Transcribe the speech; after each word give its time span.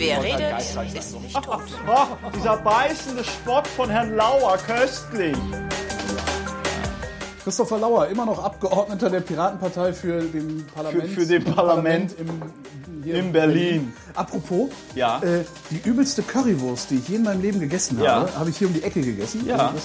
Wer 0.00 0.22
redet, 0.22 0.58
ist 0.98 1.20
nicht 1.20 1.34
tot. 1.42 1.60
Oh, 1.86 2.30
dieser 2.34 2.56
beißende 2.56 3.22
Spott 3.22 3.66
von 3.66 3.90
Herrn 3.90 4.16
Lauer, 4.16 4.56
köstlich. 4.66 5.36
Christopher 7.44 7.78
Lauer, 7.78 8.06
immer 8.08 8.24
noch 8.24 8.42
Abgeordneter 8.42 9.10
der 9.10 9.20
Piratenpartei 9.20 9.92
für 9.92 10.22
den 10.22 10.66
Parlament, 10.74 11.02
Für- 11.10 11.20
für 11.20 11.26
den 11.26 11.44
Parlament 11.44 12.14
im, 12.18 12.42
hier 13.04 13.14
in 13.16 13.30
Berlin. 13.32 13.92
Apropos, 14.14 14.70
Ja. 14.94 15.20
äh, 15.22 15.44
die 15.70 15.86
übelste 15.88 16.22
Currywurst, 16.22 16.90
die 16.90 16.96
ich 16.96 17.08
je 17.08 17.16
in 17.16 17.22
meinem 17.24 17.42
Leben 17.42 17.60
gegessen 17.60 18.00
Ja. 18.02 18.16
habe, 18.22 18.38
habe 18.38 18.50
ich 18.50 18.56
hier 18.56 18.68
um 18.68 18.74
die 18.74 18.82
Ecke 18.82 19.02
gegessen. 19.02 19.46
Ja. 19.46 19.56
Also 19.56 19.74
das, 19.74 19.84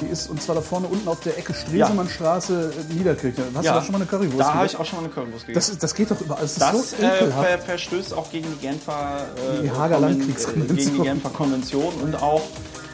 die 0.00 0.06
ist 0.06 0.28
und 0.30 0.42
zwar 0.42 0.54
da 0.56 0.60
vorne 0.60 0.86
unten 0.88 1.08
auf 1.08 1.20
der 1.20 1.38
Ecke 1.38 1.54
Stresemannstraße, 1.54 2.72
äh, 2.90 2.92
Niederkirche. 2.94 3.42
Hast 3.54 3.66
du 3.66 3.70
da 3.72 3.82
schon 3.82 3.92
mal 3.92 3.98
eine 3.98 4.06
Currywurst 4.06 4.40
Da 4.40 4.54
habe 4.54 4.66
ich 4.66 4.76
auch 4.76 4.84
schon 4.84 4.98
mal 5.00 5.04
eine 5.06 5.12
Currywurst 5.14 5.46
gegessen. 5.46 5.70
das, 5.72 5.78
das 5.78 5.94
geht 5.94 6.10
doch 6.10 6.20
überall. 6.20 6.42
Das 6.42 6.52
ist 6.52 6.60
Das 6.62 6.90
so 6.90 6.96
äh, 7.02 7.58
verstößt 7.58 8.14
auch 8.14 8.30
gegen 8.30 8.46
die 8.52 8.66
Genfer 8.66 9.26
äh, 9.58 9.62
Die 9.62 9.70
Hager 9.70 9.96
Konven- 9.96 10.00
Landkriegskonvention. 10.08 10.76
äh, 10.78 10.82
gegen 10.82 10.96
die 10.96 11.02
Genfer 11.02 11.30
Konvention 11.30 11.94
und 12.02 12.22
auch 12.22 12.42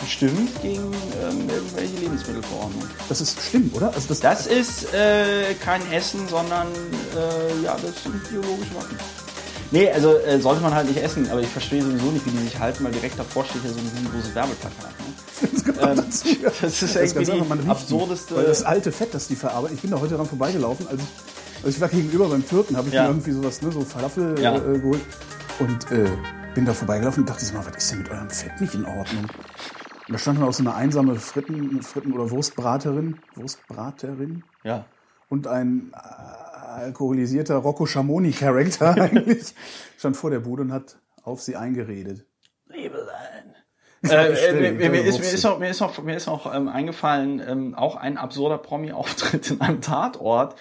bestimmt 0.01 0.61
gegen 0.63 0.93
ähm, 1.23 1.49
irgendwelche 1.49 1.97
Lebensmittelverordnungen. 1.97 2.89
Das 3.09 3.21
ist 3.21 3.41
schlimm, 3.41 3.71
oder? 3.75 3.93
Also 3.95 4.09
das, 4.09 4.21
Das 4.21 4.47
ist 4.49 4.93
äh, 4.93 5.55
kein 5.63 5.81
Essen, 5.93 6.27
sondern 6.29 6.67
äh, 7.17 7.65
ja, 7.65 7.77
das 7.81 8.03
sind 8.03 8.29
biologische 8.29 8.75
Waffen. 8.75 8.99
Nee, 9.73 9.91
also 9.91 10.17
äh, 10.19 10.39
sollte 10.39 10.63
man 10.63 10.75
halt 10.75 10.87
nicht 10.87 11.03
essen, 11.03 11.29
aber 11.31 11.41
ich 11.41 11.49
verstehe 11.49 11.83
sowieso 11.83 12.11
nicht, 12.11 12.25
wie 12.27 12.31
die 12.31 12.39
sich 12.45 12.59
halten, 12.59 12.85
weil 12.85 12.93
direkt 12.93 13.19
davor 13.19 13.45
steht 13.45 13.65
ja 13.65 13.71
so 13.71 13.79
ein 13.79 13.87
riesengroßes 13.97 14.35
Werbeplakat. 14.35 14.93
Ne? 15.01 15.63
gehört 15.65 15.99
dazu, 15.99 16.29
ja. 16.29 16.51
das 16.61 16.83
ist 16.83 16.95
Das 16.95 17.15
irgendwie 17.15 17.33
riecht 17.33 17.69
absurdeste- 17.71 18.37
Weil 18.37 18.45
das 18.45 18.63
alte 18.63 18.93
Fett, 18.93 19.15
das 19.15 19.29
die 19.29 19.35
verarbeiten. 19.37 19.75
Ich 19.77 19.83
bin 19.83 19.91
da 19.91 19.99
heute 20.01 20.15
dran 20.17 20.27
vorbeigelaufen. 20.27 20.87
Also 20.89 21.03
ich, 21.03 21.65
also 21.65 21.69
ich 21.77 21.81
war 21.81 21.89
gegenüber 21.89 22.29
beim 22.29 22.47
Türken, 22.47 22.77
habe 22.77 22.89
ich 22.89 22.95
Ja. 22.95 23.05
mir 23.05 23.09
irgendwie 23.11 23.33
sowas, 23.33 23.63
ne, 23.63 23.73
so 23.73 23.81
Falafel 23.81 24.39
Ja. 24.41 24.57
äh, 24.57 24.79
geholt. 24.79 25.01
Und 25.59 25.91
äh, 25.91 26.09
bin 26.55 26.65
da 26.67 26.75
vorbeigelaufen 26.75 27.23
und 27.23 27.31
dachte 27.31 27.45
so 27.45 27.55
mal, 27.55 27.65
was 27.67 27.77
ist 27.77 27.91
denn 27.93 27.99
mit 28.01 28.11
eurem 28.11 28.29
Fett 28.31 28.61
nicht 28.61 28.75
in 28.75 28.85
Ordnung? 28.85 29.25
Und 29.25 30.13
da 30.13 30.19
stand 30.19 30.39
dann 30.39 30.49
auch 30.49 30.53
so 30.53 30.63
eine 30.63 30.75
einsame 30.75 31.15
Fritten, 31.17 31.81
Fritten- 31.83 32.13
oder 32.13 32.31
Wurstbraterin, 32.31 33.19
Wurstbraterin 33.37 34.45
Ja. 34.65 34.85
und 35.29 35.47
ein 35.47 35.93
äh, 35.95 36.42
alkoholisierter 36.75 37.57
Rocco 37.57 37.87
Schamoni-Charakter 37.87 38.95
eigentlich. 39.01 39.55
Stand 39.99 40.17
vor 40.17 40.31
der 40.31 40.41
Bude 40.41 40.63
und 40.63 40.73
hat 40.73 40.97
auf 41.23 41.41
sie 41.41 41.57
eingeredet. 41.57 42.27
Liebelein. 42.67 43.55
Äh, 44.11 44.33
äh, 44.49 44.73
mir, 44.73 45.05
ist, 45.05 45.21
mir, 45.21 45.49
auch, 45.49 45.61
mir 45.61 45.71
ist 45.71 45.81
auch, 45.81 46.03
mir 46.03 46.17
ist 46.17 46.27
auch 46.27 46.53
ähm, 46.53 46.67
eingefallen, 46.67 47.41
ähm, 47.47 47.75
auch 47.77 47.95
ein 47.95 48.19
absurder 48.19 48.59
Promi-Auftritt 48.59 49.53
in 49.53 49.61
einem 49.61 49.81
Tatort 49.81 50.57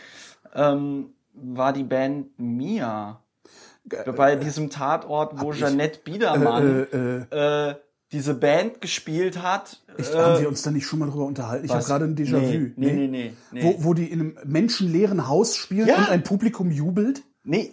ähm, 0.54 1.16
war 1.34 1.74
die 1.74 1.84
Band 1.84 2.38
Mia. 2.40 3.24
Bei 4.16 4.36
diesem 4.36 4.70
Tatort, 4.70 5.42
wo 5.42 5.54
Jeanette 5.54 6.02
Biedermann 6.04 6.88
Äh, 6.94 7.36
äh, 7.36 7.70
äh, 7.70 7.76
diese 8.12 8.34
Band 8.34 8.82
gespielt 8.82 9.42
hat. 9.42 9.82
ich, 9.98 10.10
äh, 10.14 10.18
haben 10.18 10.42
wir 10.42 10.48
uns 10.50 10.62
da 10.64 10.72
nicht 10.72 10.86
schon 10.86 11.00
mal 11.00 11.10
drüber 11.10 11.26
unterhalten? 11.26 11.66
Ich 11.66 11.72
habe 11.72 11.84
gerade 11.84 12.06
ein 12.06 12.16
Déjà-vu. 12.16 12.40
Nee, 12.42 12.74
nee, 12.76 12.92
nee, 12.94 13.08
nee, 13.08 13.34
nee. 13.52 13.64
Wo, 13.64 13.84
wo 13.86 13.94
die 13.94 14.06
in 14.12 14.20
einem 14.20 14.38
menschenleeren 14.46 15.28
Haus 15.28 15.56
spielen 15.56 15.88
Ja. 15.88 15.98
und 15.98 16.10
ein 16.10 16.24
Publikum 16.24 16.72
jubelt? 16.72 17.24
Nee, 17.44 17.72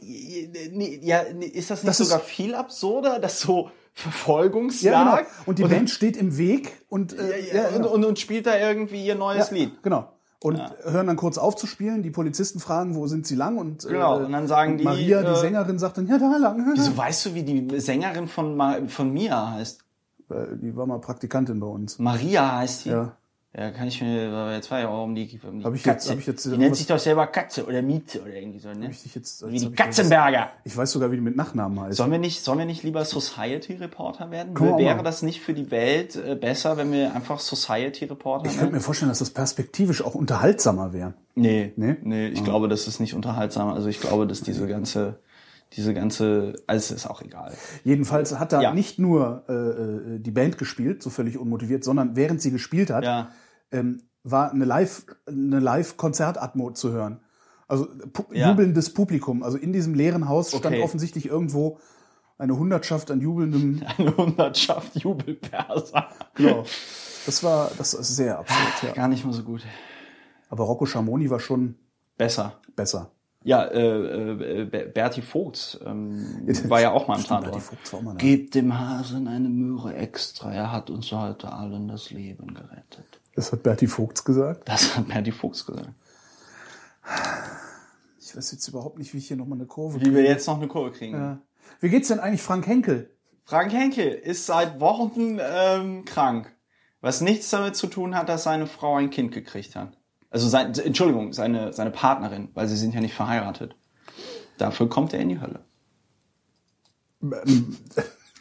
nee, 0.73 1.01
ja, 1.03 1.23
nee, 1.35 1.45
ist 1.47 1.71
das 1.71 1.83
nicht 1.83 1.89
Das 1.89 2.01
ist- 2.01 2.09
sogar 2.09 2.25
viel 2.25 2.55
absurder, 2.55 3.19
dass 3.19 3.41
so 3.41 3.57
Ja, 3.57 3.63
genau. 3.65 3.73
Verfolgungsjagd 3.93 5.27
Und 5.47 5.59
die 5.59 5.65
Band 5.65 5.91
steht 5.91 6.17
im 6.17 6.39
Weg 6.39 6.73
und, 6.89 7.19
äh, 7.19 7.49
ja, 7.53 7.63
ja, 7.71 7.77
und, 7.77 7.85
und, 7.85 8.05
und 8.05 8.19
spielt 8.19 8.47
da 8.47 8.57
irgendwie 8.59 9.05
ihr 9.05 9.17
neues 9.17 9.51
ja, 9.51 9.57
Lied. 9.57 9.83
Genau. 9.83 10.13
Und 10.41 10.61
hören 10.85 11.09
dann 11.09 11.17
kurz 11.17 11.37
auf 11.37 11.57
zu 11.57 11.67
spielen. 11.67 12.05
Die 12.05 12.11
Polizisten 12.13 12.61
fragen, 12.61 12.95
wo 12.95 13.09
sind 13.09 13.27
sie 13.27 13.35
lang? 13.35 13.59
Und, 13.59 13.83
Genau, 13.89 14.19
und 14.25 14.31
dann 14.31 14.47
sagen 14.47 14.73
und 14.73 14.79
die, 14.79 14.85
Maria, 14.85 15.23
die 15.23 15.33
äh, 15.33 15.35
Sängerin, 15.37 15.81
sagt 15.81 15.99
dann, 15.99 16.07
ja, 16.07 16.17
da 16.17 16.37
lang. 16.37 16.65
Wieso 16.77 16.97
weißt 16.97 17.27
du, 17.27 17.35
wie 17.35 17.43
die 17.43 17.81
Sängerin 17.81 18.29
von, 18.29 18.57
Ma 18.57 18.79
von 18.87 19.13
Mia 19.13 19.51
heißt? 19.55 19.81
Äh, 20.31 20.57
Die 20.61 20.77
war 20.77 20.87
mal 20.87 20.99
Praktikantin 21.01 21.61
bei 21.61 21.67
uns. 21.67 21.99
Maria 21.99 22.59
heißt 22.59 22.85
die? 22.87 22.91
Ja. 22.91 23.13
Ja, 23.57 23.71
kann 23.71 23.89
ich 23.89 24.01
mir, 24.03 24.53
jetzt 24.53 24.71
war 24.71 24.79
ja 24.79 24.89
auch 24.89 25.05
um 25.05 25.15
die, 25.15 25.41
um 25.43 25.59
die 25.61 25.65
Hab 25.65 25.75
ich 25.75 25.83
jetzt- 25.85 25.95
Katze. 26.05 26.11
hab 26.11 26.19
ich 26.19 26.27
jetzt 26.27 26.45
die 26.45 26.51
irgendwas- 26.51 26.67
nennt 26.67 26.77
sich 26.77 26.87
doch 26.87 26.99
selber 26.99 27.27
Katze 27.29 27.65
oder 27.67 27.81
Miete 27.81 28.21
oder 28.21 28.35
irgendwie 28.35 28.59
so, 28.59 28.69
ne? 28.69 28.85
Hab 28.85 28.91
ich 28.93 29.15
jetzt- 29.15 29.43
wie 29.49 29.53
jetzt 29.53 29.63
die 29.63 29.67
hab 29.67 29.73
ich 29.73 29.77
Katzenberger. 29.77 30.51
Ich 30.65 30.77
weiß 30.77 30.93
sogar, 30.93 31.11
wie 31.11 31.17
die 31.17 31.23
mit 31.23 31.35
Nachnamen 31.35 31.81
heißt. 31.81 31.97
Sollen 31.97 32.11
wir 32.13 32.19
nicht, 32.19 32.45
sollen 32.45 32.59
wir 32.59 32.67
nicht 32.67 32.83
lieber 32.83 33.07
Society 33.07 33.73
Reporter 33.77 34.31
werden? 34.31 34.55
Auch 34.57 34.79
Wäre 34.79 35.03
das 35.03 35.23
nicht 35.23 35.41
für 35.41 35.55
die 35.55 35.71
Welt 35.71 36.15
äh, 36.15 36.35
besser, 36.37 36.77
wenn 36.77 36.93
wir 36.93 37.15
einfach 37.15 37.41
Society 37.41 38.05
Reporter 38.05 38.45
Ich 38.45 38.51
könnte 38.53 38.65
wären? 38.67 38.75
mir 38.75 38.81
vorstellen, 38.81 39.09
dass 39.09 39.21
das 39.21 39.31
perspektivisch 39.31 40.05
auch 40.05 40.15
unterhaltsamer 40.15 40.93
wäre. 40.93 41.15
Nee, 41.35 41.73
Nee? 41.77 41.97
nee, 42.03 42.29
ich 42.29 42.45
glaube, 42.45 42.69
das 42.69 42.87
ist 42.87 43.01
nicht 43.01 43.15
unterhaltsam. 43.15 43.69
Also 43.71 43.89
ich 43.89 43.99
glaube, 43.99 44.27
dass 44.27 44.43
diese 44.43 44.69
ganze, 44.69 45.19
diese 45.75 45.93
ganze, 45.95 46.55
also 46.67 46.95
es 46.95 47.03
ist 47.03 47.07
auch 47.11 47.21
egal. 47.23 47.53
Jedenfalls 47.85 48.39
hat 48.39 48.53
da 48.53 48.61
Ja. 48.63 48.73
nicht 48.75 48.99
nur 48.99 49.45
äh, 49.49 49.53
äh, 49.53 50.19
die 50.19 50.31
Band 50.31 50.59
gespielt, 50.59 51.03
so 51.03 51.11
völlig 51.11 51.39
unmotiviert, 51.39 51.85
sondern 51.85 52.17
während 52.17 52.41
sie 52.41 52.51
gespielt 52.51 52.91
hat, 52.91 53.05
Ja. 53.05 53.31
ähm, 53.71 54.03
war 54.25 54.51
eine 54.53 54.65
Live, 54.65 55.07
eine 55.27 55.61
Live-Konzertatmo 55.61 56.71
zu 56.73 56.91
hören. 56.93 57.21
Also 57.67 57.87
pu 58.13 58.25
Ja. 58.33 58.49
jubelndes 58.51 58.93
Publikum. 58.95 59.43
Also 59.43 59.59
in 59.59 59.73
diesem 59.73 59.95
leeren 59.95 60.29
Haus 60.29 60.49
stand 60.51 60.67
Okay. 60.75 60.83
offensichtlich 60.83 61.27
irgendwo 61.27 61.79
eine 62.39 62.57
Hundertschaft 62.57 63.11
an 63.11 63.21
jubelndem. 63.21 63.83
Eine 63.99 64.17
Hundertschaft 64.17 64.97
Jubelperser. 64.97 66.09
Genau. 66.35 66.65
Das 67.27 67.43
war, 67.43 67.71
das 67.77 67.95
ist 67.95 68.17
sehr 68.17 68.39
absurd, 68.39 68.83
ja. 68.85 68.93
Gar 68.93 69.09
nicht 69.09 69.25
mal 69.25 69.33
so 69.35 69.43
gut. 69.43 69.63
Aber 70.49 70.65
Rocco 70.65 70.87
Schamoni 70.87 71.29
war 71.31 71.41
schon 71.41 71.75
Besser. 72.17 72.55
besser. 72.77 73.11
Ja, 73.45 73.65
äh, 73.65 74.63
äh, 74.63 74.65
Ber- 74.65 74.87
Berti 74.87 75.23
Vogts 75.23 75.79
ähm, 75.85 76.43
war 76.69 76.81
ja 76.81 76.91
auch 76.91 77.07
mal 77.09 77.19
im 77.19 77.25
Tatort. 77.25 77.63
Mal 78.03 78.13
da. 78.13 78.19
Gebt 78.19 78.55
dem 78.55 78.79
Hasen 78.79 79.29
eine 79.29 79.49
Möhre 79.49 79.95
extra. 79.95 80.53
Er 80.53 80.73
hat 80.73 80.91
uns 80.91 81.13
heute 81.13 81.53
allen 81.53 81.89
das 81.89 82.11
Leben 82.11 82.53
gerettet. 82.55 83.21
Das 83.35 83.53
hat 83.53 83.63
Berti 83.63 83.87
Vogts 83.87 84.25
gesagt. 84.25 84.69
Das 84.69 84.97
hat 84.97 85.07
Berti 85.09 85.31
Vogts 85.33 85.65
gesagt. 85.65 85.91
Ich 88.21 88.37
weiß 88.37 88.53
jetzt 88.53 88.69
überhaupt 88.69 88.99
nicht, 88.99 89.15
wie 89.15 89.19
ich 89.19 89.29
hier 89.29 89.37
nochmal 89.37 89.59
eine 89.59 89.67
Kurve 89.67 90.01
Wie 90.01 90.13
wir 90.13 90.23
jetzt 90.25 90.47
noch 90.47 90.59
eine 90.59 90.69
Kurve 90.69 90.91
kriegen. 90.91 91.15
Ja. 91.17 91.39
Wie 91.81 91.89
geht's 91.89 92.09
denn 92.09 92.21
eigentlich 92.21 92.43
Frank 92.43 92.67
Henkel? 92.67 93.15
Frank 93.45 93.73
Henkel 93.73 94.09
ist 94.09 94.45
seit 94.47 94.81
Wochen 94.81 95.39
ähm, 95.41 96.05
krank. 96.05 96.55
Was 97.01 97.21
nichts 97.21 97.49
damit 97.51 97.77
zu 97.77 97.87
tun 97.87 98.17
hat, 98.17 98.29
dass 98.29 98.43
seine 98.43 98.67
Frau 98.67 98.97
ein 98.97 99.11
Kind 99.11 99.33
gekriegt 99.33 99.77
hat. 99.77 99.98
Also 100.31 100.49
sein, 100.49 100.75
Entschuldigung, 100.75 101.33
seine, 101.33 101.73
seine 101.73 101.91
Partnerin, 101.91 102.49
weil 102.55 102.69
sie 102.69 102.77
sind 102.77 102.95
ja 102.95 103.01
nicht 103.01 103.15
verheiratet. 103.15 103.75
Dafür 104.59 104.89
kommt 104.89 105.13
er 105.15 105.21
in 105.21 105.29
die 105.29 105.41
Hölle. 105.41 105.61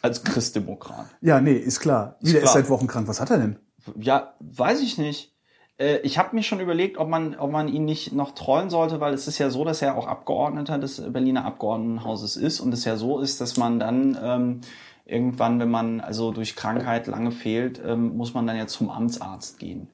Als 0.01 0.23
Christdemokrat. 0.23 1.07
Ja, 1.21 1.41
nee, 1.41 1.53
ist 1.53 1.79
klar. 1.79 2.17
Wie, 2.21 2.31
der 2.31 2.41
ist 2.41 2.51
klar. 2.51 2.53
seit 2.61 2.69
Wochen 2.69 2.87
krank. 2.87 3.07
Was 3.07 3.19
hat 3.19 3.31
er 3.31 3.39
denn? 3.39 3.57
Ja, 3.99 4.33
weiß 4.39 4.81
ich 4.81 4.97
nicht. 4.97 5.33
Äh, 5.79 5.97
Ich 6.03 6.17
habe 6.17 6.35
mir 6.35 6.43
schon 6.43 6.59
überlegt, 6.59 6.97
ob 6.97 7.07
man, 7.09 7.35
ob 7.35 7.51
man 7.51 7.67
ihn 7.67 7.85
nicht 7.85 8.13
noch 8.13 8.31
trollen 8.31 8.69
sollte, 8.69 8.99
weil 8.99 9.13
es 9.13 9.27
ist 9.27 9.37
ja 9.39 9.49
so, 9.49 9.63
dass 9.65 9.81
er 9.81 9.95
auch 9.97 10.07
Abgeordneter 10.07 10.77
des 10.77 11.01
Berliner 11.11 11.45
Abgeordnetenhauses 11.45 12.35
ist 12.35 12.59
und 12.59 12.73
es 12.73 12.85
ja 12.85 12.95
so 12.97 13.19
ist, 13.19 13.41
dass 13.41 13.57
man 13.57 13.79
dann 13.79 14.17
ähm, 14.21 14.61
irgendwann, 15.05 15.59
wenn 15.59 15.71
man 15.71 15.99
also 16.01 16.31
durch 16.31 16.55
Krankheit 16.55 17.07
lange 17.07 17.31
fehlt, 17.31 17.81
ähm, 17.83 18.15
muss 18.17 18.33
man 18.33 18.45
dann 18.45 18.57
ja 18.57 18.67
zum 18.67 18.89
Amtsarzt 18.89 19.57
gehen. 19.57 19.87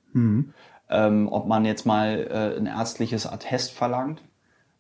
Ähm, 0.90 1.30
ob 1.32 1.48
man 1.48 1.66
jetzt 1.66 1.86
mal 1.86 2.28
äh, 2.30 2.58
ein 2.58 2.66
ärztliches 2.66 3.26
Attest 3.26 3.72
verlangt 3.72 4.22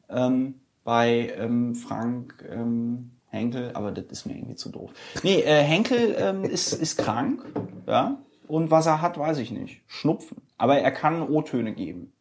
ähm, 0.10 0.56
bei 0.84 1.34
ähm, 1.38 1.76
Frank 1.76 2.46
ähm, 2.50 3.12
Henkel, 3.28 3.72
aber 3.74 3.92
das 3.92 4.06
ist 4.10 4.26
mir 4.26 4.36
irgendwie 4.36 4.56
zu 4.56 4.70
doof. 4.70 4.92
Nee, 5.24 5.40
äh, 5.40 5.64
Henkel 5.64 6.16
ähm, 6.20 6.44
ist, 6.44 6.74
ist 6.74 6.98
krank, 6.98 7.46
ja. 7.88 8.20
Und 8.48 8.70
was 8.70 8.86
er 8.86 9.02
hat, 9.02 9.18
weiß 9.18 9.40
ich 9.40 9.52
nicht. 9.52 9.82
Schnupfen. 9.88 10.38
Aber 10.58 10.78
er 10.78 10.92
kann 10.92 11.24
O-Töne 11.24 11.74
geben. 11.74 12.14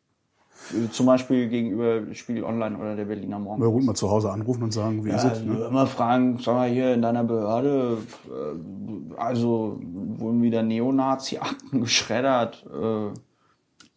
Äh, 0.70 0.90
Zum 0.90 1.06
Beispiel 1.06 1.49
gegenüber 1.49 2.14
Spiegel 2.14 2.44
Online 2.44 2.79
oder 2.79 2.96
der 2.96 3.05
Berliner 3.05 3.38
Morgen. 3.38 3.61
Mal 3.61 3.70
gut 3.70 3.84
mal 3.84 3.94
zu 3.94 4.11
Hause 4.11 4.31
anrufen 4.31 4.62
und 4.62 4.73
sagen, 4.73 5.05
wie 5.05 5.11
ist 5.11 5.25
es? 5.25 5.43
Ne? 5.43 5.67
Immer 5.69 5.87
fragen, 5.87 6.38
sag 6.38 6.55
mal 6.55 6.70
hier 6.70 6.94
in 6.94 7.02
deiner 7.02 7.25
Behörde, 7.25 7.99
äh, 8.26 9.20
also 9.20 9.79
wurden 9.82 10.43
wieder 10.43 10.62
Neonazi-Akten 10.62 11.81
geschreddert. 11.82 12.64
Äh, 12.73 13.12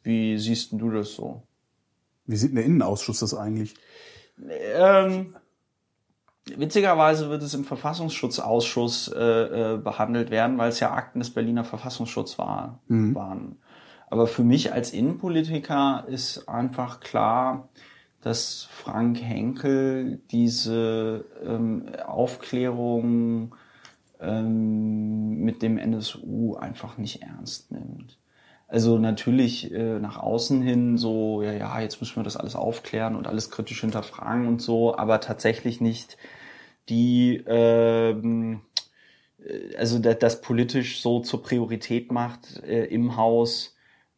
wie 0.05 0.37
siehst 0.37 0.71
denn 0.71 0.79
du 0.79 0.91
das 0.91 1.13
so? 1.13 1.41
Wie 2.25 2.35
sieht 2.35 2.49
denn 2.51 2.57
der 2.57 2.65
Innenausschuss 2.65 3.19
das 3.19 3.33
eigentlich? 3.33 3.73
Ähm, 4.49 5.35
witzigerweise 6.55 7.29
wird 7.29 7.41
es 7.41 7.53
im 7.53 7.65
Verfassungsschutzausschuss 7.65 9.07
äh, 9.07 9.73
äh, 9.73 9.77
behandelt 9.77 10.29
werden, 10.29 10.57
weil 10.57 10.69
es 10.69 10.79
ja 10.79 10.93
Akten 10.93 11.19
des 11.19 11.31
Berliner 11.31 11.63
Verfassungsschutzes 11.63 12.37
war, 12.37 12.79
waren. 13.15 13.57
Aber 14.09 14.27
für 14.27 14.43
mich 14.43 14.71
als 14.71 14.93
Innenpolitiker 14.93 16.05
ist 16.07 16.47
einfach 16.47 16.99
klar, 16.99 17.69
dass 18.21 18.67
Frank 18.71 19.21
Henkel 19.21 20.21
diese 20.31 21.25
ähm, 21.43 21.89
Aufklärung 22.05 23.55
ähm, 24.19 25.39
mit 25.41 25.61
dem 25.61 25.77
NSU 25.77 26.55
einfach 26.55 26.97
nicht 26.97 27.21
ernst 27.23 27.71
nimmt. 27.71 28.17
Also 28.67 28.97
natürlich 28.97 29.71
äh, 29.71 29.99
nach 29.99 30.17
außen 30.17 30.61
hin 30.61 30.97
so, 30.97 31.43
ja, 31.43 31.53
ja, 31.53 31.79
jetzt 31.81 32.01
müssen 32.01 32.15
wir 32.17 32.23
das 32.23 32.37
alles 32.37 32.55
aufklären 32.55 33.15
und 33.15 33.27
alles 33.27 33.51
kritisch 33.51 33.81
hinterfragen 33.81 34.47
und 34.47 34.61
so, 34.61 34.97
aber 34.97 35.21
tatsächlich 35.21 35.81
nicht 35.81 36.17
die, 36.89 37.43
ähm, 37.47 38.61
äh, 39.45 39.75
also 39.77 39.99
das, 39.99 40.19
das 40.19 40.41
politisch 40.41 41.01
so 41.01 41.19
zur 41.21 41.43
Priorität 41.43 42.11
macht 42.11 42.63
äh, 42.63 42.85
im 42.85 43.17
Haus, 43.17 43.75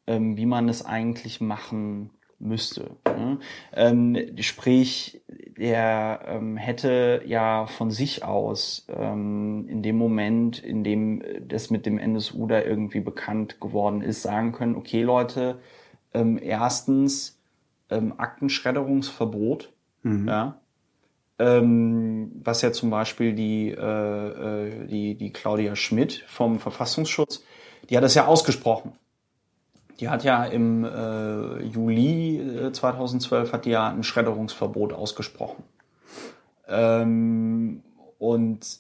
ähm, 0.08 0.38
wie 0.38 0.46
man 0.46 0.70
es 0.70 0.86
eigentlich 0.86 1.42
machen 1.42 2.12
müsste. 2.40 2.98
Ne? 3.06 3.40
Ähm, 3.74 4.18
sprich, 4.40 5.22
er 5.58 6.22
ähm, 6.28 6.58
hätte 6.58 7.24
ja 7.26 7.66
von 7.66 7.92
sich 7.92 8.24
aus 8.24 8.86
ähm, 8.90 9.66
in 9.68 9.82
dem 9.82 9.98
Moment, 9.98 10.60
in 10.60 10.84
dem 10.84 11.24
das 11.48 11.70
mit 11.70 11.86
dem 11.86 11.98
NSU 11.98 12.48
da 12.48 12.62
irgendwie 12.62 13.00
bekannt 13.00 13.60
geworden 13.60 14.02
ist, 14.02 14.22
sagen 14.22 14.52
können, 14.52 14.76
okay 14.76 15.02
Leute, 15.02 15.60
ähm, 16.14 16.40
erstens 16.42 17.40
ähm, 17.90 18.14
Aktenschredderungsverbot, 18.18 19.74
Mhm. 20.04 20.28
ja, 20.28 20.60
ähm, 21.40 22.32
was 22.44 22.62
ja 22.62 22.72
zum 22.72 22.90
Beispiel 22.90 23.34
die, 23.34 23.70
äh, 23.72 23.78
äh, 23.82 24.88
die, 24.88 25.16
die 25.16 25.32
Claudia 25.32 25.76
Schmidt 25.76 26.24
vom 26.28 26.60
Verfassungsschutz, 26.60 27.44
die 27.90 27.98
hat 27.98 28.04
das 28.04 28.16
ja 28.16 28.26
ausgesprochen. 28.26 28.94
Die 30.00 30.10
hat 30.10 30.24
ja 30.24 30.46
im 30.46 30.84
äh, 30.84 31.64
Juli 31.64 32.40
äh, 32.40 32.72
2012 32.72 33.54
hat 33.54 33.66
die 33.66 33.72
ja 33.72 33.90
ein 33.90 34.04
Schredderungsverbot 34.04 34.94
ausgesprochen. 34.94 35.64
Ähm, 36.68 37.84
und 38.20 38.80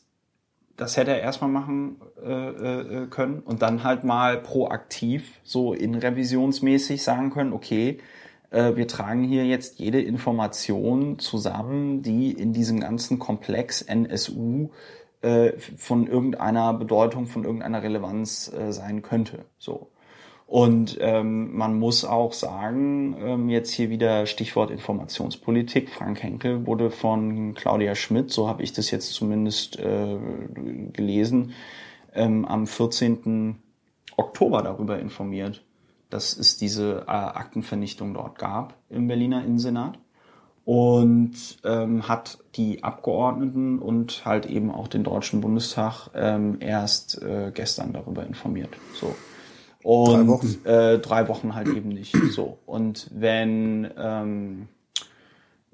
das 0.76 0.96
hätte 0.96 1.12
er 1.12 1.22
erstmal 1.22 1.50
machen 1.50 1.98
äh, 2.24 2.30
äh, 2.30 3.08
können 3.08 3.40
und 3.40 3.64
dann 3.64 3.84
halt 3.84 4.04
mal 4.04 4.38
proaktiv, 4.38 5.40
so 5.44 5.74
in 5.74 5.96
revisionsmäßig 5.96 7.04
sagen 7.04 7.32
können, 7.32 7.52
okay, 7.52 8.00
äh, 8.52 8.76
wir 8.76 8.88
tragen 8.88 9.24
hier 9.24 9.46
jetzt 9.46 9.80
jede 9.80 10.02
Information 10.02 11.18
zusammen, 11.18 12.04
die 12.04 12.32
in 12.32 12.54
diesem 12.54 12.80
ganzen 12.80 13.18
Komplex 13.18 13.82
NSU 13.82 14.70
äh, 15.22 15.54
von 15.78 16.06
irgendeiner 16.06 16.74
Bedeutung, 16.74 17.26
von 17.26 17.44
irgendeiner 17.44 17.82
Relevanz 17.82 18.52
äh, 18.54 18.72
sein 18.72 19.02
könnte. 19.02 19.46
So. 19.58 19.90
Und 20.48 20.98
ähm, 21.02 21.58
man 21.58 21.78
muss 21.78 22.06
auch 22.06 22.32
sagen, 22.32 23.18
ähm, 23.20 23.50
jetzt 23.50 23.72
hier 23.72 23.90
wieder 23.90 24.26
Stichwort 24.26 24.72
Informationspolitik. 24.72 25.90
Frank 25.90 26.24
Henkel 26.24 26.66
wurde 26.66 26.90
von 26.90 27.54
Claudia 27.54 27.96
Schmidt, 27.96 28.32
so 28.32 28.48
habe 28.48 28.64
ich 28.64 28.72
das 28.72 28.90
jetzt 28.90 29.12
zumindest 29.12 29.78
äh, 29.78 30.18
gelesen, 30.94 31.52
ähm, 32.14 32.46
am 32.46 32.66
14. 32.66 33.58
Oktober 34.16 34.62
darüber 34.62 34.98
informiert, 35.00 35.66
dass 36.10 36.38
es 36.38 36.56
diese 36.56 37.04
äh, 37.08 37.12
Aktenvernichtung 37.12 38.14
dort 38.14 38.40
gab 38.40 38.76
im 38.90 39.10
Berliner 39.10 39.44
Innensenat 39.44 40.00
und 40.64 41.58
ähm, 41.66 42.08
hat 42.08 42.38
die 42.56 42.86
Abgeordneten 42.86 43.80
und 43.80 44.24
halt 44.24 44.46
eben 44.46 44.72
auch 44.72 44.88
den 44.88 45.04
Deutschen 45.04 45.42
Bundestag 45.42 46.10
ähm, 46.16 46.58
erst 46.62 47.22
äh, 47.22 47.52
gestern 47.54 47.92
darüber 47.92 48.26
informiert. 48.26 48.70
So. 48.94 49.14
Und 49.88 50.16
Drei 50.16 50.28
Wochen. 50.28 50.66
Äh, 50.66 51.00
drei 51.00 51.28
Wochen 51.30 51.56
halt 51.56 51.70
eben 51.70 51.88
nicht. 51.88 52.14
So. 52.34 52.58
Und 52.66 53.10
wenn 53.14 53.90
ähm, 53.98 54.68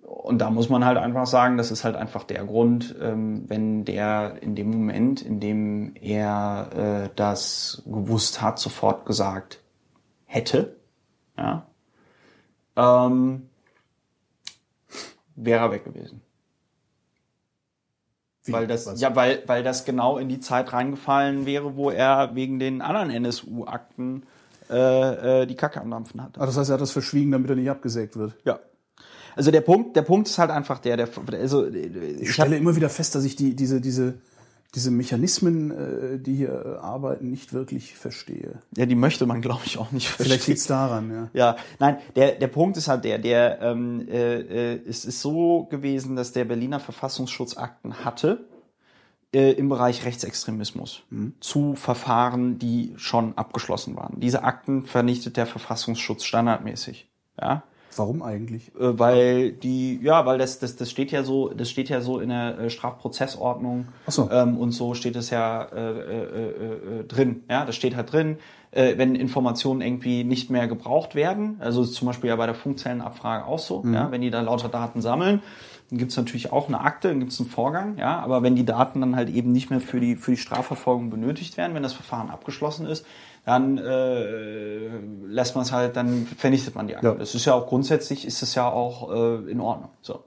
und 0.03 0.37
da 0.37 0.51
muss 0.51 0.69
man 0.69 0.85
halt 0.85 0.99
einfach 0.99 1.25
sagen, 1.25 1.57
das 1.57 1.71
ist 1.71 1.83
halt 1.83 1.95
einfach 1.95 2.23
der 2.23 2.45
Grund, 2.45 2.95
ähm, 3.01 3.45
wenn 3.47 3.85
der 3.85 4.35
in 4.41 4.53
dem 4.53 4.69
Moment, 4.69 5.23
in 5.23 5.39
dem 5.39 5.95
er 5.99 7.05
äh, 7.05 7.09
das 7.15 7.81
gewusst 7.87 8.39
hat, 8.39 8.59
sofort 8.59 9.07
gesagt 9.07 9.61
hätte, 10.25 10.75
ja, 11.35 11.65
ähm, 12.75 13.49
wäre 15.35 15.65
er 15.65 15.71
weg 15.71 15.85
gewesen. 15.85 16.21
Wie? 18.45 18.51
Weil 18.51 18.67
das, 18.67 18.85
Was? 18.85 18.99
ja, 18.99 19.15
weil, 19.15 19.41
weil 19.47 19.63
das 19.63 19.85
genau 19.85 20.17
in 20.17 20.27
die 20.27 20.39
Zeit 20.39 20.73
reingefallen 20.73 21.45
wäre, 21.45 21.75
wo 21.75 21.89
er 21.89 22.35
wegen 22.35 22.59
den 22.59 22.81
anderen 22.81 23.09
NSU-Akten 23.09 24.23
äh, 24.69 25.41
äh, 25.43 25.45
die 25.45 25.55
Kacke 25.55 25.79
am 25.81 25.91
Dampfen 25.91 26.21
hatte. 26.21 26.41
Ah, 26.41 26.45
das 26.45 26.57
heißt, 26.57 26.69
er 26.69 26.73
hat 26.73 26.81
das 26.81 26.91
verschwiegen, 26.91 27.31
damit 27.31 27.49
er 27.49 27.55
nicht 27.55 27.69
abgesägt 27.69 28.17
wird. 28.17 28.35
Ja. 28.43 28.59
Also 29.35 29.49
der 29.49 29.61
Punkt, 29.61 29.95
der 29.95 30.03
Punkt 30.03 30.27
ist 30.27 30.37
halt 30.37 30.51
einfach 30.51 30.79
der, 30.79 30.97
der 30.97 31.09
also 31.31 31.65
Ich 31.67 32.21
ich 32.21 32.33
stelle 32.33 32.51
hab, 32.51 32.61
immer 32.61 32.75
wieder 32.75 32.89
fest, 32.89 33.15
dass 33.15 33.23
ich 33.23 33.35
die, 33.35 33.55
diese, 33.55 33.81
diese, 33.81 34.15
diese 34.75 34.89
Mechanismen, 34.89 35.71
äh, 35.71 36.19
die 36.19 36.35
hier 36.35 36.77
äh, 36.79 36.83
arbeiten, 36.83 37.29
nicht 37.29 37.53
wirklich 37.53 37.95
verstehe. 37.95 38.59
ja, 38.75 38.85
die 38.85 38.95
möchte 38.95 39.25
man 39.25 39.41
glaube 39.41 39.61
ich 39.65 39.77
auch 39.77 39.91
nicht 39.91 40.07
Vielleicht 40.09 40.43
verstehen. 40.43 40.51
liegt's 40.53 40.67
daran, 40.67 41.11
ja. 41.11 41.29
Ja, 41.33 41.55
nein, 41.79 41.97
der, 42.15 42.33
der 42.33 42.47
Punkt 42.47 42.77
ist 42.77 42.87
halt 42.87 43.03
der, 43.05 43.19
der 43.19 43.61
ähm, 43.61 44.07
äh, 44.09 44.73
äh, 44.73 44.81
es 44.87 45.05
ist 45.05 45.21
so 45.21 45.65
gewesen, 45.65 46.15
dass 46.15 46.31
der 46.31 46.45
Berliner 46.45 46.79
Verfassungsschutz 46.79 47.55
Akten 47.57 48.03
hatte 48.03 48.45
äh, 49.31 49.51
im 49.51 49.69
Bereich 49.69 50.05
Rechtsextremismus 50.05 51.03
zu 51.39 51.75
Verfahren, 51.75 52.57
die 52.57 52.93
schon 52.97 53.37
abgeschlossen 53.37 53.95
waren. 53.95 54.19
Diese 54.19 54.43
Akten 54.43 54.85
vernichtet 54.85 55.37
der 55.37 55.45
Verfassungsschutz 55.45 56.23
standardmäßig. 56.23 57.09
Ja, 57.39 57.63
Warum 57.99 58.21
eigentlich? 58.21 58.69
äh, 58.79 58.97
weil 58.99 59.51
die, 59.51 59.99
ja, 60.01 60.25
weil 60.25 60.37
das, 60.37 60.59
das, 60.59 60.75
das 60.75 60.89
steht 60.89 61.11
ja 61.11 61.23
so, 61.23 61.49
das 61.49 61.69
steht 61.69 61.89
ja 61.89 62.01
so 62.01 62.19
in 62.19 62.29
der 62.29 62.57
äh, 62.59 62.69
Strafprozessordnung 62.69 63.87
Ach 64.07 64.11
so. 64.11 64.29
ähm, 64.31 64.57
und 64.57 64.71
so 64.71 64.93
steht 64.93 65.15
es 65.15 65.29
ja 65.29 65.63
äh, 65.63 65.77
äh, 65.77 66.23
äh, 66.23 66.99
äh, 66.99 67.03
drin. 67.05 67.43
Ja, 67.49 67.65
das 67.65 67.75
steht 67.75 67.95
halt 67.95 68.11
drin, 68.11 68.37
wenn 68.75 69.13
Informationen 69.13 69.81
irgendwie 69.81 70.23
nicht 70.23 70.49
mehr 70.49 70.67
gebraucht 70.67 71.13
werden, 71.13 71.57
also 71.59 71.83
ist 71.83 71.93
zum 71.93 72.07
Beispiel 72.07 72.29
ja 72.31 72.35
bei 72.37 72.47
der 72.47 72.55
Funkzellenabfrage 72.55 73.45
auch 73.45 73.59
so, 73.59 73.83
Mhm. 73.83 73.93
ja, 73.93 74.11
wenn 74.11 74.21
die 74.21 74.31
da 74.31 74.41
lauter 74.41 74.67
Daten 74.67 74.99
sammeln, 74.99 75.43
dann 75.91 75.99
gibt's 75.99 76.17
natürlich 76.17 76.51
auch 76.51 76.69
eine 76.69 76.79
Akte, 76.81 77.09
dann 77.09 77.19
gibt's 77.19 77.39
einen 77.39 77.49
Vorgang, 77.49 77.97
ja, 77.99 78.17
aber 78.19 78.41
wenn 78.41 78.55
die 78.55 78.65
Daten 78.65 78.99
dann 79.01 79.15
halt 79.15 79.29
eben 79.29 79.51
nicht 79.51 79.69
mehr 79.69 79.79
für 79.79 79.99
die 79.99 80.15
für 80.15 80.31
die 80.31 80.37
Strafverfolgung 80.37 81.11
benötigt 81.11 81.55
werden, 81.55 81.75
wenn 81.75 81.83
das 81.83 81.93
Verfahren 81.93 82.31
abgeschlossen 82.31 82.87
ist, 82.87 83.05
dann 83.45 83.77
äh, 83.77 84.87
lässt 85.25 85.55
man 85.55 85.63
es 85.63 85.71
halt, 85.71 85.95
dann 85.95 86.25
vernichtet 86.25 86.75
man 86.75 86.87
die 86.87 86.95
Akte. 86.95 87.07
Ja. 87.07 87.15
Das 87.15 87.35
ist 87.35 87.45
ja 87.45 87.53
auch 87.53 87.67
grundsätzlich 87.67 88.25
ist 88.25 88.41
es 88.41 88.55
ja 88.55 88.69
auch 88.69 89.11
äh, 89.11 89.51
in 89.51 89.59
Ordnung. 89.59 89.89
So. 90.01 90.23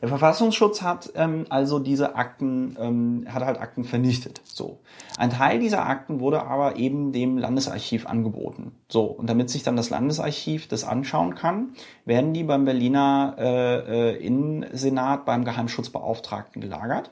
Der 0.00 0.08
Verfassungsschutz 0.08 0.82
hat 0.82 1.12
ähm, 1.16 1.46
also 1.48 1.78
diese 1.78 2.14
Akten, 2.14 2.76
ähm, 2.80 3.26
hat 3.28 3.44
halt 3.44 3.60
Akten 3.60 3.84
vernichtet. 3.84 4.40
So. 4.44 4.78
Ein 5.18 5.30
Teil 5.30 5.58
dieser 5.58 5.86
Akten 5.86 6.20
wurde 6.20 6.42
aber 6.42 6.76
eben 6.76 7.12
dem 7.12 7.36
Landesarchiv 7.38 8.06
angeboten. 8.06 8.72
So. 8.88 9.04
Und 9.04 9.28
damit 9.28 9.50
sich 9.50 9.62
dann 9.62 9.76
das 9.76 9.90
Landesarchiv 9.90 10.68
das 10.68 10.84
anschauen 10.84 11.34
kann, 11.34 11.70
werden 12.04 12.32
die 12.32 12.44
beim 12.44 12.64
Berliner 12.64 13.34
äh, 13.38 14.12
äh, 14.12 14.24
Innensenat 14.24 15.24
beim 15.24 15.44
Geheimschutzbeauftragten 15.44 16.62
gelagert. 16.62 17.10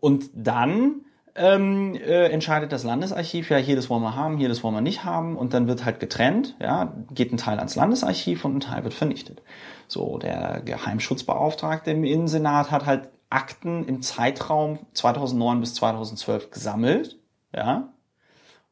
Und 0.00 0.30
dann 0.34 1.05
ähm, 1.36 1.94
äh, 1.94 2.28
entscheidet 2.28 2.72
das 2.72 2.84
Landesarchiv, 2.84 3.50
ja, 3.50 3.58
hier 3.58 3.76
das 3.76 3.90
wollen 3.90 4.02
wir 4.02 4.14
haben, 4.14 4.38
hier 4.38 4.48
das 4.48 4.62
wollen 4.62 4.74
wir 4.74 4.80
nicht 4.80 5.04
haben. 5.04 5.36
Und 5.36 5.54
dann 5.54 5.68
wird 5.68 5.84
halt 5.84 6.00
getrennt, 6.00 6.56
ja, 6.60 6.94
geht 7.10 7.32
ein 7.32 7.36
Teil 7.36 7.58
ans 7.58 7.76
Landesarchiv 7.76 8.44
und 8.44 8.56
ein 8.56 8.60
Teil 8.60 8.84
wird 8.84 8.94
vernichtet. 8.94 9.42
So, 9.88 10.18
der 10.18 10.62
Geheimschutzbeauftragte 10.64 11.90
im 11.90 12.04
Innensenat 12.04 12.70
hat 12.70 12.86
halt 12.86 13.10
Akten 13.30 13.84
im 13.84 14.02
Zeitraum 14.02 14.78
2009 14.94 15.60
bis 15.60 15.74
2012 15.74 16.50
gesammelt, 16.50 17.18
ja, 17.54 17.92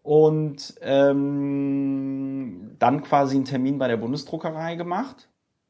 und 0.03 0.75
ähm, 0.83 2.77
dann 2.79 3.03
quasi 3.03 3.37
einen 3.37 3.45
Termin 3.45 3.79
bei 3.79 3.89
der 3.89 3.97
Bundesdruckerei 3.97 4.77
gemacht, 4.77 5.29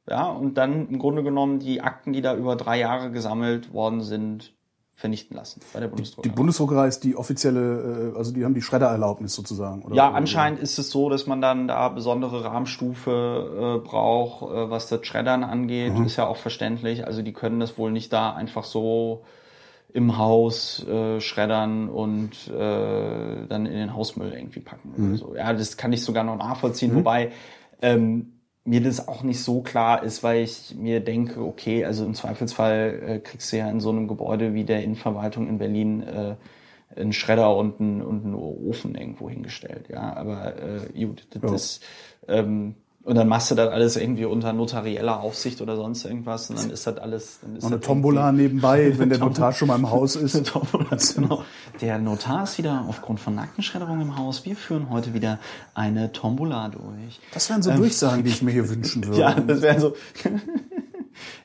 ja, 0.08 0.28
und 0.28 0.58
dann 0.58 0.88
im 0.88 0.98
Grunde 0.98 1.22
genommen 1.22 1.60
die 1.60 1.80
Akten, 1.80 2.12
die 2.12 2.20
da 2.20 2.34
über 2.34 2.56
drei 2.56 2.78
Jahre 2.78 3.10
gesammelt 3.10 3.72
worden 3.72 4.02
sind, 4.02 4.53
vernichten 4.94 5.36
lassen 5.36 5.60
bei 5.72 5.80
der 5.80 5.88
Die 5.88 5.94
Bundesdruckerei. 5.94 6.34
Bundesdruckerei 6.34 6.88
ist 6.88 7.00
die 7.00 7.16
offizielle, 7.16 8.12
äh, 8.14 8.16
also 8.16 8.32
die 8.32 8.44
haben 8.44 8.54
die 8.54 8.62
Schreddererlaubnis 8.62 9.34
sozusagen. 9.34 9.82
Oder? 9.82 9.96
Ja, 9.96 10.12
anscheinend 10.12 10.60
ist 10.60 10.78
es 10.78 10.90
so, 10.90 11.10
dass 11.10 11.26
man 11.26 11.40
dann 11.40 11.66
da 11.66 11.88
besondere 11.88 12.44
Rahmenstufe 12.44 13.80
äh, 13.82 13.86
braucht, 13.86 14.42
äh, 14.42 14.70
was 14.70 14.88
das 14.88 15.04
Schreddern 15.04 15.42
angeht. 15.42 15.92
Ist 16.06 16.16
ja 16.16 16.26
auch 16.26 16.36
verständlich. 16.36 17.06
Also 17.06 17.22
die 17.22 17.32
können 17.32 17.60
das 17.60 17.76
wohl 17.76 17.90
nicht 17.90 18.12
da 18.12 18.32
einfach 18.34 18.64
so 18.64 19.24
im 19.92 20.18
Haus 20.18 20.84
äh, 20.86 21.20
schreddern 21.20 21.88
und 21.88 22.48
äh, 22.48 23.46
dann 23.48 23.66
in 23.66 23.74
den 23.74 23.94
Hausmüll 23.94 24.32
irgendwie 24.32 24.60
packen 24.60 24.92
oder 24.96 25.16
so. 25.16 25.36
Ja, 25.36 25.52
das 25.52 25.76
kann 25.76 25.92
ich 25.92 26.02
sogar 26.02 26.24
noch 26.24 26.36
nachvollziehen, 26.36 26.94
wobei 26.96 27.30
ähm, 27.80 28.33
mir 28.64 28.82
das 28.82 29.08
auch 29.08 29.22
nicht 29.22 29.42
so 29.42 29.60
klar 29.60 30.02
ist, 30.02 30.22
weil 30.22 30.42
ich 30.42 30.74
mir 30.76 31.00
denke, 31.00 31.42
okay, 31.44 31.84
also 31.84 32.04
im 32.04 32.14
Zweifelsfall 32.14 33.02
äh, 33.06 33.18
kriegst 33.20 33.52
du 33.52 33.58
ja 33.58 33.70
in 33.70 33.80
so 33.80 33.90
einem 33.90 34.08
Gebäude 34.08 34.54
wie 34.54 34.64
der 34.64 34.82
Innenverwaltung 34.82 35.48
in 35.48 35.58
Berlin 35.58 36.02
äh, 36.02 36.36
einen 36.96 37.12
Schredder 37.12 37.56
und 37.56 37.80
einen, 37.80 38.02
und 38.02 38.24
einen 38.24 38.34
Ofen 38.34 38.94
irgendwo 38.94 39.28
hingestellt. 39.28 39.88
Ja, 39.90 40.14
aber 40.16 40.56
äh, 40.94 41.04
gut, 41.04 41.26
das, 41.30 41.42
Ja. 41.42 41.50
das 41.50 41.80
ähm, 42.28 42.74
und 43.04 43.16
dann 43.16 43.28
machst 43.28 43.50
du 43.50 43.54
das 43.54 43.68
alles 43.68 43.96
irgendwie 43.96 44.24
unter 44.24 44.54
notarieller 44.54 45.20
Aufsicht 45.20 45.60
oder 45.60 45.76
sonst 45.76 46.06
irgendwas 46.06 46.48
und 46.48 46.58
dann 46.58 46.70
ist 46.70 46.86
das 46.86 46.96
alles. 46.96 47.38
Dann 47.42 47.56
ist 47.56 47.64
Noch 47.64 47.72
eine 47.72 47.80
Tombola 47.80 48.32
nebenbei, 48.32 48.94
wenn 48.98 49.10
der 49.10 49.18
Notar 49.18 49.52
schon 49.52 49.68
mal 49.68 49.76
im 49.76 49.90
Haus 49.90 50.16
ist. 50.16 50.46
Tombola, 50.52 50.96
genau. 51.14 51.44
Der 51.82 51.98
Notar 51.98 52.44
ist 52.44 52.56
wieder 52.56 52.86
aufgrund 52.88 53.20
von 53.20 53.34
Nackenschredderung 53.34 54.00
im 54.00 54.16
Haus. 54.16 54.46
Wir 54.46 54.56
führen 54.56 54.88
heute 54.88 55.12
wieder 55.12 55.38
eine 55.74 56.12
Tombola 56.12 56.70
durch. 56.70 57.20
Das 57.34 57.50
wären 57.50 57.62
so 57.62 57.72
Durchsagen, 57.72 58.24
die 58.24 58.30
ich 58.30 58.42
mir 58.42 58.52
hier 58.52 58.68
wünschen 58.70 59.06
würde. 59.06 59.20
Ja, 59.20 59.34
das 59.34 59.60
wäre 59.60 59.78
so. 59.78 59.94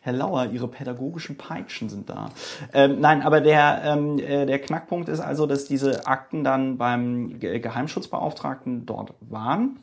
Herr 0.01 0.13
Lauer, 0.13 0.46
Ihre 0.46 0.68
pädagogischen 0.68 1.38
Peitschen 1.38 1.89
sind 1.89 2.10
da. 2.10 2.32
Ähm, 2.74 3.01
nein, 3.01 3.22
aber 3.22 3.42
der, 3.42 3.82
ähm, 3.84 4.18
äh, 4.18 4.46
der 4.46 4.60
Knackpunkt 4.60 5.10
ist 5.10 5.20
also, 5.20 5.46
dass 5.46 5.66
diese 5.66 6.08
Akten 6.08 6.44
dann 6.44 6.78
beim 6.78 7.38
Ge 7.39 7.60
Geheimschutzbeauftragten 7.60 8.86
dort 8.86 9.13
waren. 9.20 9.80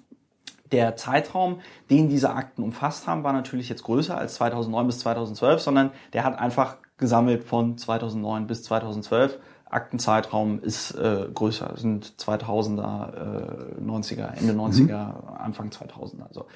Der 0.73 0.97
Zeitraum, 0.97 1.61
den 1.91 2.09
diese 2.09 2.31
Akten 2.31 2.63
umfasst 2.63 3.07
haben, 3.07 3.25
war 3.25 3.33
natürlich 3.33 3.69
jetzt 3.69 3.85
größer 3.85 4.17
als 4.17 4.35
2009 4.35 4.87
bis 4.87 4.99
2012, 5.01 5.61
sondern 5.61 5.91
der 6.13 6.25
hat 6.25 6.39
einfach 6.39 6.77
gesammelt 6.99 7.45
von 7.45 7.77
2009 7.79 8.47
bis 8.47 8.63
2012 8.65 9.39
Aktenzeitraum 9.69 10.61
ist 10.63 10.93
äh, 10.93 11.27
größer, 11.33 11.69
das 11.71 11.81
sind 11.81 12.15
2000er, 12.19 13.77
äh, 13.77 13.81
90er, 13.81 14.37
Ende 14.37 14.53
90er, 14.53 15.07
mhm. 15.07 15.37
Anfang 15.39 15.71
2000er. 15.71 16.29
Also 16.29 16.47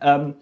ähm, 0.00 0.34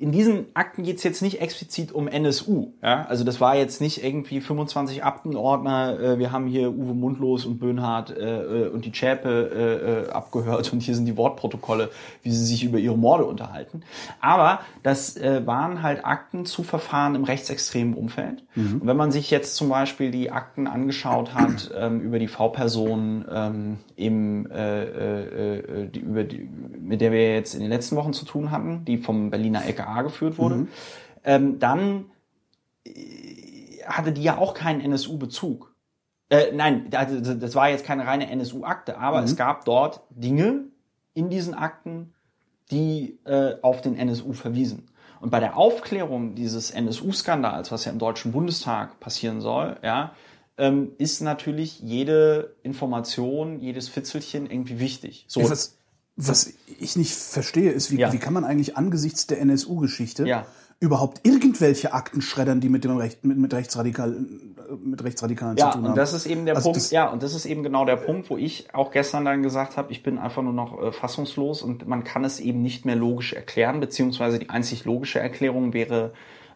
in 0.00 0.12
diesen 0.12 0.46
Akten 0.54 0.82
geht 0.82 0.96
es 0.96 1.02
jetzt 1.02 1.20
nicht 1.20 1.42
explizit 1.42 1.92
um 1.92 2.08
NSU. 2.08 2.72
Ja? 2.82 3.04
Also 3.04 3.22
das 3.22 3.38
war 3.38 3.56
jetzt 3.56 3.82
nicht 3.82 4.02
irgendwie 4.02 4.40
25 4.40 5.04
Aktenordner, 5.04 6.00
äh, 6.00 6.18
wir 6.18 6.32
haben 6.32 6.46
hier 6.46 6.70
Uwe 6.70 6.94
Mundlos 6.94 7.44
und 7.44 7.58
Böhnhardt 7.58 8.10
äh, 8.10 8.64
äh, 8.64 8.68
und 8.68 8.86
die 8.86 8.94
Schäpe 8.94 9.28
äh, 9.28 10.08
äh, 10.08 10.10
abgehört 10.10 10.72
und 10.72 10.80
hier 10.80 10.94
sind 10.94 11.04
die 11.04 11.18
Wortprotokolle, 11.18 11.90
wie 12.22 12.30
sie 12.30 12.46
sich 12.46 12.64
über 12.64 12.78
ihre 12.78 12.96
Morde 12.96 13.26
unterhalten. 13.26 13.82
Aber 14.22 14.60
das 14.82 15.18
äh, 15.18 15.46
waren 15.46 15.82
halt 15.82 16.06
Akten 16.06 16.46
zu 16.46 16.62
Verfahren 16.62 17.14
im 17.14 17.24
rechtsextremen 17.24 17.92
Umfeld. 17.92 18.42
Mhm. 18.54 18.80
Und 18.80 18.86
wenn 18.86 18.96
man 18.96 19.12
sich 19.12 19.30
jetzt 19.30 19.54
zum 19.56 19.68
Beispiel 19.68 20.10
die 20.10 20.30
Akten 20.30 20.66
angeschaut 20.66 21.34
hat 21.34 21.70
ähm, 21.76 22.00
über 22.00 22.18
die 22.18 22.28
V-Person, 22.28 23.26
ähm, 23.30 23.78
im, 23.96 24.50
äh, 24.50 24.82
äh, 24.84 25.58
äh, 25.58 25.88
die, 25.88 26.00
über 26.00 26.24
die, 26.24 26.48
mit 26.80 27.02
der 27.02 27.12
wir 27.12 27.34
jetzt 27.34 27.54
in 27.54 27.60
den 27.60 27.68
letzten 27.68 27.96
Wochen 27.96 28.14
zu 28.14 28.24
tun 28.24 28.50
hatten, 28.50 28.86
die 28.86 28.96
vom 28.96 29.28
Berliner 29.28 29.62
LKA 29.66 29.89
BKA 29.90 30.02
geführt 30.02 30.38
wurde, 30.38 30.56
mhm. 30.56 30.68
ähm, 31.24 31.58
dann 31.58 32.06
äh, 32.86 33.82
hatte 33.86 34.12
die 34.12 34.22
ja 34.22 34.38
auch 34.38 34.54
keinen 34.54 34.80
NSU-Bezug. 34.80 35.74
Äh, 36.28 36.52
nein, 36.52 36.90
also 36.94 37.34
das 37.34 37.54
war 37.54 37.70
jetzt 37.70 37.84
keine 37.84 38.06
reine 38.06 38.30
NSU-Akte, 38.30 38.98
aber 38.98 39.18
mhm. 39.18 39.24
es 39.24 39.36
gab 39.36 39.64
dort 39.64 40.02
Dinge 40.10 40.64
in 41.14 41.28
diesen 41.28 41.54
Akten, 41.54 42.14
die 42.70 43.18
äh, 43.24 43.56
auf 43.62 43.80
den 43.80 43.96
NSU 43.96 44.32
verwiesen. 44.32 44.86
Und 45.20 45.30
bei 45.30 45.40
der 45.40 45.56
Aufklärung 45.56 46.34
dieses 46.34 46.70
NSU-Skandals, 46.70 47.72
was 47.72 47.84
ja 47.84 47.92
im 47.92 47.98
Deutschen 47.98 48.32
Bundestag 48.32 49.00
passieren 49.00 49.40
soll, 49.40 49.76
ja, 49.82 50.12
ähm, 50.56 50.92
ist 50.98 51.20
natürlich 51.20 51.80
jede 51.80 52.56
Information, 52.62 53.60
jedes 53.60 53.88
Fitzelchen 53.88 54.48
irgendwie 54.48 54.78
wichtig. 54.78 55.24
So. 55.26 55.42
Was, 55.42 55.79
was 56.28 56.52
ich 56.78 56.96
nicht 56.96 57.12
verstehe, 57.14 57.70
ist, 57.70 57.90
wie, 57.90 57.98
ja. 57.98 58.12
wie 58.12 58.18
kann 58.18 58.32
man 58.32 58.44
eigentlich 58.44 58.76
angesichts 58.76 59.26
der 59.26 59.40
NSU-Geschichte 59.40 60.26
ja. 60.26 60.46
überhaupt 60.78 61.26
irgendwelche 61.26 61.92
Akten 61.92 62.22
schreddern, 62.22 62.60
die 62.60 62.68
mit 62.68 62.84
dem 62.84 62.96
Recht, 62.96 63.24
mit, 63.24 63.38
mit, 63.38 63.52
Rechtsradikal, 63.52 64.16
mit 64.82 65.02
Rechtsradikalen 65.02 65.56
ja, 65.56 65.70
zu 65.70 65.78
tun 65.78 65.78
haben? 65.78 65.84
Ja, 65.84 65.90
und 65.90 65.96
das 65.96 66.12
ist 66.12 66.26
eben 66.26 66.46
der 66.46 66.56
also 66.56 66.72
Punkt. 66.72 66.90
Ja, 66.90 67.08
und 67.08 67.22
das 67.22 67.34
ist 67.34 67.46
eben 67.46 67.62
genau 67.62 67.84
der 67.84 67.96
Punkt, 67.96 68.30
wo 68.30 68.36
ich 68.36 68.74
auch 68.74 68.90
gestern 68.90 69.24
dann 69.24 69.42
gesagt 69.42 69.76
habe, 69.76 69.92
ich 69.92 70.02
bin 70.02 70.18
einfach 70.18 70.42
nur 70.42 70.52
noch 70.52 70.80
äh, 70.82 70.92
fassungslos 70.92 71.62
und 71.62 71.86
man 71.86 72.04
kann 72.04 72.24
es 72.24 72.40
eben 72.40 72.62
nicht 72.62 72.84
mehr 72.84 72.96
logisch 72.96 73.32
erklären, 73.32 73.80
beziehungsweise 73.80 74.38
die 74.38 74.50
einzig 74.50 74.84
logische 74.84 75.20
Erklärung 75.20 75.72
wäre, 75.72 76.12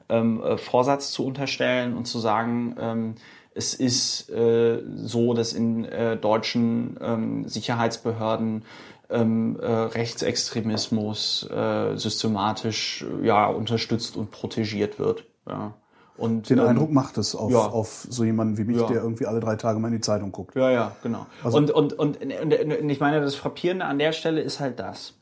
ähm, 0.08 0.42
äh, 0.42 0.58
Vorsatz 0.58 1.12
zu 1.12 1.24
unterstellen 1.24 1.96
und 1.96 2.06
zu 2.06 2.18
sagen, 2.18 2.76
ähm, 2.78 3.14
es 3.54 3.72
ist 3.72 4.30
äh, 4.30 4.82
so, 4.96 5.32
dass 5.32 5.52
in 5.52 5.84
äh, 5.84 6.16
deutschen 6.16 6.98
ähm, 7.00 7.48
Sicherheitsbehörden 7.48 8.64
ähm, 9.10 9.58
äh, 9.60 9.66
Rechtsextremismus 9.66 11.48
äh, 11.50 11.96
systematisch 11.96 13.04
ja 13.22 13.46
unterstützt 13.46 14.16
und 14.16 14.30
protegiert 14.30 14.98
wird. 14.98 15.24
Ja. 15.48 15.74
Und, 16.16 16.48
Den 16.48 16.58
ähm, 16.58 16.66
Eindruck 16.68 16.92
macht 16.92 17.18
es 17.18 17.34
auf, 17.34 17.50
ja. 17.50 17.58
auf 17.58 18.06
so 18.08 18.22
jemanden 18.24 18.56
wie 18.56 18.64
mich, 18.64 18.76
ja. 18.76 18.86
der 18.86 19.02
irgendwie 19.02 19.26
alle 19.26 19.40
drei 19.40 19.56
Tage 19.56 19.80
mal 19.80 19.88
in 19.88 19.94
die 19.94 20.00
Zeitung 20.00 20.30
guckt. 20.30 20.54
Ja, 20.54 20.70
ja, 20.70 20.92
genau. 21.02 21.26
Also, 21.42 21.58
und, 21.58 21.72
und, 21.72 21.92
und, 21.92 22.18
und, 22.18 22.54
und 22.54 22.90
ich 22.90 23.00
meine, 23.00 23.20
das 23.20 23.34
Frappierende 23.34 23.84
an 23.84 23.98
der 23.98 24.12
Stelle 24.12 24.40
ist 24.40 24.60
halt 24.60 24.78
das. 24.78 25.14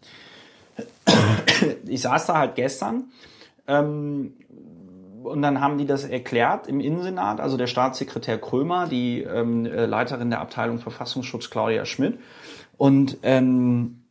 Ich 1.86 2.00
saß 2.02 2.26
da 2.26 2.38
halt 2.38 2.54
gestern 2.54 3.04
ähm, 3.66 4.34
und 5.22 5.42
dann 5.42 5.60
haben 5.60 5.78
die 5.78 5.86
das 5.86 6.04
erklärt 6.04 6.66
im 6.66 6.80
Innensenat, 6.80 7.40
also 7.40 7.56
der 7.56 7.66
Staatssekretär 7.66 8.38
Krömer, 8.38 8.86
die 8.86 9.22
ähm, 9.22 9.66
äh, 9.66 9.86
Leiterin 9.86 10.30
der 10.30 10.40
Abteilung 10.40 10.78
Verfassungsschutz 10.78 11.50
Claudia 11.50 11.84
Schmidt 11.84 12.18
und 12.76 13.18
ähm, 13.22 14.02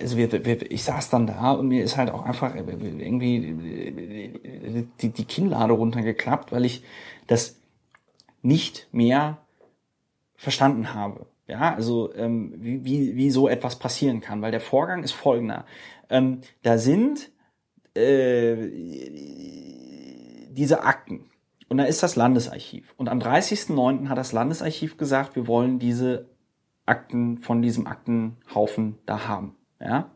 also 0.00 0.16
wir, 0.16 0.44
wir, 0.44 0.70
ich 0.70 0.82
saß 0.84 1.10
dann 1.10 1.26
da 1.26 1.52
und 1.52 1.68
mir 1.68 1.82
ist 1.82 1.96
halt 1.96 2.10
auch 2.10 2.24
einfach 2.24 2.54
irgendwie 2.54 4.34
die, 5.00 5.08
die 5.10 5.24
Kinnlade 5.24 5.72
runtergeklappt, 5.72 6.52
weil 6.52 6.64
ich 6.64 6.82
das 7.26 7.56
nicht 8.42 8.88
mehr 8.92 9.38
verstanden 10.36 10.94
habe. 10.94 11.26
Ja, 11.46 11.74
also 11.74 12.14
ähm, 12.14 12.52
wie, 12.58 12.84
wie, 12.84 13.16
wie 13.16 13.30
so 13.30 13.48
etwas 13.48 13.78
passieren 13.78 14.20
kann, 14.20 14.42
weil 14.42 14.50
der 14.50 14.60
Vorgang 14.60 15.02
ist 15.02 15.12
folgender. 15.12 15.64
Ähm, 16.10 16.42
da 16.62 16.76
sind 16.76 17.30
äh, 17.94 18.56
diese 20.50 20.82
Akten 20.82 21.30
und 21.68 21.78
da 21.78 21.84
ist 21.84 22.02
das 22.02 22.16
Landesarchiv. 22.16 22.92
Und 22.98 23.08
am 23.08 23.18
30.09. 23.18 24.08
hat 24.08 24.18
das 24.18 24.32
Landesarchiv 24.32 24.98
gesagt, 24.98 25.36
wir 25.36 25.46
wollen 25.46 25.78
diese 25.78 26.28
Akten 26.88 27.38
von 27.38 27.62
diesem 27.62 27.86
Aktenhaufen 27.86 28.98
da 29.06 29.28
haben. 29.28 29.54
Ja? 29.80 30.10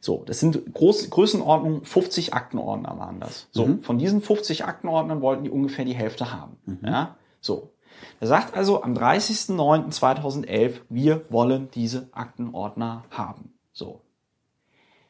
So, 0.00 0.22
das 0.24 0.40
sind 0.40 0.72
Groß 0.72 1.10
Größenordnung 1.10 1.84
50 1.84 2.32
Aktenordner 2.32 2.98
waren 2.98 3.20
das. 3.20 3.48
So, 3.52 3.66
mhm. 3.66 3.82
von 3.82 3.98
diesen 3.98 4.22
50 4.22 4.64
Aktenordnern 4.64 5.20
wollten 5.20 5.44
die 5.44 5.50
ungefähr 5.50 5.84
die 5.84 5.94
Hälfte 5.94 6.32
haben. 6.32 6.56
Mhm. 6.64 6.78
Ja? 6.84 7.16
So. 7.40 7.70
Er 8.18 8.26
sagt 8.26 8.56
also 8.56 8.82
am 8.82 8.94
30.09.2011, 8.94 10.80
wir 10.88 11.26
wollen 11.28 11.68
diese 11.74 12.08
Aktenordner 12.12 13.04
haben. 13.10 13.52
So. 13.72 14.00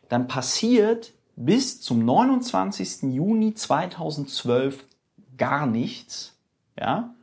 Dann 0.08 0.26
passiert 0.26 1.12
bis 1.36 1.80
zum 1.80 2.04
29. 2.04 3.14
Juni 3.14 3.54
2012 3.54 4.84
gar 5.36 5.66
nichts. 5.66 6.36
Ja? 6.78 7.14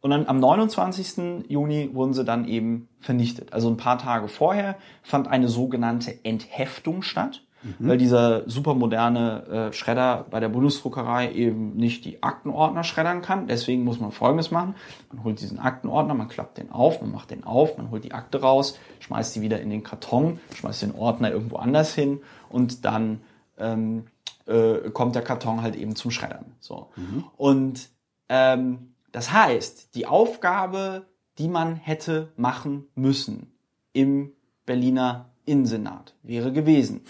Und 0.00 0.10
dann 0.10 0.26
am 0.26 0.38
29. 0.38 1.44
Juni 1.48 1.90
wurden 1.92 2.14
sie 2.14 2.24
dann 2.24 2.48
eben 2.48 2.88
vernichtet. 3.00 3.52
Also 3.52 3.68
ein 3.68 3.76
paar 3.76 3.98
Tage 3.98 4.28
vorher 4.28 4.76
fand 5.02 5.28
eine 5.28 5.48
sogenannte 5.48 6.24
Entheftung 6.24 7.02
statt, 7.02 7.42
mhm. 7.62 7.74
weil 7.88 7.98
dieser 7.98 8.48
supermoderne 8.48 9.70
äh, 9.70 9.72
Schredder 9.74 10.24
bei 10.30 10.40
der 10.40 10.48
Bundesdruckerei 10.48 11.32
eben 11.32 11.76
nicht 11.76 12.06
die 12.06 12.22
Aktenordner 12.22 12.82
schreddern 12.82 13.20
kann. 13.20 13.46
Deswegen 13.46 13.84
muss 13.84 14.00
man 14.00 14.10
Folgendes 14.10 14.50
machen. 14.50 14.74
Man 15.12 15.22
holt 15.22 15.40
diesen 15.42 15.58
Aktenordner, 15.58 16.14
man 16.14 16.28
klappt 16.28 16.56
den 16.56 16.72
auf, 16.72 17.02
man 17.02 17.12
macht 17.12 17.30
den 17.30 17.44
auf, 17.44 17.76
man 17.76 17.90
holt 17.90 18.04
die 18.04 18.12
Akte 18.12 18.40
raus, 18.40 18.78
schmeißt 19.00 19.36
die 19.36 19.42
wieder 19.42 19.60
in 19.60 19.68
den 19.68 19.82
Karton, 19.82 20.40
schmeißt 20.54 20.80
den 20.80 20.94
Ordner 20.94 21.30
irgendwo 21.30 21.56
anders 21.56 21.94
hin 21.94 22.20
und 22.48 22.86
dann 22.86 23.20
ähm, 23.58 24.06
äh, 24.46 24.90
kommt 24.90 25.14
der 25.14 25.22
Karton 25.22 25.60
halt 25.60 25.76
eben 25.76 25.94
zum 25.94 26.10
Schreddern. 26.10 26.56
So. 26.58 26.88
Mhm. 26.96 27.24
Und 27.36 27.90
ähm, 28.30 28.89
das 29.12 29.32
heißt, 29.32 29.94
die 29.94 30.06
Aufgabe, 30.06 31.06
die 31.38 31.48
man 31.48 31.76
hätte 31.76 32.32
machen 32.36 32.86
müssen 32.94 33.52
im 33.92 34.32
Berliner 34.66 35.30
Innensenat, 35.44 36.14
wäre 36.22 36.52
gewesen, 36.52 37.02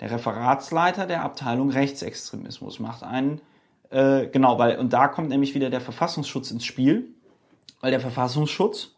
der 0.00 0.10
Referatsleiter 0.10 1.06
der 1.06 1.22
Abteilung 1.22 1.70
Rechtsextremismus 1.70 2.80
macht 2.80 3.02
einen, 3.02 3.40
äh, 3.90 4.26
genau, 4.26 4.58
weil, 4.58 4.78
und 4.78 4.92
da 4.92 5.08
kommt 5.08 5.28
nämlich 5.28 5.54
wieder 5.54 5.70
der 5.70 5.80
Verfassungsschutz 5.80 6.50
ins 6.50 6.64
Spiel, 6.64 7.14
weil 7.80 7.92
der 7.92 8.00
Verfassungsschutz 8.00 8.96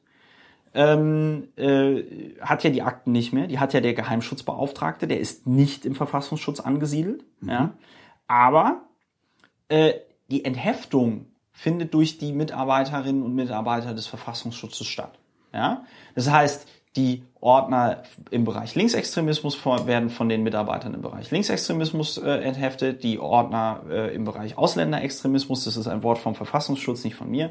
ähm, 0.72 1.48
äh, 1.56 2.02
hat 2.40 2.64
ja 2.64 2.70
die 2.70 2.82
Akten 2.82 3.12
nicht 3.12 3.32
mehr, 3.32 3.46
die 3.46 3.58
hat 3.58 3.74
ja 3.74 3.80
der 3.80 3.94
Geheimschutzbeauftragte, 3.94 5.06
der 5.06 5.20
ist 5.20 5.46
nicht 5.46 5.84
im 5.84 5.94
Verfassungsschutz 5.94 6.60
angesiedelt, 6.60 7.24
mhm. 7.40 7.50
ja, 7.50 7.72
aber 8.26 8.82
äh, 9.68 9.94
die 10.30 10.44
Entheftung 10.44 11.26
findet 11.56 11.94
durch 11.94 12.18
die 12.18 12.32
Mitarbeiterinnen 12.32 13.22
und 13.22 13.34
Mitarbeiter 13.34 13.94
des 13.94 14.06
Verfassungsschutzes 14.06 14.86
statt. 14.86 15.18
Ja? 15.54 15.84
Das 16.14 16.30
heißt, 16.30 16.68
die 16.96 17.22
Ordner 17.40 18.02
im 18.30 18.44
Bereich 18.44 18.74
Linksextremismus 18.74 19.64
werden 19.64 20.10
von 20.10 20.28
den 20.28 20.42
Mitarbeitern 20.42 20.92
im 20.92 21.00
Bereich 21.00 21.30
Linksextremismus 21.30 22.18
äh, 22.18 22.28
entheftet, 22.28 23.02
die 23.02 23.18
Ordner 23.18 23.82
äh, 23.88 24.14
im 24.14 24.24
Bereich 24.24 24.58
Ausländerextremismus, 24.58 25.64
das 25.64 25.76
ist 25.78 25.86
ein 25.86 26.02
Wort 26.02 26.18
vom 26.18 26.34
Verfassungsschutz, 26.34 27.04
nicht 27.04 27.16
von 27.16 27.30
mir, 27.30 27.50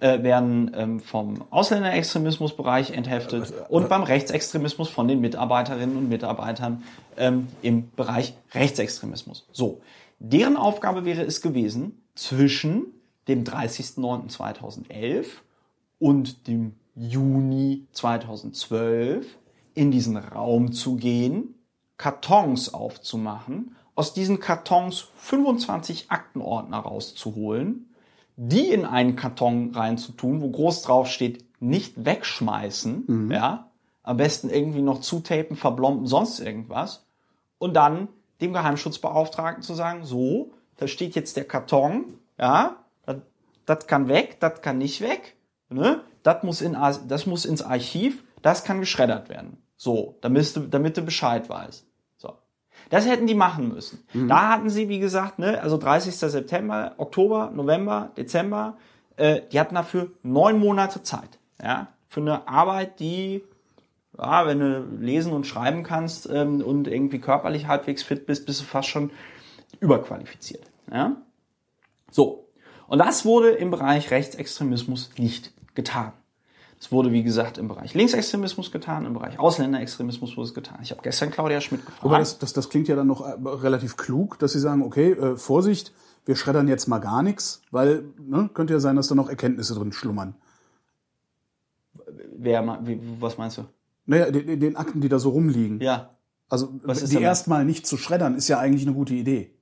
äh, 0.00 0.22
werden 0.22 0.72
ähm, 0.76 1.00
vom 1.00 1.44
Ausländerextremismusbereich 1.50 2.90
entheftet 2.90 3.52
und 3.68 3.88
beim 3.88 4.02
Rechtsextremismus 4.02 4.88
von 4.88 5.06
den 5.06 5.20
Mitarbeiterinnen 5.20 5.96
und 5.96 6.08
Mitarbeitern 6.08 6.82
ähm, 7.16 7.48
im 7.62 7.90
Bereich 7.92 8.34
Rechtsextremismus. 8.52 9.46
So, 9.52 9.80
deren 10.18 10.56
Aufgabe 10.56 11.04
wäre 11.04 11.22
es 11.22 11.40
gewesen, 11.40 12.02
zwischen 12.14 12.86
dem 13.28 13.44
30.09.2011 13.44 15.26
und 15.98 16.46
dem 16.46 16.74
Juni 16.94 17.86
2012 17.92 19.26
in 19.74 19.90
diesen 19.90 20.16
Raum 20.16 20.72
zu 20.72 20.96
gehen, 20.96 21.54
Kartons 21.96 22.72
aufzumachen 22.74 23.76
aus 23.94 24.12
diesen 24.12 24.40
Kartons 24.40 25.08
25 25.16 26.10
Aktenordner 26.10 26.78
rauszuholen, 26.78 27.90
die 28.36 28.68
in 28.70 28.84
einen 28.84 29.16
Karton 29.16 29.72
reinzutun, 29.74 30.40
wo 30.40 30.50
groß 30.50 30.82
drauf 30.82 31.08
steht, 31.08 31.44
nicht 31.60 32.04
wegschmeißen, 32.04 33.04
mhm. 33.06 33.30
ja, 33.30 33.70
am 34.02 34.16
besten 34.16 34.50
irgendwie 34.50 34.82
noch 34.82 35.00
zutapen, 35.00 35.56
verblomben, 35.56 36.06
sonst 36.06 36.40
irgendwas, 36.40 37.04
und 37.58 37.74
dann 37.74 38.08
dem 38.40 38.52
Geheimschutzbeauftragten 38.52 39.62
zu 39.62 39.74
sagen, 39.74 40.04
so, 40.04 40.50
da 40.76 40.88
steht 40.88 41.14
jetzt 41.14 41.36
der 41.36 41.44
Karton, 41.44 42.18
ja, 42.38 42.83
das 43.66 43.86
kann 43.86 44.08
weg, 44.08 44.38
das 44.40 44.62
kann 44.62 44.78
nicht 44.78 45.00
weg, 45.00 45.36
ne? 45.68 46.00
Das 46.22 46.42
muss, 46.42 46.62
in, 46.62 46.72
das 47.06 47.26
muss 47.26 47.44
ins 47.44 47.62
Archiv, 47.62 48.24
das 48.40 48.64
kann 48.64 48.80
geschreddert 48.80 49.28
werden. 49.28 49.58
So, 49.76 50.16
damit 50.22 50.56
du, 50.56 50.60
damit 50.60 50.96
du 50.96 51.02
Bescheid 51.02 51.48
weißt. 51.48 51.86
So. 52.16 52.32
Das 52.88 53.06
hätten 53.06 53.26
die 53.26 53.34
machen 53.34 53.68
müssen. 53.68 54.06
Mhm. 54.14 54.28
Da 54.28 54.50
hatten 54.50 54.70
sie, 54.70 54.88
wie 54.88 55.00
gesagt, 55.00 55.38
ne, 55.38 55.60
also 55.60 55.76
30. 55.76 56.14
September, 56.14 56.94
Oktober, 56.96 57.50
November, 57.54 58.12
Dezember, 58.16 58.78
äh, 59.16 59.42
die 59.52 59.60
hatten 59.60 59.74
dafür 59.74 60.12
neun 60.22 60.58
Monate 60.58 61.02
Zeit. 61.02 61.38
Ja, 61.62 61.88
für 62.08 62.20
eine 62.20 62.48
Arbeit, 62.48 63.00
die, 63.00 63.44
ja, 64.16 64.46
wenn 64.46 64.60
du 64.60 64.86
lesen 64.98 65.32
und 65.32 65.46
schreiben 65.46 65.82
kannst 65.82 66.28
ähm, 66.30 66.62
und 66.62 66.88
irgendwie 66.88 67.18
körperlich 67.18 67.66
halbwegs 67.66 68.02
fit 68.02 68.26
bist, 68.26 68.46
bist 68.46 68.60
du 68.60 68.64
fast 68.64 68.88
schon 68.88 69.10
überqualifiziert. 69.80 70.64
Ja? 70.90 71.16
So. 72.10 72.43
Und 72.86 72.98
das 72.98 73.24
wurde 73.24 73.50
im 73.50 73.70
Bereich 73.70 74.10
Rechtsextremismus 74.10 75.10
nicht 75.18 75.52
getan. 75.74 76.12
Es 76.80 76.92
wurde, 76.92 77.12
wie 77.12 77.22
gesagt, 77.22 77.56
im 77.56 77.68
Bereich 77.68 77.94
Linksextremismus 77.94 78.70
getan, 78.70 79.06
im 79.06 79.14
Bereich 79.14 79.38
Ausländerextremismus 79.38 80.36
wurde 80.36 80.48
es 80.48 80.54
getan. 80.54 80.80
Ich 80.82 80.90
habe 80.90 81.00
gestern 81.02 81.30
Claudia 81.30 81.60
Schmidt 81.60 81.86
gefragt. 81.86 82.04
Aber 82.04 82.18
das, 82.18 82.38
das, 82.38 82.52
das 82.52 82.68
klingt 82.68 82.88
ja 82.88 82.96
dann 82.96 83.06
noch 83.06 83.22
äh, 83.22 83.32
relativ 83.48 83.96
klug, 83.96 84.38
dass 84.38 84.52
Sie 84.52 84.60
sagen, 84.60 84.82
okay, 84.82 85.12
äh, 85.12 85.36
Vorsicht, 85.36 85.94
wir 86.26 86.36
schreddern 86.36 86.68
jetzt 86.68 86.86
mal 86.86 86.98
gar 86.98 87.22
nichts, 87.22 87.62
weil 87.70 88.04
ne, 88.18 88.50
könnte 88.52 88.74
ja 88.74 88.80
sein, 88.80 88.96
dass 88.96 89.08
da 89.08 89.14
noch 89.14 89.28
Erkenntnisse 89.28 89.74
drin 89.74 89.92
schlummern. 89.92 90.34
Wer, 92.36 92.78
wie, 92.82 93.00
was 93.18 93.38
meinst 93.38 93.58
du? 93.58 93.64
Naja, 94.06 94.30
den, 94.30 94.60
den 94.60 94.76
Akten, 94.76 95.00
die 95.00 95.08
da 95.08 95.18
so 95.18 95.30
rumliegen. 95.30 95.80
Ja. 95.80 96.10
Also 96.48 96.68
die 96.68 97.16
erstmal 97.16 97.64
nicht 97.64 97.86
zu 97.86 97.96
schreddern, 97.96 98.34
ist 98.34 98.48
ja 98.48 98.58
eigentlich 98.58 98.86
eine 98.86 98.94
gute 98.94 99.14
Idee. 99.14 99.54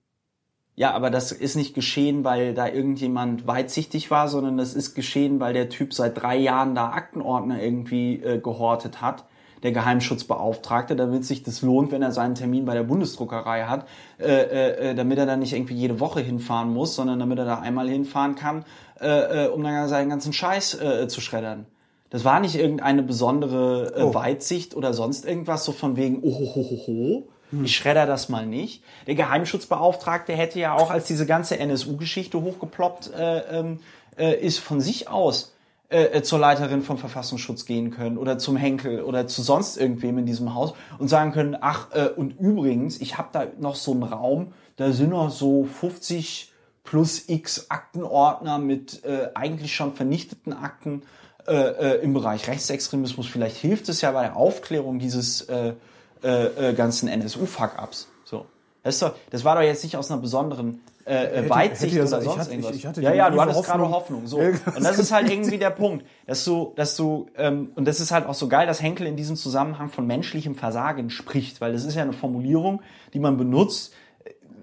Ja, 0.74 0.92
aber 0.92 1.10
das 1.10 1.32
ist 1.32 1.54
nicht 1.54 1.74
geschehen, 1.74 2.24
weil 2.24 2.54
da 2.54 2.66
irgendjemand 2.66 3.46
weitsichtig 3.46 4.10
war, 4.10 4.28
sondern 4.28 4.56
das 4.56 4.72
ist 4.74 4.94
geschehen, 4.94 5.38
weil 5.38 5.52
der 5.52 5.68
Typ 5.68 5.92
seit 5.92 6.20
drei 6.22 6.36
Jahren 6.36 6.74
da 6.74 6.92
Aktenordner 6.92 7.62
irgendwie 7.62 8.22
äh, 8.22 8.38
gehortet 8.38 9.02
hat, 9.02 9.24
der 9.62 9.72
Geheimschutzbeauftragte, 9.72 10.96
damit 10.96 11.26
sich 11.26 11.42
das 11.42 11.60
lohnt, 11.60 11.92
wenn 11.92 12.00
er 12.00 12.10
seinen 12.10 12.34
Termin 12.34 12.64
bei 12.64 12.72
der 12.72 12.84
Bundesdruckerei 12.84 13.64
hat, 13.64 13.86
äh, 14.18 14.24
äh, 14.24 14.90
äh 14.90 14.94
damit 14.94 15.18
er 15.18 15.26
dann 15.26 15.40
nicht 15.40 15.52
irgendwie 15.52 15.74
jede 15.74 16.00
Woche 16.00 16.20
hinfahren 16.20 16.72
muss, 16.72 16.94
sondern 16.94 17.18
damit 17.18 17.38
er 17.38 17.44
da 17.44 17.58
einmal 17.58 17.88
hinfahren 17.88 18.34
kann, 18.34 18.64
äh, 18.98 19.44
äh, 19.44 19.48
um 19.48 19.62
dann 19.62 19.88
seinen 19.88 20.08
ganzen 20.08 20.32
Scheiß 20.32 20.80
äh, 20.80 21.06
zu 21.06 21.20
schreddern. 21.20 21.66
Das 22.08 22.24
war 22.24 22.40
nicht 22.40 22.54
irgendeine 22.54 23.02
besondere 23.02 23.92
äh, 23.94 24.02
oh. 24.02 24.14
Weitsicht 24.14 24.74
oder 24.74 24.94
sonst 24.94 25.26
irgendwas, 25.26 25.64
so 25.66 25.72
von 25.72 25.96
wegen, 25.96 26.20
oh, 26.22 26.32
ho, 26.32 26.54
ho, 26.54 26.62
ho, 26.62 26.86
ho 26.86 27.28
hm. 27.52 27.64
Ich 27.64 27.76
schredder 27.76 28.06
das 28.06 28.28
mal 28.28 28.46
nicht. 28.46 28.82
Der 29.06 29.14
Geheimschutzbeauftragte 29.14 30.32
hätte 30.32 30.58
ja 30.58 30.74
auch, 30.74 30.90
als 30.90 31.06
diese 31.06 31.26
ganze 31.26 31.58
NSU-Geschichte 31.58 32.40
hochgeploppt 32.40 33.12
äh, 33.14 33.58
ähm, 33.58 33.80
äh, 34.18 34.34
ist, 34.34 34.58
von 34.58 34.80
sich 34.80 35.08
aus 35.08 35.54
äh, 35.90 36.04
äh, 36.04 36.22
zur 36.22 36.38
Leiterin 36.38 36.82
vom 36.82 36.96
Verfassungsschutz 36.96 37.66
gehen 37.66 37.90
können 37.90 38.16
oder 38.16 38.38
zum 38.38 38.56
Henkel 38.56 39.02
oder 39.02 39.26
zu 39.26 39.42
sonst 39.42 39.76
irgendwem 39.76 40.18
in 40.18 40.26
diesem 40.26 40.54
Haus 40.54 40.72
und 40.98 41.08
sagen 41.08 41.32
können, 41.32 41.56
ach, 41.60 41.88
äh, 41.92 42.08
und 42.08 42.40
übrigens, 42.40 43.00
ich 43.00 43.18
habe 43.18 43.28
da 43.32 43.46
noch 43.60 43.74
so 43.74 43.92
einen 43.92 44.04
Raum, 44.04 44.54
da 44.76 44.90
sind 44.92 45.10
noch 45.10 45.30
so 45.30 45.64
50 45.64 46.50
plus 46.84 47.28
x 47.28 47.66
Aktenordner 47.68 48.58
mit 48.58 49.04
äh, 49.04 49.28
eigentlich 49.34 49.74
schon 49.76 49.92
vernichteten 49.92 50.54
Akten 50.54 51.02
äh, 51.46 51.52
äh, 51.54 52.02
im 52.02 52.14
Bereich 52.14 52.48
Rechtsextremismus. 52.48 53.26
Vielleicht 53.26 53.58
hilft 53.58 53.88
es 53.88 54.00
ja 54.00 54.12
bei 54.12 54.22
der 54.22 54.36
Aufklärung 54.36 54.98
dieses 54.98 55.42
äh, 55.42 55.74
äh, 56.22 56.70
äh, 56.70 56.74
ganzen 56.74 57.08
NSU-Fuck-Ups. 57.08 58.08
So. 58.24 58.46
Das, 58.82 58.98
doch, 58.98 59.14
das 59.30 59.44
war 59.44 59.56
doch 59.56 59.62
jetzt 59.62 59.84
nicht 59.84 59.96
aus 59.96 60.10
einer 60.10 60.20
besonderen 60.20 60.80
äh, 61.04 61.14
äh 61.14 61.36
hätte, 61.38 61.50
Weitsicht 61.50 61.94
hätte 61.94 62.06
oder 62.06 62.22
sonst 62.22 62.38
hatte, 62.38 62.50
irgendwas. 62.50 62.76
Ich, 62.76 62.84
ich 62.84 62.96
ja, 62.96 63.14
ja, 63.14 63.30
du 63.30 63.40
hattest 63.40 63.58
Hoffnung. 63.58 63.78
gerade 63.78 63.90
Hoffnung. 63.90 64.26
So. 64.26 64.38
Und 64.38 64.82
das 64.82 64.98
ist 64.98 65.12
halt 65.12 65.30
irgendwie 65.30 65.58
der 65.58 65.70
Punkt, 65.70 66.04
dass 66.26 66.44
du, 66.44 66.72
dass 66.76 66.96
du, 66.96 67.26
ähm, 67.36 67.70
und 67.74 67.86
das 67.86 68.00
ist 68.00 68.10
halt 68.10 68.26
auch 68.26 68.34
so 68.34 68.48
geil, 68.48 68.66
dass 68.66 68.82
Henkel 68.82 69.06
in 69.06 69.16
diesem 69.16 69.36
Zusammenhang 69.36 69.88
von 69.88 70.06
menschlichem 70.06 70.54
Versagen 70.54 71.10
spricht, 71.10 71.60
weil 71.60 71.72
das 71.72 71.84
ist 71.84 71.94
ja 71.94 72.02
eine 72.02 72.12
Formulierung, 72.12 72.82
die 73.14 73.20
man 73.20 73.36
benutzt, 73.36 73.92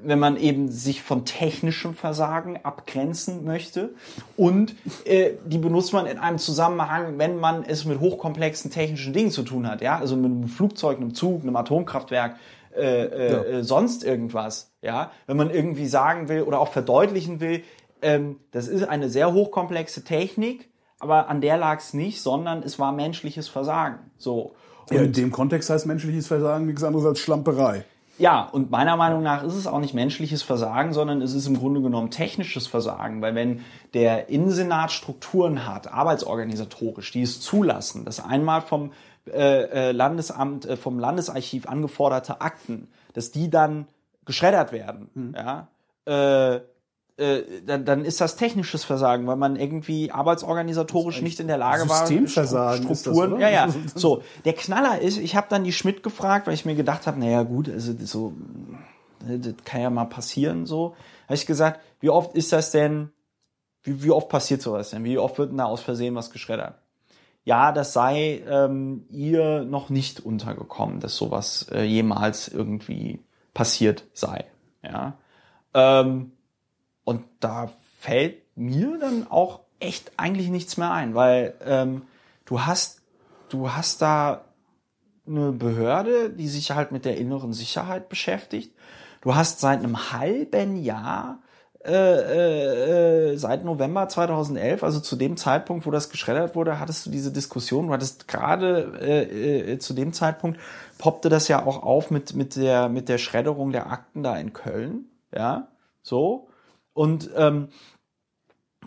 wenn 0.03 0.19
man 0.19 0.37
eben 0.37 0.71
sich 0.71 1.01
von 1.01 1.25
technischem 1.25 1.93
Versagen 1.93 2.59
abgrenzen 2.63 3.43
möchte. 3.45 3.89
Und 4.37 4.75
äh, 5.05 5.31
die 5.45 5.57
benutzt 5.57 5.93
man 5.93 6.05
in 6.05 6.17
einem 6.17 6.37
Zusammenhang, 6.37 7.17
wenn 7.17 7.39
man 7.39 7.63
es 7.63 7.85
mit 7.85 7.99
hochkomplexen 7.99 8.71
technischen 8.71 9.13
Dingen 9.13 9.31
zu 9.31 9.43
tun 9.43 9.67
hat. 9.67 9.81
Ja, 9.81 9.97
also 9.97 10.15
mit 10.15 10.25
einem 10.25 10.47
Flugzeug, 10.47 10.97
einem 10.97 11.13
Zug, 11.13 11.43
einem 11.43 11.55
Atomkraftwerk, 11.55 12.37
äh, 12.75 12.81
äh, 12.81 13.31
ja. 13.31 13.43
äh, 13.43 13.63
sonst 13.63 14.03
irgendwas. 14.03 14.71
Ja, 14.81 15.11
wenn 15.27 15.37
man 15.37 15.49
irgendwie 15.49 15.87
sagen 15.87 16.29
will 16.29 16.43
oder 16.43 16.59
auch 16.59 16.71
verdeutlichen 16.71 17.41
will, 17.41 17.63
ähm, 18.01 18.37
das 18.51 18.67
ist 18.67 18.87
eine 18.87 19.09
sehr 19.09 19.33
hochkomplexe 19.33 20.03
Technik, 20.03 20.69
aber 20.99 21.27
an 21.27 21.41
der 21.41 21.57
lag 21.57 21.79
es 21.79 21.93
nicht, 21.93 22.21
sondern 22.21 22.63
es 22.63 22.79
war 22.79 22.91
menschliches 22.91 23.47
Versagen. 23.47 23.99
So. 24.17 24.55
Und 24.89 24.95
ja, 24.95 25.03
in 25.03 25.13
dem 25.13 25.31
Kontext 25.31 25.69
heißt 25.69 25.85
menschliches 25.85 26.27
Versagen 26.27 26.65
nichts 26.65 26.83
anderes 26.83 27.05
als 27.05 27.19
Schlamperei. 27.19 27.83
Ja, 28.19 28.41
und 28.41 28.69
meiner 28.69 28.97
Meinung 28.97 29.23
nach 29.23 29.43
ist 29.43 29.55
es 29.55 29.65
auch 29.65 29.79
nicht 29.79 29.93
menschliches 29.93 30.43
Versagen, 30.43 30.91
sondern 30.91 31.21
es 31.21 31.33
ist 31.33 31.47
im 31.47 31.57
Grunde 31.57 31.81
genommen 31.81 32.11
technisches 32.11 32.67
Versagen, 32.67 33.21
weil 33.21 33.33
wenn 33.33 33.63
der 33.93 34.27
Innensenat 34.27 34.91
Strukturen 34.91 35.65
hat, 35.65 35.91
arbeitsorganisatorisch, 35.91 37.11
die 37.11 37.21
es 37.21 37.39
zulassen, 37.39 38.03
dass 38.03 38.23
einmal 38.23 38.61
vom 38.61 38.91
äh, 39.25 39.89
äh 39.89 39.91
Landesamt, 39.93 40.65
äh, 40.65 40.75
vom 40.75 40.99
Landesarchiv 40.99 41.67
angeforderte 41.67 42.41
Akten, 42.41 42.89
dass 43.13 43.31
die 43.31 43.49
dann 43.49 43.87
geschreddert 44.25 44.73
werden, 44.73 45.09
mhm. 45.13 45.35
ja, 45.35 45.67
äh, 46.05 46.55
äh, 46.55 46.61
dann, 47.65 47.85
dann 47.85 48.05
ist 48.05 48.21
das 48.21 48.35
technisches 48.35 48.83
Versagen, 48.83 49.27
weil 49.27 49.35
man 49.35 49.55
irgendwie 49.55 50.11
arbeitsorganisatorisch 50.11 51.21
nicht 51.21 51.39
in 51.39 51.47
der 51.47 51.57
Lage 51.57 51.89
war. 51.89 52.07
Systemversagen 52.07 52.95
Strukturen. 52.95 53.31
Das, 53.31 53.41
ja, 53.41 53.49
ja. 53.49 53.69
So, 53.95 54.23
der 54.45 54.53
Knaller 54.53 54.99
ist, 55.01 55.17
ich 55.17 55.35
habe 55.35 55.47
dann 55.49 55.63
die 55.63 55.73
Schmidt 55.73 56.03
gefragt, 56.03 56.47
weil 56.47 56.53
ich 56.53 56.65
mir 56.65 56.75
gedacht 56.75 57.07
habe, 57.07 57.19
naja 57.19 57.43
gut, 57.43 57.69
also 57.69 57.93
so, 58.03 58.33
das 59.27 59.53
kann 59.65 59.81
ja 59.81 59.89
mal 59.89 60.05
passieren. 60.05 60.65
So, 60.65 60.95
habe 61.25 61.35
ich 61.35 61.45
gesagt, 61.45 61.81
wie 61.99 62.09
oft 62.09 62.35
ist 62.35 62.53
das 62.53 62.71
denn? 62.71 63.09
Wie, 63.83 64.03
wie 64.03 64.11
oft 64.11 64.29
passiert 64.29 64.61
sowas 64.61 64.91
denn? 64.91 65.03
Wie 65.03 65.17
oft 65.17 65.37
wird 65.37 65.51
denn 65.51 65.57
da 65.57 65.65
aus 65.65 65.81
Versehen 65.81 66.15
was 66.15 66.31
geschreddert? 66.31 66.75
Ja, 67.43 67.71
das 67.71 67.93
sei 67.93 68.43
ähm, 68.47 69.05
ihr 69.09 69.63
noch 69.63 69.89
nicht 69.89 70.19
untergekommen, 70.19 70.99
dass 70.99 71.15
sowas 71.15 71.67
äh, 71.71 71.83
jemals 71.83 72.47
irgendwie 72.47 73.23
passiert 73.53 74.03
sei. 74.13 74.45
Ja. 74.83 75.17
Ähm, 75.73 76.31
und 77.09 77.23
da 77.39 77.71
fällt 77.99 78.37
mir 78.55 78.99
dann 78.99 79.25
auch 79.31 79.61
echt 79.79 80.11
eigentlich 80.17 80.49
nichts 80.49 80.77
mehr 80.77 80.91
ein, 80.91 81.15
weil 81.15 81.55
ähm, 81.65 82.03
du 82.45 82.61
hast, 82.61 83.01
du 83.49 83.71
hast 83.71 84.03
da 84.03 84.45
eine 85.25 85.51
Behörde, 85.51 86.29
die 86.29 86.47
sich 86.47 86.69
halt 86.69 86.91
mit 86.91 87.05
der 87.05 87.17
inneren 87.17 87.51
Sicherheit 87.51 88.09
beschäftigt. 88.09 88.75
Du 89.21 89.33
hast 89.33 89.59
seit 89.59 89.79
einem 89.79 90.11
halben 90.11 90.75
Jahr 90.83 91.39
äh, 91.83 93.31
äh, 93.31 93.37
seit 93.37 93.65
November 93.65 94.07
2011, 94.07 94.83
also 94.83 94.99
zu 94.99 95.15
dem 95.15 95.35
Zeitpunkt, 95.35 95.87
wo 95.87 95.91
das 95.91 96.11
geschreddert 96.11 96.55
wurde, 96.55 96.79
hattest 96.79 97.07
du 97.07 97.09
diese 97.09 97.31
Diskussion. 97.31 97.87
Du 97.87 97.93
hattest 97.93 98.27
gerade 98.27 98.99
äh, 99.01 99.71
äh, 99.71 99.79
zu 99.79 99.95
dem 99.95 100.13
Zeitpunkt 100.13 100.59
poppte 100.99 101.29
das 101.29 101.47
ja 101.47 101.65
auch 101.65 101.81
auf 101.81 102.11
mit 102.11 102.35
mit 102.35 102.55
der 102.55 102.87
mit 102.87 103.09
der 103.09 103.17
Schredderung 103.17 103.71
der 103.71 103.91
Akten 103.91 104.21
da 104.21 104.37
in 104.37 104.53
Köln, 104.53 105.05
ja, 105.33 105.69
so. 106.03 106.48
Und 106.99 107.29
ähm, 107.33 107.69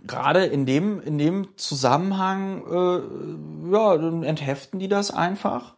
gerade 0.07 0.45
in 0.45 0.67
dem, 0.67 1.01
in 1.01 1.17
dem 1.17 1.57
Zusammenhang, 1.57 2.63
äh, 2.71 3.73
ja, 3.73 3.95
entheften 4.23 4.79
die 4.79 4.89
das 4.89 5.11
einfach 5.11 5.77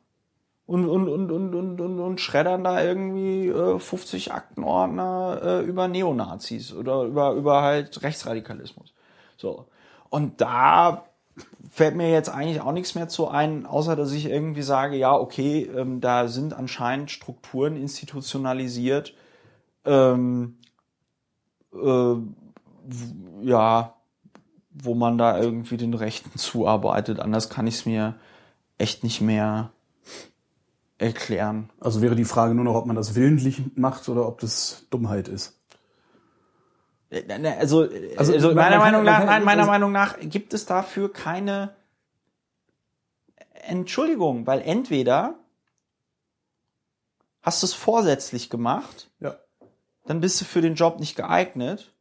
und, 0.66 0.88
und, 0.88 1.08
und, 1.08 1.30
und, 1.30 1.54
und, 1.54 1.80
und, 1.80 2.00
und 2.00 2.20
schreddern 2.20 2.64
da 2.64 2.82
irgendwie 2.82 3.46
äh, 3.46 3.78
50 3.78 4.32
Aktenordner 4.32 5.42
äh, 5.44 5.60
über 5.60 5.86
Neonazis 5.86 6.74
oder 6.74 7.04
über, 7.04 7.34
über 7.34 7.62
halt 7.62 8.02
Rechtsradikalismus. 8.02 8.94
So. 9.36 9.68
Und 10.10 10.40
da 10.40 11.04
fällt 11.70 11.94
mir 11.94 12.10
jetzt 12.10 12.30
eigentlich 12.30 12.62
auch 12.62 12.72
nichts 12.72 12.96
mehr 12.96 13.06
zu 13.06 13.28
ein, 13.28 13.64
außer 13.64 13.94
dass 13.94 14.10
ich 14.10 14.26
irgendwie 14.26 14.62
sage, 14.62 14.96
ja, 14.96 15.14
okay, 15.14 15.70
ähm, 15.72 16.00
da 16.00 16.26
sind 16.26 16.52
anscheinend 16.52 17.12
Strukturen 17.12 17.76
institutionalisiert, 17.76 19.14
ähm, 19.84 20.56
äh, 21.74 22.16
ja, 23.42 23.94
wo 24.70 24.94
man 24.94 25.18
da 25.18 25.38
irgendwie 25.40 25.76
den 25.76 25.94
Rechten 25.94 26.37
zuarbeitet. 26.38 27.20
Anders 27.20 27.48
kann 27.48 27.66
ich 27.66 27.76
es 27.76 27.87
mir 27.87 28.16
echt 28.78 29.04
nicht 29.04 29.20
mehr 29.20 29.70
erklären. 30.98 31.70
Also 31.80 32.02
wäre 32.02 32.16
die 32.16 32.24
Frage 32.24 32.54
nur 32.54 32.64
noch, 32.64 32.74
ob 32.74 32.87
man 32.87 32.96
das 32.96 33.14
willentlich 33.14 33.62
macht 33.76 34.08
oder 34.08 34.26
ob 34.26 34.40
das 34.40 34.87
Dummheit 34.90 35.28
ist. 35.28 35.60
Äh, 37.10 37.24
also, 37.58 37.84
äh, 37.84 38.16
also, 38.16 38.32
also 38.32 38.54
meiner 38.54 38.78
Meinung 38.78 39.04
nach, 39.04 39.24
nein, 39.24 39.44
meiner 39.44 39.62
also 39.62 39.70
Meinung 39.70 39.92
nach 39.92 40.18
gibt 40.20 40.54
es 40.54 40.66
dafür 40.66 41.12
keine 41.12 41.74
Entschuldigung, 43.52 44.46
weil 44.46 44.60
entweder 44.60 45.37
hast 47.42 47.62
du 47.62 47.66
es 47.66 47.74
vorsätzlich 47.74 48.50
gemacht, 48.50 49.10
ja. 49.20 49.37
Dann 50.06 50.20
bist 50.20 50.40
du 50.40 50.44
für 50.44 50.60
den 50.60 50.74
Job 50.74 51.00
nicht 51.00 51.16
geeignet, 51.16 51.94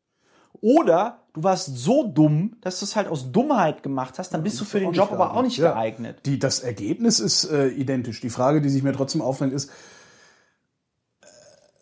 oder 0.61 1.23
du 1.33 1.43
warst 1.43 1.77
so 1.77 2.07
dumm, 2.07 2.55
dass 2.61 2.79
du 2.79 2.85
es 2.85 2.95
halt 2.95 3.07
aus 3.07 3.31
Dummheit 3.31 3.83
gemacht 3.83 4.19
hast, 4.19 4.33
dann 4.33 4.43
bist 4.43 4.61
du 4.61 4.65
für 4.65 4.79
den 4.79 4.93
Job 4.93 5.11
aber 5.11 5.33
auch 5.33 5.41
nicht 5.41 5.57
ja. 5.57 5.71
geeignet. 5.71 6.19
Die, 6.25 6.39
das 6.39 6.59
Ergebnis 6.59 7.19
ist 7.19 7.45
äh, 7.45 7.67
identisch. 7.67 8.21
Die 8.21 8.29
Frage, 8.29 8.61
die 8.61 8.69
sich 8.69 8.83
mir 8.83 8.93
trotzdem 8.93 9.21
auffällt, 9.21 9.51
ist, 9.51 9.69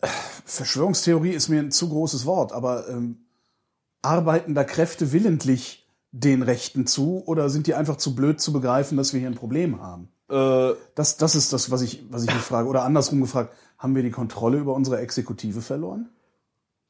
äh, 0.01 0.07
Verschwörungstheorie 0.45 1.31
ist 1.31 1.49
mir 1.49 1.59
ein 1.59 1.71
zu 1.71 1.89
großes 1.89 2.25
Wort, 2.25 2.53
aber 2.53 2.89
ähm, 2.89 3.25
arbeiten 4.01 4.55
da 4.55 4.63
Kräfte 4.63 5.11
willentlich 5.11 5.87
den 6.11 6.41
Rechten 6.41 6.87
zu 6.87 7.23
oder 7.25 7.49
sind 7.49 7.67
die 7.67 7.75
einfach 7.75 7.97
zu 7.97 8.15
blöd 8.15 8.41
zu 8.41 8.51
begreifen, 8.51 8.97
dass 8.97 9.13
wir 9.13 9.19
hier 9.19 9.29
ein 9.29 9.35
Problem 9.35 9.81
haben? 9.81 10.09
Äh, 10.29 10.73
das, 10.95 11.17
das 11.17 11.35
ist 11.35 11.53
das, 11.53 11.71
was 11.71 11.81
ich, 11.81 12.03
was 12.09 12.23
ich 12.23 12.33
mich 12.33 12.43
frage. 12.43 12.67
Oder 12.67 12.83
andersrum 12.83 13.21
gefragt, 13.21 13.53
haben 13.81 13.95
wir 13.95 14.03
die 14.03 14.11
Kontrolle 14.11 14.59
über 14.59 14.75
unsere 14.75 14.99
Exekutive 14.99 15.61
verloren? 15.61 16.09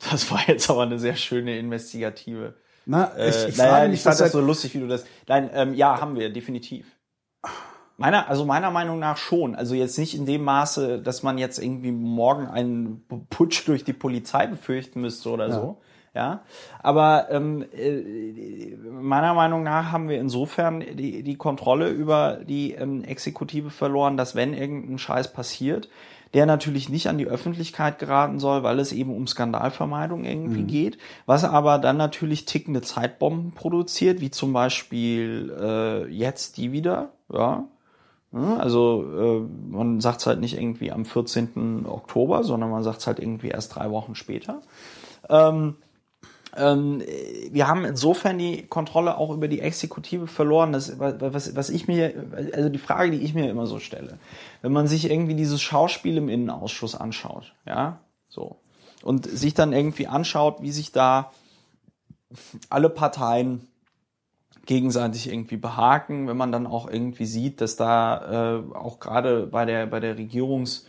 Das 0.09 0.29
war 0.29 0.41
jetzt 0.47 0.69
aber 0.69 0.81
eine 0.81 0.99
sehr 0.99 1.15
schöne 1.15 1.57
investigative. 1.57 2.55
Na, 2.85 3.11
ich, 3.17 3.47
ich, 3.47 3.59
äh, 3.59 3.63
naja, 3.63 3.91
ich 3.91 4.01
fand 4.01 4.19
das 4.19 4.31
so 4.33 4.41
lustig, 4.41 4.73
wie 4.73 4.79
du 4.79 4.87
das. 4.87 5.05
Nein, 5.27 5.49
ähm, 5.53 5.73
ja, 5.73 6.01
haben 6.01 6.15
wir 6.15 6.33
definitiv. 6.33 6.87
Meiner, 7.97 8.27
also 8.27 8.45
meiner 8.45 8.71
Meinung 8.71 8.99
nach 8.99 9.15
schon. 9.15 9.55
Also 9.55 9.73
jetzt 9.73 9.97
nicht 9.97 10.15
in 10.15 10.25
dem 10.25 10.43
Maße, 10.43 10.99
dass 10.99 11.23
man 11.23 11.37
jetzt 11.37 11.59
irgendwie 11.59 11.91
morgen 11.91 12.47
einen 12.47 13.05
Putsch 13.29 13.67
durch 13.67 13.85
die 13.85 13.93
Polizei 13.93 14.47
befürchten 14.47 14.99
müsste 14.99 15.29
oder 15.29 15.47
ja. 15.47 15.53
so. 15.53 15.81
Ja, 16.13 16.41
aber 16.79 17.27
ähm, 17.29 17.63
äh, 17.73 18.75
meiner 18.75 19.33
Meinung 19.33 19.63
nach 19.63 19.93
haben 19.93 20.09
wir 20.09 20.19
insofern 20.19 20.81
die, 20.81 21.23
die 21.23 21.37
Kontrolle 21.37 21.87
über 21.87 22.39
die 22.43 22.73
ähm, 22.73 23.05
Exekutive 23.05 23.69
verloren, 23.69 24.17
dass 24.17 24.35
wenn 24.35 24.53
irgendein 24.53 24.97
Scheiß 24.97 25.31
passiert, 25.31 25.87
der 26.33 26.45
natürlich 26.45 26.89
nicht 26.89 27.07
an 27.07 27.17
die 27.17 27.27
Öffentlichkeit 27.27 27.99
geraten 27.99 28.39
soll, 28.39 28.63
weil 28.63 28.79
es 28.79 28.91
eben 28.93 29.13
um 29.13 29.27
Skandalvermeidung 29.27 30.23
irgendwie 30.23 30.61
mhm. 30.61 30.67
geht, 30.67 30.97
was 31.25 31.43
aber 31.43 31.77
dann 31.77 31.97
natürlich 31.97 32.45
tickende 32.45 32.81
Zeitbomben 32.81 33.51
produziert, 33.51 34.21
wie 34.21 34.31
zum 34.31 34.53
Beispiel 34.53 35.53
äh, 35.59 36.07
jetzt 36.07 36.57
die 36.57 36.71
wieder, 36.71 37.09
ja. 37.31 37.65
Also 38.33 39.03
äh, 39.19 39.71
man 39.73 39.99
sagt 39.99 40.21
es 40.21 40.25
halt 40.25 40.39
nicht 40.39 40.55
irgendwie 40.55 40.93
am 40.93 41.03
14. 41.03 41.85
Oktober, 41.85 42.45
sondern 42.45 42.69
man 42.69 42.81
sagt 42.81 42.99
es 42.99 43.07
halt 43.07 43.19
irgendwie 43.19 43.49
erst 43.49 43.75
drei 43.75 43.91
Wochen 43.91 44.15
später. 44.15 44.61
Ähm, 45.29 45.75
ähm, 46.55 47.01
wir 47.51 47.67
haben 47.67 47.85
insofern 47.85 48.37
die 48.37 48.63
Kontrolle 48.67 49.17
auch 49.17 49.31
über 49.31 49.47
die 49.47 49.61
Exekutive 49.61 50.27
verloren. 50.27 50.73
Das, 50.73 50.99
was, 50.99 51.55
was 51.55 51.69
ich 51.69 51.87
mir, 51.87 52.13
also 52.53 52.69
die 52.69 52.77
Frage, 52.77 53.11
die 53.11 53.21
ich 53.21 53.33
mir 53.33 53.49
immer 53.49 53.67
so 53.67 53.79
stelle, 53.79 54.17
wenn 54.61 54.73
man 54.73 54.87
sich 54.87 55.09
irgendwie 55.09 55.35
dieses 55.35 55.61
Schauspiel 55.61 56.17
im 56.17 56.29
Innenausschuss 56.29 56.95
anschaut, 56.95 57.53
ja, 57.65 57.99
so, 58.27 58.57
und 59.03 59.25
sich 59.25 59.53
dann 59.53 59.73
irgendwie 59.73 60.07
anschaut, 60.07 60.61
wie 60.61 60.71
sich 60.71 60.91
da 60.91 61.31
alle 62.69 62.89
Parteien 62.89 63.67
gegenseitig 64.65 65.31
irgendwie 65.31 65.57
behaken, 65.57 66.27
wenn 66.27 66.37
man 66.37 66.51
dann 66.51 66.67
auch 66.67 66.89
irgendwie 66.89 67.25
sieht, 67.25 67.61
dass 67.61 67.75
da 67.75 68.59
äh, 68.59 68.75
auch 68.75 68.99
gerade 68.99 69.47
bei 69.47 69.65
der 69.65 69.87
bei 69.87 69.99
der 69.99 70.17
Regierungs 70.17 70.85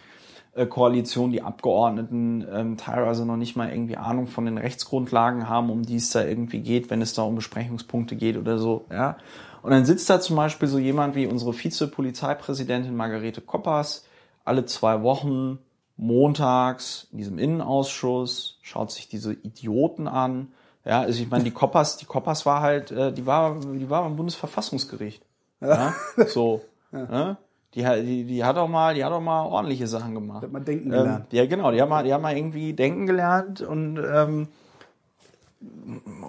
Koalition 0.68 1.32
die 1.32 1.42
Abgeordneten 1.42 2.46
ähm, 2.52 2.76
teilweise 2.76 3.24
noch 3.24 3.38
nicht 3.38 3.56
mal 3.56 3.70
irgendwie 3.70 3.96
Ahnung 3.96 4.26
von 4.26 4.44
den 4.44 4.58
Rechtsgrundlagen 4.58 5.48
haben, 5.48 5.70
um 5.70 5.82
die 5.82 5.96
es 5.96 6.10
da 6.10 6.24
irgendwie 6.24 6.60
geht, 6.60 6.90
wenn 6.90 7.00
es 7.00 7.14
da 7.14 7.22
um 7.22 7.36
Besprechungspunkte 7.36 8.16
geht 8.16 8.36
oder 8.36 8.58
so. 8.58 8.84
Ja. 8.90 9.16
Und 9.62 9.70
dann 9.70 9.86
sitzt 9.86 10.10
da 10.10 10.20
zum 10.20 10.36
Beispiel 10.36 10.68
so 10.68 10.78
jemand 10.78 11.14
wie 11.14 11.26
unsere 11.26 11.54
Vizepolizeipräsidentin 11.54 12.94
Margarete 12.94 13.40
Koppers 13.40 14.04
alle 14.44 14.66
zwei 14.66 15.02
Wochen 15.02 15.58
montags 15.96 17.08
in 17.12 17.18
diesem 17.18 17.38
Innenausschuss, 17.38 18.58
schaut 18.62 18.90
sich 18.90 19.08
diese 19.08 19.32
Idioten 19.32 20.08
an. 20.08 20.52
Ja, 20.84 21.00
also 21.00 21.22
ich 21.22 21.30
meine, 21.30 21.44
die 21.44 21.52
Koppers, 21.52 21.96
die 21.96 22.06
Koppers 22.06 22.44
war 22.44 22.60
halt, 22.60 22.90
äh, 22.90 23.12
die 23.12 23.24
war, 23.24 23.60
die 23.60 23.88
war 23.88 24.02
beim 24.02 24.16
Bundesverfassungsgericht. 24.16 25.24
Ja, 25.64 25.94
so. 26.26 26.60
Ja. 26.90 27.06
Ne? 27.06 27.36
Die, 27.74 27.82
die, 27.82 28.24
die 28.24 28.44
hat 28.44 28.56
auch 28.58 28.68
mal, 28.68 28.94
die 28.94 29.04
hat 29.04 29.12
auch 29.12 29.20
mal 29.20 29.44
ordentliche 29.46 29.86
Sachen 29.86 30.14
gemacht. 30.14 30.42
Hat 30.42 30.52
man 30.52 30.64
denken 30.64 30.90
gelernt. 30.90 31.26
Ähm, 31.32 31.38
ja, 31.38 31.46
genau, 31.46 31.70
die 31.70 31.80
haben 31.80 31.88
mal, 31.88 32.04
die 32.04 32.12
haben 32.12 32.22
mal 32.22 32.36
irgendwie 32.36 32.74
denken 32.74 33.06
gelernt 33.06 33.62
und 33.62 33.98
ähm, 33.98 34.48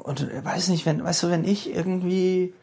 und 0.04 0.46
weiß 0.46 0.70
nicht, 0.70 0.86
wenn, 0.86 1.04
weißt 1.04 1.24
du, 1.24 1.30
wenn 1.30 1.44
ich 1.44 1.74
irgendwie 1.74 2.54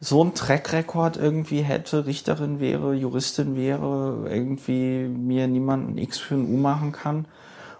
so 0.00 0.22
ein 0.22 0.34
Track-Record 0.34 1.16
irgendwie 1.16 1.62
hätte, 1.62 2.06
Richterin 2.06 2.60
wäre, 2.60 2.94
Juristin 2.94 3.56
wäre, 3.56 4.26
irgendwie 4.28 5.08
mir 5.08 5.46
niemand 5.46 5.90
ein 5.90 5.98
X 5.98 6.18
für 6.18 6.34
ein 6.34 6.52
U 6.52 6.56
machen 6.56 6.92
kann. 6.92 7.26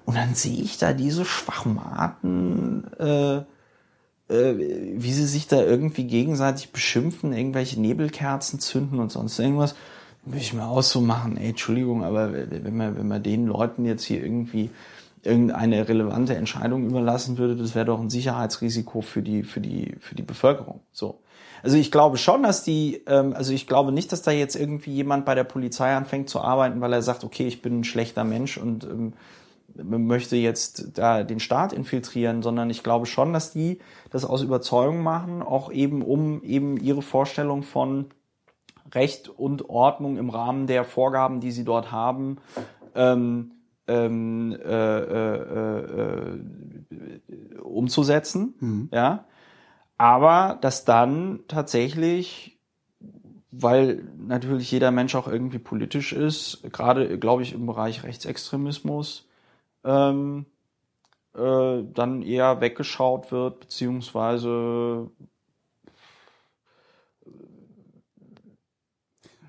Und 0.05 0.17
dann 0.17 0.35
sehe 0.35 0.63
ich 0.63 0.79
da 0.79 0.93
diese 0.93 1.25
Schwachmaten, 1.25 2.91
äh, 2.99 3.37
äh, 4.29 4.95
wie 4.99 5.13
sie 5.13 5.27
sich 5.27 5.49
da 5.49 5.61
irgendwie 5.61 6.05
gegenseitig 6.05 6.73
beschimpfen, 6.73 7.33
irgendwelche 7.33 7.81
Nebelkerzen 7.81 8.61
zünden 8.61 9.01
und 9.01 9.11
sonst 9.11 9.39
irgendwas 9.39 9.75
würde 10.27 10.41
ich 10.41 10.53
mir 10.53 10.67
auch 10.67 10.83
so 10.83 11.01
machen, 11.01 11.37
ey, 11.37 11.51
Entschuldigung, 11.51 12.05
aber 12.05 12.33
wenn 12.33 12.77
man, 12.77 12.97
wenn 12.97 13.09
man 13.09 13.23
den 13.23 13.47
Leuten 13.47 13.85
jetzt 13.85 14.05
hier 14.05 14.23
irgendwie 14.23 14.71
irgendeine 15.23 15.89
relevante 15.89 16.35
Entscheidung 16.37 16.87
überlassen 16.87 17.39
würde, 17.39 17.57
das 17.57 17.75
wäre 17.75 17.87
doch 17.87 18.01
ein 18.01 18.11
Sicherheitsrisiko 18.11 19.01
für 19.01 19.23
die, 19.23 19.45
für 19.45 19.61
die, 19.61 19.97
für 20.01 20.15
die 20.15 20.23
Bevölkerung. 20.23 20.81
So. 20.93 21.21
Also 21.63 21.77
ich 21.77 21.91
glaube 21.91 22.17
schon, 22.17 22.43
dass 22.43 22.65
die, 22.65 23.03
ähm, 23.07 23.35
also 23.35 23.53
ich 23.53 23.67
glaube 23.67 23.93
nicht, 23.93 24.13
dass 24.13 24.23
da 24.23 24.31
jetzt 24.31 24.57
irgendwie 24.57 24.93
jemand 24.93 25.25
bei 25.25 25.35
der 25.35 25.45
Polizei 25.45 25.95
anfängt 25.95 26.29
zu 26.29 26.41
arbeiten, 26.41 26.81
weil 26.81 26.93
er 26.93 27.03
sagt, 27.03 27.25
okay, 27.25 27.47
ich 27.47 27.63
bin 27.63 27.81
ein 27.81 27.85
schlechter 27.85 28.25
Mensch 28.25 28.59
und 28.59 28.85
ähm, 28.85 29.13
möchte 29.75 30.37
jetzt 30.37 30.99
da 30.99 31.23
den 31.23 31.41
Staat 31.41 31.73
infiltrieren, 31.73 32.43
sondern 32.43 32.71
ich 32.71 32.83
glaube 32.83 33.07
schon, 33.07 33.33
dass 33.33 33.53
die 33.53 33.79
das 34.11 34.25
aus 34.25 34.43
Überzeugung 34.43 35.03
machen, 35.03 35.43
auch 35.43 35.71
eben 35.71 36.03
um 36.03 36.43
eben 36.43 36.77
ihre 36.77 37.03
Vorstellung 37.03 37.63
von 37.63 38.07
Recht 38.93 39.29
und 39.29 39.69
Ordnung 39.69 40.17
im 40.17 40.31
Rahmen 40.31 40.67
der 40.67 40.85
Vorgaben, 40.85 41.41
die 41.41 41.51
sie 41.51 41.65
dort 41.65 41.93
haben, 41.93 42.39
ähm, 42.95 43.53
ähm, 43.89 44.57
äh, 44.65 44.99
äh, 44.99 46.35
äh, 46.35 47.59
umzusetzen. 47.61 48.55
Mhm. 48.61 48.89
Ja. 48.93 49.25
Aber 49.99 50.59
dass 50.61 50.85
dann 50.85 51.41
tatsächlich, 51.49 52.59
weil 53.51 54.05
natürlich 54.19 54.71
jeder 54.71 54.91
Mensch 54.91 55.15
auch 55.15 55.29
irgendwie 55.29 55.59
politisch 55.59 56.13
ist, 56.13 56.63
gerade, 56.73 57.19
glaube 57.19 57.43
ich, 57.43 57.55
im 57.55 57.67
Bereich 57.67 58.03
Rechtsextremismus, 58.03 59.27
ähm, 59.85 60.47
äh, 61.35 61.83
dann 61.93 62.23
eher 62.23 62.61
weggeschaut 62.61 63.33
wird, 63.33 63.61
beziehungsweise 63.61 65.11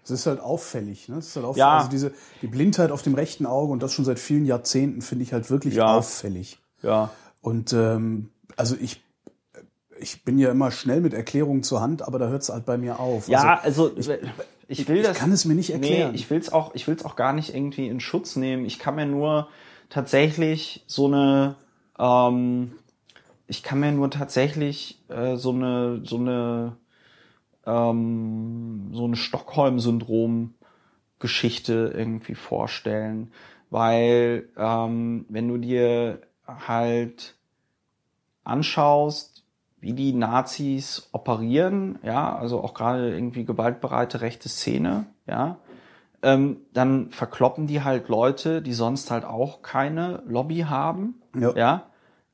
Es 0.09 0.21
ist 0.21 0.25
halt 0.25 0.39
auffällig, 0.39 1.09
ne? 1.09 1.17
Es 1.17 1.27
ist 1.27 1.35
halt 1.35 1.45
auffällig. 1.45 1.59
Ja. 1.59 1.77
Also 1.77 1.89
diese, 1.89 2.13
die 2.41 2.47
Blindheit 2.47 2.91
auf 2.91 3.01
dem 3.01 3.15
rechten 3.15 3.45
Auge 3.45 3.73
und 3.73 3.83
das 3.83 3.93
schon 3.93 4.05
seit 4.05 4.19
vielen 4.19 4.45
Jahrzehnten 4.45 5.01
finde 5.01 5.23
ich 5.23 5.33
halt 5.33 5.49
wirklich 5.49 5.75
ja. 5.75 5.97
auffällig. 5.97 6.59
Ja. 6.81 7.11
Und 7.41 7.73
ähm, 7.73 8.29
also 8.55 8.75
ich 8.79 9.01
ich 9.99 10.23
bin 10.23 10.37
ja 10.37 10.51
immer 10.51 10.71
schnell 10.71 11.01
mit 11.01 11.13
Erklärungen 11.13 11.63
zur 11.63 11.81
Hand, 11.81 12.01
aber 12.01 12.19
da 12.19 12.27
hört 12.27 12.43
es 12.43 12.49
halt 12.49 12.65
bei 12.65 12.77
mir 12.77 12.99
auf. 12.99 13.27
Ja, 13.27 13.59
also, 13.59 13.91
also 13.95 14.13
ich, 14.13 14.19
ich 14.67 14.87
will 14.87 14.97
ich, 14.97 15.03
das. 15.03 15.17
Ich 15.17 15.19
kann 15.19 15.31
es 15.31 15.45
mir 15.45 15.55
nicht 15.55 15.71
erklären. 15.71 16.11
Nee, 16.11 16.15
ich 16.15 16.29
will 16.29 16.39
es 16.39 16.51
auch, 16.51 16.75
ich 16.75 16.87
will 16.87 16.95
es 16.95 17.05
auch 17.05 17.15
gar 17.15 17.33
nicht 17.33 17.53
irgendwie 17.55 17.87
in 17.87 17.99
Schutz 17.99 18.35
nehmen. 18.35 18.65
Ich 18.65 18.79
kann 18.79 18.95
mir 18.95 19.05
nur 19.05 19.47
tatsächlich 19.89 20.83
so 20.87 21.07
eine, 21.07 21.55
ähm, 21.97 22.73
ich 23.47 23.63
kann 23.63 23.79
mir 23.79 23.91
nur 23.91 24.11
tatsächlich 24.11 25.01
äh, 25.09 25.35
so 25.35 25.51
eine, 25.51 26.01
so 26.03 26.17
eine 26.17 26.77
ähm, 27.67 28.89
so 28.93 29.05
eine 29.05 29.15
Stockholm-Syndrom-Geschichte 29.15 31.93
irgendwie 31.95 32.35
vorstellen. 32.35 33.31
Weil 33.69 34.49
ähm, 34.57 35.25
wenn 35.29 35.47
du 35.49 35.57
dir 35.57 36.21
halt 36.47 37.35
anschaust, 38.43 39.43
wie 39.79 39.93
die 39.93 40.13
Nazis 40.13 41.09
operieren, 41.11 41.99
ja, 42.01 42.35
also 42.35 42.63
auch 42.63 42.73
gerade 42.73 43.13
irgendwie 43.13 43.45
gewaltbereite 43.45 44.21
rechte 44.21 44.49
Szene, 44.49 45.05
ja, 45.27 45.59
ähm, 46.23 46.61
dann 46.73 47.09
verkloppen 47.09 47.67
die 47.67 47.83
halt 47.83 48.07
Leute, 48.07 48.63
die 48.63 48.73
sonst 48.73 49.11
halt 49.11 49.25
auch 49.25 49.61
keine 49.61 50.23
Lobby 50.25 50.61
haben, 50.61 51.21
ja, 51.35 51.55
ja 51.55 51.83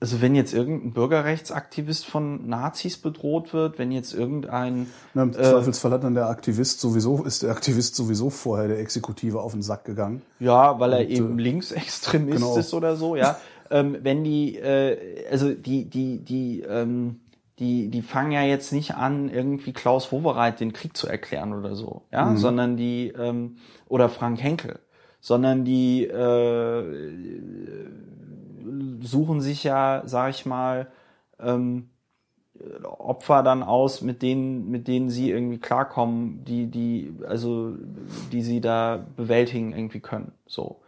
Also 0.04 0.22
wenn 0.22 0.36
jetzt 0.36 0.54
irgendein 0.54 0.92
Bürgerrechtsaktivist 0.92 2.06
von 2.06 2.46
Nazis 2.50 2.98
bedroht 2.98 3.54
wird, 3.54 3.80
wenn 3.80 3.90
jetzt 3.94 4.14
irgendein 4.14 4.88
Na, 5.14 5.24
im 5.24 5.30
äh, 5.30 5.42
Zweifelsfall 5.42 5.92
hat 5.92 6.04
dann 6.04 6.14
der 6.14 6.28
Aktivist 6.28 6.82
sowieso 6.82 7.24
ist 7.24 7.44
der 7.44 7.52
Aktivist 7.52 7.96
sowieso 7.96 8.30
vorher 8.30 8.68
der 8.68 8.80
Exekutive 8.80 9.40
auf 9.40 9.54
den 9.54 9.62
Sack 9.62 9.86
gegangen. 9.86 10.22
Ja, 10.42 10.78
weil 10.78 10.92
er 10.92 11.00
Und, 11.00 11.10
eben 11.10 11.40
äh, 11.40 11.44
Linksextremist 11.44 12.36
genau. 12.36 12.58
ist 12.58 12.74
oder 12.74 12.98
so, 12.98 13.16
ja. 13.16 13.38
ähm, 13.72 13.96
wenn 14.02 14.26
die, 14.26 14.58
äh, 14.58 15.26
also 15.32 15.54
die, 15.54 15.86
die, 15.86 16.20
die, 16.20 16.60
ähm, 16.68 17.22
die, 17.60 17.88
die 17.88 18.02
fangen 18.02 18.34
ja 18.34 18.44
jetzt 18.44 18.74
nicht 18.74 18.96
an, 18.96 19.30
irgendwie 19.30 19.72
Klaus 19.72 20.12
Wowereit 20.12 20.60
den 20.60 20.74
Krieg 20.74 20.98
zu 20.98 21.08
erklären 21.08 21.54
oder 21.54 21.78
so, 21.78 22.02
ja, 22.12 22.26
mhm. 22.26 22.36
sondern 22.36 22.76
die, 22.76 23.14
ähm, 23.18 23.56
oder 23.88 24.10
Frank 24.10 24.44
Henkel, 24.44 24.80
sondern 25.22 25.64
die 25.64 26.04
äh, 26.04 26.84
suchen 29.02 29.42
sich 29.42 29.64
ja, 29.64 30.04
sag 30.06 30.32
ich 30.32 30.46
mal, 30.46 30.88
ähm, 31.40 31.90
Opfer 32.84 33.42
dann 33.42 33.64
aus, 33.64 34.02
mit 34.02 34.22
denen, 34.22 34.70
mit 34.70 34.88
denen 34.88 35.10
sie 35.10 35.32
irgendwie 35.32 35.58
klarkommen, 35.58 36.46
die, 36.46 36.68
die, 36.68 37.14
also, 37.28 37.74
die 38.32 38.42
sie 38.42 38.62
da 38.62 39.06
bewältigen 39.16 39.74
irgendwie 39.74 40.00
können, 40.00 40.34
so. 40.46 40.80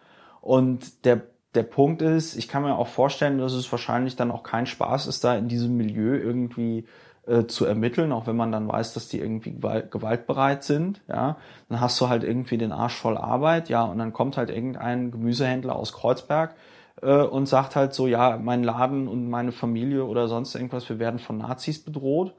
Und 0.42 1.06
der, 1.06 1.24
der 1.56 1.64
Punkt 1.64 2.04
ist, 2.04 2.36
ich 2.36 2.48
kann 2.48 2.62
mir 2.62 2.78
auch 2.78 2.88
vorstellen, 2.88 3.40
dass 3.40 3.54
es 3.54 3.72
wahrscheinlich 3.72 4.16
dann 4.16 4.30
auch 4.30 4.44
kein 4.44 4.68
Spaß 4.68 5.08
ist, 5.08 5.24
da 5.24 5.36
in 5.36 5.48
diesem 5.48 5.76
Milieu 5.76 6.16
irgendwie 6.16 6.86
äh, 7.26 7.46
zu 7.46 7.66
ermitteln, 7.66 8.12
auch 8.12 8.28
wenn 8.28 8.36
man 8.36 8.52
dann 8.52 8.68
weiß, 8.68 8.94
dass 8.94 9.08
die 9.08 9.20
irgendwie 9.20 9.54
gewalt, 9.54 9.90
gewaltbereit 9.90 10.64
sind, 10.64 11.02
ja, 11.08 11.38
dann 11.70 11.82
hast 11.82 12.00
du 12.00 12.10
halt 12.10 12.24
irgendwie 12.24 12.60
den 12.60 12.72
Arsch 12.72 12.96
voll 12.96 13.18
Arbeit, 13.18 13.70
ja, 13.70 13.84
und 13.84 13.98
dann 13.98 14.14
kommt 14.14 14.38
halt 14.38 14.52
irgendein 14.52 15.10
Gemüsehändler 15.10 15.76
aus 15.76 15.94
Kreuzberg, 15.94 16.54
äh, 17.02 17.22
und 17.22 17.48
sagt 17.48 17.76
halt 17.76 17.94
so, 17.94 18.08
ja, 18.08 18.38
mein 18.38 18.64
Laden 18.64 19.08
und 19.08 19.30
meine 19.30 19.52
Familie 19.52 20.06
oder 20.06 20.28
sonst 20.28 20.56
irgendwas, 20.56 20.90
wir 20.90 21.00
werden 21.00 21.20
von 21.20 21.38
Nazis 21.38 21.80
bedroht. 21.84 22.34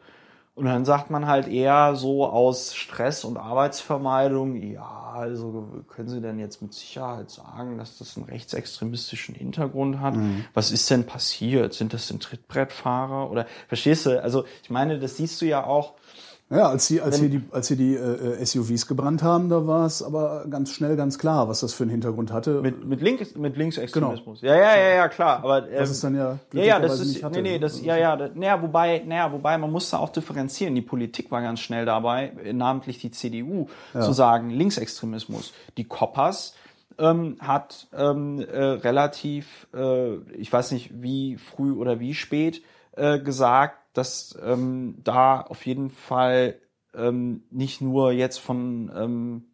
Und 0.57 0.65
dann 0.65 0.87
sagt 0.87 1.11
man 1.11 1.27
halt 1.27 1.49
eher 1.49 1.97
so 1.97 2.27
aus 2.27 2.75
Stress 2.75 3.25
und 3.25 3.37
Arbeitsvermeidung, 3.37 4.57
ja, 4.57 5.13
also 5.15 5.85
können 5.87 6.09
Sie 6.09 6.23
denn 6.23 6.39
jetzt 6.39 6.63
mit 6.63 6.73
Sicherheit 6.73 7.31
sagen, 7.31 7.77
dass 7.77 7.99
das 7.99 8.17
einen 8.17 8.25
rechtsextremistischen 8.25 9.35
Hintergrund 9.35 10.01
hat? 10.01 10.17
Mhm. 10.17 10.47
Was 10.55 10.71
ist 10.71 10.89
denn 10.89 11.05
passiert? 11.05 11.75
Sind 11.75 11.93
das 11.93 12.09
denn 12.09 12.21
Trittbrettfahrer? 12.21 13.31
Oder 13.31 13.47
verstehst 13.69 14.07
du? 14.07 14.23
Also 14.23 14.47
ich 14.63 14.71
meine, 14.71 14.99
das 14.99 15.19
siehst 15.19 15.43
du 15.43 15.45
ja 15.45 15.63
auch 15.63 15.93
ja, 16.49 16.69
als 16.69 16.87
sie, 16.87 17.01
als 17.01 17.19
hier 17.19 17.29
die, 17.29 17.43
als 17.51 17.67
hier 17.67 17.77
die 17.77 17.95
äh, 17.95 18.45
SUVs 18.45 18.87
gebrannt 18.87 19.25
haben, 19.25 19.49
da 19.49 19.67
war 19.67 19.85
es 19.85 20.01
aber 20.01 20.47
ganz 20.49 20.71
schnell 20.71 20.95
ganz 20.95 21.19
klar, 21.19 21.49
was 21.49 21.61
das 21.61 21.75
für 21.75 21.83
einen 21.83 21.91
Hintergrund 21.91 22.33
hatte. 22.33 22.61
Mit, 22.61 22.85
mit, 22.85 23.01
Link, 23.01 23.37
mit 23.37 23.57
Linksextremismus. 23.57 24.41
Genau. 24.41 24.53
Ja, 24.55 24.61
ja, 24.61 24.77
ja, 24.77 24.95
ja, 24.95 25.09
klar. 25.09 25.39
Aber 25.43 25.69
ähm, 25.69 25.75
das 25.77 25.91
ist 25.91 26.05
dann 26.05 26.15
ja 26.15 26.39
ja, 26.53 26.63
ja, 26.63 26.79
das 26.79 27.01
ist 27.01 27.25
hatte. 27.25 27.43
nee, 27.43 27.53
nee, 27.53 27.59
das 27.59 27.83
ja, 27.83 27.97
ja, 27.97 28.17
das, 28.17 28.31
naja, 28.35 28.63
wobei, 28.63 29.03
naja, 29.05 29.33
wobei 29.33 29.59
man 29.59 29.73
musste 29.73 29.99
auch 29.99 30.11
differenzieren. 30.11 30.77
Die 30.77 30.83
Politik 30.83 31.33
war 31.33 31.43
ganz 31.43 31.59
schnell 31.59 31.85
dabei, 31.85 32.33
namentlich 32.53 32.99
die 32.99 33.11
CDU, 33.11 33.67
ja. 33.93 34.03
zu 34.03 34.13
sagen 34.13 34.51
Linksextremismus. 34.51 35.53
Die 35.77 35.85
Koppers 35.85 36.55
ähm, 36.99 37.39
hat 37.41 37.89
ähm, 37.93 38.39
äh, 38.39 38.63
relativ, 38.63 39.67
äh, 39.75 40.15
ich 40.39 40.53
weiß 40.53 40.71
nicht 40.71 41.03
wie 41.03 41.39
früh 41.39 41.73
oder 41.73 41.99
wie 41.99 42.15
spät 42.15 42.63
äh, 42.93 43.19
gesagt 43.19 43.79
dass 43.97 44.39
ähm, 44.45 44.97
da 45.03 45.41
auf 45.41 45.65
jeden 45.67 45.91
Fall 45.91 46.57
ähm, 46.95 47.43
nicht 47.51 47.81
nur 47.81 48.13
jetzt 48.13 48.39
von 48.39 48.91
ähm, 48.95 49.45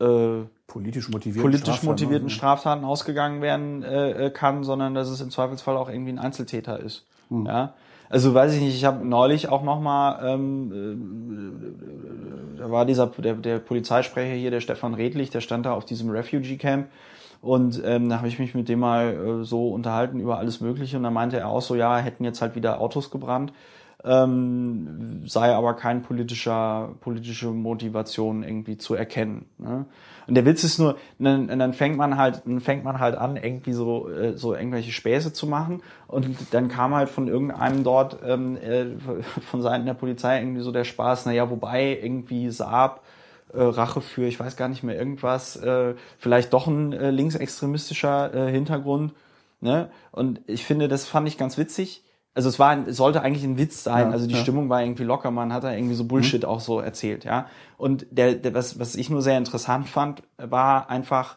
äh, 0.00 0.46
politisch 0.66 1.08
motivierten, 1.10 1.42
politisch 1.42 1.64
Straftaten, 1.66 1.86
motivierten 1.86 2.30
Straftaten 2.30 2.84
ausgegangen 2.84 3.42
werden 3.42 3.82
äh, 3.82 4.26
äh, 4.26 4.30
kann, 4.30 4.64
sondern 4.64 4.94
dass 4.94 5.08
es 5.08 5.20
im 5.20 5.30
Zweifelsfall 5.30 5.76
auch 5.76 5.88
irgendwie 5.88 6.12
ein 6.12 6.18
Einzeltäter 6.18 6.80
ist. 6.80 7.06
Hm. 7.28 7.46
Ja, 7.46 7.74
also 8.08 8.34
weiß 8.34 8.54
ich 8.54 8.60
nicht. 8.60 8.74
Ich 8.74 8.84
habe 8.84 9.06
neulich 9.06 9.48
auch 9.48 9.62
noch 9.62 9.80
mal, 9.80 10.34
ähm, 10.34 11.74
äh, 12.56 12.58
da 12.58 12.70
war 12.70 12.86
dieser 12.86 13.06
der, 13.06 13.34
der 13.34 13.58
Polizeisprecher 13.58 14.34
hier, 14.34 14.50
der 14.50 14.60
Stefan 14.60 14.94
Redlich, 14.94 15.30
der 15.30 15.40
stand 15.40 15.66
da 15.66 15.72
auf 15.72 15.84
diesem 15.84 16.10
Refugee 16.10 16.56
Camp 16.56 16.88
und 17.42 17.82
ähm, 17.84 18.08
da 18.08 18.18
habe 18.18 18.28
ich 18.28 18.38
mich 18.38 18.54
mit 18.54 18.68
dem 18.68 18.78
mal 18.78 19.40
äh, 19.42 19.44
so 19.44 19.68
unterhalten 19.68 20.20
über 20.20 20.38
alles 20.38 20.60
Mögliche 20.60 20.96
und 20.96 21.02
da 21.02 21.10
meinte 21.10 21.38
er 21.38 21.48
auch 21.48 21.60
so, 21.60 21.74
ja, 21.74 21.98
hätten 21.98 22.24
jetzt 22.24 22.40
halt 22.40 22.54
wieder 22.54 22.80
Autos 22.80 23.10
gebrannt, 23.10 23.52
ähm, 24.04 25.22
sei 25.26 25.52
aber 25.52 25.74
kein 25.74 26.02
politischer, 26.02 26.94
politische 27.00 27.48
Motivation 27.48 28.44
irgendwie 28.44 28.78
zu 28.78 28.94
erkennen. 28.94 29.46
Ne? 29.58 29.86
Und 30.28 30.34
der 30.36 30.46
Witz 30.46 30.62
ist 30.62 30.78
nur, 30.78 30.96
dann, 31.18 31.48
dann 31.48 31.72
fängt 31.72 31.96
man 31.96 32.16
halt, 32.16 32.42
dann 32.44 32.60
fängt 32.60 32.84
man 32.84 33.00
halt 33.00 33.16
an, 33.16 33.36
irgendwie 33.36 33.72
so, 33.72 34.08
äh, 34.08 34.36
so 34.36 34.54
irgendwelche 34.54 34.92
Späße 34.92 35.32
zu 35.32 35.48
machen. 35.48 35.82
Und 36.06 36.36
dann 36.52 36.68
kam 36.68 36.94
halt 36.94 37.08
von 37.08 37.26
irgendeinem 37.26 37.82
dort, 37.82 38.18
ähm, 38.24 38.56
äh, 38.56 38.86
von 39.40 39.62
Seiten 39.62 39.84
der 39.84 39.94
Polizei 39.94 40.38
irgendwie 40.40 40.62
so 40.62 40.70
der 40.70 40.84
Spaß, 40.84 41.26
naja, 41.26 41.50
wobei 41.50 41.98
irgendwie 42.00 42.50
Saab 42.50 43.01
äh, 43.52 43.62
Rache 43.62 44.00
für, 44.00 44.24
ich 44.26 44.38
weiß 44.38 44.56
gar 44.56 44.68
nicht 44.68 44.82
mehr, 44.82 44.96
irgendwas, 44.96 45.56
äh, 45.56 45.94
vielleicht 46.18 46.52
doch 46.52 46.66
ein 46.66 46.92
äh, 46.92 47.10
linksextremistischer 47.10 48.34
äh, 48.34 48.50
Hintergrund. 48.50 49.12
Ne? 49.60 49.90
Und 50.10 50.40
ich 50.46 50.64
finde, 50.64 50.88
das 50.88 51.06
fand 51.06 51.28
ich 51.28 51.38
ganz 51.38 51.58
witzig. 51.58 52.04
Also 52.34 52.48
es 52.48 52.58
war, 52.58 52.88
es 52.88 52.96
sollte 52.96 53.22
eigentlich 53.22 53.44
ein 53.44 53.58
Witz 53.58 53.84
sein. 53.84 54.08
Ja, 54.08 54.12
also 54.12 54.26
die 54.26 54.34
ja. 54.34 54.40
Stimmung 54.40 54.68
war 54.70 54.82
irgendwie 54.82 55.04
locker. 55.04 55.30
Man 55.30 55.52
hat 55.52 55.64
da 55.64 55.72
irgendwie 55.72 55.94
so 55.94 56.04
Bullshit 56.04 56.42
mhm. 56.42 56.48
auch 56.48 56.60
so 56.60 56.80
erzählt, 56.80 57.24
ja. 57.24 57.46
Und 57.76 58.06
der, 58.10 58.34
der 58.34 58.54
was, 58.54 58.78
was 58.78 58.94
ich 58.94 59.10
nur 59.10 59.22
sehr 59.22 59.36
interessant 59.36 59.88
fand, 59.88 60.22
war 60.38 60.88
einfach, 60.88 61.36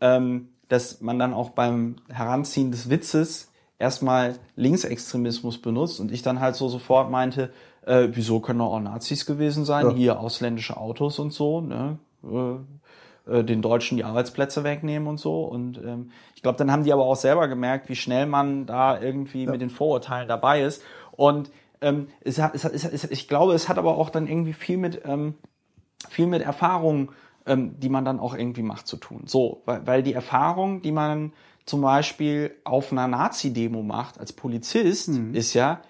ähm, 0.00 0.48
dass 0.68 1.00
man 1.00 1.18
dann 1.18 1.32
auch 1.32 1.50
beim 1.50 1.96
Heranziehen 2.10 2.70
des 2.70 2.90
Witzes 2.90 3.52
erstmal 3.78 4.38
Linksextremismus 4.56 5.58
benutzt 5.60 6.00
und 6.00 6.12
ich 6.12 6.22
dann 6.22 6.40
halt 6.40 6.56
so 6.56 6.68
sofort 6.68 7.10
meinte, 7.10 7.50
äh, 7.86 8.08
wieso 8.12 8.40
können 8.40 8.60
auch 8.60 8.78
Nazis 8.80 9.26
gewesen 9.26 9.64
sein? 9.64 9.86
Ja. 9.86 9.94
Hier 9.94 10.20
ausländische 10.20 10.76
Autos 10.76 11.18
und 11.18 11.32
so, 11.32 11.60
ne? 11.60 11.98
Äh, 12.24 13.30
äh, 13.30 13.44
den 13.44 13.62
Deutschen 13.62 13.96
die 13.96 14.04
Arbeitsplätze 14.04 14.64
wegnehmen 14.64 15.08
und 15.08 15.18
so. 15.18 15.44
Und 15.44 15.78
ähm, 15.78 16.10
ich 16.34 16.42
glaube, 16.42 16.58
dann 16.58 16.70
haben 16.70 16.84
die 16.84 16.92
aber 16.92 17.04
auch 17.04 17.16
selber 17.16 17.48
gemerkt, 17.48 17.88
wie 17.88 17.96
schnell 17.96 18.26
man 18.26 18.66
da 18.66 19.00
irgendwie 19.00 19.44
ja. 19.44 19.50
mit 19.50 19.60
den 19.60 19.70
Vorurteilen 19.70 20.28
dabei 20.28 20.62
ist. 20.62 20.82
Und 21.12 21.50
ähm, 21.80 22.08
es 22.20 22.38
hat, 22.38 22.54
es 22.54 22.64
hat, 22.64 22.72
es 22.72 22.84
hat, 22.84 23.10
ich 23.10 23.28
glaube, 23.28 23.54
es 23.54 23.68
hat 23.68 23.78
aber 23.78 23.96
auch 23.96 24.10
dann 24.10 24.26
irgendwie 24.26 24.52
viel 24.52 24.76
mit 24.76 25.02
ähm, 25.04 25.34
viel 26.08 26.26
mit 26.26 26.42
Erfahrung, 26.42 27.12
ähm, 27.46 27.78
die 27.78 27.88
man 27.88 28.04
dann 28.04 28.20
auch 28.20 28.34
irgendwie 28.34 28.62
macht, 28.62 28.86
zu 28.86 28.96
tun. 28.96 29.22
So, 29.26 29.62
weil, 29.64 29.86
weil 29.86 30.02
die 30.02 30.14
Erfahrung, 30.14 30.82
die 30.82 30.92
man 30.92 31.32
zum 31.66 31.80
Beispiel 31.80 32.54
auf 32.64 32.92
einer 32.92 33.08
Nazi-Demo 33.08 33.82
macht 33.82 34.20
als 34.20 34.32
Polizist, 34.32 35.08
mhm. 35.08 35.34
ist 35.34 35.54
ja, 35.54 35.80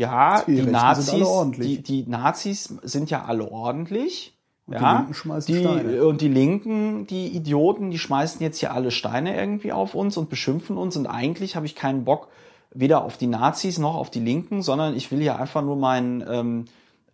ja, 0.00 0.42
die, 0.46 0.56
die 0.56 0.62
Nazis, 0.62 1.26
die, 1.58 1.82
die 1.82 2.06
Nazis 2.06 2.74
sind 2.82 3.10
ja 3.10 3.24
alle 3.24 3.50
ordentlich. 3.50 4.36
Und 4.66 4.74
ja, 4.74 4.80
die 4.80 4.96
Linken 4.98 5.14
schmeißen 5.14 5.54
die, 5.54 5.60
Steine. 5.60 6.04
Und 6.04 6.20
die 6.20 6.28
Linken, 6.28 7.06
die 7.06 7.26
Idioten, 7.28 7.90
die 7.90 7.98
schmeißen 7.98 8.40
jetzt 8.40 8.58
hier 8.58 8.72
alle 8.72 8.90
Steine 8.90 9.36
irgendwie 9.36 9.72
auf 9.72 9.94
uns 9.94 10.16
und 10.16 10.30
beschimpfen 10.30 10.76
uns. 10.76 10.96
Und 10.96 11.06
eigentlich 11.06 11.54
habe 11.54 11.66
ich 11.66 11.74
keinen 11.74 12.04
Bock 12.04 12.28
weder 12.72 13.04
auf 13.04 13.18
die 13.18 13.26
Nazis 13.26 13.78
noch 13.78 13.94
auf 13.94 14.10
die 14.10 14.20
Linken, 14.20 14.62
sondern 14.62 14.96
ich 14.96 15.10
will 15.10 15.20
hier 15.20 15.38
einfach 15.38 15.62
nur 15.62 15.76
meinen 15.76 16.24
ähm, 16.26 16.64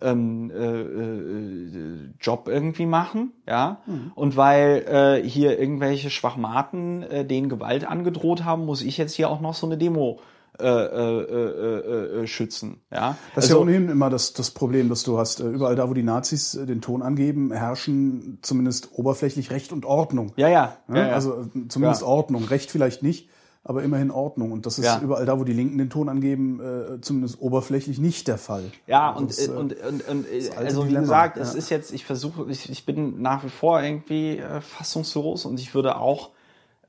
ähm, 0.01 0.51
äh, 0.51 0.81
äh, 0.81 2.11
Job 2.21 2.47
irgendwie 2.47 2.87
machen, 2.87 3.33
ja. 3.49 3.81
Mhm. 3.87 4.13
Und 4.15 4.37
weil 4.37 4.85
äh, 4.87 5.29
hier 5.29 5.59
irgendwelche 5.59 6.11
Schwachmaten 6.11 7.03
äh, 7.03 7.25
denen 7.25 7.49
Gewalt 7.49 7.87
angedroht 7.87 8.45
haben, 8.45 8.67
muss 8.67 8.83
ich 8.83 8.99
jetzt 8.99 9.15
hier 9.15 9.31
auch 9.31 9.41
noch 9.41 9.55
so 9.55 9.67
eine 9.67 9.79
Demo 9.79 10.21
äh, 10.59 10.67
äh, 10.67 11.23
äh, 11.23 12.23
äh, 12.23 12.27
schützen. 12.27 12.81
Ja? 12.91 13.19
Das 13.35 13.45
ist 13.45 13.51
also, 13.51 13.57
ja 13.57 13.63
ohnehin 13.63 13.89
immer 13.91 14.09
das, 14.09 14.33
das 14.33 14.51
Problem, 14.51 14.89
das 14.89 15.03
du 15.03 15.19
hast. 15.19 15.41
Äh, 15.41 15.49
überall 15.49 15.77
da, 15.77 15.91
wo 15.91 15.95
die 15.95 16.03
Nazis 16.03 16.55
äh, 16.55 16.65
den 16.65 16.81
Ton 16.81 17.03
angeben, 17.03 17.53
herrschen 17.53 18.39
zumindest 18.41 18.91
oberflächlich 18.93 19.51
Recht 19.51 19.73
und 19.73 19.85
Ordnung. 19.85 20.33
Ja, 20.37 20.49
ja. 20.49 20.79
ja, 20.89 20.97
ja. 21.09 21.13
Also 21.13 21.45
zumindest 21.69 22.01
ja. 22.01 22.09
Ordnung. 22.09 22.45
Recht 22.45 22.71
vielleicht 22.71 23.03
nicht, 23.03 23.29
aber 23.65 23.83
immerhin 23.83 24.11
Ordnung. 24.11 24.53
Und 24.53 24.65
das 24.65 24.79
ist 24.79 24.87
ja. 24.87 24.99
überall 25.03 25.27
da, 25.27 25.39
wo 25.39 25.45
die 25.45 25.53
Linken 25.53 25.77
den 25.77 25.91
Ton 25.91 26.09
angeben, 26.09 26.61
äh, 26.61 27.01
zumindest 27.03 27.39
oberflächlich 27.43 27.99
nicht 27.99 28.27
der 28.27 28.39
Fall. 28.39 28.65
Ja, 28.87 29.11
und, 29.11 29.29
das, 29.29 29.47
äh, 29.47 29.51
und, 29.51 29.75
und, 29.75 30.09
und 30.09 30.27
also 30.57 30.85
wie 30.85 30.89
Dilemma. 30.89 31.03
gesagt, 31.03 31.37
es 31.37 31.55
ist 31.55 31.69
jetzt, 31.69 31.93
ich 31.93 32.07
versuche, 32.07 32.47
ich, 32.49 32.71
ich 32.71 32.87
bin 32.87 33.21
nach 33.21 33.45
wie 33.45 33.51
vor 33.51 33.83
irgendwie 33.83 34.39
äh, 34.39 34.63
fassungslos 34.63 35.45
und 35.45 35.61
ich 35.61 35.75
würde 35.75 35.99
auch 35.99 36.31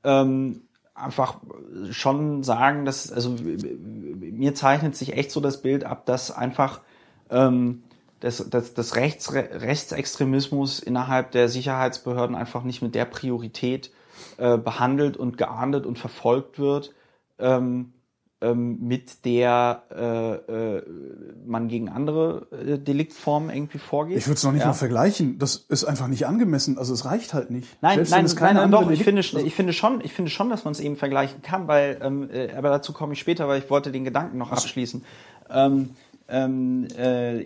ähm, 0.04 0.62
einfach 0.98 1.38
schon 1.90 2.42
sagen, 2.42 2.84
dass, 2.84 3.12
also 3.12 3.36
mir 3.40 4.54
zeichnet 4.54 4.96
sich 4.96 5.14
echt 5.14 5.30
so 5.30 5.40
das 5.40 5.62
Bild 5.62 5.84
ab, 5.84 6.06
dass 6.06 6.30
einfach 6.30 6.80
ähm, 7.30 7.82
das, 8.20 8.48
das, 8.50 8.74
das 8.74 8.96
Rechts, 8.96 9.32
Rechtsextremismus 9.32 10.80
innerhalb 10.80 11.30
der 11.30 11.48
Sicherheitsbehörden 11.48 12.34
einfach 12.34 12.64
nicht 12.64 12.82
mit 12.82 12.94
der 12.94 13.04
Priorität 13.04 13.90
äh, 14.38 14.58
behandelt 14.58 15.16
und 15.16 15.38
geahndet 15.38 15.86
und 15.86 15.98
verfolgt 15.98 16.58
wird, 16.58 16.94
ähm, 17.38 17.92
mit 18.54 19.24
der 19.24 19.82
äh, 19.90 20.76
äh, 20.76 20.82
man 21.44 21.66
gegen 21.66 21.88
andere 21.88 22.46
äh, 22.52 22.78
Deliktformen 22.78 23.50
irgendwie 23.50 23.78
vorgeht. 23.78 24.16
Ich 24.16 24.28
würde 24.28 24.36
es 24.36 24.44
noch 24.44 24.52
nicht 24.52 24.60
ja. 24.60 24.68
mal 24.68 24.74
vergleichen. 24.74 25.38
Das 25.38 25.56
ist 25.56 25.84
einfach 25.84 26.06
nicht 26.06 26.26
angemessen. 26.26 26.78
Also 26.78 26.94
es 26.94 27.04
reicht 27.04 27.34
halt 27.34 27.50
nicht. 27.50 27.66
Nein, 27.80 28.04
Selbst 28.04 28.40
nein, 28.40 28.54
nein, 28.54 28.70
nein 28.70 28.70
doch. 28.70 28.90
Ich 28.90 29.02
finde, 29.02 29.22
ich 29.22 29.54
finde 29.54 29.72
schon, 29.72 30.00
ich 30.02 30.12
finde 30.12 30.30
schon, 30.30 30.50
dass 30.50 30.64
man 30.64 30.72
es 30.72 30.78
eben 30.78 30.94
vergleichen 30.94 31.42
kann, 31.42 31.66
weil, 31.66 31.98
ähm, 32.00 32.30
äh, 32.30 32.52
aber 32.54 32.68
dazu 32.68 32.92
komme 32.92 33.14
ich 33.14 33.18
später, 33.18 33.48
weil 33.48 33.60
ich 33.60 33.70
wollte 33.70 33.90
den 33.90 34.04
Gedanken 34.04 34.38
noch 34.38 34.52
abschließen. 34.52 35.04
Ähm, 35.50 35.90
ähm, 36.28 36.86
äh, 36.96 37.44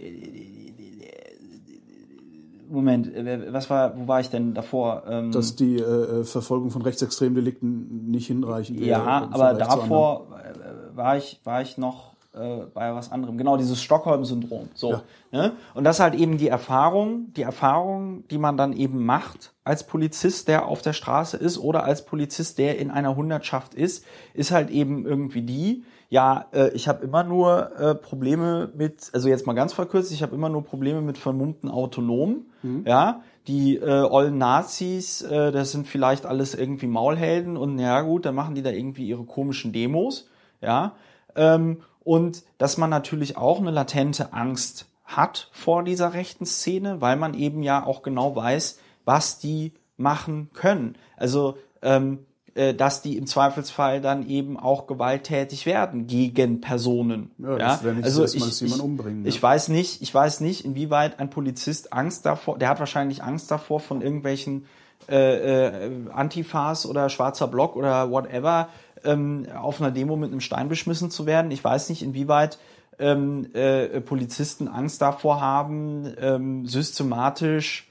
Moment, 2.73 3.15
äh, 3.15 3.53
was 3.53 3.69
war, 3.71 3.97
wo 3.97 4.09
war 4.09 4.21
ich 4.21 4.31
denn 4.31 4.55
davor? 4.55 5.05
Ähm, 5.07 5.31
Dass 5.31 5.57
die 5.57 5.77
äh, 5.77 6.25
Verfolgung 6.25 6.71
von 6.71 6.83
rechtsextremen 6.83 7.35
Delikten 7.35 8.11
nicht 8.11 8.27
hinreichend 8.27 8.81
wäre. 8.81 8.89
Ja, 8.89 9.29
aber 9.31 9.55
davor 9.55 10.27
äh, 10.33 10.72
war 10.95 11.17
ich, 11.17 11.41
war 11.45 11.63
ich 11.63 11.79
noch 11.79 12.13
äh, 12.35 12.65
bei 12.73 12.95
was 12.95 13.13
anderem. 13.13 13.37
Genau, 13.37 13.57
dieses 13.57 13.83
Stockholm-Syndrom. 13.83 14.71
So. 14.75 14.93
Ja. 14.93 15.03
Ne? 15.33 15.53
Und 15.75 15.85
das 15.85 15.97
ist 15.97 16.01
halt 16.01 16.15
eben 16.15 16.39
die 16.39 16.49
Erfahrung, 16.49 17.33
die 17.35 17.43
Erfahrung, 17.43 18.27
die 18.29 18.39
man 18.39 18.57
dann 18.57 18.73
eben 18.73 19.05
macht 19.05 19.53
als 19.65 19.87
Polizist, 19.87 20.49
der 20.49 20.67
auf 20.67 20.83
der 20.83 20.95
Straße 20.95 21.37
ist 21.37 21.59
oder 21.59 21.85
als 21.85 22.05
Polizist, 22.05 22.59
der 22.59 22.79
in 22.79 22.91
einer 22.91 23.17
Hundertschaft 23.17 23.75
ist, 23.75 24.05
ist 24.35 24.51
halt 24.51 24.71
eben 24.71 25.05
irgendwie 25.05 25.43
die, 25.43 25.85
ja, 26.09 26.47
äh, 26.53 26.71
ich 26.71 26.89
habe 26.89 27.05
immer 27.05 27.23
nur 27.23 27.79
äh, 27.79 27.95
Probleme 27.95 28.71
mit, 28.75 29.11
also 29.13 29.29
jetzt 29.29 29.47
mal 29.47 29.55
ganz 29.55 29.73
verkürzt, 29.73 30.13
ich 30.13 30.23
habe 30.23 30.35
immer 30.35 30.49
nur 30.49 30.65
Probleme 30.65 31.01
mit 31.01 31.19
vermummten 31.19 31.71
Autonomen, 31.71 32.47
mhm. 32.63 32.85
ja, 32.87 33.23
die 33.47 33.77
äh, 33.77 34.03
ollen 34.03 34.39
Nazis, 34.39 35.23
äh, 35.23 35.53
das 35.53 35.73
sind 35.73 35.87
vielleicht 35.87 36.27
alles 36.27 36.55
irgendwie 36.55 36.87
Maulhelden 36.87 37.57
und 37.57 37.79
ja 37.79 38.01
gut, 38.03 38.25
dann 38.25 38.35
machen 38.35 38.55
die 38.55 38.63
da 38.63 38.71
irgendwie 38.71 39.07
ihre 39.07 39.25
komischen 39.25 39.73
Demos, 39.73 40.29
ja, 40.63 40.93
ähm, 41.37 41.83
und 42.05 42.43
dass 42.59 42.79
man 42.79 42.91
natürlich 42.91 43.37
auch 43.37 43.61
eine 43.61 43.71
latente 43.71 44.33
Angst 44.33 44.87
hat 45.05 45.49
vor 45.53 45.83
dieser 45.83 46.15
rechten 46.15 46.47
Szene, 46.47 47.01
weil 47.01 47.17
man 47.17 47.35
eben 47.35 47.63
ja 47.63 47.85
auch 47.85 48.03
genau 48.03 48.35
weiß, 48.35 48.79
was 49.05 49.39
die 49.39 49.73
machen 49.97 50.51
können. 50.55 50.97
Also 51.17 51.59
ähm, 51.83 52.21
äh, 52.55 52.75
dass 52.75 53.01
die 53.01 53.17
im 53.17 53.27
Zweifelsfall 53.27 54.03
dann 54.03 54.29
eben 54.29 54.59
auch 54.59 54.87
gewalttätig 54.87 55.65
werden 55.65 56.07
gegen 56.07 56.61
Personen. 56.61 57.31
Ja, 57.39 57.57
das 57.57 57.83
ja? 57.83 57.93
nicht 57.93 58.05
also 58.05 58.27
so, 58.27 58.39
dass 58.39 58.61
ich, 58.61 58.61
jemand 58.61 58.83
umbringen. 58.83 59.21
Ich, 59.23 59.35
ja. 59.35 59.39
ich 59.39 59.43
weiß 59.43 59.69
nicht, 59.69 60.03
ich 60.03 60.13
weiß 60.13 60.41
nicht, 60.41 60.65
inwieweit 60.65 61.19
ein 61.19 61.31
Polizist 61.31 61.95
Angst 61.95 62.27
davor, 62.27 62.59
der 62.59 62.69
hat 62.69 62.79
wahrscheinlich 62.79 63.23
Angst 63.23 63.51
davor 63.51 63.81
von 63.81 64.03
irgendwelchen 64.03 64.67
äh, 65.09 65.87
äh, 65.87 65.91
Antifas 66.13 66.85
oder 66.85 67.09
schwarzer 67.09 67.49
Block 67.49 67.75
oder 67.75 68.11
whatever 68.11 68.69
ähm, 69.05 69.47
auf 69.55 69.81
einer 69.81 69.91
Demo 69.91 70.17
mit 70.17 70.31
einem 70.31 70.41
Stein 70.41 70.69
beschmissen 70.69 71.11
zu 71.11 71.27
werden. 71.27 71.51
Ich 71.51 71.63
weiß 71.63 71.89
nicht, 71.89 72.03
inwieweit 72.03 72.59
ähm, 72.99 73.49
äh, 73.55 74.01
Polizisten 74.01 74.69
Angst 74.69 75.03
davor 75.03 75.41
haben, 75.41 76.13
ähm, 76.19 76.67
systematisch 76.67 77.91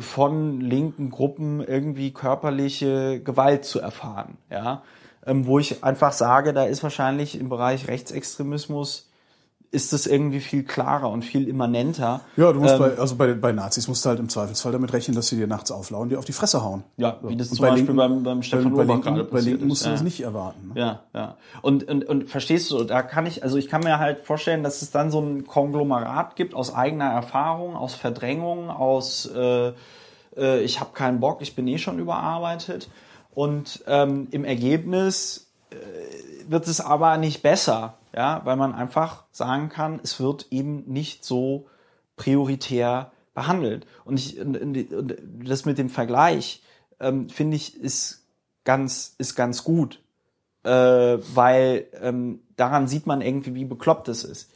von 0.00 0.60
linken 0.60 1.10
Gruppen 1.10 1.60
irgendwie 1.60 2.12
körperliche 2.12 3.20
Gewalt 3.20 3.64
zu 3.64 3.80
erfahren. 3.80 4.36
Ja, 4.50 4.82
ähm, 5.26 5.46
wo 5.46 5.58
ich 5.58 5.82
einfach 5.82 6.12
sage, 6.12 6.52
da 6.52 6.64
ist 6.64 6.82
wahrscheinlich 6.82 7.38
im 7.38 7.48
Bereich 7.48 7.88
Rechtsextremismus 7.88 9.10
ist 9.74 9.92
das 9.92 10.06
irgendwie 10.06 10.40
viel 10.40 10.62
klarer 10.62 11.10
und 11.10 11.22
viel 11.22 11.48
immanenter. 11.48 12.20
Ja, 12.36 12.52
du 12.52 12.60
musst 12.60 12.74
ähm, 12.74 12.80
bei, 12.80 12.98
also 12.98 13.16
bei, 13.16 13.34
bei 13.34 13.52
Nazis 13.52 13.88
musst 13.88 14.04
du 14.04 14.08
halt 14.08 14.20
im 14.20 14.28
Zweifelsfall 14.28 14.72
damit 14.72 14.92
rechnen, 14.92 15.16
dass 15.16 15.28
sie 15.28 15.36
dir 15.36 15.46
nachts 15.46 15.70
auflauern, 15.70 16.08
die 16.08 16.16
auf 16.16 16.24
die 16.24 16.32
Fresse 16.32 16.62
hauen. 16.62 16.84
Ja, 16.96 17.18
wie 17.22 17.36
das 17.36 17.48
und 17.48 17.56
zum 17.56 17.66
Beispiel 17.66 17.78
Linken, 17.78 17.96
beim, 17.96 18.22
beim 18.22 18.42
Stefan 18.42 18.72
bei, 18.74 18.84
bei 18.84 18.96
gerade 18.96 19.24
Bei 19.24 19.40
Linken 19.40 19.66
musst 19.66 19.82
du 19.82 19.88
ja. 19.88 19.92
das 19.92 20.02
nicht 20.02 20.20
erwarten. 20.20 20.72
Ne? 20.74 20.80
Ja, 20.80 21.00
ja. 21.12 21.36
Und, 21.60 21.88
und, 21.88 22.04
und 22.04 22.30
verstehst 22.30 22.70
du, 22.70 22.84
da 22.84 23.02
kann 23.02 23.26
ich, 23.26 23.42
also 23.42 23.58
ich 23.58 23.68
kann 23.68 23.82
mir 23.82 23.98
halt 23.98 24.20
vorstellen, 24.20 24.62
dass 24.62 24.80
es 24.80 24.90
dann 24.90 25.10
so 25.10 25.20
ein 25.20 25.46
Konglomerat 25.46 26.36
gibt 26.36 26.54
aus 26.54 26.74
eigener 26.74 27.10
Erfahrung, 27.10 27.76
aus 27.76 27.94
Verdrängung, 27.94 28.70
aus 28.70 29.26
äh, 29.26 29.72
äh, 30.36 30.62
ich 30.62 30.80
habe 30.80 30.90
keinen 30.92 31.20
Bock, 31.20 31.42
ich 31.42 31.54
bin 31.54 31.66
eh 31.66 31.78
schon 31.78 31.98
überarbeitet. 31.98 32.88
Und 33.34 33.82
ähm, 33.86 34.28
im 34.30 34.44
Ergebnis 34.44 35.50
äh, 35.70 35.76
wird 36.50 36.66
es 36.68 36.80
aber 36.80 37.16
nicht 37.18 37.42
besser 37.42 37.98
ja, 38.14 38.40
weil 38.44 38.56
man 38.56 38.74
einfach 38.74 39.24
sagen 39.32 39.68
kann, 39.68 40.00
es 40.02 40.20
wird 40.20 40.46
eben 40.50 40.84
nicht 40.86 41.24
so 41.24 41.66
prioritär 42.16 43.10
behandelt. 43.34 43.86
Und, 44.04 44.20
ich, 44.20 44.38
und, 44.38 44.56
und 44.56 45.16
das 45.44 45.64
mit 45.64 45.78
dem 45.78 45.90
Vergleich 45.90 46.62
ähm, 47.00 47.28
finde 47.28 47.56
ich 47.56 47.76
ist 47.80 48.24
ganz 48.64 49.16
ist 49.18 49.34
ganz 49.34 49.64
gut, 49.64 50.00
äh, 50.62 50.70
weil 50.70 51.86
ähm, 52.00 52.40
daran 52.56 52.86
sieht 52.86 53.06
man 53.06 53.20
irgendwie, 53.20 53.54
wie 53.54 53.64
bekloppt 53.64 54.08
es 54.08 54.22
ist. 54.22 54.52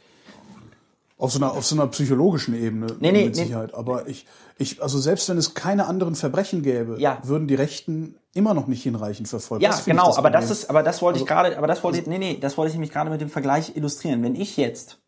Auf 1.19 1.33
so 1.33 1.39
einer, 1.39 1.51
auf 1.51 1.65
so 1.65 1.75
einer 1.75 1.85
psychologischen 1.87 2.55
Ebene 2.55 2.87
nee, 2.99 3.11
nee, 3.11 3.25
mit 3.25 3.35
Sicherheit. 3.35 3.73
Nee. 3.73 3.77
Aber 3.77 4.07
ich, 4.07 4.25
ich, 4.57 4.81
also 4.81 4.97
selbst 4.97 5.27
wenn 5.29 5.37
es 5.37 5.53
keine 5.53 5.85
anderen 5.85 6.15
Verbrechen 6.15 6.63
gäbe, 6.63 6.95
ja. 6.97 7.19
würden 7.23 7.47
die 7.47 7.55
Rechten 7.55 8.15
immer 8.33 8.53
noch 8.53 8.67
nicht 8.67 8.83
hinreichend 8.83 9.27
verfolgt. 9.27 9.61
Ja, 9.61 9.77
genau, 9.85 10.07
das 10.07 10.17
aber 10.17 10.29
das 10.29 10.49
ist, 10.49 10.69
aber 10.69 10.81
das 10.81 11.01
wollte 11.01 11.15
also, 11.15 11.25
ich 11.25 11.27
gerade, 11.27 11.57
aber 11.57 11.67
das 11.67 11.83
wollte 11.83 11.97
also, 11.99 12.09
ich, 12.09 12.17
nee, 12.19 12.33
nee, 12.33 12.39
das 12.39 12.57
wollte 12.57 12.69
ich 12.69 12.75
nämlich 12.75 12.91
gerade 12.91 13.09
mit 13.09 13.19
dem 13.19 13.29
Vergleich 13.29 13.75
illustrieren. 13.75 14.23
Wenn 14.23 14.33
ich 14.35 14.55
jetzt 14.55 14.99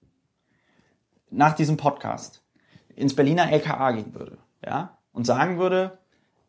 nach 1.29 1.55
diesem 1.55 1.77
Podcast 1.77 2.43
ins 2.93 3.15
Berliner 3.15 3.49
LKA 3.49 3.91
gehen 3.93 4.13
würde, 4.13 4.37
ja, 4.65 4.97
und 5.13 5.25
sagen 5.25 5.59
würde, 5.59 5.97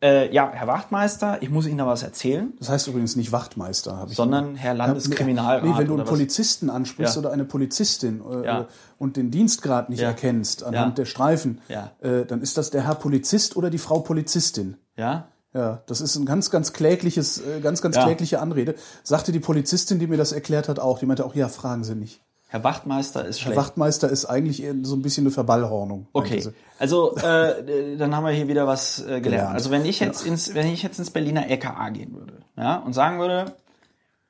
äh, 0.03 0.33
ja, 0.33 0.51
Herr 0.53 0.67
Wachtmeister, 0.67 1.41
ich 1.41 1.49
muss 1.49 1.65
Ihnen 1.65 1.77
da 1.77 1.87
was 1.87 2.03
erzählen. 2.03 2.51
Das 2.59 2.67
heißt 2.67 2.87
übrigens 2.87 3.15
nicht 3.15 3.31
Wachtmeister, 3.31 3.95
habe 3.95 4.11
ich. 4.11 4.17
Sondern 4.17 4.55
Herr 4.55 4.73
Landeskriminalrat. 4.73 5.63
Nee, 5.63 5.77
wenn 5.77 5.87
du 5.87 5.95
einen 5.95 6.05
Polizisten 6.05 6.69
ansprichst 6.69 7.15
ja. 7.15 7.19
oder 7.19 7.31
eine 7.31 7.45
Polizistin 7.45 8.21
äh, 8.29 8.45
ja. 8.45 8.67
und 8.97 9.15
den 9.15 9.31
Dienstgrad 9.31 9.89
nicht 9.89 10.01
ja. 10.01 10.09
erkennst 10.09 10.63
anhand 10.63 10.97
der 10.97 11.05
Streifen, 11.05 11.61
äh, 11.69 12.25
dann 12.25 12.41
ist 12.41 12.57
das 12.57 12.69
der 12.69 12.85
Herr 12.85 12.95
Polizist 12.95 13.55
oder 13.55 13.69
die 13.69 13.77
Frau 13.77 13.99
Polizistin. 13.99 14.77
Ja. 14.97 15.27
Ja, 15.53 15.83
das 15.85 16.01
ist 16.01 16.15
ein 16.15 16.25
ganz, 16.25 16.49
ganz 16.49 16.73
klägliches, 16.73 17.37
äh, 17.37 17.59
ganz, 17.61 17.81
ganz 17.83 17.95
klägliche 17.95 18.41
Anrede. 18.41 18.73
Sagte 19.03 19.31
die 19.31 19.39
Polizistin, 19.39 19.99
die 19.99 20.07
mir 20.07 20.17
das 20.17 20.31
erklärt 20.31 20.67
hat, 20.67 20.79
auch. 20.79 20.97
Die 20.97 21.05
meinte 21.05 21.23
auch, 21.25 21.35
ja, 21.35 21.47
fragen 21.47 21.83
Sie 21.83 21.95
nicht. 21.95 22.21
Herr 22.53 22.63
Wachtmeister 22.63 23.25
ist 23.25 23.39
schlecht. 23.39 23.57
Herr 23.57 23.63
Wachtmeister 23.63 24.09
ist 24.11 24.25
eigentlich 24.25 24.63
so 24.83 24.95
ein 24.95 25.01
bisschen 25.01 25.23
eine 25.23 25.31
Verballhornung. 25.31 26.05
Okay, 26.13 26.47
also 26.77 27.15
äh, 27.15 27.97
dann 27.97 28.15
haben 28.15 28.25
wir 28.25 28.31
hier 28.31 28.47
wieder 28.47 28.67
was 28.67 28.99
äh, 28.99 29.05
gelernt. 29.05 29.23
gelernt. 29.23 29.53
Also 29.55 29.71
wenn 29.71 29.85
ich 29.85 29.99
jetzt 29.99 30.23
ja. 30.23 30.31
ins, 30.31 30.53
wenn 30.53 30.67
ich 30.67 30.83
jetzt 30.83 30.99
ins 30.99 31.09
Berliner 31.09 31.49
LKA 31.49 31.89
gehen 31.89 32.13
würde, 32.13 32.41
ja, 32.55 32.75
und 32.75 32.93
sagen 32.93 33.17
würde, 33.17 33.55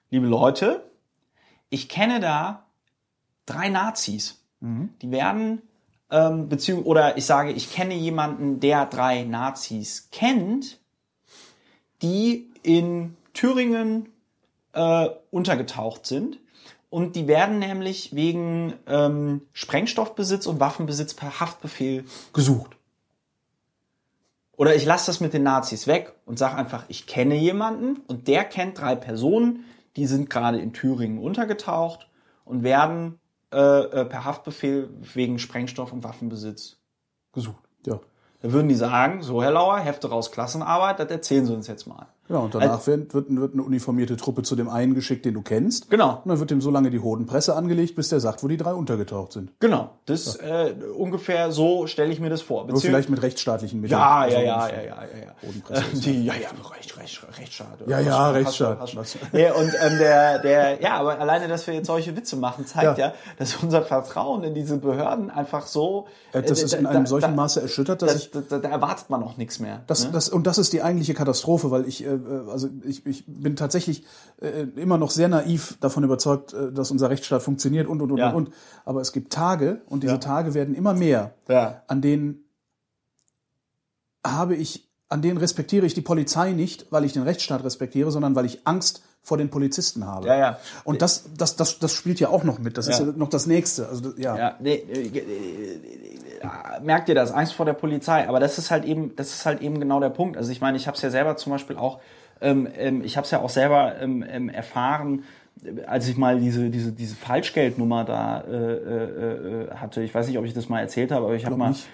liebe 0.10 0.26
Leute, 0.26 0.90
ich 1.70 1.90
kenne 1.90 2.22
da 2.22 2.64
drei 3.46 3.68
Nazis. 3.68 4.42
Mhm. 4.62 4.92
Die 5.02 5.12
werden 5.12 5.62
ähm, 6.10 6.48
beziehungsweise 6.48 6.88
oder 6.88 7.18
ich 7.18 7.26
sage, 7.26 7.52
ich 7.52 7.74
kenne 7.74 7.94
jemanden, 7.94 8.62
der 8.62 8.86
drei 8.86 9.24
Nazis 9.26 10.08
kennt, 10.14 10.80
die 12.02 12.50
in 12.62 13.18
Thüringen 13.34 14.08
äh, 14.72 15.10
untergetaucht 15.30 16.06
sind 16.06 16.40
und 16.94 17.16
die 17.16 17.28
werden 17.28 17.58
nämlich 17.58 18.14
wegen 18.14 18.76
ähm, 18.86 19.42
Sprengstoffbesitz 19.52 20.46
und 20.46 20.60
Waffenbesitz 20.60 21.16
per 21.16 21.40
Haftbefehl 21.40 22.06
gesucht. 22.34 22.78
Oder 24.58 24.76
ich 24.76 24.86
lasse 24.86 25.08
das 25.08 25.20
mit 25.20 25.34
den 25.34 25.42
Nazis 25.42 25.88
weg 25.88 26.14
und 26.28 26.38
sage 26.38 26.56
einfach, 26.56 26.86
ich 26.90 27.08
kenne 27.08 27.34
jemanden 27.34 28.02
und 28.08 28.28
der 28.28 28.44
kennt 28.44 28.80
drei 28.80 28.94
Personen, 28.94 29.66
die 29.96 30.06
sind 30.06 30.30
gerade 30.30 30.60
in 30.60 30.72
Thüringen 30.72 31.18
untergetaucht 31.18 32.08
und 32.46 32.62
werden 32.62 33.20
äh, 33.52 33.58
äh, 33.58 34.06
per 34.06 34.26
Haftbefehl 34.26 34.88
wegen 35.16 35.40
Sprengstoff 35.40 35.94
und 35.94 36.04
Waffenbesitz 36.04 36.78
gesucht. 37.34 37.64
Ja. 37.88 38.02
Da 38.44 38.52
würden 38.52 38.70
die 38.70 38.76
sagen, 38.76 39.24
so 39.24 39.42
Herr 39.42 39.50
Lauer, 39.50 39.80
Hefte 39.80 40.10
raus 40.10 40.32
Klassenarbeit, 40.32 41.00
das 41.00 41.10
erzählen 41.10 41.48
Sie 41.48 41.56
uns 41.56 41.66
jetzt 41.66 41.88
mal. 41.88 42.13
Genau, 42.28 42.46
und 42.46 42.56
danach 42.56 42.78
also, 42.78 42.88
wird, 42.88 43.14
wird, 43.14 43.36
wird 43.36 43.54
eine 43.54 43.64
uniformierte 43.64 44.16
Truppe 44.16 44.44
zu 44.44 44.56
dem 44.56 44.70
einen 44.70 44.96
geschickt, 44.96 45.26
den 45.26 45.34
du 45.34 45.42
kennst. 45.42 45.90
Genau. 45.90 46.22
Und 46.24 46.30
dann 46.30 46.40
wird 46.40 46.52
ihm 46.52 46.62
so 46.62 46.72
lange 46.72 46.90
die 46.90 47.00
Hodenpresse 47.00 47.54
angelegt, 47.54 47.96
bis 47.96 48.10
der 48.10 48.22
sagt, 48.22 48.44
wo 48.44 48.48
die 48.48 48.56
drei 48.56 48.74
untergetaucht 48.74 49.34
sind. 49.34 49.52
Genau. 49.60 49.90
Das 50.06 50.40
ja. 50.42 50.68
äh, 50.68 50.74
ungefähr 50.98 51.52
so 51.52 51.86
stelle 51.86 52.14
ich 52.14 52.22
mir 52.22 52.30
das 52.30 52.42
vor. 52.42 52.66
Nur 52.66 52.80
vielleicht 52.80 53.10
mit 53.10 53.22
rechtsstaatlichen 53.22 53.82
Mitteln. 53.82 54.00
Ja, 54.00 54.20
also 54.20 54.38
ja, 54.38 54.44
ja, 54.44 54.68
ja, 54.68 54.84
ja, 54.84 54.84
ja, 54.86 55.48
Hodenpresse. 55.48 55.84
Die, 56.00 56.26
ja, 56.26 56.34
ja, 56.34 56.50
Recht, 56.76 56.98
Recht, 56.98 57.28
Rechtsstaat. 57.38 57.88
Ja, 57.88 58.00
ja, 58.00 58.30
Rechtsstaat. 58.30 58.80
Hast, 58.80 58.96
hast, 58.96 59.18
ja, 59.34 59.54
und 59.54 59.74
ähm, 59.82 59.98
der, 59.98 60.40
der, 60.40 60.82
ja, 60.82 60.94
aber 60.94 61.20
alleine, 61.20 61.50
dass 61.50 61.68
wir 61.68 61.74
jetzt 61.74 61.88
solche 61.88 62.16
Witze 62.16 62.38
machen, 62.38 62.66
zeigt 62.66 62.98
ja, 62.98 63.08
ja 63.08 63.14
dass 63.38 63.56
unser 63.62 63.82
Vertrauen 63.82 64.44
in 64.44 64.54
diese 64.54 64.78
Behörden 64.78 65.30
einfach 65.30 65.68
so. 65.68 66.08
Äh, 66.32 66.42
das 66.42 66.64
ist 66.64 66.74
in 66.74 66.86
einem 66.86 67.06
solchen 67.06 67.32
da, 67.32 67.36
Maße 67.36 67.62
erschüttert, 67.62 68.02
dass 68.02 68.14
das, 68.14 68.24
ich. 68.24 68.32
Da, 68.32 68.60
da, 68.60 68.70
erwartet 68.70 69.10
man 69.10 69.24
auch 69.24 69.38
nichts 69.38 69.60
mehr. 69.60 69.82
Das, 69.88 70.06
ne? 70.06 70.12
das, 70.14 70.30
und 70.30 70.48
das 70.48 70.58
ist 70.58 70.74
die 70.74 70.82
eigentliche 70.82 71.14
Katastrophe, 71.14 71.70
weil 71.70 71.88
ich, 71.88 72.06
äh, 72.06 72.13
also 72.50 72.70
ich 72.84 73.06
ich, 73.06 73.26
bin 73.28 73.56
tatsächlich 73.56 74.04
äh, 74.42 74.68
immer 74.76 74.98
noch 74.98 75.12
sehr 75.12 75.28
naiv 75.28 75.78
davon 75.80 76.04
überzeugt, 76.04 76.54
äh, 76.54 76.72
dass 76.72 76.92
unser 76.92 77.10
Rechtsstaat 77.10 77.44
funktioniert 77.44 77.88
und 77.88 78.02
und 78.02 78.12
und 78.12 78.18
ja. 78.18 78.32
und. 78.32 78.50
Aber 78.86 79.02
es 79.02 79.12
gibt 79.12 79.34
Tage 79.34 79.82
und 79.88 80.04
diese 80.04 80.14
ja. 80.14 80.20
Tage 80.20 80.54
werden 80.54 80.76
immer 80.76 80.94
mehr, 80.94 81.34
ja. 81.48 81.84
an 81.88 82.02
denen 82.02 82.44
habe 84.26 84.56
ich 84.56 84.90
an 85.10 85.22
denen 85.22 85.38
respektiere 85.38 85.86
ich 85.86 85.94
die 85.94 86.02
Polizei 86.02 86.54
nicht, 86.54 86.92
weil 86.92 87.06
ich 87.06 87.14
den 87.14 87.22
Rechtsstaat 87.22 87.64
respektiere, 87.64 88.10
sondern 88.10 88.36
weil 88.36 88.46
ich 88.46 88.66
Angst 88.66 89.04
vor 89.22 89.38
den 89.38 89.50
Polizisten 89.50 90.06
habe. 90.06 90.28
Ja, 90.28 90.38
ja. 90.38 90.60
Und 90.84 91.02
das, 91.02 91.26
das, 91.38 91.56
das, 91.56 91.80
das 91.80 91.94
spielt 91.94 92.20
ja 92.20 92.30
auch 92.30 92.44
noch 92.44 92.60
mit. 92.60 92.78
Das 92.78 92.88
ja. 92.88 92.94
ist 92.94 93.00
ja 93.00 93.06
noch 93.16 93.30
das 93.30 93.46
Nächste. 93.46 93.88
Also, 93.88 94.14
ja. 94.18 94.36
ja 94.36 94.58
nee, 94.60 94.74
äh, 94.74 95.08
äh, 95.08 95.80
merkt 96.82 97.10
ihr 97.10 97.16
das? 97.16 97.32
Angst 97.32 97.54
vor 97.54 97.66
der 97.66 97.74
Polizei. 97.74 98.28
Aber 98.28 98.40
das 98.40 98.58
ist 98.58 98.72
halt 98.72 98.86
eben, 98.86 99.16
das 99.16 99.34
ist 99.34 99.46
halt 99.46 99.62
eben 99.62 99.80
genau 99.80 100.00
der 100.00 100.10
Punkt. 100.10 100.38
Also 100.38 100.52
ich 100.52 100.62
meine, 100.62 100.78
ich 100.78 100.88
habe 100.88 100.96
es 100.96 101.02
ja 101.02 101.10
selber 101.10 101.36
zum 101.38 101.52
Beispiel 101.52 101.78
auch, 101.78 102.00
ähm, 102.42 102.68
ähm 102.78 103.04
ich 103.04 103.18
habe 103.18 103.26
es 103.26 103.32
ja 103.32 103.40
auch 103.40 103.50
selber 103.50 103.96
ähm, 104.00 104.26
ähm, 104.28 104.50
erfahren, 104.50 105.24
als 105.86 106.08
ich 106.08 106.18
mal 106.18 106.40
diese, 106.40 106.70
diese, 106.70 106.92
diese 106.92 107.16
Falschgeldnummer 107.16 108.04
da 108.04 108.42
äh, 108.42 108.54
äh, 108.54 109.64
äh 109.66 109.76
hatte. 109.76 110.02
Ich 110.02 110.14
weiß 110.14 110.28
nicht, 110.28 110.38
ob 110.38 110.46
ich 110.46 110.54
das 110.54 110.70
mal 110.70 110.80
erzählt 110.80 111.12
habe, 111.12 111.26
aber 111.26 111.36
ich 111.36 111.46
habe 111.46 111.56
mal. 111.56 111.70
Nicht 111.70 111.88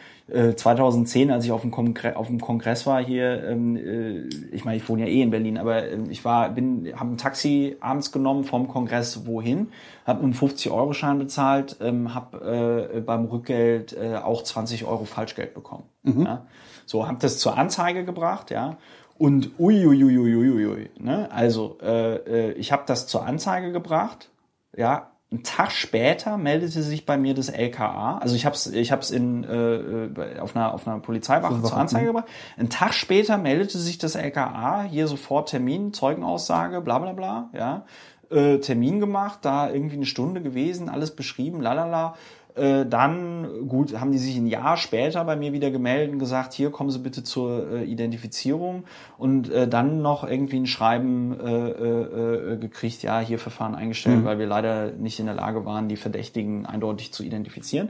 2010, 0.56 1.30
äh, 1.30 1.34
als 1.34 1.46
ich 1.46 1.52
auf 1.52 1.62
dem, 1.62 1.72
Kongress, 1.72 2.16
auf 2.16 2.28
dem 2.28 2.40
Kongress 2.40 2.86
war 2.86 3.04
hier, 3.04 3.44
ähm, 3.44 3.76
äh, 3.76 4.28
ich 4.52 4.66
meine, 4.66 4.78
ich 4.78 4.88
wohne 4.88 5.04
ja 5.04 5.08
eh 5.08 5.22
in 5.22 5.30
Berlin, 5.30 5.58
aber 5.58 5.84
äh, 5.84 5.98
ich 6.10 6.24
war, 6.26 6.50
bin, 6.50 6.92
habe 6.96 7.12
ein 7.12 7.18
Taxi 7.18 7.78
abends 7.80 8.12
genommen 8.12 8.44
vom 8.44 8.68
Kongress 8.68 9.26
wohin, 9.26 9.70
habe 10.06 10.24
einen 10.24 10.34
50-Euro-Schein 10.34 11.20
bezahlt, 11.20 11.78
ähm, 11.82 12.14
habe 12.14 12.90
äh, 12.96 13.02
beim 13.02 13.26
Rückgeld 13.26 13.96
äh, 13.98 14.16
auch 14.18 14.44
20 14.44 14.86
Euro 14.86 15.06
Falschgeld 15.06 15.54
bekommen. 15.54 15.84
Mhm. 16.04 16.26
Ja? 16.26 16.46
So, 16.86 17.08
habe 17.08 17.18
das 17.20 17.40
zur 17.40 17.58
Anzeige 17.58 18.06
gebracht, 18.06 18.52
ja. 18.52 18.78
Und 19.18 19.60
uiuiuiuiui, 19.60 20.90
ne? 20.98 21.30
Also, 21.30 21.78
äh, 21.82 22.16
äh, 22.16 22.52
ich 22.54 22.72
habe 22.72 22.84
das 22.86 23.06
zur 23.06 23.26
Anzeige 23.26 23.74
gebracht, 23.74 24.30
ja, 24.78 25.12
ein 25.32 25.44
Tag 25.44 25.72
später 25.72 26.38
meldete 26.38 26.82
sich 26.82 27.06
bei 27.06 27.16
mir 27.16 27.36
das 27.36 27.50
LKA. 27.50 28.18
Also 28.18 28.36
ich 28.36 28.46
habe 28.46 28.56
es 28.56 28.66
ich 28.66 28.92
hab's 28.92 29.12
in, 29.12 29.44
äh, 29.44 30.40
auf, 30.40 30.56
einer, 30.56 30.74
auf 30.74 30.88
einer 30.88 31.00
Polizeiwache 31.00 31.62
zur 31.62 31.78
Anzeige 31.78 32.08
gebracht. 32.08 32.28
Ein 32.58 32.70
Tag 32.70 32.96
später 32.96 33.38
meldete 33.38 33.78
sich 33.78 34.00
das 34.00 34.16
LKA, 34.16 34.84
hier 34.90 35.08
sofort 35.08 35.50
Termin, 35.50 35.94
Zeugenaussage, 35.94 36.82
bla 36.82 36.98
bla 36.98 37.14
bla. 37.14 37.50
Ja. 37.54 37.86
Äh, 38.32 38.58
Termin 38.60 39.00
gemacht, 39.00 39.40
da 39.44 39.70
irgendwie 39.70 39.98
eine 39.98 40.08
Stunde 40.08 40.42
gewesen, 40.42 40.90
alles 40.90 41.16
beschrieben, 41.16 41.62
lalala. 41.62 42.16
Äh, 42.60 42.86
dann, 42.86 43.68
gut, 43.70 43.98
haben 44.00 44.12
die 44.12 44.18
sich 44.18 44.36
ein 44.36 44.48
Jahr 44.48 44.76
später 44.76 45.24
bei 45.24 45.38
mir 45.38 45.54
wieder 45.54 45.72
gemeldet 45.72 46.12
und 46.12 46.20
gesagt, 46.20 46.54
hier 46.54 46.72
kommen 46.72 46.90
Sie 46.90 47.00
bitte 47.00 47.24
zur 47.24 47.72
äh, 47.72 47.84
Identifizierung 47.86 48.84
und 49.18 49.50
äh, 49.50 49.68
dann 49.68 50.02
noch 50.02 50.24
irgendwie 50.24 50.58
ein 50.58 50.66
Schreiben 50.66 51.40
äh, 51.40 51.70
äh, 51.70 52.54
äh 52.54 52.58
gekriegt, 52.58 53.02
ja, 53.02 53.20
hier 53.22 53.40
Verfahren 53.40 53.76
eingestellt, 53.76 54.20
mhm. 54.20 54.26
weil 54.26 54.40
wir 54.40 54.48
leider 54.48 54.92
nicht 54.92 55.20
in 55.20 55.28
der 55.28 55.36
Lage 55.36 55.66
waren, 55.66 55.88
die 55.88 55.96
Verdächtigen 55.96 56.66
eindeutig 56.66 57.14
zu 57.14 57.24
identifizieren. 57.24 57.90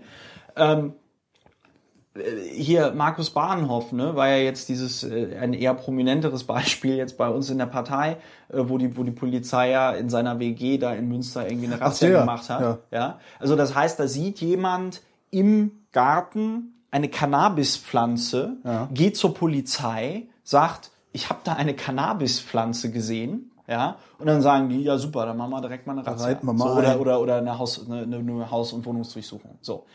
Ähm, 0.56 0.94
hier 2.52 2.94
Markus 2.94 3.30
Bahnhof, 3.30 3.92
ne, 3.92 4.16
war 4.16 4.28
ja 4.30 4.38
jetzt 4.38 4.70
dieses 4.70 5.04
äh, 5.04 5.38
ein 5.40 5.54
eher 5.54 5.74
prominenteres 5.74 6.44
Beispiel 6.46 6.96
jetzt 6.96 7.18
bei 7.18 7.30
uns 7.30 7.50
in 7.50 7.58
der 7.58 7.66
Partei, 7.66 8.18
äh, 8.50 8.58
wo 8.58 8.78
die 8.78 8.96
wo 8.98 9.04
die 9.04 9.12
Polizei 9.12 9.72
ja 9.72 9.92
in 9.92 10.10
seiner 10.10 10.40
WG 10.40 10.78
da 10.78 10.94
in 10.94 11.08
Münster 11.08 11.50
irgendwie 11.50 11.68
eine 11.68 11.82
Razzia 11.82 12.10
ja, 12.10 12.20
gemacht 12.22 12.50
hat. 12.50 12.62
Ja. 12.62 12.78
ja. 12.92 13.20
Also 13.40 13.56
das 13.56 13.76
heißt, 13.76 14.00
da 14.00 14.08
sieht 14.08 14.40
jemand 14.40 15.02
im 15.32 15.72
Garten 15.92 16.74
eine 16.92 17.10
Cannabispflanze, 17.10 18.58
ja. 18.64 18.90
geht 18.94 19.16
zur 19.16 19.34
Polizei, 19.34 20.28
sagt, 20.44 20.92
ich 21.12 21.30
habe 21.30 21.40
da 21.44 21.54
eine 21.54 21.74
Cannabispflanze 21.74 22.92
gesehen, 22.92 23.52
ja, 23.68 23.98
und 24.18 24.26
dann 24.26 24.42
sagen 24.42 24.70
die, 24.70 24.82
ja 24.82 24.98
super, 24.98 25.28
dann 25.28 25.38
machen 25.38 25.52
wir 25.52 25.62
direkt 25.62 25.86
mal 25.86 25.94
eine 25.94 26.06
Razzia. 26.06 26.40
So, 26.42 26.50
oder, 26.50 27.00
oder, 27.00 27.22
oder 27.22 27.38
eine 27.38 27.60
Haus, 27.60 27.86
eine, 27.88 28.02
eine 28.02 28.50
Haus- 28.50 28.74
und 28.74 28.84
Wohnungsdurchsuchung. 28.84 29.60
So. 29.62 29.86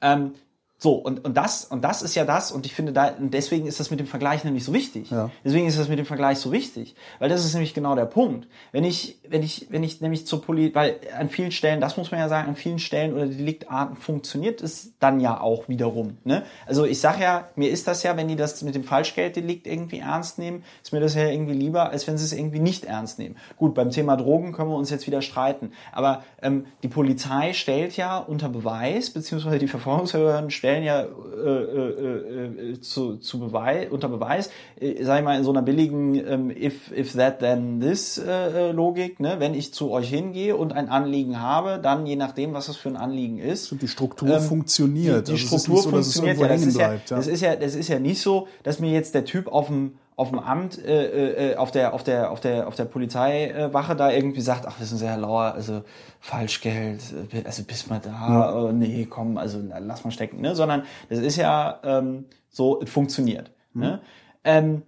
Ähm, 0.00 0.34
so, 0.76 0.92
und, 0.94 1.24
und 1.24 1.36
das, 1.36 1.64
und 1.64 1.82
das 1.82 2.02
ist 2.02 2.14
ja 2.14 2.24
das, 2.24 2.52
und 2.52 2.66
ich 2.66 2.74
finde 2.74 2.92
da, 2.92 3.08
und 3.08 3.32
deswegen 3.32 3.66
ist 3.66 3.80
das 3.80 3.90
mit 3.90 4.00
dem 4.00 4.06
Vergleich 4.06 4.44
nämlich 4.44 4.64
so 4.64 4.74
wichtig. 4.74 5.10
Ja. 5.10 5.30
Deswegen 5.44 5.66
ist 5.66 5.78
das 5.78 5.88
mit 5.88 5.98
dem 5.98 6.04
Vergleich 6.04 6.38
so 6.38 6.52
wichtig. 6.52 6.94
Weil 7.20 7.30
das 7.30 7.44
ist 7.44 7.54
nämlich 7.54 7.72
genau 7.72 7.94
der 7.94 8.04
Punkt. 8.04 8.48
Wenn 8.70 8.84
ich, 8.84 9.18
wenn 9.26 9.42
ich, 9.42 9.68
wenn 9.70 9.82
ich 9.82 10.00
nämlich 10.02 10.26
zur 10.26 10.42
Poli, 10.42 10.74
weil 10.74 10.96
an 11.18 11.30
vielen 11.30 11.52
Stellen, 11.52 11.80
das 11.80 11.96
muss 11.96 12.10
man 12.10 12.20
ja 12.20 12.28
sagen, 12.28 12.48
an 12.48 12.56
vielen 12.56 12.78
Stellen 12.80 13.14
oder 13.14 13.26
Deliktarten 13.26 13.96
funktioniert 13.96 14.60
es 14.60 14.92
dann 14.98 15.20
ja 15.20 15.40
auch 15.40 15.68
wiederum. 15.68 16.18
Ne? 16.24 16.42
Also 16.66 16.84
ich 16.84 17.00
sag 17.00 17.18
ja, 17.18 17.48
mir 17.56 17.70
ist 17.70 17.86
das 17.86 18.02
ja, 18.02 18.16
wenn 18.16 18.28
die 18.28 18.36
das 18.36 18.60
mit 18.62 18.74
dem 18.74 18.84
Falschgelddelikt 18.84 19.66
irgendwie 19.66 20.00
ernst 20.00 20.38
nehmen, 20.38 20.64
ist 20.82 20.92
mir 20.92 21.00
das 21.00 21.14
ja 21.14 21.28
irgendwie 21.28 21.54
lieber, 21.54 21.90
als 21.90 22.06
wenn 22.06 22.18
sie 22.18 22.24
es 22.24 22.32
irgendwie 22.32 22.60
nicht 22.60 22.84
ernst 22.84 23.18
nehmen. 23.18 23.36
Gut, 23.56 23.74
beim 23.74 23.90
Thema 23.90 24.16
Drogen 24.16 24.52
können 24.52 24.68
wir 24.68 24.76
uns 24.76 24.90
jetzt 24.90 25.06
wieder 25.06 25.22
streiten. 25.22 25.72
Aber 25.92 26.24
ähm, 26.42 26.66
die 26.82 26.88
Polizei 26.88 27.54
stellt 27.54 27.96
ja 27.96 28.18
unter 28.18 28.50
Beweis, 28.50 29.10
beziehungsweise 29.10 29.58
die 29.58 29.68
Verfolgungsbehörden 29.68 30.50
stellen 30.64 30.82
ja 30.82 31.02
äh, 31.02 31.06
äh, 31.06 32.72
äh, 32.72 32.80
zu, 32.80 33.16
zu 33.18 33.38
Beweis, 33.38 33.88
unter 33.90 34.08
Beweis, 34.08 34.48
äh, 34.80 35.04
sag 35.04 35.18
ich 35.18 35.24
mal, 35.24 35.36
in 35.36 35.44
so 35.44 35.50
einer 35.50 35.60
billigen 35.60 36.14
ähm, 36.14 36.50
if, 36.50 36.90
if 36.96 37.12
that 37.12 37.40
then 37.40 37.80
this 37.80 38.16
äh, 38.16 38.70
äh, 38.70 38.72
Logik, 38.72 39.20
ne? 39.20 39.36
wenn 39.40 39.52
ich 39.54 39.74
zu 39.74 39.90
euch 39.90 40.08
hingehe 40.08 40.56
und 40.56 40.72
ein 40.72 40.88
Anliegen 40.88 41.40
habe, 41.40 41.78
dann 41.82 42.06
je 42.06 42.16
nachdem, 42.16 42.54
was 42.54 42.66
das 42.66 42.76
für 42.76 42.88
ein 42.88 42.96
Anliegen 42.96 43.38
ist. 43.38 43.72
Und 43.72 43.82
die 43.82 43.88
Struktur 43.88 44.30
ähm, 44.30 44.40
funktioniert. 44.40 45.28
Die, 45.28 45.32
die 45.34 45.42
also 45.42 45.58
Struktur 45.58 45.82
so, 45.82 45.90
funktioniert, 45.90 46.38
ja 46.38 46.48
das, 46.48 46.62
ist 46.62 46.78
ja, 46.78 46.88
bleibt, 46.88 47.10
ja. 47.10 47.16
das 47.16 47.26
ist 47.26 47.40
ja, 47.42 47.56
das 47.56 47.74
ist 47.74 47.88
ja 47.88 47.98
nicht 47.98 48.22
so, 48.22 48.48
dass 48.62 48.78
mir 48.78 48.90
jetzt 48.90 49.14
der 49.14 49.26
Typ 49.26 49.48
auf 49.48 49.66
dem 49.66 49.98
auf 50.16 50.30
dem 50.30 50.38
Amt, 50.38 50.78
äh, 50.78 51.52
äh, 51.52 51.56
auf 51.56 51.72
der, 51.72 51.92
auf 51.92 52.04
der, 52.04 52.30
auf 52.30 52.40
der, 52.40 52.68
auf 52.68 52.76
der 52.76 52.84
Polizeiwache 52.84 53.96
da 53.96 54.10
irgendwie 54.10 54.40
sagt, 54.40 54.66
ach, 54.66 54.78
wissen 54.78 54.96
Sie, 54.96 55.06
Herr 55.06 55.16
Lauer, 55.16 55.54
also 55.54 55.82
Falschgeld, 56.20 57.02
also 57.44 57.64
bis 57.64 57.88
mal 57.88 58.00
da, 58.00 58.10
ja. 58.10 58.54
oh, 58.54 58.72
nee, 58.72 59.06
komm, 59.06 59.38
also 59.38 59.60
lass 59.60 60.04
mal 60.04 60.12
stecken, 60.12 60.40
ne? 60.40 60.54
Sondern 60.54 60.84
das 61.08 61.18
ist 61.18 61.36
ja 61.36 61.80
ähm, 61.82 62.26
so, 62.48 62.80
es 62.80 62.90
funktioniert. 62.90 63.50
Mhm. 63.72 63.82
Ne? 63.82 64.00
Ähm, 64.44 64.82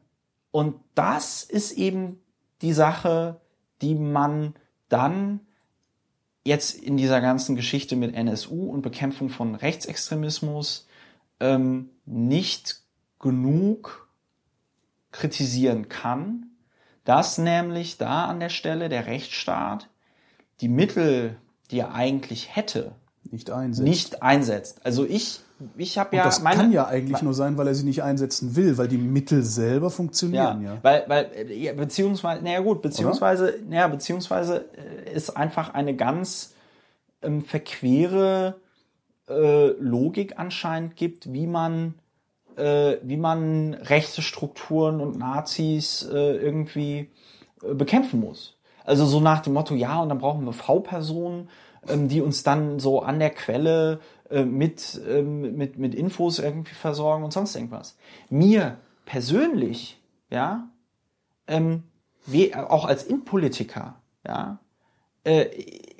und 0.52 0.76
das 0.94 1.42
ist 1.42 1.72
eben 1.72 2.20
die 2.62 2.72
Sache, 2.72 3.40
die 3.82 3.94
man 3.94 4.54
dann 4.88 5.40
jetzt 6.44 6.76
in 6.76 6.96
dieser 6.96 7.20
ganzen 7.20 7.56
Geschichte 7.56 7.96
mit 7.96 8.14
NSU 8.14 8.70
und 8.70 8.82
Bekämpfung 8.82 9.28
von 9.28 9.56
Rechtsextremismus 9.56 10.86
ähm, 11.40 11.90
nicht 12.04 12.82
genug 13.18 14.05
kritisieren 15.16 15.88
kann, 15.88 16.46
dass 17.04 17.38
nämlich 17.38 17.98
da 17.98 18.26
an 18.26 18.40
der 18.40 18.48
Stelle 18.48 18.88
der 18.88 19.06
Rechtsstaat 19.06 19.88
die 20.60 20.68
Mittel, 20.68 21.36
die 21.70 21.80
er 21.80 21.94
eigentlich 21.94 22.54
hätte, 22.54 22.92
nicht 23.30 23.50
einsetzt. 23.50 23.86
Nicht 23.86 24.22
einsetzt. 24.22 24.80
Also 24.84 25.04
ich, 25.04 25.40
ich 25.76 25.98
habe 25.98 26.16
ja 26.16 26.24
das 26.24 26.42
meine, 26.42 26.62
kann 26.62 26.72
ja 26.72 26.86
eigentlich 26.86 27.22
nur 27.22 27.34
sein, 27.34 27.56
weil 27.56 27.66
er 27.66 27.74
sie 27.74 27.84
nicht 27.84 28.02
einsetzen 28.02 28.56
will, 28.56 28.78
weil 28.78 28.88
die 28.88 28.98
Mittel 28.98 29.42
selber 29.42 29.90
funktionieren. 29.90 30.62
Ja, 30.62 30.74
ja. 30.74 30.78
weil, 30.82 31.04
weil 31.08 31.50
ja, 31.50 31.72
beziehungsweise, 31.72 32.42
naja 32.42 32.60
gut, 32.60 32.82
beziehungsweise, 32.82 33.58
naja, 33.68 33.88
beziehungsweise 33.88 34.66
äh, 34.76 35.12
ist 35.12 35.36
einfach 35.36 35.74
eine 35.74 35.96
ganz 35.96 36.54
ähm, 37.22 37.42
verquere 37.42 38.60
äh, 39.28 39.68
Logik 39.80 40.38
anscheinend 40.38 40.96
gibt, 40.96 41.32
wie 41.32 41.46
man 41.46 41.94
äh, 42.56 42.98
wie 43.02 43.16
man 43.16 43.74
rechte 43.74 44.22
Strukturen 44.22 45.00
und 45.00 45.18
Nazis 45.18 46.08
äh, 46.10 46.36
irgendwie 46.36 47.10
äh, 47.62 47.74
bekämpfen 47.74 48.20
muss. 48.20 48.56
Also 48.84 49.04
so 49.04 49.20
nach 49.20 49.40
dem 49.40 49.52
Motto, 49.54 49.74
ja, 49.74 50.00
und 50.00 50.08
dann 50.08 50.18
brauchen 50.18 50.44
wir 50.44 50.52
V-Personen, 50.52 51.48
ähm, 51.88 52.08
die 52.08 52.20
uns 52.20 52.42
dann 52.42 52.78
so 52.78 53.02
an 53.02 53.18
der 53.18 53.30
Quelle 53.30 54.00
äh, 54.30 54.44
mit, 54.44 55.00
ähm, 55.08 55.56
mit, 55.56 55.78
mit 55.78 55.94
Infos 55.94 56.38
irgendwie 56.38 56.74
versorgen 56.74 57.24
und 57.24 57.32
sonst 57.32 57.54
irgendwas. 57.54 57.96
Mir 58.30 58.78
persönlich, 59.04 60.00
ja, 60.30 60.68
ähm, 61.46 61.84
wie, 62.26 62.54
auch 62.54 62.84
als 62.84 63.04
Innenpolitiker, 63.04 63.96
ja, 64.26 64.58
äh, 65.24 65.46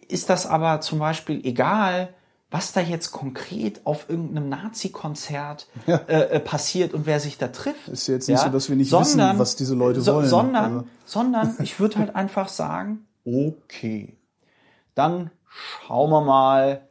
ist 0.08 0.30
das 0.30 0.46
aber 0.46 0.80
zum 0.80 0.98
Beispiel 0.98 1.44
egal, 1.44 2.14
was 2.56 2.72
da 2.72 2.80
jetzt 2.80 3.12
konkret 3.12 3.82
auf 3.84 4.08
irgendeinem 4.08 4.48
Nazi-Konzert 4.48 5.68
ja. 5.86 5.96
äh, 6.08 6.36
äh 6.36 6.40
passiert 6.40 6.94
und 6.94 7.04
wer 7.04 7.20
sich 7.20 7.36
da 7.36 7.48
trifft. 7.48 7.88
Ist 7.88 8.06
jetzt 8.06 8.28
nicht 8.28 8.38
ja? 8.38 8.44
so, 8.46 8.50
dass 8.50 8.70
wir 8.70 8.76
nicht 8.76 8.88
sondern, 8.88 9.28
wissen, 9.28 9.38
was 9.38 9.56
diese 9.56 9.74
Leute 9.74 10.00
so, 10.00 10.14
wollen. 10.14 10.26
Sondern, 10.26 10.64
also. 10.64 10.86
sondern 11.04 11.54
ich 11.62 11.78
würde 11.78 11.98
halt 11.98 12.16
einfach 12.16 12.48
sagen, 12.48 13.04
okay, 13.26 14.16
dann 14.94 15.30
schauen 15.50 16.08
wir 16.08 16.22
mal, 16.22 16.88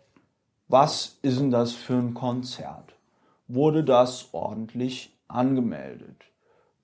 was 0.68 1.18
ist 1.24 1.40
denn 1.40 1.50
das 1.50 1.72
für 1.72 1.96
ein 1.96 2.14
Konzert? 2.14 2.94
Wurde 3.48 3.84
das 3.84 4.28
ordentlich 4.34 5.18
angemeldet? 5.28 6.26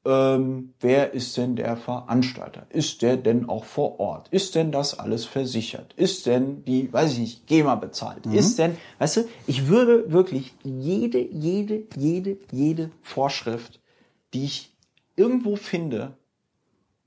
Ähm, 0.04 0.74
wer 0.80 1.14
ist 1.14 1.38
denn 1.38 1.56
der 1.56 1.78
Veranstalter? 1.78 2.66
Ist 2.70 3.02
der 3.02 3.18
denn 3.18 3.48
auch 3.48 3.66
vor 3.66 4.00
Ort? 4.00 4.30
Ist 4.30 4.56
denn 4.56 4.72
das 4.72 4.98
alles 4.98 5.26
versichert? 5.26 5.94
Ist 5.96 6.26
denn 6.26 6.66
die, 6.66 6.92
weiß 6.92 7.14
ich 7.14 7.20
nicht, 7.20 7.48
GEMA 7.48 7.76
bezahlt? 7.76 8.26
Mhm. 8.26 8.34
Ist 8.34 8.58
denn, 8.58 8.78
weißt 9.00 9.18
du, 9.18 9.22
ich 9.46 9.68
würde 9.68 10.12
wirklich 10.12 10.54
jede, 10.64 11.20
jede, 11.20 11.84
jede, 11.96 12.38
jede 12.52 12.90
Vorschrift, 13.02 13.80
die 14.34 14.46
ich 14.46 14.74
irgendwo 15.16 15.56
finde, 15.56 16.14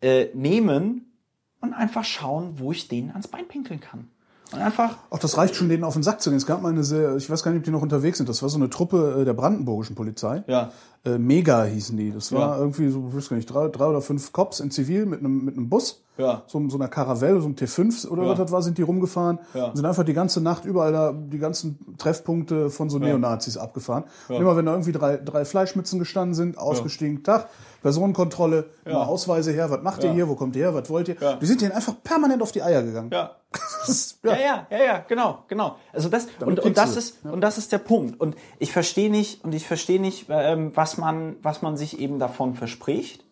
äh, 0.00 0.26
nehmen 0.34 1.12
und 1.60 1.72
einfach 1.72 2.04
schauen, 2.04 2.58
wo 2.58 2.70
ich 2.70 2.88
denen 2.88 3.10
ans 3.10 3.26
Bein 3.26 3.48
pinkeln 3.48 3.80
kann. 3.80 4.08
Und 4.52 4.60
einfach. 4.60 4.98
Auch 5.10 5.18
das 5.18 5.36
reicht 5.36 5.56
schon, 5.56 5.68
denen 5.68 5.84
auf 5.84 5.94
den 5.94 6.02
Sack 6.02 6.20
zu 6.20 6.30
gehen. 6.30 6.36
Es 6.36 6.46
gab 6.46 6.62
mal 6.62 6.70
eine 6.70 6.84
sehr, 6.84 7.16
ich 7.16 7.28
weiß 7.28 7.42
gar 7.42 7.50
nicht, 7.50 7.60
ob 7.60 7.64
die 7.64 7.70
noch 7.70 7.82
unterwegs 7.82 8.18
sind. 8.18 8.28
Das 8.28 8.42
war 8.42 8.48
so 8.48 8.58
eine 8.58 8.70
Truppe 8.70 9.18
äh, 9.20 9.24
der 9.24 9.32
brandenburgischen 9.32 9.96
Polizei. 9.96 10.44
Ja. 10.46 10.72
Äh, 11.04 11.18
Mega 11.18 11.64
hießen 11.64 11.96
die. 11.96 12.12
Das 12.12 12.32
war 12.32 12.56
ja. 12.56 12.58
irgendwie 12.58 12.88
so, 12.88 13.06
ich 13.08 13.16
weiß 13.16 13.28
gar 13.28 13.36
nicht, 13.36 13.46
drei, 13.46 13.68
drei 13.68 13.86
oder 13.86 14.00
fünf 14.00 14.32
Cops 14.32 14.60
in 14.60 14.70
Zivil 14.70 15.06
mit 15.06 15.20
einem, 15.20 15.44
mit 15.44 15.56
einem 15.56 15.68
Bus. 15.68 16.02
Ja. 16.16 16.42
So, 16.46 16.68
so 16.68 16.76
einer 16.76 16.88
Caravelle, 16.88 17.40
so 17.40 17.46
einem 17.46 17.56
T5 17.56 18.06
oder 18.06 18.22
ja. 18.22 18.28
was 18.28 18.38
das 18.38 18.52
war, 18.52 18.62
sind 18.62 18.78
die 18.78 18.82
rumgefahren 18.82 19.40
ja. 19.52 19.66
und 19.66 19.76
sind 19.76 19.84
einfach 19.84 20.04
die 20.04 20.12
ganze 20.12 20.40
Nacht 20.40 20.64
überall 20.64 20.92
da 20.92 21.12
die 21.12 21.38
ganzen 21.38 21.96
Treffpunkte 21.98 22.70
von 22.70 22.88
so 22.88 23.00
Neonazis 23.00 23.56
abgefahren. 23.56 24.04
Ja. 24.28 24.36
immer 24.36 24.56
wenn 24.56 24.66
da 24.66 24.72
irgendwie 24.72 24.92
drei, 24.92 25.16
drei 25.16 25.44
Fleischmützen 25.44 25.98
gestanden 25.98 26.34
sind, 26.34 26.56
ausgestiegen, 26.56 27.24
Tag, 27.24 27.48
Personenkontrolle, 27.82 28.70
immer 28.84 29.08
Ausweise 29.08 29.52
her, 29.52 29.70
was 29.70 29.82
macht 29.82 30.04
ihr 30.04 30.12
hier, 30.12 30.28
wo 30.28 30.36
kommt 30.36 30.54
ihr 30.56 30.66
her, 30.66 30.74
was 30.74 30.88
wollt 30.88 31.08
ihr? 31.08 31.16
Die 31.40 31.46
sind 31.46 31.60
denen 31.60 31.72
einfach 31.72 31.94
permanent 32.02 32.42
auf 32.42 32.52
die 32.52 32.62
Eier 32.62 32.82
gegangen. 32.82 33.10
Ja. 33.12 33.32
ja. 34.24 34.36
ja, 34.36 34.66
ja, 34.70 34.84
ja, 34.84 35.04
genau, 35.06 35.44
genau. 35.48 35.76
Also 35.92 36.08
das 36.08 36.26
und, 36.40 36.60
und 36.60 36.76
das 36.76 36.96
ist 36.96 37.24
und 37.24 37.40
das 37.40 37.58
ist 37.58 37.72
der 37.72 37.78
Punkt. 37.78 38.20
Und 38.20 38.36
ich 38.58 38.72
verstehe 38.72 39.10
nicht 39.10 39.44
und 39.44 39.54
ich 39.54 39.66
verstehe 39.66 40.00
nicht, 40.00 40.26
ähm, 40.28 40.72
was 40.74 40.93
man 40.98 41.36
was 41.42 41.62
man 41.62 41.76
sich 41.76 41.98
eben 41.98 42.18
davon 42.18 42.54
verspricht, 42.54 43.24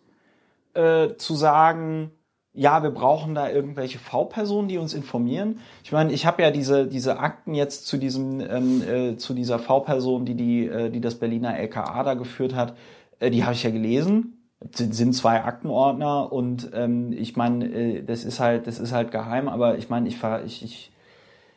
äh, 0.73 1.15
zu 1.17 1.35
sagen 1.35 2.11
ja, 2.53 2.83
wir 2.83 2.91
brauchen 2.91 3.33
da 3.33 3.49
irgendwelche 3.49 3.97
V-Personen, 3.97 4.67
die 4.67 4.77
uns 4.77 4.93
informieren. 4.93 5.59
Ich 5.83 5.91
meine, 5.91 6.13
ich 6.13 6.27
habe 6.27 6.43
ja 6.43 6.51
diese 6.51 6.87
diese 6.87 7.17
Akten 7.19 7.55
jetzt 7.55 7.87
zu 7.87 7.97
diesem 7.97 8.41
ähm, 8.41 8.83
äh, 8.83 9.17
zu 9.17 9.33
dieser 9.33 9.57
V-Person, 9.57 10.25
die 10.25 10.35
die 10.35 10.67
äh, 10.67 10.89
die 10.91 11.01
das 11.01 11.15
Berliner 11.15 11.57
LKA 11.57 12.03
da 12.03 12.13
geführt 12.13 12.53
hat, 12.53 12.75
äh, 13.19 13.31
die 13.31 13.43
habe 13.43 13.53
ich 13.53 13.63
ja 13.63 13.71
gelesen. 13.71 14.37
Sind 14.71 15.13
zwei 15.13 15.43
Aktenordner 15.43 16.31
und 16.31 16.69
ähm, 16.73 17.11
ich 17.11 17.35
meine, 17.35 17.65
äh, 17.65 18.03
das 18.03 18.23
ist 18.23 18.39
halt 18.39 18.67
das 18.67 18.79
ist 18.79 18.93
halt 18.93 19.11
geheim, 19.11 19.49
aber 19.49 19.77
ich 19.77 19.89
meine, 19.89 20.07
ich 20.07 20.17
ich, 20.45 20.63
ich 20.63 20.92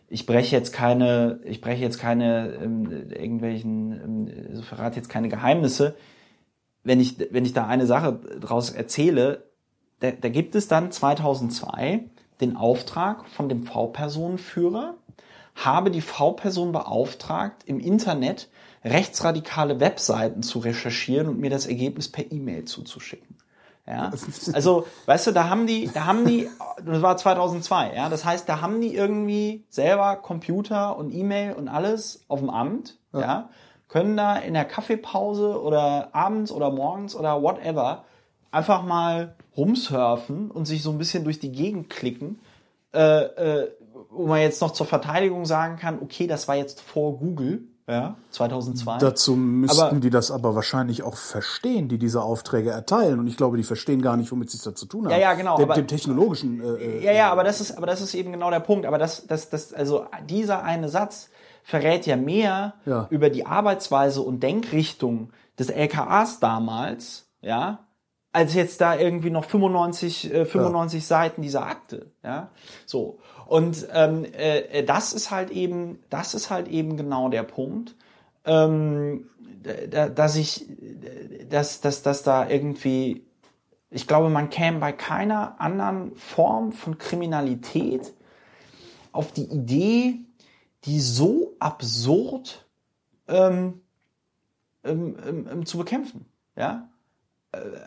ich 0.08 0.26
breche 0.26 0.54
jetzt 0.54 0.72
keine, 0.72 1.40
ich 1.44 1.60
breche 1.60 1.82
jetzt 1.82 1.98
keine 1.98 2.54
ähm, 2.62 3.10
irgendwelchen, 3.10 3.92
ähm, 3.92 4.46
also 4.50 4.62
verrate 4.62 4.96
jetzt 4.96 5.08
keine 5.08 5.28
Geheimnisse. 5.28 5.96
Wenn 6.84 7.00
ich, 7.00 7.18
wenn 7.32 7.44
ich 7.44 7.52
da 7.52 7.66
eine 7.66 7.86
Sache 7.86 8.20
draus 8.40 8.70
erzähle, 8.70 9.44
da, 10.00 10.12
da 10.12 10.28
gibt 10.28 10.54
es 10.54 10.68
dann 10.68 10.92
2002 10.92 12.04
den 12.40 12.56
Auftrag 12.56 13.26
von 13.28 13.48
dem 13.48 13.64
V-Personenführer, 13.64 14.94
habe 15.54 15.90
die 15.90 16.02
V-Person 16.02 16.70
beauftragt, 16.72 17.64
im 17.64 17.80
Internet 17.80 18.48
rechtsradikale 18.84 19.80
Webseiten 19.80 20.42
zu 20.42 20.58
recherchieren 20.58 21.28
und 21.28 21.40
mir 21.40 21.50
das 21.50 21.66
Ergebnis 21.66 22.08
per 22.08 22.30
E-Mail 22.30 22.66
zuzuschicken. 22.66 23.35
Ja, 23.86 24.10
also, 24.52 24.86
weißt 25.06 25.28
du, 25.28 25.32
da 25.32 25.48
haben 25.48 25.66
die, 25.66 25.88
da 25.92 26.06
haben 26.06 26.26
die, 26.26 26.48
das 26.84 27.02
war 27.02 27.16
2002, 27.16 27.94
ja, 27.94 28.08
das 28.08 28.24
heißt, 28.24 28.48
da 28.48 28.60
haben 28.60 28.80
die 28.80 28.94
irgendwie 28.94 29.64
selber 29.68 30.16
Computer 30.16 30.96
und 30.96 31.12
E-Mail 31.12 31.52
und 31.52 31.68
alles 31.68 32.24
auf 32.26 32.40
dem 32.40 32.50
Amt, 32.50 32.98
ja. 33.12 33.20
ja, 33.20 33.48
können 33.88 34.16
da 34.16 34.36
in 34.36 34.54
der 34.54 34.64
Kaffeepause 34.64 35.62
oder 35.62 36.08
abends 36.12 36.50
oder 36.50 36.70
morgens 36.70 37.14
oder 37.14 37.40
whatever 37.42 38.04
einfach 38.50 38.82
mal 38.82 39.36
rumsurfen 39.56 40.50
und 40.50 40.64
sich 40.64 40.82
so 40.82 40.90
ein 40.90 40.98
bisschen 40.98 41.24
durch 41.24 41.38
die 41.38 41.52
Gegend 41.52 41.88
klicken, 41.88 42.40
äh, 42.92 43.22
äh, 43.24 43.70
wo 44.10 44.26
man 44.26 44.40
jetzt 44.40 44.60
noch 44.60 44.72
zur 44.72 44.86
Verteidigung 44.86 45.44
sagen 45.44 45.76
kann, 45.76 46.00
okay, 46.02 46.26
das 46.26 46.48
war 46.48 46.56
jetzt 46.56 46.80
vor 46.80 47.18
Google, 47.18 47.68
ja, 47.88 48.16
2002. 48.30 48.98
Dazu 48.98 49.36
müssten 49.36 49.80
aber, 49.80 50.00
die 50.00 50.10
das 50.10 50.32
aber 50.32 50.56
wahrscheinlich 50.56 51.04
auch 51.04 51.16
verstehen, 51.16 51.88
die 51.88 51.98
diese 51.98 52.20
Aufträge 52.20 52.70
erteilen. 52.70 53.20
Und 53.20 53.28
ich 53.28 53.36
glaube, 53.36 53.56
die 53.56 53.62
verstehen 53.62 54.02
gar 54.02 54.16
nicht, 54.16 54.32
womit 54.32 54.50
sie 54.50 54.56
es 54.56 54.64
da 54.64 54.74
zu 54.74 54.86
tun 54.86 55.04
haben. 55.04 55.12
Ja, 55.12 55.18
ja, 55.18 55.34
genau. 55.34 55.56
Dem, 55.56 55.66
aber, 55.66 55.74
dem 55.74 55.86
technologischen. 55.86 56.60
Äh, 56.60 57.04
ja, 57.04 57.12
ja, 57.12 57.30
aber 57.30 57.44
das 57.44 57.60
ist, 57.60 57.76
aber 57.76 57.86
das 57.86 58.00
ist 58.00 58.14
eben 58.14 58.32
genau 58.32 58.50
der 58.50 58.60
Punkt. 58.60 58.86
Aber 58.86 58.98
das, 58.98 59.28
das, 59.28 59.50
das, 59.50 59.72
also 59.72 60.06
dieser 60.28 60.64
eine 60.64 60.88
Satz 60.88 61.30
verrät 61.62 62.06
ja 62.06 62.16
mehr 62.16 62.74
ja. 62.86 63.06
über 63.10 63.30
die 63.30 63.46
Arbeitsweise 63.46 64.20
und 64.20 64.42
Denkrichtung 64.42 65.30
des 65.56 65.70
LKAs 65.70 66.40
damals, 66.40 67.28
ja, 67.40 67.86
als 68.32 68.54
jetzt 68.54 68.80
da 68.80 68.96
irgendwie 68.96 69.30
noch 69.30 69.44
95, 69.44 70.34
äh, 70.34 70.44
95 70.44 71.00
ja. 71.00 71.06
Seiten 71.06 71.42
dieser 71.42 71.66
Akte. 71.66 72.10
Ja, 72.24 72.50
so. 72.84 73.20
Und 73.46 73.86
ähm, 73.92 74.24
äh, 74.32 74.82
das 74.82 75.12
ist 75.12 75.30
halt 75.30 75.50
eben, 75.50 76.00
das 76.10 76.34
ist 76.34 76.50
halt 76.50 76.68
eben 76.68 76.96
genau 76.96 77.28
der 77.28 77.44
Punkt, 77.44 77.94
ähm, 78.44 79.28
da, 79.90 80.08
dass 80.08 80.36
ich, 80.36 80.66
dass, 81.48 81.80
dass, 81.80 82.02
dass 82.02 82.22
da 82.22 82.48
irgendwie, 82.48 83.24
ich 83.90 84.06
glaube, 84.06 84.30
man 84.30 84.50
käme 84.50 84.78
bei 84.78 84.92
keiner 84.92 85.60
anderen 85.60 86.14
Form 86.16 86.72
von 86.72 86.98
Kriminalität 86.98 88.12
auf 89.12 89.32
die 89.32 89.44
Idee, 89.44 90.20
die 90.84 91.00
so 91.00 91.54
absurd 91.58 92.66
ähm, 93.28 93.80
ähm, 94.84 95.16
ähm, 95.50 95.66
zu 95.66 95.78
bekämpfen. 95.78 96.26
Ja, 96.56 96.88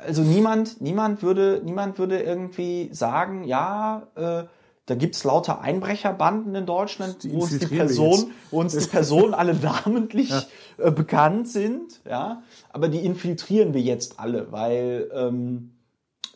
also 0.05 0.21
niemand, 0.21 0.81
niemand 0.81 1.21
würde, 1.21 1.61
niemand 1.63 1.97
würde 1.97 2.21
irgendwie 2.21 2.89
sagen, 2.91 3.43
ja, 3.43 4.07
äh, 4.15 4.43
da 4.89 4.95
gibt's 4.95 5.23
lauter 5.23 5.61
Einbrecherbanden 5.61 6.55
in 6.55 6.65
Deutschland, 6.65 7.17
wo 7.31 7.41
uns 7.41 7.59
die 7.59 7.67
Person, 7.67 8.31
wo 8.49 8.59
uns 8.59 8.75
die 8.75 8.87
Personen 8.87 9.35
alle 9.35 9.53
namentlich 9.53 10.29
ja. 10.29 10.43
äh, 10.79 10.89
bekannt 10.89 11.47
sind, 11.47 12.01
ja. 12.09 12.41
Aber 12.71 12.89
die 12.89 13.05
infiltrieren 13.05 13.75
wir 13.75 13.81
jetzt 13.81 14.19
alle, 14.19 14.51
weil 14.51 15.07
ähm, 15.13 15.75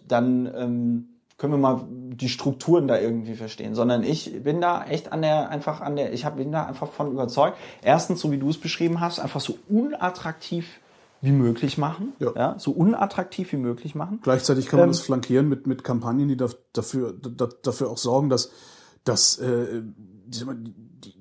dann 0.08 0.45
ähm, 0.56 1.08
können 1.38 1.54
wir 1.54 1.58
mal 1.58 1.82
die 1.89 2.30
Strukturen 2.30 2.88
da 2.88 2.99
irgendwie 2.99 3.34
verstehen. 3.34 3.74
Sondern 3.74 4.04
ich 4.04 4.43
bin 4.43 4.62
da 4.62 4.86
echt 4.86 5.12
an 5.12 5.24
der, 5.24 5.49
einfach 5.49 5.82
an 5.82 5.95
der, 5.95 6.14
ich 6.14 6.24
hab, 6.24 6.38
bin 6.38 6.51
da 6.51 6.68
einfach 6.68 6.89
von 6.89 7.12
überzeugt. 7.12 7.58
Erstens, 7.82 8.22
so 8.22 8.32
wie 8.32 8.38
du 8.38 8.49
es 8.49 8.60
beschrieben 8.60 8.99
hast, 8.99 9.20
einfach 9.20 9.41
so 9.41 9.58
unattraktiv 9.68 10.80
wie 11.24 11.32
möglich 11.32 11.78
machen, 11.78 12.12
ja. 12.20 12.32
ja. 12.36 12.56
so 12.60 12.72
unattraktiv 12.72 13.54
wie 13.54 13.58
möglich 13.58 13.96
machen. 13.96 14.20
Gleichzeitig 14.22 14.68
kann 14.68 14.80
man 14.80 14.90
ähm, 14.90 14.92
das 14.92 15.00
flankieren 15.00 15.48
mit, 15.48 15.68
mit 15.68 15.86
Kampagnen, 15.86 16.28
die 16.28 16.36
dafür, 16.36 17.14
dafür 17.14 17.90
auch 17.90 17.98
sorgen, 17.98 18.30
dass, 18.30 18.52
dass 19.06 19.38
äh, 19.38 19.84
die, 20.26 20.46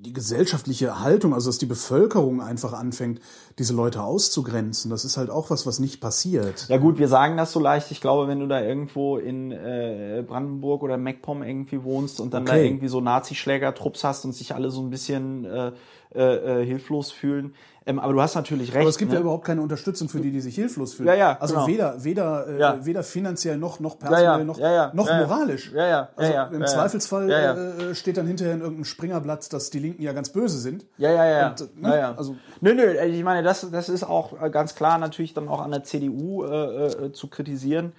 die 0.01 0.11
gesellschaftliche 0.11 0.99
Haltung, 0.99 1.33
also 1.33 1.49
dass 1.49 1.57
die 1.57 1.65
Bevölkerung 1.65 2.41
einfach 2.41 2.73
anfängt, 2.73 3.21
diese 3.59 3.73
Leute 3.73 4.03
auszugrenzen. 4.03 4.91
Das 4.91 5.05
ist 5.05 5.15
halt 5.15 5.29
auch 5.29 5.49
was, 5.49 5.65
was 5.65 5.79
nicht 5.79 6.01
passiert. 6.01 6.65
Ja 6.67 6.77
gut, 6.79 6.99
wir 6.99 7.07
sagen 7.07 7.37
das 7.37 7.53
so 7.53 7.61
leicht. 7.61 7.89
Ich 7.91 8.01
glaube, 8.01 8.27
wenn 8.27 8.41
du 8.41 8.47
da 8.47 8.61
irgendwo 8.61 9.17
in 9.17 9.53
äh, 9.53 10.21
Brandenburg 10.27 10.83
oder 10.83 10.97
MacPom 10.97 11.43
irgendwie 11.43 11.81
wohnst 11.81 12.19
und 12.19 12.33
dann 12.33 12.43
okay. 12.43 12.57
da 12.57 12.57
irgendwie 12.57 12.89
so 12.89 12.99
Nazischläger-Trupps 12.99 14.03
hast 14.03 14.25
und 14.25 14.33
sich 14.33 14.53
alle 14.53 14.69
so 14.69 14.81
ein 14.81 14.89
bisschen 14.89 15.45
äh, 15.45 15.71
äh, 16.15 16.61
äh, 16.61 16.65
hilflos 16.65 17.11
fühlen, 17.11 17.53
ähm, 17.85 17.99
aber 17.99 18.13
du 18.13 18.21
hast 18.21 18.35
natürlich 18.35 18.69
recht. 18.69 18.81
Aber 18.81 18.89
es 18.89 18.97
gibt 18.97 19.11
ne? 19.11 19.17
ja 19.17 19.21
überhaupt 19.21 19.45
keine 19.45 19.61
Unterstützung 19.61 20.07
für 20.07 20.21
die, 20.21 20.31
die 20.31 20.39
sich 20.39 20.55
hilflos 20.55 20.93
fühlen. 20.93 21.09
Ja, 21.09 21.15
ja, 21.15 21.37
also 21.39 21.55
genau. 21.55 21.67
weder, 21.67 22.03
weder, 22.03 22.47
äh, 22.47 22.59
ja. 22.59 22.85
weder 22.85 23.03
finanziell 23.03 23.57
noch, 23.57 23.79
noch 23.79 23.99
personell 23.99 24.23
ja, 24.23 24.37
ja. 24.39 24.91
noch, 24.93 24.93
noch 24.93 25.13
moralisch. 25.13 25.71
Ja, 25.73 25.87
ja. 25.87 26.09
Also 26.15 26.55
im 26.55 26.65
Zweifelsfall 26.65 27.29
Äh, 27.29 27.95
steht 27.95 28.17
dann 28.17 28.27
hinterher 28.27 28.53
in 28.53 28.61
irgendeinem 28.61 28.85
Springerblatt, 28.85 29.51
dass 29.51 29.69
die 29.69 29.79
Linken 29.79 30.01
ja 30.01 30.13
ganz 30.13 30.29
böse 30.29 30.59
sind. 30.59 30.85
Ja, 30.97 31.11
ja, 31.11 31.25
ja. 31.25 31.49
Und, 31.49 31.81
ne? 31.81 31.99
ja. 31.99 32.15
Also, 32.15 32.35
nö, 32.61 32.73
nö, 32.73 32.93
ich 32.93 33.23
meine, 33.23 33.43
das, 33.43 33.69
das 33.69 33.89
ist 33.89 34.03
auch 34.03 34.49
ganz 34.51 34.75
klar 34.75 34.97
natürlich 34.97 35.33
dann 35.33 35.49
auch 35.49 35.61
an 35.61 35.71
der 35.71 35.83
CDU 35.83 36.45
äh, 36.45 36.85
äh, 36.87 37.11
zu 37.11 37.27
kritisieren. 37.27 37.93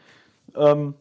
Ähm, 0.57 0.95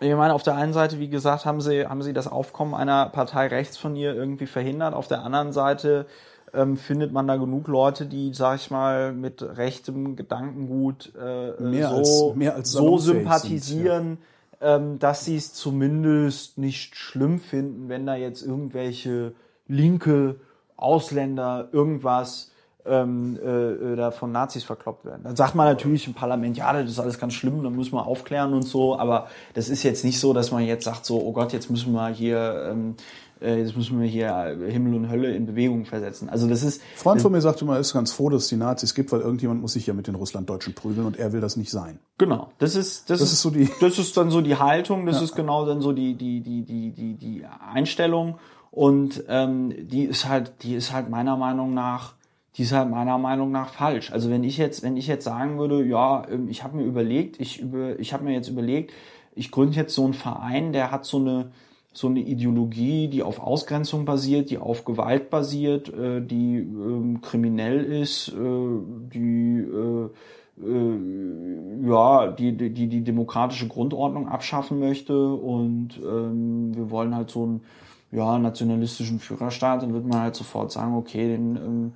ich 0.00 0.14
meine, 0.14 0.34
auf 0.34 0.42
der 0.42 0.54
einen 0.54 0.72
Seite, 0.72 0.98
wie 0.98 1.08
gesagt, 1.08 1.44
haben 1.44 1.60
sie, 1.60 1.86
haben 1.86 2.02
sie 2.02 2.12
das 2.12 2.26
Aufkommen 2.26 2.74
einer 2.74 3.06
Partei 3.10 3.48
rechts 3.48 3.76
von 3.76 3.96
ihr 3.96 4.14
irgendwie 4.14 4.46
verhindert. 4.46 4.94
Auf 4.94 5.08
der 5.08 5.22
anderen 5.22 5.52
Seite 5.52 6.06
ähm, 6.54 6.76
findet 6.76 7.12
man 7.12 7.26
da 7.26 7.36
genug 7.36 7.68
Leute, 7.68 8.06
die, 8.06 8.32
sag 8.32 8.56
ich 8.56 8.70
mal, 8.70 9.12
mit 9.12 9.42
rechtem 9.42 10.16
Gedankengut 10.16 11.12
äh, 11.20 11.60
mehr 11.62 11.90
so, 12.04 12.34
als, 12.34 12.48
als 12.54 12.72
so 12.72 12.98
sympathisieren, 12.98 14.18
sind, 14.18 14.18
ja. 14.60 14.76
ähm, 14.76 14.98
dass 14.98 15.24
sie 15.24 15.36
es 15.36 15.52
zumindest 15.52 16.58
nicht 16.58 16.96
schlimm 16.96 17.38
finden, 17.38 17.88
wenn 17.88 18.06
da 18.06 18.16
jetzt 18.16 18.42
irgendwelche 18.42 19.34
linke 19.68 20.36
Ausländer 20.76 21.68
irgendwas 21.72 22.49
ähm, 22.86 23.38
äh, 23.42 23.96
da 23.96 24.10
von 24.10 24.32
Nazis 24.32 24.64
verkloppt 24.64 25.04
werden. 25.04 25.22
Dann 25.24 25.36
sagt 25.36 25.54
man 25.54 25.66
natürlich 25.66 26.06
im 26.06 26.14
Parlament, 26.14 26.56
ja, 26.56 26.72
das 26.72 26.90
ist 26.90 26.98
alles 26.98 27.18
ganz 27.18 27.34
schlimm, 27.34 27.62
dann 27.62 27.74
muss 27.74 27.92
man 27.92 28.04
aufklären 28.04 28.54
und 28.54 28.62
so, 28.62 28.98
aber 28.98 29.28
das 29.54 29.68
ist 29.68 29.82
jetzt 29.82 30.04
nicht 30.04 30.18
so, 30.20 30.32
dass 30.32 30.50
man 30.50 30.64
jetzt 30.64 30.84
sagt 30.84 31.04
so, 31.04 31.20
oh 31.20 31.32
Gott, 31.32 31.52
jetzt 31.52 31.70
müssen 31.70 31.92
wir 31.92 32.08
hier 32.08 32.70
ähm, 32.70 32.96
äh, 33.40 33.58
jetzt 33.58 33.76
müssen 33.76 34.00
wir 34.00 34.06
hier 34.06 34.56
Himmel 34.68 34.94
und 34.94 35.10
Hölle 35.10 35.34
in 35.34 35.46
Bewegung 35.46 35.84
versetzen. 35.84 36.28
Also 36.28 36.46
das 36.46 36.62
ist. 36.62 36.82
Freund 36.96 37.22
von 37.22 37.32
mir 37.32 37.40
sagte 37.40 37.64
immer, 37.64 37.74
er 37.74 37.80
ist 37.80 37.92
ganz 37.92 38.12
froh, 38.12 38.28
dass 38.28 38.44
es 38.44 38.48
die 38.48 38.56
Nazis 38.56 38.94
gibt, 38.94 39.12
weil 39.12 39.20
irgendjemand 39.20 39.62
muss 39.62 39.72
sich 39.72 39.86
ja 39.86 39.94
mit 39.94 40.06
den 40.06 40.14
Russlanddeutschen 40.14 40.74
prügeln 40.74 41.06
und 41.06 41.18
er 41.18 41.32
will 41.32 41.40
das 41.40 41.56
nicht 41.56 41.70
sein. 41.70 41.98
Genau. 42.18 42.50
Das 42.58 42.76
ist 42.76 43.08
das, 43.08 43.20
das 43.20 43.28
ist, 43.28 43.34
ist, 43.34 43.42
so 43.42 43.50
die. 43.50 43.70
Das 43.80 43.98
ist 43.98 44.16
dann 44.16 44.30
so 44.30 44.40
die 44.40 44.56
Haltung. 44.56 45.06
Das 45.06 45.16
ja. 45.16 45.22
ist 45.22 45.34
genau 45.34 45.64
dann 45.64 45.80
so 45.80 45.92
die 45.92 46.14
die 46.14 46.40
die 46.40 46.62
die 46.62 46.90
die 46.90 47.14
die 47.14 47.44
Einstellung 47.72 48.38
und 48.70 49.24
ähm, 49.28 49.74
die 49.88 50.04
ist 50.04 50.28
halt 50.28 50.52
die 50.62 50.74
ist 50.74 50.92
halt 50.92 51.08
meiner 51.08 51.36
Meinung 51.36 51.72
nach 51.72 52.14
die 52.56 52.62
ist 52.62 52.72
halt 52.72 52.90
meiner 52.90 53.18
Meinung 53.18 53.50
nach 53.52 53.68
falsch. 53.68 54.12
Also 54.12 54.30
wenn 54.30 54.44
ich 54.44 54.56
jetzt 54.58 54.82
wenn 54.82 54.96
ich 54.96 55.06
jetzt 55.06 55.24
sagen 55.24 55.58
würde, 55.58 55.84
ja, 55.84 56.26
ähm, 56.30 56.48
ich 56.48 56.64
habe 56.64 56.76
mir 56.76 56.84
überlegt, 56.84 57.40
ich 57.40 57.60
über 57.60 57.98
ich 57.98 58.12
habe 58.12 58.24
mir 58.24 58.32
jetzt 58.32 58.48
überlegt, 58.48 58.92
ich 59.34 59.50
gründe 59.50 59.76
jetzt 59.76 59.94
so 59.94 60.04
einen 60.04 60.14
Verein, 60.14 60.72
der 60.72 60.90
hat 60.90 61.04
so 61.04 61.18
eine 61.18 61.52
so 61.92 62.06
eine 62.06 62.20
Ideologie, 62.20 63.08
die 63.08 63.22
auf 63.22 63.40
Ausgrenzung 63.40 64.04
basiert, 64.04 64.50
die 64.50 64.58
auf 64.58 64.84
Gewalt 64.84 65.28
basiert, 65.30 65.92
äh, 65.92 66.20
die 66.20 66.58
ähm, 66.58 67.20
kriminell 67.20 67.82
ist, 67.84 68.28
äh, 68.28 68.32
die 68.34 69.58
äh, 69.58 70.08
äh, 70.62 71.88
ja, 71.88 72.28
die, 72.28 72.52
die, 72.52 72.86
die 72.88 73.02
demokratische 73.02 73.68
Grundordnung 73.68 74.28
abschaffen 74.28 74.78
möchte 74.78 75.32
und 75.32 75.98
ähm, 76.04 76.76
wir 76.76 76.90
wollen 76.90 77.14
halt 77.14 77.30
so 77.30 77.44
einen 77.44 77.62
ja, 78.12 78.38
nationalistischen 78.38 79.20
Führerstaat, 79.20 79.82
dann 79.82 79.94
wird 79.94 80.06
man 80.06 80.20
halt 80.20 80.34
sofort 80.34 80.72
sagen, 80.72 80.94
okay, 80.94 81.28
den, 81.28 81.56
ähm, 81.56 81.92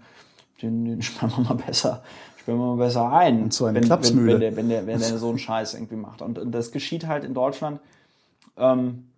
den, 0.63 0.85
den 0.85 1.03
sperren 1.03 1.33
wir 1.37 1.45
mal 1.45 1.63
besser, 1.65 2.03
sperren 2.37 2.59
wir 2.59 2.77
mal 2.77 2.85
besser 2.85 3.13
ein. 3.13 3.45
Und 3.45 3.55
so 3.55 3.67
eine 3.67 3.77
wenn, 3.77 3.85
Klapsmühle. 3.85 4.41
wenn, 4.41 4.41
wenn, 4.41 4.41
der, 4.41 4.57
wenn, 4.57 4.69
der, 4.69 4.87
wenn 4.87 5.01
der 5.01 5.19
so 5.19 5.29
einen 5.29 5.39
Scheiß 5.39 5.75
irgendwie 5.75 5.97
macht. 5.97 6.23
Und, 6.23 6.39
und 6.39 6.53
das 6.53 6.73
geschieht 6.73 7.07
halt 7.07 7.25
in 7.25 7.35
Deutschland 7.35 7.81
ähm, 8.57 9.09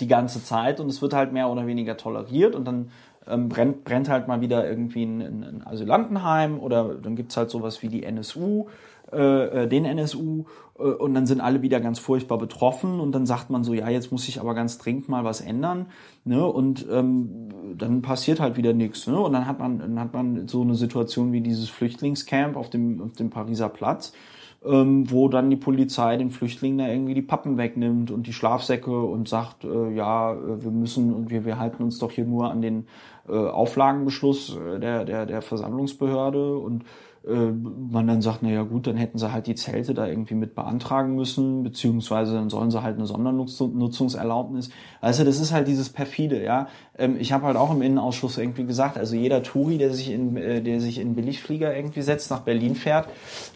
die 0.00 0.08
ganze 0.08 0.42
Zeit 0.42 0.80
und 0.80 0.88
es 0.88 1.02
wird 1.02 1.14
halt 1.14 1.32
mehr 1.32 1.48
oder 1.48 1.66
weniger 1.66 1.96
toleriert 1.96 2.54
und 2.54 2.64
dann 2.64 2.90
ähm, 3.26 3.48
brennt, 3.48 3.84
brennt 3.84 4.08
halt 4.08 4.28
mal 4.28 4.40
wieder 4.40 4.68
irgendwie 4.68 5.04
ein, 5.04 5.20
ein 5.20 5.66
Asylantenheim 5.66 6.58
oder 6.58 6.94
dann 6.94 7.16
gibt's 7.16 7.36
halt 7.36 7.50
sowas 7.50 7.82
wie 7.82 7.88
die 7.88 8.02
NSU, 8.02 8.68
äh, 9.14 9.62
äh 9.62 9.68
den 9.68 9.84
NSU 9.84 10.44
äh, 10.78 10.82
und 10.82 11.14
dann 11.14 11.26
sind 11.26 11.40
alle 11.40 11.62
wieder 11.62 11.80
ganz 11.80 11.98
furchtbar 11.98 12.38
betroffen 12.38 13.00
und 13.00 13.12
dann 13.12 13.26
sagt 13.26 13.50
man 13.50 13.64
so, 13.64 13.74
ja, 13.74 13.88
jetzt 13.88 14.12
muss 14.12 14.28
ich 14.28 14.40
aber 14.40 14.54
ganz 14.54 14.78
dringend 14.78 15.08
mal 15.08 15.24
was 15.24 15.40
ändern 15.40 15.86
ne? 16.24 16.44
und 16.44 16.86
ähm, 16.90 17.48
dann 17.76 18.02
passiert 18.02 18.40
halt 18.40 18.56
wieder 18.56 18.72
nichts 18.72 19.06
ne? 19.06 19.18
und 19.18 19.32
dann 19.32 19.46
hat 19.46 19.58
man 19.58 19.78
dann 19.78 20.00
hat 20.00 20.12
man 20.12 20.48
so 20.48 20.62
eine 20.62 20.74
Situation 20.74 21.32
wie 21.32 21.40
dieses 21.40 21.68
Flüchtlingscamp 21.68 22.56
auf 22.56 22.70
dem 22.70 23.00
auf 23.00 23.12
dem 23.12 23.30
Pariser 23.30 23.68
Platz 23.68 24.12
ähm, 24.64 25.10
wo 25.10 25.28
dann 25.28 25.50
die 25.50 25.56
Polizei 25.56 26.16
den 26.16 26.30
Flüchtlingen 26.30 26.78
da 26.78 26.88
irgendwie 26.88 27.14
die 27.14 27.22
Pappen 27.22 27.58
wegnimmt 27.58 28.10
und 28.10 28.26
die 28.26 28.32
Schlafsäcke 28.32 29.02
und 29.02 29.28
sagt, 29.28 29.64
äh, 29.64 29.90
ja, 29.90 30.32
äh, 30.32 30.64
wir 30.64 30.70
müssen 30.70 31.12
und 31.12 31.30
wir, 31.30 31.44
wir 31.44 31.58
halten 31.58 31.82
uns 31.82 31.98
doch 31.98 32.10
hier 32.10 32.24
nur 32.24 32.50
an 32.50 32.62
den 32.62 32.86
äh, 33.28 33.32
Auflagenbeschluss 33.32 34.56
äh, 34.56 34.80
der, 34.80 35.04
der, 35.04 35.26
der 35.26 35.42
Versammlungsbehörde 35.42 36.56
und 36.56 36.84
man 37.26 38.06
dann 38.06 38.20
sagt, 38.20 38.42
na 38.42 38.50
ja 38.50 38.62
gut, 38.62 38.86
dann 38.86 38.96
hätten 38.96 39.16
sie 39.16 39.32
halt 39.32 39.46
die 39.46 39.54
Zelte 39.54 39.94
da 39.94 40.06
irgendwie 40.06 40.34
mit 40.34 40.54
beantragen 40.54 41.14
müssen, 41.14 41.62
beziehungsweise 41.62 42.34
dann 42.34 42.50
sollen 42.50 42.70
sie 42.70 42.82
halt 42.82 42.96
eine 42.96 43.06
Sondernutzungserlaubnis. 43.06 44.68
Also 45.00 45.24
das 45.24 45.40
ist 45.40 45.50
halt 45.50 45.66
dieses 45.66 45.88
perfide, 45.88 46.44
ja. 46.44 46.68
Ähm, 46.98 47.16
ich 47.18 47.32
habe 47.32 47.46
halt 47.46 47.56
auch 47.56 47.70
im 47.70 47.80
Innenausschuss 47.80 48.36
irgendwie 48.36 48.64
gesagt, 48.64 48.98
also 48.98 49.16
jeder 49.16 49.42
Touri, 49.42 49.78
der 49.78 49.94
sich 49.94 50.10
in, 50.10 50.36
äh, 50.36 50.60
der 50.60 50.80
sich 50.80 50.98
in 50.98 51.14
Billigflieger 51.14 51.74
irgendwie 51.74 52.02
setzt, 52.02 52.30
nach 52.30 52.40
Berlin 52.40 52.74
fährt 52.74 53.08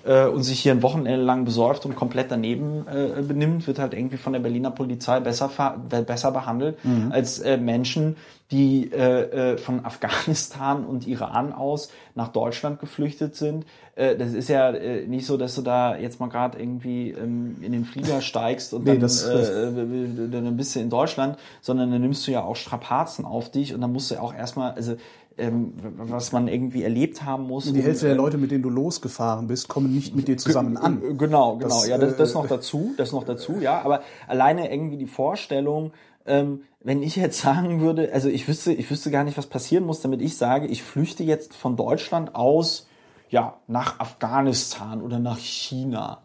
äh, 0.06 0.26
und 0.26 0.44
sich 0.44 0.60
hier 0.60 0.72
ein 0.72 0.82
Wochenende 0.82 1.22
lang 1.22 1.44
besäuft 1.44 1.84
und 1.84 1.94
komplett 1.94 2.30
daneben 2.30 2.86
äh, 2.88 3.20
benimmt, 3.20 3.66
wird 3.66 3.78
halt 3.78 3.92
irgendwie 3.92 4.16
von 4.16 4.32
der 4.32 4.40
Berliner 4.40 4.70
Polizei 4.70 5.20
besser, 5.20 5.50
besser 6.06 6.32
behandelt 6.32 6.82
mhm. 6.84 7.12
als 7.12 7.38
äh, 7.40 7.58
Menschen, 7.58 8.16
die 8.50 8.90
äh, 8.92 9.52
äh, 9.52 9.58
von 9.58 9.84
Afghanistan 9.84 10.86
und 10.86 11.06
Iran 11.06 11.52
aus 11.52 11.90
nach 12.14 12.28
Deutschland 12.28 12.80
geflüchtet 12.80 13.36
sind. 13.36 13.66
Äh, 13.94 14.16
das 14.16 14.32
ist 14.32 14.48
ja 14.48 14.70
äh, 14.70 15.06
nicht 15.06 15.26
so, 15.26 15.36
dass 15.36 15.54
du 15.54 15.62
da 15.62 15.96
jetzt 15.96 16.18
mal 16.18 16.28
gerade 16.28 16.58
irgendwie 16.58 17.10
ähm, 17.10 17.56
in 17.60 17.72
den 17.72 17.84
Flieger 17.84 18.22
steigst 18.22 18.72
und 18.72 18.84
nee, 18.84 18.92
dann, 18.92 19.00
das, 19.00 19.24
äh, 19.24 19.72
dann 20.30 20.56
bist 20.56 20.74
du 20.74 20.80
in 20.80 20.88
Deutschland, 20.88 21.36
sondern 21.60 21.90
dann 21.90 22.00
nimmst 22.00 22.26
du 22.26 22.30
ja 22.30 22.42
auch 22.42 22.56
Strapazen 22.56 23.26
auf 23.26 23.50
dich 23.50 23.74
und 23.74 23.82
dann 23.82 23.92
musst 23.92 24.10
du 24.10 24.14
ja 24.14 24.22
auch 24.22 24.34
erstmal, 24.34 24.72
also 24.72 24.96
ähm, 25.36 25.74
was 25.98 26.32
man 26.32 26.48
irgendwie 26.48 26.82
erlebt 26.82 27.24
haben 27.24 27.46
muss. 27.46 27.66
Und 27.66 27.74
die 27.74 27.82
Hälfte 27.82 28.06
der 28.06 28.16
Leute, 28.16 28.38
mit 28.38 28.50
denen 28.50 28.62
du 28.62 28.70
losgefahren 28.70 29.46
bist, 29.46 29.68
kommen 29.68 29.94
nicht 29.94 30.16
mit 30.16 30.26
dir 30.26 30.36
zusammen 30.36 30.76
an. 30.76 31.00
Genau, 31.00 31.56
genau. 31.56 31.58
Das, 31.58 31.86
ja, 31.86 31.98
das, 31.98 32.16
das 32.16 32.34
noch 32.34 32.46
dazu, 32.46 32.94
das 32.96 33.12
noch 33.12 33.24
dazu, 33.24 33.60
ja. 33.60 33.82
Aber 33.82 34.00
alleine 34.26 34.72
irgendwie 34.72 34.96
die 34.96 35.06
Vorstellung, 35.06 35.92
ähm, 36.26 36.62
wenn 36.80 37.02
ich 37.02 37.16
jetzt 37.16 37.40
sagen 37.40 37.80
würde, 37.80 38.12
also 38.12 38.28
ich 38.28 38.46
wüsste, 38.48 38.72
ich 38.72 38.90
wüsste 38.90 39.10
gar 39.10 39.24
nicht, 39.24 39.36
was 39.36 39.46
passieren 39.46 39.84
muss, 39.84 40.00
damit 40.00 40.22
ich 40.22 40.36
sage, 40.36 40.66
ich 40.66 40.82
flüchte 40.82 41.24
jetzt 41.24 41.54
von 41.54 41.76
Deutschland 41.76 42.34
aus, 42.34 42.86
ja, 43.30 43.58
nach 43.66 44.00
Afghanistan 44.00 45.02
oder 45.02 45.18
nach 45.18 45.38
China. 45.38 46.22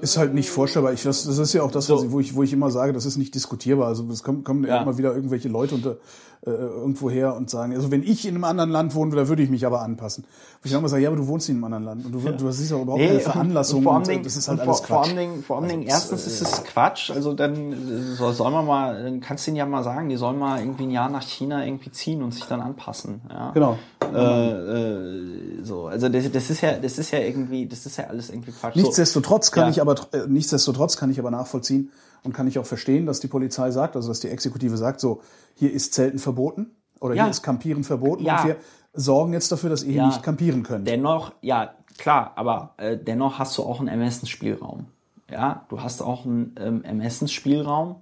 Ist 0.00 0.16
halt 0.16 0.34
nicht 0.34 0.50
vorstellbar. 0.50 0.92
Ich, 0.92 1.02
das, 1.02 1.24
das 1.24 1.38
ist 1.38 1.52
ja 1.52 1.62
auch 1.62 1.70
das, 1.70 1.86
so. 1.86 2.02
ich, 2.02 2.10
wo, 2.10 2.20
ich, 2.20 2.34
wo 2.34 2.42
ich 2.42 2.52
immer 2.52 2.70
sage, 2.70 2.92
das 2.92 3.06
ist 3.06 3.18
nicht 3.18 3.34
diskutierbar. 3.34 3.86
Also 3.86 4.04
es 4.10 4.22
kommen, 4.22 4.42
kommen 4.42 4.64
ja. 4.64 4.82
immer 4.82 4.98
wieder 4.98 5.14
irgendwelche 5.14 5.48
Leute 5.48 5.74
unter, 5.74 5.96
äh, 6.44 6.50
irgendwo 6.50 7.08
her 7.08 7.36
und 7.36 7.50
sagen, 7.50 7.72
also 7.72 7.92
wenn 7.92 8.02
ich 8.02 8.26
in 8.26 8.34
einem 8.34 8.42
anderen 8.42 8.70
Land 8.70 8.96
wohne, 8.96 9.14
da 9.14 9.28
würde 9.28 9.44
ich 9.44 9.50
mich 9.50 9.64
aber 9.64 9.80
anpassen. 9.80 10.24
Wo 10.24 10.66
ich 10.66 10.72
dann 10.72 10.80
immer 10.80 10.88
sage, 10.88 11.04
ja, 11.04 11.08
aber 11.08 11.16
du 11.16 11.28
wohnst 11.28 11.48
in 11.48 11.54
einem 11.54 11.64
anderen 11.64 11.84
Land 11.84 12.06
und 12.06 12.12
du, 12.12 12.18
ja. 12.18 12.32
du 12.32 12.48
hast 12.48 12.68
ja 12.68 12.80
überhaupt 12.80 13.00
nee, 13.00 13.06
keine 13.06 13.20
Veranlassung. 13.20 13.78
Und 13.78 13.84
vor 13.84 13.94
allem, 13.94 14.16
und 14.16 14.26
das 14.26 14.36
ist 14.36 14.48
halt 14.48 14.60
alles 14.60 14.80
vor, 14.80 14.86
Quatsch. 14.86 14.88
Vor 14.88 15.04
allem, 15.04 15.16
Dingen, 15.16 15.42
vor 15.44 15.60
Dingen, 15.62 15.82
also, 15.82 15.88
erstens 15.88 16.26
ist 16.26 16.42
es 16.42 16.64
Quatsch. 16.64 17.10
Also 17.12 17.34
dann 17.34 17.76
soll, 18.16 18.32
soll 18.32 18.50
man 18.50 18.66
mal, 18.66 19.04
dann 19.04 19.20
kannst 19.20 19.46
du 19.46 19.52
ihnen 19.52 19.58
ja 19.58 19.66
mal 19.66 19.84
sagen, 19.84 20.08
die 20.08 20.16
sollen 20.16 20.38
mal 20.38 20.58
irgendwie 20.58 20.82
ein 20.82 20.90
Jahr 20.90 21.10
nach 21.10 21.22
China 21.22 21.64
irgendwie 21.64 21.92
ziehen 21.92 22.22
und 22.22 22.34
sich 22.34 22.44
dann 22.44 22.60
anpassen. 22.60 23.20
Ja? 23.30 23.52
Genau. 23.52 23.78
Äh, 24.12 24.50
äh, 24.50 25.64
so, 25.64 25.86
also 25.86 26.08
das, 26.08 26.30
das 26.32 26.50
ist 26.50 26.60
ja, 26.60 26.72
das 26.72 26.98
ist 26.98 27.12
ja 27.12 27.20
irgendwie, 27.20 27.66
das 27.66 27.86
ist 27.86 27.98
ja 27.98 28.08
alles 28.08 28.30
irgendwie 28.30 28.50
Quatsch. 28.50 28.74
Nichtsdestotrotz 28.74 29.52
kann 29.52 29.66
ja. 29.66 29.70
ich 29.70 29.80
aber, 29.80 29.94
äh, 30.12 30.26
nichtsdestotrotz 30.26 30.96
kann 30.96 31.08
ich 31.10 31.20
aber 31.20 31.30
nachvollziehen 31.30 31.92
und 32.24 32.32
kann 32.32 32.46
ich 32.46 32.58
auch 32.58 32.66
verstehen, 32.66 33.06
dass 33.06 33.20
die 33.20 33.28
Polizei 33.28 33.70
sagt, 33.70 33.96
also 33.96 34.08
dass 34.08 34.20
die 34.20 34.28
Exekutive 34.28 34.76
sagt, 34.76 35.00
so, 35.00 35.22
hier 35.54 35.72
ist 35.72 35.94
Zelten 35.94 36.18
verboten 36.18 36.70
oder 37.00 37.14
ja. 37.14 37.24
hier 37.24 37.30
ist 37.30 37.42
Campieren 37.42 37.84
verboten 37.84 38.24
ja. 38.24 38.40
und 38.40 38.48
wir 38.48 38.56
sorgen 38.94 39.32
jetzt 39.32 39.50
dafür, 39.50 39.70
dass 39.70 39.82
ihr 39.82 39.94
ja. 39.94 40.06
nicht 40.06 40.22
campieren 40.22 40.62
könnt. 40.62 40.86
Dennoch, 40.86 41.32
ja, 41.40 41.74
klar, 41.98 42.32
aber 42.36 42.74
äh, 42.76 42.96
dennoch 42.96 43.38
hast 43.38 43.56
du 43.58 43.62
auch 43.62 43.80
einen 43.80 43.88
Ermessensspielraum. 43.88 44.86
Ja, 45.30 45.64
du 45.68 45.82
hast 45.82 46.02
auch 46.02 46.26
einen 46.26 46.54
ähm, 46.60 46.84
Ermessensspielraum. 46.84 47.96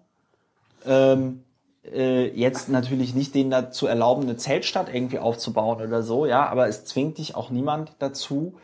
Ähm, 0.85 1.45
äh, 1.85 2.29
jetzt 2.29 2.69
natürlich 2.69 3.15
nicht 3.15 3.35
den 3.35 3.51
dazu 3.51 3.87
erlauben, 3.87 4.23
eine 4.23 4.37
Zeltstadt 4.37 4.93
irgendwie 4.93 5.19
aufzubauen 5.19 5.81
oder 5.81 6.03
so, 6.03 6.27
ja, 6.27 6.47
aber 6.47 6.69
es 6.69 6.85
zwingt 6.85 7.19
dich 7.19 7.37
auch 7.37 7.51
niemand 7.51 7.93
dazu, 7.99 8.55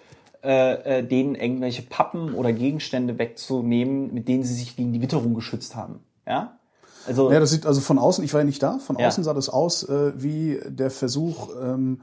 äh, 0.47 1.01
äh, 1.01 1.03
denen 1.03 1.35
irgendwelche 1.35 1.83
Pappen 1.83 2.33
oder 2.33 2.53
Gegenstände 2.53 3.19
wegzunehmen, 3.19 4.15
mit 4.15 4.29
denen 4.29 4.45
sie 4.45 4.55
sich 4.55 4.77
gegen 4.77 4.93
die 4.93 5.03
Witterung 5.03 5.35
geschützt 5.35 5.75
haben. 5.75 6.05
Ja? 6.25 6.57
Also, 7.05 7.33
ja, 7.33 7.41
das 7.41 7.51
sieht 7.51 7.67
also 7.67 7.81
von 7.81 7.99
außen, 7.99 8.25
ich 8.25 8.33
war 8.33 8.43
ja 8.43 8.45
nicht 8.45 8.63
da, 8.63 8.79
von 8.79 8.97
ja. 8.97 9.09
außen 9.09 9.25
sah 9.25 9.35
das 9.35 9.49
aus 9.49 9.83
äh, 9.89 10.13
wie 10.15 10.61
der 10.65 10.93
Versuch, 10.93 11.49
ähm, 11.61 12.01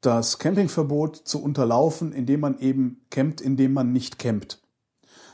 das 0.00 0.40
Campingverbot 0.40 1.16
zu 1.16 1.40
unterlaufen, 1.40 2.12
indem 2.12 2.40
man 2.40 2.58
eben 2.58 3.00
campt, 3.10 3.40
indem 3.40 3.74
man 3.74 3.92
nicht 3.92 4.18
campt. 4.18 4.58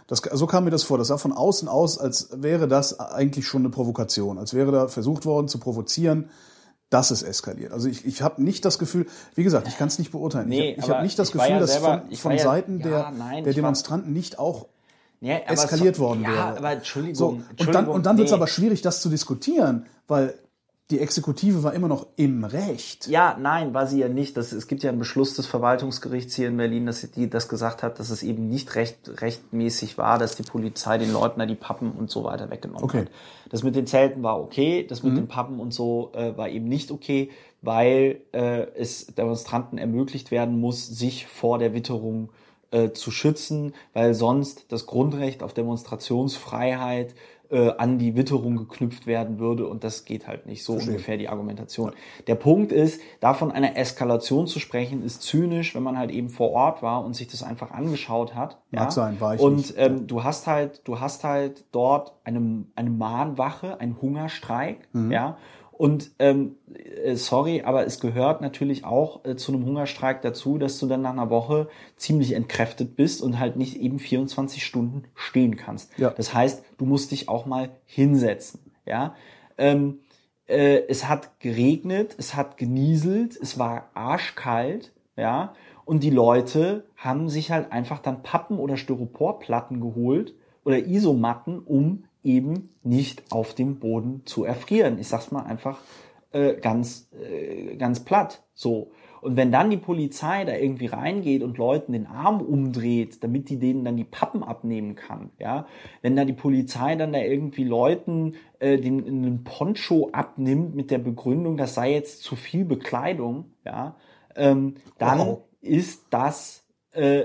Das, 0.06 0.20
so 0.32 0.46
kam 0.46 0.64
mir 0.64 0.70
das 0.70 0.82
vor. 0.82 0.98
Das 0.98 1.08
sah 1.08 1.16
von 1.16 1.32
außen 1.32 1.66
aus, 1.66 1.96
als 1.96 2.28
wäre 2.42 2.68
das 2.68 3.00
eigentlich 3.00 3.46
schon 3.46 3.62
eine 3.62 3.70
Provokation, 3.70 4.36
als 4.36 4.52
wäre 4.52 4.70
da 4.70 4.88
versucht 4.88 5.24
worden 5.24 5.48
zu 5.48 5.58
provozieren, 5.58 6.28
dass 6.90 7.10
es 7.10 7.22
eskaliert. 7.22 7.72
Also 7.72 7.88
ich, 7.88 8.04
ich 8.04 8.22
habe 8.22 8.42
nicht 8.42 8.64
das 8.64 8.78
Gefühl, 8.78 9.06
wie 9.34 9.42
gesagt, 9.42 9.66
ich 9.68 9.76
kann 9.76 9.88
es 9.88 9.98
nicht 9.98 10.12
beurteilen. 10.12 10.48
Nee, 10.48 10.74
ich 10.74 10.82
habe 10.82 10.96
hab 10.96 11.02
nicht 11.02 11.18
das 11.18 11.32
Gefühl, 11.32 11.50
ja 11.50 11.58
dass 11.58 11.76
von, 11.76 12.10
von 12.12 12.32
ja, 12.32 12.38
Seiten 12.38 12.80
ja, 12.80 12.86
der, 12.86 13.10
nein, 13.10 13.44
der 13.44 13.52
Demonstranten 13.52 14.12
nicht 14.12 14.38
auch 14.38 14.66
ja, 15.20 15.38
eskaliert 15.38 15.96
so, 15.96 16.02
worden 16.02 16.22
wäre. 16.22 16.34
Ja, 16.34 16.56
aber 16.56 16.72
Entschuldigung. 16.72 17.14
So, 17.14 17.30
Entschuldigung 17.50 17.66
und 17.66 17.74
dann, 17.74 17.88
und 17.88 18.06
dann 18.06 18.16
nee. 18.16 18.20
wird 18.20 18.28
es 18.28 18.34
aber 18.34 18.46
schwierig, 18.46 18.82
das 18.82 19.00
zu 19.00 19.08
diskutieren, 19.08 19.86
weil 20.06 20.34
die 20.90 21.00
Exekutive 21.00 21.62
war 21.62 21.72
immer 21.72 21.88
noch 21.88 22.08
im 22.16 22.44
Recht. 22.44 23.06
Ja, 23.08 23.38
nein, 23.40 23.72
war 23.72 23.86
sie 23.86 24.00
ja 24.00 24.08
nicht. 24.08 24.36
Das, 24.36 24.52
es 24.52 24.66
gibt 24.66 24.82
ja 24.82 24.90
einen 24.90 24.98
Beschluss 24.98 25.34
des 25.34 25.46
Verwaltungsgerichts 25.46 26.34
hier 26.34 26.48
in 26.48 26.58
Berlin, 26.58 26.84
dass 26.84 27.10
die 27.10 27.30
das 27.30 27.48
gesagt 27.48 27.82
hat, 27.82 27.98
dass 27.98 28.10
es 28.10 28.22
eben 28.22 28.48
nicht 28.48 28.74
recht, 28.74 29.22
rechtmäßig 29.22 29.96
war, 29.96 30.18
dass 30.18 30.36
die 30.36 30.42
Polizei 30.42 30.98
den 30.98 31.10
Leuten 31.10 31.40
da 31.40 31.46
die 31.46 31.54
Pappen 31.54 31.92
und 31.92 32.10
so 32.10 32.24
weiter 32.24 32.50
weggenommen 32.50 32.84
okay. 32.84 33.00
hat. 33.00 33.10
Das 33.48 33.62
mit 33.62 33.76
den 33.76 33.86
Zelten 33.86 34.22
war 34.22 34.38
okay, 34.38 34.86
das 34.86 35.02
mit 35.02 35.12
mhm. 35.12 35.16
den 35.16 35.28
Pappen 35.28 35.58
und 35.58 35.72
so 35.72 36.10
äh, 36.12 36.36
war 36.36 36.50
eben 36.50 36.68
nicht 36.68 36.90
okay, 36.90 37.30
weil 37.62 38.20
äh, 38.32 38.66
es 38.76 39.06
Demonstranten 39.06 39.78
ermöglicht 39.78 40.30
werden 40.30 40.60
muss, 40.60 40.86
sich 40.86 41.26
vor 41.26 41.58
der 41.58 41.72
Witterung 41.72 42.28
äh, 42.72 42.92
zu 42.92 43.10
schützen, 43.10 43.74
weil 43.94 44.12
sonst 44.12 44.66
das 44.70 44.84
Grundrecht 44.84 45.42
auf 45.42 45.54
Demonstrationsfreiheit 45.54 47.14
äh, 47.54 47.72
an 47.78 47.98
die 47.98 48.16
Witterung 48.16 48.56
geknüpft 48.56 49.06
werden 49.06 49.38
würde 49.38 49.68
und 49.68 49.84
das 49.84 50.04
geht 50.04 50.26
halt 50.26 50.46
nicht. 50.46 50.64
So 50.64 50.72
Verstehe. 50.72 50.94
ungefähr 50.94 51.16
die 51.16 51.28
Argumentation. 51.28 51.90
Ja. 51.90 52.24
Der 52.26 52.34
Punkt 52.34 52.72
ist, 52.72 53.00
davon 53.20 53.52
einer 53.52 53.76
Eskalation 53.76 54.48
zu 54.48 54.58
sprechen, 54.58 55.04
ist 55.04 55.22
zynisch, 55.22 55.74
wenn 55.74 55.84
man 55.84 55.96
halt 55.96 56.10
eben 56.10 56.30
vor 56.30 56.50
Ort 56.50 56.82
war 56.82 57.04
und 57.04 57.14
sich 57.14 57.28
das 57.28 57.44
einfach 57.44 57.70
angeschaut 57.70 58.34
hat. 58.34 58.58
Mag 58.72 58.84
ja? 58.84 58.90
sein, 58.90 59.20
war 59.20 59.36
ich 59.36 59.40
Und 59.40 59.56
nicht. 59.56 59.74
Ähm, 59.76 60.08
du 60.08 60.24
hast 60.24 60.48
halt, 60.48 60.82
du 60.84 60.98
hast 60.98 61.22
halt 61.22 61.64
dort 61.70 62.14
eine, 62.24 62.64
eine 62.74 62.90
Mahnwache, 62.90 63.78
einen 63.78 64.02
Hungerstreik, 64.02 64.88
mhm. 64.92 65.12
ja, 65.12 65.36
und 65.76 66.12
ähm, 66.20 66.54
äh, 66.72 67.16
sorry, 67.16 67.62
aber 67.62 67.84
es 67.84 67.98
gehört 67.98 68.40
natürlich 68.40 68.84
auch 68.84 69.24
äh, 69.24 69.34
zu 69.34 69.52
einem 69.52 69.66
Hungerstreik 69.66 70.22
dazu, 70.22 70.56
dass 70.56 70.78
du 70.78 70.86
dann 70.86 71.02
nach 71.02 71.10
einer 71.10 71.30
Woche 71.30 71.68
ziemlich 71.96 72.32
entkräftet 72.32 72.94
bist 72.94 73.20
und 73.20 73.40
halt 73.40 73.56
nicht 73.56 73.80
eben 73.80 73.98
24 73.98 74.64
Stunden 74.64 75.02
stehen 75.16 75.56
kannst. 75.56 75.90
Ja. 75.98 76.10
Das 76.10 76.32
heißt, 76.32 76.64
du 76.78 76.86
musst 76.86 77.10
dich 77.10 77.28
auch 77.28 77.44
mal 77.46 77.70
hinsetzen. 77.86 78.72
Ja. 78.86 79.16
Ähm, 79.58 79.98
äh, 80.46 80.82
es 80.88 81.08
hat 81.08 81.40
geregnet, 81.40 82.14
es 82.18 82.36
hat 82.36 82.56
genieselt, 82.56 83.36
es 83.36 83.58
war 83.58 83.90
arschkalt, 83.94 84.92
ja. 85.16 85.54
Und 85.84 86.02
die 86.02 86.10
Leute 86.10 86.86
haben 86.96 87.28
sich 87.28 87.50
halt 87.50 87.72
einfach 87.72 87.98
dann 87.98 88.22
Pappen 88.22 88.58
oder 88.58 88.76
Styroporplatten 88.76 89.80
geholt 89.80 90.34
oder 90.64 90.78
Isomatten, 90.78 91.58
um 91.58 92.04
eben 92.24 92.70
nicht 92.82 93.22
auf 93.30 93.54
dem 93.54 93.78
Boden 93.78 94.22
zu 94.24 94.44
erfrieren. 94.44 94.98
Ich 94.98 95.08
sag's 95.08 95.30
mal 95.30 95.44
einfach 95.44 95.80
äh, 96.32 96.54
ganz, 96.54 97.08
äh, 97.12 97.76
ganz 97.76 98.00
platt. 98.00 98.42
So. 98.54 98.90
Und 99.20 99.36
wenn 99.36 99.52
dann 99.52 99.70
die 99.70 99.78
Polizei 99.78 100.44
da 100.44 100.54
irgendwie 100.54 100.86
reingeht 100.86 101.42
und 101.42 101.56
Leuten 101.56 101.92
den 101.92 102.06
Arm 102.06 102.42
umdreht, 102.42 103.24
damit 103.24 103.48
die 103.48 103.58
denen 103.58 103.84
dann 103.84 103.96
die 103.96 104.04
Pappen 104.04 104.42
abnehmen 104.42 104.96
kann, 104.96 105.30
ja, 105.38 105.66
wenn 106.02 106.14
da 106.14 106.26
die 106.26 106.34
Polizei 106.34 106.94
dann 106.96 107.14
da 107.14 107.20
irgendwie 107.20 107.64
Leuten 107.64 108.34
äh, 108.58 108.76
den 108.76 109.06
einen 109.06 109.44
Poncho 109.44 110.10
abnimmt 110.12 110.74
mit 110.74 110.90
der 110.90 110.98
Begründung, 110.98 111.56
das 111.56 111.74
sei 111.74 111.92
jetzt 111.92 112.22
zu 112.22 112.36
viel 112.36 112.66
Bekleidung, 112.66 113.52
ja, 113.64 113.96
ähm, 114.36 114.74
dann 114.98 115.20
wow. 115.20 115.42
ist 115.62 116.04
das 116.10 116.66
äh, 116.92 117.24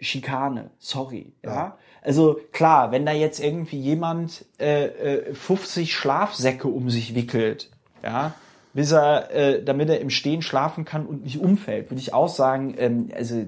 Schikane. 0.00 0.70
Sorry, 0.78 1.32
ja. 1.42 1.50
ja. 1.50 1.78
Also 2.02 2.40
klar, 2.52 2.92
wenn 2.92 3.04
da 3.06 3.12
jetzt 3.12 3.40
irgendwie 3.40 3.78
jemand 3.78 4.44
äh, 4.58 4.86
äh, 4.86 5.34
50 5.34 5.94
Schlafsäcke 5.94 6.68
um 6.68 6.90
sich 6.90 7.14
wickelt, 7.14 7.70
ja, 8.02 8.34
bis 8.72 8.92
er, 8.92 9.30
äh, 9.34 9.64
damit 9.64 9.88
er 9.88 10.00
im 10.00 10.10
Stehen 10.10 10.42
schlafen 10.42 10.84
kann 10.84 11.06
und 11.06 11.24
nicht 11.24 11.40
umfällt, 11.40 11.90
würde 11.90 12.00
ich 12.00 12.14
auch 12.14 12.28
sagen, 12.28 12.74
ähm, 12.78 13.08
also 13.14 13.36
äh, 13.36 13.46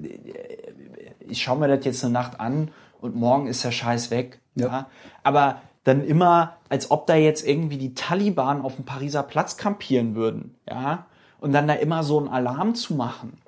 ich 1.20 1.42
schaue 1.42 1.58
mir 1.58 1.68
das 1.68 1.84
jetzt 1.84 2.04
eine 2.04 2.12
Nacht 2.12 2.40
an 2.40 2.70
und 3.00 3.14
morgen 3.14 3.46
ist 3.46 3.64
der 3.64 3.70
Scheiß 3.70 4.10
weg. 4.10 4.40
Ja. 4.56 4.66
ja. 4.66 4.86
Aber 5.22 5.60
dann 5.84 6.04
immer, 6.04 6.56
als 6.68 6.90
ob 6.90 7.06
da 7.06 7.14
jetzt 7.14 7.46
irgendwie 7.46 7.78
die 7.78 7.94
Taliban 7.94 8.62
auf 8.62 8.76
dem 8.76 8.84
Pariser 8.84 9.22
Platz 9.22 9.56
kampieren 9.56 10.14
würden, 10.14 10.56
ja, 10.68 11.06
und 11.40 11.52
dann 11.52 11.66
da 11.66 11.74
immer 11.74 12.02
so 12.02 12.18
einen 12.18 12.28
Alarm 12.28 12.74
zu 12.74 12.94
machen. 12.94 13.38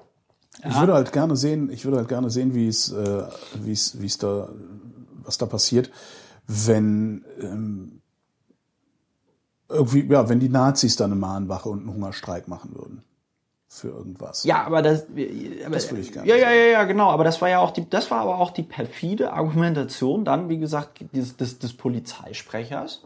Ja? 0.62 0.70
Ich 0.70 0.80
würde 0.80 0.94
halt 0.94 1.12
gerne 1.12 1.36
sehen, 1.36 1.70
ich 1.70 1.84
würde 1.84 1.98
halt 1.98 2.08
gerne 2.08 2.30
sehen, 2.30 2.54
wie 2.54 2.68
es, 2.68 2.90
äh, 2.92 3.24
wie 3.62 3.72
es, 3.72 4.00
wie 4.00 4.06
es 4.06 4.18
da, 4.18 4.48
was 5.24 5.38
da 5.38 5.46
passiert, 5.46 5.90
wenn 6.46 7.24
ähm, 7.40 8.02
irgendwie, 9.68 10.06
ja, 10.06 10.28
wenn 10.28 10.40
die 10.40 10.48
Nazis 10.48 10.96
dann 10.96 11.12
eine 11.12 11.20
Mahnwache 11.20 11.68
und 11.68 11.80
einen 11.80 11.94
Hungerstreik 11.94 12.48
machen 12.48 12.74
würden 12.74 13.02
für 13.68 13.88
irgendwas. 13.88 14.44
Ja, 14.44 14.64
aber 14.64 14.82
das, 14.82 15.06
aber, 15.06 15.74
das 15.74 15.90
würde 15.90 16.02
ich 16.02 16.12
gerne. 16.12 16.28
Ja, 16.28 16.36
ja, 16.36 16.50
ja, 16.50 16.66
ja, 16.66 16.84
genau. 16.84 17.08
Aber 17.08 17.24
das 17.24 17.40
war 17.40 17.48
ja 17.48 17.58
auch 17.60 17.70
die, 17.70 17.88
das 17.88 18.10
war 18.10 18.20
aber 18.20 18.38
auch 18.38 18.50
die 18.50 18.62
perfide 18.62 19.32
Argumentation 19.32 20.26
dann, 20.26 20.50
wie 20.50 20.58
gesagt, 20.58 21.02
des, 21.14 21.38
des, 21.38 21.58
des 21.58 21.72
Polizeisprechers. 21.72 23.02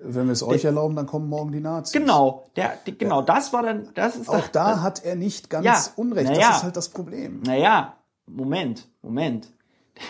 Wenn 0.00 0.26
wir 0.26 0.32
es 0.32 0.42
euch 0.42 0.62
der, 0.62 0.70
erlauben, 0.70 0.96
dann 0.96 1.06
kommen 1.06 1.28
morgen 1.28 1.52
die 1.52 1.60
Nazis. 1.60 1.92
Genau, 1.92 2.46
der, 2.56 2.78
die, 2.86 2.96
genau, 2.96 3.22
das 3.22 3.52
war 3.52 3.62
dann, 3.62 3.88
das 3.94 4.16
ist 4.16 4.28
auch 4.28 4.40
das, 4.40 4.52
da 4.52 4.70
das, 4.70 4.80
hat 4.80 5.04
er 5.04 5.16
nicht 5.16 5.50
ganz 5.50 5.64
ja, 5.64 5.82
Unrecht. 5.96 6.30
Das 6.30 6.56
ist 6.56 6.62
halt 6.62 6.76
das 6.76 6.88
Problem. 6.88 7.42
Naja, 7.44 7.94
Moment, 8.26 8.88
Moment. 9.02 9.48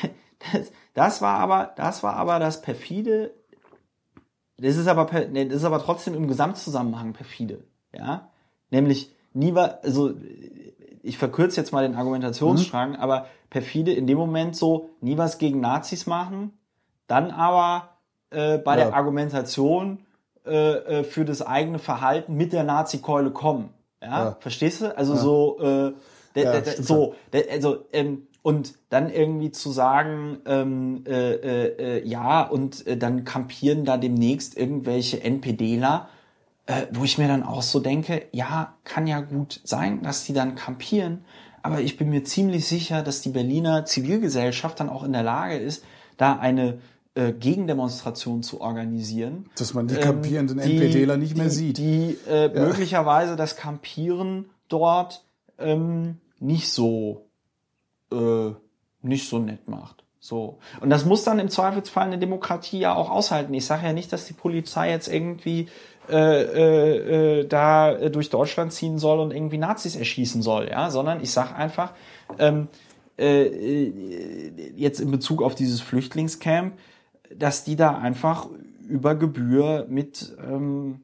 Das, 0.53 0.71
das 0.97 1.23
war 1.23 1.39
aber, 1.39 1.73
das 1.77 2.03
war 2.03 2.15
aber 2.17 2.41
das 2.41 2.63
perfide 2.63 3.33
das 4.59 4.77
ist 4.77 4.87
aber, 4.87 5.05
das 5.05 5.53
ist 5.53 5.65
aber 5.65 5.83
trotzdem 5.83 6.15
im 6.15 6.29
Gesamtzusammenhang 6.29 7.13
perfide. 7.13 7.65
Ja, 7.95 8.31
nämlich 8.71 9.15
nie 9.33 9.55
war, 9.55 9.81
also 9.83 10.15
ich 11.03 11.19
verkürze 11.19 11.61
jetzt 11.61 11.73
mal 11.73 11.87
den 11.87 11.97
Argumentationsstrang, 11.97 12.91
mhm. 12.91 12.97
aber 12.97 13.27
perfide 13.51 13.93
in 13.93 14.07
dem 14.07 14.19
Moment 14.19 14.57
so 14.57 14.91
nie 15.01 15.19
was 15.19 15.39
gegen 15.39 15.61
Nazis 15.61 16.07
machen, 16.07 16.53
dann 17.07 17.31
aber 17.31 17.91
äh, 18.31 18.59
bei 18.59 18.79
ja. 18.79 18.87
der 18.87 18.95
Argumentation 18.95 19.99
äh, 20.45 21.01
äh, 21.01 21.05
für 21.05 21.25
das 21.25 21.43
eigene 21.43 21.79
Verhalten 21.79 22.35
mit 22.35 22.53
der 22.53 22.65
Nazi-Keule 22.65 23.31
kommen. 23.31 23.71
Ja? 24.03 24.25
ja? 24.25 24.37
verstehst 24.41 24.81
du? 24.81 24.97
Also 24.97 25.15
ja. 25.15 25.21
so, 25.21 25.59
äh, 25.61 26.43
ja, 26.43 26.63
so, 26.65 27.15
also 27.51 27.85
ähm, 27.93 28.27
und 28.47 28.75
dann 28.91 29.11
irgendwie 29.11 29.51
zu 29.51 29.73
sagen, 29.73 30.39
ähm, 30.47 31.03
äh, 31.05 31.33
äh, 31.33 31.99
äh, 31.99 32.09
ja, 32.09 32.43
und 32.43 32.87
äh, 32.87 32.97
dann 32.97 33.25
kampieren 33.25 33.85
da 33.85 33.97
demnächst 33.97 34.57
irgendwelche 34.57 35.21
NPDler, 35.21 36.09
äh, 36.67 36.87
wo 36.93 37.03
ich 37.03 37.19
mir 37.19 37.27
dann 37.27 37.43
auch 37.43 37.63
so 37.63 37.81
denke, 37.81 38.27
ja, 38.31 38.75
kann 38.85 39.09
ja 39.09 39.21
gut 39.21 39.61
sein, 39.65 40.01
dass 40.05 40.23
die 40.27 40.33
dann 40.33 40.55
kampieren, 40.55 41.25
aber 41.65 41.81
ich 41.81 41.97
bin 41.97 42.09
mir 42.09 42.23
ziemlich 42.23 42.69
sicher, 42.69 43.03
dass 43.03 43.21
die 43.21 43.31
Berliner 43.31 43.85
Zivilgesellschaft 43.85 44.79
dann 44.79 44.91
auch 44.91 45.03
in 45.03 45.13
der 45.13 45.25
Lage 45.25 45.57
ist, 45.57 45.83
da 46.17 46.37
eine 46.37 46.79
äh, 47.17 47.33
Gegendemonstration 47.33 48.45
zu 48.45 48.61
organisieren. 48.61 49.51
Dass 49.59 49.75
man 49.75 49.89
die 49.89 49.97
kampierenden 49.97 50.61
ähm, 50.61 50.71
NPDler 50.71 51.17
nicht 51.17 51.37
mehr 51.37 51.47
die, 51.47 51.51
sieht. 51.51 51.79
Die 51.79 52.17
äh, 52.29 52.55
ja. 52.55 52.65
möglicherweise 52.65 53.35
das 53.35 53.57
Kampieren 53.57 54.45
dort 54.69 55.25
ähm, 55.59 56.19
nicht 56.39 56.69
so 56.69 57.26
äh, 58.13 58.53
nicht 59.03 59.29
so 59.29 59.39
nett 59.39 59.69
macht. 59.69 60.05
So. 60.19 60.59
Und 60.81 60.91
das 60.91 61.05
muss 61.05 61.23
dann 61.25 61.39
im 61.39 61.49
Zweifelsfall 61.49 62.07
eine 62.07 62.19
Demokratie 62.19 62.81
ja 62.81 62.95
auch 62.95 63.11
aushalten. 63.11 63.55
Ich 63.55 63.67
sage 63.67 63.87
ja 63.87 63.93
nicht, 63.93 64.13
dass 64.13 64.27
die 64.27 64.33
Polizei 64.33 64.91
jetzt 64.91 65.07
irgendwie 65.09 65.69
äh, 66.09 66.43
äh, 66.43 67.41
äh, 67.41 67.47
da 67.47 68.09
durch 68.09 68.31
Deutschland 68.31 68.73
ziehen 68.73 68.99
soll 68.99 69.21
und 69.21 69.33
irgendwie 69.33 69.59
Nazis 69.59 69.97
erschießen 69.97 70.43
soll, 70.43 70.69
ja, 70.71 70.91
sondern 70.91 71.21
ich 71.21 71.31
sage 71.31 71.55
einfach, 71.55 71.93
ähm, 72.39 72.69
äh, 73.19 74.51
jetzt 74.77 75.01
in 75.01 75.11
Bezug 75.11 75.43
auf 75.43 75.55
dieses 75.55 75.81
Flüchtlingscamp, 75.81 76.75
dass 77.35 77.65
die 77.65 77.77
da 77.77 77.99
einfach 77.99 78.49
über 78.87 79.15
Gebühr 79.15 79.87
mit 79.89 80.37
ähm, 80.45 81.03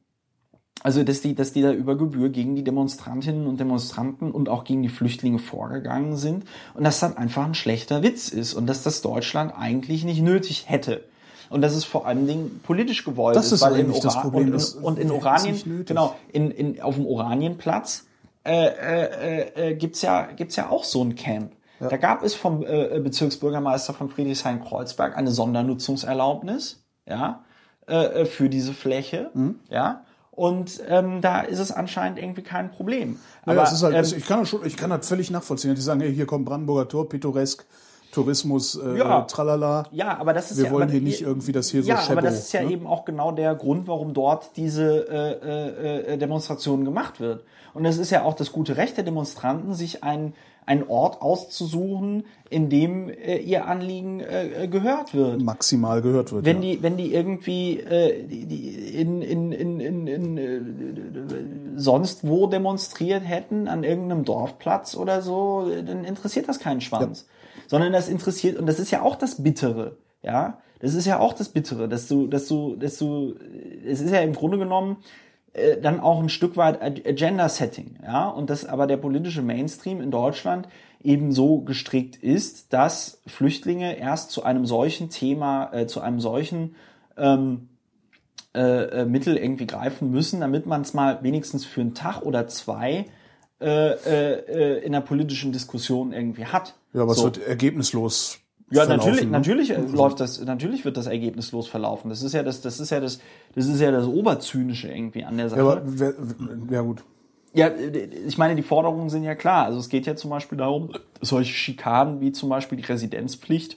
also, 0.82 1.04
dass 1.04 1.20
die, 1.20 1.34
dass 1.34 1.52
die 1.52 1.62
da 1.62 1.72
über 1.72 1.96
Gebühr 1.96 2.28
gegen 2.28 2.56
die 2.56 2.64
Demonstrantinnen 2.64 3.46
und 3.46 3.60
Demonstranten 3.60 4.32
und 4.32 4.48
auch 4.48 4.64
gegen 4.64 4.82
die 4.82 4.88
Flüchtlinge 4.88 5.38
vorgegangen 5.38 6.16
sind 6.16 6.44
und 6.74 6.84
dass 6.84 7.00
das 7.00 7.16
einfach 7.16 7.44
ein 7.44 7.54
schlechter 7.54 8.02
Witz 8.02 8.28
ist 8.28 8.54
und 8.54 8.66
dass 8.66 8.82
das 8.82 9.00
Deutschland 9.00 9.52
eigentlich 9.56 10.04
nicht 10.04 10.22
nötig 10.22 10.68
hätte. 10.68 11.04
Und 11.50 11.60
dass 11.60 11.74
es 11.74 11.84
vor 11.84 12.06
allen 12.06 12.26
Dingen 12.26 12.60
politisch 12.64 13.04
gewollt 13.04 13.36
das 13.36 13.52
ist, 13.52 13.60
weil 13.60 13.78
in, 13.78 13.90
Ora 13.90 14.20
Problem, 14.22 14.54
und, 14.54 14.74
in, 14.74 14.82
und 14.82 14.98
in 14.98 15.10
Oranien, 15.10 15.84
genau, 15.84 16.16
in, 16.32 16.50
in, 16.50 16.80
auf 16.80 16.94
dem 16.94 17.06
Oranienplatz 17.06 18.06
äh, 18.44 18.66
äh, 18.66 19.70
äh, 19.70 19.74
gibt's 19.74 20.02
ja 20.02 20.28
gibt's 20.34 20.56
ja 20.56 20.70
auch 20.70 20.84
so 20.84 21.04
ein 21.04 21.14
Camp. 21.14 21.52
Ja. 21.78 21.88
Da 21.88 21.96
gab 21.96 22.22
es 22.22 22.34
vom 22.34 22.64
äh, 22.64 22.98
Bezirksbürgermeister 23.00 23.92
von 23.92 24.08
Friedrichshain-Kreuzberg 24.08 25.16
eine 25.16 25.30
Sondernutzungserlaubnis, 25.30 26.82
ja, 27.06 27.44
äh, 27.86 28.24
für 28.24 28.48
diese 28.48 28.72
Fläche, 28.72 29.30
mhm. 29.34 29.60
ja. 29.68 30.04
Und 30.34 30.80
ähm, 30.88 31.20
da 31.20 31.42
ist 31.42 31.58
es 31.58 31.70
anscheinend 31.70 32.18
irgendwie 32.18 32.42
kein 32.42 32.70
Problem. 32.70 33.18
Aber 33.42 33.54
naja, 33.54 33.66
es 33.66 33.74
ist 33.74 33.82
halt, 33.82 33.94
ähm, 33.94 34.18
ich 34.18 34.26
kann 34.26 34.40
das 34.40 34.48
schon, 34.48 34.64
ich 34.64 34.78
kann 34.78 34.88
das 34.88 35.06
völlig 35.06 35.30
nachvollziehen. 35.30 35.74
Die 35.74 35.80
sagen, 35.82 36.00
hey, 36.00 36.12
hier 36.12 36.24
kommt 36.24 36.46
Brandenburger 36.46 36.88
Tor, 36.88 37.08
pittoresk. 37.08 37.66
Tourismus, 38.12 38.76
äh, 38.76 38.98
ja, 38.98 39.22
tralala. 39.22 39.86
Ja, 39.90 40.18
aber 40.18 40.32
das 40.34 40.50
ist 40.50 40.58
Wir 40.58 40.66
ja, 40.66 40.70
wollen 40.70 40.90
hier 40.90 41.00
nicht 41.00 41.22
irgendwie 41.22 41.50
das 41.50 41.70
hier 41.70 41.80
ja, 41.80 41.96
so 41.96 42.12
Ja, 42.12 42.18
aber 42.18 42.22
das 42.22 42.38
ist 42.38 42.52
ja 42.52 42.62
ne? 42.62 42.70
eben 42.70 42.86
auch 42.86 43.04
genau 43.04 43.32
der 43.32 43.54
Grund, 43.54 43.88
warum 43.88 44.14
dort 44.14 44.56
diese 44.56 45.08
äh, 45.08 46.10
äh, 46.10 46.14
äh, 46.14 46.18
Demonstration 46.18 46.84
gemacht 46.84 47.20
wird. 47.20 47.42
Und 47.74 47.86
es 47.86 47.96
ist 47.96 48.10
ja 48.10 48.22
auch 48.22 48.34
das 48.34 48.52
gute 48.52 48.76
Recht 48.76 48.98
der 48.98 49.04
Demonstranten, 49.04 49.74
sich 49.74 50.04
ein 50.04 50.34
einen 50.64 50.88
Ort 50.88 51.22
auszusuchen, 51.22 52.24
in 52.48 52.70
dem 52.70 53.08
äh, 53.08 53.38
ihr 53.38 53.66
Anliegen 53.66 54.20
äh, 54.20 54.68
gehört 54.70 55.12
wird. 55.12 55.42
Maximal 55.42 56.02
gehört 56.02 56.32
wird. 56.32 56.44
Wenn 56.44 56.62
ja. 56.62 56.74
die, 56.74 56.82
wenn 56.82 56.96
die 56.96 57.12
irgendwie 57.12 57.80
äh, 57.80 58.24
die, 58.24 58.46
die 58.46 58.68
in, 58.68 59.22
in, 59.22 59.50
in, 59.50 59.80
in, 59.80 60.06
in 60.06 60.38
äh, 60.38 60.60
sonst 61.76 62.26
wo 62.26 62.46
demonstriert 62.46 63.26
hätten, 63.26 63.66
an 63.66 63.82
irgendeinem 63.82 64.24
Dorfplatz 64.24 64.94
oder 64.94 65.20
so, 65.20 65.68
dann 65.84 66.04
interessiert 66.04 66.48
das 66.48 66.60
keinen 66.60 66.80
Schwanz. 66.80 67.26
Ja. 67.26 67.41
Sondern 67.72 67.94
das 67.94 68.10
interessiert, 68.10 68.58
und 68.58 68.66
das 68.66 68.78
ist 68.78 68.90
ja 68.90 69.00
auch 69.00 69.16
das 69.16 69.42
Bittere, 69.42 69.96
ja. 70.22 70.58
Das 70.78 70.92
ist 70.92 71.06
ja 71.06 71.18
auch 71.18 71.32
das 71.32 71.48
Bittere, 71.48 71.88
dass 71.88 72.06
du, 72.06 72.26
dass 72.26 72.48
du, 72.48 72.76
dass 72.76 72.98
du, 72.98 73.34
es 73.86 74.02
ist 74.02 74.10
ja 74.10 74.20
im 74.20 74.34
Grunde 74.34 74.58
genommen, 74.58 74.98
äh, 75.54 75.80
dann 75.80 75.98
auch 75.98 76.20
ein 76.20 76.28
Stück 76.28 76.58
weit 76.58 76.82
Agenda-Setting, 76.82 78.00
ja, 78.02 78.28
und 78.28 78.50
dass 78.50 78.66
aber 78.66 78.86
der 78.86 78.98
politische 78.98 79.40
Mainstream 79.40 80.02
in 80.02 80.10
Deutschland 80.10 80.68
eben 81.02 81.32
so 81.32 81.62
gestrickt 81.62 82.16
ist, 82.16 82.74
dass 82.74 83.22
Flüchtlinge 83.26 83.96
erst 83.96 84.32
zu 84.32 84.42
einem 84.42 84.66
solchen 84.66 85.08
Thema, 85.08 85.72
äh, 85.72 85.86
zu 85.86 86.02
einem 86.02 86.20
solchen 86.20 86.76
ähm, 87.16 87.70
äh, 88.54 89.00
äh, 89.00 89.04
Mittel 89.06 89.38
irgendwie 89.38 89.66
greifen 89.66 90.10
müssen, 90.10 90.40
damit 90.40 90.66
man 90.66 90.82
es 90.82 90.92
mal 90.92 91.22
wenigstens 91.22 91.64
für 91.64 91.80
einen 91.80 91.94
Tag 91.94 92.20
oder 92.20 92.48
zwei 92.48 93.06
äh, 93.62 94.78
äh, 94.78 94.84
in 94.84 94.92
der 94.92 95.00
politischen 95.00 95.52
Diskussion 95.52 96.12
irgendwie 96.12 96.46
hat. 96.46 96.74
Ja, 96.92 97.02
aber 97.02 97.14
so. 97.14 97.28
es 97.28 97.36
wird 97.36 97.46
ergebnislos 97.46 98.38
ja, 98.72 98.86
natürlich, 98.86 99.24
ne? 99.24 99.30
natürlich 99.30 99.72
läuft 99.92 100.20
das, 100.20 100.42
natürlich 100.42 100.84
wird 100.84 100.96
das 100.96 101.06
ergebnislos 101.06 101.68
verlaufen. 101.68 102.08
Das 102.08 102.22
ist 102.22 102.32
ja 102.32 102.42
das, 102.42 102.62
das 102.62 102.80
ist 102.80 102.90
ja 102.90 103.00
das, 103.00 103.20
das 103.54 103.66
ist 103.66 103.80
ja 103.80 103.90
das 103.90 104.06
Oberzynische 104.06 104.88
irgendwie 104.88 105.24
an 105.24 105.36
der 105.36 105.50
Sache. 105.50 105.60
Ja, 105.60 105.66
aber, 105.66 106.14
ja 106.70 106.80
gut. 106.80 107.04
Ja, 107.54 107.70
ich 108.26 108.38
meine, 108.38 108.54
die 108.54 108.62
Forderungen 108.62 109.10
sind 109.10 109.24
ja 109.24 109.34
klar. 109.34 109.66
Also 109.66 109.78
es 109.78 109.90
geht 109.90 110.06
ja 110.06 110.16
zum 110.16 110.30
Beispiel 110.30 110.56
darum, 110.56 110.92
solche 111.20 111.52
Schikanen 111.52 112.22
wie 112.22 112.32
zum 112.32 112.48
Beispiel 112.48 112.78
die 112.78 112.84
Residenzpflicht, 112.84 113.76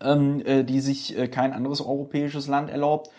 ähm, 0.00 0.42
äh, 0.44 0.64
die 0.64 0.80
sich 0.80 1.16
äh, 1.16 1.28
kein 1.28 1.52
anderes 1.52 1.80
europäisches 1.80 2.48
Land 2.48 2.70
erlaubt, 2.70 3.10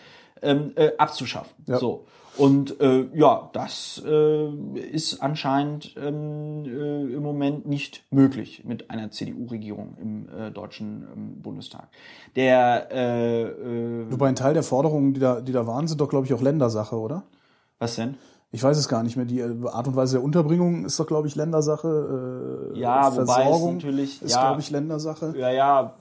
ähm, 0.42 0.72
äh, 0.76 0.90
abzuschaffen. 0.98 1.54
Ja. 1.66 1.78
So. 1.78 2.04
Und 2.36 2.80
äh, 2.80 3.06
ja, 3.14 3.50
das 3.52 4.02
äh, 4.06 4.48
ist 4.90 5.22
anscheinend 5.22 5.94
ähm, 5.96 6.64
äh, 6.64 7.14
im 7.14 7.22
Moment 7.22 7.66
nicht 7.66 8.04
möglich 8.10 8.64
mit 8.64 8.90
einer 8.90 9.10
CDU-Regierung 9.10 9.96
im 10.00 10.28
äh, 10.28 10.50
deutschen 10.50 11.06
ähm, 11.14 11.42
Bundestag. 11.42 11.88
Der 12.34 12.88
äh, 12.90 13.42
äh, 13.42 14.10
Wobei 14.10 14.28
ein 14.28 14.36
Teil 14.36 14.54
der 14.54 14.62
Forderungen, 14.62 15.14
die 15.14 15.20
da, 15.20 15.40
die 15.40 15.52
da 15.52 15.66
waren, 15.66 15.88
sind 15.88 16.00
doch, 16.00 16.08
glaube 16.08 16.26
ich, 16.26 16.34
auch 16.34 16.42
Ländersache, 16.42 16.96
oder? 16.96 17.24
Was 17.78 17.96
denn? 17.96 18.16
Ich 18.52 18.62
weiß 18.62 18.76
es 18.78 18.88
gar 18.88 19.02
nicht 19.02 19.16
mehr. 19.16 19.26
Die 19.26 19.40
äh, 19.40 19.68
Art 19.68 19.88
und 19.88 19.96
Weise 19.96 20.16
der 20.16 20.24
Unterbringung 20.24 20.84
ist 20.84 21.00
doch, 21.00 21.06
glaube 21.06 21.28
ich, 21.28 21.34
Ländersache. 21.34 22.72
Äh, 22.74 22.78
ja, 22.78 23.10
Versorgung 23.10 23.28
wobei 23.28 23.50
es 23.50 23.84
natürlich 23.84 24.22
ist, 24.22 24.32
ja, 24.32 24.46
glaube 24.46 24.60
ich, 24.60 24.70
Ländersache. 24.70 25.34
Ja, 25.36 25.50
ja, 25.50 25.94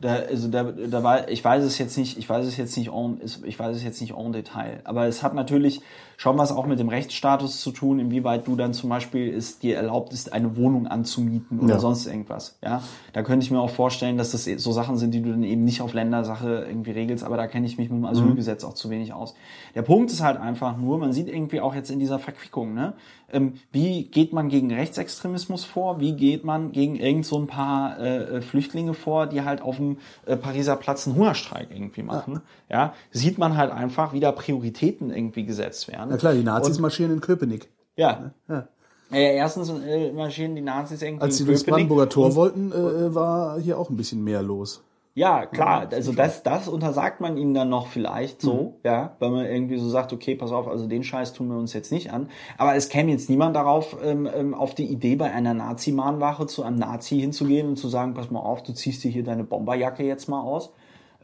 da, 0.00 0.16
also 0.16 0.48
da, 0.48 0.64
da 0.64 1.02
war, 1.02 1.28
ich 1.28 1.44
weiß 1.44 1.64
es 1.64 1.78
jetzt 1.78 1.96
nicht, 1.96 2.18
ich 2.18 2.28
weiß 2.28 2.46
es 2.46 2.56
jetzt 2.56 2.76
nicht 2.76 2.90
en, 2.90 3.20
ich 3.44 3.58
weiß 3.58 3.76
es 3.76 3.82
jetzt 3.82 4.00
nicht 4.00 4.14
en 4.14 4.32
Detail, 4.32 4.80
aber 4.84 5.06
es 5.06 5.22
hat 5.22 5.34
natürlich 5.34 5.80
schon 6.16 6.38
was 6.38 6.52
auch 6.52 6.66
mit 6.66 6.78
dem 6.78 6.88
Rechtsstatus 6.88 7.60
zu 7.60 7.70
tun, 7.72 7.98
inwieweit 7.98 8.46
du 8.46 8.56
dann 8.56 8.72
zum 8.72 8.90
Beispiel 8.90 9.32
es 9.34 9.58
dir 9.58 9.76
erlaubt 9.76 10.12
ist, 10.12 10.32
eine 10.32 10.56
Wohnung 10.56 10.86
anzumieten 10.86 11.60
oder 11.60 11.74
ja. 11.74 11.80
sonst 11.80 12.06
irgendwas. 12.06 12.58
Ja, 12.62 12.82
da 13.12 13.22
könnte 13.22 13.44
ich 13.44 13.50
mir 13.50 13.60
auch 13.60 13.70
vorstellen, 13.70 14.16
dass 14.16 14.32
das 14.32 14.44
so 14.44 14.72
Sachen 14.72 14.96
sind, 14.96 15.12
die 15.12 15.22
du 15.22 15.30
dann 15.30 15.42
eben 15.42 15.64
nicht 15.64 15.80
auf 15.80 15.92
Ländersache 15.92 16.66
irgendwie 16.68 16.92
regelst, 16.92 17.24
aber 17.24 17.36
da 17.36 17.46
kenne 17.46 17.66
ich 17.66 17.78
mich 17.78 17.90
mit 17.90 17.98
dem 17.98 18.00
mhm. 18.00 18.06
Asylgesetz 18.06 18.62
mhm. 18.62 18.68
auch 18.68 18.74
zu 18.74 18.90
wenig 18.90 19.12
aus. 19.12 19.34
Der 19.74 19.82
Punkt 19.82 20.10
ist 20.10 20.22
halt 20.22 20.38
einfach 20.38 20.76
nur, 20.76 20.98
man 20.98 21.12
sieht 21.12 21.28
irgendwie 21.28 21.60
auch 21.60 21.74
jetzt 21.74 21.90
in 21.90 21.98
dieser 21.98 22.18
Verquickung, 22.18 22.74
ne, 22.74 22.94
ähm, 23.32 23.54
wie 23.72 24.04
geht 24.04 24.32
man 24.32 24.48
gegen 24.48 24.72
Rechtsextremismus 24.72 25.64
vor? 25.64 25.98
Wie 26.00 26.12
geht 26.12 26.44
man 26.44 26.70
gegen 26.70 26.94
irgend 26.94 27.26
so 27.26 27.38
ein 27.38 27.48
paar 27.48 27.98
äh, 27.98 28.40
Flüchtlinge 28.40 28.94
vor, 28.94 29.26
die 29.26 29.42
halt 29.42 29.62
auf 29.62 29.76
dem 29.76 29.98
äh, 30.26 30.36
Pariser 30.36 30.76
Platz 30.76 31.06
einen 31.06 31.16
Hungerstreik 31.16 31.68
irgendwie 31.70 32.02
machen? 32.02 32.40
Ja. 32.68 32.78
ja, 32.78 32.94
sieht 33.10 33.38
man 33.38 33.56
halt 33.56 33.72
einfach, 33.72 34.12
wie 34.12 34.20
da 34.20 34.30
Prioritäten 34.30 35.10
irgendwie 35.10 35.44
gesetzt 35.44 35.88
werden. 35.88 36.05
Ja 36.10 36.16
klar, 36.16 36.34
die 36.34 36.42
Nazis 36.42 36.76
Und, 36.76 36.82
marschieren 36.82 37.12
in 37.12 37.20
Köpenick. 37.20 37.70
Ja. 37.96 38.32
ja. 38.48 38.68
Ja, 39.10 39.18
erstens 39.18 39.70
äh, 39.70 40.12
marschieren 40.12 40.56
die 40.56 40.62
Nazis 40.62 41.00
irgendwie. 41.00 41.22
Als 41.22 41.36
sie 41.36 41.44
durchs 41.44 41.64
Brandenburger 41.64 42.08
Tor 42.08 42.34
wollten, 42.34 42.72
äh, 42.72 43.14
war 43.14 43.60
hier 43.60 43.78
auch 43.78 43.88
ein 43.88 43.96
bisschen 43.96 44.24
mehr 44.24 44.42
los. 44.42 44.82
Ja, 45.16 45.46
klar, 45.46 45.88
also 45.92 46.12
das, 46.12 46.42
das 46.42 46.68
untersagt 46.68 47.22
man 47.22 47.38
ihnen 47.38 47.54
dann 47.54 47.70
noch 47.70 47.86
vielleicht 47.86 48.42
so, 48.42 48.52
mhm. 48.52 48.72
ja, 48.84 49.16
weil 49.18 49.30
man 49.30 49.46
irgendwie 49.46 49.78
so 49.78 49.88
sagt, 49.88 50.12
okay, 50.12 50.34
pass 50.34 50.52
auf, 50.52 50.68
also 50.68 50.86
den 50.86 51.02
Scheiß 51.02 51.32
tun 51.32 51.48
wir 51.48 51.56
uns 51.56 51.72
jetzt 51.72 51.90
nicht 51.90 52.12
an. 52.12 52.28
Aber 52.58 52.74
es 52.76 52.90
käme 52.90 53.12
jetzt 53.12 53.30
niemand 53.30 53.56
darauf, 53.56 53.96
ähm, 54.04 54.28
ähm, 54.30 54.52
auf 54.52 54.74
die 54.74 54.84
Idee, 54.84 55.16
bei 55.16 55.32
einer 55.32 55.54
Nazi-Mahnwache 55.54 56.46
zu 56.46 56.64
einem 56.64 56.76
Nazi 56.76 57.18
hinzugehen 57.18 57.66
und 57.66 57.76
zu 57.76 57.88
sagen, 57.88 58.12
pass 58.12 58.30
mal 58.30 58.40
auf, 58.40 58.62
du 58.62 58.74
ziehst 58.74 59.04
dir 59.04 59.10
hier 59.10 59.24
deine 59.24 59.44
Bomberjacke 59.44 60.02
jetzt 60.02 60.28
mal 60.28 60.42
aus, 60.42 60.70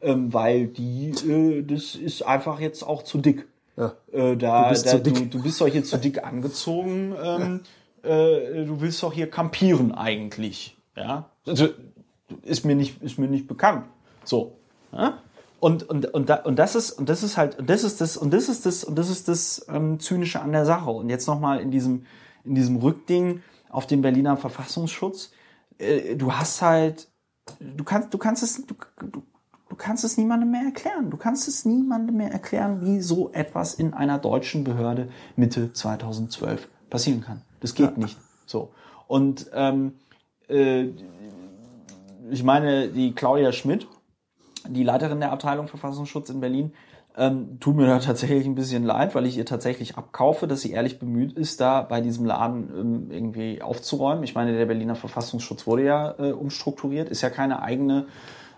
ähm, 0.00 0.32
weil 0.32 0.68
die, 0.68 1.10
äh, 1.28 1.62
das 1.62 1.94
ist 1.94 2.22
einfach 2.22 2.60
jetzt 2.60 2.84
auch 2.84 3.02
zu 3.02 3.18
dick. 3.18 3.46
Ja. 3.76 3.94
Äh, 4.12 4.36
da, 4.36 4.64
du, 4.64 4.68
bist 4.70 4.86
da, 4.86 4.98
du, 4.98 5.10
du, 5.10 5.42
bist 5.42 5.60
doch 5.60 5.68
hier 5.68 5.84
zu 5.84 5.98
dick 5.98 6.24
angezogen, 6.24 7.14
ähm, 7.22 7.60
äh, 8.02 8.64
du 8.64 8.80
willst 8.80 9.02
doch 9.02 9.12
hier 9.12 9.30
kampieren 9.30 9.92
eigentlich, 9.94 10.76
ja. 10.96 11.30
Also, 11.46 11.68
ist 12.42 12.64
mir 12.64 12.74
nicht, 12.74 13.02
ist 13.02 13.18
mir 13.18 13.28
nicht 13.28 13.46
bekannt. 13.46 13.86
So. 14.24 14.56
Ja? 14.92 15.18
Und, 15.60 15.88
und, 15.88 16.06
und, 16.06 16.28
da, 16.28 16.36
und 16.36 16.58
das 16.58 16.74
ist, 16.74 16.92
und 16.92 17.08
das 17.08 17.22
ist 17.22 17.36
halt, 17.36 17.58
und 17.58 17.70
das 17.70 17.84
ist 17.84 18.00
das, 18.00 18.16
und 18.16 18.32
das 18.32 18.48
ist 18.48 18.66
das, 18.66 18.84
und 18.84 18.96
das 18.96 19.08
ist 19.08 19.28
das 19.28 19.66
ähm, 19.68 20.00
Zynische 20.00 20.40
an 20.40 20.52
der 20.52 20.66
Sache. 20.66 20.90
Und 20.90 21.08
jetzt 21.08 21.26
nochmal 21.26 21.60
in 21.60 21.70
diesem, 21.70 22.06
in 22.44 22.54
diesem 22.54 22.76
Rückding 22.76 23.42
auf 23.70 23.86
den 23.86 24.02
Berliner 24.02 24.36
Verfassungsschutz. 24.36 25.30
Äh, 25.78 26.16
du 26.16 26.32
hast 26.32 26.62
halt, 26.62 27.08
du 27.60 27.84
kannst, 27.84 28.12
du 28.12 28.18
kannst 28.18 28.42
es, 28.42 28.66
du, 28.66 28.74
du, 29.06 29.22
du 29.72 29.76
kannst 29.76 30.04
es 30.04 30.18
niemandem 30.18 30.50
mehr 30.50 30.64
erklären. 30.66 31.08
Du 31.08 31.16
kannst 31.16 31.48
es 31.48 31.64
niemandem 31.64 32.18
mehr 32.18 32.30
erklären, 32.30 32.84
wie 32.84 33.00
so 33.00 33.30
etwas 33.32 33.72
in 33.72 33.94
einer 33.94 34.18
deutschen 34.18 34.64
Behörde 34.64 35.08
Mitte 35.34 35.72
2012 35.72 36.68
passieren 36.90 37.22
kann. 37.22 37.40
Das 37.60 37.74
geht 37.74 37.92
ja. 37.92 37.96
nicht. 37.96 38.18
So. 38.44 38.72
Und 39.06 39.50
ähm, 39.54 39.94
äh, 40.50 40.88
ich 42.30 42.44
meine, 42.44 42.88
die 42.88 43.14
Claudia 43.14 43.50
Schmidt, 43.52 43.86
die 44.68 44.84
Leiterin 44.84 45.20
der 45.20 45.32
Abteilung 45.32 45.68
Verfassungsschutz 45.68 46.28
in 46.28 46.40
Berlin, 46.40 46.74
ähm, 47.16 47.58
tut 47.58 47.74
mir 47.74 47.86
da 47.86 47.98
tatsächlich 47.98 48.44
ein 48.44 48.54
bisschen 48.54 48.84
leid, 48.84 49.14
weil 49.14 49.24
ich 49.24 49.38
ihr 49.38 49.46
tatsächlich 49.46 49.96
abkaufe, 49.96 50.46
dass 50.46 50.60
sie 50.60 50.72
ehrlich 50.72 50.98
bemüht 50.98 51.32
ist, 51.32 51.62
da 51.62 51.80
bei 51.80 52.02
diesem 52.02 52.26
Laden 52.26 52.68
ähm, 52.78 53.10
irgendwie 53.10 53.62
aufzuräumen. 53.62 54.22
Ich 54.22 54.34
meine, 54.34 54.54
der 54.54 54.66
Berliner 54.66 54.96
Verfassungsschutz 54.96 55.66
wurde 55.66 55.84
ja 55.84 56.14
äh, 56.18 56.32
umstrukturiert, 56.32 57.08
ist 57.08 57.22
ja 57.22 57.30
keine 57.30 57.62
eigene 57.62 58.04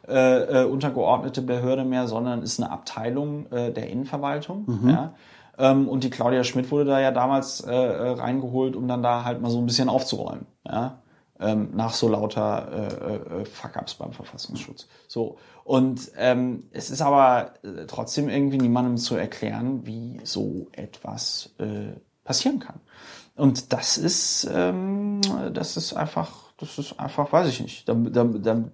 äh, 0.09 0.63
äh, 0.63 0.65
untergeordnete 0.65 1.43
Behörde 1.43 1.85
mehr, 1.85 2.09
sondern 2.09 2.43
ist 2.43 2.61
eine 2.61 2.71
Abteilung 2.71 3.47
äh, 3.53 3.73
der 3.73 3.89
Innenverwaltung. 3.91 4.65
Mhm. 4.67 4.89
Ja? 4.91 5.15
Ähm, 5.59 5.89
und 5.89 6.05
die 6.05 6.11
Claudia 6.11 6.45
Schmidt 6.45 6.71
wurde 6.71 6.87
da 6.87 7.01
ja 7.01 7.11
damals 7.11 7.61
äh, 7.61 7.73
äh 7.73 8.11
reingeholt, 8.11 8.77
um 8.77 8.89
dann 8.89 9.03
da 9.03 9.25
halt 9.25 9.41
mal 9.41 9.51
so 9.51 9.59
ein 9.59 9.67
bisschen 9.67 9.89
aufzuräumen. 9.89 10.47
Ja? 10.67 10.99
ähm, 11.41 11.71
nach 11.75 11.93
so 11.93 12.09
lauter 12.09 12.69
äh, 12.73 13.41
äh, 13.41 13.45
Fuck-ups 13.45 13.95
beim 13.95 14.13
Verfassungsschutz. 14.13 14.89
So. 15.09 15.39
Und 15.65 16.13
ähm, 16.17 16.65
es 16.73 16.91
ist 16.91 17.03
aber 17.03 17.55
äh, 17.63 17.87
trotzdem 17.87 18.29
irgendwie 18.29 18.59
niemandem 18.59 18.97
zu 18.97 19.17
erklären, 19.17 19.87
wie 19.87 20.21
so 20.25 20.69
etwas 20.73 21.51
äh, 21.59 21.99
passieren 22.25 22.61
kann. 22.61 22.81
Und 23.37 23.73
das 23.73 23.99
ist, 23.99 24.49
ähm, 24.53 25.21
das 25.53 25.77
ist 25.77 25.95
einfach, 25.95 26.54
das 26.65 26.79
ist 26.79 26.99
einfach, 26.99 27.33
weiß 27.33 27.49
ich 27.49 27.61
nicht. 27.61 27.89
Da, 27.89 27.95
da, 27.95 28.25
da, 28.25 28.65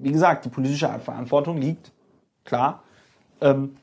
wie 0.00 0.12
gesagt, 0.12 0.44
die 0.44 0.48
politische 0.48 0.88
Verantwortung 1.00 1.58
liegt, 1.58 1.92
klar, 2.44 2.82
ähm, 3.40 3.76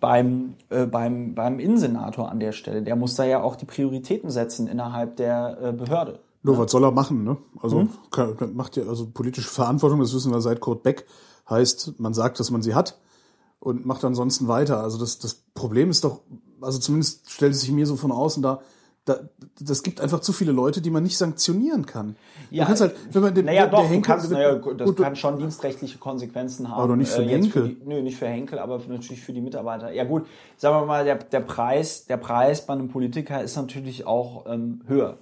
beim, 0.00 0.54
äh, 0.68 0.86
beim, 0.86 1.34
beim 1.34 1.58
Innensenator 1.60 2.28
an 2.28 2.40
der 2.40 2.52
Stelle. 2.52 2.82
Der 2.82 2.96
muss 2.96 3.14
da 3.14 3.24
ja 3.24 3.40
auch 3.40 3.56
die 3.56 3.66
Prioritäten 3.66 4.30
setzen 4.30 4.66
innerhalb 4.66 5.16
der 5.16 5.58
äh, 5.62 5.72
Behörde. 5.72 6.18
Nur, 6.42 6.56
ja. 6.56 6.60
was 6.60 6.72
soll 6.72 6.84
er 6.84 6.90
machen, 6.90 7.22
ne? 7.22 7.36
Also, 7.62 7.82
mhm. 7.82 7.90
kann, 8.10 8.54
macht 8.54 8.76
ja, 8.76 8.82
also 8.88 9.06
politische 9.06 9.48
Verantwortung, 9.48 10.00
das 10.00 10.12
wissen 10.12 10.32
wir 10.32 10.40
seit 10.40 10.60
Kurt 10.60 10.82
Beck, 10.82 11.06
heißt, 11.48 12.00
man 12.00 12.14
sagt, 12.14 12.40
dass 12.40 12.50
man 12.50 12.62
sie 12.62 12.74
hat 12.74 12.98
und 13.60 13.86
macht 13.86 14.04
ansonsten 14.04 14.48
weiter. 14.48 14.82
Also 14.82 14.98
das, 14.98 15.20
das 15.20 15.34
Problem 15.54 15.88
ist 15.88 16.02
doch, 16.02 16.20
also 16.60 16.80
zumindest 16.80 17.30
stellt 17.30 17.54
es 17.54 17.60
sich 17.60 17.70
mir 17.70 17.86
so 17.86 17.94
von 17.94 18.10
außen 18.10 18.42
da, 18.42 18.60
da, 19.04 19.18
das 19.60 19.82
gibt 19.82 20.00
einfach 20.00 20.20
zu 20.20 20.32
viele 20.32 20.52
Leute, 20.52 20.80
die 20.80 20.90
man 20.90 21.02
nicht 21.02 21.18
sanktionieren 21.18 21.86
kann. 21.86 22.16
Ja, 22.50 22.62
du 22.62 22.68
kannst 22.68 22.82
halt, 22.82 22.94
wenn 23.10 23.22
man 23.22 23.34
den, 23.34 23.46
naja, 23.46 23.66
der, 23.66 23.70
doch, 23.70 23.88
der 23.88 24.00
kannst, 24.00 24.30
naja, 24.30 24.54
das 24.54 24.86
gut, 24.86 24.96
kann 24.96 25.16
schon 25.16 25.38
dienstrechtliche 25.38 25.98
Konsequenzen 25.98 26.70
haben. 26.70 26.80
Aber 26.80 26.96
nicht 26.96 27.10
für 27.10 27.22
äh, 27.22 27.28
Henkel. 27.28 27.50
Für 27.50 27.68
die, 27.68 27.78
nö, 27.84 28.00
nicht 28.02 28.16
für 28.16 28.28
Henkel, 28.28 28.60
aber 28.60 28.80
natürlich 28.86 29.22
für 29.22 29.32
die 29.32 29.40
Mitarbeiter. 29.40 29.90
Ja 29.92 30.04
gut, 30.04 30.26
sagen 30.56 30.76
wir 30.76 30.86
mal, 30.86 31.04
der, 31.04 31.16
der 31.16 31.40
Preis, 31.40 32.06
der 32.06 32.16
Preis 32.16 32.64
bei 32.64 32.74
einem 32.74 32.88
Politiker 32.88 33.42
ist 33.42 33.56
natürlich 33.56 34.06
auch 34.06 34.46
ähm, 34.46 34.82
höher. 34.86 35.18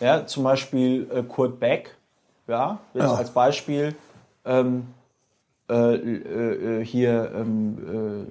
Ja, 0.00 0.26
zum 0.26 0.42
Beispiel 0.42 1.08
äh, 1.12 1.22
Kurt 1.22 1.60
Beck, 1.60 1.94
ja, 2.48 2.80
jetzt 2.92 3.02
ja. 3.04 3.14
als 3.14 3.30
Beispiel 3.30 3.94
ähm, 4.44 4.88
äh, 5.68 5.94
äh, 5.94 6.84
hier 6.84 7.32
ähm, 7.34 8.26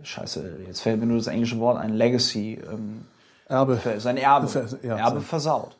äh, 0.00 0.04
Scheiße, 0.04 0.58
jetzt 0.66 0.80
fällt 0.80 1.00
mir 1.00 1.06
nur 1.06 1.18
das 1.18 1.26
englische 1.26 1.58
Wort 1.58 1.76
ein, 1.76 1.94
Legacy, 1.94 2.58
ähm, 2.72 3.02
Erbe. 3.48 3.80
Sein 3.98 4.16
Erbe, 4.16 4.48
ja, 4.82 4.96
Erbe 4.96 5.20
versaut. 5.20 5.78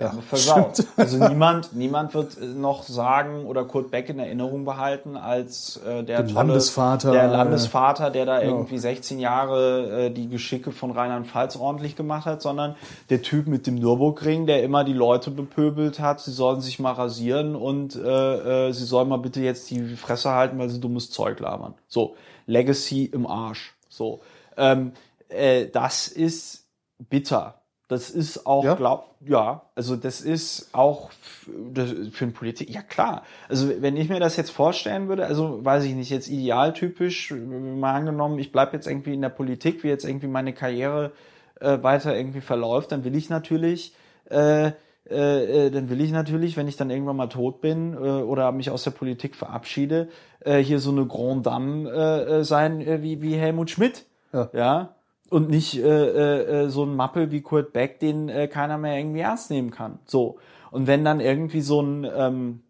Ja, 0.00 0.12
versaut. 0.26 0.82
Also 0.96 1.18
niemand, 1.28 1.74
niemand 1.74 2.14
wird 2.14 2.38
äh, 2.40 2.46
noch 2.46 2.84
sagen 2.84 3.44
oder 3.44 3.64
Kurt 3.64 3.90
Beck 3.90 4.08
in 4.08 4.18
Erinnerung 4.18 4.64
behalten 4.64 5.16
als 5.16 5.78
äh, 5.86 6.02
der 6.02 6.20
tolle, 6.26 6.32
Landesvater, 6.32 7.12
der 7.12 7.28
Landesvater, 7.28 8.10
der 8.10 8.24
da 8.24 8.40
irgendwie 8.40 8.78
16 8.78 9.18
Jahre 9.18 10.06
äh, 10.06 10.10
die 10.10 10.28
Geschicke 10.28 10.72
von 10.72 10.90
Rheinland-Pfalz 10.90 11.56
ordentlich 11.56 11.96
gemacht 11.96 12.24
hat, 12.24 12.40
sondern 12.40 12.76
der 13.10 13.20
Typ 13.20 13.46
mit 13.46 13.66
dem 13.66 13.74
Nürburgring, 13.74 14.46
der 14.46 14.62
immer 14.62 14.84
die 14.84 14.94
Leute 14.94 15.30
bepöbelt 15.30 16.00
hat, 16.00 16.20
sie 16.20 16.32
sollen 16.32 16.62
sich 16.62 16.78
mal 16.78 16.92
rasieren 16.92 17.54
und 17.54 17.94
äh, 17.96 18.68
äh, 18.68 18.72
sie 18.72 18.84
sollen 18.84 19.08
mal 19.08 19.18
bitte 19.18 19.40
jetzt 19.40 19.70
die 19.70 19.96
Fresse 19.96 20.30
halten, 20.30 20.58
weil 20.58 20.70
sie 20.70 20.80
dummes 20.80 21.10
Zeug 21.10 21.40
labern. 21.40 21.74
So, 21.88 22.16
Legacy 22.46 23.04
im 23.04 23.26
Arsch. 23.26 23.74
So, 23.90 24.20
ähm, 24.56 24.92
äh, 25.28 25.66
das 25.66 26.08
ist 26.08 26.59
bitter 27.08 27.60
das 27.90 28.08
ist 28.08 28.46
auch, 28.46 28.62
ja? 28.62 28.76
glaub, 28.76 29.16
ja, 29.26 29.62
also 29.74 29.96
das 29.96 30.20
ist 30.20 30.68
auch 30.72 31.10
für 31.10 32.24
einen 32.24 32.32
Politik, 32.32 32.70
ja 32.70 32.82
klar. 32.82 33.24
Also 33.48 33.68
wenn 33.80 33.96
ich 33.96 34.08
mir 34.08 34.20
das 34.20 34.36
jetzt 34.36 34.50
vorstellen 34.50 35.08
würde, 35.08 35.26
also 35.26 35.64
weiß 35.64 35.82
ich 35.82 35.94
nicht, 35.94 36.08
jetzt 36.08 36.28
idealtypisch, 36.28 37.32
mal 37.32 37.94
angenommen, 37.94 38.38
ich 38.38 38.52
bleibe 38.52 38.74
jetzt 38.74 38.86
irgendwie 38.86 39.12
in 39.12 39.22
der 39.22 39.30
Politik, 39.30 39.82
wie 39.82 39.88
jetzt 39.88 40.04
irgendwie 40.04 40.28
meine 40.28 40.52
Karriere 40.52 41.10
äh, 41.58 41.82
weiter 41.82 42.16
irgendwie 42.16 42.40
verläuft, 42.40 42.92
dann 42.92 43.02
will 43.02 43.16
ich 43.16 43.28
natürlich, 43.28 43.92
äh, 44.30 44.70
äh, 45.08 45.66
äh, 45.66 45.70
dann 45.72 45.90
will 45.90 46.00
ich 46.00 46.12
natürlich, 46.12 46.56
wenn 46.56 46.68
ich 46.68 46.76
dann 46.76 46.90
irgendwann 46.90 47.16
mal 47.16 47.26
tot 47.26 47.60
bin 47.60 47.94
äh, 47.94 47.96
oder 47.96 48.52
mich 48.52 48.70
aus 48.70 48.84
der 48.84 48.92
Politik 48.92 49.34
verabschiede, 49.34 50.10
äh, 50.44 50.58
hier 50.58 50.78
so 50.78 50.92
eine 50.92 51.06
Grand 51.06 51.44
Dame 51.44 51.90
äh, 51.90 52.38
äh 52.38 52.44
sein 52.44 52.80
äh, 52.80 53.02
wie, 53.02 53.20
wie 53.20 53.34
Helmut 53.34 53.68
Schmidt. 53.68 54.06
Ja. 54.32 54.48
ja? 54.52 54.94
Und 55.30 55.48
nicht 55.48 55.78
äh, 55.78 56.64
äh, 56.64 56.68
so 56.68 56.84
ein 56.84 56.94
Mappel 56.94 57.30
wie 57.30 57.40
Kurt 57.40 57.72
Beck, 57.72 58.00
den 58.00 58.28
äh, 58.28 58.48
keiner 58.48 58.76
mehr 58.76 58.98
irgendwie 58.98 59.20
ernst 59.20 59.50
nehmen 59.50 59.70
kann. 59.70 60.00
So. 60.04 60.38
Und 60.70 60.86
wenn 60.86 61.04
dann 61.04 61.20
irgendwie 61.20 61.62
so 61.62 61.80
ein, 61.80 62.04
ähm, 62.04 62.62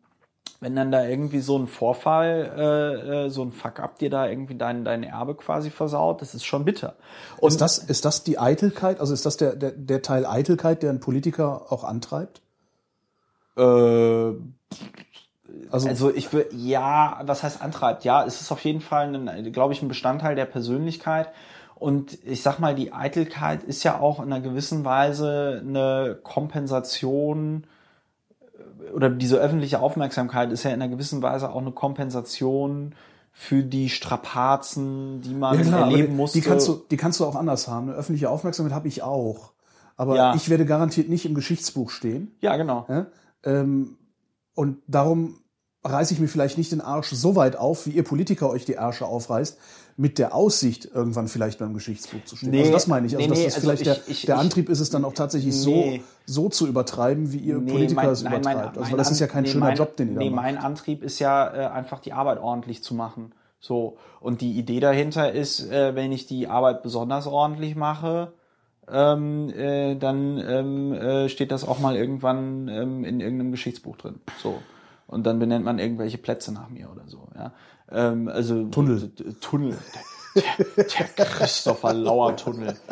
wenn 0.61 0.77
dann 0.77 0.93
da 0.93 1.07
irgendwie 1.07 1.41
so 1.41 1.59
ein 1.59 1.67
Vorfall, 1.67 2.53
äh, 2.57 3.25
äh, 3.25 3.31
so 3.31 3.43
ein 3.43 3.53
Fuck-up 3.53 3.99
dir 3.99 4.11
da 4.11 4.29
irgendwie 4.29 4.57
dein, 4.57 4.85
dein 4.85 5.03
Erbe 5.03 5.35
quasi 5.35 5.71
versaut, 5.71 6.21
das 6.21 6.35
ist 6.35 6.45
schon 6.45 6.67
bitter. 6.67 6.97
Und 7.39 7.49
ist 7.49 7.61
das, 7.63 7.79
ist 7.79 8.05
das 8.05 8.25
die 8.25 8.39
Eitelkeit, 8.39 9.01
also 9.01 9.15
ist 9.15 9.25
das 9.25 9.39
der, 9.39 9.57
der, 9.57 9.73
der 9.73 10.03
Teil 10.03 10.27
Eitelkeit, 10.27 10.83
der 10.83 10.91
ein 10.91 11.01
Politiker 11.01 11.73
auch 11.73 11.83
antreibt? 11.83 12.43
Äh, 13.57 13.63
also, 15.71 15.89
also 15.89 16.15
ich 16.15 16.33
will, 16.33 16.47
ja, 16.53 17.23
was 17.25 17.43
heißt 17.43 17.63
antreibt? 17.63 18.05
Ja, 18.05 18.25
es 18.25 18.43
ist 18.43 18.53
auf 18.53 18.63
jeden 18.65 18.83
Fall, 18.83 19.15
ein, 19.15 19.53
glaube 19.53 19.73
ich, 19.73 19.81
ein 19.81 19.89
Bestandteil 19.89 20.35
der 20.35 20.45
Persönlichkeit. 20.45 21.31
Und 21.81 22.19
ich 22.27 22.43
sag 22.43 22.59
mal, 22.59 22.75
die 22.75 22.93
Eitelkeit 22.93 23.63
ist 23.63 23.85
ja 23.85 23.99
auch 23.99 24.19
in 24.19 24.27
einer 24.27 24.43
gewissen 24.43 24.85
Weise 24.85 25.63
eine 25.67 26.19
Kompensation 26.23 27.65
oder 28.95 29.09
diese 29.09 29.39
öffentliche 29.39 29.81
Aufmerksamkeit 29.81 30.53
ist 30.53 30.63
ja 30.63 30.73
in 30.73 30.83
einer 30.83 30.91
gewissen 30.91 31.23
Weise 31.23 31.51
auch 31.51 31.61
eine 31.61 31.73
Kompensation 31.73 32.95
für 33.33 33.63
die 33.63 33.89
Strapazen, 33.89 35.23
die 35.23 35.33
man 35.33 35.57
ja, 35.57 35.65
klar, 35.65 35.91
erleben 35.91 36.17
muss. 36.17 36.33
Die 36.33 36.43
kannst 36.43 36.69
du, 36.69 36.83
die 36.91 36.99
kannst 36.99 37.19
du 37.19 37.25
auch 37.25 37.35
anders 37.35 37.67
haben. 37.67 37.89
Eine 37.89 37.97
öffentliche 37.97 38.29
Aufmerksamkeit 38.29 38.75
habe 38.75 38.89
ich 38.89 39.03
auch. 39.03 39.53
Aber 39.97 40.17
ja. 40.17 40.35
ich 40.35 40.51
werde 40.51 40.67
garantiert 40.67 41.09
nicht 41.09 41.25
im 41.25 41.35
Geschichtsbuch 41.35 41.89
stehen. 41.89 42.37
Ja, 42.43 42.59
genau. 42.59 42.85
Ja? 42.91 43.07
Ähm, 43.43 43.97
und 44.55 44.83
darum 44.87 45.39
reiße 45.83 46.13
ich 46.13 46.21
mir 46.21 46.29
vielleicht 46.29 46.59
nicht 46.59 46.73
den 46.73 46.83
Arsch 46.83 47.11
so 47.11 47.37
weit 47.37 47.57
auf, 47.57 47.87
wie 47.87 47.93
ihr 47.93 48.05
Politiker 48.05 48.51
euch 48.51 48.67
die 48.67 48.75
Ärsche 48.75 49.07
aufreißt, 49.07 49.59
mit 50.01 50.19
der 50.19 50.35
Aussicht, 50.35 50.89
irgendwann 50.95 51.29
vielleicht 51.29 51.59
beim 51.59 51.75
Geschichtsbuch 51.75 52.25
zu 52.25 52.35
stehen. 52.35 52.53
Nee, 52.53 52.61
also 52.61 52.73
das 52.73 52.87
meine 52.87 53.07
ich. 53.07 53.15
Also, 53.15 53.29
nee, 53.29 53.35
dass 53.35 53.45
das 53.45 53.55
also 53.57 53.67
vielleicht 53.67 53.83
ich, 53.83 53.87
der, 53.87 54.09
ich, 54.09 54.23
der 54.25 54.39
Antrieb 54.39 54.71
ist 54.71 54.81
es 54.81 54.89
dann 54.89 55.05
auch 55.05 55.13
tatsächlich 55.13 55.55
nee. 55.55 56.03
so, 56.25 56.43
so 56.45 56.49
zu 56.49 56.67
übertreiben, 56.67 57.33
wie 57.33 57.37
ihr 57.37 57.59
nee, 57.59 57.71
Politiker 57.71 58.05
mein, 58.05 58.11
es 58.11 58.23
nein, 58.23 58.33
übertreibt. 58.33 58.77
Mein, 58.77 58.85
also, 58.85 58.97
das 58.97 59.11
ist 59.11 59.21
ja 59.21 59.27
kein 59.27 59.45
schöner 59.45 59.67
mein, 59.67 59.77
Job, 59.77 59.97
den 59.97 60.13
ihr 60.13 60.19
nee, 60.19 60.31
da 60.31 60.35
macht. 60.35 60.43
mein 60.43 60.57
Antrieb 60.57 61.03
ist 61.03 61.19
ja 61.19 61.55
äh, 61.55 61.67
einfach 61.67 62.01
die 62.01 62.15
Arbeit 62.15 62.41
ordentlich 62.41 62.83
zu 62.83 62.95
machen. 62.95 63.33
So. 63.61 63.99
Und 64.21 64.41
die 64.41 64.53
Idee 64.53 64.81
dahinter 64.81 65.33
ist, 65.33 65.71
äh, 65.71 65.95
wenn 65.95 66.13
ich 66.13 66.27
die 66.27 66.49
Arbeit 66.49 66.83
besonders 66.83 67.27
ordentlich 67.27 67.77
mache, 67.77 68.33
ähm, 68.91 69.51
äh, 69.51 69.97
dann 69.97 70.39
ähm, 70.39 70.93
äh, 70.95 71.29
steht 71.29 71.53
das 71.53 71.69
auch 71.69 71.79
mal 71.79 71.95
irgendwann 71.95 72.69
ähm, 72.69 73.05
in 73.05 73.21
irgendeinem 73.21 73.51
Geschichtsbuch 73.51 73.99
drin. 73.99 74.15
So 74.43 74.61
und 75.11 75.27
dann 75.27 75.41
benennt 75.41 75.65
man 75.65 75.81
irgendwelche 75.81 76.19
Plätze 76.19 76.53
nach 76.55 76.69
mir 76.69 76.89
oder 76.89 77.03
so. 77.07 77.27
Ja? 77.35 77.53
Ähm, 77.93 78.29
also 78.29 78.65
Tunnel. 78.65 79.11
Tunnel. 79.41 79.77
Der, 80.37 81.07
der 81.19 81.27
Christopher 81.27 81.93
Lauer 81.93 82.37
Tunnel. 82.37 82.77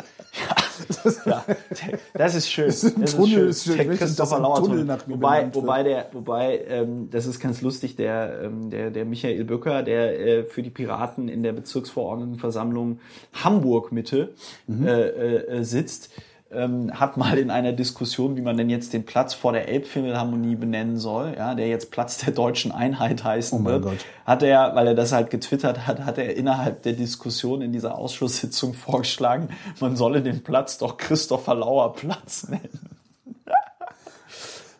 Ja, 1.25 1.43
ja, 1.45 1.97
das 2.13 2.35
ist 2.35 2.49
schön. 2.49 2.67
Das 2.67 2.83
ist, 2.83 2.95
ein 2.95 3.01
das 3.01 3.15
Tunnel 3.15 3.47
ist 3.49 3.65
schön. 3.65 3.77
Der 3.77 3.97
Christopher 3.97 4.39
Lauer 4.39 4.63
Tunnel. 4.63 4.85
Nach 4.85 5.05
mir 5.07 5.15
wobei, 5.15 5.53
wobei 5.53 5.83
der, 5.83 6.07
wobei, 6.13 6.63
ähm, 6.67 7.09
das 7.09 7.25
ist 7.25 7.39
ganz 7.39 7.61
lustig, 7.61 7.95
der, 7.95 8.43
ähm, 8.43 8.69
der, 8.69 8.91
der 8.91 9.05
Michael 9.05 9.43
Böcker, 9.43 9.83
der 9.83 10.19
äh, 10.19 10.43
für 10.43 10.61
die 10.61 10.69
Piraten 10.69 11.27
in 11.27 11.43
der 11.43 11.53
Bezirksverordnetenversammlung 11.53 12.99
Hamburg 13.33 13.91
Mitte 13.91 14.33
mhm. 14.67 14.87
äh, 14.87 15.01
äh, 15.01 15.63
sitzt 15.63 16.11
ähm, 16.51 16.99
hat 16.99 17.17
mal 17.17 17.37
in 17.37 17.51
einer 17.51 17.73
Diskussion, 17.73 18.35
wie 18.35 18.41
man 18.41 18.57
denn 18.57 18.69
jetzt 18.69 18.93
den 18.93 19.05
Platz 19.05 19.33
vor 19.33 19.53
der 19.53 19.67
Elbphilharmonie 19.69 20.55
benennen 20.55 20.97
soll, 20.97 21.35
ja, 21.37 21.53
der 21.53 21.67
jetzt 21.67 21.91
Platz 21.91 22.17
der 22.17 22.33
deutschen 22.33 22.71
Einheit 22.71 23.23
heißen 23.23 23.61
oh 23.61 23.65
wird, 23.65 23.83
Gott. 23.83 23.97
hat 24.25 24.43
er, 24.43 24.75
weil 24.75 24.87
er 24.87 24.95
das 24.95 25.11
halt 25.11 25.29
getwittert 25.29 25.85
hat, 25.85 26.05
hat 26.05 26.17
er 26.17 26.35
innerhalb 26.35 26.81
der 26.83 26.93
Diskussion 26.93 27.61
in 27.61 27.71
dieser 27.71 27.95
Ausschusssitzung 27.97 28.73
vorgeschlagen, 28.75 29.49
man 29.79 29.95
solle 29.95 30.21
den 30.21 30.43
Platz 30.43 30.77
doch 30.77 30.97
Christopher 30.97 31.55
Lauer 31.55 31.93
Platz 31.93 32.47
nennen. 32.49 32.98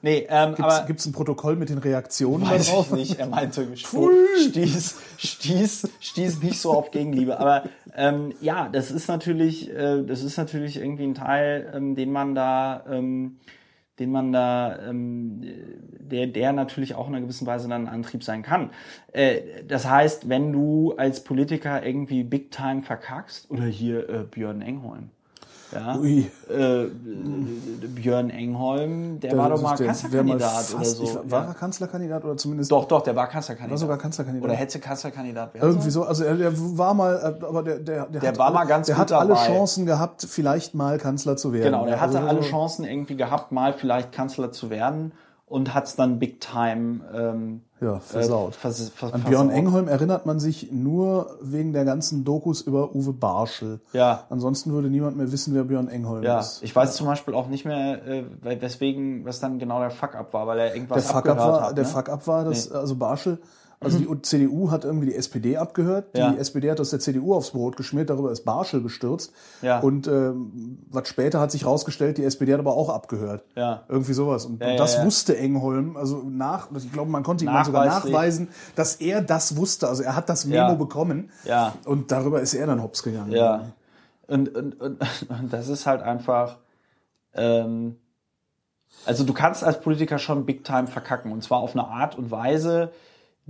Nee, 0.02 0.26
ähm, 0.30 0.56
gibt's, 0.56 0.62
aber 0.76 0.88
gibt's 0.88 1.06
ein 1.06 1.12
Protokoll 1.12 1.56
mit 1.56 1.70
den 1.70 1.78
Reaktionen 1.78 2.48
weiß 2.48 2.68
darauf? 2.68 2.92
Ich 2.92 2.98
nicht. 2.98 3.20
Er 3.20 3.28
meinte, 3.28 3.68
stieß, 3.76 4.98
stieß, 5.18 5.90
stieß 6.00 6.44
nicht 6.44 6.60
so 6.60 6.72
auf 6.74 6.92
Gegenliebe. 6.92 7.40
Aber 7.40 7.64
ähm, 7.96 8.34
ja, 8.42 8.70
das 8.70 8.92
ist 8.92 9.08
natürlich, 9.08 9.70
äh, 9.70 10.04
das 10.04 10.24
ist 10.24 10.38
natürlich 10.38 10.78
irgendwie 10.78 11.04
ein 11.04 11.16
Teil, 11.16 11.72
ähm, 11.74 11.96
den 11.96 12.12
man 12.12 12.36
da, 12.36 12.84
ähm, 12.90 13.40
den 14.00 14.12
man 14.12 14.32
da, 14.32 14.80
ähm, 14.88 15.42
der, 16.00 16.28
der 16.28 16.54
natürlich 16.54 16.96
auch 16.96 17.08
in 17.08 17.16
einer 17.16 17.24
gewissen 17.24 17.46
Weise 17.46 17.68
dann 17.68 17.88
ein 17.88 17.94
Antrieb 17.94 18.24
sein 18.24 18.42
kann. 18.44 18.70
Äh, 19.12 19.64
das 19.68 19.90
heißt, 19.90 20.30
wenn 20.30 20.54
du 20.54 20.94
als 20.98 21.24
Politiker 21.24 21.86
irgendwie 21.86 22.24
Big 22.24 22.52
Time 22.52 22.82
verkackst, 22.82 23.52
oder 23.52 23.66
hier 23.66 24.10
äh, 24.10 24.24
Björn 24.24 24.62
Engholm, 24.62 25.10
ja. 25.72 25.96
Äh, 25.96 26.88
Björn 27.88 28.30
Engholm, 28.30 29.20
der, 29.20 29.32
der 29.32 29.40
war 29.40 29.50
doch 29.50 29.62
mal 29.62 29.76
Kanzlerkandidat 29.76 30.74
oder 30.74 30.86
so. 30.86 31.04
Ich, 31.04 31.32
war 31.32 31.48
er 31.48 31.54
Kanzlerkandidat 31.54 32.26
oder 32.26 32.38
zumindest? 32.38 32.72
Doch, 32.72 32.86
doch, 32.86 33.02
der 33.02 33.16
war 33.16 33.28
Kanzlerkandidat. 33.28 33.72
War 33.72 33.78
sogar 33.78 33.98
Kanzlerkandidat. 33.98 34.50
Oder 34.50 34.58
hätte 34.58 34.80
Kanzlerkandidat 34.80 35.54
werden 35.54 35.68
Irgendwie 35.68 35.90
so. 35.90 36.04
Also 36.04 36.24
er, 36.24 36.36
der 36.36 36.54
war 36.78 36.94
mal, 36.94 37.38
aber 37.42 37.64
der, 37.64 37.80
der, 37.80 38.06
der, 38.08 38.22
der 38.22 38.38
war 38.38 38.48
alle, 38.48 38.56
mal 38.56 38.66
ganz 38.66 38.88
Der 38.88 38.98
hat 38.98 39.12
alle 39.12 39.36
Chancen 39.36 39.86
gehabt, 39.86 40.26
vielleicht 40.28 40.76
mal 40.76 40.98
Kanzler 40.98 41.38
zu 41.38 41.54
werden. 41.54 41.66
Genau, 41.66 41.86
der 41.86 42.02
hatte 42.02 42.18
also, 42.18 42.30
alle 42.30 42.42
Chancen 42.42 42.86
irgendwie 42.86 43.16
gehabt, 43.16 43.52
mal 43.52 43.74
vielleicht 43.74 44.12
Kanzler 44.12 44.52
zu 44.52 44.70
werden 44.70 45.14
und 45.46 45.74
hat's 45.74 45.96
dann 45.96 46.20
Big 46.20 46.40
Time 46.42 47.02
ähm, 47.14 47.62
ja, 47.82 48.00
versaut. 48.00 48.54
Äh, 48.54 48.58
vers 48.58 48.90
vers 48.90 49.14
An 49.14 49.24
Björn 49.24 49.50
Engholm 49.50 49.88
erinnert 49.88 50.26
man 50.26 50.40
sich 50.40 50.72
nur 50.72 51.38
wegen 51.42 51.74
der 51.74 51.86
ganzen 51.86 52.24
Dokus 52.24 52.62
über 52.62 52.94
Uwe 52.96 53.14
Barschel. 53.14 53.80
Ja. 53.94 54.26
Ansonsten 54.30 54.72
würde 54.72 54.90
niemand 54.90 55.18
mehr 55.18 55.32
wissen, 55.32 55.54
wer 55.56 55.64
Björn 55.64 55.88
Engholm 55.88 56.24
ja. 56.24 56.40
ist. 56.40 56.62
Ich 56.64 56.76
weiß 56.76 56.96
zum 56.96 57.08
Beispiel 57.08 57.34
auch 57.34 57.48
nicht 57.48 57.66
mehr, 57.66 58.06
äh, 58.06 58.24
weswegen, 58.42 59.26
was 59.26 59.40
dann 59.40 59.60
genau 59.60 59.80
der 59.80 59.92
Fuck-up 59.92 60.34
war, 60.34 60.48
weil 60.48 60.60
er 60.60 60.76
irgendwas 60.76 61.06
der 61.06 61.16
Fuck 61.16 61.26
-up 61.28 61.38
war, 61.38 61.62
hat. 61.62 61.70
Ne? 61.70 61.76
Der 61.76 61.86
Fuck-up 61.86 62.28
war, 62.28 62.44
dass 62.44 62.70
nee. 62.70 62.76
also 62.76 62.96
Barschel 62.96 63.40
also 63.82 63.98
die 63.98 64.08
mhm. 64.08 64.24
CDU 64.24 64.72
hat 64.72 64.84
irgendwie 64.84 65.06
die 65.06 65.16
SPD 65.16 65.56
abgehört. 65.56 66.14
Die 66.14 66.20
ja. 66.20 66.34
SPD 66.34 66.70
hat 66.70 66.80
das 66.80 66.90
der 66.90 67.00
CDU 67.00 67.34
aufs 67.34 67.52
Brot 67.52 67.78
geschmiert, 67.78 68.10
darüber 68.10 68.30
ist 68.30 68.44
Barschel 68.44 68.82
gestürzt. 68.82 69.32
Ja. 69.62 69.80
Und 69.80 70.06
ähm, 70.08 70.80
was 70.90 71.08
später 71.08 71.40
hat 71.40 71.52
sich 71.52 71.66
rausgestellt, 71.66 72.18
die 72.18 72.26
SPD 72.26 72.52
hat 72.52 72.60
aber 72.60 72.76
auch 72.76 72.90
abgehört. 72.90 73.46
Ja. 73.56 73.84
Irgendwie 73.88 74.12
sowas. 74.12 74.46
Und, 74.46 74.62
ja, 74.62 74.72
und 74.72 74.80
das 74.80 75.04
wusste 75.06 75.38
Engholm. 75.38 75.96
Also 75.96 76.22
nach, 76.28 76.68
ich 76.76 76.92
glaube, 76.92 77.10
man 77.10 77.24
konnte 77.24 77.46
ihm 77.46 77.64
sogar 77.64 77.86
nachweisen, 77.86 78.50
dass 78.76 78.96
er 78.96 79.22
das 79.22 79.56
wusste. 79.56 79.88
Also 79.88 80.04
er 80.04 80.16
hat 80.16 80.28
das 80.28 80.46
Memo 80.46 80.76
bekommen. 80.76 81.32
Ja. 81.46 81.74
Und 81.86 82.12
darüber 82.12 82.42
ist 82.42 82.54
er 82.54 82.68
dann 82.68 82.84
hops 82.84 83.02
gegangen. 83.02 83.32
Ja. 83.32 83.70
Und, 84.28 84.54
und, 84.56 84.82
und, 84.82 85.00
und 85.30 85.54
das 85.54 85.70
ist 85.70 85.86
halt 85.86 86.02
einfach. 86.02 86.58
Ähm, 87.34 87.96
also 89.06 89.24
du 89.24 89.34
kannst 89.34 89.64
als 89.64 89.80
Politiker 89.80 90.20
schon 90.20 90.46
Big 90.46 90.66
Time 90.66 90.88
verkacken. 90.88 91.32
Und 91.32 91.44
zwar 91.46 91.60
auf 91.60 91.76
eine 91.76 91.88
Art 91.88 92.18
und 92.18 92.30
Weise, 92.30 92.92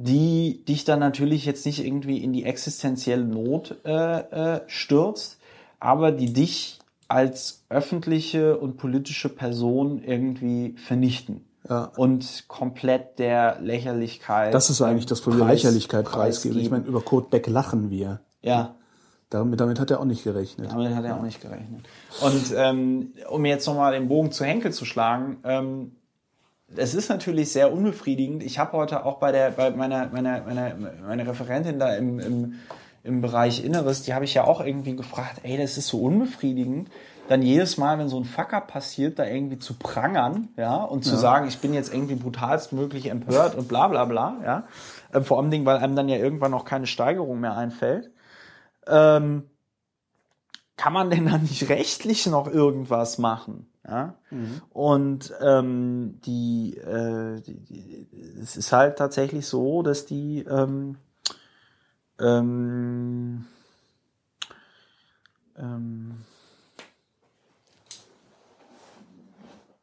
die 0.02 0.64
dich 0.64 0.86
dann 0.86 1.00
natürlich 1.00 1.46
jetzt 1.46 1.66
nicht 1.66 1.86
irgendwie 1.86 2.24
in 2.24 2.32
die 2.32 2.46
existenzielle 2.46 3.26
Not 3.26 3.76
äh, 3.84 4.20
äh, 4.56 4.62
stürzt, 4.68 5.40
aber 5.82 6.14
die 6.14 6.32
dich 6.32 6.80
als 7.10 7.66
öffentliche 7.68 8.58
und 8.58 8.78
politische 8.78 9.28
Person 9.28 10.02
irgendwie 10.02 10.76
vernichten. 10.78 11.44
Ja. 11.68 11.92
Und 11.98 12.46
komplett 12.48 13.20
der 13.20 13.60
Lächerlichkeit. 13.60 14.54
Das 14.54 14.70
ist 14.70 14.82
eigentlich 14.82 15.06
das 15.06 15.20
Problem, 15.20 15.48
Lächerlichkeit 15.48 16.06
preisgeben. 16.06 16.60
Ich 16.60 16.70
meine, 16.70 16.86
über 16.86 17.02
Kurt 17.02 17.30
Beck 17.30 17.48
lachen 17.48 17.90
wir. 17.90 18.22
Ja. 18.42 18.76
Damit, 19.30 19.60
damit 19.60 19.82
hat 19.82 19.92
er 19.92 20.00
auch 20.00 20.06
nicht 20.06 20.24
gerechnet. 20.24 20.72
Damit 20.72 20.96
hat 20.96 21.04
er 21.04 21.18
auch 21.18 21.22
nicht 21.22 21.42
gerechnet. 21.42 21.86
Und 22.22 22.54
ähm, 22.56 23.14
um 23.30 23.44
jetzt 23.44 23.68
nochmal 23.68 23.92
den 23.92 24.08
Bogen 24.08 24.32
zu 24.32 24.46
Henkel 24.46 24.72
zu 24.72 24.86
schlagen, 24.86 25.40
ähm, 25.44 25.92
es 26.76 26.94
ist 26.94 27.10
natürlich 27.10 27.52
sehr 27.52 27.72
unbefriedigend. 27.72 28.44
Ich 28.44 28.60
habe 28.60 28.74
heute 28.74 29.06
auch 29.06 29.18
bei 29.18 29.32
der 29.32 29.52
bei 29.52 29.72
meiner 29.72 30.08
meiner 30.10 30.42
meiner 30.42 30.76
meine 31.06 31.28
Referentin 31.28 31.80
da 31.80 31.96
im, 31.96 32.20
im 32.20 32.56
im 33.04 33.22
Bereich 33.22 33.64
Inneres, 33.64 34.04
die 34.04 34.14
habe 34.14 34.26
ich 34.26 34.34
ja 34.34 34.44
auch 34.44 34.62
irgendwie 34.62 34.96
gefragt, 34.96 35.42
ey, 35.44 35.58
das 35.58 35.78
ist 35.78 35.88
so 35.88 36.02
unbefriedigend, 36.02 36.90
dann 37.30 37.42
jedes 37.42 37.78
Mal, 37.78 37.98
wenn 37.98 38.10
so 38.10 38.20
ein 38.20 38.26
Fucker 38.26 38.60
passiert, 38.60 39.20
da 39.20 39.26
irgendwie 39.26 39.60
zu 39.60 39.76
prangern, 39.76 40.50
ja, 40.58 40.76
und 40.76 41.06
zu 41.06 41.12
ja. 41.12 41.18
sagen, 41.18 41.48
ich 41.48 41.60
bin 41.60 41.74
jetzt 41.74 41.94
irgendwie 41.94 42.16
brutalstmöglich 42.16 43.10
empört 43.10 43.56
und 43.56 43.68
bla 43.68 43.88
bla 43.88 44.06
bla, 44.06 44.38
ja. 44.44 44.64
Ähm, 45.14 45.24
vor 45.24 45.40
allem, 45.40 45.66
weil 45.66 45.78
einem 45.78 45.96
dann 45.96 46.10
ja 46.10 46.18
irgendwann 46.18 46.54
auch 46.54 46.66
keine 46.66 46.88
Steigerung 46.88 47.40
mehr 47.40 47.56
einfällt. 47.56 48.12
Ähm, 48.88 49.44
kann 50.80 50.94
man 50.94 51.10
denn 51.10 51.26
dann 51.26 51.42
nicht 51.42 51.68
rechtlich 51.68 52.26
noch 52.26 52.48
irgendwas 52.48 53.18
machen? 53.18 53.68
Ja? 53.86 54.16
Mhm. 54.32 54.62
Und 54.70 55.34
ähm, 55.42 56.22
die, 56.26 56.78
äh, 56.78 57.42
die, 57.42 57.60
die, 57.60 58.08
es 58.42 58.56
ist 58.56 58.72
halt 58.72 58.98
tatsächlich 58.98 59.46
so, 59.46 59.84
dass 59.84 60.06
die 60.06 60.40
ähm, 60.50 60.96
ähm, 62.18 63.46
ähm, 65.58 66.24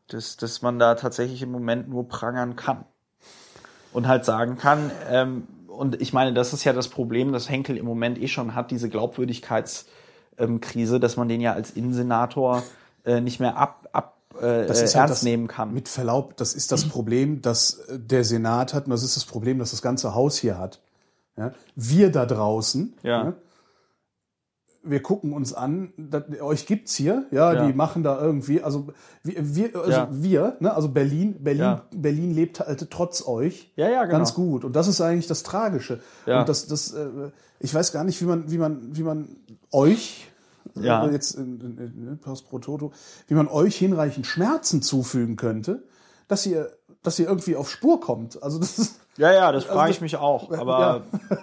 dass, 0.08 0.38
dass 0.38 0.62
man 0.62 0.78
da 0.78 0.94
tatsächlich 0.94 1.42
im 1.42 1.52
Moment 1.52 1.90
nur 1.90 2.08
prangern 2.08 2.56
kann. 2.56 2.86
Und 3.92 4.08
halt 4.08 4.24
sagen 4.24 4.56
kann, 4.56 4.90
ähm, 5.10 5.46
und 5.68 6.00
ich 6.00 6.14
meine, 6.14 6.32
das 6.32 6.54
ist 6.54 6.64
ja 6.64 6.72
das 6.72 6.88
Problem, 6.88 7.32
das 7.32 7.50
Henkel 7.50 7.76
im 7.76 7.84
Moment 7.84 8.18
eh 8.18 8.28
schon 8.28 8.54
hat, 8.54 8.70
diese 8.70 8.88
Glaubwürdigkeitskrise, 10.36 11.00
dass 11.00 11.16
man 11.16 11.28
den 11.28 11.40
ja 11.40 11.52
als 11.52 11.70
Innensenator 11.70 12.62
äh, 13.04 13.20
nicht 13.20 13.40
mehr 13.40 13.56
ab, 13.56 13.88
ab, 13.92 14.18
äh, 14.40 14.66
das 14.66 14.78
ist 14.82 14.94
ernst 14.94 14.96
halt 14.96 15.10
das, 15.10 15.22
nehmen 15.22 15.48
kann. 15.48 15.72
Mit 15.72 15.88
Verlaub, 15.88 16.36
das 16.36 16.54
ist 16.54 16.72
das 16.72 16.84
Problem, 16.88 17.42
das 17.42 17.82
der 17.90 18.24
Senat 18.24 18.74
hat 18.74 18.84
und 18.86 18.90
das 18.90 19.02
ist 19.02 19.16
das 19.16 19.24
Problem, 19.24 19.58
das 19.58 19.70
das 19.70 19.82
ganze 19.82 20.14
Haus 20.14 20.36
hier 20.36 20.58
hat. 20.58 20.80
Ja? 21.36 21.52
Wir 21.74 22.10
da 22.10 22.26
draußen, 22.26 22.94
Ja. 23.02 23.24
ne? 23.24 23.34
wir 24.88 25.02
gucken 25.02 25.32
uns 25.32 25.52
an, 25.52 25.92
das, 25.96 26.22
euch 26.40 26.64
gibt's 26.64 26.94
hier, 26.94 27.26
ja, 27.32 27.52
Ja. 27.52 27.66
die 27.66 27.72
machen 27.72 28.04
da 28.04 28.20
irgendwie, 28.20 28.62
also 28.62 28.86
wir, 29.24 29.34
wir, 29.56 29.74
also 29.74 29.90
Ja. 29.90 30.08
wir 30.12 30.56
ne, 30.60 30.72
also 30.74 30.88
Berlin, 30.88 31.34
Berlin, 31.42 31.60
Ja. 31.62 31.82
Berlin 31.92 32.32
lebt 32.32 32.60
halt 32.60 32.88
trotz 32.88 33.26
euch 33.26 33.72
Ja, 33.74 33.88
ja, 33.88 34.04
genau. 34.04 34.18
ganz 34.18 34.34
gut 34.34 34.64
und 34.64 34.76
das 34.76 34.86
ist 34.86 35.00
eigentlich 35.00 35.26
das 35.26 35.42
Tragische. 35.42 35.98
Ja. 36.24 36.38
Und 36.40 36.48
das, 36.48 36.68
das, 36.68 36.92
äh, 36.92 37.08
ich 37.58 37.74
weiß 37.74 37.90
gar 37.90 38.04
nicht, 38.04 38.20
wie 38.22 38.26
man, 38.26 38.48
wie 38.50 38.58
man, 38.58 38.96
wie 38.96 39.02
man 39.02 39.28
euch 39.72 40.28
Ja. 40.74 41.06
äh, 41.06 41.12
jetzt 41.12 41.32
in, 41.34 41.60
in 41.78 42.18
Post 42.18 42.48
pro 42.48 42.58
Toto, 42.58 42.92
wie 43.28 43.34
man 43.34 43.48
euch 43.48 43.76
hinreichend 43.76 44.26
Schmerzen 44.26 44.82
zufügen 44.82 45.36
könnte, 45.36 45.82
dass 46.28 46.44
ihr, 46.46 46.70
dass 47.02 47.18
ihr 47.18 47.26
irgendwie 47.28 47.56
auf 47.56 47.70
Spur 47.70 48.00
kommt. 48.00 48.42
Also 48.42 48.58
das 48.58 48.78
ist 48.78 49.00
Ja, 49.16 49.32
ja, 49.32 49.52
das 49.52 49.64
frage 49.64 49.80
Also, 49.80 49.92
ich 49.92 50.00
mich 50.00 50.16
auch. 50.16 50.50
Aber 50.52 51.02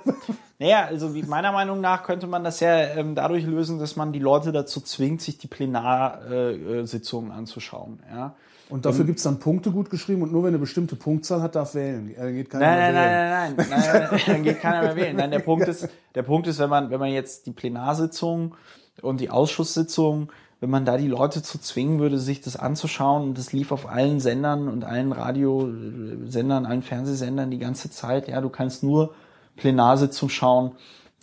naja, 0.59 0.85
also 0.85 1.15
wie, 1.15 1.23
meiner 1.23 1.51
Meinung 1.51 1.81
nach 1.81 2.03
könnte 2.03 2.27
man 2.27 2.43
das 2.43 2.59
ja 2.59 2.75
ähm, 2.75 3.15
dadurch 3.15 3.45
lösen, 3.45 3.79
dass 3.79 3.95
man 3.95 4.13
die 4.13 4.19
Leute 4.19 4.51
dazu 4.51 4.81
zwingt, 4.81 5.21
sich 5.21 5.37
die 5.37 5.47
Plenarsitzungen 5.47 6.83
äh, 6.83 6.87
Sitzungen 6.87 7.31
anzuschauen. 7.31 7.99
Ja? 8.11 8.35
Und 8.73 8.87
dafür 8.87 9.05
gibt's 9.05 9.21
dann 9.21 9.37
Punkte 9.37 9.69
gut 9.69 9.91
geschrieben 9.91 10.23
und 10.23 10.31
nur 10.31 10.41
wenn 10.41 10.47
eine 10.47 10.57
bestimmte 10.57 10.95
Punktzahl 10.95 11.43
hat, 11.43 11.53
darf 11.53 11.75
wählen. 11.75 12.09
Äh, 12.17 12.33
geht 12.33 12.49
keiner 12.49 12.65
Nein, 12.65 12.79
mehr 12.79 12.91
nein, 12.91 13.55
nein, 13.55 13.57
wählen. 13.57 13.69
nein, 13.69 13.79
nein, 13.79 13.99
nein, 14.01 14.07
nein, 14.09 14.21
dann 14.25 14.43
geht 14.43 14.61
keiner 14.61 14.81
mehr 14.81 14.95
wählen. 14.95 15.15
Nein, 15.15 15.29
der 15.29 15.39
Punkt 15.41 15.67
ist, 15.67 15.87
der 16.15 16.23
Punkt 16.23 16.47
ist, 16.47 16.57
wenn 16.57 16.71
man, 16.71 16.89
wenn 16.89 16.99
man 16.99 17.11
jetzt 17.11 17.45
die 17.45 17.51
Plenarsitzung 17.51 18.55
und 19.03 19.21
die 19.21 19.29
Ausschusssitzung, 19.29 20.31
wenn 20.59 20.71
man 20.71 20.85
da 20.85 20.97
die 20.97 21.07
Leute 21.07 21.43
zu 21.43 21.59
zwingen 21.59 21.99
würde, 21.99 22.17
sich 22.17 22.41
das 22.41 22.55
anzuschauen, 22.55 23.21
und 23.21 23.37
das 23.37 23.53
lief 23.53 23.71
auf 23.71 23.87
allen 23.87 24.19
Sendern 24.19 24.67
und 24.67 24.85
allen 24.85 25.11
Radiosendern, 25.11 26.65
allen 26.65 26.81
Fernsehsendern 26.81 27.51
die 27.51 27.59
ganze 27.59 27.91
Zeit, 27.91 28.27
ja, 28.27 28.41
du 28.41 28.49
kannst 28.49 28.81
nur 28.81 29.13
Plenarsitzung 29.55 30.29
schauen, 30.29 30.71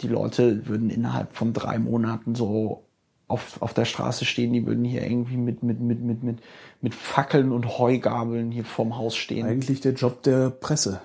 die 0.03 0.09
Leute 0.09 0.69
würden 0.69 0.89
innerhalb 0.89 1.33
von 1.33 1.53
drei 1.53 1.81
Monaten 1.81 2.37
so 2.37 2.85
auf, 3.31 3.63
auf 3.63 3.75
der 3.75 3.85
Straße 3.85 4.25
stehen, 4.25 4.53
die 4.53 4.67
würden 4.67 4.85
hier 4.85 5.03
irgendwie 5.03 5.37
mit, 5.37 5.63
mit, 5.63 5.81
mit, 5.81 6.01
mit, 6.01 6.23
mit, 6.23 6.39
mit 6.81 6.95
Fackeln 6.95 7.53
und 7.53 7.79
Heugabeln 7.79 8.51
hier 8.51 8.65
vorm 8.65 8.97
Haus 8.97 9.17
stehen 9.17 9.47
Eigentlich 9.47 9.81
der 9.81 9.93
Job 9.93 10.23
der 10.23 10.51
Presse. 10.51 11.01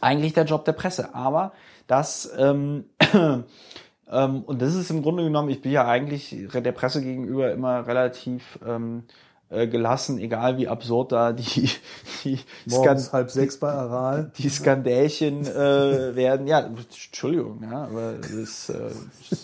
eigentlich 0.00 0.34
der 0.34 0.44
Job 0.44 0.64
der 0.64 0.72
Presse. 0.72 1.14
Aber 1.14 1.52
das, 1.86 2.30
ähm, 2.38 2.84
ähm, 3.12 4.42
und 4.42 4.62
das 4.62 4.74
ist 4.74 4.90
im 4.90 5.02
Grunde 5.02 5.24
genommen, 5.24 5.48
ich 5.50 5.60
bin 5.60 5.72
ja 5.72 5.86
eigentlich 5.86 6.36
der 6.52 6.72
Presse 6.72 7.02
gegenüber 7.02 7.52
immer 7.52 7.86
relativ 7.86 8.58
ähm, 8.66 9.02
äh, 9.06 9.12
gelassen, 9.50 10.18
egal 10.18 10.58
wie 10.58 10.68
absurd 10.68 11.12
da 11.12 11.32
die, 11.32 11.70
die, 12.24 12.38
Morgens 12.66 13.06
Skan 13.06 13.12
halb 13.12 13.30
sechs 13.30 13.56
bei 13.58 13.70
Aral. 13.70 14.30
die 14.36 14.48
Skandälchen 14.48 15.46
äh, 15.46 16.14
werden. 16.14 16.46
Ja, 16.46 16.60
Entschuldigung, 16.60 17.62
ja, 17.62 17.84
aber 17.84 18.14
das, 18.14 18.68
äh, 18.68 18.74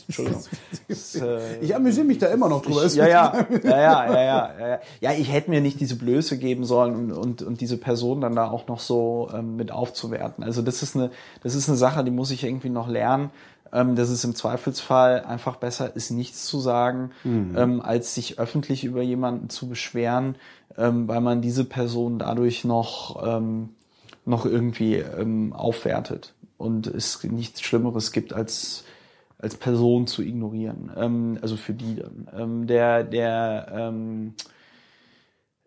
Entschuldigung. 0.07 0.43
Das, 0.89 1.15
äh, 1.15 1.59
Ich 1.61 1.75
amüsiere 1.75 2.05
mich 2.07 2.19
da 2.19 2.27
immer 2.27 2.49
noch 2.49 2.63
drüber. 2.63 2.85
ich, 2.85 2.95
ja, 2.95 3.07
ja, 3.07 3.47
ja, 3.63 3.71
ja, 3.71 3.81
ja, 3.81 4.23
ja, 4.59 4.69
ja. 4.69 4.81
Ja, 5.01 5.13
ich 5.13 5.33
hätte 5.33 5.51
mir 5.51 5.61
nicht 5.61 5.81
diese 5.81 5.97
Blöße 5.97 6.37
geben 6.37 6.65
sollen 6.65 6.95
und, 6.95 7.13
und, 7.13 7.43
und 7.43 7.61
diese 7.61 7.79
Person 7.79 8.21
dann 8.21 8.37
da 8.37 8.51
auch 8.51 8.67
noch 8.67 8.81
so 8.81 9.31
ähm, 9.33 9.57
mit 9.57 9.73
aufzuwerten. 9.73 10.45
Also 10.45 10.61
das 10.61 10.83
ist 10.83 10.97
eine, 10.97 11.11
das 11.43 11.55
ist 11.55 11.69
eine 11.69 11.79
Sache, 11.79 12.05
die 12.05 12.11
muss 12.11 12.31
ich 12.31 12.45
irgendwie 12.45 12.71
noch 12.71 12.89
lernen. 12.89 13.31
Ähm, 13.75 13.97
dass 13.97 14.09
es 14.09 14.25
im 14.25 14.35
Zweifelsfall 14.35 15.25
einfach 15.25 15.57
besser 15.57 15.95
ist, 15.95 16.11
nichts 16.11 16.47
zu 16.47 16.61
sagen, 16.61 17.11
ähm, 17.57 17.83
als 17.83 18.14
sich 18.14 18.39
öffentlich 18.39 18.85
über 18.85 19.03
jemanden 19.03 19.51
zu 19.51 19.68
beschweren, 19.68 20.37
ähm, 20.79 21.09
weil 21.09 21.20
man 21.20 21.43
diese 21.43 21.64
Person 21.64 22.18
dadurch 22.18 22.64
noch, 22.64 23.22
ähm, 23.27 23.70
noch 24.25 24.47
irgendwie 24.47 24.95
ähm, 24.95 25.53
aufwertet 25.53 26.35
und 26.57 26.87
es 26.87 27.22
nichts 27.25 27.61
Schlimmeres 27.61 28.12
gibt 28.12 28.33
als 28.33 28.85
als 29.45 29.57
Person 29.57 30.07
zu 30.07 30.22
ignorieren. 30.22 30.91
Ähm, 30.97 31.39
also 31.43 31.57
für 31.57 31.75
die 31.75 31.97
dann. 31.97 32.29
Ähm, 32.35 32.66
der, 32.66 33.05
der, 33.05 33.66
ähm, 33.70 34.35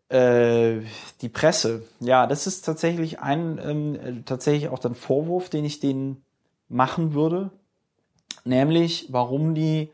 äh, 0.09 0.81
die 1.21 1.29
Presse, 1.29 1.83
ja, 1.99 2.25
das 2.25 2.47
ist 2.47 2.61
tatsächlich 2.65 3.19
ein, 3.19 3.59
ähm, 3.63 3.95
äh, 3.95 4.21
tatsächlich 4.23 4.69
auch 4.69 4.79
dann 4.79 4.95
Vorwurf, 4.95 5.49
den 5.49 5.63
ich 5.63 5.79
denen 5.79 6.23
machen 6.69 7.13
würde. 7.13 7.51
Nämlich, 8.45 9.07
warum 9.09 9.55
die 9.55 9.89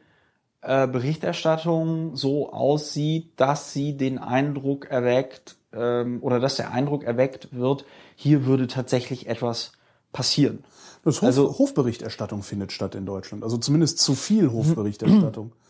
äh, 0.61 0.87
Berichterstattung 0.87 2.15
so 2.15 2.51
aussieht, 2.51 3.31
dass 3.37 3.73
sie 3.73 3.97
den 3.97 4.17
Eindruck 4.17 4.89
erweckt, 4.89 5.55
ähm, 5.73 6.19
oder 6.21 6.39
dass 6.39 6.55
der 6.55 6.71
Eindruck 6.71 7.03
erweckt 7.03 7.49
wird, 7.51 7.85
hier 8.15 8.45
würde 8.45 8.67
tatsächlich 8.67 9.27
etwas 9.27 9.73
passieren. 10.11 10.63
Das 11.03 11.17
Hof, 11.21 11.27
Also- 11.27 11.57
Hofberichterstattung 11.57 12.43
findet 12.43 12.71
statt 12.71 12.95
in 12.95 13.05
Deutschland. 13.05 13.43
Also 13.43 13.57
zumindest 13.57 13.99
zu 13.99 14.15
viel 14.15 14.51
Hofberichterstattung. 14.51 15.51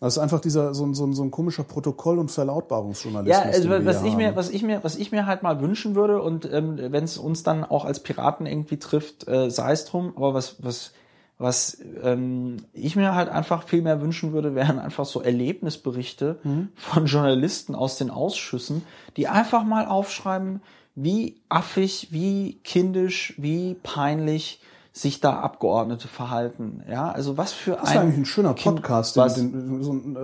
Das 0.00 0.14
ist 0.14 0.22
einfach 0.22 0.38
dieser 0.38 0.74
so 0.74 0.86
ein, 0.86 0.94
so 0.94 1.04
ein, 1.04 1.12
so 1.12 1.24
ein 1.24 1.32
komischer 1.32 1.64
Protokoll- 1.64 2.20
und 2.20 2.30
Verlautbarungsjournalismus. 2.30 3.36
Ja, 3.36 3.50
also 3.50 3.68
was 3.84 4.04
ich 4.04 4.14
mir, 4.14 4.36
was 4.36 4.48
ich 4.48 4.62
mir, 4.62 4.84
was 4.84 4.94
ich 4.94 5.10
mir 5.10 5.26
halt 5.26 5.42
mal 5.42 5.60
wünschen 5.60 5.96
würde 5.96 6.22
und 6.22 6.48
ähm, 6.52 6.78
wenn 6.78 7.02
es 7.02 7.18
uns 7.18 7.42
dann 7.42 7.64
auch 7.64 7.84
als 7.84 7.98
Piraten 7.98 8.46
irgendwie 8.46 8.76
trifft, 8.76 9.26
äh, 9.26 9.50
sei 9.50 9.72
es 9.72 9.86
drum. 9.86 10.12
Aber 10.14 10.34
was, 10.34 10.62
was, 10.62 10.92
was 11.38 11.78
ähm, 12.02 12.56
ich 12.72 12.96
mir 12.96 13.14
halt 13.14 13.28
einfach 13.28 13.62
viel 13.62 13.80
mehr 13.82 14.00
wünschen 14.02 14.32
würde, 14.32 14.54
wären 14.56 14.78
einfach 14.78 15.04
so 15.06 15.22
Erlebnisberichte 15.22 16.38
Mhm. 16.42 16.68
von 16.74 17.06
Journalisten 17.06 17.74
aus 17.74 17.96
den 17.96 18.10
Ausschüssen, 18.10 18.82
die 19.16 19.28
einfach 19.28 19.64
mal 19.64 19.86
aufschreiben, 19.86 20.60
wie 20.94 21.40
affig, 21.48 22.08
wie 22.10 22.60
kindisch, 22.64 23.34
wie 23.38 23.74
peinlich 23.82 24.60
sich 24.92 25.20
da 25.20 25.38
Abgeordnete 25.38 26.08
verhalten. 26.08 26.82
Ja, 26.90 27.12
also 27.12 27.36
was 27.36 27.52
für 27.52 27.72
Das 27.76 27.90
ist 27.90 27.96
eigentlich 27.96 28.16
ein 28.16 28.24
schöner 28.24 28.54
Podcast, 28.54 29.14
den, 29.16 29.52
den, 29.52 29.82
so 29.84 29.92
ein, 29.92 30.16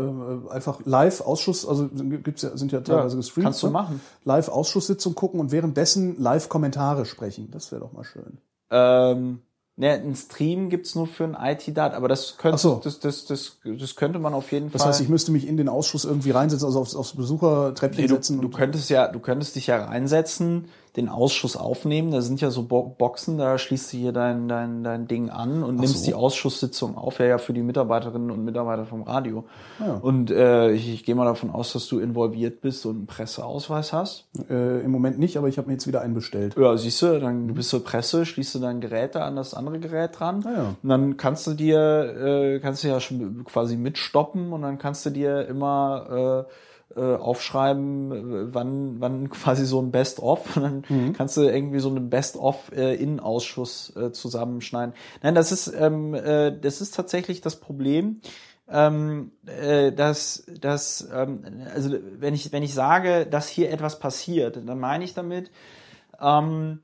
äh, 0.49 0.51
einfach 0.53 0.81
Live-Ausschuss, 0.85 1.65
also 1.65 1.89
gibt's 1.93 2.43
ja, 2.43 2.57
sind 2.57 2.73
ja 2.73 2.81
teilweise 2.81 3.17
gestreamt. 3.17 3.45
kannst 3.45 3.63
du 3.63 3.67
ne? 3.69 3.73
machen. 3.73 4.01
Live-Ausschusssitzung 4.25 5.15
gucken 5.15 5.39
und 5.39 5.53
währenddessen 5.53 6.21
Live-Kommentare 6.21 7.05
sprechen. 7.07 7.53
Das 7.53 7.71
wäre 7.71 7.83
doch 7.83 7.93
mal 7.93 8.03
schön. 8.03 8.39
Ähm, 8.71 9.43
ne, 9.77 9.91
einen 9.93 10.15
Stream 10.15 10.69
gibt's 10.71 10.95
nur 10.95 11.07
für 11.07 11.25
ein 11.25 11.37
IT-Dat, 11.39 11.95
aber 11.95 12.09
das 12.09 12.37
könnte, 12.39 12.59
so. 12.59 12.81
das, 12.83 13.01
das, 13.01 13.25
das, 13.27 13.59
das 13.65 13.97
könnte 13.97 14.19
man 14.19 14.35
auf 14.35 14.53
jeden 14.53 14.71
Das 14.71 14.83
Fall. 14.83 14.91
heißt, 14.91 15.01
ich 15.01 15.09
müsste 15.09 15.33
mich 15.33 15.47
in 15.47 15.57
den 15.57 15.69
Ausschuss 15.69 16.05
irgendwie 16.05 16.31
reinsetzen, 16.31 16.67
also 16.67 16.81
aufs, 16.81 16.95
aufs 16.95 17.15
Besuchertreppchen 17.17 18.03
Nee, 18.03 18.09
du, 18.09 18.15
setzen. 18.15 18.41
du 18.41 18.49
könntest 18.49 18.91
ja, 18.91 19.09
du 19.09 19.19
könntest 19.21 19.57
dich 19.57 19.67
ja 19.67 19.85
reinsetzen, 19.85 20.69
den 20.97 21.09
Ausschuss 21.09 21.57
aufnehmen. 21.57 22.13
Da 22.13 22.21
sind 22.21 22.41
ja 22.41 22.51
so 22.51 22.63
Bo 22.63 22.95
Boxen, 22.97 23.37
da 23.37 23.59
schließt 23.59 23.93
du 23.93 23.97
hier 23.97 24.13
dein, 24.13 24.47
dein, 24.47 24.85
dein 24.85 25.09
Ding 25.09 25.29
an 25.29 25.65
und 25.65 25.77
nimmst 25.77 26.01
so. 26.01 26.07
die 26.07 26.15
Ausschusssitzung 26.15 26.97
auf, 26.97 27.19
ja, 27.19 27.27
ja, 27.27 27.39
für 27.39 27.53
die 27.53 27.63
Mitarbeiterinnen 27.63 28.31
und 28.31 28.45
Mitarbeiter 28.45 28.85
vom 28.85 29.03
Radio. 29.03 29.45
Ja. 29.81 29.95
Und 29.95 30.31
äh, 30.31 30.71
ich, 30.71 30.93
ich 30.93 31.05
gehe 31.05 31.17
mal 31.17 31.25
davon 31.25 31.51
aus, 31.51 31.73
dass 31.73 31.89
du 31.89 31.99
involviert 31.99 32.61
bist 32.61 32.87
und 32.87 32.97
einen 32.97 33.07
Presseausweis 33.07 33.93
hast. 33.93 34.27
äh, 34.49 34.83
Im 34.83 34.93
Moment 34.93 35.19
nicht, 35.19 35.37
aber 35.37 35.49
ich 35.49 35.59
habe 35.59 35.67
mir 35.67 35.75
jetzt 35.75 35.89
wieder 35.89 36.01
einen 36.01 36.15
bestellt. 36.15 36.55
Ja, 36.57 36.77
siehst 36.77 37.03
du, 37.03 37.19
dann 37.19 37.49
bist 37.55 37.73
du 37.73 37.81
Presse, 37.81 38.25
schließt 38.25 38.55
du 38.55 38.59
dein 38.61 38.81
Gerät 38.81 39.17
da 39.17 39.27
an 39.27 39.35
das 39.35 39.55
andere 39.55 39.81
Gerät 39.81 40.19
dran. 40.19 40.45
Ah 40.47 40.53
ja. 40.57 40.75
Und 40.81 40.89
dann 40.89 41.17
kannst 41.17 41.47
du 41.49 41.55
dir, 41.55 41.79
äh, 41.79 42.61
kannst 42.61 42.85
du 42.85 42.89
ja 42.89 43.01
schon 43.01 43.45
quasi 43.45 43.77
mitstoppen 43.77 44.53
und 44.53 44.63
dann 44.63 44.79
kannst 44.79 45.05
du 45.07 45.11
dir 45.11 45.47
immer 45.49 46.47
äh, 46.47 46.53
äh, 46.97 47.01
aufschreiben, 47.01 48.13
äh, 48.13 48.55
wann, 48.55 49.01
wann 49.01 49.31
quasi 49.31 49.65
so 49.67 49.81
ein 49.81 49.91
Best-of 49.91 50.55
dann 50.55 50.85
Mhm. 50.89 51.13
kannst 51.13 51.37
du 51.37 51.43
irgendwie 51.43 51.81
so 51.81 51.89
einen 51.89 52.11
Best-of 52.11 52.71
äh, 52.73 52.95
äh, 52.95 54.13
zusammenschneiden. 54.13 54.95
Nein, 55.23 55.35
das 55.35 55.53
ist, 55.53 55.69
ähm, 55.69 56.15
äh, 56.15 56.59
das 56.59 56.81
ist 56.81 56.95
tatsächlich 56.95 57.41
das 57.41 57.61
Problem. 57.61 58.21
Ähm, 58.67 59.33
äh, 59.45 59.93
dass, 59.93 60.47
dass 60.59 61.07
ähm, 61.13 61.43
also 61.75 61.99
wenn 62.19 62.33
ich 62.33 62.51
wenn 62.51 62.63
ich 62.63 62.73
sage, 62.73 63.27
dass 63.27 63.47
hier 63.47 63.71
etwas 63.71 63.99
passiert, 63.99 64.57
dann 64.57 64.81
meine 64.81 65.05
ich 65.05 65.13
damit, 65.13 65.51
ähm, 66.19 66.81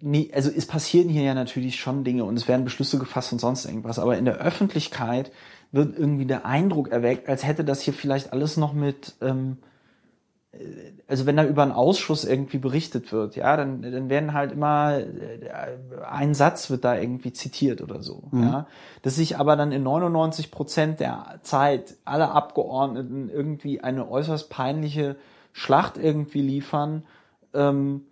nee, 0.00 0.30
also 0.34 0.50
es 0.50 0.66
passieren 0.66 1.08
hier 1.08 1.22
ja 1.22 1.34
natürlich 1.34 1.76
schon 1.76 2.04
Dinge 2.04 2.24
und 2.24 2.36
es 2.36 2.48
werden 2.48 2.64
Beschlüsse 2.64 2.98
gefasst 2.98 3.32
und 3.32 3.38
sonst 3.38 3.64
irgendwas, 3.64 3.98
aber 3.98 4.18
in 4.18 4.24
der 4.24 4.38
Öffentlichkeit 4.38 5.30
wird 5.72 5.98
irgendwie 5.98 6.26
der 6.26 6.44
Eindruck 6.44 6.92
erweckt, 6.92 7.28
als 7.28 7.44
hätte 7.46 7.64
das 7.64 7.80
hier 7.80 7.94
vielleicht 7.94 8.32
alles 8.32 8.58
noch 8.58 8.74
mit, 8.74 9.14
ähm, 9.22 9.56
äh, 10.52 10.58
also 11.08 11.24
wenn 11.24 11.36
da 11.36 11.44
über 11.44 11.62
einen 11.62 11.72
Ausschuss 11.72 12.24
irgendwie 12.24 12.58
berichtet 12.58 13.10
wird, 13.10 13.36
ja, 13.36 13.56
dann, 13.56 13.80
dann 13.80 14.10
werden 14.10 14.34
halt 14.34 14.52
immer 14.52 14.98
äh, 14.98 15.06
ein 16.08 16.34
Satz 16.34 16.68
wird 16.68 16.84
da 16.84 16.96
irgendwie 16.96 17.32
zitiert 17.32 17.80
oder 17.80 18.02
so, 18.02 18.24
ja, 18.32 18.66
dass 19.00 19.16
sich 19.16 19.38
aber 19.38 19.56
dann 19.56 19.72
in 19.72 19.82
99 19.82 20.50
Prozent 20.50 21.00
der 21.00 21.40
Zeit 21.42 21.96
alle 22.04 22.30
Abgeordneten 22.30 23.30
irgendwie 23.30 23.80
eine 23.80 24.08
äußerst 24.08 24.50
peinliche 24.50 25.16
Schlacht 25.52 25.96
irgendwie 25.96 26.42
liefern, 26.42 27.04
ähm, 27.54 28.02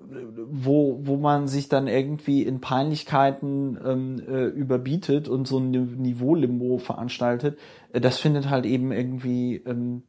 wo, 0.00 0.98
wo 1.02 1.16
man 1.16 1.46
sich 1.46 1.68
dann 1.68 1.86
irgendwie 1.86 2.42
in 2.42 2.60
Peinlichkeiten 2.60 3.78
ähm, 3.84 4.22
äh, 4.26 4.46
überbietet 4.46 5.28
und 5.28 5.46
so 5.46 5.58
ein 5.58 5.70
Niveau-Limbo 5.70 6.78
veranstaltet, 6.78 7.58
äh, 7.92 8.00
das 8.00 8.18
findet 8.18 8.48
halt 8.48 8.66
eben 8.66 8.92
irgendwie 8.92 9.56
ähm, 9.56 10.02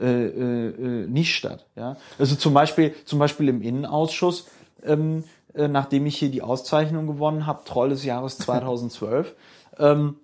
äh, 0.00 0.26
äh, 0.26 1.06
nicht 1.06 1.34
statt. 1.34 1.66
Ja? 1.76 1.96
Also 2.18 2.36
zum 2.36 2.54
Beispiel, 2.54 2.94
zum 3.04 3.18
Beispiel 3.18 3.48
im 3.48 3.62
Innenausschuss, 3.62 4.48
ähm, 4.82 5.24
äh, 5.54 5.68
nachdem 5.68 6.06
ich 6.06 6.18
hier 6.18 6.30
die 6.30 6.42
Auszeichnung 6.42 7.06
gewonnen 7.06 7.46
habe, 7.46 7.64
Troll 7.64 7.90
des 7.90 8.04
Jahres 8.04 8.38
2012, 8.38 9.34
ähm, 9.78 10.16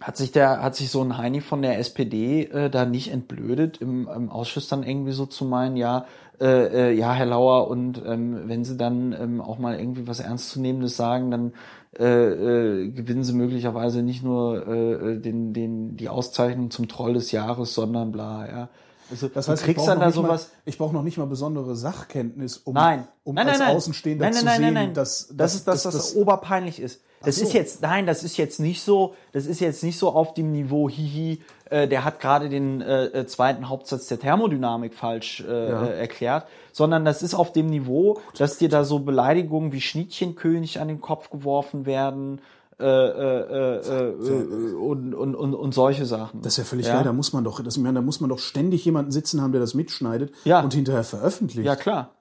hat 0.00 0.16
sich 0.16 0.32
der, 0.32 0.62
hat 0.62 0.74
sich 0.74 0.90
so 0.90 1.02
ein 1.02 1.18
Heini 1.18 1.40
von 1.40 1.62
der 1.62 1.78
SPD 1.78 2.44
äh, 2.44 2.70
da 2.70 2.86
nicht 2.86 3.12
entblödet, 3.12 3.78
im, 3.78 4.08
im 4.08 4.30
Ausschuss 4.30 4.68
dann 4.68 4.82
irgendwie 4.82 5.12
so 5.12 5.26
zu 5.26 5.44
meinen, 5.44 5.76
ja, 5.76 6.06
äh, 6.40 6.90
äh, 6.90 6.92
ja, 6.92 7.12
Herr 7.12 7.26
Lauer, 7.26 7.68
und 7.68 8.02
ähm, 8.06 8.48
wenn 8.48 8.64
Sie 8.64 8.78
dann 8.78 9.12
ähm, 9.12 9.40
auch 9.42 9.58
mal 9.58 9.78
irgendwie 9.78 10.06
was 10.06 10.20
Ernstzunehmendes 10.20 10.96
sagen, 10.96 11.30
dann 11.30 11.52
äh, 11.98 12.04
äh, 12.04 12.88
gewinnen 12.88 13.24
Sie 13.24 13.34
möglicherweise 13.34 14.02
nicht 14.02 14.22
nur 14.22 14.66
äh, 14.66 15.18
den, 15.18 15.52
den, 15.52 15.98
die 15.98 16.08
Auszeichnung 16.08 16.70
zum 16.70 16.88
Troll 16.88 17.12
des 17.12 17.30
Jahres, 17.30 17.74
sondern 17.74 18.10
bla, 18.10 18.48
ja. 18.48 18.68
Also, 19.10 19.28
das 19.28 19.48
heißt, 19.48 19.62
du 19.62 19.66
kriegst 19.66 19.88
dann 19.88 19.98
da 19.98 20.12
sowas. 20.12 20.48
Mal, 20.48 20.60
ich 20.66 20.78
brauche 20.78 20.94
noch 20.94 21.02
nicht 21.02 21.18
mal 21.18 21.26
besondere 21.26 21.74
Sachkenntnis, 21.74 22.58
um, 22.58 22.74
nein. 22.74 23.08
um 23.24 23.34
nein, 23.34 23.48
als 23.48 23.58
nein, 23.58 23.68
nein. 23.68 23.76
Außenstehender 23.76 24.24
nein, 24.24 24.32
nein, 24.32 24.38
zu 24.38 24.44
nein, 24.46 24.56
sehen, 24.56 24.64
nein, 24.74 24.74
nein. 24.86 24.94
dass, 24.94 25.28
dass 25.28 25.36
das 25.36 25.54
ist 25.56 25.66
das, 25.66 25.84
was 25.84 25.94
das, 25.94 26.16
oberpeinlich 26.16 26.80
ist. 26.80 27.02
Das 27.22 27.36
so. 27.36 27.44
ist 27.44 27.52
jetzt, 27.52 27.82
nein, 27.82 28.06
das 28.06 28.24
ist 28.24 28.36
jetzt 28.38 28.60
nicht 28.60 28.82
so, 28.82 29.14
das 29.32 29.46
ist 29.46 29.60
jetzt 29.60 29.82
nicht 29.82 29.98
so 29.98 30.10
auf 30.10 30.32
dem 30.32 30.52
Niveau, 30.52 30.88
hihi, 30.88 31.40
äh, 31.68 31.86
der 31.86 32.04
hat 32.04 32.18
gerade 32.20 32.48
den 32.48 32.80
äh, 32.80 33.06
äh, 33.06 33.26
zweiten 33.26 33.68
Hauptsatz 33.68 34.06
der 34.06 34.18
Thermodynamik 34.18 34.94
falsch 34.94 35.44
äh, 35.46 35.68
ja. 35.68 35.84
äh, 35.84 35.98
erklärt, 35.98 36.46
sondern 36.72 37.04
das 37.04 37.22
ist 37.22 37.34
auf 37.34 37.52
dem 37.52 37.66
Niveau, 37.66 38.20
dass 38.38 38.56
dir 38.56 38.70
da 38.70 38.84
so 38.84 39.00
Beleidigungen 39.00 39.72
wie 39.72 39.82
Schnittchenkönig 39.82 40.80
an 40.80 40.88
den 40.88 41.00
Kopf 41.00 41.28
geworfen 41.30 41.84
werden, 41.84 42.40
äh, 42.78 42.84
äh, 42.84 43.76
äh, 43.76 44.08
äh, 44.08 44.74
und, 44.74 45.14
und, 45.14 45.34
und, 45.34 45.54
und 45.54 45.74
solche 45.74 46.06
Sachen. 46.06 46.40
Das 46.40 46.54
ist 46.54 46.56
ja 46.56 46.64
völlig 46.64 46.86
ja? 46.86 46.94
geil. 46.94 47.04
Da 47.04 47.12
muss 47.12 47.34
man 47.34 47.44
doch, 47.44 47.62
das, 47.62 47.76
meine, 47.76 47.96
da 47.96 48.00
muss 48.00 48.20
man 48.20 48.30
doch 48.30 48.38
ständig 48.38 48.86
jemanden 48.86 49.10
sitzen 49.10 49.42
haben, 49.42 49.52
der 49.52 49.60
das 49.60 49.74
mitschneidet 49.74 50.32
ja. 50.44 50.60
und 50.60 50.72
hinterher 50.72 51.04
veröffentlicht. 51.04 51.66
Ja, 51.66 51.76
klar. 51.76 52.14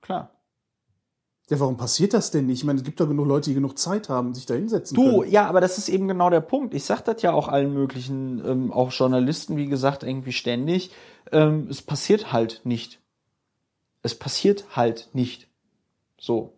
Klar. 0.00 0.30
Ja, 1.52 1.60
warum 1.60 1.76
passiert 1.76 2.14
das 2.14 2.30
denn 2.30 2.46
nicht? 2.46 2.60
Ich 2.60 2.64
meine, 2.64 2.78
es 2.78 2.84
gibt 2.84 2.98
doch 2.98 3.06
genug 3.06 3.26
Leute, 3.26 3.50
die 3.50 3.54
genug 3.54 3.76
Zeit 3.78 4.08
haben, 4.08 4.32
sich 4.32 4.46
da 4.46 4.54
hinsetzen 4.54 4.94
du, 4.94 5.18
können. 5.18 5.30
ja, 5.30 5.46
aber 5.46 5.60
das 5.60 5.76
ist 5.76 5.90
eben 5.90 6.08
genau 6.08 6.30
der 6.30 6.40
Punkt. 6.40 6.72
Ich 6.72 6.84
sag 6.84 7.02
das 7.02 7.20
ja 7.20 7.34
auch 7.34 7.48
allen 7.48 7.74
möglichen, 7.74 8.42
ähm, 8.42 8.72
auch 8.72 8.90
Journalisten, 8.90 9.58
wie 9.58 9.66
gesagt, 9.66 10.02
irgendwie 10.02 10.32
ständig. 10.32 10.92
Ähm, 11.30 11.66
es 11.68 11.82
passiert 11.82 12.32
halt 12.32 12.62
nicht. 12.64 13.00
Es 14.00 14.14
passiert 14.14 14.64
halt 14.74 15.10
nicht. 15.12 15.46
So. 16.18 16.54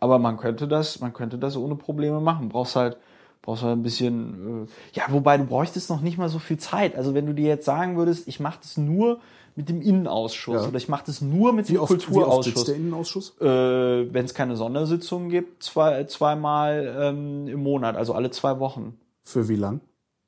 Aber 0.00 0.18
man 0.18 0.36
könnte 0.36 0.66
das, 0.66 0.98
man 0.98 1.12
könnte 1.12 1.38
das 1.38 1.56
ohne 1.56 1.76
Probleme 1.76 2.20
machen. 2.20 2.48
Brauchst 2.48 2.74
halt, 2.74 2.96
brauchst 3.40 3.62
halt 3.62 3.78
ein 3.78 3.84
bisschen, 3.84 4.64
äh, 4.64 4.98
ja, 4.98 5.04
wobei 5.10 5.38
du 5.38 5.44
bräuchtest 5.44 5.90
noch 5.90 6.00
nicht 6.00 6.18
mal 6.18 6.28
so 6.28 6.40
viel 6.40 6.58
Zeit. 6.58 6.96
Also 6.96 7.14
wenn 7.14 7.26
du 7.26 7.34
dir 7.34 7.46
jetzt 7.46 7.66
sagen 7.66 7.96
würdest, 7.96 8.26
ich 8.26 8.40
mache 8.40 8.58
das 8.60 8.78
nur 8.78 9.20
mit 9.56 9.68
dem 9.68 9.80
Innenausschuss 9.80 10.62
ja. 10.62 10.68
oder 10.68 10.76
ich 10.76 10.88
mache 10.88 11.04
das 11.06 11.20
nur 11.20 11.52
mit 11.52 11.68
wie 11.68 11.74
dem 11.74 11.82
oft, 11.82 11.90
Kulturausschuss. 11.90 12.26
Wie 12.26 12.48
oft 12.48 12.56
sitzt 12.58 12.68
der 12.68 12.76
Innenausschuss? 12.76 13.40
Äh, 13.40 14.12
wenn 14.12 14.24
es 14.24 14.34
keine 14.34 14.56
Sondersitzungen 14.56 15.28
gibt, 15.28 15.62
zwei, 15.62 16.04
zweimal 16.04 16.96
ähm, 16.98 17.46
im 17.46 17.62
Monat, 17.62 17.96
also 17.96 18.14
alle 18.14 18.30
zwei 18.30 18.58
Wochen. 18.58 18.98
Für 19.22 19.48
wie 19.48 19.56
lang? 19.56 19.80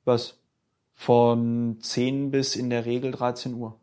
Was? 0.05 0.35
Von 0.93 1.77
10 1.81 2.31
bis 2.31 2.55
in 2.55 2.69
der 2.69 2.85
Regel 2.85 3.11
13 3.11 3.53
Uhr. 3.53 3.75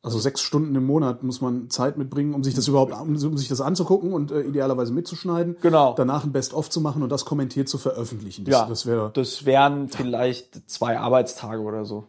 Also 0.00 0.18
sechs 0.18 0.40
Stunden 0.40 0.74
im 0.76 0.86
Monat 0.86 1.22
muss 1.22 1.40
man 1.40 1.68
Zeit 1.68 1.98
mitbringen, 1.98 2.32
um 2.32 2.44
sich 2.44 2.54
das 2.54 2.68
überhaupt, 2.68 2.92
um 2.92 3.36
sich 3.36 3.48
das 3.48 3.60
anzugucken 3.60 4.12
und 4.12 4.30
äh, 4.30 4.42
idealerweise 4.42 4.92
mitzuschneiden. 4.92 5.56
Genau. 5.60 5.94
Danach 5.94 6.24
ein 6.24 6.32
Best-of 6.32 6.70
zu 6.70 6.80
machen 6.80 7.02
und 7.02 7.10
das 7.10 7.24
kommentiert 7.24 7.68
zu 7.68 7.76
veröffentlichen. 7.78 8.44
Das, 8.44 8.52
ja. 8.52 8.66
Das, 8.66 8.86
wär, 8.86 9.10
das 9.12 9.44
wären 9.44 9.88
vielleicht 9.88 10.70
zwei 10.70 10.98
Arbeitstage 10.98 11.60
oder 11.60 11.84
so. 11.84 12.06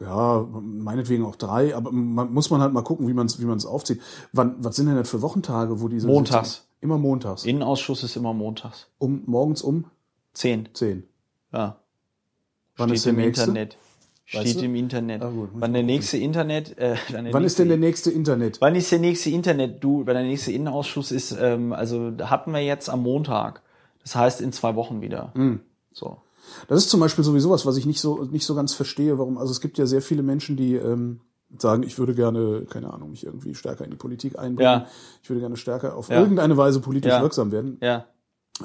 Ja, 0.00 0.46
meinetwegen 0.50 1.24
auch 1.24 1.36
drei, 1.36 1.74
aber 1.74 1.90
man 1.90 2.32
muss 2.32 2.50
man 2.50 2.60
halt 2.60 2.72
mal 2.72 2.82
gucken, 2.82 3.08
wie 3.08 3.14
man 3.14 3.26
es 3.26 3.40
wie 3.40 3.44
man's 3.44 3.66
aufzieht. 3.66 4.00
Wann, 4.32 4.56
was 4.58 4.76
sind 4.76 4.86
denn 4.86 4.96
das 4.96 5.10
für 5.10 5.22
Wochentage, 5.22 5.80
wo 5.80 5.88
diese 5.88 6.06
Montags. 6.06 6.50
Sitzung? 6.50 6.68
Immer 6.80 6.98
montags. 6.98 7.44
Innenausschuss 7.44 8.04
ist 8.04 8.16
immer 8.16 8.32
montags. 8.32 8.86
Um 8.98 9.22
morgens 9.26 9.62
um 9.62 9.86
zehn. 10.32 10.68
Zehn. 10.74 11.02
Ja. 11.52 11.80
Wann 12.76 12.88
Steht 12.90 12.96
ist 12.96 13.06
der 13.06 13.10
im 13.10 13.16
nächste? 13.16 13.42
Internet. 13.42 13.76
Steht 14.24 14.60
du? 14.60 14.64
im 14.66 14.74
Internet. 14.74 15.22
Ah, 15.22 15.30
gut, 15.30 15.48
wann 15.54 15.72
der 15.72 15.82
nächste 15.82 16.18
Internet? 16.18 16.76
Äh, 16.76 16.96
wann 17.10 17.24
nächste, 17.24 17.46
ist 17.46 17.58
denn 17.58 17.68
der 17.68 17.78
nächste 17.78 18.10
Internet? 18.10 18.60
Wann 18.60 18.74
ist 18.74 18.92
der 18.92 18.98
nächste 18.98 19.30
Internet? 19.30 19.82
Du, 19.82 20.06
wann 20.06 20.14
der 20.14 20.24
nächste 20.24 20.52
Innenausschuss 20.52 21.10
ist, 21.10 21.32
ähm, 21.32 21.72
also 21.72 22.12
hatten 22.20 22.52
wir 22.52 22.60
jetzt 22.60 22.90
am 22.90 23.02
Montag. 23.02 23.62
Das 24.02 24.14
heißt 24.14 24.42
in 24.42 24.52
zwei 24.52 24.74
Wochen 24.74 25.00
wieder. 25.00 25.32
Mhm. 25.34 25.60
So. 25.92 26.18
Das 26.68 26.78
ist 26.78 26.90
zum 26.90 27.00
Beispiel 27.00 27.24
sowieso 27.24 27.50
was, 27.50 27.66
was 27.66 27.76
ich 27.76 27.86
nicht 27.86 28.00
so 28.00 28.24
nicht 28.24 28.46
so 28.46 28.54
ganz 28.54 28.74
verstehe. 28.74 29.18
Warum? 29.18 29.38
Also 29.38 29.52
es 29.52 29.60
gibt 29.60 29.78
ja 29.78 29.86
sehr 29.86 30.02
viele 30.02 30.22
Menschen, 30.22 30.56
die 30.56 30.74
ähm, 30.74 31.20
sagen, 31.58 31.82
ich 31.82 31.98
würde 31.98 32.14
gerne, 32.14 32.66
keine 32.68 32.92
Ahnung, 32.92 33.10
mich 33.10 33.24
irgendwie 33.24 33.54
stärker 33.54 33.84
in 33.84 33.90
die 33.90 33.96
Politik 33.96 34.38
einbringen. 34.38 34.80
Ja. 34.82 34.86
Ich 35.22 35.30
würde 35.30 35.40
gerne 35.40 35.56
stärker 35.56 35.96
auf 35.96 36.08
Ja. 36.10 36.20
irgendeine 36.20 36.56
Weise 36.56 36.80
politisch 36.80 37.10
Ja. 37.12 37.22
wirksam 37.22 37.52
werden. 37.52 37.78
Ja. 37.80 38.04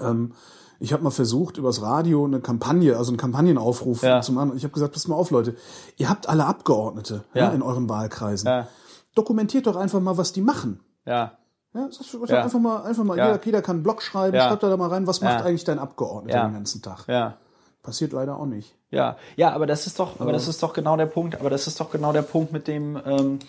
Ähm, 0.02 0.34
ich 0.80 0.92
habe 0.92 1.02
mal 1.04 1.12
versucht, 1.12 1.58
übers 1.58 1.82
Radio 1.82 2.26
eine 2.26 2.42
Kampagne, 2.42 2.98
also 2.98 3.12
einen 3.12 3.18
Kampagnenaufruf 3.18 4.02
zu 4.22 4.32
machen. 4.34 4.54
Ich 4.58 4.64
habe 4.66 4.74
gesagt, 4.74 4.92
passt 4.94 5.08
mal 5.08 5.16
auf, 5.16 5.32
Leute, 5.32 5.56
ihr 5.96 6.10
habt 6.10 6.28
alle 6.28 6.46
Abgeordnete 6.46 7.24
ja, 7.34 7.50
in 7.52 7.62
euren 7.62 7.88
Wahlkreisen. 7.88 8.48
Ja. 8.50 8.68
Dokumentiert 9.16 9.66
doch 9.68 9.78
einfach 9.78 10.02
mal, 10.02 10.18
was 10.18 10.34
die 10.34 10.42
machen. 10.42 10.82
Ja. 11.06 11.38
Ja, 11.74 12.44
einfach 12.44 12.60
mal, 12.60 12.84
einfach 12.84 13.04
mal 13.04 13.18
jeder, 13.18 13.44
jeder 13.44 13.62
kann 13.62 13.78
einen 13.78 13.84
Blog 13.84 14.02
schreiben, 14.04 14.38
schreibt 14.38 14.62
da 14.62 14.76
mal 14.78 14.90
rein, 14.90 15.08
was 15.08 15.22
macht 15.22 15.44
eigentlich 15.44 15.64
dein 15.64 15.80
Abgeordneter 15.80 16.44
den 16.44 16.54
ganzen 16.54 16.82
Tag. 16.82 17.08
Ja. 17.08 17.38
Passiert 17.84 18.14
leider 18.14 18.38
auch 18.40 18.46
nicht. 18.46 18.74
Ja, 18.92 19.18
ja, 19.36 19.52
aber 19.52 19.68
das 19.68 19.88
ist 19.88 20.00
doch, 20.00 20.20
aber 20.22 20.32
das 20.32 20.48
ist 20.48 20.64
doch 20.64 20.72
genau 20.74 20.96
der 20.96 21.06
Punkt. 21.06 21.40
Aber 21.40 21.50
das 21.50 21.68
ist 21.68 21.80
doch 21.82 21.92
genau 21.92 22.14
der 22.14 22.22
Punkt 22.22 22.54
mit 22.54 22.68
dem, 22.70 22.98
ähm, 23.06 23.40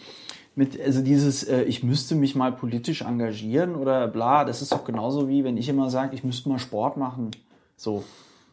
mit 0.57 0.81
also 0.81 1.03
dieses, 1.03 1.45
äh, 1.45 1.63
ich 1.63 1.85
müsste 1.85 2.17
mich 2.17 2.35
mal 2.35 2.51
politisch 2.51 3.03
engagieren 3.03 3.77
oder 3.77 4.09
bla. 4.09 4.45
Das 4.45 4.61
ist 4.61 4.73
doch 4.73 4.85
genauso 4.85 5.29
wie 5.29 5.45
wenn 5.45 5.57
ich 5.57 5.69
immer 5.69 5.89
sage, 5.89 6.17
ich 6.17 6.25
müsste 6.25 6.49
mal 6.49 6.59
Sport 6.59 6.97
machen. 6.97 7.31
So, 7.77 8.03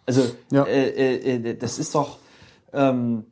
also 0.05 0.21
Ja. 0.51 0.65
äh, 0.65 0.89
äh, 0.89 1.49
äh, 1.49 1.57
das 1.57 1.79
ist 1.79 1.95
doch. 1.95 2.19
Ähm, 2.73 3.25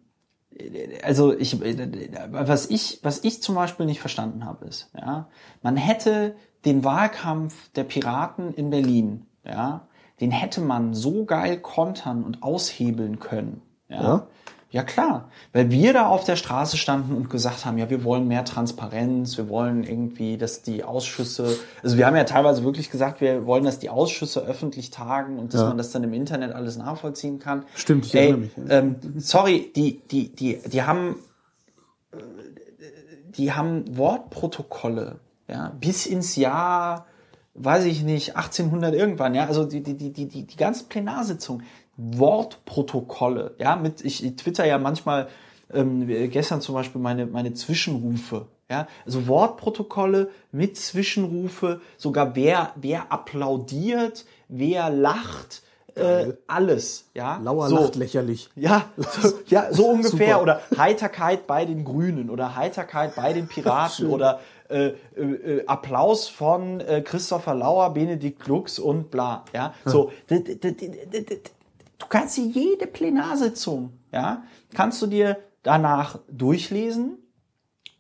also 1.03 1.37
ich, 1.37 1.61
äh, 1.61 2.09
was 2.31 2.65
ich, 2.69 2.99
was 3.03 3.23
ich 3.23 3.41
zum 3.43 3.55
Beispiel 3.55 3.85
nicht 3.85 3.99
verstanden 4.01 4.45
habe, 4.45 4.65
ist, 4.65 4.89
ja, 4.99 5.27
man 5.61 5.77
hätte 5.77 6.35
den 6.65 6.83
Wahlkampf 6.83 7.69
der 7.73 7.83
Piraten 7.83 8.53
in 8.55 8.69
Berlin, 8.69 9.25
ja, 9.45 9.87
den 10.21 10.31
hätte 10.31 10.61
man 10.61 10.93
so 10.93 11.25
geil 11.25 11.57
kontern 11.57 12.23
und 12.23 12.43
aushebeln 12.43 13.19
können, 13.19 13.61
ja. 13.89 14.01
Ja? 14.03 14.27
Ja 14.71 14.83
klar, 14.83 15.31
weil 15.51 15.71
wir 15.71 15.93
da 15.93 16.05
auf 16.09 16.25
der 16.25 16.35
Straße 16.35 16.77
standen 16.77 17.15
und 17.15 17.31
gesagt 17.31 17.65
haben, 17.65 17.79
ja, 17.79 17.89
wir 17.89 18.03
wollen 18.03 18.27
mehr 18.27 18.45
Transparenz, 18.45 19.35
wir 19.35 19.49
wollen 19.49 19.83
irgendwie, 19.83 20.37
dass 20.37 20.61
die 20.61 20.83
Ausschüsse, 20.83 21.57
also 21.81 21.97
wir 21.97 22.05
haben 22.05 22.15
ja 22.15 22.23
teilweise 22.23 22.63
wirklich 22.63 22.91
gesagt, 22.91 23.19
wir 23.19 23.47
wollen, 23.47 23.63
dass 23.63 23.79
die 23.79 23.89
Ausschüsse 23.89 24.41
öffentlich 24.41 24.91
tagen 24.91 25.39
und 25.39 25.55
dass 25.55 25.61
Ja. 25.61 25.69
man 25.69 25.79
das 25.79 25.89
dann 25.89 26.03
im 26.03 26.13
Internet 26.13 26.53
alles 26.53 26.77
nachvollziehen 26.77 27.39
kann. 27.39 27.65
Stimmt, 27.73 28.05
ich 28.05 28.13
Ey, 28.13 28.21
erinnere 28.29 28.39
mich. 28.41 28.51
ja. 28.57 28.63
ähm, 28.77 28.95
sorry, 29.17 29.71
die, 29.75 30.01
die, 30.11 30.35
die, 30.35 30.59
die 30.63 30.83
haben, 30.83 31.15
äh, 32.11 32.17
die 33.37 33.51
haben 33.53 33.97
Wortprotokolle, 33.97 35.19
ja, 35.47 35.71
bis 35.79 36.05
ins 36.05 36.35
Jahr, 36.35 37.07
weiß 37.59 37.85
ich 37.85 38.03
nicht, 38.03 38.35
1800 38.35 38.95
irgendwann, 38.95 39.35
ja, 39.35 39.45
also 39.45 39.65
die, 39.65 39.81
die, 39.81 39.95
die, 39.95 40.11
die, 40.11 40.43
die, 40.43 40.55
ganze 40.55 40.85
Plenarsitzung, 40.85 41.61
Wortprotokolle, 41.97 43.55
ja, 43.59 43.75
mit, 43.75 44.03
ich, 44.03 44.23
ich 44.23 44.35
twitter 44.37 44.65
ja 44.65 44.77
manchmal, 44.77 45.27
ähm, 45.71 46.07
gestern 46.31 46.61
zum 46.61 46.75
Beispiel 46.75 47.01
meine, 47.01 47.25
meine 47.25 47.53
Zwischenrufe, 47.53 48.47
ja, 48.69 48.87
also 49.05 49.27
Wortprotokolle 49.27 50.29
mit 50.51 50.77
Zwischenrufe, 50.77 51.81
sogar 51.97 52.35
wer, 52.35 52.71
wer 52.75 53.11
applaudiert, 53.11 54.25
wer 54.47 54.89
lacht, 54.89 55.61
äh, 55.95 56.33
alles, 56.47 57.09
ja. 57.13 57.39
Lauer 57.43 57.67
so. 57.67 57.75
lacht 57.75 57.95
lächerlich. 57.95 58.49
Ja, 58.55 58.85
so, 58.95 59.33
ja, 59.47 59.73
so 59.73 59.85
ungefähr. 59.89 60.35
Super. 60.35 60.41
Oder 60.41 60.61
Heiterkeit 60.77 61.45
bei 61.47 61.65
den 61.65 61.83
Grünen 61.83 62.29
oder 62.29 62.55
Heiterkeit 62.55 63.15
bei 63.15 63.33
den 63.33 63.47
Piraten 63.47 64.07
oder 64.09 64.39
äh, 64.69 64.93
äh, 65.15 65.21
äh, 65.21 65.65
Applaus 65.67 66.27
von 66.29 66.79
äh, 66.79 67.01
Christopher 67.01 67.55
Lauer, 67.55 67.93
Benedikt 67.93 68.47
Lux 68.47 68.79
und 68.79 69.11
bla. 69.11 69.43
Ja, 69.53 69.73
so. 69.85 70.11
d- 70.29 70.41
Du 71.97 72.05
kannst 72.07 72.37
dir 72.37 72.45
jede 72.45 72.87
Plenarsitzung, 72.87 73.91
ja, 74.13 74.43
kannst 74.73 75.01
du 75.01 75.07
dir 75.07 75.37
danach 75.63 76.19
durchlesen 76.31 77.17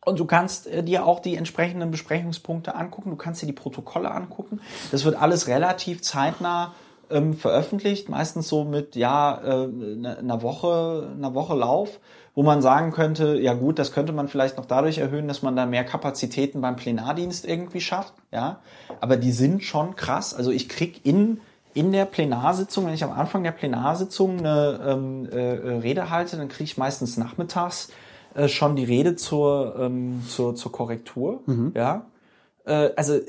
und 0.05 0.19
du 0.19 0.25
kannst 0.25 0.67
äh, 0.67 0.83
dir 0.83 1.05
auch 1.05 1.19
die 1.19 1.35
entsprechenden 1.35 1.91
Besprechungspunkte 1.91 2.75
angucken. 2.75 3.09
Du 3.09 3.17
kannst 3.17 3.41
dir 3.41 3.45
die 3.47 3.51
Protokolle 3.53 4.09
angucken. 4.11 4.61
Das 4.91 5.03
wird 5.03 5.21
alles 5.21 5.47
relativ 5.47 6.01
zeitnah 6.01 6.73
ähm, 7.09 7.33
veröffentlicht, 7.33 8.07
meistens 8.07 8.47
so 8.47 8.63
mit 8.63 8.95
ja 8.95 9.37
äh, 9.41 9.67
ne, 9.67 10.17
einer 10.17 10.41
Woche, 10.41 11.11
einer 11.17 11.33
Woche 11.33 11.55
Lauf, 11.55 11.99
wo 12.35 12.43
man 12.43 12.61
sagen 12.61 12.91
könnte, 12.91 13.39
ja 13.39 13.53
gut, 13.53 13.79
das 13.79 13.91
könnte 13.91 14.13
man 14.13 14.27
vielleicht 14.27 14.57
noch 14.57 14.65
dadurch 14.65 14.97
erhöhen, 14.97 15.27
dass 15.27 15.41
man 15.41 15.55
da 15.55 15.65
mehr 15.65 15.83
Kapazitäten 15.83 16.61
beim 16.61 16.75
Plenardienst 16.75 17.45
irgendwie 17.45 17.81
schafft, 17.81 18.13
ja. 18.31 18.59
Aber 19.01 19.17
die 19.17 19.31
sind 19.31 19.63
schon 19.63 19.95
krass. 19.95 20.33
Also 20.33 20.51
ich 20.51 20.69
krieg 20.69 21.05
in 21.05 21.39
in 21.73 21.91
der 21.91 22.05
Plenarsitzung, 22.05 22.87
wenn 22.87 22.93
ich 22.93 23.03
am 23.03 23.11
Anfang 23.11 23.43
der 23.43 23.51
Plenarsitzung 23.51 24.39
eine 24.39 24.79
ähm, 24.85 25.29
äh, 25.31 25.37
Rede 25.77 26.09
halte, 26.09 26.35
dann 26.35 26.49
kriege 26.49 26.63
ich 26.63 26.77
meistens 26.77 27.15
nachmittags 27.15 27.89
äh, 28.33 28.47
schon 28.47 28.75
die 28.75 28.83
Rede 28.83 29.15
zur, 29.15 29.75
ähm, 29.79 30.23
zur, 30.27 30.55
zur 30.55 30.71
Korrektur. 30.71 31.41
Mhm. 31.45 31.73
Ja. 31.75 32.05
Äh, 32.65 32.89
also 32.95 33.19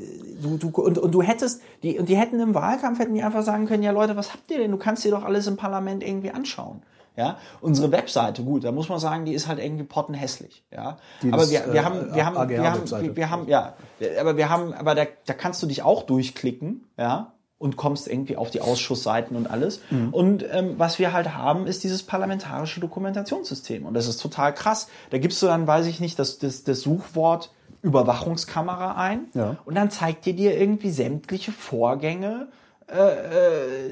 du, 0.42 0.56
du 0.56 0.68
und, 0.80 0.98
und 0.98 1.12
du 1.12 1.22
hättest, 1.22 1.62
die, 1.82 1.98
und 1.98 2.08
die 2.08 2.16
hätten 2.16 2.40
im 2.40 2.54
Wahlkampf 2.54 2.98
hätten 2.98 3.14
die 3.14 3.22
einfach 3.22 3.42
sagen 3.42 3.66
können, 3.66 3.82
ja 3.82 3.92
Leute, 3.92 4.16
was 4.16 4.32
habt 4.32 4.50
ihr 4.50 4.58
denn? 4.58 4.70
Du 4.70 4.78
kannst 4.78 5.04
dir 5.04 5.10
doch 5.10 5.24
alles 5.24 5.46
im 5.46 5.56
Parlament 5.56 6.02
irgendwie 6.02 6.30
anschauen. 6.30 6.82
Ja, 7.16 7.38
unsere 7.60 7.92
Webseite, 7.92 8.42
gut, 8.42 8.64
da 8.64 8.72
muss 8.72 8.88
man 8.88 8.98
sagen, 8.98 9.24
die 9.24 9.34
ist 9.34 9.48
halt 9.48 9.58
irgendwie 9.58 9.84
pottenhässlich. 9.84 10.64
Ja, 10.72 10.98
die 11.22 11.32
aber 11.32 11.50
wir, 11.50 11.72
wir, 11.72 11.80
äh, 11.80 11.84
haben, 11.84 12.14
wir, 12.14 12.24
haben, 12.24 12.48
wir 12.48 12.70
haben, 12.72 12.90
wir, 12.90 13.16
wir 13.16 13.30
haben, 13.30 13.48
ja, 13.48 13.74
aber 14.18 14.36
wir 14.36 14.48
haben, 14.48 14.72
aber 14.72 14.94
da, 14.94 15.04
da 15.26 15.34
kannst 15.34 15.62
du 15.62 15.66
dich 15.66 15.82
auch 15.82 16.04
durchklicken, 16.04 16.86
ja, 16.96 17.32
und 17.58 17.76
kommst 17.76 18.08
irgendwie 18.08 18.36
auf 18.36 18.50
die 18.50 18.62
Ausschussseiten 18.62 19.36
und 19.36 19.50
alles. 19.50 19.82
Mhm. 19.90 20.14
Und 20.14 20.46
ähm, 20.50 20.76
was 20.78 20.98
wir 20.98 21.12
halt 21.12 21.36
haben, 21.36 21.66
ist 21.66 21.84
dieses 21.84 22.02
parlamentarische 22.02 22.80
Dokumentationssystem. 22.80 23.84
Und 23.84 23.92
das 23.92 24.08
ist 24.08 24.16
total 24.16 24.54
krass. 24.54 24.88
Da 25.10 25.18
gibst 25.18 25.42
du 25.42 25.46
dann, 25.46 25.66
weiß 25.66 25.84
ich 25.84 26.00
nicht, 26.00 26.18
das, 26.18 26.38
das, 26.38 26.64
das 26.64 26.80
Suchwort 26.80 27.50
Überwachungskamera 27.82 28.96
ein 28.96 29.28
ja. 29.34 29.56
und 29.64 29.74
dann 29.74 29.90
zeigt 29.90 30.26
dir 30.26 30.34
dir 30.34 30.58
irgendwie 30.58 30.90
sämtliche 30.90 31.52
Vorgänge. 31.52 32.48
Äh, 32.88 32.98
äh, 32.98 33.90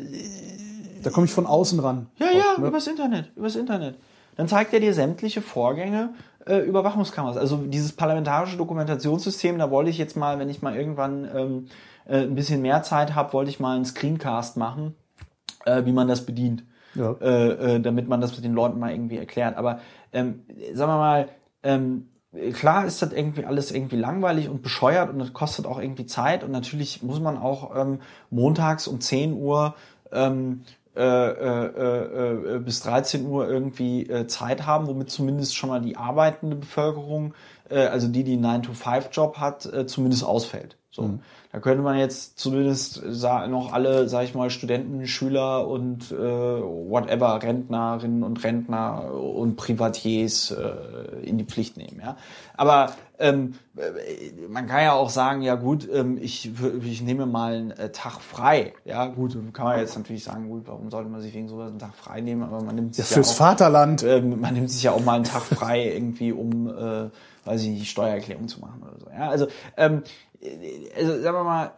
da 1.03 1.11
komme 1.11 1.27
ich 1.27 1.33
von 1.33 1.47
außen 1.47 1.81
ran. 1.81 2.07
Ja, 2.17 2.27
ja, 2.27 2.61
ne? 2.61 2.69
übers 2.69 2.87
Internet, 2.87 3.31
übers 3.37 3.57
Internet. 3.57 3.97
Dann 4.37 4.49
zeigt 4.49 4.73
er 4.73 4.81
dir 4.81 4.95
sämtliche 4.95 5.43
Vorgänge 5.43 6.11
äh, 6.47 6.59
Überwachungskameras. 6.59 7.37
Also 7.37 7.57
dieses 7.57 7.93
parlamentarische 7.93 8.57
Dokumentationssystem, 8.57 9.59
da 9.59 9.71
wollte 9.71 9.91
ich 9.91 9.99
jetzt 9.99 10.17
mal, 10.17 10.39
wenn 10.39 10.49
ich 10.49 10.63
mal 10.63 10.77
irgendwann 10.77 11.29
ähm, 11.35 11.67
äh, 12.07 12.23
ein 12.23 12.35
bisschen 12.35 12.63
mehr 12.63 12.83
Zeit 12.83 13.15
habe, 13.15 13.33
wollte 13.33 13.51
ich 13.51 13.61
mal 13.61 13.77
einen 13.77 13.85
Screencast 13.85 14.57
machen, 14.57 14.95
äh, 15.67 15.85
wie 15.85 15.93
man 15.93 16.09
das 16.09 16.25
bedient. 16.25 16.65
Ja. 16.95 17.13
Äh, 17.21 17.77
äh, 17.77 17.81
damit 17.81 18.09
man 18.09 18.21
das 18.21 18.35
mit 18.35 18.45
den 18.45 18.55
Leuten 18.55 18.79
mal 18.79 18.93
irgendwie 18.93 19.19
erklärt. 19.19 19.57
Aber 19.57 19.81
ähm, 20.13 20.43
sagen 20.73 20.91
wir 20.91 20.99
mal, 20.99 21.29
ähm, 21.63 22.09
klar 22.55 22.87
ist 22.87 23.03
das 23.03 23.13
irgendwie 23.13 23.45
alles 23.45 23.71
irgendwie 23.71 23.97
langweilig 23.97 24.49
und 24.49 24.63
bescheuert 24.63 25.11
und 25.11 25.19
das 25.19 25.33
kostet 25.33 25.67
auch 25.67 25.79
irgendwie 25.79 26.07
Zeit 26.07 26.45
und 26.45 26.51
natürlich 26.51 27.03
muss 27.03 27.21
man 27.21 27.37
auch 27.37 27.75
ähm, 27.77 28.01
montags 28.31 28.87
um 28.87 29.01
10 29.01 29.35
Uhr 29.35 29.75
ähm, 30.13 30.63
äh, 30.99 31.31
äh, 31.31 32.57
äh, 32.57 32.59
bis 32.59 32.81
13 32.81 33.25
Uhr 33.25 33.49
irgendwie 33.49 34.03
äh, 34.11 34.27
Zeit 34.27 34.67
haben, 34.67 34.89
womit 34.89 35.11
zumindest 35.11 35.55
schon 35.55 35.71
mal 35.71 35.81
die 35.81 35.97
arbeitende 35.97 36.57
Bevölkerung, 36.57 37.35
also 37.71 38.09
die, 38.09 38.25
die 38.25 38.33
einen 38.33 38.65
9-to-5-Job 38.65 39.37
hat, 39.37 39.69
zumindest 39.89 40.25
ausfällt. 40.25 40.79
So. 40.91 41.03
Mhm. 41.03 41.21
Da 41.53 41.61
könnte 41.61 41.83
man 41.83 41.99
jetzt 41.99 42.39
zumindest 42.39 43.05
noch 43.05 43.75
alle, 43.75 44.09
sag 44.09 44.25
ich 44.25 44.35
mal, 44.35 44.49
Studenten, 44.49 45.07
Schüler 45.07 45.69
und 45.69 46.11
whatever, 46.11 47.43
Rentnerinnen 47.43 48.23
und 48.23 48.43
Rentner 48.43 49.13
und 49.13 49.57
Privatiers 49.57 50.55
in 51.21 51.37
die 51.37 51.45
Pflicht 51.45 51.77
nehmen. 51.77 52.01
Ja? 52.03 52.17
Aber 52.57 52.93
ähm, 53.19 53.55
äh, 53.77 54.49
man 54.49 54.67
kann 54.67 54.83
ja 54.83 54.93
auch 54.93 55.11
sagen, 55.11 55.43
ja 55.43 55.55
gut, 55.57 55.89
ähm, 55.93 56.19
ich, 56.21 56.51
ich 56.83 57.03
nehme 57.03 57.27
mal 57.27 57.55
einen 57.55 57.71
äh, 57.73 57.91
Tag 57.91 58.21
frei. 58.21 58.75
Ja 58.85 59.07
gut, 59.07 59.37
kann 59.53 59.67
man 59.67 59.81
jetzt 59.81 59.97
natürlich 59.97 60.25
sagen, 60.25 60.49
gut, 60.49 60.63
warum 60.67 60.91
sollte 60.91 61.11
man 61.11 61.21
sich 61.21 61.35
wegen 61.35 61.49
sowas 61.49 61.71
einen 61.71 61.79
Tag 61.79 61.95
frei 61.95 62.21
nehmen? 62.21 62.43
Aber 62.43 62.63
man 62.63 62.75
nimmt 62.75 62.95
sich 62.95 63.09
ja, 63.09 63.15
fürs 63.15 63.31
auch, 63.31 63.37
Vaterland. 63.37 64.03
Äh, 64.03 64.21
man 64.21 64.55
nimmt 64.55 64.71
sich 64.71 64.83
ja 64.83 64.93
auch 64.93 65.05
mal 65.05 65.15
einen 65.15 65.25
Tag 65.25 65.43
frei 65.43 65.93
irgendwie, 65.95 66.33
um, 66.33 66.69
äh, 66.69 67.11
weiß 67.45 67.63
ich 67.63 67.71
nicht, 67.71 67.91
Steuererklärung 67.91 68.49
zu 68.49 68.61
machen 68.61 68.83
oder 68.83 68.99
so. 69.01 69.11
Ja, 69.11 69.29
also 69.29 69.49
ähm, 69.77 70.03
also 70.97 71.21
sagen 71.21 71.37
wir 71.37 71.45
mal, 71.45 71.73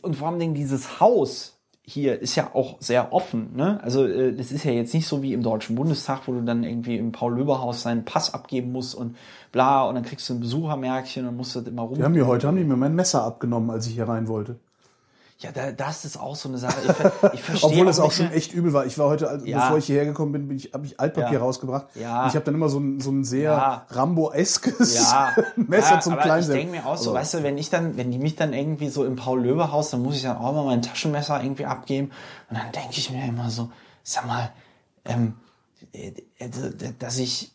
und 0.00 0.16
vor 0.16 0.28
allem 0.28 0.54
dieses 0.54 1.00
Haus 1.00 1.57
hier 1.88 2.20
ist 2.20 2.36
ja 2.36 2.50
auch 2.54 2.76
sehr 2.80 3.14
offen. 3.14 3.56
Ne? 3.56 3.80
Also 3.82 4.06
äh, 4.06 4.34
das 4.34 4.52
ist 4.52 4.64
ja 4.64 4.72
jetzt 4.72 4.92
nicht 4.92 5.08
so 5.08 5.22
wie 5.22 5.32
im 5.32 5.42
Deutschen 5.42 5.74
Bundestag, 5.74 6.28
wo 6.28 6.32
du 6.32 6.42
dann 6.42 6.62
irgendwie 6.62 6.98
im 6.98 7.12
Paul-Löber-Haus 7.12 7.82
seinen 7.82 8.04
Pass 8.04 8.34
abgeben 8.34 8.72
musst 8.72 8.94
und 8.94 9.16
bla 9.52 9.84
und 9.84 9.94
dann 9.94 10.04
kriegst 10.04 10.28
du 10.28 10.34
ein 10.34 10.40
Besuchermärkchen 10.40 11.26
und 11.26 11.36
musst 11.36 11.56
das 11.56 11.66
immer 11.66 11.82
rum. 11.82 11.94
Die 11.94 12.04
haben 12.04 12.12
mir 12.12 12.26
heute 12.26 12.46
haben 12.46 12.58
die 12.58 12.64
mir 12.64 12.76
mein 12.76 12.94
Messer 12.94 13.24
abgenommen, 13.24 13.70
als 13.70 13.86
ich 13.86 13.94
hier 13.94 14.06
rein 14.06 14.28
wollte. 14.28 14.56
Ja, 15.40 15.52
da, 15.52 15.70
das 15.70 16.04
ist 16.04 16.18
auch 16.18 16.34
so 16.34 16.48
eine 16.48 16.58
Sache. 16.58 16.80
Ich, 16.82 16.88
ich 17.34 17.42
verstehe 17.42 17.70
Obwohl 17.70 17.88
es 17.88 18.00
auch, 18.00 18.06
auch 18.06 18.12
schon 18.12 18.32
echt 18.32 18.52
übel 18.52 18.72
war. 18.72 18.86
Ich 18.86 18.98
war 18.98 19.08
heute, 19.08 19.28
also, 19.28 19.46
ja. 19.46 19.60
bevor 19.60 19.78
ich 19.78 19.86
hierher 19.86 20.04
gekommen 20.04 20.32
bin, 20.32 20.48
bin 20.48 20.56
ich, 20.56 20.72
habe 20.74 20.84
ich 20.84 20.98
Altpapier 20.98 21.34
ja. 21.34 21.38
rausgebracht. 21.38 21.86
Ja. 21.94 22.22
Und 22.22 22.28
ich 22.30 22.34
habe 22.34 22.44
dann 22.44 22.54
immer 22.56 22.68
so 22.68 22.80
ein, 22.80 23.00
so 23.00 23.12
ein 23.12 23.22
sehr 23.22 23.52
ja. 23.52 23.86
Rambo-eskes 23.90 24.96
ja. 24.96 25.36
Messer 25.56 25.94
ja, 25.94 26.00
zum 26.00 26.14
aber 26.14 26.22
Kleinen. 26.22 26.42
Ich 26.42 26.48
denke 26.48 26.72
mir 26.72 26.86
auch 26.86 26.96
so, 26.96 27.14
weißt 27.14 27.34
du, 27.34 27.42
wenn 27.44 27.56
ich 27.56 27.70
dann, 27.70 27.96
wenn 27.96 28.10
die 28.10 28.18
mich 28.18 28.34
dann 28.34 28.52
irgendwie 28.52 28.88
so 28.88 29.04
im 29.04 29.14
Paul-Löbe-Haus, 29.14 29.90
dann 29.90 30.02
muss 30.02 30.16
ich 30.16 30.22
dann 30.22 30.38
auch 30.38 30.52
mal 30.52 30.64
mein 30.64 30.82
Taschenmesser 30.82 31.40
irgendwie 31.40 31.66
abgeben. 31.66 32.10
Und 32.50 32.58
dann 32.58 32.72
denke 32.72 32.90
ich 32.96 33.08
mir 33.12 33.24
immer 33.24 33.48
so, 33.48 33.70
sag 34.02 34.26
mal, 34.26 34.50
ähm, 35.04 35.34
äh, 35.92 36.14
äh, 36.38 36.50
dass 36.98 37.16
ich 37.18 37.52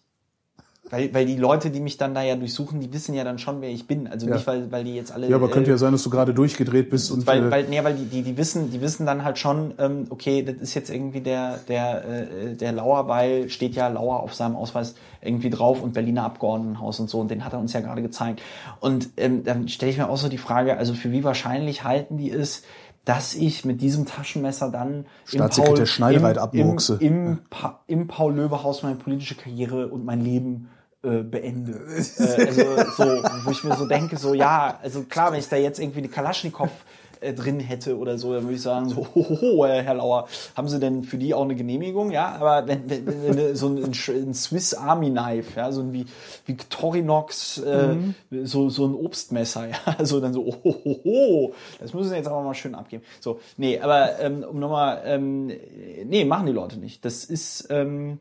weil, 0.89 1.13
weil 1.13 1.25
die 1.25 1.37
Leute, 1.37 1.71
die 1.71 1.79
mich 1.79 1.97
dann 1.97 2.13
da 2.13 2.21
ja 2.21 2.35
durchsuchen, 2.35 2.81
die 2.81 2.91
wissen 2.91 3.15
ja 3.15 3.23
dann 3.23 3.39
schon, 3.39 3.61
wer 3.61 3.69
ich 3.69 3.87
bin. 3.87 4.07
Also 4.07 4.27
ja. 4.27 4.35
nicht, 4.35 4.45
weil, 4.45 4.69
weil 4.69 4.83
die 4.83 4.95
jetzt 4.95 5.13
alle. 5.13 5.29
Ja, 5.29 5.37
aber 5.37 5.49
könnte 5.49 5.71
ja 5.71 5.77
sein, 5.77 5.93
dass 5.93 6.03
du 6.03 6.09
gerade 6.09 6.33
durchgedreht 6.33 6.89
bist 6.89 7.09
und. 7.09 7.25
Weil, 7.25 7.45
äh, 7.45 7.51
weil, 7.51 7.63
nee, 7.69 7.81
weil 7.83 7.95
die, 7.95 8.05
die, 8.05 8.21
die 8.21 8.37
wissen, 8.37 8.69
die 8.69 8.81
wissen 8.81 9.05
dann 9.05 9.23
halt 9.23 9.37
schon, 9.37 9.73
ähm, 9.79 10.07
okay, 10.09 10.43
das 10.43 10.57
ist 10.57 10.73
jetzt 10.73 10.89
irgendwie 10.89 11.21
der, 11.21 11.59
der, 11.69 12.03
äh, 12.05 12.55
der 12.55 12.73
Lauer, 12.73 13.07
weil 13.07 13.49
steht 13.49 13.75
ja 13.75 13.87
Lauer 13.87 14.21
auf 14.21 14.33
seinem 14.33 14.57
Ausweis 14.57 14.95
irgendwie 15.21 15.49
drauf 15.49 15.81
und 15.81 15.93
Berliner 15.93 16.25
Abgeordnetenhaus 16.25 16.99
und 16.99 17.09
so, 17.09 17.21
und 17.21 17.31
den 17.31 17.45
hat 17.45 17.53
er 17.53 17.59
uns 17.59 17.71
ja 17.71 17.79
gerade 17.79 18.01
gezeigt. 18.01 18.41
Und 18.81 19.09
ähm, 19.15 19.45
dann 19.45 19.69
stelle 19.69 19.89
ich 19.91 19.97
mir 19.97 20.09
auch 20.09 20.17
so 20.17 20.27
die 20.27 20.37
Frage, 20.37 20.77
also 20.77 20.93
für 20.93 21.13
wie 21.13 21.23
wahrscheinlich 21.23 21.85
halten 21.85 22.17
die 22.17 22.29
es, 22.29 22.63
dass 23.05 23.35
ich 23.35 23.65
mit 23.65 23.81
diesem 23.81 24.05
Taschenmesser 24.05 24.69
dann 24.69 25.05
im 25.31 25.49
Paul, 25.49 25.85
Schneidereit 25.85 26.37
im, 26.53 26.77
im, 26.77 26.99
im, 26.99 27.39
pa 27.49 27.81
im 27.87 28.07
Paul-Löbe-Haus 28.07 28.83
meine 28.83 28.95
politische 28.95 29.35
Karriere 29.35 29.87
und 29.87 30.05
mein 30.05 30.21
Leben 30.21 30.69
äh, 31.03 31.21
beende. 31.21 31.73
äh, 32.17 32.45
also 32.45 32.63
so, 32.95 33.03
wo 33.43 33.51
ich 33.51 33.63
mir 33.63 33.75
so 33.75 33.87
denke, 33.87 34.17
so 34.17 34.33
ja, 34.33 34.79
also 34.81 35.03
klar, 35.03 35.33
wenn 35.33 35.39
ich 35.39 35.49
da 35.49 35.57
jetzt 35.57 35.79
irgendwie 35.79 36.01
die 36.01 36.07
Kalaschnikow 36.07 36.71
äh, 37.23 37.33
drin 37.33 37.59
hätte 37.59 37.97
oder 37.97 38.17
so, 38.17 38.33
dann 38.33 38.43
würde 38.43 38.55
ich 38.55 38.61
sagen, 38.61 38.89
so, 38.89 39.07
hohoho, 39.15 39.65
Herr 39.65 39.93
Lauer, 39.95 40.27
haben 40.55 40.67
Sie 40.67 40.79
denn 40.79 41.03
für 41.03 41.17
die 41.17 41.33
auch 41.33 41.43
eine 41.43 41.55
Genehmigung? 41.55 42.11
Ja, 42.11 42.35
aber 42.35 42.67
wenn, 42.67 42.89
wenn, 42.89 43.37
wenn 43.37 43.55
so 43.55 43.67
ein, 43.67 43.83
ein, 43.83 44.33
Swiss 44.33 44.73
Army 44.73 45.09
Knife, 45.09 45.57
ja, 45.57 45.71
so 45.71 45.81
ein 45.81 45.93
wie 45.93 46.05
Victorinox, 46.45 47.59
äh, 47.59 47.93
mhm. 47.93 48.15
so, 48.43 48.69
so 48.69 48.85
ein 48.85 48.93
Obstmesser, 48.93 49.67
ja, 49.69 49.77
also 49.97 50.19
dann 50.19 50.33
so, 50.33 50.45
hohoho, 50.45 51.53
das 51.79 51.93
müssen 51.93 52.09
Sie 52.09 52.15
jetzt 52.15 52.27
aber 52.27 52.41
mal 52.41 52.53
schön 52.53 52.75
abgeben. 52.75 53.03
So, 53.19 53.39
nee, 53.57 53.79
aber 53.79 54.19
ähm, 54.19 54.43
um 54.43 54.59
nochmal, 54.59 55.01
ähm, 55.05 55.51
nee, 56.05 56.25
machen 56.25 56.45
die 56.45 56.51
Leute 56.51 56.77
nicht. 56.77 57.03
Das 57.05 57.25
ist, 57.25 57.67
ähm, 57.69 58.19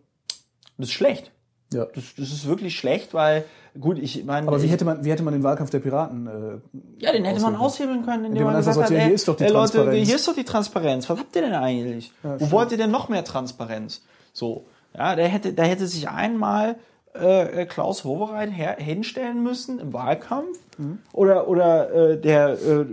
das 0.79 0.89
ist 0.89 0.95
schlecht. 0.95 1.33
Ja. 1.73 1.87
Das, 1.87 2.05
das 2.17 2.29
ist 2.29 2.47
wirklich 2.47 2.77
schlecht, 2.77 3.15
weil 3.15 3.45
gut, 3.79 3.99
ich 3.99 4.25
meine. 4.25 4.47
Aber 4.49 4.63
wie 4.63 4.69
hätte 4.69 4.85
man, 4.85 5.05
wie 5.05 5.11
hätte 5.11 5.23
man 5.23 5.33
den 5.33 5.43
Wahlkampf 5.43 5.71
der 5.71 5.81
Piraten? 5.81 6.27
Äh, 6.27 7.03
ja, 7.05 7.13
den 7.13 7.25
hätte 7.25 7.41
man 7.41 7.57
aushebeln 7.57 8.05
können, 8.05 8.25
indem, 8.25 8.31
indem 8.31 8.45
man, 8.45 8.53
man 8.55 8.61
gesagt 8.61 8.81
hat, 8.81 8.91
ey, 8.91 9.05
hier 9.05 9.15
ist 9.15 9.29
doch 9.29 9.37
die 9.37 9.45
ey, 9.45 9.51
Leute, 9.51 9.91
hier 9.93 10.17
ist 10.17 10.29
doch 10.29 10.35
die 10.35 10.45
Transparenz. 10.45 11.09
Was 11.09 11.19
habt 11.19 11.35
ihr 11.37 11.43
denn 11.43 11.55
eigentlich? 11.55 12.13
Ja, 12.23 12.41
Wo 12.41 12.51
wollt 12.51 12.73
ihr 12.73 12.79
denn 12.79 12.91
noch 12.91 13.09
mehr 13.09 13.25
Transparenz? 13.25 14.03
So, 14.33 14.67
ja, 14.97 15.17
der 15.17 15.29
hätte, 15.29 15.53
da 15.53 15.63
hätte 15.63 15.87
sich 15.87 16.09
einmal 16.09 16.77
äh, 17.15 17.67
Klaus 17.67 18.05
Wowereit 18.05 18.51
her, 18.51 18.77
hinstellen 18.79 19.43
müssen 19.43 19.79
im 19.79 19.93
Wahlkampf 19.93 20.59
mhm. 20.79 20.99
oder 21.13 21.49
oder 21.49 21.93
äh, 21.93 22.21
der 22.21 22.51
äh, 22.53 22.87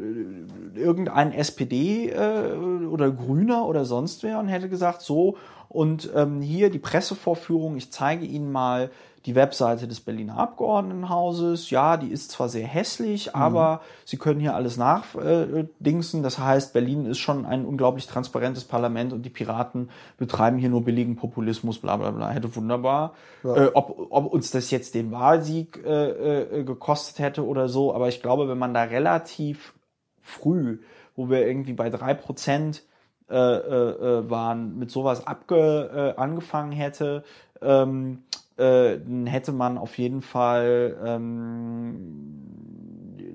irgendein 0.75 1.33
SPD 1.33 2.09
äh, 2.09 2.55
oder 2.85 3.11
Grüner 3.11 3.65
oder 3.65 3.85
sonst 3.85 4.23
wer 4.23 4.39
und 4.39 4.47
hätte 4.47 4.69
gesagt 4.69 5.01
so 5.01 5.37
und 5.69 6.09
ähm, 6.15 6.41
hier 6.41 6.71
die 6.71 6.79
Pressevorführung, 6.79 7.77
ich 7.77 7.91
zeige 7.91 8.25
Ihnen 8.25 8.51
mal 8.51 8.89
die 9.25 9.35
Webseite 9.35 9.87
des 9.87 9.99
Berliner 9.99 10.37
Abgeordnetenhauses. 10.37 11.69
Ja, 11.69 11.97
die 11.97 12.07
ist 12.07 12.31
zwar 12.31 12.49
sehr 12.49 12.65
hässlich, 12.65 13.27
mhm. 13.27 13.41
aber 13.41 13.81
Sie 14.05 14.17
können 14.17 14.39
hier 14.39 14.55
alles 14.55 14.77
nachdingsen. 14.77 16.19
Äh, 16.19 16.23
das 16.23 16.39
heißt, 16.39 16.73
Berlin 16.73 17.05
ist 17.05 17.19
schon 17.19 17.45
ein 17.45 17.65
unglaublich 17.65 18.07
transparentes 18.07 18.63
Parlament 18.63 19.13
und 19.13 19.23
die 19.23 19.29
Piraten 19.29 19.89
betreiben 20.17 20.57
hier 20.57 20.69
nur 20.69 20.83
billigen 20.83 21.15
Populismus, 21.15 21.79
bla 21.79 21.97
bla 21.97 22.11
bla. 22.11 22.29
Hätte 22.29 22.55
wunderbar. 22.55 23.13
Ja. 23.43 23.55
Äh, 23.55 23.71
ob, 23.73 24.07
ob 24.09 24.31
uns 24.31 24.51
das 24.51 24.71
jetzt 24.71 24.95
den 24.95 25.11
Wahlsieg 25.11 25.83
äh, 25.85 26.59
äh, 26.59 26.63
gekostet 26.63 27.19
hätte 27.19 27.45
oder 27.45 27.69
so, 27.69 27.93
aber 27.93 28.07
ich 28.07 28.21
glaube, 28.21 28.47
wenn 28.47 28.57
man 28.57 28.73
da 28.73 28.83
relativ 28.83 29.73
früh, 30.21 30.79
wo 31.15 31.29
wir 31.29 31.45
irgendwie 31.45 31.73
bei 31.73 31.89
drei 31.89 32.13
Prozent 32.13 32.83
äh, 33.29 33.35
äh, 33.35 34.19
äh, 34.19 34.29
waren, 34.29 34.79
mit 34.79 34.89
sowas 34.89 35.27
abge, 35.27 36.15
äh, 36.17 36.19
angefangen 36.19 36.71
hätte, 36.71 37.23
ähm, 37.61 38.23
äh, 38.59 38.99
dann 38.99 39.25
hätte 39.25 39.51
man 39.51 39.77
auf 39.77 39.97
jeden 39.97 40.21
Fall 40.21 40.97
ähm, 41.05 42.39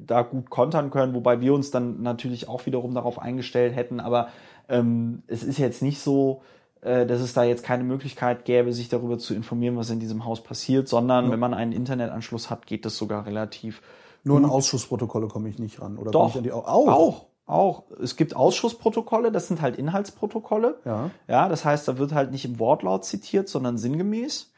da 0.06 0.22
gut 0.22 0.50
kontern 0.50 0.90
können, 0.90 1.14
wobei 1.14 1.40
wir 1.40 1.54
uns 1.54 1.70
dann 1.70 2.02
natürlich 2.02 2.48
auch 2.48 2.66
wiederum 2.66 2.94
darauf 2.94 3.18
eingestellt 3.18 3.74
hätten, 3.74 4.00
aber 4.00 4.28
ähm, 4.68 5.22
es 5.26 5.42
ist 5.42 5.58
jetzt 5.58 5.82
nicht 5.82 6.00
so, 6.00 6.42
äh, 6.82 7.06
dass 7.06 7.20
es 7.20 7.32
da 7.32 7.42
jetzt 7.42 7.64
keine 7.64 7.84
Möglichkeit 7.84 8.44
gäbe, 8.44 8.72
sich 8.72 8.90
darüber 8.90 9.18
zu 9.18 9.34
informieren, 9.34 9.76
was 9.76 9.88
in 9.88 9.98
diesem 9.98 10.26
Haus 10.26 10.42
passiert, 10.42 10.88
sondern 10.88 11.26
ja. 11.26 11.30
wenn 11.32 11.40
man 11.40 11.54
einen 11.54 11.72
Internetanschluss 11.72 12.50
hat, 12.50 12.66
geht 12.66 12.84
das 12.84 12.96
sogar 12.98 13.26
relativ. 13.26 13.80
Nur 14.24 14.38
in 14.38 14.44
Ausschussprotokolle 14.46 15.28
komme 15.28 15.48
ich 15.48 15.58
nicht 15.58 15.80
ran, 15.82 15.98
oder? 15.98 16.10
Doch, 16.10 16.30
ich 16.30 16.36
an 16.36 16.42
die, 16.42 16.52
auch. 16.52 16.66
auch. 16.66 17.26
Auch. 17.46 17.82
Es 18.02 18.16
gibt 18.16 18.34
Ausschussprotokolle, 18.34 19.30
das 19.30 19.48
sind 19.48 19.60
halt 19.60 19.76
Inhaltsprotokolle. 19.76 20.78
Ja. 20.86 21.10
Ja, 21.28 21.48
das 21.50 21.66
heißt, 21.66 21.86
da 21.86 21.98
wird 21.98 22.14
halt 22.14 22.30
nicht 22.30 22.46
im 22.46 22.58
Wortlaut 22.58 23.04
zitiert, 23.04 23.50
sondern 23.50 23.76
sinngemäß. 23.76 24.53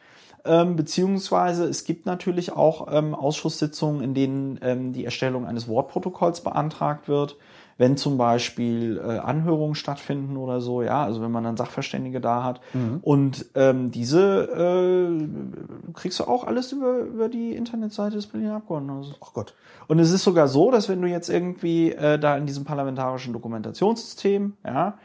Ähm, 0.46 0.76
beziehungsweise 0.76 1.64
es 1.64 1.84
gibt 1.84 2.06
natürlich 2.06 2.52
auch 2.52 2.88
ähm, 2.90 3.14
Ausschusssitzungen, 3.14 4.02
in 4.02 4.14
denen 4.14 4.58
ähm, 4.62 4.92
die 4.92 5.04
Erstellung 5.04 5.46
eines 5.46 5.68
Wortprotokolls 5.68 6.42
beantragt 6.42 7.08
wird 7.08 7.36
wenn 7.78 7.96
zum 7.96 8.16
Beispiel 8.16 8.98
äh, 8.98 9.18
Anhörungen 9.18 9.74
stattfinden 9.74 10.36
oder 10.36 10.60
so, 10.60 10.82
ja, 10.82 11.04
also 11.04 11.20
wenn 11.20 11.30
man 11.30 11.44
dann 11.44 11.56
Sachverständige 11.56 12.20
da 12.20 12.42
hat. 12.42 12.60
Mhm. 12.72 13.00
Und 13.02 13.46
ähm, 13.54 13.90
diese 13.90 15.10
äh, 15.10 15.92
kriegst 15.92 16.18
du 16.18 16.24
auch 16.24 16.44
alles 16.44 16.72
über, 16.72 17.00
über 17.00 17.28
die 17.28 17.52
Internetseite 17.52 18.16
des 18.16 18.26
Berliner 18.26 18.56
Abgeordnetenhauses. 18.56 19.16
Ach 19.22 19.32
Gott. 19.34 19.54
Und 19.88 19.98
es 19.98 20.10
ist 20.10 20.24
sogar 20.24 20.48
so, 20.48 20.70
dass 20.70 20.88
wenn 20.88 21.02
du 21.02 21.08
jetzt 21.08 21.28
irgendwie 21.28 21.92
äh, 21.92 22.18
da 22.18 22.36
in 22.36 22.46
diesem 22.46 22.64
parlamentarischen 22.64 23.32
Dokumentationssystem, 23.34 24.54
ja, 24.64 24.98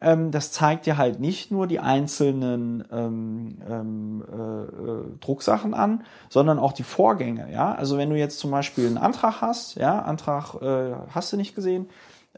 ähm, 0.00 0.30
das 0.30 0.52
zeigt 0.52 0.86
dir 0.86 0.96
halt 0.96 1.20
nicht 1.20 1.50
nur 1.50 1.66
die 1.66 1.80
einzelnen 1.80 2.84
ähm, 2.92 3.58
ähm, 3.68 4.24
äh, 4.30 4.62
äh, 4.62 5.18
Drucksachen 5.20 5.74
an, 5.74 6.04
sondern 6.28 6.58
auch 6.58 6.72
die 6.72 6.84
Vorgänge. 6.84 7.50
Ja, 7.52 7.72
also 7.72 7.98
wenn 7.98 8.10
du 8.10 8.16
jetzt 8.16 8.38
zum 8.38 8.50
Beispiel 8.50 8.86
einen 8.86 8.98
Antrag 8.98 9.40
hast, 9.40 9.76
ja, 9.76 10.00
Antrag 10.00 10.54
äh, 10.62 10.94
hast 11.10 11.32
du 11.32 11.36
nicht 11.36 11.54
gesehen, 11.54 11.88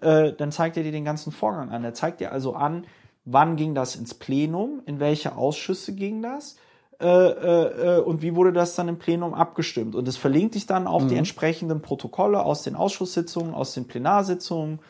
äh, 0.00 0.32
dann 0.32 0.52
zeigt 0.52 0.76
er 0.76 0.82
dir 0.82 0.92
den 0.92 1.04
ganzen 1.04 1.32
Vorgang 1.32 1.70
an. 1.70 1.84
Er 1.84 1.94
zeigt 1.94 2.20
dir 2.20 2.32
also 2.32 2.54
an, 2.54 2.86
wann 3.24 3.56
ging 3.56 3.74
das 3.74 3.96
ins 3.96 4.14
Plenum, 4.14 4.82
in 4.86 4.98
welche 4.98 5.36
Ausschüsse 5.36 5.94
ging 5.94 6.22
das 6.22 6.56
äh, 7.00 7.06
äh, 7.06 7.96
äh, 7.96 8.00
und 8.00 8.20
wie 8.20 8.34
wurde 8.34 8.52
das 8.52 8.74
dann 8.74 8.88
im 8.88 8.98
Plenum 8.98 9.32
abgestimmt. 9.32 9.94
Und 9.94 10.06
es 10.06 10.18
verlinkt 10.18 10.54
dich 10.54 10.66
dann 10.66 10.86
auf 10.86 11.04
mhm. 11.04 11.08
die 11.08 11.16
entsprechenden 11.16 11.80
Protokolle 11.80 12.42
aus 12.42 12.62
den 12.62 12.76
Ausschusssitzungen, 12.76 13.54
aus 13.54 13.72
den 13.72 13.86
Plenarsitzungen, 13.86 14.80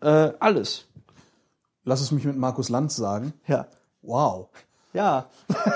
äh, 0.00 0.32
alles. 0.40 0.88
Lass 1.84 2.00
es 2.00 2.12
mich 2.12 2.24
mit 2.24 2.36
Markus 2.36 2.68
Lanz 2.68 2.96
sagen. 2.96 3.32
Ja. 3.46 3.66
Wow. 4.02 4.48
Ja, 4.92 5.26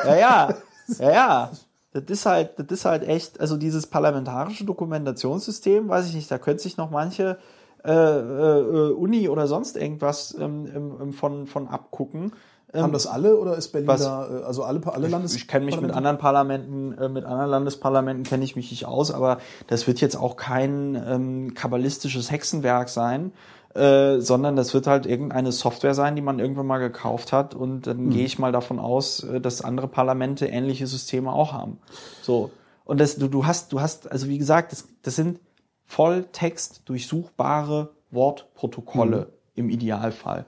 ja, 0.04 0.16
ja, 0.16 0.54
ja, 0.98 1.12
ja. 1.12 1.50
Das 1.92 2.04
ist 2.08 2.26
halt, 2.26 2.58
das 2.58 2.66
ist 2.70 2.84
halt 2.84 3.04
echt, 3.04 3.40
also 3.40 3.56
dieses 3.56 3.86
parlamentarische 3.86 4.64
Dokumentationssystem, 4.64 5.88
weiß 5.88 6.08
ich 6.08 6.14
nicht, 6.14 6.30
da 6.30 6.38
könnte 6.38 6.62
sich 6.62 6.76
noch 6.76 6.90
manche 6.90 7.38
äh, 7.84 7.92
äh, 7.92 8.92
Uni 8.92 9.28
oder 9.28 9.46
sonst 9.46 9.76
irgendwas 9.76 10.34
ähm, 10.38 11.12
von, 11.12 11.46
von 11.46 11.68
abgucken. 11.68 12.32
Haben 12.72 12.92
das 12.92 13.06
alle 13.06 13.36
oder 13.36 13.56
ist 13.56 13.68
Berlin 13.68 13.86
was, 13.86 14.02
da, 14.02 14.26
äh, 14.26 14.42
also 14.42 14.64
alle, 14.64 14.80
alle 14.92 15.06
Landes 15.06 15.34
Ich, 15.34 15.42
ich 15.42 15.48
kenne 15.48 15.66
mich 15.66 15.80
mit 15.80 15.92
anderen 15.92 16.18
Parlamenten, 16.18 16.98
äh, 16.98 17.08
mit 17.08 17.24
anderen 17.24 17.50
Landesparlamenten 17.50 18.24
kenne 18.24 18.42
ich 18.42 18.56
mich 18.56 18.70
nicht 18.72 18.86
aus, 18.86 19.12
aber 19.12 19.38
das 19.68 19.86
wird 19.86 20.00
jetzt 20.00 20.16
auch 20.16 20.36
kein 20.36 21.00
ähm, 21.06 21.54
kabbalistisches 21.54 22.32
Hexenwerk 22.32 22.88
sein, 22.88 23.32
äh, 23.74 24.20
sondern 24.20 24.56
das 24.56 24.72
wird 24.72 24.86
halt 24.86 25.06
irgendeine 25.06 25.52
Software 25.52 25.94
sein, 25.94 26.16
die 26.16 26.22
man 26.22 26.38
irgendwann 26.38 26.66
mal 26.66 26.78
gekauft 26.78 27.32
hat 27.32 27.54
und 27.54 27.86
dann 27.86 28.06
mhm. 28.06 28.10
gehe 28.10 28.24
ich 28.24 28.38
mal 28.38 28.52
davon 28.52 28.78
aus, 28.78 29.22
äh, 29.24 29.40
dass 29.40 29.62
andere 29.62 29.88
Parlamente 29.88 30.46
ähnliche 30.46 30.86
Systeme 30.86 31.32
auch 31.32 31.52
haben. 31.52 31.78
So. 32.22 32.50
Und 32.84 33.00
das, 33.00 33.16
du, 33.16 33.28
du 33.28 33.46
hast, 33.46 33.72
du 33.72 33.80
hast, 33.80 34.10
also 34.10 34.28
wie 34.28 34.38
gesagt, 34.38 34.72
das, 34.72 34.86
das 35.02 35.16
sind 35.16 35.40
Volltext 35.84 36.82
durchsuchbare 36.84 37.90
Wortprotokolle 38.10 39.18
mhm. 39.18 39.26
im 39.54 39.70
Idealfall. 39.70 40.46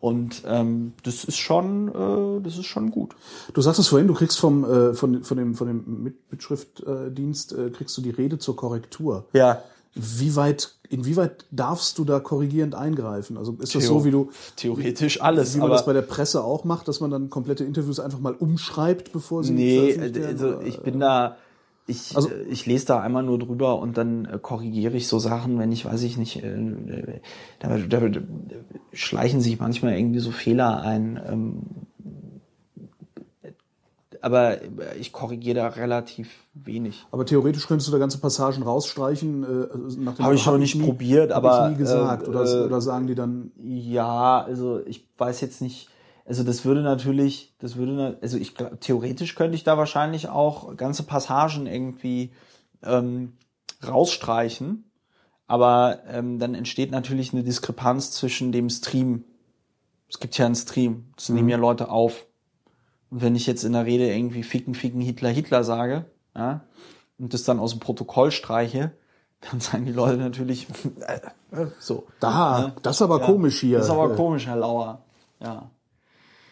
Und 0.00 0.42
ähm, 0.46 0.92
das 1.02 1.24
ist 1.24 1.38
schon, 1.38 1.88
äh, 1.88 2.42
das 2.42 2.58
ist 2.58 2.66
schon 2.66 2.90
gut. 2.90 3.16
Du 3.54 3.62
sagst 3.62 3.80
es 3.80 3.88
vorhin, 3.88 4.06
du 4.06 4.12
kriegst 4.12 4.38
vom 4.38 4.62
äh, 4.64 4.92
von, 4.92 5.24
von 5.24 5.38
dem 5.38 5.54
von 5.54 5.66
dem 5.66 6.14
Mitschriftdienst 6.30 7.52
äh, 7.54 7.70
kriegst 7.70 7.96
du 7.96 8.02
die 8.02 8.10
Rede 8.10 8.38
zur 8.38 8.54
Korrektur. 8.54 9.24
Ja. 9.32 9.62
Wie 9.94 10.34
weit, 10.34 10.74
inwieweit 10.88 11.44
darfst 11.50 11.98
du 11.98 12.04
da 12.04 12.20
korrigierend 12.20 12.74
eingreifen? 12.74 13.36
Also 13.36 13.52
ist 13.52 13.74
das 13.74 13.84
Theo 13.84 13.98
so, 14.00 14.04
wie 14.04 14.10
du 14.10 14.30
theoretisch 14.56 15.20
alles, 15.20 15.54
wie 15.54 15.58
man 15.58 15.70
das 15.70 15.86
bei 15.86 15.92
der 15.92 16.02
Presse 16.02 16.42
auch 16.42 16.64
macht, 16.64 16.88
dass 16.88 17.00
man 17.00 17.10
dann 17.10 17.30
komplette 17.30 17.64
Interviews 17.64 18.00
einfach 18.00 18.18
mal 18.18 18.34
umschreibt, 18.34 19.12
bevor 19.12 19.44
sie 19.44 19.52
nee, 19.52 19.96
also 19.98 20.60
ich 20.60 20.80
bin 20.80 21.00
da 21.00 21.36
ich, 21.86 22.16
also, 22.16 22.30
äh, 22.30 22.44
ich 22.44 22.64
lese 22.64 22.86
da 22.86 23.00
einmal 23.00 23.22
nur 23.22 23.38
drüber 23.38 23.78
und 23.78 23.98
dann 23.98 24.24
äh, 24.24 24.38
korrigiere 24.40 24.96
ich 24.96 25.06
so 25.06 25.18
Sachen, 25.18 25.58
wenn 25.58 25.70
ich, 25.70 25.84
weiß 25.84 26.02
ich 26.02 26.16
nicht, 26.16 26.42
äh, 26.42 26.48
äh 26.48 27.20
da, 27.58 27.76
da, 27.76 28.08
da, 28.08 28.20
schleichen 28.92 29.40
sich 29.40 29.60
manchmal 29.60 29.98
irgendwie 29.98 30.20
so 30.20 30.30
Fehler 30.30 30.80
ein. 30.80 31.20
Ähm, 31.28 31.58
aber 34.24 34.58
ich 34.98 35.12
korrigiere 35.12 35.56
da 35.56 35.68
relativ 35.68 36.30
wenig. 36.54 37.06
Aber 37.10 37.26
theoretisch 37.26 37.66
könntest 37.66 37.88
du 37.88 37.92
da 37.92 37.98
ganze 37.98 38.18
Passagen 38.18 38.62
rausstreichen. 38.62 39.44
Äh, 39.44 40.22
Habe 40.22 40.34
ich 40.34 40.46
noch 40.46 40.58
nicht 40.58 40.74
nie, 40.74 40.84
probiert, 40.84 41.30
aber 41.30 41.66
ich 41.66 41.72
nie 41.72 41.78
gesagt. 41.78 42.26
Äh, 42.26 42.30
oder, 42.30 42.64
oder 42.64 42.80
sagen 42.80 43.06
die 43.06 43.14
dann? 43.14 43.52
Ja, 43.62 44.42
also 44.42 44.80
ich 44.86 45.06
weiß 45.18 45.40
jetzt 45.40 45.60
nicht 45.60 45.88
also 46.26 46.42
das 46.42 46.64
würde 46.64 46.82
natürlich, 46.82 47.54
das 47.58 47.76
würde, 47.76 48.18
also 48.22 48.38
ich 48.38 48.54
theoretisch 48.80 49.34
könnte 49.34 49.56
ich 49.56 49.64
da 49.64 49.76
wahrscheinlich 49.76 50.28
auch 50.28 50.74
ganze 50.76 51.02
Passagen 51.02 51.66
irgendwie 51.66 52.32
ähm, 52.82 53.34
rausstreichen, 53.86 54.90
aber 55.46 56.00
ähm, 56.08 56.38
dann 56.38 56.54
entsteht 56.54 56.90
natürlich 56.90 57.34
eine 57.34 57.44
Diskrepanz 57.44 58.12
zwischen 58.12 58.52
dem 58.52 58.70
Stream. 58.70 59.24
Es 60.08 60.18
gibt 60.18 60.38
ja 60.38 60.46
einen 60.46 60.54
Stream, 60.54 61.12
das 61.16 61.28
mhm. 61.28 61.34
nehmen 61.36 61.48
ja 61.50 61.56
Leute 61.58 61.90
auf. 61.90 62.26
Und 63.14 63.22
wenn 63.22 63.36
ich 63.36 63.46
jetzt 63.46 63.62
in 63.62 63.74
der 63.74 63.86
Rede 63.86 64.12
irgendwie 64.12 64.42
ficken, 64.42 64.74
ficken, 64.74 65.00
Hitler, 65.00 65.28
Hitler 65.28 65.62
sage, 65.62 66.06
ja, 66.34 66.62
und 67.16 67.32
das 67.32 67.44
dann 67.44 67.60
aus 67.60 67.70
dem 67.70 67.78
Protokoll 67.78 68.32
streiche, 68.32 68.90
dann 69.40 69.60
sagen 69.60 69.86
die 69.86 69.92
Leute 69.92 70.16
natürlich 70.16 70.66
so. 71.78 72.08
Da, 72.18 72.58
ne? 72.58 72.72
das 72.82 72.96
ist 72.96 73.02
aber 73.02 73.20
ja, 73.20 73.26
komisch 73.26 73.60
hier. 73.60 73.78
Das 73.78 73.86
ist 73.86 73.92
aber 73.92 74.16
komisch, 74.16 74.48
Herr 74.48 74.56
Lauer. 74.56 75.04
Ja. 75.40 75.70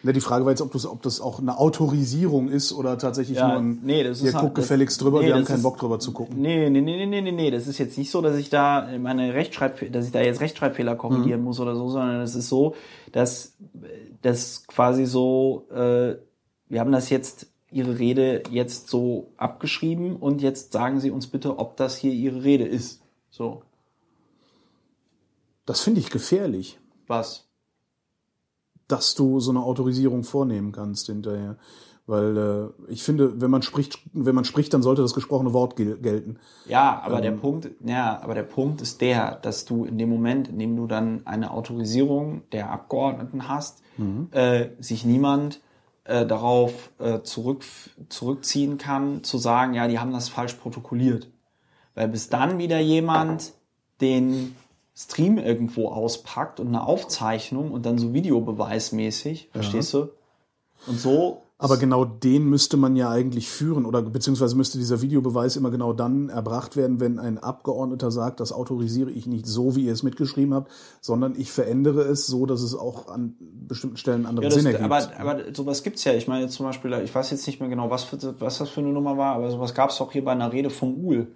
Ne, 0.03 0.13
die 0.13 0.21
Frage 0.21 0.45
war 0.45 0.53
jetzt, 0.53 0.61
ob 0.61 0.71
das, 0.71 0.85
ob 0.85 1.01
das 1.01 1.19
auch 1.19 1.39
eine 1.39 1.59
Autorisierung 1.59 2.47
ist 2.47 2.71
oder 2.71 2.97
tatsächlich 2.97 3.39
ja, 3.39 3.49
nur 3.49 3.57
ein, 3.57 3.79
nee, 3.83 4.05
das 4.05 4.21
ihr 4.21 4.29
ist 4.29 4.33
guckt 4.35 4.45
halt, 4.45 4.55
gefälligst 4.55 5.01
drüber, 5.01 5.19
nee, 5.19 5.27
wir 5.27 5.35
haben 5.35 5.43
keinen 5.43 5.57
ist, 5.57 5.63
Bock 5.63 5.77
drüber 5.77 5.99
zu 5.99 6.13
gucken. 6.13 6.41
Nee, 6.41 6.69
nee, 6.69 6.79
nee, 6.79 7.05
nee, 7.05 7.19
nee, 7.19 7.31
nee, 7.33 7.51
das 7.51 7.67
ist 7.67 7.77
jetzt 7.77 7.97
nicht 7.97 8.09
so, 8.09 8.21
dass 8.21 8.37
ich 8.37 8.49
da 8.49 8.87
meine 8.99 9.33
Rechtschreibfehler, 9.33 9.91
dass 9.91 10.05
ich 10.05 10.13
da 10.13 10.21
jetzt 10.21 10.39
Rechtschreibfehler 10.39 10.95
korrigieren 10.95 11.41
mhm. 11.41 11.47
muss 11.47 11.59
oder 11.59 11.75
so, 11.75 11.89
sondern 11.89 12.21
es 12.21 12.35
ist 12.35 12.47
so, 12.47 12.75
dass 13.11 13.57
das 14.21 14.65
quasi 14.65 15.05
so, 15.05 15.67
äh, 15.73 16.15
wir 16.73 16.81
haben 16.81 16.91
das 16.91 17.09
jetzt, 17.09 17.47
Ihre 17.71 17.97
Rede 17.97 18.43
jetzt 18.51 18.87
so 18.87 19.31
abgeschrieben 19.37 20.15
und 20.15 20.41
jetzt 20.41 20.73
sagen 20.73 20.99
Sie 20.99 21.09
uns 21.09 21.27
bitte, 21.27 21.57
ob 21.57 21.77
das 21.77 21.97
hier 21.97 22.11
Ihre 22.11 22.43
Rede 22.43 22.65
ist. 22.65 23.01
So. 23.31 23.63
Das 25.65 25.81
finde 25.81 26.01
ich 26.01 26.11
gefährlich. 26.11 26.79
Was? 27.07 27.47
dass 28.87 29.15
du 29.15 29.39
so 29.39 29.51
eine 29.51 29.63
Autorisierung 29.63 30.23
vornehmen 30.23 30.71
kannst 30.71 31.07
hinterher. 31.07 31.57
Weil 32.05 32.37
äh, 32.37 32.91
ich 32.91 33.01
finde, 33.01 33.39
wenn 33.39 33.49
man 33.49 33.61
spricht, 33.61 33.99
wenn 34.11 34.35
man 34.35 34.43
spricht, 34.43 34.73
dann 34.73 34.83
sollte 34.83 35.01
das 35.01 35.13
gesprochene 35.13 35.53
Wort 35.53 35.77
gel 35.77 35.97
gelten. 35.97 36.37
Ja, 36.67 37.01
aber 37.01 37.17
ähm, 37.17 37.21
der 37.21 37.31
Punkt, 37.31 37.69
ja, 37.85 38.21
aber 38.21 38.35
der 38.35 38.43
Punkt 38.43 38.81
ist 38.81 38.99
der, 38.99 39.35
dass 39.35 39.63
du 39.63 39.85
in 39.85 39.97
dem 39.97 40.09
Moment, 40.09 40.49
in 40.49 40.59
dem 40.59 40.75
du 40.75 40.85
dann 40.85 41.25
eine 41.25 41.51
Autorisierung 41.51 42.41
der 42.51 42.71
Abgeordneten 42.71 43.47
hast, 43.47 43.81
mhm. 43.97 44.27
äh, 44.31 44.71
sich 44.79 45.05
niemand 45.05 45.61
äh, 46.05 46.25
darauf 46.25 46.91
äh, 46.99 47.21
zurück, 47.21 47.63
zurückziehen 48.09 48.77
kann, 48.77 49.23
zu 49.23 49.37
sagen, 49.37 49.73
ja, 49.73 49.87
die 49.87 49.99
haben 49.99 50.11
das 50.11 50.29
falsch 50.29 50.53
protokolliert. 50.53 51.29
Weil 51.95 52.07
bis 52.07 52.29
dann 52.29 52.57
wieder 52.57 52.79
jemand 52.79 53.53
den 54.01 54.55
Stream 54.95 55.37
irgendwo 55.37 55.89
auspackt 55.89 56.59
und 56.59 56.67
eine 56.67 56.85
Aufzeichnung 56.85 57.71
und 57.71 57.85
dann 57.85 57.97
so 57.97 58.13
videobeweismäßig, 58.13 59.49
verstehst 59.51 59.93
du? 59.93 60.09
Und 60.87 60.99
so. 60.99 61.43
Aber 61.59 61.77
genau 61.77 62.03
den 62.03 62.49
müsste 62.49 62.77
man 62.77 62.95
ja 62.95 63.09
eigentlich 63.09 63.49
führen 63.49 63.85
oder 63.85 64.01
beziehungsweise 64.01 64.55
müsste 64.55 64.79
dieser 64.79 65.01
Videobeweis 65.01 65.55
immer 65.55 65.71
genau 65.71 65.93
dann 65.93 66.29
erbracht 66.29 66.75
werden, 66.75 66.99
wenn 66.99 67.19
ein 67.19 67.37
Abgeordneter 67.37 68.11
sagt, 68.11 68.39
das 68.39 68.51
autorisiere 68.51 69.11
ich 69.11 69.27
nicht 69.27 69.45
so, 69.45 69.75
wie 69.75 69.85
ihr 69.85 69.93
es 69.93 70.03
mitgeschrieben 70.03 70.53
habt, 70.53 70.71
sondern 70.99 71.35
ich 71.37 71.51
verändere 71.51 72.01
es 72.01 72.25
so, 72.25 72.45
dass 72.45 72.61
es 72.61 72.75
auch 72.75 73.07
an 73.07 73.35
bestimmten 73.39 73.97
Stellen 73.97 74.25
andere 74.25 74.47
ja, 74.47 74.51
Sinn 74.51 74.65
ergibt. 74.65 74.83
Aber, 74.83 75.09
aber 75.17 75.55
sowas 75.55 75.83
gibt's 75.83 76.03
ja. 76.03 76.13
Ich 76.13 76.27
meine 76.27 76.43
jetzt 76.43 76.55
zum 76.55 76.65
Beispiel, 76.65 76.91
ich 77.03 77.13
weiß 77.13 77.31
jetzt 77.31 77.47
nicht 77.47 77.59
mehr 77.59 77.69
genau, 77.69 77.89
was, 77.89 78.03
für, 78.03 78.17
was 78.39 78.57
das 78.57 78.69
für 78.69 78.81
eine 78.81 78.91
Nummer 78.91 79.17
war, 79.17 79.35
aber 79.35 79.49
sowas 79.51 79.73
gab's 79.73 79.99
doch 79.99 80.11
hier 80.11 80.25
bei 80.25 80.31
einer 80.31 80.51
Rede 80.51 80.69
von 80.69 80.97
Uhl 80.97 81.27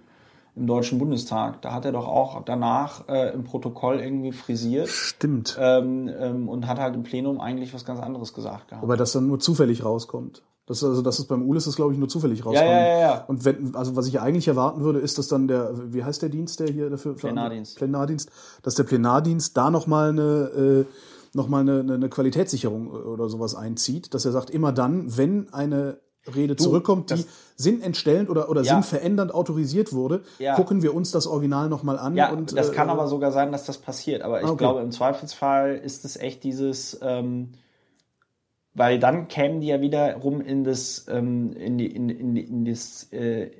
im 0.58 0.66
Deutschen 0.66 0.98
Bundestag. 0.98 1.62
Da 1.62 1.72
hat 1.72 1.84
er 1.84 1.92
doch 1.92 2.06
auch 2.06 2.42
danach 2.44 3.08
äh, 3.08 3.32
im 3.32 3.44
Protokoll 3.44 4.00
irgendwie 4.00 4.32
frisiert. 4.32 4.88
Stimmt. 4.88 5.56
Ähm, 5.60 6.10
ähm, 6.18 6.48
und 6.48 6.66
hat 6.66 6.78
halt 6.78 6.94
im 6.94 7.02
Plenum 7.02 7.40
eigentlich 7.40 7.72
was 7.74 7.84
ganz 7.84 8.00
anderes 8.00 8.34
gesagt 8.34 8.68
gehabt. 8.68 8.82
Wobei 8.82 8.96
das 8.96 9.12
dann 9.12 9.26
nur 9.26 9.38
zufällig 9.40 9.84
rauskommt. 9.84 10.42
Das, 10.66 10.84
also, 10.84 11.00
das 11.00 11.18
ist 11.18 11.28
beim 11.28 11.48
ULIS 11.48 11.66
ist, 11.66 11.76
glaube 11.76 11.94
ich, 11.94 11.98
nur 11.98 12.08
zufällig 12.08 12.44
rauskommt. 12.44 12.68
Ja, 12.68 12.86
ja, 12.86 12.98
ja. 12.98 13.24
Und 13.26 13.46
wenn, 13.46 13.74
also 13.74 13.96
was 13.96 14.06
ich 14.06 14.20
eigentlich 14.20 14.48
erwarten 14.48 14.82
würde, 14.82 14.98
ist, 14.98 15.16
dass 15.16 15.28
dann 15.28 15.48
der, 15.48 15.72
wie 15.94 16.04
heißt 16.04 16.20
der 16.20 16.28
Dienst, 16.28 16.60
der 16.60 16.68
hier 16.68 16.90
dafür 16.90 17.14
Plenardienst. 17.14 17.76
Plenardienst, 17.76 18.30
dass 18.62 18.74
der 18.74 18.84
Plenardienst 18.84 19.56
da 19.56 19.70
nochmal 19.70 20.10
eine, 20.10 20.22
äh, 20.22 20.84
nochmal 21.32 21.62
eine, 21.62 21.94
eine 21.94 22.08
Qualitätssicherung 22.10 22.90
oder 22.90 23.30
sowas 23.30 23.54
einzieht, 23.54 24.12
dass 24.12 24.26
er 24.26 24.32
sagt, 24.32 24.50
immer 24.50 24.72
dann, 24.72 25.16
wenn 25.16 25.50
eine 25.54 26.00
Rede 26.34 26.54
du, 26.54 26.64
zurückkommt, 26.64 27.10
die 27.10 27.24
sinnentstellend 27.56 28.30
oder, 28.30 28.48
oder 28.48 28.62
ja. 28.62 28.74
sinnverändernd 28.74 29.34
autorisiert 29.34 29.92
wurde, 29.92 30.22
ja. 30.38 30.54
gucken 30.54 30.82
wir 30.82 30.94
uns 30.94 31.10
das 31.10 31.26
Original 31.26 31.68
nochmal 31.68 31.98
an. 31.98 32.16
Ja, 32.16 32.30
und, 32.30 32.56
das 32.56 32.70
äh, 32.70 32.72
kann 32.72 32.88
aber 32.88 33.08
sogar 33.08 33.32
sein, 33.32 33.52
dass 33.52 33.64
das 33.64 33.78
passiert. 33.78 34.22
Aber 34.22 34.40
ich 34.40 34.46
okay. 34.46 34.58
glaube, 34.58 34.80
im 34.80 34.92
Zweifelsfall 34.92 35.76
ist 35.76 36.04
es 36.04 36.16
echt 36.16 36.44
dieses, 36.44 36.98
ähm, 37.02 37.50
weil 38.74 38.98
dann 39.00 39.28
kämen 39.28 39.60
die 39.60 39.66
ja 39.66 39.80
wiederum 39.80 40.40
in 40.40 40.62
das, 40.62 41.06
ähm, 41.08 41.52
in, 41.54 41.78
die, 41.78 41.86
in, 41.86 42.08
in, 42.08 42.36
in 42.36 42.64
das, 42.64 43.12
äh, 43.12 43.50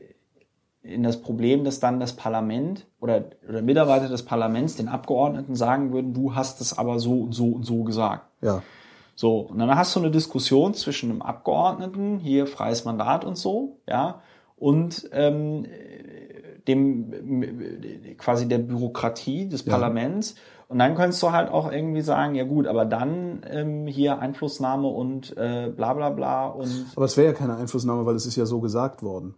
in 0.82 1.02
das 1.02 1.20
Problem, 1.20 1.64
dass 1.64 1.80
dann 1.80 1.98
das 1.98 2.14
Parlament 2.14 2.86
oder, 3.00 3.24
oder 3.48 3.62
Mitarbeiter 3.62 4.08
des 4.08 4.22
Parlaments 4.24 4.76
den 4.76 4.88
Abgeordneten 4.88 5.56
sagen 5.56 5.92
würden, 5.92 6.14
du 6.14 6.34
hast 6.34 6.60
es 6.60 6.78
aber 6.78 6.98
so 7.00 7.20
und 7.20 7.32
so 7.32 7.48
und 7.48 7.64
so 7.64 7.82
gesagt. 7.82 8.26
Ja. 8.40 8.62
So, 9.20 9.40
und 9.40 9.58
dann 9.58 9.74
hast 9.74 9.96
du 9.96 9.98
eine 9.98 10.12
Diskussion 10.12 10.74
zwischen 10.74 11.10
einem 11.10 11.22
Abgeordneten, 11.22 12.20
hier 12.20 12.46
freies 12.46 12.84
Mandat 12.84 13.24
und 13.24 13.36
so, 13.36 13.80
ja, 13.88 14.22
und 14.54 15.10
ähm, 15.10 15.66
dem 16.68 18.16
quasi 18.16 18.46
der 18.46 18.58
Bürokratie 18.58 19.48
des 19.48 19.64
ja. 19.64 19.72
Parlaments. 19.72 20.36
Und 20.68 20.78
dann 20.78 20.94
könntest 20.94 21.20
du 21.20 21.32
halt 21.32 21.50
auch 21.50 21.72
irgendwie 21.72 22.02
sagen, 22.02 22.36
ja 22.36 22.44
gut, 22.44 22.68
aber 22.68 22.84
dann 22.84 23.40
ähm, 23.50 23.88
hier 23.88 24.20
Einflussnahme 24.20 24.86
und 24.86 25.36
äh, 25.36 25.72
bla 25.74 25.94
bla 25.94 26.10
bla 26.10 26.46
und. 26.46 26.86
Aber 26.94 27.06
es 27.06 27.16
wäre 27.16 27.26
ja 27.26 27.32
keine 27.32 27.56
Einflussnahme, 27.56 28.06
weil 28.06 28.14
es 28.14 28.24
ist 28.24 28.36
ja 28.36 28.46
so 28.46 28.60
gesagt 28.60 29.02
worden. 29.02 29.34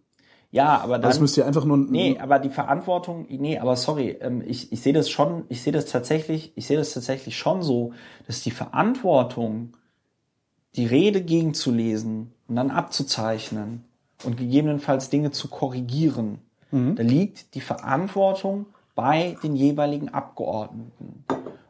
Ja, 0.53 0.79
aber 0.79 0.99
dann. 0.99 1.03
Das 1.03 1.21
müsste 1.21 1.43
ja 1.43 1.47
einfach 1.47 1.65
nur. 1.65 1.77
Nee, 1.77 2.19
aber 2.19 2.39
die 2.39 2.51
Verantwortung, 2.51 3.27
nee, 3.29 3.59
aber 3.59 3.77
sorry, 3.77 4.19
ähm, 4.21 4.43
ich, 4.45 4.73
ich 4.73 4.81
sehe 4.81 4.93
das 4.93 5.09
schon, 5.09 5.45
ich 5.49 5.63
sehe 5.63 5.73
das 5.73 5.87
tatsächlich, 5.87 6.53
ich 6.57 6.67
sehe 6.67 6.77
das 6.77 6.93
tatsächlich 6.93 7.39
schon 7.39 7.63
so, 7.63 7.93
dass 8.27 8.43
die 8.43 8.51
Verantwortung, 8.51 9.75
die 10.77 10.87
Rede 10.87 11.23
gegenzulesen 11.23 12.33
und 12.49 12.57
dann 12.57 12.71
abzuzeichnen 12.71 13.85
und 14.25 14.37
gegebenenfalls 14.37 15.09
Dinge 15.09 15.31
zu 15.31 15.49
korrigieren, 15.49 16.39
mhm. 16.71 16.97
da 16.97 17.03
liegt 17.03 17.55
die 17.55 17.61
Verantwortung 17.61 18.67
bei 18.95 19.37
den 19.43 19.55
jeweiligen 19.55 20.09
Abgeordneten. 20.09 21.25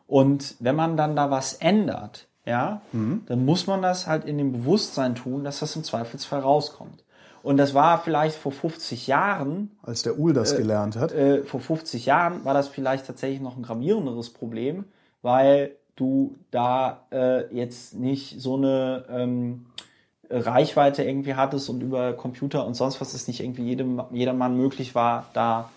Und 0.07 0.57
wenn 0.59 0.75
man 0.75 0.97
dann 0.97 1.15
da 1.17 1.31
was 1.31 1.53
ändert, 1.55 2.29
ja, 2.47 2.81
mhm. 2.93 3.23
dann 3.27 3.45
muss 3.45 3.67
man 3.67 3.83
das 3.83 4.07
halt 4.07 4.25
in 4.25 4.39
dem 4.39 4.53
Bewusstsein 4.53 5.15
tun, 5.15 5.45
dass 5.45 5.61
das 5.61 5.77
im 5.77 5.85
Zweifelsfall 5.85 6.41
rauskommt. 6.41 7.05
Und 7.43 7.57
das 7.57 7.75
war 7.75 7.99
vielleicht 7.99 8.37
vor 8.37 8.53
50 8.53 9.07
Jahren. 9.07 9.71
Als 9.83 10.03
der 10.03 10.19
Uhl 10.19 10.33
das 10.33 10.53
äh, 10.53 10.59
gelernt 10.59 10.97
hat. 10.97 11.13
Äh, 11.13 11.45
vor 11.45 11.61
50 11.61 12.07
Jahren 12.07 12.45
war 12.45 12.55
das 12.55 12.69
vielleicht 12.69 13.07
tatsächlich 13.07 13.41
noch 13.41 13.57
ein 13.57 13.63
gravierenderes 13.63 14.31
Problem, 14.31 14.85
weil 15.23 15.77
du 15.97 16.37
da 16.51 17.07
äh, 17.13 17.55
jetzt 17.55 17.95
nicht 17.95 18.41
so 18.41 18.57
eine 18.57 19.05
ähm, 19.11 19.67
Reichweite 20.29 21.03
irgendwie 21.03 21.35
hattest 21.35 21.69
und 21.69 21.83
über 21.83 22.13
Computer 22.13 22.67
und 22.67 22.75
sonst 22.75 23.01
was 23.01 23.15
es 23.15 23.27
nicht 23.27 23.41
irgendwie 23.41 23.65
jedem, 23.65 24.03
jedermann 24.13 24.57
möglich 24.57 24.95
war, 24.95 25.27
da 25.33 25.71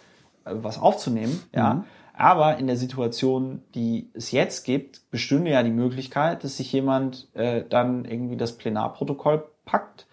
äh, 0.46 0.52
was 0.54 0.80
aufzunehmen. 0.80 1.42
Ja. 1.54 1.76
Mhm. 1.76 1.84
Aber 2.16 2.58
in 2.58 2.68
der 2.68 2.78
Situation, 2.78 3.64
die 3.74 4.10
es 4.14 4.32
jetzt 4.32 4.66
gibt, 4.66 5.10
bestünde 5.10 5.50
ja 5.50 5.64
die 5.64 5.72
Möglichkeit, 5.72 6.44
dass 6.44 6.58
sich 6.58 6.72
jemand 6.72 7.28
äh, 7.34 7.64
dann 7.68 8.06
irgendwie 8.06 8.38
das 8.38 8.54
Plenarprotokoll 8.54 9.44
packt 9.66 10.06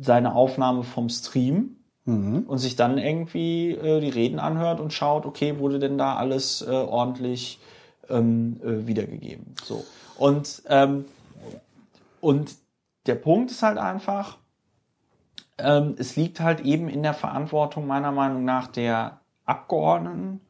seine 0.00 0.34
Aufnahme 0.34 0.82
vom 0.82 1.08
Stream 1.08 1.76
mhm. 2.04 2.44
und 2.46 2.58
sich 2.58 2.76
dann 2.76 2.98
irgendwie 2.98 3.72
äh, 3.72 4.00
die 4.00 4.08
Reden 4.08 4.38
anhört 4.38 4.80
und 4.80 4.92
schaut, 4.92 5.26
okay, 5.26 5.58
wurde 5.58 5.78
denn 5.78 5.98
da 5.98 6.16
alles 6.16 6.62
äh, 6.62 6.70
ordentlich 6.70 7.60
ähm, 8.08 8.60
äh, 8.62 8.86
wiedergegeben. 8.86 9.54
So. 9.64 9.84
Und, 10.18 10.62
ähm, 10.68 11.04
und 12.20 12.54
der 13.06 13.16
Punkt 13.16 13.50
ist 13.50 13.62
halt 13.62 13.78
einfach, 13.78 14.38
ähm, 15.58 15.96
es 15.98 16.16
liegt 16.16 16.40
halt 16.40 16.60
eben 16.60 16.88
in 16.88 17.02
der 17.02 17.14
Verantwortung 17.14 17.86
meiner 17.86 18.12
Meinung 18.12 18.44
nach 18.44 18.68
der 18.68 19.20
Abgeordneten, 19.44 20.40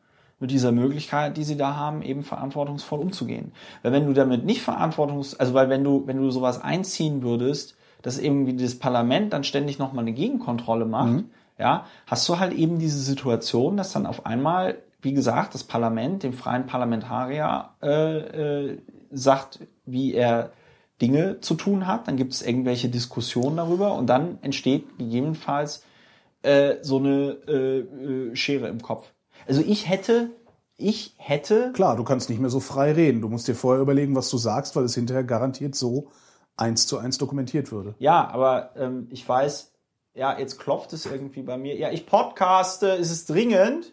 mit 0.42 0.50
dieser 0.50 0.72
Möglichkeit, 0.72 1.36
die 1.36 1.44
sie 1.44 1.56
da 1.56 1.76
haben, 1.76 2.02
eben 2.02 2.24
verantwortungsvoll 2.24 2.98
umzugehen. 2.98 3.52
Weil 3.82 3.92
wenn 3.92 4.06
du 4.06 4.12
damit 4.12 4.44
nicht 4.44 4.60
verantwortungs, 4.60 5.38
also 5.38 5.54
weil 5.54 5.70
wenn 5.70 5.84
du, 5.84 6.06
wenn 6.06 6.16
du 6.16 6.30
sowas 6.32 6.60
einziehen 6.60 7.22
würdest, 7.22 7.76
dass 8.02 8.18
irgendwie 8.18 8.56
das 8.56 8.78
Parlament 8.78 9.32
dann 9.32 9.44
ständig 9.44 9.78
nochmal 9.78 10.04
eine 10.04 10.12
Gegenkontrolle 10.12 10.84
macht, 10.84 11.12
mhm. 11.12 11.30
ja, 11.58 11.86
hast 12.06 12.28
du 12.28 12.38
halt 12.38 12.52
eben 12.52 12.78
diese 12.78 12.98
Situation, 12.98 13.76
dass 13.76 13.92
dann 13.92 14.06
auf 14.06 14.26
einmal, 14.26 14.78
wie 15.00 15.14
gesagt, 15.14 15.54
das 15.54 15.64
Parlament 15.64 16.22
dem 16.22 16.32
freien 16.32 16.66
Parlamentarier 16.66 17.70
äh, 17.82 18.18
äh, 18.18 18.78
sagt, 19.10 19.60
wie 19.86 20.14
er 20.14 20.50
Dinge 21.00 21.40
zu 21.40 21.54
tun 21.54 21.86
hat, 21.86 22.06
dann 22.06 22.16
gibt 22.16 22.32
es 22.32 22.42
irgendwelche 22.42 22.88
Diskussionen 22.88 23.56
darüber 23.56 23.94
und 23.94 24.06
dann 24.06 24.38
entsteht 24.42 24.98
gegebenenfalls 24.98 25.84
äh, 26.42 26.76
so 26.82 26.98
eine 26.98 27.36
äh, 27.48 27.78
äh, 27.80 28.36
Schere 28.36 28.68
im 28.68 28.82
Kopf. 28.82 29.12
Also 29.46 29.62
ich 29.62 29.88
hätte 29.88 30.30
ich 30.76 31.14
hätte. 31.18 31.72
Klar, 31.72 31.96
du 31.96 32.04
kannst 32.04 32.28
nicht 32.28 32.40
mehr 32.40 32.50
so 32.50 32.60
frei 32.60 32.92
reden. 32.92 33.20
Du 33.20 33.28
musst 33.28 33.46
dir 33.46 33.54
vorher 33.54 33.82
überlegen, 33.82 34.16
was 34.16 34.30
du 34.30 34.36
sagst, 34.36 34.74
weil 34.74 34.84
es 34.84 34.94
hinterher 34.94 35.24
garantiert 35.24 35.74
so 35.74 36.08
eins 36.56 36.86
zu 36.86 36.98
eins 36.98 37.18
dokumentiert 37.18 37.72
würde. 37.72 37.94
Ja, 37.98 38.28
aber 38.28 38.70
ähm, 38.76 39.08
ich 39.10 39.28
weiß, 39.28 39.72
ja, 40.14 40.38
jetzt 40.38 40.58
klopft 40.58 40.92
es 40.92 41.06
irgendwie 41.06 41.42
bei 41.42 41.56
mir. 41.56 41.76
Ja, 41.76 41.90
ich 41.90 42.06
podcaste, 42.06 42.88
ist 42.88 43.10
es 43.10 43.26
dringend? 43.26 43.92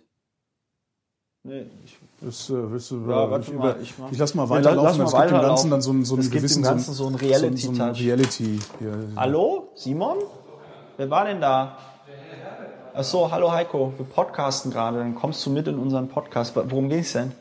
Nee, 1.43 1.65
ich 1.85 1.97
das, 2.21 2.49
äh, 2.49 2.71
willst 2.71 2.91
du, 2.91 3.09
ja, 3.09 3.37
ich, 3.39 3.47
über, 3.47 3.79
ich, 3.79 3.93
ich 4.11 4.17
lass 4.17 4.35
mal 4.35 4.49
weiterlaufen. 4.49 5.01
Es 5.03 5.13
gibt 5.13 5.31
dem 5.31 5.41
Ganzen 5.41 5.71
dann 5.71 5.81
so, 5.81 5.91
einen, 5.91 6.03
so 6.03 6.15
einen 6.15 6.29
gewissen 6.29 6.63
Ganzen 6.63 6.93
so 6.93 7.07
ein 7.07 7.15
Reality. 7.15 7.57
So, 7.57 7.73
so 7.73 7.81
ein 7.81 7.91
Reality 7.91 8.59
ja. 8.81 8.91
Hallo, 9.15 9.69
Simon? 9.75 10.17
Wer 10.97 11.09
war 11.09 11.25
denn 11.25 11.39
da? 11.39 11.77
Ach 12.93 13.03
so, 13.05 13.31
hallo 13.31 13.51
Heiko, 13.51 13.93
wir 13.95 14.05
podcasten 14.05 14.71
gerade. 14.71 14.97
Dann 14.97 15.15
kommst 15.15 15.45
du 15.45 15.49
mit 15.49 15.67
in 15.67 15.79
unseren 15.79 16.09
Podcast. 16.09 16.53
Worum 16.55 16.89
ging's 16.89 17.13
denn? 17.13 17.31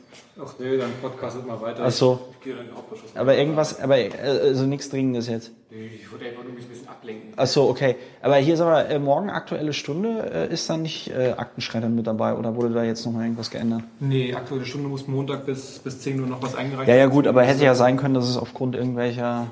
Ach 0.41 0.53
nee, 0.57 0.77
dann 0.77 0.91
podcastet 1.01 1.45
mal 1.45 1.59
weiter. 1.59 1.83
Ach 1.85 1.91
so. 1.91 2.19
Ich, 2.31 2.39
gehe 2.41 2.53
dann 2.53 2.63
in 2.63 2.69
den 2.69 2.77
Hauptausschuss. 2.77 3.13
Aber 3.15 3.35
irgendwas, 3.35 3.81
aber 3.81 3.95
also 3.95 4.65
nichts 4.65 4.89
Dringendes 4.89 5.27
jetzt. 5.27 5.51
Nee, 5.69 5.87
ich 5.87 6.09
wollte 6.11 6.25
einfach 6.25 6.43
nur 6.43 6.53
mich 6.53 6.63
ein 6.63 6.69
bisschen 6.69 6.87
ablenken. 6.87 7.33
Ach 7.35 7.47
so, 7.47 7.67
okay. 7.69 7.97
Aber 8.21 8.37
hier 8.37 8.53
ist 8.53 8.61
aber 8.61 8.87
äh, 8.87 8.99
morgen 8.99 9.29
aktuelle 9.29 9.73
Stunde, 9.73 10.31
äh, 10.31 10.53
ist 10.53 10.69
da 10.69 10.77
nicht 10.77 11.09
äh, 11.09 11.33
Aktenschreddern 11.35 11.93
mit 11.93 12.07
dabei 12.07 12.35
oder 12.35 12.55
wurde 12.55 12.73
da 12.73 12.83
jetzt 12.83 13.05
nochmal 13.05 13.23
irgendwas 13.23 13.51
geändert? 13.51 13.83
Nee, 13.99 14.33
aktuelle 14.33 14.65
Stunde 14.65 14.87
muss 14.87 15.07
Montag 15.07 15.45
bis, 15.45 15.79
bis 15.79 15.99
10 15.99 16.21
Uhr 16.21 16.27
noch 16.27 16.41
was 16.41 16.55
eingereicht 16.55 16.87
werden. 16.87 16.99
Ja, 16.99 17.05
ja 17.05 17.11
gut, 17.11 17.27
aber 17.27 17.43
hätte 17.43 17.65
ja 17.65 17.75
sein 17.75 17.97
können, 17.97 18.13
dass 18.13 18.29
es 18.29 18.37
aufgrund 18.37 18.75
irgendwelcher... 18.75 19.47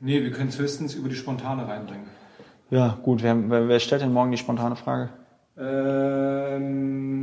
Nee, 0.00 0.22
wir 0.22 0.30
können 0.30 0.48
es 0.48 0.58
höchstens 0.58 0.94
über 0.94 1.10
die 1.10 1.14
Spontane 1.16 1.68
reinbringen. 1.68 2.06
Ja, 2.70 2.98
gut. 3.02 3.22
Wer, 3.22 3.50
wer, 3.50 3.68
wer 3.68 3.80
stellt 3.80 4.02
denn 4.02 4.12
morgen 4.12 4.30
die 4.30 4.38
spontane 4.38 4.76
Frage? 4.76 5.10
Ähm... 5.58 7.16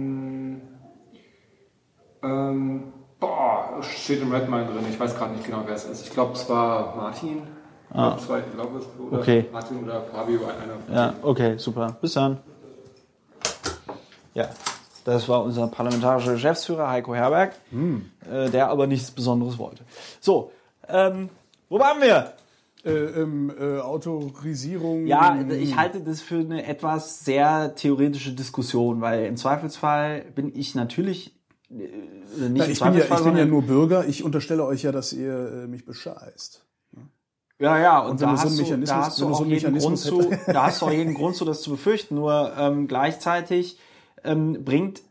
Ähm, 2.23 2.93
boah, 3.19 3.81
steht 3.81 4.21
im 4.21 4.31
Redmine 4.31 4.65
drin. 4.65 4.85
Ich 4.89 4.99
weiß 4.99 5.15
gerade 5.15 5.33
nicht 5.33 5.45
genau, 5.45 5.63
wer 5.65 5.75
es 5.75 5.85
ist. 5.85 6.05
Ich 6.05 6.11
glaube, 6.11 6.33
es 6.33 6.49
war 6.49 6.95
Martin. 6.95 7.43
Ah. 7.93 8.15
Ich 8.17 8.25
glaube, 8.25 8.79
es 8.79 8.85
oder 8.99 9.19
okay. 9.19 9.45
Martin 9.51 9.83
oder 9.83 10.01
Fabio. 10.01 10.39
Einer. 10.45 10.95
Ja, 10.95 11.13
okay, 11.21 11.57
super. 11.57 11.95
Bis 12.01 12.13
dann. 12.13 12.39
Ja, 14.33 14.49
das 15.05 15.29
war 15.29 15.43
unser 15.43 15.67
parlamentarischer 15.67 16.33
Geschäftsführer 16.33 16.89
Heiko 16.89 17.13
Herberg, 17.13 17.53
hm. 17.69 18.09
äh, 18.31 18.49
der 18.49 18.69
aber 18.69 18.87
nichts 18.87 19.11
Besonderes 19.11 19.57
wollte. 19.57 19.83
So, 20.19 20.51
ähm, 20.87 21.29
wo 21.69 21.79
waren 21.79 22.01
wir? 22.01 22.33
Äh, 22.85 23.21
ähm, 23.21 23.53
äh, 23.57 23.79
Autorisierung. 23.79 25.05
Ja, 25.07 25.39
ich 25.49 25.77
halte 25.77 26.01
das 26.01 26.19
für 26.19 26.39
eine 26.39 26.65
etwas 26.65 27.23
sehr 27.23 27.75
theoretische 27.75 28.33
Diskussion, 28.33 28.99
weil 29.01 29.25
im 29.25 29.37
Zweifelsfall 29.37 30.25
bin 30.35 30.51
ich 30.53 30.75
natürlich 30.75 31.33
nicht 31.73 31.91
Na, 32.37 32.67
ich, 32.67 32.79
bin 32.79 32.93
ja, 32.93 33.03
ich 33.03 33.23
bin 33.23 33.37
ja 33.37 33.45
nur 33.45 33.63
Bürger. 33.63 34.05
Ich 34.07 34.23
unterstelle 34.23 34.65
euch 34.65 34.83
ja, 34.83 34.91
dass 34.91 35.13
ihr 35.13 35.63
äh, 35.63 35.67
mich 35.67 35.85
bescheißt. 35.85 36.63
Ja, 37.59 37.79
ja, 37.79 37.99
und, 37.99 38.11
und 38.11 38.21
da, 38.21 38.31
hast 38.31 38.49
so 38.49 38.63
du, 38.63 38.85
da 38.85 39.05
hast 39.05 39.21
du, 39.21 39.27
auch 39.27 39.45
jeden 39.45 39.77
Grund 39.77 39.97
zu, 39.97 40.29
da 40.47 40.65
hast 40.65 40.81
du 40.81 40.87
auch 40.87 40.91
jeden 40.91 41.13
Grund 41.13 41.35
zu, 41.35 41.45
das 41.45 41.61
zu 41.61 41.69
befürchten. 41.69 42.15
Nur 42.15 42.51
ähm, 42.57 42.87
gleichzeitig 42.87 43.77
ähm, 44.23 44.65
bringt, 44.65 45.01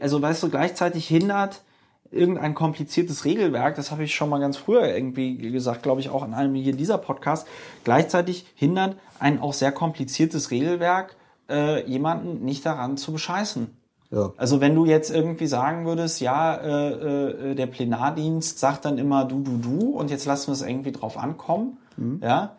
also 0.00 0.20
weißt 0.20 0.42
du, 0.42 0.48
gleichzeitig 0.48 1.06
hindert 1.06 1.62
irgendein 2.10 2.54
kompliziertes 2.54 3.24
Regelwerk, 3.24 3.76
das 3.76 3.90
habe 3.90 4.02
ich 4.02 4.14
schon 4.14 4.28
mal 4.28 4.40
ganz 4.40 4.56
früher 4.56 4.92
irgendwie 4.92 5.36
gesagt, 5.36 5.82
glaube 5.82 6.00
ich 6.00 6.08
auch 6.08 6.24
in 6.24 6.34
einem 6.34 6.54
hier 6.54 6.74
dieser 6.74 6.98
Podcast, 6.98 7.46
gleichzeitig 7.84 8.46
hindert 8.54 8.96
ein 9.20 9.40
auch 9.40 9.52
sehr 9.52 9.70
kompliziertes 9.70 10.50
Regelwerk 10.50 11.16
äh, 11.48 11.88
jemanden 11.88 12.44
nicht 12.44 12.66
daran 12.66 12.96
zu 12.96 13.12
bescheißen. 13.12 13.76
Ja. 14.10 14.32
Also 14.36 14.60
wenn 14.60 14.74
du 14.74 14.86
jetzt 14.86 15.10
irgendwie 15.10 15.46
sagen 15.46 15.86
würdest, 15.86 16.20
ja, 16.20 16.54
äh, 16.56 17.50
äh, 17.50 17.54
der 17.54 17.66
Plenardienst 17.66 18.58
sagt 18.58 18.84
dann 18.84 18.98
immer 18.98 19.24
du, 19.24 19.40
du, 19.40 19.56
du 19.56 19.90
und 19.90 20.10
jetzt 20.10 20.26
lassen 20.26 20.48
wir 20.48 20.54
es 20.54 20.62
irgendwie 20.62 20.92
drauf 20.92 21.16
ankommen, 21.16 21.78
mhm. 21.96 22.20
ja, 22.22 22.56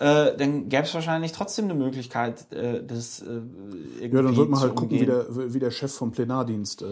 äh, 0.00 0.34
dann 0.34 0.70
gäbe 0.70 0.84
es 0.84 0.94
wahrscheinlich 0.94 1.32
trotzdem 1.32 1.66
eine 1.66 1.74
Möglichkeit, 1.74 2.50
äh, 2.54 2.82
das 2.82 3.20
äh, 3.20 3.26
irgendwie 3.26 4.16
Ja, 4.16 4.22
dann 4.22 4.34
sollte 4.34 4.50
man 4.50 4.60
halt 4.60 4.74
gucken, 4.74 4.98
wie 4.98 5.04
der, 5.04 5.26
wie 5.52 5.58
der 5.58 5.70
Chef 5.70 5.92
vom 5.92 6.10
Plenardienst 6.10 6.80
äh, 6.80 6.86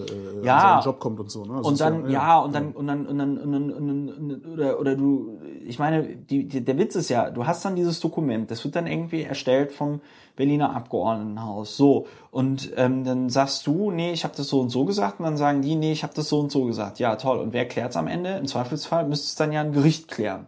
Ja. 0.44 0.56
an 0.56 0.82
seinen 0.82 0.84
Job 0.92 1.00
kommt 1.00 1.18
und 1.18 1.30
so. 1.30 1.46
Ne? 1.46 1.54
Das 1.56 1.66
und 1.66 1.80
dann 1.80 2.10
ja, 2.10 2.38
und 2.38 2.54
dann 2.54 2.72
und 2.72 2.86
dann 2.86 3.06
und 3.06 3.18
dann 3.18 3.38
und 3.38 3.52
dann, 3.52 3.72
und 3.72 3.88
dann, 3.88 4.08
und 4.10 4.28
dann 4.28 4.52
oder 4.52 4.78
oder 4.78 4.94
du 4.94 5.40
ich 5.64 5.78
meine 5.78 6.16
die, 6.16 6.46
die, 6.48 6.62
der 6.62 6.76
Witz 6.76 6.96
ist 6.96 7.08
ja 7.08 7.30
du 7.30 7.46
hast 7.46 7.64
dann 7.64 7.76
dieses 7.76 7.98
Dokument 8.00 8.50
das 8.50 8.62
wird 8.64 8.76
dann 8.76 8.86
irgendwie 8.86 9.22
erstellt 9.22 9.72
vom 9.72 10.02
Berliner 10.36 10.76
Abgeordnetenhaus. 10.76 11.78
So 11.78 12.06
und 12.30 12.72
ähm, 12.76 13.04
dann 13.04 13.30
sagst 13.30 13.66
du 13.66 13.90
nee 13.90 14.12
ich 14.12 14.24
habe 14.24 14.34
das 14.36 14.48
so 14.48 14.60
und 14.60 14.68
so 14.68 14.84
gesagt 14.84 15.18
und 15.18 15.24
dann 15.24 15.38
sagen 15.38 15.62
die 15.62 15.76
nee 15.76 15.92
ich 15.92 16.02
habe 16.02 16.12
das 16.14 16.28
so 16.28 16.40
und 16.40 16.52
so 16.52 16.66
gesagt. 16.66 16.98
Ja 16.98 17.16
toll. 17.16 17.38
Und 17.38 17.54
wer 17.54 17.66
klärt's 17.66 17.96
am 17.96 18.06
Ende? 18.06 18.32
Im 18.36 18.46
Zweifelsfall 18.46 19.08
müsste 19.08 19.24
es 19.28 19.34
dann 19.34 19.50
ja 19.50 19.62
ein 19.62 19.72
Gericht 19.72 20.08
klären 20.08 20.46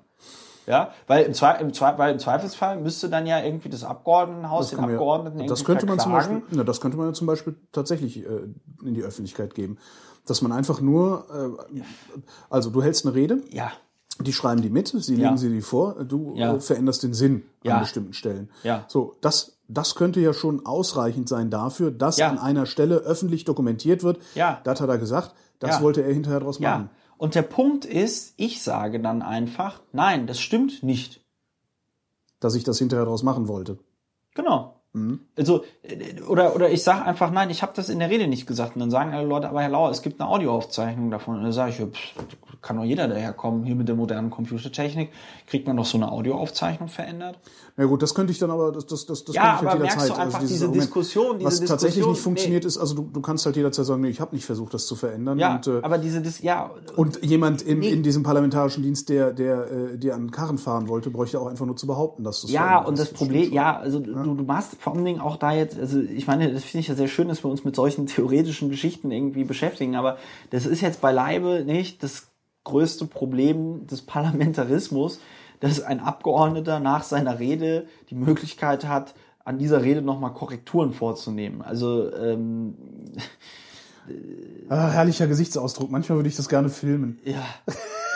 ja 0.71 0.91
weil 1.07 1.25
im, 1.25 1.35
Zwe 1.35 1.57
im, 1.61 1.73
Zwe 1.75 1.95
weil 1.97 2.13
im 2.13 2.19
Zweifelsfall 2.19 2.81
müsste 2.81 3.09
dann 3.11 3.27
ja 3.27 3.43
irgendwie 3.43 3.69
das 3.69 3.85
Abgeordnetenhaus 3.85 4.71
den 4.71 4.77
kann 4.77 4.85
man 4.87 4.91
ja- 4.95 4.97
Abgeordneten 4.97 5.47
das 5.47 5.65
könnte 5.65 5.87
man 5.87 5.99
zum. 5.99 6.13
Beispiel, 6.13 6.43
na, 6.51 6.65
das 6.65 6.81
könnte 6.81 6.97
man 6.97 7.07
ja 7.09 7.13
zum 7.13 7.27
Beispiel 7.27 7.57
tatsächlich 7.73 8.25
äh, 8.25 8.29
in 8.85 8.95
die 8.95 9.03
Öffentlichkeit 9.03 9.55
geben, 9.55 9.77
dass 10.27 10.43
man 10.43 10.53
einfach 10.53 10.81
nur, 10.81 11.27
äh, 11.75 11.81
also 12.49 12.71
du 12.71 12.83
hältst 12.83 13.05
eine 13.07 13.15
Rede, 13.15 13.43
ja 13.51 13.71
die 14.23 14.35
schreiben 14.35 14.61
die 14.61 14.69
mit, 14.69 14.89
sie 14.89 15.15
Ja. 15.15 15.29
legen 15.29 15.39
sie 15.39 15.49
dir 15.49 15.63
vor, 15.63 16.05
du 16.05 16.35
Ja. 16.37 16.55
äh, 16.57 16.61
veränderst 16.61 17.03
den 17.03 17.15
Sinn 17.15 17.43
Ja. 17.63 17.77
an 17.77 17.81
bestimmten 17.81 18.13
Stellen. 18.13 18.51
Ja. 18.63 18.85
So, 18.87 19.15
das, 19.23 19.57
das 19.67 19.95
könnte 19.95 20.21
ja 20.21 20.35
schon 20.35 20.67
ausreichend 20.67 21.27
sein 21.27 21.49
dafür, 21.49 21.91
dass 21.91 22.19
Ja. 22.19 22.29
an 22.29 22.39
einer 22.39 22.67
Stelle 22.67 22.97
öffentlich 22.97 23.47
dokumentiert 23.47 24.03
wird, 24.03 24.19
Ja. 24.35 24.61
das 24.65 24.83
hat 24.83 24.91
er 24.91 24.99
gesagt, 24.99 25.33
das 25.59 25.77
Ja. 25.77 25.83
wollte 25.83 26.03
er 26.03 26.13
hinterher 26.13 26.41
draus 26.41 26.59
Ja. 26.59 26.71
machen. 26.73 26.91
Und 27.21 27.35
der 27.35 27.43
Punkt 27.43 27.85
ist, 27.85 28.33
ich 28.39 28.63
sage 28.63 28.99
dann 28.99 29.21
einfach, 29.21 29.83
nein, 29.93 30.27
das 30.27 30.41
stimmt 30.41 30.83
nicht. 30.83 31.21
Dass 32.41 32.55
ich 32.55 32.65
das 32.65 32.79
hinterher 32.79 33.05
draus 33.05 33.23
machen 33.23 33.47
wollte. 33.47 33.77
Genau. 34.35 34.81
Mhm. 34.95 35.21
Also, 35.37 35.65
äh, 35.83 36.23
oder, 36.23 36.55
oder 36.57 36.71
ich 36.71 36.83
sage 36.83 37.05
einfach, 37.05 37.31
nein, 37.31 37.51
ich 37.51 37.61
habe 37.61 37.75
das 37.77 37.91
in 37.91 37.99
der 37.99 38.09
Rede 38.09 38.27
nicht 38.27 38.47
gesagt. 38.47 38.75
Und 38.75 38.81
dann 38.81 38.91
sagen 38.91 39.13
alle 39.13 39.27
Leute, 39.27 39.51
aber 39.51 39.61
Herr 39.61 39.69
Lauer, 39.69 39.91
es 39.91 40.01
gibt 40.01 40.19
eine 40.19 40.31
Audioaufzeichnung 40.31 41.11
davon. 41.11 41.37
Und 41.37 41.43
dann 41.43 41.53
sage 41.53 41.73
ich, 41.73 41.77
pff, 41.77 42.15
kann 42.63 42.77
doch 42.77 42.85
jeder 42.85 43.09
daherkommen. 43.09 43.65
Hier 43.65 43.75
mit 43.75 43.89
der 43.89 43.95
modernen 43.97 44.31
Computertechnik 44.31 45.11
kriegt 45.47 45.67
man 45.67 45.77
doch 45.77 45.85
so 45.87 45.97
eine 45.99 46.11
Audioaufzeichnung 46.13 46.89
verändert. 46.89 47.39
Ja 47.77 47.85
gut, 47.87 48.03
das 48.03 48.15
könnte 48.15 48.33
ich 48.33 48.39
dann 48.39 48.51
aber, 48.51 48.73
das, 48.73 48.87
das, 48.87 49.07
das, 49.07 49.25
das 49.25 49.35
Ja, 49.35 49.57
könnte 49.59 49.65
ich 49.65 49.71
halt 49.71 49.83
jederzeit. 49.83 50.11
du 50.11 50.15
einfach 50.21 50.39
dieses 50.41 50.53
diese 50.55 50.65
Argument. 50.67 50.85
Diskussion, 50.85 51.39
diese 51.39 51.47
Was 51.47 51.61
tatsächlich 51.61 51.81
Diskussion, 52.05 52.13
nicht 52.13 52.23
funktioniert 52.23 52.65
ist, 52.67 52.77
also 52.79 52.95
du, 52.95 53.03
du 53.11 53.21
kannst 53.23 53.47
halt 53.47 53.57
jederzeit 53.57 53.87
sagen, 53.87 54.03
nee, 54.03 54.09
ich 54.09 54.21
habe 54.21 54.35
nicht 54.35 54.45
versucht, 54.45 54.75
das 54.75 54.87
zu 54.87 54.97
verändern. 54.97 55.39
Ja, 55.39 55.55
und, 55.57 55.67
äh, 55.67 55.79
aber 55.83 55.97
diese, 55.99 56.21
Dis 56.21 56.43
ja, 56.43 56.71
und 56.97 57.25
jemand 57.25 57.63
in, 57.63 57.79
Nee. 57.79 57.89
in 57.91 58.03
diesem 58.03 58.23
parlamentarischen 58.23 58.83
Dienst, 58.83 59.09
der, 59.09 59.33
der 59.33 59.71
äh, 59.95 59.99
dir 59.99 60.15
an 60.15 60.27
den 60.27 60.31
Karren 60.31 60.59
fahren 60.59 60.89
wollte, 60.89 61.11
bräuchte 61.11 61.41
auch 61.41 61.47
einfach 61.47 61.65
nur 61.65 61.77
zu 61.77 61.87
behaupten, 61.87 62.25
dass 62.25 62.43
du 62.43 62.49
es 62.49 62.53
Ja, 62.53 62.79
und 62.81 62.99
das 62.99 63.11
Problem, 63.13 63.51
ja, 63.53 63.79
also 63.79 64.01
du, 64.01 64.13
du 64.13 64.45
machst 64.45 64.77
vor 64.79 64.95
allen 64.95 65.05
Dingen 65.05 65.21
auch 65.21 65.37
da 65.37 65.53
jetzt, 65.53 65.79
also 65.79 66.01
ich 66.01 66.27
meine, 66.27 66.53
das 66.53 66.65
finde 66.65 66.81
ich 66.81 66.89
ja 66.89 66.95
sehr 66.95 67.09
schön, 67.09 67.29
dass 67.29 67.43
wir 67.43 67.51
uns 67.51 67.65
mit 67.65 67.75
solchen 67.77 68.07
theoretischen 68.07 68.69
Geschichten 68.69 69.11
irgendwie 69.11 69.45
beschäftigen, 69.45 69.97
aber 69.97 70.19
das 70.51 70.67
ist 70.67 70.81
jetzt 70.83 71.01
beileibe 71.01 71.65
nicht 71.65 72.03
das 72.03 72.27
größte 72.71 73.07
Problem 73.07 73.87
des 73.87 74.03
Parlamentarismus, 74.03 75.21
dass 75.61 75.83
ein 75.83 76.01
Abgeordneter 76.01 76.81
nach 76.81 77.03
seiner 77.03 77.39
Rede 77.39 77.87
die 78.09 78.15
Möglichkeit 78.15 78.87
hat, 78.87 79.15
an 79.45 79.59
dieser 79.59 79.83
Rede 79.83 80.03
nochmal 80.03 80.33
Korrekturen 80.33 80.93
vorzunehmen. 80.93 81.63
Also 81.63 82.13
ähm, 82.15 82.75
Ah, 84.69 84.89
herrlicher 84.91 85.27
Gesichtsausdruck. 85.27 85.91
Manchmal 85.91 86.19
würde 86.19 86.29
ich 86.29 86.37
das 86.37 86.49
gerne 86.49 86.69
filmen. 86.69 87.19
Ja. 87.25 87.43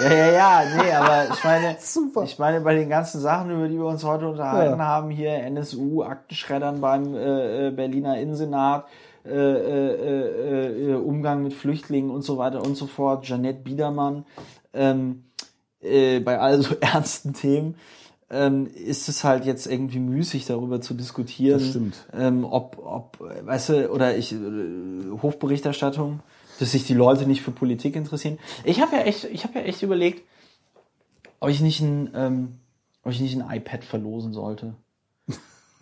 Ja, 0.00 0.12
ja, 0.12 0.32
ja, 0.32 0.62
nee, 0.82 0.90
aber 0.92 1.32
ich 1.32 1.44
meine, 1.44 1.76
Super. 1.80 2.24
ich 2.24 2.36
meine, 2.38 2.60
bei 2.62 2.74
den 2.74 2.88
ganzen 2.88 3.20
Sachen, 3.20 3.50
über 3.50 3.68
die 3.68 3.76
wir 3.76 3.84
uns 3.86 4.02
heute 4.02 4.26
unterhalten 4.26 4.80
Ja. 4.80 4.86
haben, 4.86 5.10
hier 5.10 5.34
NSU, 5.34 6.02
Aktenschreddern 6.02 6.80
beim 6.80 7.14
äh, 7.14 7.68
äh, 7.68 7.70
Berliner 7.70 8.18
Innensenat, 8.18 8.86
äh, 9.24 9.30
äh, 9.30 9.94
äh, 9.94 10.90
äh, 10.90 10.94
Umgang 10.94 11.42
mit 11.42 11.54
Flüchtlingen 11.54 12.10
und 12.10 12.22
so 12.22 12.36
weiter 12.36 12.62
und 12.62 12.76
so 12.76 12.86
fort, 12.86 13.26
Janette 13.26 13.60
Biedermann, 13.60 14.26
ähm, 14.74 15.24
äh, 15.80 16.20
bei 16.20 16.38
all 16.38 16.60
so 16.60 16.74
ernsten 16.80 17.32
Themen, 17.32 17.76
ähm, 18.30 18.66
ist 18.66 19.08
es 19.08 19.24
halt 19.24 19.46
jetzt 19.46 19.66
irgendwie 19.66 19.98
müßig, 19.98 20.46
darüber 20.46 20.80
zu 20.80 20.94
diskutieren. 20.94 21.58
Das 21.58 21.68
stimmt. 21.68 22.06
Ähm, 22.12 22.44
ob, 22.44 22.78
ob, 22.84 23.18
weißt 23.20 23.68
du, 23.70 23.90
oder 23.90 24.16
ich, 24.16 24.34
Hofberichterstattung, 25.22 26.20
dass 26.58 26.72
sich 26.72 26.86
die 26.86 26.94
Leute 26.94 27.26
nicht 27.26 27.42
für 27.42 27.50
Politik 27.50 27.96
interessieren. 27.96 28.38
Ich 28.64 28.80
habe 28.80 28.96
ja 28.96 29.02
echt, 29.02 29.24
ich 29.24 29.44
habe 29.44 29.58
ja 29.58 29.64
echt 29.64 29.82
überlegt, 29.82 30.22
ob 31.40 31.48
ich 31.48 31.60
nicht 31.60 31.80
ein, 31.80 32.10
ähm, 32.14 32.58
ob 33.02 33.12
ich 33.12 33.20
nicht 33.20 33.40
ein 33.40 33.56
iPad 33.56 33.84
verlosen 33.84 34.32
sollte. 34.32 34.74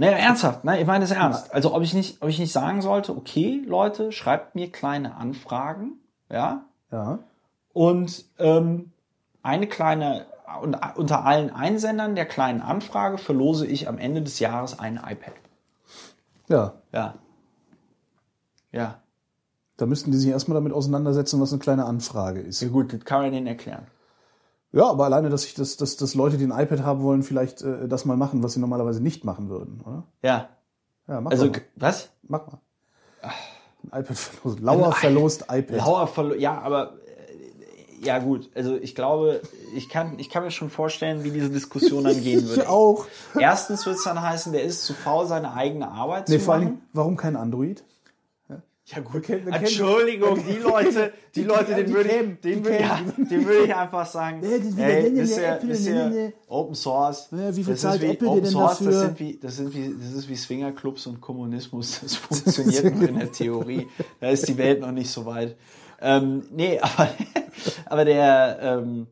Naja, 0.03 0.17
ernsthaft, 0.19 0.65
ne? 0.65 0.81
Ich 0.81 0.87
meine 0.87 1.05
das 1.05 1.11
ernst. 1.13 1.53
Also 1.55 1.75
ob 1.75 1.83
ich 1.83 1.95
nicht, 1.95 2.23
ob 2.23 2.29
ich 2.29 2.39
nicht 2.39 2.53
sagen 2.53 2.83
sollte, 2.83 3.17
okay, 3.17 3.63
Leute, 3.67 4.13
schreibt 4.13 4.55
mir 4.55 4.71
kleine 4.71 5.15
Anfragen, 5.17 5.93
ja, 6.31 6.63
Ja. 6.91 7.19
und 7.73 8.25
ähm, 8.39 8.93
eine 9.43 9.67
kleine 9.67 10.27
und 10.61 10.77
unter 10.97 11.25
allen 11.25 11.51
Einsendern 11.51 12.15
der 12.15 12.27
kleinen 12.27 12.61
Anfrage 12.61 13.17
verlose 13.19 13.67
ich 13.67 13.89
am 13.89 13.97
Ende 13.99 14.21
des 14.23 14.39
Jahres 14.39 14.79
ein 14.79 14.97
iPad. 14.97 15.33
Ja. 16.49 16.75
Ja. 16.93 17.15
Ja. 18.71 18.99
Da 19.79 19.87
müssten 19.87 20.11
die 20.11 20.19
sich 20.19 20.31
erstmal 20.31 20.55
damit 20.57 20.73
auseinandersetzen, 20.73 21.41
was 21.41 21.53
eine 21.53 21.61
kleine 21.61 21.87
Anfrage 21.87 22.41
ist. 22.41 22.61
Ja 22.61 22.69
gut, 22.69 22.93
das 22.93 23.05
kann 23.05 23.23
man 23.23 23.33
denen 23.33 23.47
erklären. 23.47 23.87
Ja, 24.73 24.89
aber 24.89 25.05
alleine, 25.05 25.29
dass 25.29 25.45
ich 25.45 25.55
das, 25.55 25.77
dass, 25.77 25.97
dass 25.97 26.15
Leute, 26.15 26.39
die 26.39 26.45
ein 26.45 26.59
iPad 26.59 26.83
haben 26.83 27.03
wollen, 27.03 27.23
vielleicht 27.23 27.63
äh, 27.63 27.87
das 27.89 28.05
mal 28.07 28.17
machen, 28.17 28.43
was 28.43 28.55
sie 28.55 28.61
normalerweise 28.61 29.03
nicht 29.03 29.25
machen 29.25 29.49
würden, 29.51 29.81
oder? 29.85 30.05
Ja. 30.23 30.49
Ja, 31.09 31.21
mach 31.21 31.31
Also 31.31 31.47
mal. 31.47 31.61
was? 31.77 32.09
Mach 32.23 32.47
mal. 32.47 32.61
Ein 33.91 34.01
iPad 34.03 34.17
verlost. 34.17 34.61
Lauer 34.61 34.93
verlost 34.93 35.43
iPad. 35.51 35.77
Lauer 35.77 36.07
verlo 36.07 36.35
ja, 36.35 36.61
aber 36.61 36.95
äh, 37.07 38.07
ja 38.07 38.19
gut, 38.21 38.49
also 38.55 38.77
ich 38.77 38.95
glaube, 38.95 39.43
ich 39.75 39.89
kann, 39.89 40.19
ich 40.19 40.31
kann 40.31 40.43
mir 40.45 40.51
schon 40.51 40.71
vorstellen, 40.71 41.23
wie 41.25 41.31
diese 41.31 41.51
Diskussion 41.51 42.05
dann 42.05 42.21
gehen 42.23 42.43
würde. 42.49 42.63
Ich 42.63 42.67
auch. 42.69 43.07
Erstens 43.39 43.85
wird 43.85 43.97
es 43.97 44.05
dann 44.05 44.23
heißen, 44.23 44.53
der 44.53 44.63
ist 44.63 44.85
zu 44.85 44.95
faul, 44.95 45.27
seine 45.27 45.53
eigene 45.55 45.91
Arbeit 45.91 46.29
Nee, 46.29 46.39
zu 46.39 46.45
vor 46.45 46.55
allen 46.55 46.65
machen. 46.65 46.75
Dingen, 46.77 46.89
warum 46.93 47.17
kein 47.17 47.37
Android? 47.37 47.85
Ja 48.85 48.99
gut, 49.01 49.23
kennen- 49.23 49.45
wir 49.45 49.53
kennen- 49.53 49.65
Entschuldigung, 49.65 50.45
die 50.45 50.57
Leute, 50.59 51.13
die 51.37 51.45
Leute, 51.45 51.75
die 51.77 51.85
den 51.85 51.95
würde 51.95 52.09
ich, 52.11 52.41
den 52.41 52.41
die 52.41 52.65
würde 52.65 52.81
ja, 52.81 53.01
den 53.17 53.47
würde 53.47 53.65
ich 53.65 53.75
einfach 53.75 54.05
sagen, 54.07 54.41
Nee, 54.41 54.61
wieder- 54.61 54.87
ey, 54.89 55.03
nee, 55.05 55.11
nee, 55.11 55.21
wisst 55.21 55.37
nee, 55.37 55.43
ihr, 55.45 55.59
wisst 55.63 55.85
nee, 55.85 55.91
ihr, 55.93 56.09
nee, 56.09 56.27
nee. 56.27 56.33
Open 56.49 56.75
Source, 56.75 57.29
Ja, 57.31 57.57
wie 57.57 57.63
viel 57.63 57.75
das 57.75 57.85
ist 57.85 58.03
wie, 58.03 58.07
Apple 58.07 58.29
Open 58.29 58.45
Source, 58.47 58.79
dafür? 58.79 58.91
das 58.91 59.01
sind 59.03 59.21
wie, 59.21 59.39
das 59.39 59.57
sind 59.57 59.75
wie, 59.75 59.95
das 59.99 60.13
ist 60.13 60.29
wie 60.29 60.35
Swingerclubs 60.37 61.07
und 61.07 61.21
Kommunismus, 61.21 62.01
das 62.01 62.17
funktioniert 62.17 62.97
nur 62.97 63.09
in 63.09 63.19
der 63.21 63.31
Theorie, 63.31 63.87
da 64.21 64.31
ist 64.31 64.49
die 64.49 64.59
Welt 64.59 64.81
noch 64.81 64.91
nicht 64.93 65.11
so 65.11 65.25
weit. 65.27 65.57
Ähm, 66.01 66.43
nee, 66.51 66.81
aber, 66.81 67.09
aber 67.87 68.05
der, 68.05 68.59
ähm, 68.61 69.07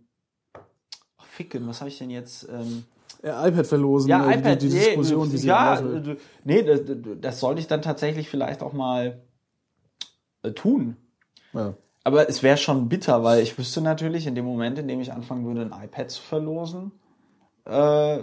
ach, 1.16 1.26
Ficken, 1.26 1.68
was 1.68 1.78
habe 1.80 1.90
ich 1.90 1.98
denn 1.98 2.10
jetzt, 2.10 2.48
ähm, 2.50 2.82
Ja, 3.22 3.46
iPad 3.46 3.68
verlosen. 3.68 4.10
ja, 4.10 4.28
äh, 4.28 4.34
iPad, 4.36 4.60
die, 4.60 4.68
die 4.68 4.74
nee, 4.74 4.84
Diskussion, 4.86 5.30
die 5.30 5.36
sie 5.38 5.46
ja, 5.46 5.78
äh, 5.78 6.16
nee, 6.42 6.62
das, 6.64 6.80
das 7.20 7.38
sollte 7.38 7.60
ich 7.60 7.68
dann 7.68 7.82
tatsächlich 7.82 8.28
vielleicht 8.28 8.62
auch 8.64 8.72
mal 8.72 9.06
äh, 9.06 9.12
tun. 10.48 10.96
ja. 11.52 11.74
Aber 12.02 12.30
es 12.30 12.42
wäre 12.42 12.56
schon 12.56 12.88
bitter, 12.88 13.22
weil 13.24 13.42
ich 13.42 13.58
wüsste 13.58 13.82
natürlich, 13.82 14.26
in 14.26 14.34
dem 14.34 14.46
Moment, 14.46 14.78
in 14.78 14.88
dem 14.88 15.02
ich 15.02 15.12
anfangen 15.12 15.44
würde, 15.44 15.60
ein 15.60 15.84
iPad 15.84 16.10
zu 16.10 16.22
verlosen, 16.22 16.92
äh, 17.66 18.20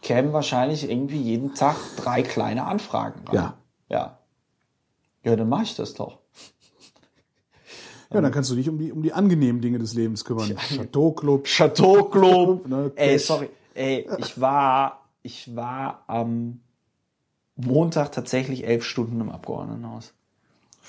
kämen 0.00 0.32
wahrscheinlich 0.32 0.88
irgendwie 0.88 1.20
jeden 1.20 1.54
Tag 1.54 1.76
drei 1.96 2.22
kleine 2.22 2.66
Anfragen 2.66 3.26
rein. 3.26 3.34
Ja. 3.34 3.58
Ja. 3.88 4.18
Ja, 5.24 5.36
dann 5.36 5.48
mache 5.48 5.64
ich 5.64 5.76
das 5.76 5.94
doch. 5.94 6.18
ja, 8.12 8.20
dann 8.20 8.32
kannst 8.32 8.50
du 8.50 8.54
dich 8.54 8.68
um 8.68 8.78
die, 8.78 8.92
um 8.92 9.02
die 9.02 9.12
angenehmen 9.12 9.60
Dinge 9.60 9.78
des 9.78 9.94
Lebens 9.94 10.24
kümmern. 10.24 10.56
Chateau 10.56 11.10
Club. 11.12 11.44
Chateau 11.44 12.04
Club. 12.04 12.66
Ne, 12.68 12.92
Ey, 12.94 13.18
sorry. 13.18 13.50
Ey, 13.74 14.08
ich 14.18 14.40
war, 14.40 15.08
ich 15.22 15.54
war 15.54 16.04
am 16.06 16.60
Montag 17.56 18.12
tatsächlich 18.12 18.64
elf 18.66 18.84
Stunden 18.84 19.20
im 19.20 19.30
Abgeordnetenhaus. 19.30 20.14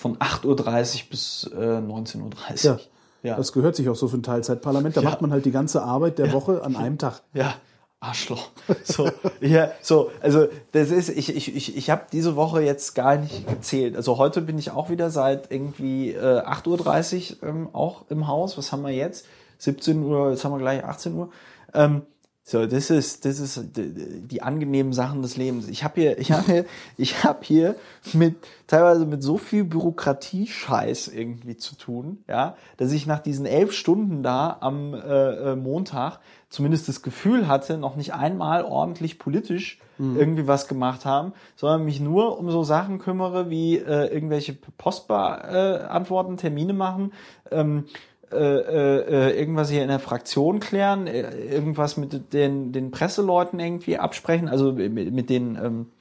Von 0.01 0.17
8.30 0.17 0.45
Uhr 0.47 1.09
bis 1.11 1.51
äh, 1.53 1.57
19.30 1.57 2.17
Uhr. 2.23 2.31
Ja. 2.63 2.79
Ja. 3.21 3.35
Das 3.37 3.53
gehört 3.53 3.75
sich 3.75 3.87
auch 3.87 3.95
so 3.95 4.07
für 4.07 4.17
ein 4.17 4.23
Teilzeitparlament. 4.23 4.97
Da 4.97 5.03
macht 5.03 5.21
man 5.21 5.31
halt 5.31 5.45
die 5.45 5.51
ganze 5.51 5.83
Arbeit 5.83 6.17
der 6.17 6.33
Woche 6.33 6.63
an 6.63 6.75
einem 6.75 6.97
Tag. 6.97 7.21
Ja, 7.35 7.53
Arschloch. 7.99 8.49
So, 8.83 9.11
ja, 9.41 9.71
so, 9.83 10.09
also 10.21 10.47
das 10.71 10.89
ist, 10.89 11.09
ich, 11.09 11.35
ich, 11.35 11.55
ich, 11.55 11.77
ich 11.77 11.89
habe 11.91 12.05
diese 12.11 12.35
Woche 12.35 12.63
jetzt 12.63 12.95
gar 12.95 13.17
nicht 13.17 13.47
gezählt. 13.47 13.95
Also 13.95 14.17
heute 14.17 14.41
bin 14.41 14.57
ich 14.57 14.71
auch 14.71 14.89
wieder 14.89 15.11
seit 15.11 15.51
irgendwie 15.51 16.13
äh, 16.13 16.41
8.30 16.41 17.43
Uhr 17.43 17.47
ähm, 17.47 17.69
auch 17.73 18.05
im 18.09 18.27
Haus. 18.27 18.57
Was 18.57 18.71
haben 18.71 18.81
wir 18.81 18.89
jetzt? 18.89 19.27
17 19.59 20.01
Uhr, 20.01 20.31
jetzt 20.31 20.43
haben 20.43 20.53
wir 20.53 20.57
gleich 20.57 20.83
18 20.83 21.13
Uhr. 21.13 21.29
Ähm, 21.75 22.01
So, 22.43 22.65
das 22.65 22.89
ist, 22.89 23.25
das 23.25 23.39
ist 23.39 23.69
die 23.75 24.41
angenehmen 24.41 24.93
Sachen 24.93 25.21
des 25.21 25.37
Lebens. 25.37 25.69
Ich 25.69 25.83
habe 25.83 26.01
hier, 26.01 26.17
ich 26.17 26.31
habe 26.31 26.45
hier, 26.51 26.65
ich 26.97 27.23
habe 27.23 27.39
hier 27.43 27.75
mit 28.13 28.35
teilweise 28.65 29.05
mit 29.05 29.21
so 29.21 29.37
viel 29.37 29.63
Bürokratie-Scheiß 29.63 31.09
irgendwie 31.09 31.55
zu 31.57 31.75
tun, 31.75 32.23
ja, 32.27 32.55
dass 32.77 32.91
ich 32.93 33.05
nach 33.05 33.19
diesen 33.19 33.45
elf 33.45 33.73
Stunden 33.73 34.23
da 34.23 34.57
am 34.59 34.93
äh, 34.95 35.51
äh 35.51 35.55
Montag 35.55 36.19
zumindest 36.49 36.89
das 36.89 37.01
Gefühl 37.03 37.47
hatte, 37.47 37.77
noch 37.77 37.95
nicht 37.95 38.13
einmal 38.13 38.65
ordentlich 38.65 39.19
politisch 39.19 39.79
mhm. 39.99 40.17
irgendwie 40.17 40.47
was 40.47 40.67
gemacht 40.67 41.05
haben, 41.05 41.33
sondern 41.55 41.85
mich 41.85 41.99
nur 41.99 42.37
um 42.39 42.49
so 42.51 42.63
Sachen 42.63 42.99
kümmere, 42.99 43.49
wie 43.49 43.77
äh, 43.77 44.07
irgendwelche 44.07 44.53
Postbeantworten, 44.53 46.33
äh, 46.33 46.37
Termine 46.37 46.73
machen. 46.73 47.13
Ähm, 47.51 47.85
äh, 48.31 49.29
äh, 49.29 49.39
irgendwas 49.39 49.69
hier 49.69 49.81
in 49.81 49.89
der 49.89 49.99
Fraktion 49.99 50.59
klären, 50.59 51.07
äh, 51.07 51.29
irgendwas 51.45 51.97
mit 51.97 52.33
den, 52.33 52.71
den 52.71 52.91
Presseleuten 52.91 53.59
irgendwie 53.59 53.97
absprechen, 53.97 54.47
also 54.47 54.73
mit, 54.73 55.11
mit 55.11 55.29
den 55.29 55.55
ähm, 55.55 55.91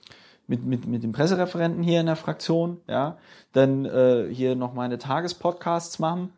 mit, 0.47 0.65
mit, 0.65 0.87
mit 0.87 1.03
den 1.05 1.13
Pressereferenten 1.13 1.83
hier 1.83 2.01
in 2.01 2.07
der 2.07 2.17
Fraktion, 2.17 2.81
ja, 2.89 3.19
dann 3.53 3.85
äh, 3.85 4.27
hier 4.33 4.57
noch 4.57 4.75
meine 4.75 4.99
Tagespodcasts 4.99 6.01
machen. 6.01 6.33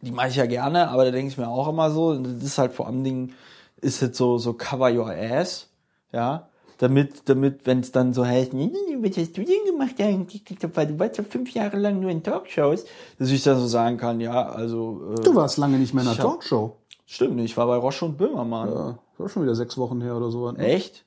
Die 0.00 0.10
mache 0.10 0.28
ich 0.28 0.36
ja 0.36 0.46
gerne, 0.46 0.88
aber 0.88 1.04
da 1.04 1.10
denke 1.10 1.28
ich 1.28 1.36
mir 1.36 1.48
auch 1.48 1.68
immer 1.68 1.90
so, 1.90 2.14
das 2.18 2.42
ist 2.42 2.56
halt 2.56 2.72
vor 2.72 2.86
allen 2.86 3.04
Dingen, 3.04 3.34
ist 3.82 4.00
jetzt 4.00 4.16
so, 4.16 4.38
so 4.38 4.54
cover 4.54 4.90
your 4.90 5.10
ass, 5.10 5.68
ja 6.12 6.48
damit, 6.82 7.28
damit, 7.28 7.64
wenn 7.64 7.78
es 7.78 7.92
dann 7.92 8.12
so 8.12 8.26
heißt, 8.26 8.54
was 8.54 9.16
hast 9.16 9.36
du 9.36 9.44
denn 9.44 9.64
gemacht 9.66 9.94
eigentlich? 10.00 10.42
Du 10.44 10.98
warst 10.98 11.16
ja 11.16 11.22
fünf 11.22 11.54
Jahre 11.54 11.76
lang 11.76 12.00
nur 12.00 12.10
in 12.10 12.24
Talkshows, 12.24 12.84
dass 13.20 13.30
ich 13.30 13.40
dann 13.44 13.60
so 13.60 13.68
sagen 13.68 13.98
kann, 13.98 14.20
ja, 14.20 14.48
also. 14.48 15.14
Äh, 15.16 15.22
du 15.22 15.32
warst 15.36 15.58
lange 15.58 15.78
nicht 15.78 15.94
mehr 15.94 16.02
in 16.02 16.08
einer 16.08 16.18
Talkshow. 16.18 16.76
Stimmt, 17.06 17.38
ich 17.40 17.56
war 17.56 17.68
bei 17.68 17.76
Roche 17.76 18.04
und 18.04 18.18
Böhmermann. 18.18 18.68
Ja, 18.68 18.98
das 19.12 19.20
war 19.20 19.28
schon 19.28 19.44
wieder 19.44 19.54
sechs 19.54 19.78
Wochen 19.78 20.00
her 20.00 20.16
oder 20.16 20.32
so. 20.32 20.50
Ne? 20.50 20.58
Echt? 20.58 21.04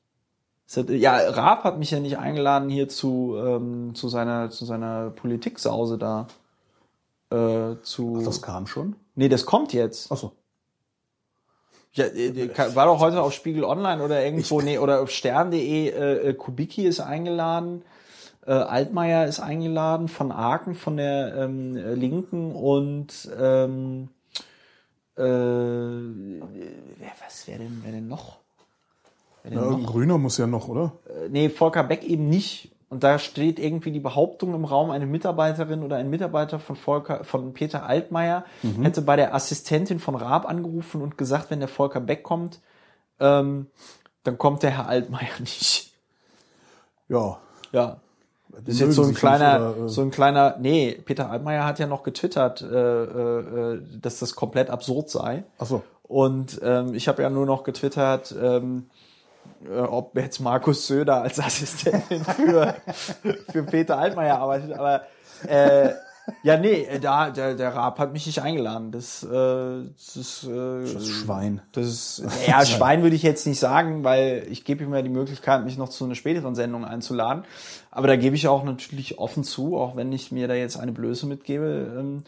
Hat, 0.73 0.89
ja, 0.89 1.17
Raab 1.17 1.65
hat 1.65 1.77
mich 1.77 1.91
ja 1.91 1.99
nicht 1.99 2.17
eingeladen 2.17 2.69
hier 2.69 2.87
zu, 2.87 3.35
ähm, 3.37 3.95
zu 3.95 4.07
seiner, 4.07 4.51
zu 4.51 4.63
seiner 4.63 5.09
Politiksause 5.09 5.97
da. 5.97 6.27
Äh, 7.31 7.81
zu. 7.81 8.19
Ach, 8.21 8.23
das 8.23 8.41
kam 8.41 8.65
schon? 8.65 8.95
Nee, 9.15 9.27
das 9.27 9.45
kommt 9.45 9.73
jetzt. 9.73 10.09
Ach 10.09 10.17
so. 10.17 10.31
Ja, 11.95 12.05
äh, 12.07 12.75
war 12.75 12.87
doch 12.87 12.99
heute 12.99 13.21
auf 13.21 13.33
Spiegel 13.33 13.63
Online 13.63 14.03
oder 14.03 14.23
irgendwo, 14.23 14.59
nee, 14.59 14.77
oder 14.77 15.01
auf 15.01 15.11
stern.de, 15.11 15.89
äh, 15.89 16.29
äh, 16.29 16.33
Kubicki 16.33 16.85
ist 16.85 16.99
eingeladen, 16.99 17.83
äh, 18.45 18.51
Altmaier 18.51 19.25
ist 19.27 19.39
eingeladen, 19.39 20.09
von 20.09 20.33
Aken, 20.33 20.75
von 20.75 20.97
der 20.97 21.35
ähm, 21.37 21.75
Linken 21.95 22.53
und 22.53 23.29
ähm, 23.39 24.09
äh, 25.17 25.21
was 27.23 27.47
wäre 27.47 27.59
denn, 27.59 27.79
wer 27.83 27.93
denn 27.93 28.09
noch? 28.09 28.39
Wer 29.43 29.51
denn 29.51 29.59
ja, 29.61 29.77
noch? 29.77 29.89
Grüner 29.89 30.17
muss 30.17 30.37
ja 30.37 30.47
noch, 30.47 30.67
oder? 30.67 30.91
Äh, 31.07 31.29
nee, 31.29 31.47
Volker 31.47 31.85
Beck 31.85 32.03
eben 32.03 32.27
nicht. 32.27 32.74
Und 32.89 33.03
da 33.03 33.17
steht 33.17 33.59
irgendwie 33.59 33.91
die 33.91 33.99
Behauptung 33.99 34.53
im 34.53 34.63
Raum, 34.63 34.91
eine 34.91 35.07
Mitarbeiterin 35.07 35.83
oder 35.83 35.95
ein 35.95 36.09
Mitarbeiter 36.09 36.59
von, 36.59 36.75
Volker, 36.75 37.23
von 37.23 37.53
Peter 37.53 37.85
Altmaier 37.85 38.45
mhm. 38.61 38.83
hätte 38.83 39.01
bei 39.01 39.15
der 39.15 39.33
Assistentin 39.33 39.99
von 39.99 40.15
Raab 40.15 40.47
angerufen 40.47 41.01
und 41.01 41.17
gesagt, 41.17 41.49
wenn 41.49 41.59
der 41.59 41.67
Volker 41.67 41.99
Beck 41.99 42.23
kommt, 42.23 42.59
ähm, 43.19 43.67
dann 44.23 44.37
kommt 44.37 44.63
der 44.63 44.71
Herr 44.71 44.87
Altmaier 44.87 45.33
nicht. 45.39 45.93
Ja. 47.09 47.37
Ja. 47.71 47.97
Das 48.49 48.75
ist 48.75 48.79
jetzt 48.79 48.95
so 48.95 49.03
ein 49.03 49.13
kleiner, 49.13 49.73
oder, 49.75 49.85
äh 49.85 49.89
so 49.89 50.01
ein 50.01 50.11
kleiner, 50.11 50.55
nee, 50.59 50.93
Peter 51.03 51.29
Altmaier 51.29 51.65
hat 51.65 51.79
ja 51.79 51.87
noch 51.87 52.03
getwittert, 52.03 52.61
äh, 52.61 52.67
äh, 52.67 53.73
äh 53.73 53.81
dass 53.99 54.19
das 54.19 54.35
komplett 54.35 54.69
absurd 54.69 55.09
sei. 55.09 55.43
Ach 55.57 55.65
so. 55.65 55.83
Und 56.03 56.61
ähm, 56.63 56.93
ich 56.93 57.07
habe 57.07 57.23
ja 57.23 57.29
nur 57.29 57.45
noch 57.45 57.63
getwittert, 57.63 58.33
ähm, 58.39 58.85
äh, 58.89 59.04
ob 59.89 60.17
jetzt 60.17 60.39
Markus 60.39 60.87
Söder 60.87 61.21
als 61.21 61.39
Assistentin 61.39 62.23
für, 62.23 62.75
für 63.51 63.63
Peter 63.63 63.97
Altmaier 63.97 64.39
arbeitet, 64.39 64.73
aber 64.73 65.03
äh, 65.47 65.91
ja, 66.43 66.57
nee, 66.57 66.87
da, 67.01 67.29
der, 67.29 67.53
der 67.55 67.75
Raab 67.75 67.99
hat 67.99 68.13
mich 68.13 68.25
nicht 68.25 68.41
eingeladen. 68.41 68.91
Das, 68.91 69.23
äh, 69.23 69.27
das 69.29 70.15
ist 70.15 70.43
äh, 70.45 70.93
das 70.93 71.07
Schwein. 71.07 71.61
Das 71.71 71.85
ist, 71.85 72.23
ja, 72.47 72.65
Schwein 72.65 73.03
würde 73.03 73.15
ich 73.15 73.23
jetzt 73.23 73.45
nicht 73.45 73.59
sagen, 73.59 74.03
weil 74.03 74.45
ich 74.49 74.65
gebe 74.65 74.83
ihm 74.83 74.93
ja 74.93 75.01
die 75.01 75.09
Möglichkeit, 75.09 75.63
mich 75.63 75.77
noch 75.77 75.89
zu 75.89 76.05
einer 76.05 76.15
späteren 76.15 76.55
Sendung 76.55 76.85
einzuladen. 76.85 77.43
Aber 77.91 78.07
da 78.07 78.15
gebe 78.15 78.35
ich 78.35 78.47
auch 78.47 78.63
natürlich 78.63 79.19
offen 79.19 79.43
zu, 79.43 79.77
auch 79.77 79.95
wenn 79.95 80.11
ich 80.11 80.31
mir 80.31 80.47
da 80.47 80.55
jetzt 80.55 80.77
eine 80.77 80.91
Blöße 80.91 81.27
mitgebe, 81.27 81.93
ähm, 81.97 82.23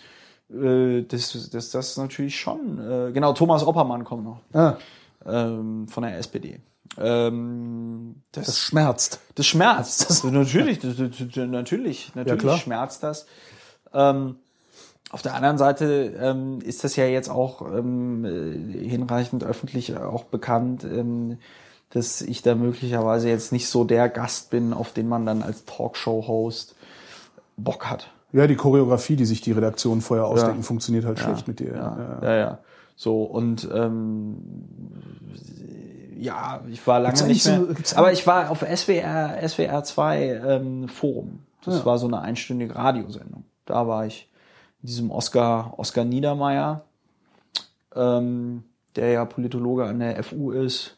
äh, 0.49 1.03
das, 1.03 1.49
das, 1.49 1.72
das 1.72 1.98
natürlich 1.98 2.39
schon. 2.39 2.80
Äh, 2.80 3.11
genau, 3.11 3.34
Thomas 3.34 3.65
Oppermann 3.65 4.03
kommt 4.03 4.23
noch. 4.23 4.41
Ah. 4.53 4.77
Ähm, 5.26 5.88
von 5.88 6.03
der 6.03 6.18
SPD. 6.18 6.61
Ähm, 6.97 8.22
das, 8.31 8.45
das, 8.45 8.59
schmerzt. 8.59 9.19
Das 9.35 9.45
schmerzt. 9.45 10.09
Das, 10.09 10.23
natürlich, 10.23 10.80
das, 10.80 10.97
natürlich, 10.97 12.14
natürlich 12.15 12.43
ja, 12.43 12.57
schmerzt 12.57 13.03
das. 13.03 13.26
Ähm, 13.93 14.38
auf 15.09 15.22
der 15.22 15.35
anderen 15.35 15.57
Seite 15.57 16.15
ähm, 16.19 16.59
ist 16.61 16.84
das 16.84 16.95
ja 16.95 17.05
jetzt 17.05 17.30
auch 17.30 17.61
ähm, 17.61 18.26
hinreichend 18.26 19.43
öffentlich 19.43 19.95
auch 19.95 20.26
bekannt, 20.26 20.84
ähm, 20.84 21.38
dass 21.91 22.22
ich 22.22 22.41
da 22.41 22.55
möglicherweise 22.55 23.30
jetzt 23.30 23.53
nicht 23.53 23.69
so 23.69 23.85
der 23.85 24.09
Gast 24.09 24.49
bin, 24.49 24.73
auf 24.73 24.91
den 24.91 25.07
man 25.07 25.26
dann 25.26 25.41
als 25.41 25.64
Talkshow-Host 25.65 26.76
Bock 27.55 27.85
hat. 27.85 28.11
Ja, 28.34 28.45
die 28.47 28.55
Choreografie, 28.55 29.15
die 29.15 29.26
sich 29.26 29.39
die 29.39 29.53
Redaktion 29.53 30.01
vorher 30.01 30.26
ausdenken, 30.26 30.59
ja. 30.59 30.64
funktioniert 30.64 31.05
halt 31.05 31.19
ja. 31.19 31.23
schlecht 31.26 31.47
mit 31.47 31.59
dir. 31.59 31.73
Ja, 31.73 32.19
ja, 32.22 32.30
ja. 32.30 32.38
ja. 32.38 32.59
So, 32.97 33.23
und 33.23 33.68
ähm, 33.73 34.38
ja, 36.19 36.61
ich 36.69 36.85
war 36.85 36.99
lange 36.99 37.23
nicht 37.27 37.45
mehr. 37.45 37.68
So, 37.84 37.95
aber 37.95 38.11
ich 38.11 38.26
war 38.27 38.49
auf 38.52 38.60
SWR, 38.60 39.38
SWR 39.48 39.84
2 39.84 40.23
ähm, 40.23 40.89
Forum. 40.89 41.39
Das 41.64 41.80
ja. 41.80 41.85
war 41.85 41.98
so 41.98 42.07
eine 42.07 42.22
einstündige 42.22 42.76
Radiosendung. 42.76 43.44
Da 43.65 43.88
war 43.88 44.06
ich 44.06 44.30
in 44.81 44.88
diesem 44.88 45.11
Oscar, 45.11 45.73
Oscar 45.77 46.06
Niedermeyer, 46.06 46.85
ähm, 47.95 48.64
der 48.95 49.11
ja 49.11 49.26
Politologe 49.26 49.85
an 49.85 49.99
der 49.99 50.23
FU 50.23 50.52
ist 50.52 50.98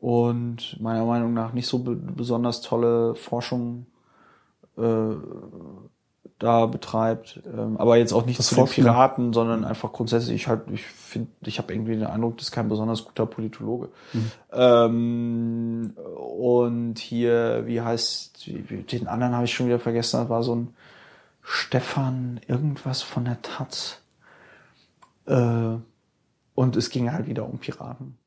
und 0.00 0.80
meiner 0.80 1.04
Meinung 1.04 1.34
nach 1.34 1.52
nicht 1.52 1.66
so 1.66 1.80
be 1.80 1.96
besonders 1.96 2.60
tolle 2.60 3.14
Forschung 3.14 3.86
äh, 4.76 4.82
da 6.38 6.66
betreibt, 6.66 7.40
ähm, 7.46 7.76
aber 7.76 7.96
jetzt 7.96 8.12
auch 8.12 8.26
nicht 8.26 8.38
das 8.38 8.48
zu 8.48 8.54
den 8.54 8.66
Piraten, 8.66 9.32
sondern 9.32 9.64
einfach 9.64 9.92
grundsätzlich, 9.92 10.34
ich 10.34 10.48
halt, 10.48 10.62
ich 10.72 10.84
finde, 10.84 11.30
ich 11.44 11.58
habe 11.58 11.72
irgendwie 11.72 11.96
den 11.96 12.06
Eindruck, 12.06 12.38
das 12.38 12.48
ist 12.48 12.52
kein 12.52 12.68
besonders 12.68 13.04
guter 13.04 13.26
Politologe. 13.26 13.88
Mhm. 14.12 14.30
Ähm, 14.52 15.92
und 15.96 16.98
hier, 16.98 17.64
wie 17.66 17.80
heißt, 17.80 18.46
den 18.46 19.08
anderen 19.08 19.34
habe 19.34 19.44
ich 19.44 19.54
schon 19.54 19.66
wieder 19.66 19.80
vergessen, 19.80 20.20
das 20.20 20.28
war 20.28 20.42
so 20.42 20.54
ein 20.54 20.74
Stefan 21.42 22.40
irgendwas 22.46 23.02
von 23.02 23.24
der 23.24 23.40
Taz. 23.42 24.00
Äh, 25.26 25.76
und 26.54 26.76
es 26.76 26.90
ging 26.90 27.12
halt 27.12 27.26
wieder 27.26 27.48
um 27.48 27.58
Piraten. 27.58 28.18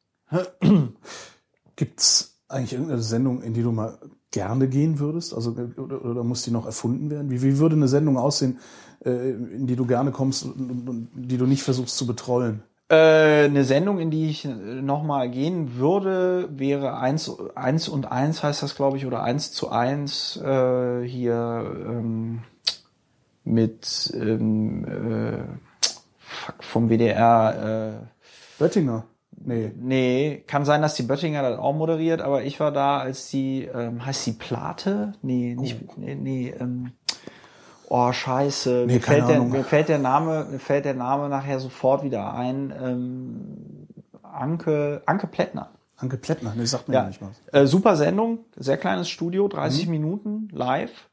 Gibt's 1.76 2.40
eigentlich 2.48 2.73
irgendeine 2.73 3.02
Sendung, 3.02 3.41
in 3.41 3.53
die 3.53 3.64
du 3.64 3.72
mal 3.72 3.98
gerne 4.32 4.68
gehen 4.68 4.99
würdest? 4.99 5.34
Also 5.34 5.56
oder, 5.78 6.03
oder 6.03 6.24
muss 6.24 6.44
die 6.44 6.52
noch 6.52 6.66
erfunden 6.66 7.10
werden? 7.10 7.30
Wie, 7.30 7.41
wie 7.41 7.58
würde 7.58 7.76
eine 7.76 7.88
Sendung 7.88 8.18
aussehen, 8.18 8.60
äh, 9.06 9.32
in 9.32 9.68
die 9.68 9.76
du 9.76 9.86
gerne 9.86 10.12
kommst 10.12 10.45
und, 10.45 10.72
und, 10.72 10.90
und 10.90 11.10
die 11.14 11.38
du 11.38 11.45
nicht 11.45 11.64
versuchst 11.64 11.98
zu 11.98 12.08
betrollen? 12.08 12.64
Äh, 12.90 13.45
eine 13.45 13.64
Sendung, 13.64 13.99
in 13.99 14.12
die 14.12 14.30
ich 14.30 14.45
nochmal 14.45 15.30
gehen 15.30 15.78
würde, 15.78 16.49
wäre 16.52 16.98
eins, 16.98 17.32
eins 17.56 17.88
und 17.88 18.12
eins 18.12 18.44
heißt 18.44 18.64
das, 18.64 18.76
glaube 18.76 18.98
ich, 18.98 19.06
oder 19.06 19.24
eins 19.24 19.53
zu 19.53 19.70
eins 19.70 20.38
äh, 20.38 21.03
hier 21.03 21.74
ähm, 21.88 22.44
mit 23.44 24.12
ähm, 24.14 24.86
äh, 24.86 25.44
vom 26.60 26.90
WDR. 26.90 28.02
Äh, 28.60 28.64
Oettinger. 28.64 29.06
Nee. 29.43 29.72
Nee, 29.76 30.43
kann 30.47 30.65
sein, 30.65 30.81
dass 30.81 30.95
die 30.95 31.03
Böttinger 31.03 31.41
das 31.41 31.59
auch 31.59 31.73
moderiert, 31.73 32.22
aber 32.22 32.43
ich 32.43 32.59
war 32.59 32.72
da, 32.72 32.99
als 32.99 33.30
die, 33.30 33.63
ähm, 33.63 34.05
heißt 34.05 34.26
die 34.26 34.34
Plate? 34.34 35.13
Nee, 35.22 35.55
nicht, 35.59 35.77
oh. 35.88 35.93
nee, 35.97 36.15
nee, 36.15 36.53
ähm, 36.59 36.91
oh, 37.89 38.11
scheiße. 38.11 38.85
Nee, 38.88 38.93
mir, 38.93 39.01
fällt 39.01 39.30
der, 39.30 39.41
mir 39.41 39.63
fällt 39.63 39.89
der 39.89 39.99
Name, 39.99 40.45
mir 40.49 40.59
fällt 40.59 40.85
der 40.85 40.93
Name 40.93 41.30
nachher 41.30 41.59
sofort 41.59 42.03
wieder 42.03 42.34
ein, 42.34 42.73
ähm, 42.81 43.88
Anke, 44.23 45.01
Anke 45.05 45.27
Plättner. 45.27 45.69
Anke 45.97 46.18
Plättner, 46.18 46.53
nee, 46.55 46.65
sagt 46.65 46.88
mir 46.88 46.95
ja. 46.95 47.03
nicht 47.07 47.22
was. 47.22 47.41
Äh, 47.51 47.68
super 47.68 47.95
Sendung, 47.95 48.39
sehr 48.55 48.77
kleines 48.77 49.09
Studio, 49.09 49.47
30 49.47 49.85
mhm. 49.85 49.91
Minuten, 49.91 50.49
live. 50.51 51.09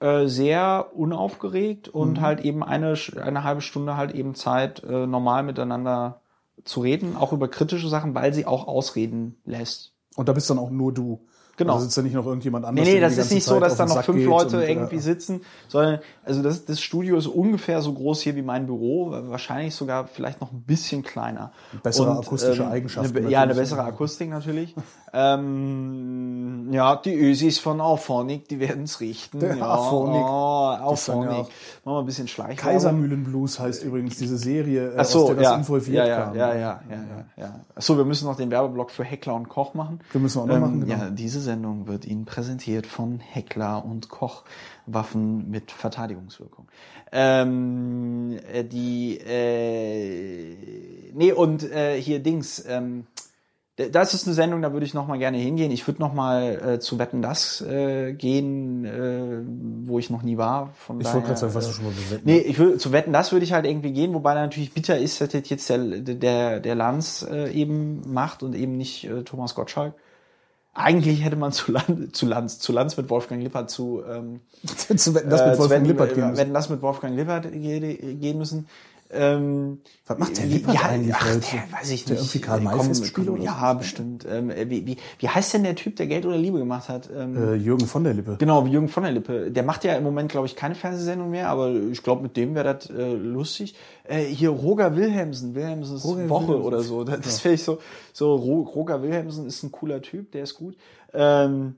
Äh, 0.00 0.26
sehr 0.26 0.92
unaufgeregt 0.94 1.88
und 1.88 2.18
mhm. 2.18 2.20
halt 2.20 2.40
eben 2.44 2.62
eine, 2.62 2.94
eine 3.20 3.42
halbe 3.42 3.62
Stunde 3.62 3.96
halt 3.96 4.12
eben 4.12 4.36
Zeit, 4.36 4.84
äh, 4.84 5.08
normal 5.08 5.42
miteinander 5.42 6.20
zu 6.64 6.80
reden, 6.80 7.16
auch 7.16 7.32
über 7.32 7.48
kritische 7.48 7.88
Sachen, 7.88 8.14
weil 8.14 8.34
sie 8.34 8.46
auch 8.46 8.66
ausreden 8.66 9.40
lässt. 9.44 9.92
Und 10.16 10.28
da 10.28 10.32
bist 10.32 10.50
dann 10.50 10.58
auch 10.58 10.70
nur 10.70 10.92
du. 10.92 11.26
Genau. 11.58 11.74
Da 11.74 11.80
sitzt 11.80 11.96
ja 11.96 12.04
nicht 12.04 12.14
noch 12.14 12.24
irgendjemand 12.24 12.64
anders. 12.64 12.86
Nee, 12.86 12.94
nee, 12.94 13.00
das 13.00 13.18
ist 13.18 13.32
nicht 13.32 13.44
so, 13.44 13.54
Zeit 13.54 13.62
dass 13.62 13.72
auf 13.72 13.78
da 13.78 13.84
noch 13.86 13.94
Sack 13.96 14.04
fünf 14.04 14.24
Leute 14.24 14.56
und, 14.58 14.62
äh, 14.62 14.70
irgendwie 14.70 14.98
sitzen, 15.00 15.42
sondern 15.66 15.98
also 16.24 16.40
das, 16.42 16.64
das 16.64 16.80
Studio 16.80 17.16
ist 17.18 17.26
ungefähr 17.26 17.82
so 17.82 17.92
groß 17.92 18.20
hier 18.22 18.36
wie 18.36 18.42
mein 18.42 18.66
Büro, 18.66 19.10
wahrscheinlich 19.10 19.74
sogar 19.74 20.06
vielleicht 20.06 20.40
noch 20.40 20.52
ein 20.52 20.62
bisschen 20.62 21.02
kleiner. 21.02 21.52
Bessere 21.82 22.16
akustische 22.16 22.68
Eigenschaften 22.68 23.16
Eine, 23.16 23.28
ja, 23.28 23.42
eine 23.42 23.56
bessere 23.56 23.82
Akustik 23.82 24.30
natürlich. 24.30 24.74
ähm, 25.12 26.68
ja, 26.70 26.94
die 26.96 27.14
Ösis 27.14 27.58
von 27.58 27.80
Auphonic, 27.80 28.48
die 28.48 28.60
werden 28.60 28.84
es 28.84 29.00
richten. 29.00 29.40
Der 29.40 29.56
ja, 29.56 29.74
Auphonic. 29.74 30.22
Oh, 30.22 30.72
ja 30.74 30.80
Auphonic. 30.80 31.30
auch- 31.30 31.50
Machen 31.84 31.96
wir 31.96 31.98
ein 31.98 32.06
bisschen 32.06 32.28
Schleichwerbung. 32.28 32.72
Kaisermühlenblues 32.72 33.58
heißt 33.58 33.82
übrigens 33.82 34.16
diese 34.16 34.36
Serie, 34.36 34.92
äh, 34.92 35.04
so, 35.04 35.22
aus 35.22 35.26
der 35.26 35.34
das 35.36 35.44
ja. 35.44 35.54
involviert 35.56 36.06
ja, 36.06 36.06
ja, 36.06 36.24
kam. 36.24 36.36
ja, 36.36 36.54
ja, 36.54 36.58
ja, 36.58 36.80
ja, 36.90 37.44
ja. 37.44 37.60
Ach 37.74 37.82
so, 37.82 37.96
wir 37.96 38.04
müssen 38.04 38.26
noch 38.26 38.36
den 38.36 38.50
Werbeblock 38.50 38.90
für 38.90 39.04
Heckler 39.04 39.34
und 39.34 39.48
Koch 39.48 39.74
machen. 39.74 40.00
Den 40.12 40.22
müssen 40.22 40.38
wir 40.38 40.42
auch 40.42 40.46
noch 40.46 40.60
machen, 40.60 40.80
genau. 40.80 40.92
Ja, 40.92 41.10
diese 41.10 41.40
Sendung 41.48 41.86
wird 41.86 42.04
Ihnen 42.04 42.26
präsentiert 42.26 42.86
von 42.86 43.20
Heckler 43.20 43.82
und 43.82 44.10
Koch 44.10 44.44
Waffen 44.84 45.50
mit 45.50 45.70
Verteidigungswirkung. 45.70 46.68
Ähm, 47.10 48.38
äh, 48.52 48.64
die, 48.64 49.18
äh, 49.18 50.54
nee, 51.14 51.32
und 51.32 51.62
äh, 51.62 51.98
hier 52.00 52.18
Dings, 52.20 52.62
ähm, 52.68 53.06
das 53.76 54.12
ist 54.12 54.26
eine 54.26 54.34
Sendung, 54.34 54.60
da 54.60 54.72
würde 54.74 54.84
ich 54.84 54.92
noch 54.92 55.06
mal 55.06 55.18
gerne 55.18 55.38
hingehen. 55.38 55.70
Ich 55.70 55.86
würde 55.86 56.00
noch 56.00 56.12
mal 56.12 56.74
äh, 56.74 56.80
zu 56.80 56.98
Wetten 56.98 57.22
das 57.22 57.62
äh, 57.62 58.12
gehen, 58.12 58.84
äh, 58.84 59.88
wo 59.88 59.98
ich 59.98 60.10
noch 60.10 60.22
nie 60.22 60.36
war. 60.36 60.74
Von 60.74 61.00
Ich 61.00 61.06
wollte 61.06 61.28
gerade 61.28 61.38
sagen, 61.38 61.54
was 61.54 61.64
äh, 61.64 61.68
du 61.68 61.74
schon 61.74 61.84
mal 61.86 61.92
bewetten. 61.92 62.22
Nee, 62.24 62.38
ich 62.40 62.58
will, 62.58 62.76
zu 62.76 62.92
wetten, 62.92 63.12
das 63.12 63.32
würde 63.32 63.44
ich 63.44 63.54
halt 63.54 63.64
irgendwie 63.64 63.92
gehen, 63.92 64.12
wobei 64.12 64.34
natürlich 64.34 64.74
bitter 64.74 64.98
ist, 64.98 65.20
dass 65.20 65.30
das 65.30 65.48
jetzt 65.48 65.70
der, 65.70 65.78
der, 65.78 66.60
der 66.60 66.74
Lanz 66.74 67.26
äh, 67.30 67.50
eben 67.52 68.02
macht 68.12 68.42
und 68.42 68.54
eben 68.54 68.76
nicht 68.76 69.04
äh, 69.04 69.22
Thomas 69.22 69.54
Gottschalk. 69.54 69.94
Eigentlich 70.78 71.24
hätte 71.24 71.36
man 71.36 71.52
zu, 71.52 71.72
Land, 71.72 72.14
zu 72.14 72.26
Lanz, 72.26 72.58
zu 72.60 72.72
Lanz 72.72 72.96
mit 72.96 73.10
Wolfgang 73.10 73.42
Lippert 73.42 73.68
zu, 73.70 74.02
ähm, 74.08 74.40
zu 74.96 75.14
wetten, 75.14 75.28
das 75.30 75.40
äh, 75.40 75.46
mit 75.46 75.54
zu 75.56 75.60
Wolfgang 75.60 75.70
wetten, 75.70 75.84
Lippert 75.86 76.10
äh, 76.10 76.14
gehen 76.14 76.24
müssen. 76.30 76.38
Wetten, 76.38 76.54
das 76.54 76.68
mit 76.68 76.82
Wolfgang 76.82 77.16
Lippert 77.16 77.52
ge- 77.52 78.14
gehen 78.14 78.38
müssen. 78.38 78.66
Ähm, 79.10 79.80
Was 80.06 80.18
macht 80.18 80.36
der 80.36 80.44
Lippert 80.46 80.74
ja, 80.74 80.82
eigentlich 80.82 81.14
ach, 81.14 81.26
heute? 81.26 81.40
Der, 81.40 81.78
weiß 81.78 81.90
ich 81.90 82.04
Der 82.04 82.14
nicht. 82.16 82.22
irgendwie 82.24 82.40
Karl 82.40 82.60
May 82.60 82.74
komm, 82.76 82.92
komm, 83.14 83.28
oder 83.34 83.42
Ja, 83.42 83.70
so? 83.72 83.78
bestimmt. 83.78 84.26
Ähm, 84.30 84.50
äh, 84.50 84.68
wie, 84.68 84.86
wie, 84.86 84.96
wie 85.18 85.28
heißt 85.28 85.54
denn 85.54 85.62
der 85.62 85.74
Typ, 85.76 85.96
der 85.96 86.06
Geld 86.08 86.26
oder 86.26 86.36
Liebe 86.36 86.58
gemacht 86.58 86.88
hat? 86.90 87.08
Ähm, 87.16 87.36
Äh, 87.36 87.54
Jürgen 87.54 87.86
von 87.86 88.04
der 88.04 88.12
Lippe. 88.14 88.36
Genau, 88.38 88.66
Jürgen 88.66 88.88
von 88.88 89.02
der 89.04 89.12
Lippe. 89.12 89.50
Der 89.50 89.62
macht 89.62 89.84
ja 89.84 89.94
im 89.94 90.04
Moment, 90.04 90.30
glaube 90.30 90.46
ich, 90.46 90.56
keine 90.56 90.74
Fernsehsendung 90.74 91.30
mehr, 91.30 91.48
aber 91.48 91.72
ich 91.72 92.02
glaube, 92.02 92.22
mit 92.22 92.36
dem 92.36 92.54
wäre 92.54 92.74
das 92.74 92.90
äh, 92.90 93.14
lustig. 93.14 93.74
Äh, 94.04 94.24
hier 94.24 94.50
Roger 94.50 94.94
Wilhelmsen, 94.94 95.54
Wilhelmsens 95.54 96.04
Roger 96.04 96.28
Woche 96.28 96.48
Wilhelmsen. 96.48 96.66
oder 96.66 96.80
so. 96.82 97.04
Das, 97.04 97.20
das 97.20 97.40
finde 97.40 97.54
ich 97.54 97.62
so, 97.62 97.78
so 98.12 98.34
Ro 98.34 98.60
Roger 98.60 99.02
Wilhelmsen 99.02 99.46
ist 99.46 99.62
ein 99.62 99.72
cooler 99.72 100.02
Typ, 100.02 100.32
der 100.32 100.42
ist 100.42 100.54
gut. 100.54 100.76
Ähm, 101.14 101.76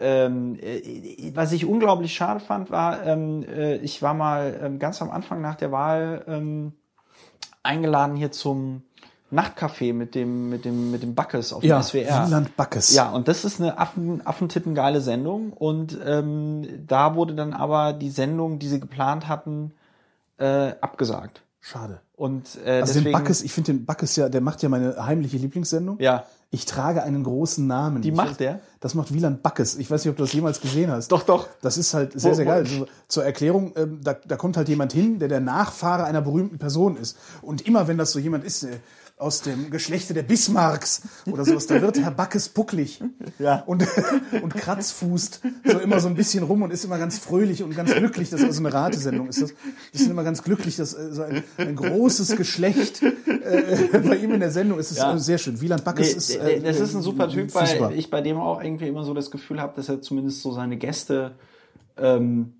ähm, 0.00 0.58
äh, 0.60 1.32
was 1.34 1.52
ich 1.52 1.64
unglaublich 1.66 2.14
schade 2.14 2.40
fand, 2.40 2.70
war, 2.70 3.04
ähm, 3.04 3.42
äh, 3.44 3.76
ich 3.76 4.02
war 4.02 4.14
mal 4.14 4.58
ähm, 4.62 4.78
ganz 4.78 5.02
am 5.02 5.10
Anfang 5.10 5.40
nach 5.40 5.56
der 5.56 5.72
Wahl 5.72 6.24
ähm, 6.28 6.72
eingeladen 7.62 8.16
hier 8.16 8.30
zum 8.30 8.82
Nachtcafé 9.30 9.92
mit 9.92 10.14
dem, 10.14 10.48
mit 10.48 10.64
dem, 10.64 10.90
mit 10.90 11.02
dem 11.02 11.14
Backes 11.14 11.52
auf 11.52 11.60
dem 11.60 11.68
Ja, 11.68 11.82
SWR. 11.82 12.26
Wieland 12.26 12.56
Backes. 12.56 12.94
Ja, 12.94 13.10
und 13.10 13.28
das 13.28 13.44
ist 13.44 13.60
eine 13.60 13.78
Affen, 13.78 14.26
Affentitten-geile 14.26 15.00
Sendung. 15.00 15.52
Und 15.52 15.98
ähm, 16.04 16.66
da 16.86 17.14
wurde 17.14 17.34
dann 17.34 17.52
aber 17.52 17.92
die 17.92 18.10
Sendung, 18.10 18.58
die 18.58 18.68
sie 18.68 18.80
geplant 18.80 19.28
hatten, 19.28 19.72
äh, 20.38 20.72
abgesagt. 20.80 21.42
Schade. 21.60 22.00
Und 22.16 22.58
äh, 22.64 22.80
Also 22.80 22.94
deswegen, 22.94 23.04
den 23.04 23.12
Backes, 23.12 23.42
ich 23.42 23.52
finde 23.52 23.72
den 23.72 23.84
Backes 23.84 24.16
ja, 24.16 24.30
der 24.30 24.40
macht 24.40 24.62
ja 24.62 24.70
meine 24.70 25.04
heimliche 25.04 25.36
Lieblingssendung. 25.36 26.00
Ja. 26.00 26.24
Ich 26.50 26.64
trage 26.64 27.02
einen 27.02 27.24
großen 27.24 27.66
Namen. 27.66 28.00
Die 28.00 28.08
Ich 28.08 28.14
macht 28.14 28.34
weiß- 28.34 28.38
der? 28.38 28.60
Das 28.80 28.94
macht 28.94 29.12
Wieland 29.12 29.42
Backes. 29.42 29.76
Ich 29.76 29.90
weiß 29.90 30.02
nicht, 30.04 30.10
ob 30.10 30.16
du 30.16 30.22
das 30.24 30.32
jemals 30.32 30.60
gesehen 30.62 30.90
hast. 30.90 31.08
Doch, 31.12 31.22
doch. 31.22 31.46
Das 31.60 31.76
ist 31.76 31.92
halt 31.92 32.18
sehr, 32.18 32.34
sehr 32.34 32.46
geil. 32.46 32.60
Also, 32.64 32.86
zur 33.06 33.24
Erklärung, 33.24 33.72
ähm, 33.76 34.00
da, 34.02 34.14
da 34.14 34.36
kommt 34.36 34.56
halt 34.56 34.68
jemand 34.68 34.92
hin, 34.94 35.18
der 35.18 35.28
der 35.28 35.40
Nachfahre 35.40 36.04
einer 36.04 36.22
berühmten 36.22 36.58
Person 36.58 36.96
ist. 36.96 37.18
Und 37.42 37.66
immer 37.66 37.86
wenn 37.86 37.98
das 37.98 38.12
so 38.12 38.18
jemand 38.18 38.44
ist, 38.44 38.62
äh, 38.62 38.78
aus 39.18 39.42
dem 39.42 39.70
Geschlechte 39.70 40.14
der 40.14 40.22
Bismarcks 40.22 41.02
oder 41.30 41.44
sowas, 41.44 41.66
da 41.66 41.80
wird 41.82 41.98
Herr 42.00 42.10
Backes 42.12 42.48
bucklig 42.48 43.02
Ja. 43.38 43.62
und, 43.66 43.84
und 44.42 44.54
kratzfußt 44.54 45.40
so 45.64 45.78
immer 45.78 46.00
so 46.00 46.08
ein 46.08 46.14
bisschen 46.14 46.44
rum 46.44 46.62
und 46.62 46.70
ist 46.72 46.84
immer 46.84 46.98
ganz 46.98 47.18
fröhlich 47.18 47.62
und 47.62 47.74
ganz 47.74 47.92
glücklich. 47.92 48.30
Das 48.30 48.40
ist 48.40 48.46
also 48.46 48.60
eine 48.60 48.72
Ratesendung. 48.72 49.28
Ist 49.28 49.42
das, 49.42 49.54
die 49.92 49.98
sind 49.98 50.10
immer 50.10 50.24
ganz 50.24 50.42
glücklich, 50.44 50.76
dass 50.76 50.94
äh, 50.94 51.12
so 51.12 51.22
ein, 51.22 51.42
ein 51.56 51.74
großes 51.74 52.36
Geschlecht 52.36 53.02
äh, 53.02 53.98
bei 53.98 54.16
ihm 54.16 54.32
in 54.34 54.40
der 54.40 54.50
Sendung 54.52 54.78
ist. 54.78 54.90
Es 54.92 54.98
Ja. 54.98 55.14
äh, 55.14 55.18
sehr 55.18 55.38
schön. 55.38 55.60
Wieland 55.60 55.84
Backes 55.84 56.10
Nee, 56.12 56.16
ist. 56.16 56.36
Äh, 56.36 56.60
das 56.60 56.78
ist 56.80 56.94
ein 56.94 57.02
super 57.02 57.28
Typ, 57.28 57.54
weil 57.54 57.92
ich 57.98 58.10
bei 58.10 58.20
dem 58.20 58.36
auch 58.38 58.62
irgendwie 58.62 58.88
immer 58.88 59.04
so 59.04 59.14
das 59.14 59.30
Gefühl 59.30 59.60
habe, 59.60 59.74
dass 59.76 59.88
er 59.88 60.00
zumindest 60.00 60.42
so 60.42 60.52
seine 60.52 60.76
Gäste, 60.76 61.32
ähm, 61.96 62.52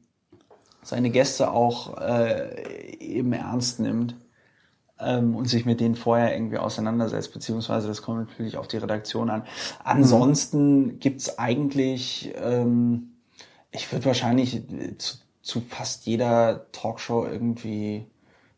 seine 0.83 1.11
Gäste 1.11 1.51
auch 1.51 1.99
äh, 2.01 2.97
eben 2.99 3.33
ernst 3.33 3.79
nimmt 3.81 4.17
ähm, 5.01 5.35
und 5.35 5.47
sich 5.47 5.65
mit 5.65 5.81
denen 5.81 5.95
vorher 5.95 6.35
irgendwie 6.35 6.59
auseinandersetzt, 6.59 7.33
beziehungsweise 7.33 7.89
das 7.89 8.03
kommt 8.03 8.29
natürlich 8.29 8.57
auf 8.57 8.69
die 8.69 8.79
Redaktion 8.79 9.31
an. 9.31 9.45
Ansonsten 9.85 10.99
gibt's 10.99 11.39
eigentlich, 11.39 12.33
ähm, 12.37 13.11
ich 13.71 13.91
würde 13.93 14.07
wahrscheinlich 14.07 14.57
äh, 14.57 14.97
zu, 14.99 15.19
zu 15.43 15.61
fast 15.61 16.07
jeder 16.07 16.67
Talkshow 16.73 17.27
irgendwie 17.27 18.07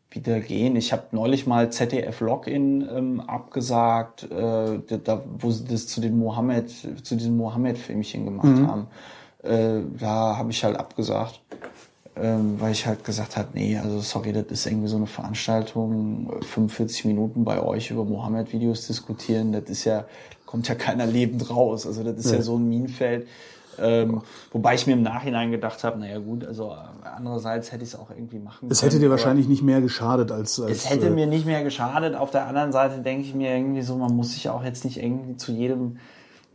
wieder 0.09 0.41
gehen. 0.41 0.75
Ich 0.75 0.91
habe 0.91 1.03
neulich 1.11 1.47
mal 1.47 1.71
ZDF 1.71 2.19
Login 2.19 2.87
ähm, 2.91 3.21
abgesagt, 3.21 4.29
äh, 4.29 4.79
da, 5.03 5.23
wo 5.39 5.51
sie 5.51 5.63
das 5.63 5.87
zu 5.87 6.01
den 6.01 6.17
Mohammed, 6.17 6.69
zu 7.05 7.15
diesem 7.15 7.37
Mohammed-Filmchen 7.37 8.25
gemacht 8.25 8.67
haben. 8.67 8.87
Äh, 9.43 9.81
da 9.97 10.37
habe 10.37 10.51
ich 10.51 10.63
halt 10.63 10.77
abgesagt, 10.77 11.41
ähm, 12.15 12.59
weil 12.59 12.73
ich 12.73 12.85
halt 12.85 13.03
gesagt 13.03 13.37
habe, 13.37 13.49
nee, 13.53 13.77
also 13.77 13.99
sorry, 14.01 14.33
das 14.33 14.45
ist 14.49 14.65
irgendwie 14.65 14.87
so 14.87 14.97
eine 14.97 15.07
Veranstaltung, 15.07 16.31
äh, 16.41 16.45
45 16.45 17.05
Minuten 17.05 17.45
bei 17.45 17.61
euch 17.61 17.91
über 17.91 18.03
Mohammed-Videos 18.03 18.87
diskutieren, 18.87 19.53
das 19.53 19.63
ist 19.69 19.85
ja, 19.85 20.05
kommt 20.45 20.67
ja 20.67 20.75
keiner 20.75 21.05
lebend 21.05 21.49
raus. 21.49 21.87
Also 21.87 22.03
das 22.03 22.17
ist 22.17 22.31
ja, 22.31 22.41
so 22.41 22.57
ein 22.57 22.67
Minenfeld. 22.67 23.27
Ähm, 23.79 24.21
wobei 24.51 24.75
ich 24.75 24.85
mir 24.85 24.93
im 24.93 25.01
Nachhinein 25.01 25.49
gedacht 25.51 25.83
habe, 25.83 25.97
naja 25.97 26.19
gut, 26.19 26.45
also 26.45 26.71
äh, 26.71 27.07
andererseits 27.15 27.71
hätte 27.71 27.83
ich 27.83 27.91
es 27.91 27.95
auch 27.95 28.09
irgendwie 28.09 28.39
machen 28.39 28.69
Es 28.69 28.81
können. 28.81 28.91
hätte 28.91 29.01
dir 29.01 29.09
wahrscheinlich 29.09 29.47
nicht 29.47 29.63
mehr 29.63 29.81
geschadet 29.81 30.31
als. 30.31 30.59
als 30.59 30.71
es 30.71 30.89
hätte 30.89 31.07
äh, 31.07 31.11
mir 31.11 31.25
nicht 31.25 31.45
mehr 31.45 31.63
geschadet. 31.63 32.15
Auf 32.15 32.31
der 32.31 32.47
anderen 32.47 32.73
Seite 32.73 32.99
denke 33.01 33.25
ich 33.25 33.33
mir 33.33 33.55
irgendwie 33.55 33.81
so, 33.81 33.95
man 33.95 34.13
muss 34.13 34.33
sich 34.33 34.49
auch 34.49 34.63
jetzt 34.63 34.83
nicht 34.83 35.01
irgendwie 35.01 35.37
zu 35.37 35.53
jedem 35.53 35.97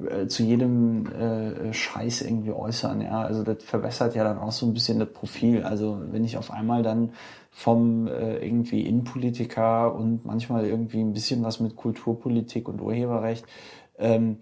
äh, 0.05 0.27
zu 0.27 0.43
jedem 0.43 1.07
äh, 1.07 1.73
Scheiß 1.73 2.23
irgendwie 2.23 2.53
äußern. 2.53 3.01
Ja, 3.01 3.23
also 3.23 3.43
das 3.43 3.63
verbessert 3.65 4.15
ja 4.15 4.25
dann 4.25 4.39
auch 4.39 4.53
so 4.53 4.67
ein 4.67 4.75
bisschen 4.75 4.99
das 4.99 5.11
Profil. 5.11 5.63
Also 5.63 6.01
wenn 6.11 6.25
ich 6.25 6.37
auf 6.37 6.51
einmal 6.51 6.83
dann 6.83 7.13
vom 7.51 8.07
äh, 8.07 8.37
irgendwie 8.45 8.83
Innenpolitiker 8.83 9.95
und 9.95 10.27
manchmal 10.27 10.67
irgendwie 10.67 11.01
ein 11.01 11.15
bisschen 11.15 11.43
was 11.43 11.61
mit 11.61 11.75
Kulturpolitik 11.77 12.69
und 12.69 12.83
Urheberrecht 12.83 13.47
ähm, 13.99 14.37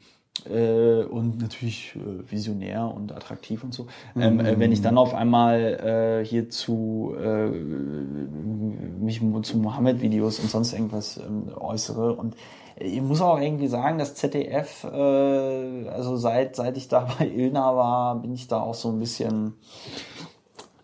äh, 0.51 1.05
und 1.05 1.41
natürlich 1.41 1.95
äh, 1.95 2.31
visionär 2.31 2.93
und 2.93 3.13
attraktiv 3.13 3.63
und 3.63 3.73
so. 3.73 3.87
Ähm, 4.17 4.41
äh, 4.41 4.59
wenn 4.59 4.73
ich 4.73 4.83
dann 4.83 4.99
auf 4.99 5.15
einmal 5.15 6.23
äh, 6.23 6.27
hier 6.27 6.51
zu 6.51 7.15
äh, 7.17 7.47
mich 7.47 9.21
zu 9.43 9.59
Mohammed-Videos 9.59 10.41
und 10.41 10.51
sonst 10.51 10.73
irgendwas 10.73 11.19
ähm, 11.19 11.51
äußere 11.57 12.15
und 12.15 12.35
ich 12.77 13.01
muss 13.01 13.21
auch 13.21 13.41
irgendwie 13.41 13.69
sagen, 13.69 13.99
das 13.99 14.15
ZDF, 14.15 14.85
äh, 14.85 15.89
also 15.89 16.17
seit 16.17 16.57
seit 16.57 16.77
ich 16.77 16.89
da 16.89 17.09
bei 17.19 17.29
Ilna 17.29 17.77
war, 17.77 18.17
bin 18.17 18.35
ich 18.35 18.49
da 18.49 18.61
auch 18.61 18.75
so 18.75 18.91
ein 18.91 18.99
bisschen 18.99 19.55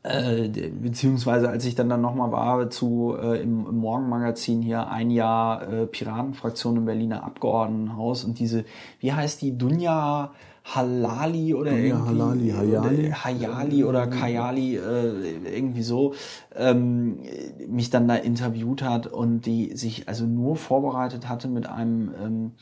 äh, 0.02 0.48
beziehungsweise 0.48 1.50
als 1.50 1.64
ich 1.66 1.74
dann 1.74 1.90
dann 1.90 2.00
nochmal 2.00 2.32
war 2.32 2.70
zu 2.70 3.16
äh, 3.20 3.42
im, 3.42 3.66
im 3.66 3.76
Morgenmagazin 3.76 4.62
hier 4.62 4.88
ein 4.88 5.10
Jahr 5.10 5.68
äh, 5.68 5.86
Piratenfraktion 5.86 6.76
im 6.76 6.84
Berliner 6.86 7.22
Abgeordnetenhaus 7.24 8.24
und 8.24 8.38
diese, 8.38 8.64
wie 9.00 9.12
heißt 9.12 9.42
die, 9.42 9.58
Dunja 9.58 10.32
Halali 10.64 11.54
oder 11.54 11.72
irgendwie 11.72 12.20
Halali, 12.20 12.50
Hayali? 12.50 13.06
oder 13.06 13.24
Hayali 13.24 13.84
oder 13.84 14.06
Kayali 14.06 14.76
äh, 14.76 15.56
irgendwie 15.56 15.82
so 15.82 16.14
ähm, 16.54 17.20
mich 17.68 17.90
dann 17.90 18.06
da 18.08 18.16
interviewt 18.16 18.82
hat 18.82 19.06
und 19.06 19.46
die 19.46 19.76
sich 19.76 20.08
also 20.08 20.26
nur 20.26 20.56
vorbereitet 20.56 21.28
hatte 21.28 21.48
mit 21.48 21.68
einem 21.68 22.14
ähm, 22.22 22.52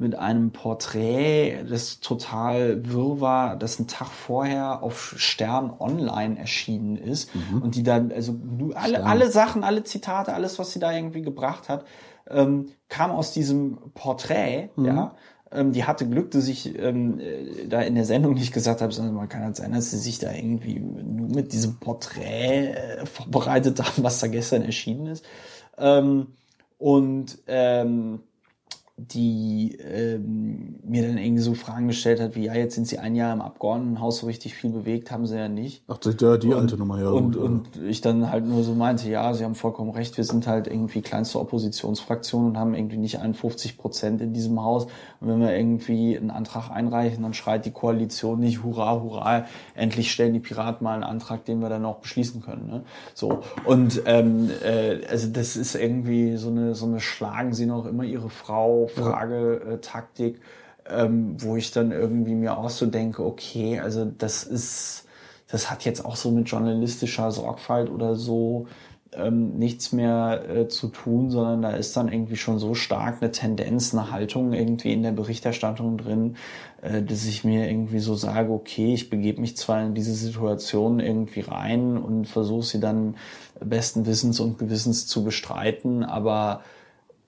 mit 0.00 0.16
einem 0.16 0.50
Porträt, 0.50 1.62
das 1.68 2.00
total 2.00 2.90
wirr 2.90 3.20
war, 3.20 3.56
das 3.56 3.78
einen 3.78 3.86
Tag 3.86 4.08
vorher 4.08 4.82
auf 4.82 5.14
Stern 5.18 5.70
Online 5.78 6.38
erschienen 6.38 6.96
ist 6.96 7.30
und 7.60 7.74
die 7.74 7.82
dann, 7.82 8.10
also 8.10 8.34
alle, 8.74 9.04
alle 9.04 9.30
Sachen, 9.30 9.62
alle 9.62 9.84
Zitate, 9.84 10.32
alles, 10.32 10.58
was 10.58 10.72
sie 10.72 10.78
da 10.78 10.90
irgendwie 10.90 11.20
gebracht 11.20 11.68
hat, 11.68 11.84
ähm, 12.30 12.70
kam 12.88 13.10
aus 13.10 13.32
diesem 13.32 13.76
Porträt, 13.92 14.70
ja. 14.78 15.14
Ähm, 15.52 15.72
die 15.72 15.84
hatte 15.84 16.08
Glück, 16.08 16.30
dass 16.30 16.48
ich 16.48 16.78
ähm, 16.78 17.18
äh, 17.18 17.66
da 17.68 17.82
in 17.82 17.96
der 17.96 18.04
Sendung 18.04 18.34
nicht 18.34 18.52
gesagt 18.52 18.80
habe, 18.80 18.92
sondern 18.92 19.14
man 19.14 19.28
kann 19.28 19.42
halt 19.42 19.56
sein, 19.56 19.72
dass 19.72 19.90
sie 19.90 19.98
sich 19.98 20.18
da 20.18 20.32
irgendwie 20.32 20.78
nur 20.78 21.28
mit 21.28 21.52
diesem 21.52 21.78
Porträt 21.78 22.74
äh, 22.74 23.06
vorbereitet 23.06 23.80
haben, 23.82 24.04
was 24.04 24.20
da 24.20 24.28
gestern 24.28 24.62
erschienen 24.62 25.06
ist. 25.06 25.24
Ähm, 25.76 26.28
und 26.78 27.38
ähm, 27.46 28.20
die 29.08 29.78
ähm, 29.80 30.76
mir 30.84 31.06
dann 31.06 31.18
irgendwie 31.18 31.42
so 31.42 31.54
Fragen 31.54 31.88
gestellt 31.88 32.20
hat, 32.20 32.34
wie 32.34 32.44
ja, 32.44 32.54
jetzt 32.54 32.74
sind 32.74 32.86
sie 32.86 32.98
ein 32.98 33.14
Jahr 33.14 33.32
im 33.32 33.40
Abgeordnetenhaus 33.40 34.18
so 34.18 34.26
richtig 34.26 34.54
viel 34.54 34.70
bewegt, 34.70 35.10
haben 35.10 35.26
sie 35.26 35.36
ja 35.36 35.48
nicht. 35.48 35.82
Ach, 35.88 35.98
die, 35.98 36.14
die 36.14 36.54
alte 36.54 36.76
Nummer, 36.76 37.00
ja. 37.00 37.08
Und, 37.10 37.36
und 37.36 37.76
ich 37.82 38.00
dann 38.00 38.30
halt 38.30 38.46
nur 38.46 38.62
so 38.62 38.74
meinte, 38.74 39.08
ja, 39.08 39.32
sie 39.32 39.44
haben 39.44 39.54
vollkommen 39.54 39.90
recht, 39.90 40.16
wir 40.16 40.24
sind 40.24 40.46
halt 40.46 40.66
irgendwie 40.66 41.00
kleinste 41.00 41.40
Oppositionsfraktion 41.40 42.46
und 42.46 42.58
haben 42.58 42.74
irgendwie 42.74 42.98
nicht 42.98 43.18
51 43.18 43.78
Prozent 43.78 44.20
in 44.20 44.32
diesem 44.32 44.62
Haus. 44.62 44.86
Und 45.20 45.28
wenn 45.28 45.40
wir 45.40 45.54
irgendwie 45.56 46.16
einen 46.16 46.30
Antrag 46.30 46.70
einreichen, 46.70 47.22
dann 47.22 47.34
schreit 47.34 47.64
die 47.64 47.70
Koalition 47.70 48.40
nicht, 48.40 48.62
hurra, 48.62 49.00
hurra, 49.00 49.46
endlich 49.74 50.12
stellen 50.12 50.34
die 50.34 50.40
Piraten 50.40 50.84
mal 50.84 50.94
einen 50.94 51.04
Antrag, 51.04 51.44
den 51.44 51.60
wir 51.60 51.68
dann 51.68 51.84
auch 51.84 51.98
beschließen 51.98 52.42
können. 52.42 52.66
Ne? 52.66 52.82
So. 53.14 53.40
Und 53.64 54.02
ähm, 54.06 54.50
äh, 54.64 55.06
also 55.08 55.28
das 55.28 55.56
ist 55.56 55.74
irgendwie 55.74 56.36
so 56.36 56.48
eine, 56.48 56.74
so 56.74 56.86
eine 56.86 57.00
Schlagen 57.00 57.54
sie 57.54 57.66
noch 57.66 57.86
immer 57.86 58.04
ihre 58.04 58.30
Frau 58.30 58.89
Fragetaktik, 58.90 60.40
ähm, 60.88 61.36
wo 61.38 61.56
ich 61.56 61.70
dann 61.70 61.92
irgendwie 61.92 62.34
mir 62.34 62.58
auch 62.58 62.70
so 62.70 62.86
denke, 62.86 63.24
okay, 63.24 63.80
also 63.80 64.04
das 64.04 64.44
ist, 64.44 65.06
das 65.50 65.70
hat 65.70 65.84
jetzt 65.84 66.04
auch 66.04 66.16
so 66.16 66.30
mit 66.30 66.48
journalistischer 66.48 67.30
Sorgfalt 67.30 67.90
oder 67.90 68.16
so 68.16 68.66
ähm, 69.12 69.58
nichts 69.58 69.92
mehr 69.92 70.44
äh, 70.48 70.68
zu 70.68 70.88
tun, 70.88 71.30
sondern 71.30 71.62
da 71.62 71.70
ist 71.72 71.96
dann 71.96 72.12
irgendwie 72.12 72.36
schon 72.36 72.58
so 72.58 72.74
stark 72.74 73.20
eine 73.20 73.32
Tendenz, 73.32 73.92
eine 73.92 74.10
Haltung 74.10 74.52
irgendwie 74.52 74.92
in 74.92 75.02
der 75.02 75.12
Berichterstattung 75.12 75.98
drin, 75.98 76.36
äh, 76.82 77.02
dass 77.02 77.26
ich 77.26 77.44
mir 77.44 77.68
irgendwie 77.68 77.98
so 77.98 78.14
sage, 78.14 78.52
okay, 78.52 78.94
ich 78.94 79.10
begebe 79.10 79.40
mich 79.40 79.56
zwar 79.56 79.82
in 79.84 79.94
diese 79.94 80.14
Situation 80.14 81.00
irgendwie 81.00 81.40
rein 81.40 81.96
und 81.96 82.26
versuche 82.26 82.62
sie 82.62 82.80
dann 82.80 83.16
besten 83.60 84.06
Wissens 84.06 84.38
und 84.40 84.58
Gewissens 84.58 85.06
zu 85.06 85.24
bestreiten, 85.24 86.04
aber 86.04 86.62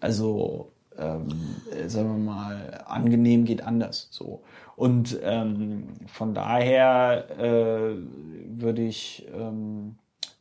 also 0.00 0.71
ähm, 0.98 1.28
äh, 1.70 1.88
sagen 1.88 2.08
wir 2.08 2.32
mal, 2.32 2.84
angenehm 2.86 3.44
geht 3.44 3.62
anders. 3.62 4.08
So. 4.10 4.42
Und 4.76 5.18
ähm, 5.22 5.88
von 6.06 6.34
daher 6.34 7.26
äh, 7.38 7.96
würde 8.58 8.82
ich 8.82 9.26
ähm, 9.34 9.96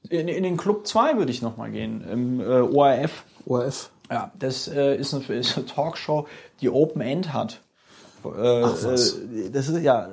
in, 0.10 0.28
in 0.28 0.44
den 0.44 0.58
Club 0.58 0.88
2 0.88 1.18
würde 1.18 1.32
ich 1.32 1.42
nochmal 1.42 1.72
gehen, 1.72 2.04
im 2.10 2.40
äh, 2.40 2.44
ORF. 2.44 3.24
ORF. 3.46 3.92
Ja, 4.10 4.32
das 4.38 4.68
äh, 4.68 4.96
ist, 4.98 5.14
eine, 5.14 5.24
ist 5.40 5.58
eine 5.58 5.66
Talkshow, 5.66 6.28
die 6.60 6.70
Open 6.70 7.02
End 7.02 7.34
hat. 7.34 7.62
Äh, 8.26 8.28
Ach, 8.28 8.78
was? 8.84 9.14
äh, 9.14 9.50
das 9.52 9.70
ist 9.70 9.82
ja 9.82 10.06
äh, 10.08 10.10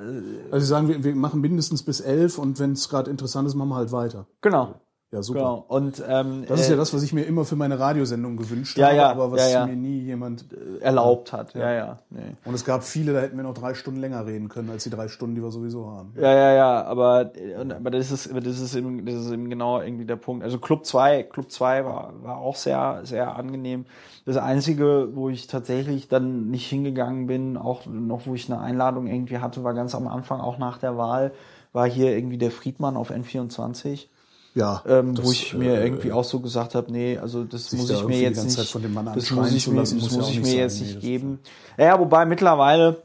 Also 0.51 0.65
Sie 0.65 0.71
sagen, 0.71 0.89
wir, 0.89 1.03
wir 1.03 1.15
machen 1.15 1.41
mindestens 1.41 1.83
bis 1.83 2.01
elf 2.01 2.39
und 2.39 2.59
wenn 2.59 2.73
es 2.73 2.89
gerade 2.89 3.11
interessant 3.11 3.49
ist, 3.49 3.55
machen 3.55 3.71
wir 3.71 3.77
halt 3.77 3.93
weiter. 3.93 4.27
genau. 4.41 4.75
Ja, 5.11 5.23
super. 5.23 5.39
Genau. 5.39 5.65
Und 5.69 6.03
ähm, 6.07 6.45
Das 6.47 6.61
ist 6.61 6.69
äh, 6.69 6.73
ja 6.73 6.77
das, 6.77 6.93
was 6.93 7.03
ich 7.03 7.15
mir 7.15 7.23
immer 7.23 7.47
für 7.47 7.57
meine 7.57 7.79
Radiosendung 7.81 8.37
gewünscht 8.37 8.77
Ja, 8.77 8.89
habe, 8.89 8.97
ja, 8.97 9.11
aber 9.11 9.33
was 9.33 9.51
ja, 9.51 9.65
mir 9.65 9.75
nie 9.75 10.01
jemand. 10.01 10.45
erlaubt 10.81 11.33
hat. 11.33 11.55
Ja, 11.55 11.73
ja. 11.73 11.99
Nee. 12.11 12.21
Und 12.45 12.53
es 12.53 12.63
gab 12.63 12.85
viele, 12.85 13.15
da 13.15 13.21
hätten 13.21 13.39
wir 13.39 13.43
noch 13.43 13.55
drei 13.55 13.73
Stunden 13.73 14.01
länger 14.01 14.27
reden 14.27 14.51
können, 14.51 14.69
als 14.69 14.85
die 14.85 14.91
drei 14.91 15.09
Stunden, 15.09 15.35
die 15.35 15.43
wir 15.43 15.51
sowieso 15.51 15.87
haben. 15.91 16.13
Ja, 16.15 16.35
ja, 16.35 16.53
ja, 16.53 16.85
aber, 16.85 17.31
und- 17.59 17.73
aber 17.73 17.91
das 17.91 18.11
ist, 18.11 18.31
das 18.35 18.61
ist 18.61 18.75
eben, 18.75 19.07
das 19.07 19.15
ist 19.15 19.31
eben 19.31 19.49
genau 19.49 19.81
irgendwie 19.81 20.05
der 20.05 20.17
Punkt. 20.17 20.45
Also 20.45 20.59
Club 20.59 20.85
2, 20.85 21.23
Club 21.23 21.51
2 21.51 21.87
war, 21.87 22.13
war 22.23 22.37
auch 22.37 22.57
sehr, 22.57 23.01
sehr 23.05 23.35
angenehm. 23.35 23.87
Das 24.27 24.37
einzige, 24.37 25.09
wo 25.15 25.31
ich 25.31 25.47
tatsächlich 25.47 26.09
dann 26.09 26.51
nicht 26.51 26.67
hingegangen 26.67 27.27
bin, 27.27 27.57
auch 27.57 27.87
noch, 27.87 28.27
wo 28.27 28.35
ich 28.35 28.53
eine 28.53 28.61
Einladung 28.61 29.07
irgendwie 29.07 29.39
hatte, 29.39 29.65
war 29.65 29.73
ganz 29.73 29.95
am 29.95 30.07
Anfang, 30.07 30.41
auch 30.43 30.59
nach 30.59 30.77
der 30.77 30.99
Wahl, 30.99 31.33
war 31.73 31.89
hier 31.89 32.15
irgendwie 32.15 32.37
der 32.37 32.51
Friedmann 32.51 32.99
auf 32.99 33.11
N24. 33.11 34.09
Ja. 34.59 34.83
Ähm, 34.87 35.15
das, 35.15 35.25
wo 35.25 35.31
ich 35.31 35.55
mir 35.55 35.75
äh, 35.75 35.85
irgendwie 35.85 36.11
auch 36.13 36.25
so 36.25 36.41
gesagt 36.41 36.75
habe, 36.75 36.91
nee, 36.91 37.17
also 37.17 37.45
das 37.45 37.73
muss 37.73 37.89
ich 37.91 38.05
mir 38.05 38.21
jetzt 38.21 38.45
nicht, 38.45 38.57
Zeit 38.57 38.67
von 38.67 38.83
dem 38.83 38.93
Mann 38.93 39.07
das 39.15 39.31
muss 39.31 39.53
ich 39.53 39.69
mir, 39.69 39.77
das 39.79 39.93
muss 39.95 40.13
ja 40.13 40.23
ich 40.31 40.41
mir 40.41 40.47
sein. 40.47 40.57
jetzt 40.59 40.81
Nee, 40.81 40.87
nicht 40.87 41.01
geben. 41.01 41.39
Ja, 41.77 41.99
wobei 42.01 42.27
mittlerweile, 42.27 43.03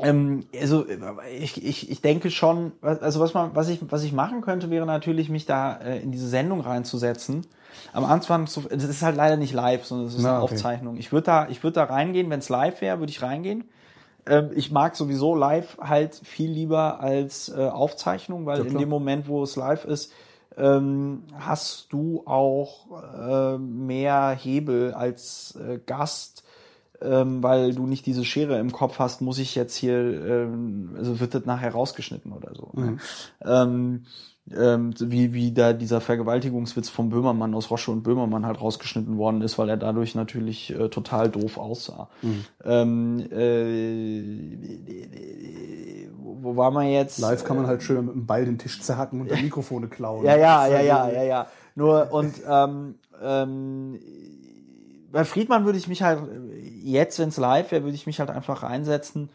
ähm, 0.00 0.44
also 0.60 0.86
ich, 1.38 1.64
ich, 1.64 1.90
ich 1.90 2.00
denke 2.00 2.30
schon, 2.30 2.72
also 2.80 3.20
was 3.20 3.32
man, 3.32 3.50
was 3.54 3.68
ich, 3.68 3.78
was 3.90 4.02
ich 4.02 4.12
machen 4.12 4.40
könnte, 4.40 4.70
wäre 4.70 4.86
natürlich 4.86 5.28
mich 5.28 5.46
da 5.46 5.76
äh, 5.76 6.00
in 6.00 6.10
diese 6.10 6.26
Sendung 6.28 6.62
reinzusetzen. 6.62 7.46
Am 7.92 8.04
Anfang, 8.04 8.46
zu- 8.46 8.62
das 8.68 8.82
ist 8.84 9.02
halt 9.02 9.16
leider 9.16 9.36
nicht 9.36 9.52
live, 9.52 9.84
sondern 9.84 10.08
es 10.08 10.14
ist 10.14 10.22
Na, 10.22 10.34
eine 10.36 10.42
okay. 10.42 10.54
Aufzeichnung. 10.54 10.96
Ich 10.96 11.12
würde 11.12 11.26
da, 11.26 11.48
ich 11.48 11.62
würde 11.62 11.74
da 11.74 11.84
reingehen, 11.84 12.28
wenn 12.30 12.40
es 12.40 12.48
live 12.48 12.80
wäre, 12.80 12.98
würde 12.98 13.10
ich 13.10 13.22
reingehen. 13.22 13.64
Ähm, 14.26 14.50
ich 14.54 14.70
mag 14.72 14.96
sowieso 14.96 15.34
live 15.36 15.78
halt 15.80 16.20
viel 16.24 16.50
lieber 16.50 17.00
als 17.00 17.48
äh, 17.48 17.68
Aufzeichnung, 17.68 18.46
weil 18.46 18.60
Ja, 18.60 18.64
in 18.64 18.78
dem 18.78 18.88
Moment, 18.88 19.28
wo 19.28 19.42
es 19.42 19.54
live 19.56 19.84
ist, 19.84 20.12
ähm, 20.56 21.22
hast 21.38 21.92
du 21.92 22.22
auch 22.26 22.86
äh, 23.18 23.58
mehr 23.58 24.30
Hebel 24.30 24.92
als 24.92 25.56
äh, 25.56 25.78
Gast, 25.84 26.44
ähm, 27.00 27.42
weil 27.42 27.74
du 27.74 27.86
nicht 27.86 28.06
diese 28.06 28.24
Schere 28.24 28.58
im 28.58 28.72
Kopf 28.72 28.98
hast, 28.98 29.22
muss 29.22 29.38
ich 29.38 29.54
jetzt 29.54 29.76
hier, 29.76 29.96
ähm, 29.96 30.94
also 30.96 31.20
wird 31.20 31.34
das 31.34 31.46
nachher 31.46 31.72
rausgeschnitten 31.72 32.32
oder 32.32 32.54
so. 32.54 32.70
Ne? 32.74 32.98
Ähm, 33.42 34.04
ähm, 34.56 34.94
wie, 34.98 35.32
wie 35.32 35.52
da 35.52 35.72
dieser 35.72 36.00
Vergewaltigungswitz 36.00 36.88
von 36.88 37.08
Böhmermann 37.10 37.54
aus 37.54 37.70
Rosche 37.70 37.92
und 37.92 38.02
Böhmermann 38.02 38.46
halt 38.46 38.60
rausgeschnitten 38.60 39.16
worden 39.16 39.42
ist, 39.42 39.58
weil 39.58 39.68
er 39.68 39.76
dadurch 39.76 40.14
natürlich 40.14 40.70
äh, 40.70 40.88
total 40.88 41.28
doof 41.28 41.56
aussah. 41.56 42.08
Ähm, 42.64 43.20
äh, 43.30 44.56
wo 46.40 46.56
war 46.56 46.70
man 46.70 46.86
jetzt? 46.88 47.18
Live 47.18 47.44
kann 47.44 47.56
man 47.56 47.66
halt 47.66 47.82
schön 47.82 48.04
mit 48.06 48.14
dem 48.14 48.26
Ball 48.26 48.44
den 48.44 48.58
Tisch 48.58 48.80
zerhacken 48.80 49.20
und 49.20 49.30
dann 49.30 49.42
Mikrofone 49.42 49.88
klauen. 49.88 50.24
Ja, 50.24 50.36
ja, 50.36 50.66
ja, 50.66 50.80
ja, 50.80 51.08
ja, 51.10 51.22
ja. 51.22 51.46
Nur 51.74 52.12
und 52.12 52.34
ähm, 52.48 52.96
ähm, 53.22 53.98
bei 55.12 55.24
Friedmann 55.24 55.64
würde 55.64 55.78
ich 55.78 55.88
mich 55.88 56.02
halt 56.02 56.22
jetzt, 56.82 57.18
wenn 57.18 57.28
es 57.28 57.36
live 57.36 57.70
wäre, 57.72 57.84
würde 57.84 57.94
ich 57.94 58.06
mich 58.06 58.20
halt 58.20 58.30
einfach 58.30 58.62
reinsetzen, 58.62 59.30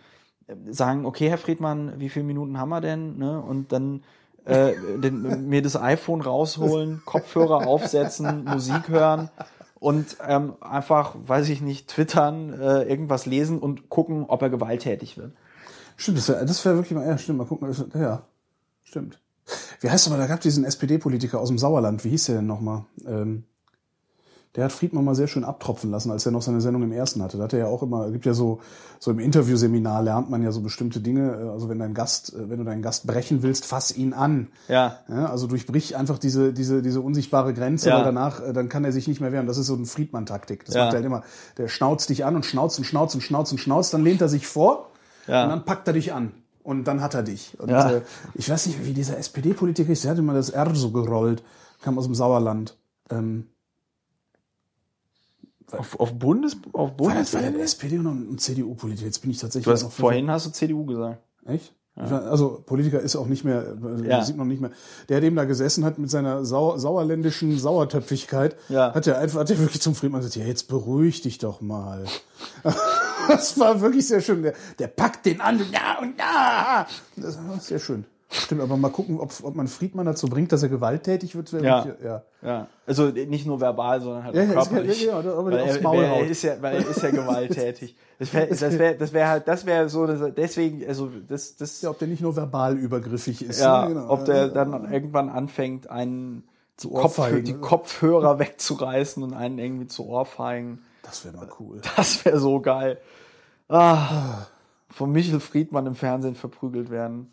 äh, 0.48 0.56
sagen, 0.72 1.06
okay, 1.06 1.30
Herr 1.30 1.38
Friedmann, 1.38 1.94
wie 2.00 2.10
viele 2.10 2.26
Minuten 2.26 2.60
haben 2.60 2.70
wir 2.70 2.82
denn? 2.82 3.18
Ne? 3.18 3.42
Und 3.42 3.72
dann 3.72 4.04
äh, 4.46 4.74
den, 4.98 5.50
mir 5.50 5.62
das 5.62 5.80
iPhone 5.80 6.22
rausholen, 6.22 7.02
Kopfhörer 7.06 7.68
aufsetzen, 7.68 8.46
Musik 8.46 8.90
hören 8.90 9.30
und 9.80 10.18
ähm, 10.28 10.54
einfach, 10.62 11.16
weiß 11.28 11.50
ich 11.50 11.62
nicht, 11.62 11.88
twittern, 11.90 12.54
äh, 12.54 12.84
irgendwas 12.84 13.26
lesen 13.26 13.60
und 13.60 13.90
gucken, 13.90 14.26
ob 14.28 14.42
er 14.42 14.50
gewalttätig 14.50 15.18
wird. 15.18 15.34
Stimmt, 15.98 16.18
das 16.18 16.28
wäre 16.30 16.46
das 16.46 16.64
wär 16.66 16.76
wirklich 16.76 16.94
mal, 16.94 17.06
ja, 17.08 17.18
stimmt, 17.18 17.38
mal 17.40 17.48
gucken, 17.48 17.74
ja, 17.96 18.24
stimmt. 18.84 19.20
Wie 19.82 19.90
heißt 19.90 20.08
aber, 20.08 20.18
da 20.18 20.28
gab 20.28 20.42
diesen 20.42 20.66
SPD-Politiker 20.66 21.40
aus 21.40 21.50
dem 21.50 21.58
Sauerland, 21.60 22.04
wie 22.04 22.10
hieß 22.10 22.26
der 22.26 22.36
denn 22.38 22.48
nochmal? 22.48 22.86
Ähm, 23.06 23.44
der 24.56 24.64
hat 24.64 24.72
Friedmann 24.72 25.04
mal 25.04 25.16
sehr 25.16 25.28
schön 25.28 25.44
abtropfen 25.44 25.92
lassen, 25.92 26.12
als 26.12 26.26
er 26.26 26.32
noch 26.32 26.42
seine 26.42 26.62
Sendung 26.62 26.82
im 26.84 26.94
Ersten 26.94 27.22
hatte. 27.22 27.38
Da 27.38 27.44
hat 27.44 27.52
er 27.54 27.60
ja 27.60 27.66
auch 27.68 27.84
immer, 27.84 28.10
gibt 28.12 28.26
ja 28.26 28.34
so, 28.34 28.62
so 29.00 29.12
im 29.12 29.20
Interviewseminar 29.20 30.02
lernt 30.02 30.30
man 30.30 30.42
ja 30.44 30.54
so 30.54 30.62
bestimmte 30.62 31.02
Dinge. 31.02 31.30
äh, 31.34 31.50
Also 31.50 31.68
wenn 31.68 31.78
dein 31.78 31.94
Gast, 31.94 32.34
äh, 32.34 32.50
wenn 32.50 32.60
du 32.60 32.64
deinen 32.64 32.82
Gast 32.82 33.06
brechen 33.06 33.44
willst, 33.44 33.66
fass 33.66 33.96
ihn 33.96 34.14
an. 34.14 34.48
Ja. 34.70 35.00
Ja, 35.10 35.26
also 35.26 35.48
durchbrich 35.48 35.98
einfach 35.98 36.18
diese, 36.20 36.54
diese, 36.54 36.82
diese 36.82 37.02
unsichtbare 37.02 37.54
Grenze, 37.54 37.90
Ja. 37.90 37.98
weil 37.98 38.06
danach, 38.06 38.42
äh, 38.42 38.54
dann 38.54 38.70
kann 38.70 38.86
er 38.86 38.94
sich 38.94 39.10
nicht 39.10 39.20
mehr 39.20 39.34
wehren. 39.34 39.46
Das 39.46 39.58
ist 39.58 39.68
so 39.68 39.76
eine 39.76 39.86
Friedmann-Taktik. 39.86 40.64
Das 40.66 40.74
Ja. 40.76 40.86
macht 40.86 40.94
er 40.94 40.98
halt 41.00 41.06
immer. 41.06 41.24
Der 41.58 41.68
schnauzt 41.68 42.10
dich 42.10 42.24
an 42.24 42.38
und 42.38 42.46
schnauzt 42.46 42.78
und 42.80 42.86
schnauzt 42.86 43.14
und 43.14 43.22
schnauzt 43.22 43.52
und 43.52 43.58
schnauzt, 43.58 43.94
dann 43.94 44.04
lehnt 44.06 44.22
er 44.22 44.30
sich 44.30 44.48
vor 44.48 44.90
Ja. 45.28 45.44
und 45.44 45.50
dann 45.50 45.66
packt 45.66 45.88
er 45.88 45.94
dich 45.94 46.14
an. 46.14 46.32
Und 46.64 46.86
dann 46.86 47.02
hat 47.02 47.14
er 47.14 47.22
dich. 47.24 47.60
Und 47.60 47.70
Ja. 47.70 47.92
äh, 47.92 48.02
ich 48.34 48.50
weiß 48.50 48.66
nicht, 48.68 48.84
wie 48.86 48.94
dieser 48.94 49.18
SPD-Politiker 49.20 49.92
ist, 49.92 50.04
der 50.04 50.12
hat 50.12 50.18
immer 50.18 50.34
das 50.34 50.50
R 50.50 50.74
so 50.76 50.92
gerollt, 50.92 51.44
kam 51.82 51.98
aus 52.00 52.06
dem 52.06 52.16
Sauerland. 52.16 52.76
Ähm, 53.12 53.48
Auf, 55.72 56.00
auf 56.00 56.14
Bundes, 56.18 56.56
auf 56.74 56.90
war 57.00 57.14
das 57.14 57.32
Bundes. 57.32 57.34
war 57.34 57.42
der 57.42 57.60
SPD 57.62 57.98
und 58.00 58.34
ein 58.34 58.38
CDU-Politiker? 58.38 59.06
Jetzt 59.08 59.20
bin 59.20 59.32
ich 59.32 59.40
tatsächlich 59.40 59.66
Du 59.66 59.72
hast 59.72 59.84
noch 59.84 59.92
vorhin 59.92 60.30
hast 60.30 60.46
du 60.46 60.52
CDU 60.52 60.86
gesagt. 60.86 61.22
Echt? 61.46 61.74
War- 61.96 62.24
Also 62.26 62.62
Politiker 62.66 63.00
ist 63.00 63.16
auch 63.16 63.28
nicht 63.28 63.46
mehr, 63.46 63.64
äh, 64.04 64.08
Ja. 64.10 64.24
sieht 64.24 64.36
man 64.36 64.48
nicht 64.50 64.60
mehr. 64.62 64.72
Der, 65.08 65.22
der 65.22 65.28
eben 65.28 65.36
da 65.38 65.46
gesessen 65.46 65.86
hat 65.86 65.98
mit 65.98 66.10
seiner 66.10 66.44
Sau 66.44 66.78
sauerländischen 66.78 67.58
Sauertöpfigkeit, 67.58 68.56
Ja. 68.70 68.94
hat 68.94 69.08
er 69.08 69.18
einfach, 69.20 69.40
hat 69.40 69.50
er 69.50 69.60
wirklich 69.60 69.82
zum 69.82 69.96
Friedmann 69.96 70.20
gesagt, 70.22 70.36
ja, 70.36 70.46
jetzt 70.46 70.68
beruhig 70.68 71.22
dich 71.22 71.38
doch 71.38 71.62
mal. 71.62 72.04
das 73.30 73.58
war 73.60 73.80
wirklich 73.82 74.08
sehr 74.08 74.22
schön. 74.22 74.44
Der, 74.44 74.54
der 74.80 74.88
packt 74.88 75.26
den 75.26 75.40
an, 75.42 75.60
ja 75.72 76.00
und 76.02 76.18
ja. 76.20 76.86
Das 77.16 77.38
war 77.48 77.60
sehr 77.60 77.80
schön. 77.80 78.06
Stimmt, 78.30 78.62
aber 78.62 78.76
mal 78.76 78.90
gucken, 78.90 79.20
ob, 79.20 79.32
ob 79.44 79.56
man 79.56 79.68
Friedmann 79.68 80.08
dazu 80.08 80.28
bringt, 80.28 80.52
dass 80.52 80.64
er 80.64 80.70
gewalttätig 80.70 81.36
wird. 81.36 81.52
Ja. 81.52 81.86
ja. 82.04 82.24
Ja, 82.42 82.68
also 82.86 83.06
nicht 83.08 83.46
nur 83.46 83.62
verbal, 83.62 84.02
sondern 84.02 84.24
halt 84.24 84.36
Ja, 84.36 84.46
körperlich. 84.46 85.04
ja, 85.06 85.20
ja, 85.22 85.34
aber 85.34 85.52
weil 85.52 85.62
aufs 85.62 85.78
er, 85.78 85.82
Maul 85.84 86.04
er 86.04 86.12
haut. 86.12 86.30
ist 86.30 86.42
ja, 86.44 86.56
weil 86.62 86.76
er 86.76 86.88
ist 86.88 87.02
ja 87.02 87.10
gewalttätig. 87.12 87.96
Das 88.20 88.34
wäre, 88.34 88.48
das 88.48 88.62
wäre, 88.62 88.96
das 88.96 89.14
wäre 89.14 89.30
halt, 89.30 89.48
das 89.48 89.66
wäre 89.66 89.90
so, 89.90 90.06
deswegen, 90.08 90.86
also 90.88 91.10
das, 91.28 91.56
das, 91.56 91.82
Ja, 91.82 91.92
ob 91.92 92.00
der 92.00 92.08
nicht 92.08 92.22
nur 92.22 92.36
verbal 92.36 92.78
übergriffig 92.78 93.44
ist. 93.44 93.62
ja, 93.62 93.88
ne? 93.88 93.94
Genau. 93.94 94.10
ob 94.10 94.26
der 94.26 94.50
dann 94.50 94.92
irgendwann 94.92 95.30
anfängt, 95.30 95.90
einen 95.90 96.44
die, 96.82 96.88
Kopf, 96.88 97.20
ohrfeigen, 97.20 97.44
die? 97.44 97.54
Kopfhörer 97.54 98.40
wegzureißen 98.40 99.22
und 99.24 99.34
einen 99.34 99.60
irgendwie 99.60 99.88
zu 99.88 100.08
ohrfeigen. 100.08 100.80
Das 101.04 101.24
wäre 101.26 101.36
mal 101.38 101.50
cool. 101.60 101.82
Das 101.96 102.26
wäre 102.26 102.40
so 102.40 102.60
geil. 102.60 102.98
Ah, 103.70 104.46
von 104.90 105.12
Michel 105.12 105.40
Friedmann 105.40 105.86
im 105.86 105.96
Fernsehen 105.96 106.36
verprügelt 106.36 106.90
werden. 106.90 107.32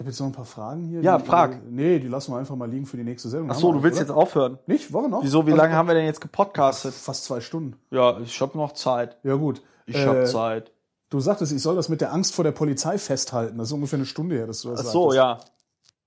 Ich 0.00 0.02
habe 0.02 0.10
jetzt 0.12 0.20
noch 0.20 0.28
ein 0.28 0.32
paar 0.32 0.46
Fragen 0.46 0.84
hier. 0.86 1.02
Ja, 1.02 1.18
die, 1.18 1.26
frag. 1.26 1.60
Nee, 1.70 1.98
die 1.98 2.08
lassen 2.08 2.32
wir 2.32 2.38
einfach 2.38 2.56
mal 2.56 2.64
liegen 2.70 2.86
für 2.86 2.96
die 2.96 3.04
nächste 3.04 3.28
Sendung. 3.28 3.50
Ach 3.50 3.54
so, 3.54 3.68
Haben 3.68 3.74
du 3.76 3.82
willst 3.82 3.98
oder? 3.98 4.06
jetzt 4.08 4.16
aufhören? 4.16 4.58
Nicht? 4.66 4.94
Woche 4.94 5.10
noch? 5.10 5.22
Wieso, 5.22 5.46
wie 5.46 5.50
Also, 5.50 5.62
lange 5.62 5.74
haben 5.74 5.88
wir 5.88 5.94
denn 5.94 6.06
jetzt 6.06 6.22
gepodcastet? 6.22 6.94
Fast 6.94 7.24
zwei 7.24 7.40
Stunden. 7.42 7.76
Ja, 7.90 8.18
ich 8.20 8.40
hab 8.40 8.54
noch 8.54 8.72
Zeit. 8.72 9.18
Ja, 9.24 9.34
gut. 9.34 9.60
Ich 9.84 10.06
hab 10.06 10.16
Äh, 10.16 10.24
Zeit. 10.24 10.72
Du 11.10 11.20
sagtest, 11.20 11.52
ich 11.52 11.60
soll 11.60 11.76
das 11.76 11.90
mit 11.90 12.00
der 12.00 12.14
Angst 12.14 12.34
vor 12.34 12.44
der 12.44 12.52
Polizei 12.52 12.96
festhalten. 12.96 13.58
Das 13.58 13.66
ist 13.68 13.72
ungefähr 13.74 13.98
eine 13.98 14.06
Stunde 14.06 14.36
her, 14.36 14.46
dass 14.46 14.62
du 14.62 14.70
das 14.70 14.80
Ach 14.80 14.84
so, 14.90 15.10
sagtest. 15.10 15.16
ja. 15.16 15.38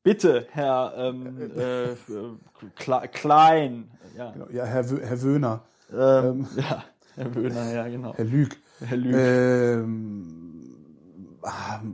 Bitte, 0.02 0.48
Herr 0.50 0.94
ähm, 0.98 1.52
äh, 1.56 1.92
äh, 1.92 1.96
Kle- 2.80 3.08
Klein. 3.10 3.92
Ja. 4.18 4.32
Genau. 4.32 4.48
Ja, 4.52 4.66
Herr, 4.66 4.86
Herr 4.86 5.22
Wöhner, 5.22 5.62
Ähm, 5.96 6.48
ja, 6.58 6.84
Herr 7.14 7.36
Wöhner, 7.36 7.72
ja, 7.72 7.88
genau. 7.88 8.14
Herr 8.16 8.26
Lüg. 8.26 8.58
Herr 8.84 8.98
Lüg. 8.98 9.14
Ähm, 9.16 10.53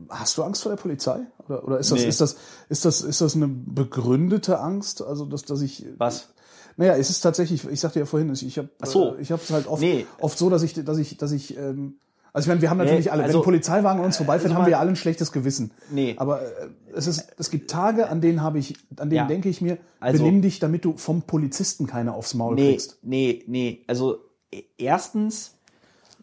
hast 0.09 0.37
du 0.37 0.43
Angst 0.43 0.63
vor 0.63 0.71
der 0.71 0.81
Polizei? 0.81 1.19
Oder, 1.47 1.63
oder 1.65 1.79
ist, 1.79 1.91
das, 1.91 1.99
Nee. 2.01 2.07
ist, 2.07 2.21
das, 2.21 2.35
ist, 2.69 2.85
das, 2.85 3.01
ist 3.01 3.21
das 3.21 3.35
eine 3.35 3.47
begründete 3.47 4.59
Angst? 4.59 5.01
Also, 5.01 5.25
dass, 5.25 5.43
dass 5.43 5.61
ich. 5.61 5.85
Was? 5.97 6.29
Naja, 6.77 6.95
es 6.95 7.09
ist 7.09 7.21
tatsächlich, 7.21 7.67
ich 7.67 7.79
sagte 7.79 7.99
ja 7.99 8.05
vorhin, 8.05 8.31
ich 8.31 8.57
habe 8.57 8.69
so. 8.85 9.15
äh, 9.15 9.21
ich 9.21 9.31
habe 9.31 9.41
es 9.43 9.49
halt 9.51 9.67
oft, 9.67 9.81
Nee. 9.81 10.05
oft 10.21 10.37
so, 10.37 10.49
dass 10.49 10.63
ich, 10.63 10.73
dass 10.73 10.97
ich, 10.97 11.17
dass 11.17 11.31
ich, 11.33 11.57
ähm, 11.57 11.95
also 12.31 12.45
ich 12.45 12.47
meine, 12.47 12.61
wir 12.61 12.69
haben 12.69 12.77
natürlich 12.77 13.05
Nee, 13.05 13.11
alle, 13.11 13.23
also- 13.23 13.33
wenn 13.33 13.41
ein 13.41 13.43
Polizeiwagen 13.45 13.99
an 13.99 14.05
uns 14.05 14.15
vorbeifährt, 14.17 14.51
also 14.51 14.55
haben 14.59 14.65
wir 14.65 14.71
ja 14.71 14.79
alle 14.79 14.91
ein 14.91 14.95
schlechtes 14.95 15.31
Gewissen. 15.33 15.71
Nee. 15.91 16.15
Aber 16.17 16.41
äh, 16.41 16.45
es 16.93 17.07
ist, 17.07 17.27
es 17.37 17.49
gibt 17.49 17.69
Tage, 17.69 18.07
an 18.07 18.21
denen 18.21 18.41
habe 18.41 18.59
ich, 18.59 18.75
an 18.97 19.09
denen 19.09 19.17
Ja. 19.17 19.27
denke 19.27 19.49
ich 19.49 19.59
mir, 19.61 19.77
Also- 19.99 20.23
benimm 20.23 20.41
dich, 20.41 20.59
damit 20.59 20.85
du 20.85 20.95
vom 20.95 21.23
Polizisten 21.23 21.85
keine 21.85 22.13
aufs 22.13 22.33
Maul 22.33 22.55
Nee, 22.55 22.69
kriegst. 22.71 22.99
nee, 23.01 23.43
nee. 23.47 23.83
Also 23.87 24.19
e- 24.53 24.63
erstens 24.77 25.55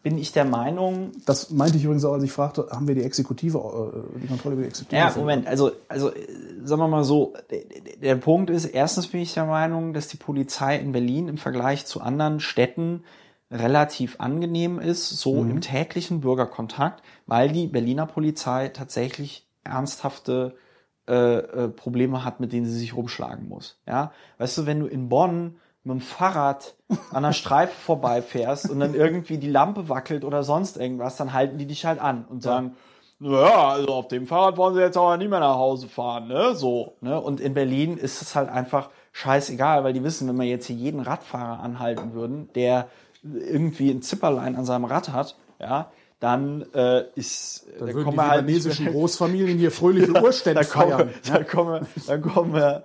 bin 0.07 0.19
ich 0.19 0.31
der 0.31 0.45
Meinung, 0.45 1.11
Das 1.27 1.51
meinte 1.51 1.79
ich 1.79 1.83
übrigens 1.83 2.05
auch, 2.05 2.13
als 2.13 2.23
ich 2.23 2.31
fragte, 2.31 2.69
haben 2.71 2.87
wir 2.87 2.95
die 2.95 3.03
Exekutive, 3.03 3.59
äh, 3.59 4.21
die 4.21 4.29
Kontrolle 4.29 4.55
über 4.55 4.63
die 4.63 4.69
Exekutive? 4.69 5.01
Ja, 5.01 5.13
Moment, 5.17 5.49
also, 5.49 5.73
also 5.89 6.13
sagen 6.63 6.81
wir 6.81 6.87
mal 6.87 7.03
so, 7.03 7.35
der, 7.51 7.63
der- 8.01 8.15
Punkt 8.15 8.49
ist, 8.49 8.67
erstens 8.67 9.09
bin 9.09 9.21
ich 9.21 9.35
der 9.35 9.47
Meinung, 9.47 9.95
dass 9.95 10.07
die 10.07 10.17
Polizei 10.17 10.79
in 10.79 10.93
Berlin 10.93 11.27
im 11.27 11.39
Vergleich 11.39 11.87
zu 11.87 12.01
anderen 12.03 12.39
Städten 12.39 13.03
relativ 13.51 14.21
angenehm 14.21 14.79
ist, 14.79 15.09
so 15.09 15.43
im 15.43 15.61
täglichen 15.61 16.21
Bürgerkontakt, 16.21 17.03
weil 17.27 17.51
die 17.51 17.67
Berliner 17.67 18.07
Polizei 18.07 18.69
tatsächlich 18.69 19.45
ernsthafte 19.65 20.55
äh, 21.09 21.15
äh, 21.15 21.69
Probleme 21.69 22.25
hat, 22.25 22.39
mit 22.39 22.53
denen 22.53 22.67
sie 22.67 22.79
sich 22.79 22.95
rumschlagen 22.95 23.49
muss. 23.49 23.81
Ja, 23.89 24.13
weißt 24.39 24.59
du, 24.59 24.67
wenn 24.67 24.79
du 24.79 24.87
in 24.87 25.09
Bonn 25.09 25.57
mit 25.87 25.95
dem 25.95 26.01
Fahrrad 26.01 26.75
an 27.13 27.23
der 27.23 27.33
Streife 27.33 27.75
vorbeifährst 27.75 28.69
und 28.71 28.81
dann 28.81 28.95
irgendwie 28.95 29.39
die 29.39 29.51
Lampe 29.51 29.89
wackelt 29.89 30.25
oder 30.25 30.43
sonst 30.43 30.77
irgendwas, 30.77 31.17
dann 31.17 31.33
halten 31.33 31.59
die 31.59 31.67
dich 31.67 31.87
halt 31.87 32.01
an 32.01 32.25
und 32.29 32.43
sagen, 32.43 32.77
naja, 33.19 33.69
also 33.69 33.89
auf 33.89 34.09
dem 34.09 34.27
Fahrrad 34.27 34.57
wollen 34.57 34.75
sie 34.75 34.81
jetzt 34.81 34.97
aber 34.97 35.17
nicht 35.17 35.31
mehr 35.31 35.41
nach 35.41 35.57
Hause 35.57 35.89
fahren, 35.89 36.29
ne? 36.29 36.55
So, 36.55 36.97
ne? 37.01 37.19
Und 37.19 37.41
in 37.41 37.55
Berlin 37.55 37.97
ist 37.97 38.21
es 38.21 38.35
halt 38.35 38.51
einfach 38.51 38.91
scheißegal, 39.13 39.85
weil 39.85 39.95
die 39.95 40.03
wissen, 40.03 40.29
wenn 40.29 40.37
wir 40.37 40.45
jetzt 40.45 40.67
hier 40.67 40.77
jeden 40.77 41.01
Radfahrer 41.01 41.61
anhalten 41.61 42.13
würden, 42.13 42.51
der 42.55 42.89
irgendwie 43.23 43.91
ein 43.91 44.03
Zipperlein 44.03 44.57
an 44.57 44.67
seinem 44.67 44.85
Rad 44.85 45.11
hat, 45.11 45.37
ja, 45.59 45.91
dann 46.21 46.67
äh, 46.75 47.05
ist 47.15 47.67
Dann 47.79 47.89
da 47.89 47.95
würden 47.95 48.05
kommen 48.05 48.17
die 48.17 48.23
halt 48.23 48.41
libanesischen 48.43 48.87
Großfamilien 48.91 49.59
hier 49.59 49.71
fröhliche 49.71 50.13
Urstände 50.23 50.63
da 50.63 50.67
kommen, 50.67 50.91
feiern. 50.91 51.11
da 51.27 51.45
kommen 51.45 51.73
wir, 51.73 51.87
da 52.07 52.19
kommen 52.19 52.55
wir. 52.55 52.85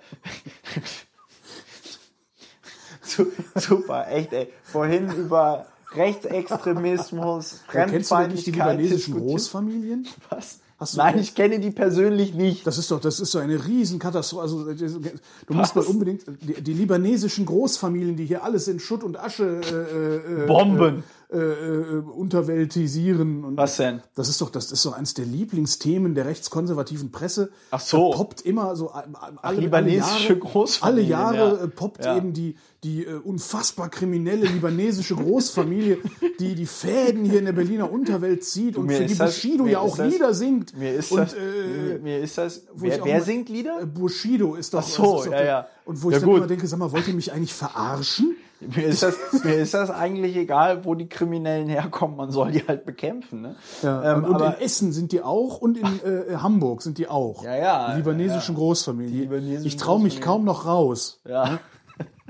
Su- 3.15 3.27
Super, 3.55 4.07
echt, 4.09 4.33
ey. 4.33 4.47
Vorhin 4.63 5.09
über 5.15 5.65
Rechtsextremismus, 5.93 7.61
Ja, 7.73 7.85
Kennst 7.85 8.11
du 8.11 8.15
die 8.15 8.21
Fremdfeindlichkeit 8.21 8.53
libanesischen. 8.79 9.13
Großfamilien? 9.19 10.07
Was? 10.29 10.59
Hast 10.79 10.93
du- 10.95 10.97
Nein, 10.97 11.19
ich 11.19 11.35
kenne 11.35 11.59
die 11.59 11.69
persönlich 11.69 12.33
nicht. 12.33 12.65
Das 12.65 12.77
ist 12.79 12.89
doch, 12.89 12.99
das 12.99 13.19
ist 13.19 13.35
doch 13.35 13.41
eine 13.41 13.63
Riesenkatastrophe. 13.67 14.41
Also, 14.41 14.65
du 14.65 15.53
musst 15.53 15.75
mal 15.75 15.85
unbedingt 15.85 16.23
die, 16.41 16.59
die 16.61 16.73
libanesischen 16.73 17.45
Großfamilien, 17.45 18.15
die 18.15 18.25
hier 18.25 18.43
alles 18.43 18.67
in 18.67 18.79
Schutt 18.79 19.03
und 19.03 19.19
Asche 19.19 19.61
äh, 19.61 20.43
äh, 20.43 20.47
Bomben. 20.47 20.99
äh, 20.99 21.01
äh, 21.37 21.97
unterweltisieren. 22.15 23.43
Und 23.43 23.57
Was 23.57 23.77
denn? 23.77 24.01
Das 24.15 24.27
ist 24.29 24.41
doch, 24.41 24.49
das 24.49 24.71
ist 24.71 24.85
doch 24.85 24.93
eines 24.93 25.13
der 25.13 25.25
Lieblingsthemen 25.25 26.13
der 26.15 26.25
rechtskonservativen 26.25 27.11
Presse. 27.11 27.51
Ach 27.71 27.79
so. 27.79 28.11
Da 28.11 28.17
poppt 28.17 28.41
immer 28.41 28.75
so 28.75 28.89
alle, 28.91 29.07
alle 29.41 29.59
libanesische 29.61 30.39
alle 30.41 30.41
Jahre, 30.41 30.81
alle 30.81 31.01
Jahre 31.01 31.57
ja. 31.59 31.63
äh, 31.63 31.67
poppt 31.67 32.05
Ja. 32.05 32.17
eben 32.17 32.33
die 32.33 32.55
die 32.83 33.05
äh, 33.05 33.13
unfassbar 33.13 33.89
kriminelle 33.89 34.47
libanesische 34.47 35.15
Großfamilie, 35.15 35.99
die 36.39 36.55
die 36.55 36.65
Fäden 36.65 37.23
hier 37.25 37.37
in 37.37 37.45
der 37.45 37.51
Berliner 37.53 37.91
Unterwelt 37.91 38.43
zieht 38.43 38.75
und 38.75 38.87
mir 38.87 38.97
für 38.97 39.05
die 39.05 39.15
das- 39.15 39.35
Bushido 39.35 39.67
ja 39.67 39.79
auch 39.79 39.95
das- 39.97 40.11
Lieder 40.11 40.33
singt. 40.33 40.75
Mir 40.75 40.95
ist 40.95 41.11
und, 41.11 41.19
das, 41.19 41.33
äh, 41.35 41.99
mir, 42.01 42.19
ist 42.19 42.39
das, 42.39 42.57
ich 42.57 42.63
wer, 42.75 43.05
wer 43.05 43.17
mal- 43.19 43.23
singt 43.23 43.49
Lieder? 43.49 43.81
Äh, 43.81 43.85
Bushido 43.85 44.55
ist 44.55 44.73
doch. 44.73 44.79
Ach 44.79 44.87
so, 44.87 45.03
das 45.03 45.19
ist 45.21 45.25
doch 45.27 45.31
ja, 45.33 45.37
der- 45.37 45.45
ja. 45.45 45.67
Und 45.85 46.01
wo 46.01 46.09
ich 46.09 46.13
Ja, 46.15 46.19
dann 46.21 46.29
gut. 46.29 46.37
immer 46.39 46.47
denke, 46.47 46.65
sag 46.67 46.79
mal, 46.79 46.91
wollt 46.91 47.07
ihr 47.07 47.13
mich 47.13 47.31
eigentlich 47.31 47.53
verarschen? 47.53 48.35
Mir 48.61 48.85
ist, 48.85 49.01
das, 49.01 49.15
mir 49.43 49.55
ist 49.55 49.73
das 49.73 49.89
eigentlich 49.89 50.35
egal, 50.35 50.85
wo 50.85 50.93
die 50.93 51.09
Kriminellen 51.09 51.67
herkommen. 51.67 52.15
Man 52.15 52.31
soll 52.31 52.51
die 52.51 52.61
halt 52.67 52.85
bekämpfen. 52.85 53.41
Ne? 53.41 53.55
Ja, 53.81 54.17
Ähm, 54.17 54.23
und 54.25 54.35
aber, 54.35 54.57
in 54.57 54.61
Essen 54.65 54.91
sind 54.91 55.11
die 55.11 55.21
auch 55.23 55.57
und 55.59 55.77
in 55.77 55.85
äh, 55.85 56.35
Hamburg 56.35 56.83
sind 56.83 56.97
die 56.99 57.07
auch. 57.07 57.43
Ja, 57.43 57.55
ja, 57.55 57.91
Die 57.91 57.97
libanesischen 57.97 58.53
Großfamilie. 58.55 59.11
Die 59.11 59.19
libanesischen 59.21 59.65
ich 59.65 59.77
traue 59.77 59.99
mich 59.99 60.13
Großfamilie. 60.17 60.25
kaum 60.25 60.45
noch 60.45 60.65
raus, 60.67 61.19
ja. 61.27 61.59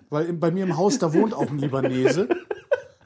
weil 0.10 0.26
in, 0.28 0.40
bei 0.40 0.52
mir 0.52 0.64
im 0.64 0.78
Haus, 0.78 1.00
da 1.00 1.14
wohnt 1.14 1.34
auch 1.34 1.50
ein 1.50 1.58
Libanese. 1.60 2.30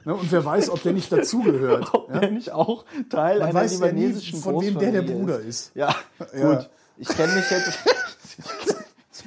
ne, 0.04 0.14
und 0.14 0.30
wer 0.30 0.44
weiß, 0.44 0.70
ob 0.70 0.82
der 0.84 0.92
nicht 0.92 1.10
dazugehört. 1.10 1.88
Ob 1.94 2.12
der 2.12 2.30
nicht 2.30 2.52
auch 2.52 2.84
Teil 3.10 3.40
Man 3.40 3.48
einer 3.48 3.60
weiß 3.60 3.80
ja 3.80 3.92
nie, 3.92 4.02
libanesischen 4.06 4.40
von 4.40 4.60
wem 4.62 4.78
der 4.78 4.92
der 4.92 5.02
Großfamilie 5.02 5.26
Bruder 5.34 5.40
ist. 5.40 5.72
Ja, 5.74 5.94
Ja. 6.32 6.54
gut. 6.54 6.70
Ich 6.98 7.08
kenne 7.08 7.34
mich 7.34 7.50
jetzt. 7.50 7.78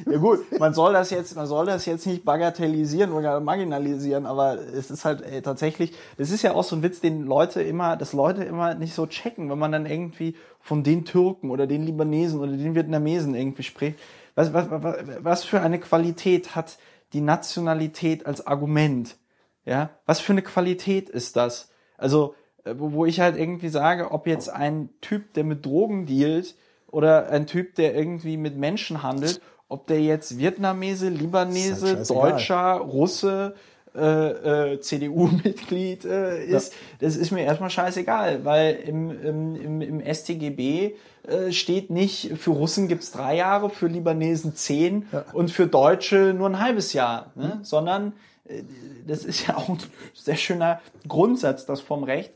Ja 0.06 0.18
gut, 0.18 0.60
man 0.60 0.74
soll 0.74 0.94
das 0.94 1.10
jetzt, 1.10 1.36
man 1.36 1.48
soll 1.48 1.66
das 1.66 1.86
jetzt 1.86 2.06
nicht 2.06 2.24
bagatellisieren 2.26 3.12
oder 3.12 3.40
marginalisieren, 3.40 4.26
aber 4.26 4.60
es 4.60 4.92
ist 4.92 5.06
halt 5.06 5.22
ey, 5.22 5.42
tatsächlich, 5.42 5.94
das 6.18 6.32
ist 6.32 6.42
ja 6.42 6.54
auch 6.54 6.64
so 6.64 6.76
ein 6.76 6.84
Witz, 6.84 7.00
den 7.00 7.26
Leute 7.26 7.62
immer, 7.62 7.98
dass 7.98 8.14
Leute 8.14 8.44
immer 8.44 8.76
nicht 8.76 8.94
so 8.94 9.08
checken, 9.08 9.50
wenn 9.50 9.60
man 9.60 9.72
dann 9.72 9.86
irgendwie 9.86 10.36
von 10.60 10.84
den 10.84 11.06
Türken 11.06 11.50
oder 11.50 11.68
den 11.68 11.84
Libanesen 11.84 12.40
oder 12.40 12.52
den 12.52 12.76
Vietnamesen 12.76 13.36
irgendwie 13.36 13.64
spricht. 13.64 14.00
Was, 14.36 14.54
was, 14.54 14.68
was, 14.70 14.96
was 15.20 15.44
für 15.44 15.62
eine 15.62 15.80
Qualität 15.80 16.56
hat 16.56 16.78
die 17.14 17.22
Nationalität 17.22 18.26
als 18.26 18.46
Argument? 18.46 19.18
Ja, 19.66 19.90
was 20.06 20.20
für 20.20 20.32
eine 20.32 20.42
Qualität 20.42 21.10
ist 21.10 21.36
das? 21.36 21.70
Also, 21.98 22.36
äh, 22.64 22.74
wo, 22.78 23.06
ich 23.06 23.20
halt 23.20 23.38
irgendwie 23.38 23.70
sage, 23.70 24.12
ob 24.12 24.28
jetzt 24.28 24.50
ein 24.50 24.90
Typ, 25.02 25.34
der 25.34 25.44
mit 25.44 25.66
Drogen 25.66 26.06
dealt, 26.06 26.56
oder 26.92 27.30
ein 27.30 27.46
Typ, 27.46 27.76
der 27.76 27.96
irgendwie 27.96 28.38
mit 28.38 28.58
Menschen 28.58 29.04
handelt, 29.04 29.42
ob 29.70 29.88
der 29.88 30.02
jetzt 30.02 30.38
Vietnamese, 30.38 31.10
Libanese, 31.10 31.98
halt. 31.98 32.10
Deutscher, 32.10 32.74
Russe, 32.78 33.56
äh, 33.96 34.74
äh, 34.74 34.80
CDU-Mitglied 34.82 36.06
äh, 36.06 36.46
ist, 36.46 36.74
das 37.00 37.16
ist 37.16 37.32
mir 37.32 37.44
erstmal 37.44 37.70
scheißegal, 37.70 38.46
weil 38.46 38.76
im, 38.76 39.10
im, 39.24 39.56
im, 39.56 39.82
im 39.82 40.14
StGB 40.14 40.96
äh, 41.28 41.52
steht 41.52 41.90
nicht, 41.90 42.38
für 42.38 42.52
Russen 42.52 42.88
gibt's 42.88 43.12
drei 43.12 43.36
Jahre, 43.36 43.70
für 43.70 43.88
Libanesen 43.88 44.56
zehn 44.56 45.08
und 45.34 45.50
für 45.50 45.68
Deutsche 45.68 46.34
nur 46.36 46.50
ein 46.50 46.60
halbes 46.60 46.94
Jahr, 46.94 47.32
ne? 47.36 47.60
sondern 47.64 48.14
äh, 48.46 48.64
das 49.08 49.26
ist 49.26 49.48
ja 49.48 49.58
auch 49.58 49.70
ein 49.70 49.80
sehr 50.14 50.36
schöner 50.36 50.82
Grundsatz, 51.08 51.66
dass 51.66 51.82
vom 51.82 52.04
Recht 52.04 52.34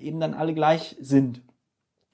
eben 0.00 0.20
dann 0.20 0.34
alle 0.34 0.54
gleich 0.54 0.96
sind 1.00 1.42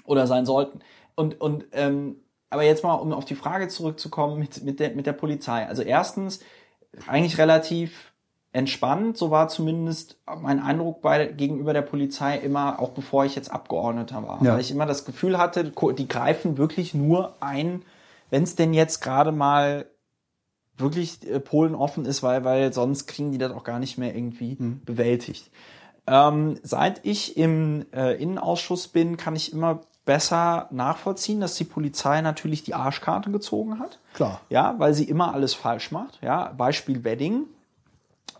oder 0.04 0.26
sein 0.26 0.46
sollten. 0.46 0.80
Und, 1.14 1.40
und 1.40 1.66
ähm, 1.72 2.16
aber 2.50 2.62
jetzt 2.62 2.82
mal, 2.82 2.94
um 2.94 3.12
auf 3.12 3.24
die 3.24 3.34
Frage 3.34 3.68
zurückzukommen 3.68 4.38
mit, 4.38 4.62
mit, 4.64 4.80
der, 4.80 4.94
mit 4.94 5.06
der 5.06 5.12
Polizei. 5.12 5.66
Also 5.66 5.82
erstens, 5.82 6.40
eigentlich 7.06 7.38
relativ 7.38 8.12
entspannt, 8.52 9.18
so 9.18 9.30
war 9.30 9.48
zumindest 9.48 10.18
mein 10.40 10.60
Eindruck 10.60 11.02
bei, 11.02 11.26
gegenüber 11.26 11.72
der 11.72 11.82
Polizei 11.82 12.38
immer, 12.38 12.80
auch 12.80 12.90
bevor 12.90 13.24
ich 13.24 13.36
jetzt 13.36 13.50
Abgeordneter 13.50 14.26
war. 14.26 14.42
Ja. 14.42 14.54
Weil 14.54 14.60
ich 14.60 14.70
immer 14.70 14.86
das 14.86 15.04
Gefühl 15.04 15.38
hatte, 15.38 15.72
die 15.96 16.08
greifen 16.08 16.56
wirklich 16.56 16.94
nur 16.94 17.36
ein, 17.40 17.82
wenn 18.30 18.42
es 18.42 18.56
denn 18.56 18.72
jetzt 18.72 19.00
gerade 19.00 19.32
mal 19.32 19.86
wirklich 20.78 21.28
äh, 21.28 21.40
Polen 21.40 21.74
offen 21.74 22.06
ist, 22.06 22.22
weil, 22.22 22.44
weil 22.44 22.72
sonst 22.72 23.06
kriegen 23.06 23.32
die 23.32 23.38
das 23.38 23.52
auch 23.52 23.64
gar 23.64 23.78
nicht 23.78 23.98
mehr 23.98 24.14
irgendwie 24.14 24.56
bewältigt. 24.58 25.50
Ähm, 26.06 26.58
seit 26.62 27.04
ich 27.04 27.36
im 27.36 27.84
äh, 27.92 28.14
Innenausschuss 28.14 28.88
bin, 28.88 29.18
kann 29.18 29.36
ich 29.36 29.52
immer 29.52 29.82
besser 30.08 30.68
nachvollziehen, 30.70 31.38
dass 31.38 31.56
die 31.56 31.64
Polizei 31.64 32.22
natürlich 32.22 32.62
die 32.62 32.72
Arschkarte 32.72 33.30
gezogen 33.30 33.78
hat. 33.78 33.98
Klar. 34.14 34.40
Ja, 34.48 34.74
weil 34.78 34.94
sie 34.94 35.04
immer 35.04 35.34
alles 35.34 35.52
falsch 35.52 35.92
macht. 35.92 36.18
Ja, 36.22 36.54
Beispiel 36.56 37.04
Wedding. 37.04 37.42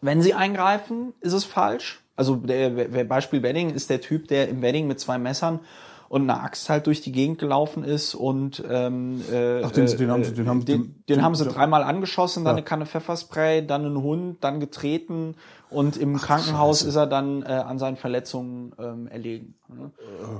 Wenn 0.01 0.23
sie 0.23 0.33
eingreifen, 0.33 1.13
ist 1.21 1.35
es 1.35 1.45
falsch. 1.45 2.01
Also 2.17 2.37
der, 2.37 2.71
Beispiel 3.05 3.43
Wedding 3.43 3.69
ist 3.69 3.91
der 3.91 4.01
Typ, 4.01 4.29
der 4.29 4.49
im 4.49 4.63
Wedding 4.63 4.87
mit 4.87 4.99
zwei 4.99 5.19
Messern 5.19 5.61
und 6.09 6.23
einer 6.23 6.43
Axt 6.43 6.71
halt 6.71 6.87
durch 6.87 7.01
die 7.03 7.13
Gegend 7.13 7.39
gelaufen 7.39 7.85
ist 7.85 8.15
und 8.15 8.63
ähm, 8.69 9.21
äh, 9.31 9.63
Ach, 9.63 9.71
den- 9.73 9.87
den 9.87 10.11
haben 10.11 10.25
sie- 10.25 10.33
den 10.35 10.49
haben- 10.49 10.65
den, 10.65 10.83
den- 10.83 11.05
den 11.09 11.23
haben 11.23 11.35
sie 11.35 11.45
dreimal 11.45 11.83
angeschossen, 11.83 12.45
dann 12.45 12.53
Ja. 12.53 12.57
eine 12.59 12.65
Kanne 12.65 12.87
Pfefferspray, 12.87 13.67
dann 13.67 13.85
einen 13.85 14.03
Hund, 14.03 14.39
dann 14.43 14.59
getreten 14.61 15.35
und 15.71 15.97
im 15.99 16.17
Krankenhaus 16.17 16.79
Scheiße. 16.79 16.89
ist 16.89 16.97
er 16.97 17.07
dann 17.07 17.43
äh, 17.43 17.47
an 17.49 17.79
seinen 17.79 17.97
Verletzungen 17.97 18.73
ähm, 18.79 19.07
erlegen. 19.09 19.55
Ne? 19.69 19.91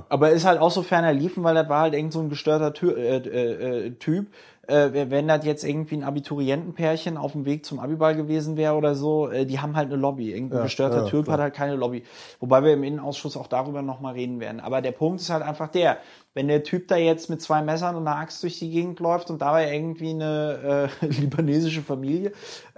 Aber 0.09 0.29
er 0.29 0.33
ist 0.35 0.45
halt 0.45 0.59
auch 0.59 0.71
so 0.71 0.81
ferner 0.81 1.13
liefen, 1.13 1.43
weil 1.43 1.53
das 1.53 1.69
war 1.69 1.81
halt 1.81 1.93
irgend 1.93 2.13
so 2.13 2.19
ein 2.19 2.29
gestörter 2.29 2.73
Tü 2.73 2.89
äh, 2.91 3.17
äh, 3.17 3.85
äh, 3.87 3.91
Typ. 3.91 4.27
Äh, 4.69 5.09
wenn 5.09 5.27
das 5.27 5.45
jetzt 5.45 5.63
irgendwie 5.63 5.95
ein 5.95 6.03
Abiturientenpärchen 6.03 7.17
auf 7.17 7.33
dem 7.33 7.45
Weg 7.45 7.65
zum 7.65 7.79
Abiball 7.79 8.15
gewesen 8.15 8.55
wäre 8.55 8.75
oder 8.75 8.95
so, 8.95 9.29
äh, 9.29 9.45
die 9.45 9.59
haben 9.59 9.75
halt 9.75 9.87
eine 9.87 9.95
Lobby. 9.95 10.31
Irgendein 10.31 10.59
ja, 10.59 10.63
gestörter 10.63 11.03
ja, 11.03 11.09
Typ 11.09 11.27
hat 11.27 11.39
halt 11.39 11.53
keine 11.53 11.75
Lobby. 11.75 12.03
Wobei 12.39 12.63
wir 12.63 12.73
im 12.73 12.83
Innenausschuss 12.83 13.35
auch 13.35 13.47
darüber 13.47 13.81
nochmal 13.81 14.13
reden 14.13 14.39
werden. 14.39 14.59
Aber 14.59 14.81
der 14.81 14.91
Punkt 14.91 15.21
ist 15.21 15.29
halt 15.29 15.43
einfach 15.43 15.67
der, 15.69 15.97
wenn 16.39 16.47
der 16.47 16.63
Typ 16.63 16.87
da 16.87 16.95
jetzt 16.95 17.29
mit 17.29 17.41
zwei 17.41 17.61
Messern 17.61 17.97
und 17.97 18.07
einer 18.07 18.15
Axt 18.15 18.41
durch 18.43 18.59
die 18.59 18.69
Gegend 18.69 19.01
läuft 19.01 19.29
und 19.29 19.41
dabei 19.41 19.75
irgendwie 19.75 20.11
eine 20.11 20.89
äh, 21.01 21.05
libanesische 21.19 21.81
Familie 21.81 22.31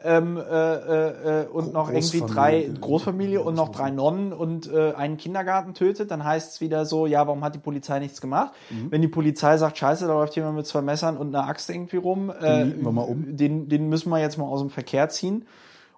ähm, 0.03 0.35
äh, 0.35 1.41
äh, 1.41 1.45
und 1.45 1.71
noch 1.71 1.91
irgendwie 1.91 2.21
drei 2.21 2.67
Großfamilie 2.81 3.39
und 3.39 3.53
noch 3.53 3.69
drei 3.69 3.91
Nonnen 3.91 4.33
und 4.33 4.73
äh, 4.73 4.93
einen 4.93 5.17
Kindergarten 5.17 5.75
tötet, 5.75 6.09
dann 6.09 6.23
heißt 6.23 6.53
es 6.53 6.61
wieder 6.61 6.85
so, 6.85 7.05
ja, 7.05 7.27
warum 7.27 7.43
hat 7.43 7.53
die 7.53 7.59
Polizei 7.59 7.99
nichts 7.99 8.19
gemacht? 8.19 8.51
Mhm. 8.71 8.89
Wenn 8.89 9.03
die 9.03 9.07
Polizei 9.07 9.55
sagt, 9.57 9.77
scheiße, 9.77 10.07
da 10.07 10.13
läuft 10.13 10.35
jemand 10.35 10.55
mit 10.55 10.65
zwei 10.65 10.81
Messern 10.81 11.15
und 11.15 11.27
einer 11.27 11.47
Axt 11.47 11.69
irgendwie 11.69 11.97
rum, 11.97 12.31
äh, 12.31 12.65
den, 12.65 12.83
um. 12.83 13.37
den, 13.37 13.69
den 13.69 13.89
müssen 13.89 14.09
wir 14.09 14.17
jetzt 14.17 14.39
mal 14.39 14.45
aus 14.45 14.61
dem 14.61 14.71
Verkehr 14.71 15.09
ziehen. 15.09 15.45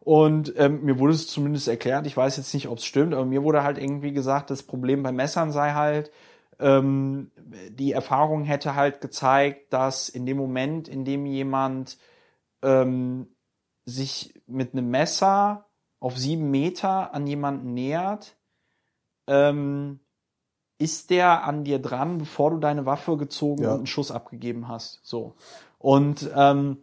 Und 0.01 0.53
ähm, 0.57 0.83
mir 0.83 0.99
wurde 0.99 1.13
es 1.13 1.27
zumindest 1.27 1.69
erklärt, 1.69 2.05
ich 2.07 2.17
weiß 2.17 2.35
jetzt 2.35 2.53
nicht, 2.53 2.67
ob 2.67 2.79
es 2.79 2.83
stimmt, 2.83 3.13
aber 3.13 3.23
mir 3.23 3.41
wurde 3.41 3.63
halt 3.63 3.77
irgendwie 3.77 4.11
gesagt, 4.11 4.49
das 4.49 4.63
Problem 4.63 5.01
bei 5.01 5.13
Messern 5.13 5.53
sei 5.53 5.71
halt, 5.71 6.11
ähm, 6.59 7.31
die 7.69 7.91
Erfahrung 7.91 8.43
hätte 8.43 8.75
halt 8.75 9.01
gezeigt, 9.01 9.73
dass 9.73 10.09
in 10.09 10.25
dem 10.25 10.37
Moment, 10.37 10.87
in 10.87 11.05
dem 11.05 11.25
jemand 11.25 11.97
ähm, 12.61 13.27
sich 13.85 14.41
mit 14.47 14.73
einem 14.73 14.89
Messer 14.89 15.65
auf 15.99 16.17
sieben 16.17 16.51
Meter 16.51 17.13
an 17.13 17.27
jemanden 17.27 17.73
nähert, 17.73 18.35
ähm, 19.27 19.99
ist 20.77 21.09
der 21.09 21.45
an 21.45 21.63
dir 21.63 21.79
dran, 21.79 22.17
bevor 22.17 22.51
du 22.51 22.57
deine 22.57 22.85
Waffe 22.85 23.15
gezogen 23.17 23.63
ja. 23.63 23.71
und 23.71 23.77
einen 23.77 23.85
Schuss 23.87 24.11
abgegeben 24.11 24.67
hast. 24.67 24.99
So. 25.03 25.35
Und 25.77 26.29
ähm, 26.35 26.77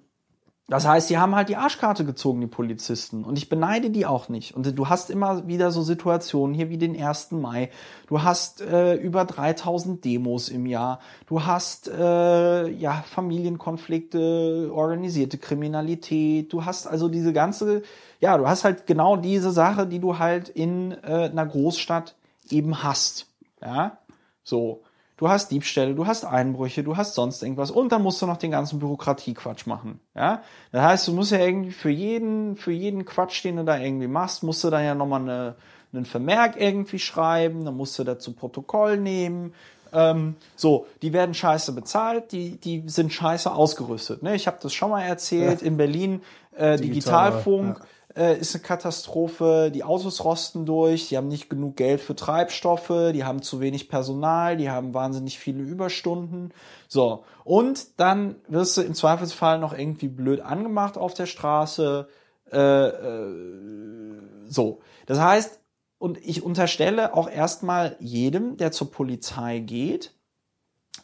das 0.70 0.86
heißt, 0.86 1.10
die 1.10 1.18
haben 1.18 1.34
halt 1.34 1.48
die 1.48 1.56
Arschkarte 1.56 2.04
gezogen, 2.04 2.40
die 2.40 2.46
Polizisten. 2.46 3.24
Und 3.24 3.36
ich 3.36 3.48
beneide 3.48 3.90
die 3.90 4.06
auch 4.06 4.28
nicht. 4.28 4.54
Und 4.54 4.78
du 4.78 4.88
hast 4.88 5.10
immer 5.10 5.48
wieder 5.48 5.72
so 5.72 5.82
Situationen 5.82 6.54
hier 6.54 6.70
wie 6.70 6.78
den 6.78 6.96
1. 6.96 7.32
Mai. 7.32 7.70
Du 8.06 8.22
hast 8.22 8.60
äh, 8.60 8.94
über 8.94 9.24
3000 9.24 10.04
Demos 10.04 10.48
im 10.48 10.66
Jahr. 10.66 11.00
Du 11.26 11.44
hast 11.44 11.88
äh, 11.88 12.68
ja 12.68 13.02
Familienkonflikte, 13.10 14.70
organisierte 14.72 15.38
Kriminalität. 15.38 16.52
Du 16.52 16.64
hast 16.64 16.86
also 16.86 17.08
diese 17.08 17.32
ganze, 17.32 17.82
ja, 18.20 18.38
du 18.38 18.46
hast 18.46 18.62
halt 18.62 18.86
genau 18.86 19.16
diese 19.16 19.50
Sache, 19.50 19.88
die 19.88 19.98
du 19.98 20.20
halt 20.20 20.48
in 20.48 20.92
äh, 21.02 21.30
einer 21.30 21.46
Großstadt 21.46 22.14
eben 22.48 22.84
hast. 22.84 23.26
Ja, 23.60 23.98
so. 24.44 24.82
Du 25.20 25.28
hast 25.28 25.50
Diebstähle, 25.50 25.94
du 25.94 26.06
hast 26.06 26.24
Einbrüche, 26.24 26.82
du 26.82 26.96
hast 26.96 27.14
sonst 27.14 27.42
irgendwas 27.42 27.70
und 27.70 27.92
dann 27.92 28.02
musst 28.02 28.22
du 28.22 28.26
noch 28.26 28.38
den 28.38 28.52
ganzen 28.52 28.78
Bürokratiequatsch 28.78 29.66
machen. 29.66 30.00
Ja, 30.16 30.40
das 30.72 30.82
heißt, 30.82 31.08
du 31.08 31.12
musst 31.12 31.30
ja 31.30 31.40
irgendwie 31.40 31.72
für 31.72 31.90
jeden, 31.90 32.56
für 32.56 32.72
jeden 32.72 33.04
Quatsch, 33.04 33.44
den 33.44 33.56
du 33.56 33.64
da 33.64 33.78
irgendwie 33.78 34.06
machst, 34.06 34.42
musst 34.42 34.64
du 34.64 34.70
dann 34.70 34.82
ja 34.82 34.94
nochmal 34.94 35.20
eine, 35.20 35.56
einen 35.92 36.06
Vermerk 36.06 36.58
irgendwie 36.58 36.98
schreiben, 36.98 37.66
dann 37.66 37.76
musst 37.76 37.98
du 37.98 38.04
dazu 38.04 38.32
Protokoll 38.32 38.96
nehmen. 38.96 39.52
Ähm, 39.92 40.36
so, 40.56 40.86
die 41.02 41.12
werden 41.12 41.34
scheiße 41.34 41.72
bezahlt, 41.72 42.32
die, 42.32 42.56
die 42.56 42.84
sind 42.86 43.12
scheiße 43.12 43.52
ausgerüstet. 43.52 44.22
Ne? 44.22 44.34
Ich 44.34 44.46
habe 44.46 44.56
das 44.62 44.72
schon 44.72 44.88
mal 44.88 45.02
erzählt, 45.02 45.60
ja. 45.60 45.66
in 45.66 45.76
Berlin 45.76 46.22
äh, 46.56 46.78
Digital, 46.78 47.32
Digitalfunk. 47.32 47.78
Ja 47.78 47.84
äh, 48.16 48.38
ist 48.38 48.54
eine 48.54 48.62
Katastrophe. 48.62 49.70
Die 49.72 49.84
Autos 49.84 50.24
rosten 50.24 50.66
durch, 50.66 51.08
die 51.08 51.16
haben 51.16 51.28
nicht 51.28 51.50
genug 51.50 51.76
Geld 51.76 52.00
für 52.00 52.16
Treibstoffe, 52.16 53.12
die 53.12 53.24
haben 53.24 53.42
zu 53.42 53.60
wenig 53.60 53.88
Personal, 53.88 54.56
die 54.56 54.70
haben 54.70 54.94
wahnsinnig 54.94 55.38
viele 55.38 55.62
Überstunden. 55.62 56.52
So, 56.88 57.24
und 57.44 58.00
dann 58.00 58.36
wirst 58.48 58.76
du 58.76 58.82
im 58.82 58.94
Zweifelsfall 58.94 59.58
noch 59.58 59.76
irgendwie 59.76 60.08
blöd 60.08 60.40
angemacht 60.40 60.96
auf 60.98 61.14
der 61.14 61.26
Straße. 61.26 62.08
Äh, 62.52 62.58
äh, 62.58 64.20
so, 64.48 64.80
das 65.06 65.20
heißt, 65.20 65.60
und 65.98 66.18
ich 66.18 66.42
unterstelle 66.42 67.14
auch 67.14 67.28
erstmal 67.28 67.96
jedem, 68.00 68.56
der 68.56 68.72
zur 68.72 68.90
Polizei 68.90 69.58
geht, 69.58 70.14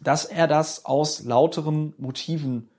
dass 0.00 0.24
er 0.24 0.46
das 0.46 0.84
aus 0.84 1.22
lauteren 1.22 1.94
Motiven 1.98 2.70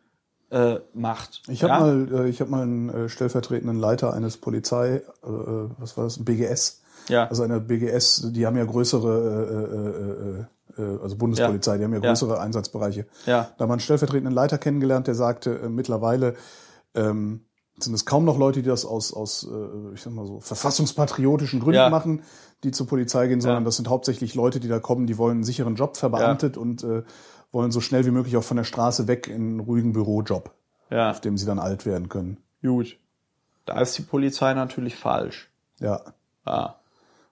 äh, 0.49 0.79
macht. 0.93 1.41
Ich 1.47 1.63
habe 1.63 1.73
ja? 1.73 1.79
mal, 1.79 2.25
äh, 2.25 2.29
ich 2.29 2.39
habe 2.39 2.51
mal 2.51 2.63
einen 2.63 2.89
äh, 2.89 3.09
stellvertretenden 3.09 3.77
Leiter 3.77 4.13
eines 4.13 4.37
Polizei, 4.37 4.95
äh, 4.95 5.01
was 5.23 5.97
war 5.97 6.05
das, 6.05 6.23
BGS. 6.23 6.83
Ja. 7.09 7.27
Also 7.27 7.43
eine 7.43 7.59
BGS, 7.59 8.31
die 8.31 8.45
haben 8.45 8.57
ja 8.57 8.65
größere, 8.65 10.47
äh, 10.77 10.81
äh, 10.81 10.83
äh, 10.83 10.99
also 11.01 11.15
Bundespolizei, 11.15 11.73
ja. 11.73 11.77
die 11.77 11.83
haben 11.85 11.93
ja 11.93 11.99
größere 11.99 12.35
ja. 12.35 12.41
Einsatzbereiche. 12.41 13.07
Ja. 13.25 13.49
Da 13.57 13.63
haben 13.63 13.69
wir 13.69 13.73
einen 13.73 13.79
stellvertretenden 13.79 14.33
Leiter 14.33 14.57
kennengelernt, 14.57 15.07
der 15.07 15.15
sagte, 15.15 15.69
mittlerweile 15.69 16.35
ähm, 16.95 17.45
sind 17.79 17.93
es 17.93 18.05
kaum 18.05 18.25
noch 18.25 18.37
Leute, 18.37 18.61
die 18.61 18.69
das 18.69 18.85
aus, 18.85 19.13
aus 19.13 19.47
äh, 19.49 19.93
ich 19.93 20.01
sag 20.01 20.13
mal 20.13 20.25
so, 20.25 20.39
verfassungspatriotischen 20.39 21.59
Gründen 21.59 21.75
ja. 21.75 21.89
machen, 21.89 22.23
die 22.63 22.71
zur 22.71 22.87
Polizei 22.87 23.27
gehen, 23.27 23.39
sondern 23.39 23.65
das 23.65 23.75
sind 23.75 23.87
hauptsächlich 23.87 24.33
Leute, 24.33 24.59
die 24.59 24.67
da 24.67 24.79
kommen, 24.79 25.05
die 25.05 25.17
wollen 25.17 25.37
einen 25.37 25.43
sicheren 25.43 25.75
Job 25.75 25.95
verbeamtet 25.95 26.57
und 26.57 26.83
äh, 26.83 27.03
wollen 27.51 27.71
so 27.71 27.81
schnell 27.81 28.05
wie 28.05 28.11
möglich 28.11 28.37
auch 28.37 28.43
von 28.43 28.57
der 28.57 28.63
Straße 28.63 29.07
weg 29.07 29.27
in 29.27 29.35
einen 29.35 29.59
ruhigen 29.59 29.93
Bürojob, 29.93 30.51
ja. 30.89 31.11
auf 31.11 31.21
dem 31.21 31.37
sie 31.37 31.45
dann 31.45 31.59
alt 31.59 31.85
werden 31.85 32.09
können. 32.09 32.37
Gut. 32.61 32.97
Da 33.65 33.81
ist 33.81 33.97
die 33.97 34.03
Polizei 34.03 34.53
natürlich 34.53 34.95
falsch. 34.95 35.49
Ja. 35.79 36.01
Ja. 36.45 36.75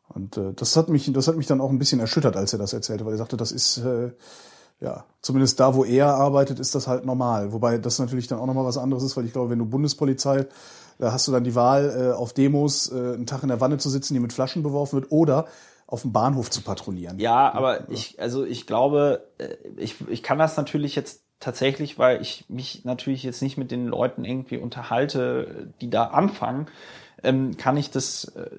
Und 0.10 0.38
äh, 0.38 0.54
das 0.54 0.76
hat 0.78 0.90
mich, 0.90 1.12
das 1.12 1.28
hat 1.28 1.38
mich 1.38 1.48
dann 1.48 1.62
auch 1.62 1.70
ein 1.70 1.80
bisschen 1.80 2.00
erschüttert, 2.00 2.36
als 2.36 2.54
er 2.54 2.60
das 2.60 2.74
erzählte, 2.74 3.06
weil 3.06 3.14
er 3.14 3.18
sagte, 3.18 3.38
das 3.38 3.52
ist 3.52 3.78
äh, 3.78 4.12
ja 4.80 5.06
zumindest 5.22 5.60
da, 5.60 5.76
wo 5.76 5.84
er 5.84 6.14
arbeitet, 6.14 6.60
ist 6.60 6.76
das 6.76 6.88
halt 6.88 7.06
normal. 7.06 7.54
Wobei 7.54 7.78
das 7.78 8.00
natürlich 8.00 8.28
dann 8.28 8.40
auch 8.40 8.46
nochmal 8.46 8.66
was 8.66 8.78
anderes 8.78 9.04
ist, 9.04 9.18
weil 9.18 9.26
ich 9.26 9.34
glaube, 9.34 9.50
wenn 9.50 9.60
du 9.60 9.66
Bundespolizei, 9.66 10.46
da 11.00 11.12
hast 11.12 11.28
du 11.28 11.32
dann 11.32 11.44
die 11.44 11.56
Wahl, 11.56 12.12
äh, 12.12 12.16
auf 12.16 12.34
Demos 12.34 12.92
äh, 12.92 12.96
einen 12.96 13.26
Tag 13.26 13.44
in 13.44 13.50
der 13.50 13.62
Wanne 13.62 13.78
zu 13.78 13.90
sitzen, 13.90 14.14
die 14.14 14.20
mit 14.20 14.34
Flaschen 14.34 14.64
beworfen 14.64 15.02
wird, 15.02 15.12
oder 15.12 15.48
auf 15.88 16.02
dem 16.02 16.12
Bahnhof 16.12 16.50
zu 16.50 16.62
patrouillieren. 16.62 17.20
Ja, 17.20 17.54
aber 17.54 17.90
ich, 17.90 18.20
also 18.20 18.44
ich 18.46 18.66
glaube, 18.66 19.28
äh, 19.38 19.56
ich, 19.78 19.96
ich 20.10 20.24
kann 20.24 20.40
das 20.40 20.58
natürlich 20.58 20.96
jetzt 20.96 21.24
tatsächlich, 21.40 22.00
weil 22.00 22.22
ich 22.22 22.46
mich 22.48 22.86
natürlich 22.86 23.24
jetzt 23.24 23.42
nicht 23.42 23.58
mit 23.58 23.72
den 23.72 23.88
Leuten 23.88 24.26
irgendwie 24.26 24.58
unterhalte, 24.58 25.74
die 25.82 25.90
da 25.90 26.06
anfangen, 26.06 26.68
ähm, 27.24 27.58
kann 27.58 27.78
ich 27.78 27.92
das 27.92 28.26
äh, 28.36 28.50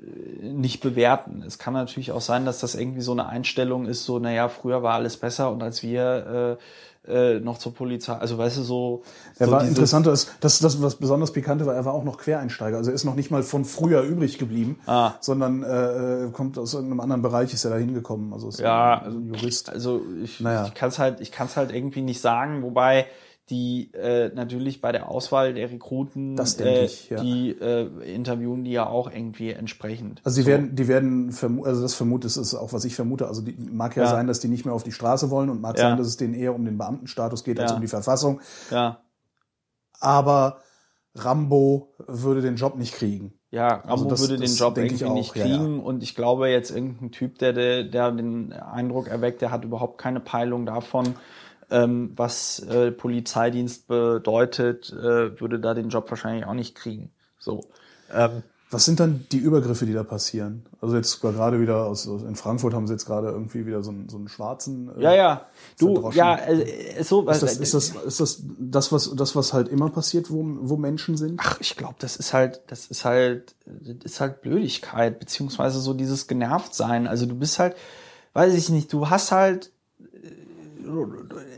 nicht 0.43 0.81
bewerten. 0.81 1.43
Es 1.47 1.59
kann 1.59 1.75
natürlich 1.75 2.13
auch 2.13 2.21
sein, 2.21 2.45
dass 2.45 2.61
das 2.61 2.75
irgendwie 2.75 3.01
so 3.01 3.13
eine 3.13 3.27
Einstellung 3.27 3.87
ist, 3.87 4.05
so, 4.05 4.19
naja, 4.19 4.49
früher 4.49 4.83
war 4.83 4.95
alles 4.95 5.17
besser 5.17 5.51
und 5.51 5.63
als 5.63 5.83
wir 5.83 6.59
äh, 6.59 6.63
äh, 7.09 7.41
noch 7.41 7.59
zur 7.59 7.75
Polizei. 7.75 8.15
Also 8.15 8.39
weißt 8.39 8.59
du 8.59 8.63
so. 8.63 9.03
Er 9.39 9.47
so 9.47 9.53
war 9.53 9.65
interessanter 9.65 10.13
ist, 10.13 10.31
das, 10.41 10.59
das 10.59 10.83
was 10.83 10.97
besonders 10.97 11.33
pikante 11.33 11.67
war, 11.67 11.75
er 11.75 11.85
war 11.85 11.95
auch 11.95 12.05
noch 12.05 12.19
Quereinsteiger. 12.19 12.77
Also 12.77 12.91
er 12.91 12.95
ist 12.95 13.05
noch 13.05 13.15
nicht 13.15 13.31
mal 13.31 13.43
von 13.43 13.65
früher 13.65 14.03
übrig 14.03 14.39
geblieben, 14.39 14.79
ah. 14.87 15.13
sondern 15.21 15.63
äh, 15.63 16.29
kommt 16.33 16.59
aus 16.59 16.75
irgendeinem 16.75 17.01
anderen 17.01 17.23
Bereich, 17.23 17.53
ist 17.53 17.65
er 17.65 17.71
da 17.71 17.77
hingekommen. 17.77 18.33
Also 18.33 18.49
ist 18.49 18.61
ja, 18.61 18.99
ein, 18.99 19.05
also 19.05 19.19
ein 19.19 19.27
Jurist. 19.27 19.71
Also 19.71 20.03
ich, 20.23 20.41
naja. 20.41 20.67
ich 20.67 20.75
kann 20.75 20.89
es 20.89 20.99
halt, 20.99 21.21
ich 21.21 21.33
kann 21.33 21.47
es 21.47 21.57
halt 21.57 21.73
irgendwie 21.73 22.03
nicht 22.03 22.21
sagen, 22.21 22.63
wobei 22.63 23.07
die 23.49 23.93
äh, 23.95 24.31
natürlich 24.35 24.81
bei 24.81 24.91
der 24.91 25.09
Auswahl 25.09 25.55
der 25.55 25.71
Rekruten, 25.71 26.35
das 26.35 26.59
äh, 26.59 26.85
ich, 26.85 27.11
ja. 27.11 27.21
die 27.23 27.51
äh, 27.51 27.87
interviewen 28.13 28.65
die 28.65 28.73
ja 28.73 28.87
auch 28.87 29.11
irgendwie 29.11 29.51
entsprechend. 29.51 30.21
Also 30.25 30.41
die 30.41 30.43
so. 30.43 30.49
werden, 30.49 30.75
die 30.75 30.89
werden, 30.89 31.33
also 31.65 31.83
das 31.83 31.95
vermute 31.95 32.27
ist 32.27 32.55
auch 32.55 32.73
was 32.73 32.85
ich 32.85 32.97
vermute. 32.97 33.29
Also 33.29 33.43
die, 33.43 33.57
mag 33.71 33.95
ja, 33.97 34.05
ja, 34.05 34.11
sein, 34.11 34.27
dass 34.27 34.41
die 34.41 34.49
nicht 34.49 34.65
mehr 34.65 34.75
auf 34.75 34.83
die 34.83 34.91
Straße 34.93 35.31
wollen 35.31 35.49
und 35.49 35.61
mag 35.61 35.79
ja. 35.79 35.89
sein, 35.89 35.97
dass 35.97 36.09
es 36.09 36.17
denen 36.17 36.35
eher 36.35 36.55
um 36.55 36.65
den 36.65 36.77
Beamtenstatus 36.77 37.45
geht 37.45 37.61
als 37.61 37.73
um 37.73 37.81
die 37.81 37.89
Verfassung. 37.89 38.41
Ja. 38.71 39.01
Aber 40.01 40.59
Rambo 41.15 41.95
würde 42.07 42.43
den 42.43 42.57
Job 42.57 42.77
nicht 42.77 42.95
kriegen. 42.95 43.33
Ja, 43.53 43.81
also 43.83 43.89
Rambo 43.89 43.93
also 43.93 44.09
das, 44.09 44.21
würde 44.23 44.37
den 44.39 44.57
Job 44.57 44.77
irgendwie 44.77 45.05
auch, 45.05 45.15
nicht 45.15 45.33
kriegen 45.33 45.81
und 45.81 46.03
ich 46.03 46.17
glaube 46.17 46.49
jetzt 46.49 46.71
irgendein 46.73 47.13
Typ, 47.13 47.39
der, 47.39 47.53
der, 47.53 47.85
der 47.85 48.11
den 48.11 48.53
Eindruck 48.53 49.07
erweckt, 49.07 49.41
der 49.41 49.53
hat 49.53 49.65
überhaupt 49.65 49.99
keine 49.99 50.19
Peilung 50.19 50.67
davon 50.67 51.15
ähm, 51.71 52.13
was 52.17 52.61
äh, 52.61 52.91
Polizeidienst 52.91 53.89
bedeutet, 53.89 54.93
äh, 54.93 55.41
würde 55.41 55.59
da 55.59 55.75
den 55.75 55.89
Job 55.89 56.09
wahrscheinlich 56.11 56.47
auch 56.47 56.55
nicht 56.55 56.75
kriegen. 56.75 57.11
So. 57.39 57.65
Ähm, 58.13 58.43
was 58.69 58.85
sind 58.85 58.99
dann 58.99 59.25
die 59.31 59.39
Übergriffe, 59.39 59.87
die 59.87 59.93
da 59.93 60.03
passieren? 60.03 60.67
Also 60.81 60.97
jetzt 60.97 61.21
gerade 61.21 61.61
wieder 61.61 61.87
aus, 61.87 62.09
aus 62.09 62.23
in 62.23 62.35
Frankfurt 62.35 62.75
haben 62.75 62.89
sie 62.89 62.95
jetzt 62.95 63.07
gerade 63.07 63.29
irgendwie 63.29 63.65
wieder 63.65 63.85
so 63.85 63.93
einen, 63.93 64.09
so 64.09 64.17
einen 64.17 64.29
schwarzen. 64.29 64.91
Äh, 64.99 65.03
ja, 65.03 65.15
ja. 65.15 65.47
Du, 65.79 66.11
ja, 66.11 66.37
äh, 66.37 67.03
so. 67.05 67.29
Ist 67.31 67.43
das, 67.45 67.59
ist 67.59 67.75
das, 67.75 67.91
ist 67.91 68.21
das 68.21 68.43
das 68.59 68.91
was 68.91 69.15
das 69.15 69.37
was 69.37 69.53
halt 69.53 69.69
immer 69.69 69.89
passiert, 69.91 70.31
wo 70.31 70.45
wo 70.45 70.77
Menschen 70.77 71.17
sind? 71.17 71.41
Ach, 71.43 71.61
ich 71.61 71.77
glaube, 71.77 71.95
das 72.01 72.17
ist 72.17 72.35
halt, 72.35 72.61
das 72.67 72.87
ist 72.87 73.05
halt, 73.05 73.55
das 73.67 74.05
ist 74.05 74.21
halt 74.21 74.43
Blödigkeit 74.43 75.21
beziehungsweise 75.21 75.79
so 75.79 75.95
dieses 75.95 76.27
genervt 76.27 76.75
sein. 76.75 77.07
Also 77.07 77.27
du 77.27 77.37
bist 77.37 77.61
halt, 77.61 77.77
weiß 78.33 78.53
ich 78.55 78.69
nicht, 78.69 78.93
du 78.93 79.09
hast 79.09 79.31
halt 79.31 79.71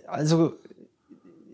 also 0.07 0.55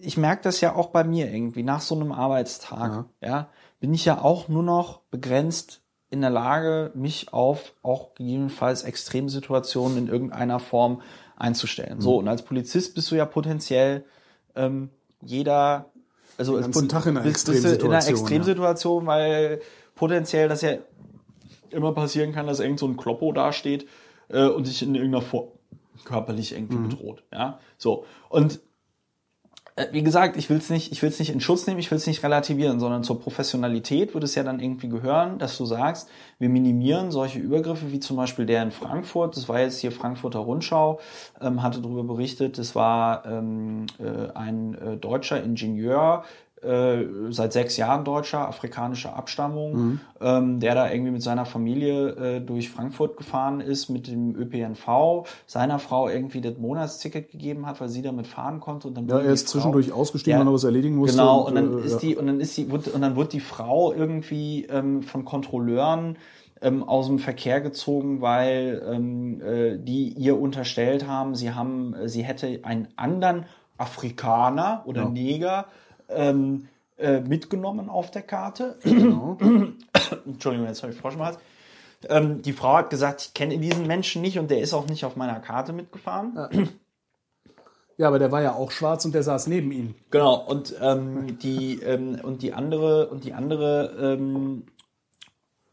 ich 0.00 0.16
merke 0.16 0.42
das 0.42 0.60
ja 0.60 0.74
auch 0.74 0.88
bei 0.88 1.04
mir 1.04 1.32
irgendwie 1.32 1.62
nach 1.62 1.80
so 1.80 1.94
einem 1.94 2.12
Arbeitstag, 2.12 3.06
ja. 3.20 3.28
ja, 3.28 3.48
bin 3.80 3.94
ich 3.94 4.04
ja 4.04 4.20
auch 4.20 4.48
nur 4.48 4.62
noch 4.62 5.00
begrenzt 5.10 5.80
in 6.10 6.20
der 6.20 6.30
Lage, 6.30 6.92
mich 6.94 7.32
auf 7.32 7.72
auch 7.82 8.14
gegebenenfalls 8.14 8.82
Extremsituationen 8.82 9.98
in 9.98 10.08
irgendeiner 10.08 10.60
Form 10.60 11.02
einzustellen. 11.36 11.96
Mhm. 11.96 12.02
So, 12.02 12.18
und 12.18 12.28
als 12.28 12.42
Polizist 12.42 12.94
bist 12.94 13.10
du 13.10 13.16
ja 13.16 13.24
potenziell 13.24 14.04
ähm, 14.54 14.90
jeder 15.22 15.90
Also 16.36 16.54
Den 16.54 16.62
ganzen 16.62 16.88
Tag 16.88 17.06
in 17.06 17.16
einer 17.16 17.26
bist- 17.26 17.46
bist 17.46 17.64
In 17.64 17.90
einer 17.90 18.06
Extremsituation, 18.06 19.06
weil 19.06 19.60
potenziell 19.94 20.48
das 20.48 20.62
ja 20.62 20.74
immer 21.70 21.92
passieren 21.92 22.32
kann, 22.32 22.46
dass 22.46 22.60
irgend 22.60 22.78
so 22.78 22.86
ein 22.86 22.96
Kloppo 22.96 23.32
dasteht 23.32 23.88
äh, 24.28 24.46
und 24.46 24.66
dich 24.66 24.82
in 24.82 24.94
irgendeiner 24.94 25.22
Form 25.22 25.48
körperlich 26.04 26.52
irgendwie 26.52 26.76
Mhm. 26.76 26.88
bedroht. 26.88 27.22
Ja, 27.32 27.58
so. 27.78 28.04
Und 28.28 28.60
äh, 29.76 29.86
wie 29.90 30.02
gesagt, 30.04 30.36
ich 30.36 30.50
will 30.50 30.58
es 30.58 30.70
nicht, 30.70 30.92
ich 30.92 31.02
will 31.02 31.08
es 31.08 31.18
nicht 31.18 31.30
in 31.30 31.40
Schutz 31.40 31.66
nehmen, 31.66 31.80
ich 31.80 31.90
will 31.90 31.98
es 31.98 32.06
nicht 32.06 32.22
relativieren, 32.22 32.78
sondern 32.78 33.02
zur 33.02 33.20
Professionalität 33.20 34.14
würde 34.14 34.24
es 34.26 34.34
ja 34.36 34.44
dann 34.44 34.60
irgendwie 34.60 34.88
gehören, 34.88 35.38
dass 35.38 35.58
du 35.58 35.64
sagst, 35.64 36.08
wir 36.38 36.48
minimieren 36.48 37.10
solche 37.10 37.40
Übergriffe 37.40 37.90
wie 37.90 37.98
zum 37.98 38.16
Beispiel 38.16 38.46
der 38.46 38.62
in 38.62 38.70
Frankfurt. 38.70 39.36
Das 39.36 39.48
war 39.48 39.60
jetzt 39.60 39.80
hier 39.80 39.90
Frankfurter 39.90 40.38
Rundschau, 40.40 41.00
ähm, 41.40 41.62
hatte 41.62 41.80
darüber 41.80 42.04
berichtet. 42.04 42.58
Das 42.58 42.76
war 42.76 43.26
ähm, 43.26 43.86
äh, 43.98 44.30
ein 44.34 44.74
äh, 44.74 44.96
deutscher 44.96 45.42
Ingenieur, 45.42 46.24
äh, 46.64 47.06
seit 47.30 47.52
sechs 47.52 47.76
Jahren 47.76 48.04
Deutscher, 48.04 48.48
afrikanischer 48.48 49.14
Abstammung, 49.16 50.00
ähm, 50.20 50.60
der 50.60 50.74
da 50.74 50.90
irgendwie 50.90 51.10
mit 51.12 51.22
seiner 51.22 51.44
Familie 51.44 52.08
äh, 52.10 52.40
durch 52.40 52.70
Frankfurt 52.70 53.16
gefahren 53.16 53.60
ist 53.60 53.88
mit 53.88 54.06
dem 54.06 54.34
ÖPNV, 54.36 55.26
seiner 55.46 55.78
Frau 55.78 56.08
irgendwie 56.08 56.40
das 56.40 56.56
Monatsticket 56.58 57.30
gegeben 57.30 57.66
hat, 57.66 57.80
weil 57.80 57.88
sie 57.88 58.02
damit 58.02 58.26
fahren 58.26 58.60
konnte 58.60 58.88
und 58.88 58.96
dann 58.96 59.06
Ja, 59.08 59.18
er 59.20 59.32
ist 59.32 59.44
Frau- 59.46 59.52
zwischendurch 59.52 59.92
ausgestiegen, 59.92 60.40
weil 60.40 60.46
er 60.48 60.52
was 60.54 60.64
erledigen 60.64 60.96
musste. 60.96 61.16
Genau, 61.18 61.40
und 61.46 61.54
dann 61.54 61.78
äh, 61.78 61.86
ist 61.86 61.98
die, 61.98 62.16
und 62.16 62.26
dann 62.26 62.40
ist 62.40 62.56
die, 62.56 62.70
wird, 62.70 62.88
und 62.88 63.02
dann 63.02 63.16
wird 63.16 63.32
die 63.32 63.40
Frau 63.40 63.92
irgendwie 63.92 64.64
ähm, 64.70 65.02
von 65.02 65.24
Kontrolleuren 65.24 66.16
ähm, 66.62 66.82
aus 66.82 67.08
dem 67.08 67.18
Verkehr 67.18 67.60
gezogen, 67.60 68.20
weil 68.22 68.82
ähm, 68.90 69.40
äh, 69.42 69.76
die 69.78 70.08
ihr 70.10 70.40
unterstellt 70.40 71.06
haben, 71.06 71.34
sie 71.34 71.52
haben, 71.52 71.94
äh, 71.94 72.08
sie 72.08 72.22
hätte 72.22 72.60
einen 72.62 72.88
anderen 72.96 73.44
Afrikaner 73.76 74.82
oder 74.86 75.02
Ja. 75.02 75.08
Neger 75.10 75.66
ähm, 76.14 76.68
äh, 76.96 77.20
mitgenommen 77.20 77.88
auf 77.88 78.10
der 78.10 78.22
Karte. 78.22 78.78
Genau. 78.82 79.36
Entschuldigung, 80.26 80.66
jetzt 80.66 80.82
habe 80.82 80.92
ich 80.92 80.98
Frosch 80.98 81.14
im 81.14 81.22
Hals. 81.22 81.38
Ähm, 82.08 82.42
die 82.42 82.52
Frau 82.52 82.74
hat 82.74 82.90
gesagt, 82.90 83.22
ich 83.22 83.34
kenne 83.34 83.58
diesen 83.58 83.86
Menschen 83.86 84.22
nicht 84.22 84.38
und 84.38 84.50
der 84.50 84.60
ist 84.60 84.74
auch 84.74 84.86
nicht 84.86 85.04
auf 85.04 85.16
meiner 85.16 85.40
Karte 85.40 85.72
mitgefahren. 85.72 86.70
ja, 87.96 88.08
aber 88.08 88.18
der 88.18 88.30
war 88.30 88.42
ja 88.42 88.54
auch 88.54 88.70
schwarz 88.70 89.04
und 89.04 89.14
der 89.14 89.22
saß 89.22 89.46
neben 89.46 89.72
ihm. 89.72 89.94
Genau, 90.10 90.34
und 90.36 90.74
ähm, 90.80 91.38
die 91.38 91.80
ähm, 91.80 92.20
und 92.22 92.42
die 92.42 92.52
andere 92.52 93.08
und 93.08 93.24
die 93.24 93.32
andere 93.32 93.96
ähm, 93.98 94.64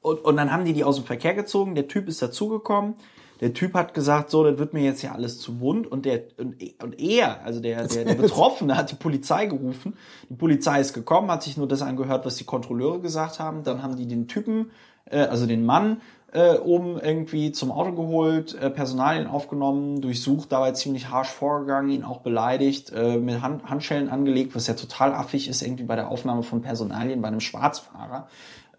und, 0.02 0.24
und 0.24 0.38
dann 0.38 0.52
haben 0.52 0.66
die 0.66 0.74
die 0.74 0.84
aus 0.84 0.96
dem 0.96 1.06
Verkehr 1.06 1.34
gezogen. 1.34 1.76
Der 1.76 1.88
Typ 1.88 2.08
ist 2.08 2.22
dazugekommen. 2.22 2.96
Der 3.42 3.54
Typ 3.54 3.74
hat 3.74 3.94
gesagt, 3.94 4.30
so, 4.30 4.44
das 4.44 4.60
wird 4.60 4.74
mir 4.74 4.84
jetzt 4.84 5.02
ja 5.02 5.14
alles 5.14 5.40
zu 5.40 5.58
bunt. 5.58 5.88
Und 5.88 6.06
der 6.06 6.22
und, 6.38 6.56
und 6.82 7.00
er, 7.00 7.44
also 7.44 7.60
der, 7.60 7.88
der, 7.88 8.06
der 8.06 8.16
Betroffene, 8.16 8.78
hat 8.78 8.92
die 8.92 8.96
Polizei 8.96 9.48
gerufen. 9.48 9.96
Die 10.30 10.36
Polizei 10.36 10.80
ist 10.80 10.94
gekommen, 10.94 11.30
hat 11.32 11.44
sich 11.44 11.58
nur 11.58 11.68
das 11.68 11.82
angehört, 11.82 12.26
was 12.26 12.36
die 12.36 12.44
Kontrolleure 12.46 13.02
gesagt 13.02 13.40
haben. 13.40 13.64
Dann 13.64 13.82
haben 13.82 13.98
die 13.98 14.08
den 14.08 14.28
Typen, 14.28 14.72
äh, 15.06 15.22
also 15.22 15.48
den 15.48 15.66
Mann, 15.66 16.02
äh, 16.32 16.58
oben 16.58 16.98
irgendwie 17.00 17.52
zum 17.52 17.72
Auto 17.72 17.92
geholt, 17.92 18.54
äh, 18.54 18.70
Personalien 18.70 19.28
aufgenommen, 19.28 20.02
durchsucht, 20.02 20.52
dabei 20.52 20.72
ziemlich 20.72 21.10
harsch 21.10 21.30
vorgegangen, 21.30 21.90
ihn 21.90 22.04
auch 22.04 22.22
beleidigt, 22.22 22.92
äh, 22.96 23.18
mit 23.18 23.42
Hand, 23.42 23.70
Handschellen 23.70 24.08
angelegt, 24.08 24.56
was 24.56 24.68
ja 24.68 24.76
total 24.76 25.14
affig 25.14 25.50
ist, 25.50 25.62
irgendwie 25.62 25.84
bei 25.84 25.96
der 25.96 26.10
Aufnahme 26.10 26.44
von 26.44 26.62
Personalien 26.62 27.22
bei 27.22 27.28
einem 27.28 27.42
Schwarzfahrer. 27.42 28.28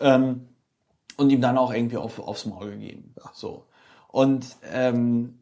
Ähm, 0.00 0.48
und 1.18 1.28
ihm 1.30 1.42
dann 1.42 1.58
auch 1.58 1.72
irgendwie 1.74 1.98
auf, 1.98 2.18
aufs 2.18 2.46
Maul 2.46 2.70
gegeben. 2.70 3.14
So. 3.34 3.66
Und, 4.12 4.46
ähm, 4.72 5.40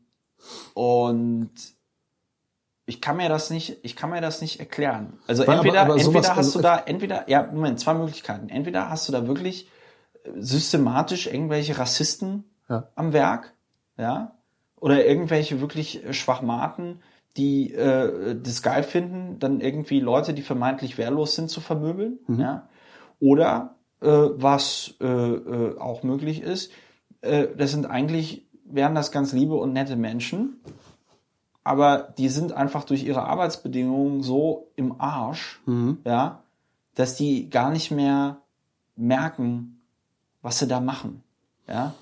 und 0.74 1.51
ich 2.86 3.01
kann 3.01 3.16
mir 3.18 3.28
das 3.28 3.51
nicht, 3.51 3.78
ich 3.82 3.94
kann 3.97 4.10
mir 4.10 4.20
das 4.20 4.40
nicht 4.40 4.59
erklären. 4.59 5.18
Also 5.26 5.42
Aber- 5.42 5.55
entweder, 5.56 5.82
aber 5.82 5.97
entweder 5.97 6.30
hast 6.30 6.36
also- 6.38 6.59
du 6.59 6.62
da, 6.62 6.78
entweder, 6.78 7.28
ja, 7.28 7.42
Moment, 7.52 7.78
zwei 7.78 7.94
Möglichkeiten. 7.94 8.48
Entweder 8.48 8.88
hast 8.88 9.06
du 9.09 9.12
da 9.12 9.26
wirklich 9.26 9.68
äh, 10.24 10.30
systematisch 10.36 11.26
irgendwelche 11.26 11.78
Rassisten 11.78 12.44
Ja. 12.68 12.88
am 12.94 13.12
Werk, 13.12 13.52
ja, 13.98 14.36
oder 14.76 15.05
irgendwelche 15.06 15.60
wirklich 15.60 16.05
äh, 16.05 16.12
Schwachmaten, 16.14 17.01
die 17.36 17.72
äh, 17.74 18.36
das 18.42 18.62
geil 18.62 18.82
finden, 18.82 19.38
dann 19.38 19.60
irgendwie 19.60 20.01
Leute, 20.01 20.32
die 20.34 20.42
vermeintlich 20.42 20.98
wehrlos 20.98 21.34
sind, 21.36 21.48
zu 21.51 21.60
vermöbeln, 21.60 22.18
ja, 22.28 22.68
oder 23.20 23.76
äh, 24.01 24.06
was 24.09 24.94
äh, 25.01 25.06
äh, 25.06 25.78
auch 25.78 26.02
möglich 26.02 26.42
ist, 26.42 26.72
äh, 27.20 27.47
das 27.56 27.70
sind 27.70 27.86
eigentlich 27.86 28.47
wären 28.72 28.94
das 28.94 29.12
ganz 29.12 29.32
liebe 29.32 29.55
und 29.55 29.72
nette 29.72 29.97
Menschen, 29.97 30.60
aber 31.64 32.14
die 32.18 32.28
sind 32.28 32.52
einfach 32.52 32.84
durch 32.84 33.05
ihre 33.05 33.24
Arbeitsbedingungen 33.24 34.22
so 34.22 34.68
im 34.76 35.01
Arsch, 35.01 35.60
ja, 36.05 36.42
dass 36.94 37.16
die 37.16 37.51
gar 37.51 37.70
nicht 37.70 37.90
mehr 37.90 38.40
merken, 38.97 39.80
was 40.42 40.59
sie 40.59 40.66
da 40.66 40.80
machen, 40.80 41.22
ja. 41.68 41.94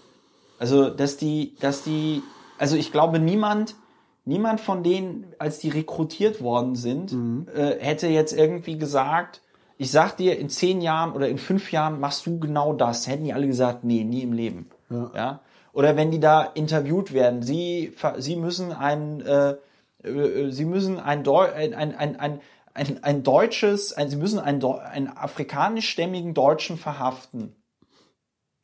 Also, 0.58 0.90
dass 0.90 1.16
die, 1.16 1.54
dass 1.60 1.82
die, 1.82 2.22
also 2.58 2.76
ich 2.76 2.90
glaube, 2.90 3.20
niemand, 3.20 3.76
niemand 4.24 4.60
von 4.60 4.82
denen, 4.82 5.26
als 5.38 5.58
die 5.58 5.68
rekrutiert 5.68 6.40
worden 6.42 6.74
sind, 6.74 7.12
äh, 7.54 7.78
hätte 7.78 8.08
jetzt 8.08 8.32
irgendwie 8.32 8.76
gesagt, 8.76 9.40
ich 9.76 9.92
sag 9.92 10.16
dir, 10.16 10.38
in 10.38 10.48
zehn 10.48 10.80
Jahren 10.80 11.12
oder 11.12 11.28
in 11.28 11.38
fünf 11.38 11.70
Jahren 11.70 12.00
machst 12.00 12.26
du 12.26 12.40
genau 12.40 12.72
das. 12.72 13.06
Hätten 13.06 13.24
die 13.24 13.32
alle 13.32 13.46
gesagt, 13.46 13.84
nee, 13.84 14.02
nie 14.02 14.22
im 14.22 14.32
Leben. 14.32 14.68
Ja. 14.90 15.40
Oder 15.78 15.94
wenn 15.94 16.10
die 16.10 16.18
da 16.18 16.42
interviewt 16.42 17.12
werden, 17.12 17.44
sie, 17.44 17.94
sie 18.16 18.34
müssen 18.34 18.72
ein, 18.72 19.20
äh, 19.20 19.54
äh, 20.02 20.50
sie 20.50 20.64
müssen 20.64 20.98
ein, 20.98 21.22
Deu 21.22 21.52
ein, 21.52 21.72
ein, 21.72 21.94
ein, 21.94 22.40
ein, 22.74 23.04
ein, 23.04 23.22
deutsches, 23.22 23.92
ein, 23.92 24.10
sie 24.10 24.16
müssen 24.16 24.40
einen, 24.40 24.64
einen 24.64 25.06
afrikanischstämmigen 25.06 26.34
Deutschen 26.34 26.78
verhaften. 26.78 27.54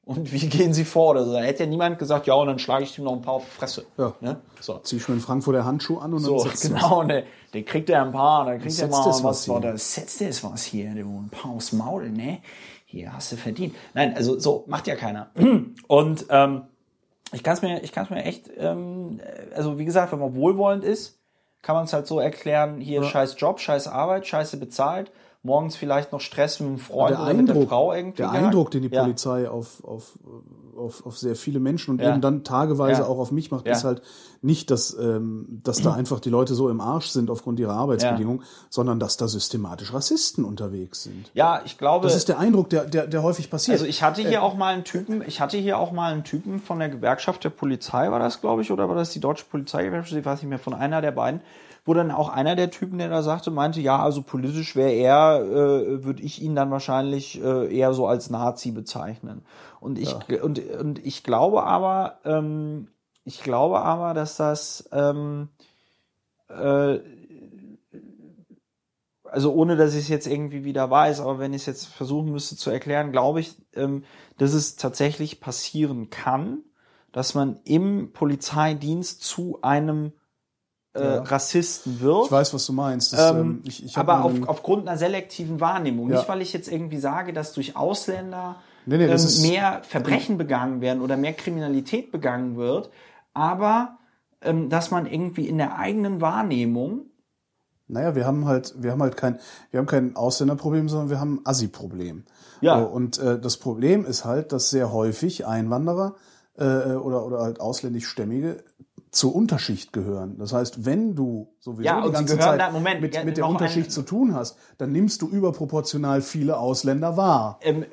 Und 0.04 0.32
wie 0.32 0.48
gehen 0.48 0.74
sie 0.74 0.84
vor? 0.84 1.10
Oder 1.10 1.24
so? 1.24 1.34
Da 1.34 1.42
hätte 1.42 1.62
ja 1.62 1.68
niemand 1.70 2.00
gesagt, 2.00 2.26
ja, 2.26 2.34
und 2.34 2.48
dann 2.48 2.58
schlage 2.58 2.82
ich 2.82 2.98
ihm 2.98 3.04
noch 3.04 3.12
ein 3.12 3.22
paar 3.22 3.34
auf 3.34 3.44
die 3.44 3.58
Fresse. 3.58 3.86
Ja. 3.96 4.14
Ne? 4.20 4.40
So. 4.60 4.78
Zieh 4.78 4.96
ich 4.96 5.08
mir 5.08 5.14
in 5.14 5.20
Frankfurt 5.20 5.54
der 5.54 5.64
Handschuh 5.64 5.98
an 5.98 6.14
und 6.14 6.18
So, 6.18 6.38
dann 6.38 6.48
setzt 6.48 6.62
genau, 6.74 7.04
der, 7.04 7.22
der 7.52 7.62
kriegt 7.62 7.90
er 7.90 8.02
ein 8.02 8.10
paar, 8.10 8.44
dann 8.44 8.60
kriegt 8.60 8.76
er 8.76 8.88
mal 8.88 9.06
was, 9.06 9.22
was 9.22 9.44
da 9.62 9.78
setzt 9.78 10.20
es 10.20 10.42
was 10.42 10.64
hier, 10.64 10.92
du, 10.96 11.02
ein 11.02 11.30
paar 11.30 11.52
aufs 11.52 11.72
Maul, 11.72 12.10
ne? 12.10 12.40
Hier 12.86 13.12
hast 13.12 13.30
du 13.30 13.36
verdient. 13.36 13.76
Nein, 13.94 14.16
also 14.16 14.36
so 14.36 14.64
macht 14.66 14.88
ja 14.88 14.96
keiner. 14.96 15.30
Und 15.86 16.26
ähm, 16.28 16.62
ich 17.34 17.42
kann 17.42 17.54
es 17.54 17.62
mir, 17.62 17.82
ich 17.82 17.92
kann 17.92 18.04
es 18.04 18.10
mir 18.10 18.24
echt, 18.24 18.50
ähm, 18.56 19.20
also 19.54 19.78
wie 19.78 19.84
gesagt, 19.84 20.12
wenn 20.12 20.20
man 20.20 20.34
wohlwollend 20.34 20.84
ist, 20.84 21.18
kann 21.62 21.76
man 21.76 21.84
es 21.84 21.92
halt 21.92 22.06
so 22.06 22.20
erklären, 22.20 22.80
hier 22.80 23.02
scheiß 23.02 23.36
Job, 23.38 23.58
scheiß 23.60 23.88
Arbeit, 23.88 24.26
scheiße 24.26 24.56
bezahlt, 24.58 25.10
morgens 25.42 25.76
vielleicht 25.76 26.12
noch 26.12 26.20
Stress 26.20 26.60
mit 26.60 26.68
einem 26.68 26.78
Freund 26.78 27.10
der 27.16 27.22
oder 27.22 27.34
mit 27.34 27.48
der 27.48 27.54
Eindruck, 27.54 27.68
Frau 27.70 27.92
irgendwie. 27.92 28.16
der 28.18 28.26
gehabt. 28.28 28.44
Eindruck, 28.44 28.70
den 28.70 28.82
die 28.82 28.88
Ja. 28.88 29.02
Polizei 29.02 29.48
auf, 29.48 29.82
auf, 29.84 30.18
auf, 30.76 31.04
auf 31.06 31.18
sehr 31.18 31.36
viele 31.36 31.60
Menschen 31.60 31.92
und 31.92 32.00
Ja. 32.00 32.10
eben 32.10 32.20
dann 32.20 32.44
tageweise 32.44 33.02
Ja. 33.02 33.08
auch 33.08 33.18
auf 33.18 33.30
mich 33.32 33.50
macht, 33.50 33.66
Ja. 33.66 33.72
ist 33.72 33.84
halt 33.84 34.02
nicht, 34.42 34.70
dass, 34.70 34.96
ähm, 34.98 35.60
dass 35.64 35.80
da 35.80 35.92
einfach 35.94 36.20
die 36.20 36.30
Leute 36.30 36.54
so 36.54 36.68
im 36.68 36.80
Arsch 36.80 37.08
sind 37.08 37.30
aufgrund 37.30 37.58
ihrer 37.60 37.74
Arbeitsbedingungen, 37.74 38.42
sondern 38.70 38.98
dass 39.00 39.16
da 39.16 39.28
systematisch 39.28 39.92
Rassisten 39.92 40.44
unterwegs 40.44 41.02
sind. 41.02 41.30
Ja, 41.34 41.60
ich 41.64 41.78
glaube. 41.78 42.06
Das 42.06 42.16
ist 42.16 42.28
der 42.28 42.38
Eindruck, 42.38 42.68
der, 42.70 42.84
der, 42.84 43.06
der 43.06 43.22
häufig 43.22 43.50
passiert. 43.50 43.74
Also 43.74 43.86
ich 43.86 44.02
hatte 44.02 44.22
hier 44.22 44.42
auch 44.42 44.54
mal 44.54 44.74
einen 44.74 44.84
Typen, 44.84 45.22
ich 45.26 45.40
hatte 45.40 45.56
hier 45.56 45.78
auch 45.78 45.92
mal 45.92 46.12
einen 46.12 46.24
Typen 46.24 46.60
von 46.60 46.78
der 46.78 46.88
Gewerkschaft 46.88 47.44
der 47.44 47.50
Polizei, 47.50 48.10
war 48.10 48.18
das, 48.18 48.40
glaube 48.40 48.62
ich, 48.62 48.70
oder 48.70 48.88
war 48.88 48.96
das 48.96 49.10
die 49.10 49.20
deutsche 49.20 49.44
Polizeigewerkschaft, 49.46 50.18
ich 50.18 50.24
weiß 50.24 50.40
nicht 50.42 50.48
mehr, 50.50 50.58
von 50.58 50.74
einer 50.74 51.00
der 51.00 51.12
beiden, 51.12 51.40
wo 51.86 51.92
dann 51.92 52.10
auch 52.10 52.30
einer 52.30 52.56
der 52.56 52.70
Typen, 52.70 52.96
der 52.98 53.10
da 53.10 53.22
sagte, 53.22 53.50
meinte, 53.50 53.80
ja, 53.80 54.02
also 54.02 54.22
politisch 54.22 54.74
wäre 54.74 54.92
er, 54.92 55.42
äh, 55.42 56.04
würde 56.04 56.22
ich 56.22 56.40
ihn 56.40 56.54
dann 56.54 56.70
wahrscheinlich 56.70 57.42
äh, 57.42 57.74
eher 57.76 57.92
so 57.92 58.06
als 58.06 58.30
Nazi 58.30 58.70
bezeichnen. 58.70 59.42
Und 59.84 59.98
ich 59.98 60.14
und, 60.42 60.58
und 60.80 61.04
ich 61.04 61.24
glaube 61.24 61.64
aber, 61.64 62.18
ähm, 62.24 62.88
ich 63.24 63.42
glaube 63.42 63.82
aber, 63.82 64.14
dass 64.14 64.38
das 64.38 64.88
ähm, 64.92 65.50
äh, 66.48 67.00
also 69.24 69.52
ohne 69.52 69.76
dass 69.76 69.92
ich 69.92 70.04
es 70.04 70.08
jetzt 70.08 70.26
irgendwie 70.26 70.64
wieder 70.64 70.90
weiß, 70.90 71.20
aber 71.20 71.38
wenn 71.38 71.52
ich 71.52 71.62
es 71.62 71.66
jetzt 71.66 71.86
versuchen 71.88 72.32
müsste 72.32 72.56
zu 72.56 72.70
erklären, 72.70 73.12
glaube 73.12 73.40
ich, 73.40 73.56
ähm, 73.74 74.04
dass 74.38 74.54
es 74.54 74.76
tatsächlich 74.76 75.40
passieren 75.40 76.08
kann, 76.08 76.60
dass 77.12 77.34
man 77.34 77.60
im 77.64 78.10
Polizeidienst 78.14 79.22
zu 79.22 79.58
einem 79.60 80.12
äh, 80.94 81.02
Ja. 81.02 81.22
Rassisten 81.24 82.00
wird. 82.00 82.24
ich 82.24 82.32
weiß, 82.32 82.54
was 82.54 82.64
du 82.64 82.72
meinst. 82.72 83.12
Das, 83.12 83.32
Ähm, 83.32 83.36
ähm, 83.36 83.62
ich, 83.66 83.84
ich 83.84 83.98
aber 83.98 84.24
auf, 84.24 84.32
aufgrund 84.46 84.88
einer 84.88 84.96
selektiven 84.96 85.60
Wahrnehmung. 85.60 86.08
Ja. 86.08 86.16
Nicht, 86.16 86.28
weil 86.30 86.40
ich 86.40 86.54
jetzt 86.54 86.72
irgendwie 86.72 86.98
sage, 86.98 87.34
dass 87.34 87.52
durch 87.52 87.76
Ausländer 87.76 88.62
Nee, 88.86 88.98
nee, 88.98 89.04
ähm, 89.06 89.42
mehr 89.42 89.80
Verbrechen 89.82 90.36
begangen 90.38 90.80
werden 90.80 91.00
oder 91.02 91.16
mehr 91.16 91.32
Kriminalität 91.32 92.12
begangen 92.12 92.56
wird, 92.56 92.90
aber 93.32 93.98
ähm, 94.42 94.68
dass 94.68 94.90
man 94.90 95.06
irgendwie 95.06 95.48
in 95.48 95.58
der 95.58 95.78
eigenen 95.78 96.20
Wahrnehmung 96.20 97.06
Naja, 97.88 98.14
wir 98.14 98.26
haben 98.26 98.46
halt, 98.46 98.74
wir 98.78 98.92
haben 98.92 99.02
halt 99.02 99.16
kein, 99.16 99.38
wir 99.70 99.78
haben 99.78 99.86
kein 99.86 100.16
Ausländerproblem, 100.16 100.88
sondern 100.88 101.10
wir 101.10 101.20
haben 101.20 101.36
ein 101.38 101.46
Assi-Problem. 101.46 102.24
Ja. 102.60 102.78
Und 102.82 103.18
äh, 103.18 103.38
das 103.38 103.56
Problem 103.58 104.04
ist 104.06 104.24
halt, 104.24 104.52
dass 104.52 104.70
sehr 104.70 104.92
häufig 104.92 105.46
Einwanderer 105.46 106.14
äh, 106.56 106.64
oder, 106.64 107.24
oder 107.26 107.40
halt 107.40 107.60
ausländischstämmige 107.60 108.64
zur 109.10 109.34
Unterschicht 109.34 109.92
gehören. 109.92 110.38
Das 110.38 110.52
heißt, 110.52 110.84
wenn 110.86 111.14
du 111.14 111.54
sowieso 111.60 111.82
Ja, 111.82 112.04
die 112.04 112.10
ganze 112.12 112.38
Zeit 112.38 112.58
da- 112.60 112.70
Moment, 112.70 113.00
mit, 113.00 113.14
ja, 113.14 113.22
mit 113.22 113.36
der 113.36 113.46
Unterschicht 113.46 113.88
ein- 113.88 113.90
zu 113.90 114.02
tun 114.02 114.34
hast, 114.34 114.56
dann 114.78 114.90
nimmst 114.90 115.22
du 115.22 115.28
überproportional 115.28 116.20
viele 116.20 116.58
Ausländer 116.58 117.16
wahr. 117.16 117.58
Ähm, 117.62 117.84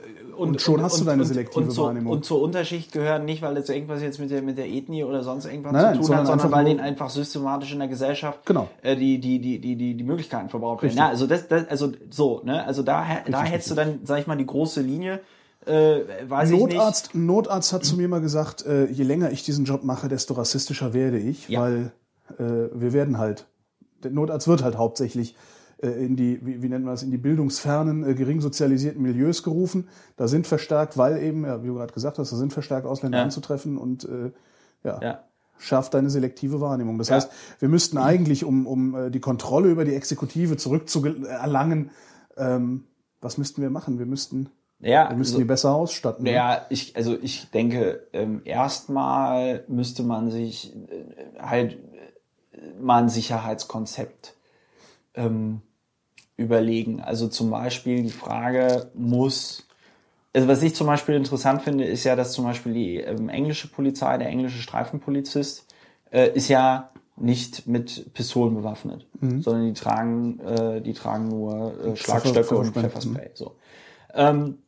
und, 0.42 0.62
schon 0.62 0.82
hast 0.82 1.00
du 1.00 1.06
deine 1.06 1.24
selektive 1.26 1.64
und 1.64 1.72
zur, 1.72 1.86
Wahrnehmung. 1.88 2.12
Und 2.14 2.26
zur 2.26 2.42
Unterschicht 2.42 2.92
gehören 2.92 3.26
nicht, 3.26 3.42
weil 3.42 3.56
das 3.56 3.70
irgendwas 3.70 4.02
jetzt 4.02 4.20
mit 4.20 4.32
der, 4.32 4.42
mit 4.42 4.58
der 4.58 4.68
Ethnie 4.68 5.04
oder 5.04 5.24
sonst 5.24 5.46
irgendwas 5.46 5.74
Nein, 5.74 5.94
zu 5.94 6.00
tun 6.00 6.04
sondern 6.08 6.28
hat, 6.28 6.42
sondern 6.42 6.52
weil 6.52 6.66
denen 6.66 6.80
einfach 6.80 7.10
systematisch 7.10 7.72
in 7.74 7.80
der 7.80 7.88
Gesellschaft 7.88 8.46
Genau. 8.46 8.68
äh, 8.82 8.96
die, 8.96 9.20
die, 9.20 9.40
die, 9.40 9.60
die, 9.60 9.76
die, 9.76 9.96
die 9.96 10.04
Möglichkeiten 10.04 10.50
verbraucht 10.50 10.84
werden. 10.84 10.98
Ja, 10.98 11.08
also 11.10 11.28
das, 11.28 11.48
das, 11.48 11.68
also 11.70 11.92
so, 12.10 12.42
ne? 12.44 12.66
Also 12.66 12.84
da, 12.84 13.06
da 13.30 13.44
hättest 13.44 13.72
du 13.72 13.76
dann, 13.76 14.00
sag 14.04 14.20
ich 14.20 14.28
mal, 14.28 14.36
die 14.38 14.46
große 14.46 14.82
Linie. 14.82 15.22
Äh, 15.66 16.00
weiß 16.28 16.50
ich 16.50 16.56
nicht. 16.58 16.74
Notarzt, 16.74 17.14
Notarzt 17.16 17.72
hat 17.74 17.86
zu 17.86 17.96
mir 17.96 18.08
mal 18.08 18.22
gesagt, 18.22 18.66
äh, 18.66 18.86
je 18.88 19.04
länger 19.04 19.32
ich 19.32 19.44
diesen 19.44 19.66
Job 19.66 19.84
mache, 19.84 20.08
desto 20.08 20.34
rassistischer 20.34 20.94
werde 20.94 21.20
ich, 21.20 21.50
Ja. 21.50 21.62
weil 21.62 21.92
äh, 22.40 22.44
wir 22.74 22.94
werden 22.94 23.20
halt, 23.20 23.46
der 24.04 24.10
Notarzt 24.12 24.48
wird 24.48 24.64
halt 24.64 24.78
hauptsächlich 24.78 25.36
in 25.88 26.16
die, 26.16 26.40
wie, 26.46 26.62
wie 26.62 26.70
nennt 26.70 26.86
man 26.86 26.94
das, 26.94 27.04
in 27.04 27.12
die 27.12 27.18
bildungsfernen, 27.18 28.04
äh, 28.08 28.14
gering 28.14 28.42
sozialisierten 28.42 29.02
Milieus 29.02 29.44
gerufen. 29.44 29.88
Da 30.16 30.28
sind 30.28 30.48
verstärkt, 30.48 30.98
weil 30.98 31.22
eben, 31.24 31.46
ja, 31.46 31.64
wie 31.64 31.68
du 31.68 31.76
gerade 31.76 31.94
gesagt 31.94 32.18
hast, 32.20 32.32
da 32.32 32.36
sind 32.36 32.54
verstärkt 32.54 32.86
Ausländer 32.86 33.18
Ja. 33.20 33.24
anzutreffen 33.24 33.78
und 33.78 34.04
äh, 34.06 34.32
ja, 34.84 35.00
Ja. 35.02 35.24
schafft 35.58 35.94
deine 35.94 36.10
selektive 36.10 36.62
Wahrnehmung. 36.62 36.98
Das 36.98 37.10
Ja. 37.10 37.16
heißt, 37.16 37.32
wir 37.60 37.70
müssten 37.70 37.98
eigentlich, 37.98 38.44
um, 38.44 38.66
um 38.68 38.96
äh, 38.96 39.10
die 39.12 39.20
Kontrolle 39.20 39.70
über 39.70 39.86
die 39.86 39.96
Exekutive 39.96 40.58
zurückzuerlangen, 40.58 41.92
ähm, 42.38 42.86
was 43.22 43.38
müssten 43.38 43.62
wir 43.62 43.70
machen? 43.70 44.00
Wir 44.00 44.06
müssten, 44.08 44.50
Ja, 44.80 45.10
wir 45.10 45.18
müssten 45.18 45.34
so- 45.34 45.40
die 45.40 45.46
besser 45.46 45.74
ausstatten. 45.76 46.24
ne? 46.26 46.34
Ja, 46.34 46.66
ich, 46.70 46.96
also 46.96 47.16
ich 47.22 47.50
denke, 47.52 48.08
ähm, 48.14 48.42
erstmal 48.46 49.64
müsste 49.68 50.02
man 50.04 50.32
sich 50.32 50.76
äh, 50.76 51.40
halt 51.40 51.74
äh, 52.54 52.80
mal 52.82 53.04
ein 53.04 53.10
Sicherheitskonzept 53.10 54.36
ähm, 55.14 55.62
überlegen. 56.42 57.02
Also 57.02 57.28
zum 57.28 57.50
Beispiel 57.50 58.04
die 58.04 58.10
Frage 58.10 58.90
muss, 58.94 59.68
also 60.34 60.48
was 60.48 60.64
ich 60.64 60.76
zum 60.76 60.88
Beispiel 60.88 61.16
interessant 61.16 61.62
finde, 61.62 61.86
ist 61.86 62.04
ja, 62.04 62.16
dass 62.16 62.34
zum 62.34 62.46
Beispiel 62.46 62.74
die 62.74 62.98
ähm, 62.98 63.30
englische 63.30 63.68
Polizei, 63.68 64.18
der 64.18 64.28
englische 64.28 64.62
Streifenpolizist, 64.62 65.66
äh, 66.12 66.30
ist 66.34 66.48
ja 66.48 66.92
nicht 67.18 67.68
mit 67.68 68.14
Pistolen 68.14 68.56
bewaffnet, 68.56 69.06
sondern 69.42 69.66
die 69.66 69.74
tragen, 69.74 70.40
äh, 70.40 70.82
die 70.82 70.94
tragen 70.94 71.28
nur 71.28 71.74
äh, 71.84 71.96
Schlagstöcke 71.96 72.56
und 72.56 72.74
Pfefferspray. 72.74 73.32
So. 73.36 73.58
Ähm, 74.14 74.60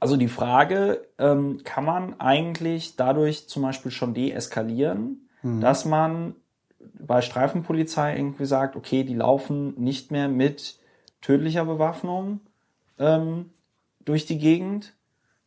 also 0.00 0.16
die 0.16 0.28
Frage, 0.28 1.06
ähm, 1.18 1.60
kann 1.64 1.84
man 1.84 2.20
eigentlich 2.20 2.96
dadurch 2.96 3.48
zum 3.48 3.62
Beispiel 3.62 3.90
schon 3.90 4.14
deeskalieren, 4.14 5.28
dass 5.60 5.84
man 5.84 6.36
bei 6.98 7.20
Streifenpolizei 7.20 8.16
irgendwie 8.16 8.46
sagt, 8.46 8.76
okay, 8.76 9.04
die 9.04 9.14
laufen 9.14 9.74
nicht 9.80 10.10
mehr 10.10 10.28
mit 10.28 10.78
tödlicher 11.20 11.64
Bewaffnung 11.64 12.40
ähm, 12.98 13.50
durch 14.04 14.26
die 14.26 14.38
Gegend, 14.38 14.94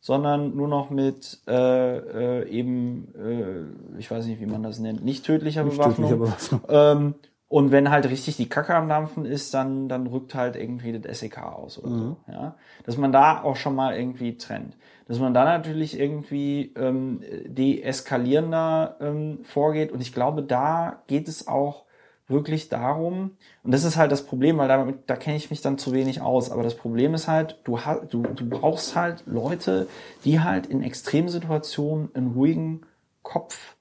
sondern 0.00 0.56
nur 0.56 0.68
noch 0.68 0.90
mit 0.90 1.40
äh, 1.46 2.42
äh, 2.42 2.48
eben, 2.48 3.14
äh, 3.14 3.98
ich 3.98 4.10
weiß 4.10 4.26
nicht, 4.26 4.40
wie 4.40 4.46
man 4.46 4.62
das 4.62 4.78
nennt, 4.78 5.04
nicht 5.04 5.24
tödlicher 5.24 5.64
Nicht 5.64 5.76
Bewaffnung. 5.76 6.08
tödlicher 6.08 6.16
Bewaffnung. 6.16 6.60
Ähm, 6.68 7.14
und 7.48 7.72
wenn 7.72 7.90
halt 7.90 8.08
richtig 8.10 8.36
die 8.36 8.48
Kacke 8.48 8.74
am 8.74 8.88
Dampfen 8.88 9.24
ist, 9.24 9.54
dann, 9.54 9.88
dann 9.88 10.06
rückt 10.06 10.34
halt 10.34 10.54
irgendwie 10.54 10.98
das 10.98 11.20
SEK 11.20 11.38
aus 11.38 11.78
oder 11.82 11.96
so. 11.96 12.16
Ja? 12.30 12.56
Dass 12.84 12.98
man 12.98 13.10
da 13.10 13.42
auch 13.42 13.56
schon 13.56 13.74
mal 13.74 13.96
irgendwie 13.96 14.36
trennt. 14.36 14.76
Dass 15.08 15.18
man 15.18 15.34
da 15.34 15.44
natürlich 15.44 15.98
irgendwie 15.98 16.72
ähm, 16.76 17.22
deeskalierender 17.46 18.96
ähm, 19.00 19.38
vorgeht. 19.42 19.90
Und 19.90 20.00
ich 20.00 20.12
glaube, 20.12 20.42
da 20.42 21.02
geht 21.06 21.28
es 21.28 21.48
auch 21.48 21.84
wirklich 22.28 22.68
darum, 22.68 23.32
und 23.62 23.72
das 23.72 23.84
ist 23.84 23.96
halt 23.96 24.12
das 24.12 24.26
Problem, 24.26 24.58
weil 24.58 24.68
damit, 24.68 24.98
da 25.06 25.16
kenne 25.16 25.36
ich 25.36 25.50
mich 25.50 25.62
dann 25.62 25.78
zu 25.78 25.92
wenig 25.92 26.20
aus, 26.20 26.50
aber 26.50 26.62
das 26.62 26.76
Problem 26.76 27.14
ist 27.14 27.26
halt, 27.26 27.58
du, 27.64 27.78
du, 28.10 28.22
du 28.22 28.48
brauchst 28.48 28.94
halt 28.94 29.24
Leute, 29.26 29.88
die 30.26 30.40
halt 30.40 30.66
in 30.66 30.82
Extremsituationen 30.82 32.14
einen 32.14 32.32
ruhigen 32.32 32.82
Kopf 33.22 33.76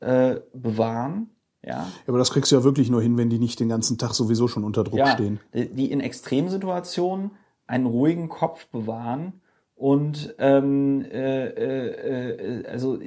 äh, 0.00 0.36
bewahren, 0.54 1.28
ja, 1.64 1.86
aber 2.08 2.18
das 2.18 2.32
kriegst 2.32 2.50
du 2.50 2.56
ja 2.56 2.64
wirklich 2.64 2.90
nur 2.90 3.00
hin, 3.00 3.16
wenn 3.16 3.30
die 3.30 3.38
nicht 3.38 3.60
den 3.60 3.68
ganzen 3.68 3.96
Tag 3.96 4.14
sowieso 4.14 4.48
schon 4.48 4.64
unter 4.64 4.82
Druck 4.82 4.98
ja, 4.98 5.12
stehen. 5.12 5.38
die 5.52 5.92
in 5.92 6.00
Extremsituationen 6.00 7.32
einen 7.68 7.86
ruhigen 7.86 8.28
Kopf 8.28 8.66
bewahren 8.66 9.41
und 9.76 10.34
ähm, 10.38 11.04
äh, 11.10 11.46
äh, 11.46 12.60
äh, 12.60 12.66
also 12.68 12.98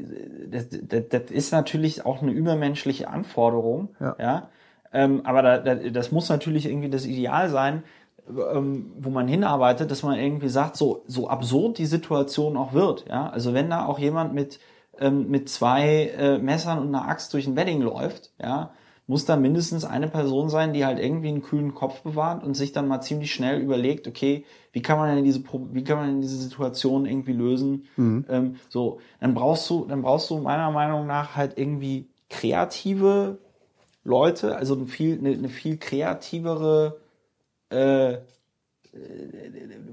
das, 0.48 0.68
das, 0.70 1.04
das 1.10 1.32
ist 1.32 1.52
natürlich 1.52 2.06
auch 2.06 2.22
eine 2.22 2.32
übermenschliche 2.32 3.08
Anforderung, 3.10 3.90
Ja. 4.20 4.50
Ähm, 4.94 5.22
aber 5.26 5.42
da, 5.42 5.58
da, 5.58 5.76
das 5.76 6.12
muss 6.12 6.30
natürlich 6.30 6.66
irgendwie 6.68 6.90
das 6.90 7.06
Ideal 7.06 7.50
sein, 7.50 7.84
ähm, 8.30 8.94
wo 8.98 9.10
man 9.10 9.28
hinarbeitet, 9.28 9.92
dass 9.92 10.04
man 10.04 10.18
irgendwie 10.18 10.48
sagt, 10.50 10.78
so 10.78 11.04
so 11.06 11.28
absurd 11.30 11.78
die 11.78 11.86
Situation 11.86 12.56
auch 12.58 12.74
wird, 12.74 13.06
ja. 13.08 13.30
Also 13.30 13.54
wenn 13.54 13.70
da 13.70 13.86
auch 13.86 14.00
jemand 14.00 14.34
mit 14.34 14.60
ähm, 15.00 15.30
mit 15.30 15.50
zwei 15.50 16.14
äh, 16.18 16.38
Messern 16.40 16.80
und 16.80 16.88
einer 16.96 17.08
Axt 17.08 17.34
durch 17.34 17.46
ein 17.48 17.56
Wedding 17.56 17.82
läuft, 17.82 18.32
ja, 18.42 18.72
muss 19.08 19.26
da 19.26 19.36
mindestens 19.36 19.86
eine 19.86 20.08
Person 20.08 20.50
sein, 20.50 20.74
die 20.74 20.86
halt 20.86 21.00
irgendwie 21.00 21.28
einen 21.28 21.44
kühlen 21.44 21.76
Kopf 21.76 22.02
bewahrt 22.02 22.44
und 22.44 22.56
sich 22.56 22.72
dann 22.72 22.88
mal 22.88 23.02
ziemlich 23.02 23.34
schnell 23.34 23.62
überlegt, 23.62 24.08
okay, 24.08 24.46
wie 24.72 24.82
kann 24.82 24.98
man 24.98 25.16
denn 25.16 25.24
diese, 25.24 25.44
wie 25.72 25.84
kann 25.84 25.98
man 25.98 26.08
denn 26.08 26.22
diese 26.22 26.38
Situation 26.38 27.06
irgendwie 27.06 27.34
lösen? 27.34 27.88
Ähm, 28.30 28.56
so, 28.70 29.00
dann 29.20 29.36
brauchst 29.36 29.70
du, 29.70 29.86
dann 29.86 30.02
brauchst 30.02 30.30
du 30.30 30.40
meiner 30.40 30.72
Meinung 30.72 31.06
nach 31.06 31.36
halt 31.36 31.58
irgendwie 31.58 32.08
kreative 32.30 33.38
Leute, 34.04 34.56
also 34.56 34.76
eine 34.76 34.88
viel, 34.88 35.18
eine, 35.18 35.32
eine 35.32 35.50
viel 35.50 35.78
kreativere 35.78 37.00
äh, 37.70 38.18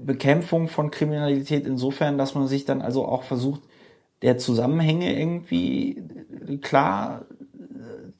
Bekämpfung 0.05 0.67
von 0.67 0.91
Kriminalität 0.91 1.67
insofern, 1.67 2.17
dass 2.17 2.35
man 2.35 2.47
sich 2.47 2.65
dann 2.65 2.81
also 2.81 3.05
auch 3.05 3.23
versucht, 3.23 3.61
der 4.21 4.37
Zusammenhänge 4.37 5.17
irgendwie 5.19 6.01
klar 6.61 7.25
äh, 7.29 7.32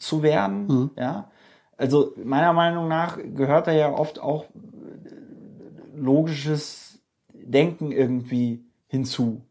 zu 0.04 0.24
werden. 0.24 0.92
Ja, 0.98 1.32
also 1.78 2.14
meiner 2.24 2.54
Meinung 2.54 2.88
nach 2.88 3.18
gehört 3.18 3.68
da 3.68 3.72
ja 3.72 3.92
oft 3.92 4.20
auch 4.20 4.46
äh, 4.46 5.98
logisches 5.98 7.00
Denken 7.34 7.92
irgendwie 7.92 8.64
hinzu 8.88 9.42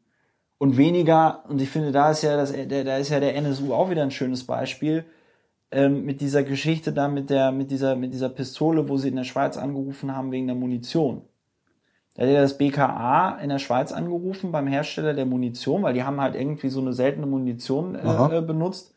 und 0.58 0.76
weniger. 0.76 1.44
Und 1.48 1.60
ich 1.60 1.68
finde, 1.68 1.92
da 1.92 2.10
ist 2.10 2.22
ja 2.22 2.36
das, 2.36 2.52
der, 2.52 2.84
da 2.84 2.96
ist 2.96 3.10
ja 3.10 3.20
der 3.20 3.34
NSU 3.36 3.74
auch 3.74 3.90
wieder 3.90 4.02
ein 4.02 4.10
schönes 4.10 4.44
Beispiel 4.44 5.04
ähm, 5.72 6.04
mit 6.04 6.20
dieser 6.20 6.44
Geschichte 6.44 6.92
da 6.92 7.08
mit 7.08 7.30
der 7.30 7.50
mit 7.50 7.70
dieser 7.70 7.96
mit 7.96 8.12
dieser 8.12 8.28
Pistole, 8.28 8.88
wo 8.88 8.96
sie 8.96 9.08
in 9.08 9.16
der 9.16 9.24
Schweiz 9.24 9.56
angerufen 9.56 10.14
haben 10.14 10.30
wegen 10.30 10.46
der 10.46 10.56
Munition. 10.56 11.22
Da 12.14 12.22
hat 12.22 12.30
ja 12.30 12.42
das 12.42 12.58
BKA 12.58 13.38
in 13.42 13.48
der 13.48 13.58
Schweiz 13.58 13.90
angerufen 13.90 14.52
beim 14.52 14.66
Hersteller 14.66 15.14
der 15.14 15.24
Munition, 15.24 15.82
weil 15.82 15.94
die 15.94 16.04
haben 16.04 16.20
halt 16.20 16.34
irgendwie 16.34 16.68
so 16.68 16.80
eine 16.80 16.92
seltene 16.92 17.26
Munition 17.26 17.94
äh, 17.94 18.38
äh, 18.38 18.42
benutzt. 18.42 18.94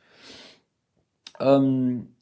Ähm, 1.39 2.15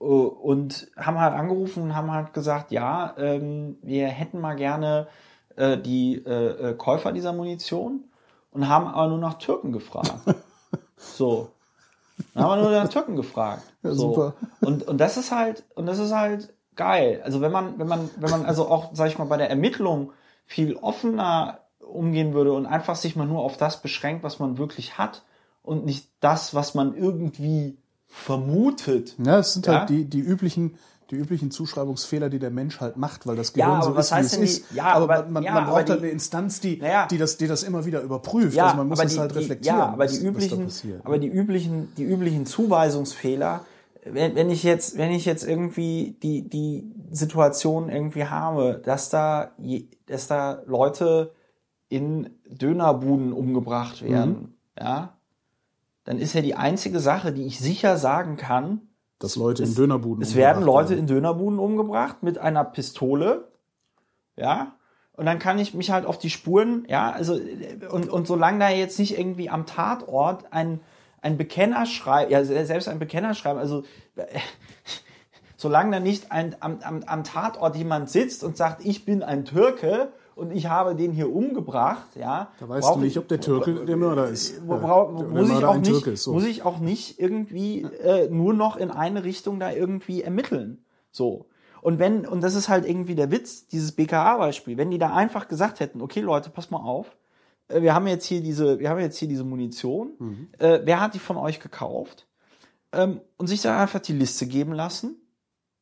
äh, 0.00 0.04
und 0.04 0.88
haben 0.96 1.18
halt 1.18 1.34
angerufen 1.34 1.84
und 1.84 1.96
haben 1.96 2.12
halt 2.12 2.32
gesagt, 2.32 2.72
ja, 2.72 3.14
ähm, 3.16 3.78
wir 3.82 4.08
hätten 4.08 4.40
mal 4.40 4.56
gerne 4.56 5.08
äh, 5.56 5.78
die 5.78 6.16
äh, 6.24 6.70
äh, 6.70 6.74
Käufer 6.74 7.12
dieser 7.12 7.32
Munition 7.32 8.04
und 8.50 8.68
haben 8.68 8.86
aber 8.86 9.08
nur 9.08 9.18
nach 9.18 9.34
Türken 9.34 9.72
gefragt. 9.72 10.12
so. 10.96 11.50
Dann 12.34 12.44
haben 12.44 12.60
wir 12.60 12.68
nur 12.68 12.70
nach 12.70 12.88
Türken 12.88 13.16
gefragt. 13.16 13.62
Ja, 13.82 13.92
so. 13.92 14.08
super. 14.08 14.34
Und, 14.60 14.86
und 14.86 14.98
das 14.98 15.16
ist 15.16 15.32
halt, 15.32 15.64
und 15.74 15.86
das 15.86 15.98
ist 15.98 16.12
halt 16.12 16.52
geil. 16.76 17.20
Also 17.24 17.40
wenn 17.40 17.52
man, 17.52 17.78
wenn 17.78 17.88
man, 17.88 18.10
wenn 18.16 18.30
man 18.30 18.44
also 18.44 18.68
auch, 18.68 18.90
sag 18.92 19.08
ich 19.08 19.18
mal, 19.18 19.26
bei 19.26 19.36
der 19.36 19.50
Ermittlung 19.50 20.12
viel 20.44 20.76
offener 20.76 21.60
umgehen 21.80 22.32
würde 22.32 22.52
und 22.52 22.66
einfach 22.66 22.96
sich 22.96 23.16
mal 23.16 23.26
nur 23.26 23.42
auf 23.42 23.56
das 23.56 23.82
beschränkt, 23.82 24.22
was 24.22 24.38
man 24.38 24.58
wirklich 24.58 24.98
hat 24.98 25.24
und 25.62 25.84
nicht 25.84 26.10
das, 26.20 26.54
was 26.54 26.74
man 26.74 26.94
irgendwie 26.94 27.78
vermutet. 28.12 29.16
Ja, 29.24 29.38
es 29.38 29.54
sind 29.54 29.66
Ja? 29.66 29.80
halt 29.80 29.88
die, 29.90 30.04
die 30.04 30.20
üblichen, 30.20 30.74
die 31.10 31.16
üblichen 31.16 31.50
Zuschreibungsfehler, 31.50 32.28
die 32.28 32.38
der 32.38 32.50
Mensch 32.50 32.78
halt 32.80 32.96
macht, 32.96 33.26
weil 33.26 33.36
das 33.36 33.52
Ja, 33.56 33.66
Gehirn 33.66 33.82
aber 33.82 34.02
so 34.02 34.14
ist, 34.14 34.16
wie 34.16 34.20
es 34.20 34.30
denn 34.30 34.40
die- 34.40 34.46
ist. 34.46 34.74
ja, 34.74 34.84
aber 34.92 35.14
aber- 35.18 35.28
man, 35.28 35.42
ja, 35.42 35.54
man 35.54 35.64
braucht 35.66 35.88
die- 35.88 35.92
halt 35.92 36.02
eine 36.02 36.10
Instanz, 36.10 36.60
die, 36.60 36.76
Naja. 36.76 37.06
die, 37.10 37.18
das, 37.18 37.36
die 37.38 37.46
das 37.46 37.62
immer 37.62 37.84
wieder 37.84 38.00
überprüft. 38.02 38.54
Ja, 38.54 38.66
also 38.66 38.76
man 38.76 38.88
muss 38.88 38.98
aber 38.98 39.04
das 39.04 39.14
die, 39.14 39.20
halt 39.20 39.30
die, 39.32 39.38
reflektieren. 39.38 39.78
ja, 39.78 39.86
aber 39.86 40.06
die 40.06 40.12
was- 40.12 40.20
da 40.22 40.26
üblichen, 40.28 40.64
passiert. 40.64 41.00
aber 41.04 41.18
die 41.18 41.28
üblichen, 41.28 41.92
die 41.96 42.04
üblichen 42.04 42.46
Zuweisungsfehler, 42.46 43.64
wenn, 44.04 44.34
wenn 44.34 44.50
ich 44.50 44.62
jetzt, 44.62 44.96
wenn 44.98 45.10
ich 45.12 45.24
jetzt 45.24 45.44
irgendwie 45.46 46.16
die, 46.22 46.48
die 46.48 46.84
Situation 47.10 47.88
irgendwie 47.88 48.24
habe, 48.26 48.80
dass 48.84 49.08
da, 49.10 49.52
je, 49.58 49.86
dass 50.06 50.26
da 50.28 50.60
Leute 50.66 51.32
in 51.88 52.30
Dönerbuden 52.48 53.32
umgebracht 53.32 54.02
werden, 54.02 54.54
ja, 54.78 55.16
dann 56.04 56.18
ist 56.18 56.34
ja 56.34 56.40
die 56.40 56.54
einzige 56.54 57.00
Sache, 57.00 57.32
die 57.32 57.46
ich 57.46 57.58
sicher 57.58 57.96
sagen 57.96 58.36
kann, 58.36 58.80
dass 59.18 59.36
Leute 59.36 59.62
in 59.62 59.74
Dönerbuden 59.74 60.22
es 60.22 60.34
werden 60.34 60.64
Leute 60.64 60.94
in 60.94 61.06
Dönerbuden 61.06 61.58
umgebracht 61.58 62.22
mit 62.22 62.38
einer 62.38 62.64
Pistole, 62.64 63.48
ja. 64.36 64.76
Und 65.14 65.26
dann 65.26 65.38
kann 65.38 65.58
ich 65.58 65.74
mich 65.74 65.90
halt 65.90 66.06
auf 66.06 66.18
die 66.18 66.30
Spuren, 66.30 66.86
ja, 66.88 67.10
also 67.10 67.38
und, 67.90 68.08
und 68.08 68.26
solange 68.26 68.58
da 68.58 68.70
jetzt 68.70 68.98
nicht 68.98 69.18
irgendwie 69.18 69.50
am 69.50 69.66
Tatort 69.66 70.52
ein 70.52 70.80
ein 71.22 71.38
Bekenner 71.38 71.86
schreibt, 71.86 72.32
ja, 72.32 72.44
selbst 72.44 72.88
ein 72.88 72.98
Bekenner 72.98 73.34
schreibt, 73.34 73.58
also 73.58 73.84
solange 75.56 75.92
da 75.92 76.00
nicht 76.00 76.32
ein, 76.32 76.56
am, 76.60 76.80
am, 76.82 77.04
am 77.04 77.24
Tatort 77.24 77.76
jemand 77.76 78.10
sitzt 78.10 78.42
und 78.44 78.56
sagt, 78.56 78.84
ich 78.84 79.04
bin 79.04 79.22
ein 79.22 79.44
Türke 79.44 80.12
und 80.34 80.50
ich 80.52 80.66
habe 80.66 80.94
den 80.94 81.12
hier 81.12 81.34
umgebracht, 81.34 82.16
ja. 82.16 82.50
Da 82.58 82.68
weißt 82.68 82.94
du 82.94 83.00
nicht, 83.00 83.18
ob 83.18 83.28
der 83.28 83.40
Türke 83.40 83.84
der 83.84 83.96
Mörder 83.96 84.28
ist. 84.28 84.66
Bra 84.66 85.08
muss, 85.08 85.50
ich 85.50 85.64
auch 85.64 85.76
nicht, 85.76 86.06
ist, 86.06 86.22
so. 86.22 86.32
muss 86.32 86.44
ich 86.44 86.64
auch 86.64 86.78
nicht 86.78 87.18
irgendwie 87.18 87.82
äh, 87.82 88.28
nur 88.28 88.54
noch 88.54 88.76
in 88.76 88.90
eine 88.90 89.24
Richtung 89.24 89.60
da 89.60 89.72
irgendwie 89.72 90.22
ermitteln. 90.22 90.84
So. 91.10 91.46
Und 91.82 91.98
wenn, 91.98 92.26
und 92.26 92.42
das 92.42 92.54
ist 92.54 92.68
halt 92.68 92.88
irgendwie 92.88 93.14
der 93.14 93.30
Witz, 93.30 93.66
dieses 93.66 93.92
BKA-Beispiel, 93.92 94.76
wenn 94.78 94.90
die 94.90 94.98
da 94.98 95.12
einfach 95.14 95.48
gesagt 95.48 95.80
hätten, 95.80 96.00
okay 96.00 96.20
Leute, 96.20 96.48
pass 96.48 96.70
mal 96.70 96.78
auf, 96.78 97.16
äh, 97.68 97.82
wir 97.82 97.94
haben 97.94 98.06
jetzt 98.06 98.24
hier 98.24 98.40
diese, 98.40 98.78
wir 98.78 98.88
haben 98.88 99.00
jetzt 99.00 99.18
hier 99.18 99.28
diese 99.28 99.44
Munition, 99.44 100.12
mhm. 100.18 100.48
äh, 100.58 100.80
wer 100.84 101.00
hat 101.00 101.14
die 101.14 101.18
von 101.18 101.36
euch 101.36 101.60
gekauft? 101.60 102.26
Ähm, 102.92 103.20
und 103.36 103.46
sich 103.46 103.62
da 103.62 103.80
einfach 103.80 104.00
die 104.00 104.12
Liste 104.12 104.46
geben 104.46 104.72
lassen. 104.72 105.16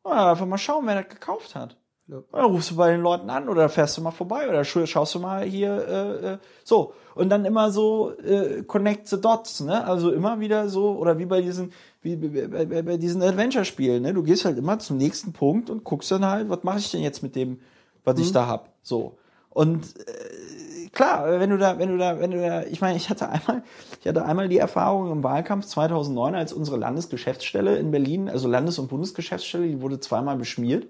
Ja, 0.04 0.30
einfach 0.30 0.46
mal 0.46 0.58
schauen, 0.58 0.86
wer 0.86 1.02
das 1.02 1.10
gekauft 1.10 1.54
hat. 1.54 1.76
Ja. 2.10 2.22
Dann 2.32 2.44
rufst 2.44 2.72
du 2.72 2.76
bei 2.76 2.90
den 2.90 3.02
Leuten 3.02 3.30
an 3.30 3.48
oder 3.48 3.68
fährst 3.68 3.96
du 3.96 4.02
mal 4.02 4.10
vorbei 4.10 4.48
oder 4.48 4.64
schaust 4.64 5.14
du 5.14 5.20
mal 5.20 5.44
hier 5.44 5.88
äh, 5.88 6.32
äh, 6.32 6.38
so 6.64 6.92
und 7.14 7.28
dann 7.28 7.44
immer 7.44 7.70
so 7.70 8.12
äh, 8.18 8.62
connect 8.62 9.06
the 9.08 9.20
dots, 9.20 9.60
ne? 9.60 9.84
Also 9.84 10.10
immer 10.10 10.40
wieder 10.40 10.68
so 10.68 10.96
oder 10.96 11.18
wie 11.18 11.26
bei 11.26 11.40
diesen 11.40 11.72
wie 12.02 12.16
bei, 12.16 12.64
bei, 12.64 12.82
bei 12.82 12.96
diesen 12.96 13.22
Adventure-Spielen, 13.22 14.02
ne? 14.02 14.14
Du 14.14 14.22
gehst 14.22 14.44
halt 14.44 14.58
immer 14.58 14.78
zum 14.78 14.96
nächsten 14.96 15.32
Punkt 15.32 15.70
und 15.70 15.84
guckst 15.84 16.10
dann 16.10 16.24
halt, 16.24 16.48
was 16.48 16.64
mache 16.64 16.78
ich 16.78 16.90
denn 16.90 17.02
jetzt 17.02 17.22
mit 17.22 17.36
dem, 17.36 17.60
was 18.04 18.16
mhm. 18.16 18.22
ich 18.22 18.32
da 18.32 18.46
hab, 18.46 18.70
so 18.82 19.16
und 19.50 19.98
äh, 19.98 20.88
klar, 20.92 21.40
wenn 21.40 21.50
du 21.50 21.58
da, 21.58 21.78
wenn 21.78 21.90
du 21.90 21.98
da, 21.98 22.18
wenn 22.20 22.30
du 22.30 22.40
da, 22.40 22.62
ich 22.62 22.80
meine, 22.80 22.96
ich 22.96 23.10
hatte 23.10 23.28
einmal, 23.28 23.62
ich 24.00 24.06
hatte 24.06 24.24
einmal 24.24 24.48
die 24.48 24.58
Erfahrung 24.58 25.10
im 25.10 25.22
Wahlkampf 25.22 25.66
2009, 25.66 26.34
als 26.34 26.52
unsere 26.52 26.76
Landesgeschäftsstelle 26.76 27.76
in 27.76 27.90
Berlin, 27.90 28.28
also 28.28 28.48
Landes- 28.48 28.78
und 28.78 28.88
Bundesgeschäftsstelle, 28.88 29.66
die 29.66 29.80
wurde 29.82 30.00
zweimal 30.00 30.36
beschmiert. 30.36 30.86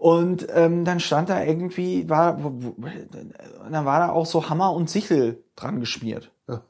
Und 0.00 0.46
ähm, 0.54 0.86
dann 0.86 0.98
stand 0.98 1.28
da 1.28 1.44
irgendwie, 1.44 2.08
war, 2.08 2.38
dann 2.38 3.84
war 3.84 3.98
da 3.98 4.08
auch 4.08 4.24
so 4.24 4.48
Hammer 4.48 4.72
und 4.72 4.88
Sichel 4.88 5.44
dran 5.56 5.78
geschmiert. 5.78 6.30
Ja. 6.48 6.62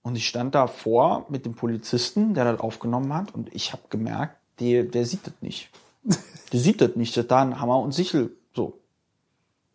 Und 0.00 0.16
ich 0.16 0.26
stand 0.26 0.54
da 0.54 0.68
vor 0.68 1.26
mit 1.28 1.44
dem 1.44 1.54
Polizisten, 1.54 2.32
der 2.32 2.50
das 2.50 2.60
aufgenommen 2.60 3.12
hat, 3.12 3.34
und 3.34 3.54
ich 3.54 3.74
habe 3.74 3.82
gemerkt, 3.90 4.38
der, 4.58 4.84
der 4.84 5.04
sieht 5.04 5.26
das 5.26 5.34
nicht. 5.42 5.68
der 6.52 6.58
sieht 6.58 6.80
das 6.80 6.96
nicht, 6.96 7.14
dass 7.14 7.26
da 7.26 7.42
ein 7.42 7.60
Hammer 7.60 7.78
und 7.78 7.92
Sichel. 7.92 8.34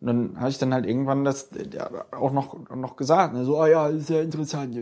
Und 0.04 0.08
dann 0.08 0.38
habe 0.38 0.50
ich 0.50 0.58
dann 0.58 0.74
halt 0.74 0.84
irgendwann 0.84 1.24
das 1.24 1.48
ja, 1.72 1.88
auch 2.10 2.30
noch, 2.30 2.68
noch 2.76 2.96
gesagt, 2.96 3.32
ne? 3.32 3.46
so, 3.46 3.58
ah 3.58 3.68
ja, 3.68 3.88
ist 3.88 4.10
ja 4.10 4.20
interessant. 4.20 4.76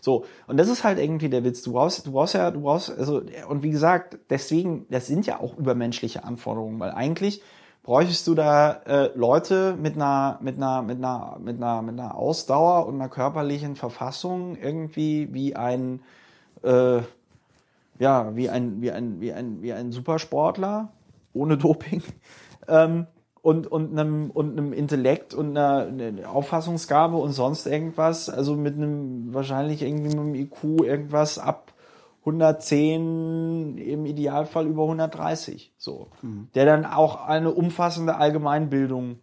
So, 0.00 0.24
und 0.48 0.56
das 0.56 0.68
ist 0.68 0.82
halt 0.82 0.98
irgendwie 0.98 1.28
der 1.28 1.44
Witz. 1.44 1.62
Du 1.62 1.74
brauchst, 1.74 2.04
du 2.08 2.10
brauchst 2.10 2.34
ja, 2.34 2.50
du 2.50 2.62
brauchst, 2.62 2.90
also, 2.90 3.22
und 3.48 3.62
wie 3.62 3.70
gesagt, 3.70 4.18
deswegen, 4.30 4.86
das 4.90 5.06
sind 5.06 5.26
ja 5.26 5.38
auch 5.38 5.56
übermenschliche 5.56 6.24
Anforderungen, 6.24 6.80
weil 6.80 6.90
eigentlich 6.90 7.40
bräuchtest 7.84 8.26
du 8.26 8.34
da 8.34 8.72
äh, 8.84 9.10
Leute 9.14 9.76
mit 9.80 9.94
einer, 9.94 10.40
mit 10.42 10.56
einer, 10.56 10.82
mit 10.82 10.98
einer, 10.98 11.38
mit 11.38 11.56
einer, 11.62 11.82
mit 11.82 12.00
einer 12.00 12.16
Ausdauer 12.16 12.88
und 12.88 12.96
einer 12.96 13.08
körperlichen 13.08 13.76
Verfassung 13.76 14.56
irgendwie 14.56 15.28
wie 15.32 15.54
ein, 15.54 16.00
äh, 16.64 17.02
ja, 18.00 18.34
wie 18.34 18.50
ein, 18.50 18.82
wie 18.82 18.90
ein, 18.90 19.20
wie 19.20 19.32
ein, 19.32 19.62
wie 19.62 19.72
ein 19.72 19.92
Supersportler 19.92 20.88
ohne 21.32 21.56
Doping. 21.58 22.02
Ähm, 22.66 23.06
und, 23.42 23.66
und, 23.66 23.98
einem, 23.98 24.30
und 24.30 24.52
einem 24.52 24.72
Intellekt 24.72 25.34
und 25.34 25.56
einer, 25.56 25.86
einer 25.86 26.30
Auffassungsgabe 26.30 27.16
und 27.16 27.32
sonst 27.32 27.66
irgendwas, 27.66 28.30
also 28.30 28.56
mit 28.56 28.76
einem 28.76 29.34
wahrscheinlich 29.34 29.82
irgendwie 29.82 30.14
mit 30.14 30.18
einem 30.18 30.34
IQ 30.34 30.84
irgendwas 30.84 31.38
ab 31.38 31.72
110, 32.20 33.78
im 33.78 34.06
Idealfall 34.06 34.68
über 34.68 34.84
130, 34.84 35.74
so. 35.76 36.06
Mhm. 36.22 36.48
Der 36.54 36.66
dann 36.66 36.84
auch 36.86 37.26
eine 37.26 37.50
umfassende 37.50 38.14
Allgemeinbildung 38.14 39.18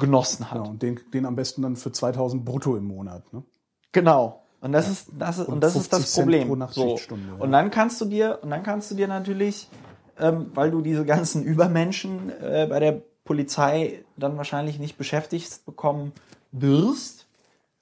genossen 0.00 0.50
hat. 0.50 0.58
Ja, 0.58 0.70
und 0.70 0.82
den, 0.82 0.98
den 1.14 1.24
am 1.24 1.36
besten 1.36 1.62
dann 1.62 1.76
für 1.76 1.92
2000 1.92 2.44
brutto 2.44 2.76
im 2.76 2.86
Monat, 2.86 3.32
ne? 3.32 3.44
Genau. 3.92 4.42
Und 4.60 4.72
das 4.72 4.86
ja. 4.86 4.92
ist, 4.92 5.08
das 5.16 5.38
ist, 5.38 5.46
und, 5.46 5.54
und 5.54 5.60
das 5.60 5.76
ist 5.76 5.92
das 5.92 6.14
Problem. 6.14 6.48
so. 6.70 6.98
Und 7.38 7.52
dann 7.52 7.70
kannst 7.70 8.00
du 8.00 8.04
dir, 8.04 8.40
und 8.42 8.50
dann 8.50 8.64
kannst 8.64 8.90
du 8.90 8.94
dir 8.96 9.06
natürlich, 9.06 9.68
ähm, 10.18 10.50
weil 10.54 10.72
du 10.72 10.80
diese 10.80 11.04
ganzen 11.04 11.42
Übermenschen 11.44 12.30
äh, 12.30 12.66
bei 12.68 12.80
der 12.80 13.02
Polizei 13.32 14.04
dann 14.18 14.36
wahrscheinlich 14.36 14.78
nicht 14.78 14.98
beschäftigt 14.98 15.64
bekommen 15.64 16.12
wirst, 16.50 17.26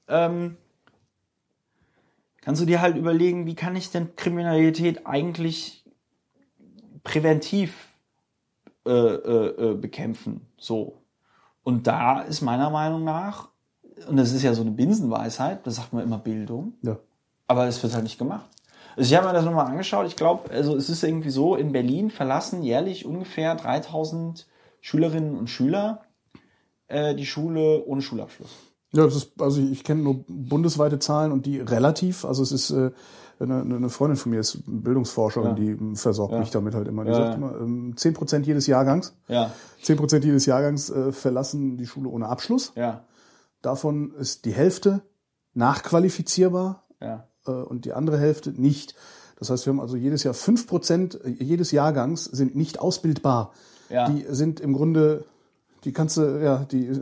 ähm, 0.07 0.57
kannst 2.41 2.63
du 2.63 2.67
dir 2.67 2.81
halt 2.81 2.97
überlegen, 2.97 3.47
wie 3.47 3.57
kann 3.57 3.75
ich 3.75 3.91
denn 3.91 4.15
Kriminalität 4.15 5.09
eigentlich 5.09 5.85
präventiv 7.03 7.89
äh, 8.87 8.93
äh, 8.93 9.73
äh, 9.73 9.75
bekämpfen? 9.75 10.47
So. 10.57 10.99
Und 11.65 11.89
da 11.89 12.21
ist 12.21 12.43
meiner 12.43 12.71
Meinung 12.71 13.03
nach, 13.03 13.49
und 14.07 14.19
das 14.19 14.31
ist 14.31 14.45
ja 14.45 14.55
so 14.55 14.63
eine 14.63 14.71
Binsenweisheit, 14.71 15.67
da 15.67 15.73
sagt 15.73 15.93
man 15.93 16.05
immer 16.05 16.19
Bildung, 16.19 16.75
ja. 16.83 16.97
aber 17.49 17.67
es 17.67 17.83
wird 17.83 17.93
halt 17.93 18.05
nicht 18.05 18.21
gemacht. 18.21 18.47
Also 18.97 19.11
ich 19.11 19.17
habe 19.17 19.27
mir 19.27 19.33
das 19.33 19.45
nochmal 19.45 19.67
angeschaut, 19.67 20.07
ich 20.07 20.15
glaube, 20.15 20.49
also 20.53 20.77
es 20.77 20.89
ist 20.89 21.03
irgendwie 21.03 21.31
so, 21.31 21.57
in 21.57 21.73
Berlin 21.73 22.09
verlassen 22.11 22.63
jährlich 22.63 23.05
ungefähr 23.05 23.57
3000 23.57 24.47
Schülerinnen 24.81 25.37
und 25.37 25.49
Schüler 25.49 26.03
äh, 26.89 27.15
die 27.15 27.27
Schule 27.27 27.85
ohne 27.87 28.03
Schulabschluss. 28.03 28.51
Ja, 28.93 29.05
das 29.05 29.15
ist, 29.15 29.41
also 29.41 29.61
ich 29.61 29.85
kenne 29.85 30.03
nur 30.03 30.25
bundesweite 30.27 30.99
Zahlen 30.99 31.31
und 31.31 31.47
die 31.47 31.61
relativ, 31.61 32.25
also 32.25 32.43
es 32.43 32.51
ist 32.51 32.71
äh, 32.71 32.91
eine, 33.39 33.61
eine 33.63 33.89
Freundin 33.89 34.17
von 34.17 34.31
mir 34.31 34.41
ist 34.41 34.63
Bildungsforscherin, 34.67 35.51
ja. 35.51 35.55
die 35.55 35.97
versorgt 35.97 36.35
ja. 36.35 36.41
mich 36.41 36.51
damit 36.51 36.75
halt 36.75 36.89
immer. 36.89 37.05
Die 37.05 37.11
ja. 37.11 37.17
sagt 37.17 37.37
immer, 37.37 37.57
ähm, 37.59 37.97
zehn 37.97 38.13
Prozent 38.13 38.47
jedes 38.47 38.67
Jahrgangs, 38.67 39.15
zehn 39.81 39.97
Prozent 39.97 40.25
jedes 40.25 40.45
Jahrgangs 40.47 40.91
äh, 40.91 41.13
verlassen 41.13 41.77
die 41.77 41.87
Schule 41.87 42.09
ohne 42.09 42.29
Abschluss. 42.29 42.73
Ja. 42.75 43.05
Davon 43.63 44.13
ist 44.15 44.45
die 44.45 44.53
Hälfte 44.53 45.03
nachqualifizierbar 45.55 46.85
ja. 47.01 47.29
äh, 47.47 47.53
und 47.53 47.85
die 47.85 47.93
andere 47.93 48.19
Hälfte 48.19 48.51
nicht. 48.51 48.95
Das 49.39 49.49
heißt, 49.49 49.67
wir 49.67 49.73
haben 49.73 49.81
also 49.81 49.97
jedes 49.97 50.23
Jahr 50.23 50.35
fünf 50.35 50.67
Prozent 50.67 51.19
jedes 51.25 51.71
Jahrgangs 51.71 52.25
sind 52.25 52.57
nicht 52.57 52.79
ausbildbar 52.79 53.53
ja. 53.91 54.09
die 54.09 54.25
sind 54.29 54.61
im 54.61 54.73
Grunde, 54.73 55.25
die 55.85 55.93
kannst 55.93 56.17
du, 56.17 56.43
ja, 56.43 56.65
die, 56.71 57.01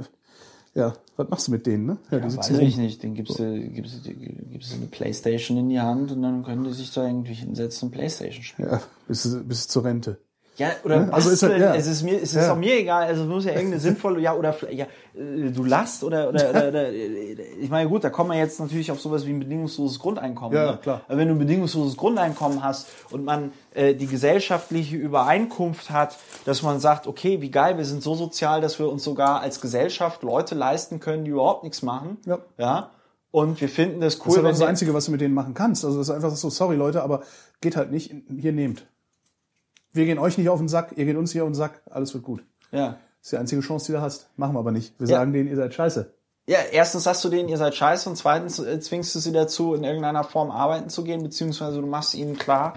ja, 0.75 0.95
was 1.17 1.29
machst 1.29 1.49
du 1.49 1.53
mit 1.53 1.67
denen, 1.67 1.87
ne? 1.87 1.99
Ja, 2.11 2.19
ja 2.19 2.29
die 2.29 2.37
weiß 2.37 2.51
ich 2.51 2.77
nicht. 2.77 3.03
Den 3.03 3.15
gibst 3.15 3.39
du, 3.39 3.69
gibst 3.71 4.07
du, 4.07 4.15
gibst 4.15 4.73
du 4.73 4.77
eine 4.77 4.87
Playstation 4.87 5.59
in 5.59 5.69
die 5.69 5.81
Hand 5.81 6.13
und 6.13 6.23
dann 6.23 6.45
können 6.45 6.65
die 6.65 6.73
sich 6.73 6.93
da 6.93 7.07
irgendwie 7.07 7.35
hinsetzen 7.35 7.89
und 7.89 7.93
Playstation 7.93 8.43
spielen. 8.43 8.69
Ja, 8.71 8.83
bis, 9.07 9.39
bis 9.45 9.69
zur 9.69 9.85
Rente. 9.85 10.19
Ja, 10.59 10.71
oder 10.83 11.07
ne? 11.07 11.13
also 11.13 11.31
ist 11.31 11.45
halt, 11.45 11.61
ja. 11.61 11.73
es 11.73 11.87
ist 11.87 12.03
mir, 12.03 12.17
es 12.17 12.35
ist 12.35 12.35
ja. 12.35 12.53
auch 12.53 12.57
mir 12.57 12.81
egal, 12.81 13.07
also 13.07 13.23
es 13.23 13.29
muss 13.29 13.45
ja 13.45 13.53
irgendeine 13.53 13.81
sinnvolle, 13.81 14.21
ja, 14.21 14.35
oder 14.35 14.57
ja, 14.73 14.87
äh, 15.15 15.51
du 15.53 15.63
last 15.63 16.03
oder, 16.03 16.29
oder, 16.29 16.51
oder, 16.51 16.69
oder 16.69 16.93
ich 16.93 17.71
meine, 17.71 17.89
gut, 17.89 18.03
da 18.03 18.11
kommen 18.11 18.31
wir 18.31 18.39
jetzt 18.39 18.59
natürlich 18.59 18.91
auf 18.91 19.01
sowas 19.01 19.25
wie 19.25 19.31
ein 19.31 19.39
bedingungsloses 19.39 20.01
Grundeinkommen. 20.01 20.57
Ja, 20.57 20.73
ne? 20.73 20.79
klar. 20.83 21.03
Aber 21.07 21.17
wenn 21.17 21.29
du 21.29 21.35
ein 21.35 21.39
bedingungsloses 21.39 21.97
Grundeinkommen 21.97 22.65
hast 22.65 22.89
und 23.11 23.25
man 23.25 23.53
äh, 23.73 23.95
die 23.95 24.09
gesellschaftliche 24.09 24.97
Übereinkunft 24.97 25.91
hat, 25.91 26.17
dass 26.45 26.63
man 26.63 26.81
sagt, 26.81 27.07
okay, 27.07 27.41
wie 27.41 27.53
geil, 27.53 27.79
wir 27.79 27.85
sind 27.85 28.03
so 28.03 28.17
sozial, 28.17 28.61
dass 28.61 28.81
wir 28.81 28.91
uns 28.91 29.05
sogar 29.05 29.41
als 29.41 29.61
Gesellschaft 29.61 30.25
Leute 30.25 30.57
leisten 30.57 30.99
können, 30.99 31.25
die 31.25 31.31
überhaupt 31.31 31.63
nichts 31.63 31.83
machen. 31.83 32.17
Ja. 32.27 32.39
ja? 32.59 32.91
Und 33.31 33.61
wir 33.61 33.69
finden 33.69 34.01
das 34.01 34.19
cool. 34.21 34.27
Das 34.27 34.37
ist 34.37 34.43
halt 34.43 34.55
das 34.55 34.63
Einzige, 34.63 34.93
was 34.93 35.05
du 35.05 35.13
mit 35.13 35.21
denen 35.21 35.35
machen 35.35 35.55
kannst. 35.55 35.85
Also 35.85 35.99
das 35.99 36.09
ist 36.09 36.15
einfach 36.15 36.31
so, 36.31 36.51
sorry 36.51 36.75
Leute, 36.75 37.05
aber 37.05 37.23
geht 37.61 37.77
halt 37.77 37.93
nicht, 37.93 38.13
hier 38.29 38.53
nehmt 38.53 38.87
wir 39.93 40.05
gehen 40.05 40.19
euch 40.19 40.39
nicht 40.39 40.49
auf 40.49 40.59
den 40.59 40.69
Sack, 40.69 40.93
ihr 40.97 41.05
geht 41.05 41.17
uns 41.17 41.33
hier 41.33 41.43
auf 41.43 41.49
den 41.49 41.55
Sack, 41.55 41.83
alles 41.91 42.15
wird 42.15 42.25
gut. 42.25 42.45
Ja. 42.71 42.99
Das 43.19 43.27
ist 43.27 43.33
die 43.33 43.37
einzige 43.37 43.63
Chance, 43.63 43.87
die 43.87 43.93
du 43.93 44.01
hast. 44.01 44.31
Machen 44.37 44.55
wir 44.55 44.61
aber 44.61 44.73
nicht. 44.73 44.99
Wir 44.99 45.09
ja. 45.09 45.17
sagen 45.17 45.33
denen, 45.33 45.49
ihr 45.49 45.57
seid 45.57 45.75
scheiße. 45.75 46.13
Ja, 46.47 46.59
erstens 46.73 47.05
sagst 47.05 47.23
du 47.25 47.29
denen, 47.29 47.49
ihr 47.51 47.59
seid 47.59 47.75
scheiße 47.75 48.09
und 48.09 48.17
zweitens 48.17 48.59
äh, 48.59 48.81
zwingst 48.81 49.15
du 49.15 49.19
sie 49.19 49.33
dazu, 49.33 49.75
in 49.75 49.85
irgendeiner 49.85 50.25
Form 50.25 50.51
arbeiten 50.51 50.89
zu 50.89 51.05
gehen, 51.05 51.23
beziehungsweise 51.23 51.81
du 51.81 51.87
machst 51.87 52.15
ihnen 52.15 52.39
klar, 52.39 52.73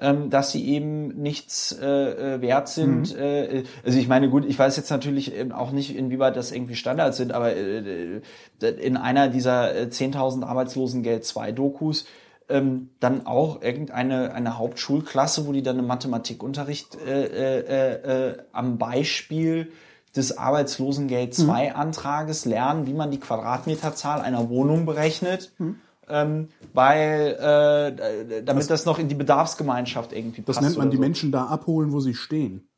ähm, 0.00 0.28
dass 0.28 0.50
sie 0.50 0.66
eben 0.68 1.08
nichts 1.22 1.70
äh, 1.80 1.86
äh 2.34 2.40
wert 2.40 2.68
sind. 2.68 3.14
Mhm. 3.14 3.22
Äh, 3.22 3.62
also 3.84 3.98
ich 3.98 4.08
meine, 4.08 4.28
gut, 4.28 4.44
ich 4.44 4.58
weiß 4.58 4.76
jetzt 4.76 4.90
natürlich 4.90 5.32
auch 5.52 5.70
nicht, 5.70 5.94
inwieweit 5.94 6.34
das 6.34 6.50
irgendwie 6.50 6.74
Standards 6.74 7.16
sind, 7.16 7.30
aber 7.32 7.54
äh, 7.54 8.22
in 8.60 8.96
einer 8.96 9.28
dieser 9.28 9.70
10.000 9.70 10.44
Arbeitslosengeld 10.44 11.24
2 11.24 11.52
Dokus 11.52 12.06
ähm, 12.52 12.90
dann 13.00 13.26
auch 13.26 13.62
irgendeine 13.62 14.34
eine 14.34 14.58
Hauptschulklasse, 14.58 15.46
wo 15.46 15.52
die 15.52 15.62
dann 15.62 15.78
im 15.78 15.86
Mathematikunterricht 15.86 16.98
äh, 17.00 17.24
äh, 17.24 18.30
äh, 18.30 18.38
am 18.52 18.76
Beispiel 18.76 19.72
des 20.14 20.36
Arbeitslosengeld 20.36 21.34
2 21.34 21.70
mhm. 21.70 21.76
Antrages 21.76 22.44
lernen, 22.44 22.86
wie 22.86 22.92
man 22.92 23.10
die 23.10 23.18
Quadratmeterzahl 23.18 24.20
einer 24.20 24.50
Wohnung 24.50 24.84
berechnet. 24.84 25.52
Mhm. 25.58 25.76
Ähm, 26.08 26.48
weil 26.74 27.36
äh, 27.38 28.42
damit 28.42 28.62
das, 28.62 28.66
das, 28.66 28.86
noch 28.86 28.98
in 28.98 29.08
die 29.08 29.14
Bedarfsgemeinschaft 29.14 30.12
irgendwie 30.12 30.42
passt. 30.42 30.58
Das 30.58 30.64
nennt 30.64 30.76
man 30.76 30.90
die 30.90 30.96
so. 30.96 31.00
Menschen 31.00 31.32
da 31.32 31.46
abholen, 31.46 31.92
wo 31.92 32.00
sie 32.00 32.14
stehen. 32.14 32.68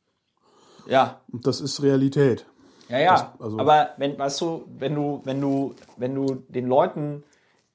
Ja. 0.87 1.19
Und 1.31 1.45
das 1.47 1.59
ist 1.59 1.81
Realität. 1.81 2.45
Ja, 2.87 2.99
ja. 2.99 3.11
Das, 3.13 3.41
also 3.41 3.59
aber 3.59 3.89
wenn, 3.97 4.17
weißt 4.17 4.39
du, 4.41 4.65
wenn 4.77 4.95
du, 4.95 5.21
wenn 5.25 5.41
du, 5.41 5.73
wenn 5.97 6.15
du 6.15 6.43
den 6.47 6.67
Leuten 6.67 7.23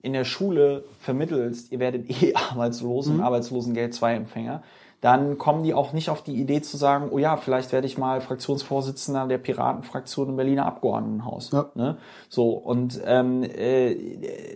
in 0.02 0.12
der 0.12 0.24
Schule 0.24 0.84
vermittelst, 0.98 1.72
ihr 1.72 1.78
werdet 1.78 2.10
eh 2.22 2.34
arbeitslos 2.50 3.08
und 3.08 3.20
Arbeitslosengeld 3.20 3.94
2 3.94 4.14
Empfänger, 4.14 4.62
dann 5.00 5.38
kommen 5.38 5.62
die 5.62 5.72
auch 5.72 5.94
nicht 5.94 6.10
auf 6.10 6.22
die 6.22 6.34
Idee 6.34 6.60
zu 6.60 6.76
sagen, 6.76 7.08
oh 7.10 7.18
ja, 7.18 7.38
vielleicht 7.38 7.72
werde 7.72 7.86
ich 7.86 7.96
mal 7.96 8.20
Fraktionsvorsitzender 8.20 9.26
der 9.26 9.38
Piratenfraktion 9.38 10.28
im 10.28 10.36
Berliner 10.36 10.66
Abgeordnetenhaus. 10.66 11.52
Ja. 11.52 11.70
Ne? 11.74 11.96
So 12.28 12.50
und 12.50 13.00
ähm, 13.06 13.42
äh, 13.42 13.96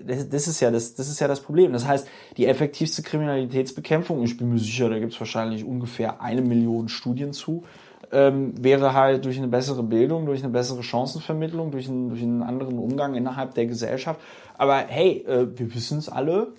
das, 0.06 0.28
das 0.28 0.46
ist 0.46 0.60
ja 0.60 0.70
das, 0.70 0.94
das 0.94 1.08
ist 1.08 1.20
ja 1.20 1.28
das 1.28 1.40
Problem. 1.40 1.72
Das 1.72 1.86
heißt, 1.86 2.06
die 2.36 2.46
effektivste 2.46 3.02
Kriminalitätsbekämpfung, 3.02 4.22
ich 4.22 4.36
bin 4.36 4.50
mir 4.50 4.58
sicher, 4.58 4.90
da 4.90 4.98
gibt 4.98 5.14
es 5.14 5.20
wahrscheinlich 5.20 5.64
ungefähr 5.64 6.20
eine 6.20 6.42
Million 6.42 6.90
Studien 6.90 7.32
zu, 7.32 7.64
ähm, 8.12 8.52
wäre 8.62 8.92
halt 8.92 9.24
durch 9.24 9.38
eine 9.38 9.48
bessere 9.48 9.82
Bildung, 9.82 10.26
durch 10.26 10.42
eine 10.42 10.52
bessere 10.52 10.82
Chancenvermittlung, 10.82 11.70
durch 11.70 11.88
einen, 11.88 12.10
durch 12.10 12.22
einen 12.22 12.42
anderen 12.42 12.78
Umgang 12.78 13.14
innerhalb 13.14 13.54
der 13.54 13.64
Gesellschaft. 13.64 14.20
Aber 14.54 14.76
hey, 14.76 15.24
äh, 15.26 15.58
wir 15.58 15.74
wissen 15.74 15.98
es 15.98 16.08
alle, 16.08 16.54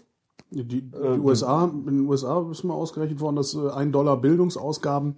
Die, 0.51 0.63
die 0.63 0.89
USA, 0.95 1.65
in 1.65 1.85
den 1.85 2.07
USA 2.07 2.45
ist 2.51 2.63
mal 2.63 2.75
ausgerechnet 2.75 3.19
worden, 3.19 3.35
dass 3.35 3.55
äh, 3.55 3.69
ein 3.71 3.91
Dollar 3.91 4.17
Bildungsausgaben 4.17 5.17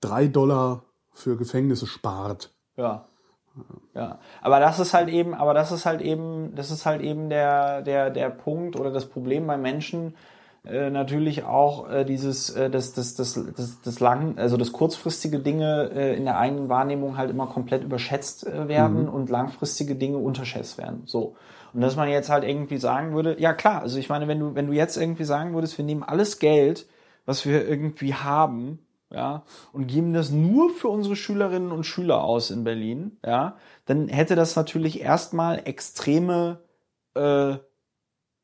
drei 0.00 0.26
Dollar 0.26 0.82
für 1.12 1.36
Gefängnisse 1.36 1.86
spart. 1.86 2.50
Ja. 2.76 3.04
Ja, 3.94 4.18
aber 4.40 4.60
das 4.60 4.78
ist 4.78 4.94
halt 4.94 5.08
eben, 5.08 5.34
aber 5.34 5.52
das 5.52 5.72
ist 5.72 5.84
halt 5.84 6.00
eben, 6.00 6.54
das 6.54 6.70
ist 6.70 6.86
halt 6.86 7.02
eben 7.02 7.28
der, 7.28 7.82
der, 7.82 8.10
der 8.10 8.30
Punkt 8.30 8.78
oder 8.78 8.92
das 8.92 9.06
Problem 9.06 9.48
bei 9.48 9.56
Menschen, 9.56 10.14
äh, 10.64 10.90
natürlich 10.90 11.44
auch 11.44 11.90
äh, 11.90 12.04
dieses, 12.04 12.50
äh, 12.50 12.70
das, 12.70 12.92
das, 12.92 13.14
das, 13.14 13.40
das, 13.56 13.80
das 13.80 14.00
lang, 14.00 14.38
also 14.38 14.56
das 14.56 14.72
kurzfristige 14.72 15.40
Dinge 15.40 15.90
äh, 15.92 16.16
in 16.16 16.24
der 16.24 16.38
eigenen 16.38 16.68
Wahrnehmung 16.68 17.16
halt 17.16 17.30
immer 17.30 17.46
komplett 17.46 17.82
überschätzt 17.82 18.46
äh, 18.46 18.68
werden 18.68 19.08
und 19.08 19.30
langfristige 19.30 19.96
Dinge 19.96 20.18
unterschätzt 20.18 20.78
werden. 20.78 21.02
So. 21.06 21.34
Und 21.72 21.80
dass 21.80 21.96
man 21.96 22.08
jetzt 22.08 22.30
halt 22.30 22.44
irgendwie 22.44 22.78
sagen 22.78 23.14
würde, 23.14 23.36
ja 23.38 23.52
klar, 23.52 23.82
also 23.82 23.98
ich 23.98 24.08
meine, 24.08 24.28
wenn 24.28 24.40
du, 24.40 24.54
wenn 24.54 24.66
du 24.66 24.72
jetzt 24.72 24.96
irgendwie 24.96 25.24
sagen 25.24 25.54
würdest, 25.54 25.78
wir 25.78 25.84
nehmen 25.84 26.02
alles 26.02 26.38
Geld, 26.38 26.86
was 27.26 27.44
wir 27.44 27.68
irgendwie 27.68 28.14
haben, 28.14 28.78
ja, 29.10 29.42
und 29.72 29.86
geben 29.86 30.12
das 30.12 30.30
nur 30.30 30.70
für 30.70 30.88
unsere 30.88 31.16
Schülerinnen 31.16 31.72
und 31.72 31.84
Schüler 31.84 32.22
aus 32.22 32.50
in 32.50 32.64
Berlin, 32.64 33.18
ja, 33.24 33.56
dann 33.86 34.08
hätte 34.08 34.34
das 34.34 34.56
natürlich 34.56 35.00
erstmal 35.00 35.62
extreme 35.66 36.60
äh, 37.14 37.56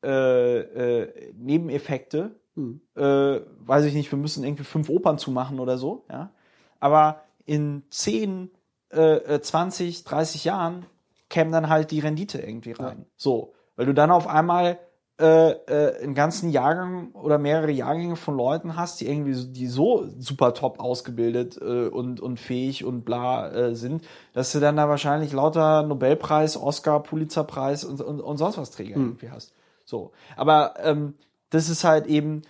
äh, 0.03 0.59
äh, 0.59 1.33
Nebeneffekte. 1.33 2.35
Hm. 2.55 2.81
Äh, 2.95 3.41
weiß 3.59 3.85
ich 3.85 3.93
nicht, 3.93 4.11
wir 4.11 4.19
müssen 4.19 4.43
irgendwie 4.43 4.63
fünf 4.63 4.89
Opern 4.89 5.17
zumachen 5.17 5.59
oder 5.59 5.77
so, 5.77 6.05
ja. 6.09 6.31
Aber 6.79 7.21
in 7.45 7.83
10, 7.89 8.51
äh, 8.89 9.39
20, 9.39 10.03
30 10.03 10.45
Jahren 10.45 10.85
käme 11.29 11.51
dann 11.51 11.69
halt 11.69 11.91
die 11.91 11.99
Rendite 11.99 12.39
irgendwie 12.39 12.71
rein. 12.73 13.05
So, 13.15 13.53
weil 13.75 13.85
du 13.85 13.93
dann 13.93 14.11
auf 14.11 14.27
einmal 14.27 14.79
äh, 15.17 15.51
äh, 15.51 16.03
einen 16.03 16.13
ganzen 16.13 16.49
Jahrgang 16.49 17.13
oder 17.13 17.37
mehrere 17.37 17.71
Jahrgänge 17.71 18.17
von 18.17 18.35
Leuten 18.35 18.75
hast, 18.75 18.99
die 18.99 19.07
irgendwie 19.07 19.33
so, 19.33 19.47
die 19.47 19.67
so 19.67 20.09
super 20.19 20.53
top 20.53 20.81
ausgebildet 20.81 21.57
äh, 21.61 21.87
und 21.87 22.19
und 22.19 22.37
fähig 22.37 22.83
und 22.83 23.05
bla 23.05 23.49
äh, 23.49 23.75
sind, 23.75 24.03
dass 24.33 24.51
du 24.51 24.59
dann 24.59 24.75
da 24.75 24.89
wahrscheinlich 24.89 25.31
lauter 25.31 25.83
Nobelpreis, 25.83 26.57
Oscar, 26.57 27.01
Pulitzerpreis 27.01 27.85
und, 27.85 28.01
und, 28.01 28.19
und 28.19 28.37
sonst 28.37 28.57
was 28.57 28.71
Träger 28.71 28.97
irgendwie 28.97 29.29
hast. 29.29 29.53
So, 29.85 30.11
aber 30.35 30.73
ähm, 30.83 31.13
das 31.49 31.69
ist 31.69 31.85
halt 31.85 32.07
eben 32.07 32.41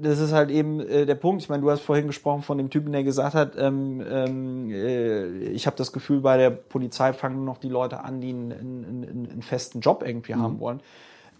das 0.00 0.18
ist 0.18 0.32
halt 0.32 0.50
eben 0.50 0.80
äh, 0.80 1.06
der 1.06 1.14
Punkt. 1.14 1.42
Ich 1.42 1.48
meine, 1.48 1.62
du 1.62 1.70
hast 1.70 1.80
vorhin 1.80 2.06
gesprochen 2.06 2.42
von 2.42 2.58
dem 2.58 2.70
Typen, 2.70 2.92
der 2.92 3.04
gesagt 3.04 3.34
hat, 3.34 3.52
ähm, 3.58 4.02
ähm, 4.08 4.70
äh, 4.70 5.26
ich 5.48 5.66
habe 5.66 5.76
das 5.76 5.92
Gefühl, 5.92 6.20
bei 6.20 6.36
der 6.36 6.50
Polizei 6.50 7.12
fangen 7.12 7.36
nur 7.36 7.44
noch 7.44 7.58
die 7.58 7.68
Leute 7.68 8.00
an, 8.00 8.20
die 8.20 8.30
einen, 8.30 8.52
einen, 8.52 8.84
einen, 8.84 9.28
einen 9.30 9.42
festen 9.42 9.80
Job 9.80 10.04
irgendwie 10.06 10.34
haben 10.34 10.60
wollen. 10.60 10.80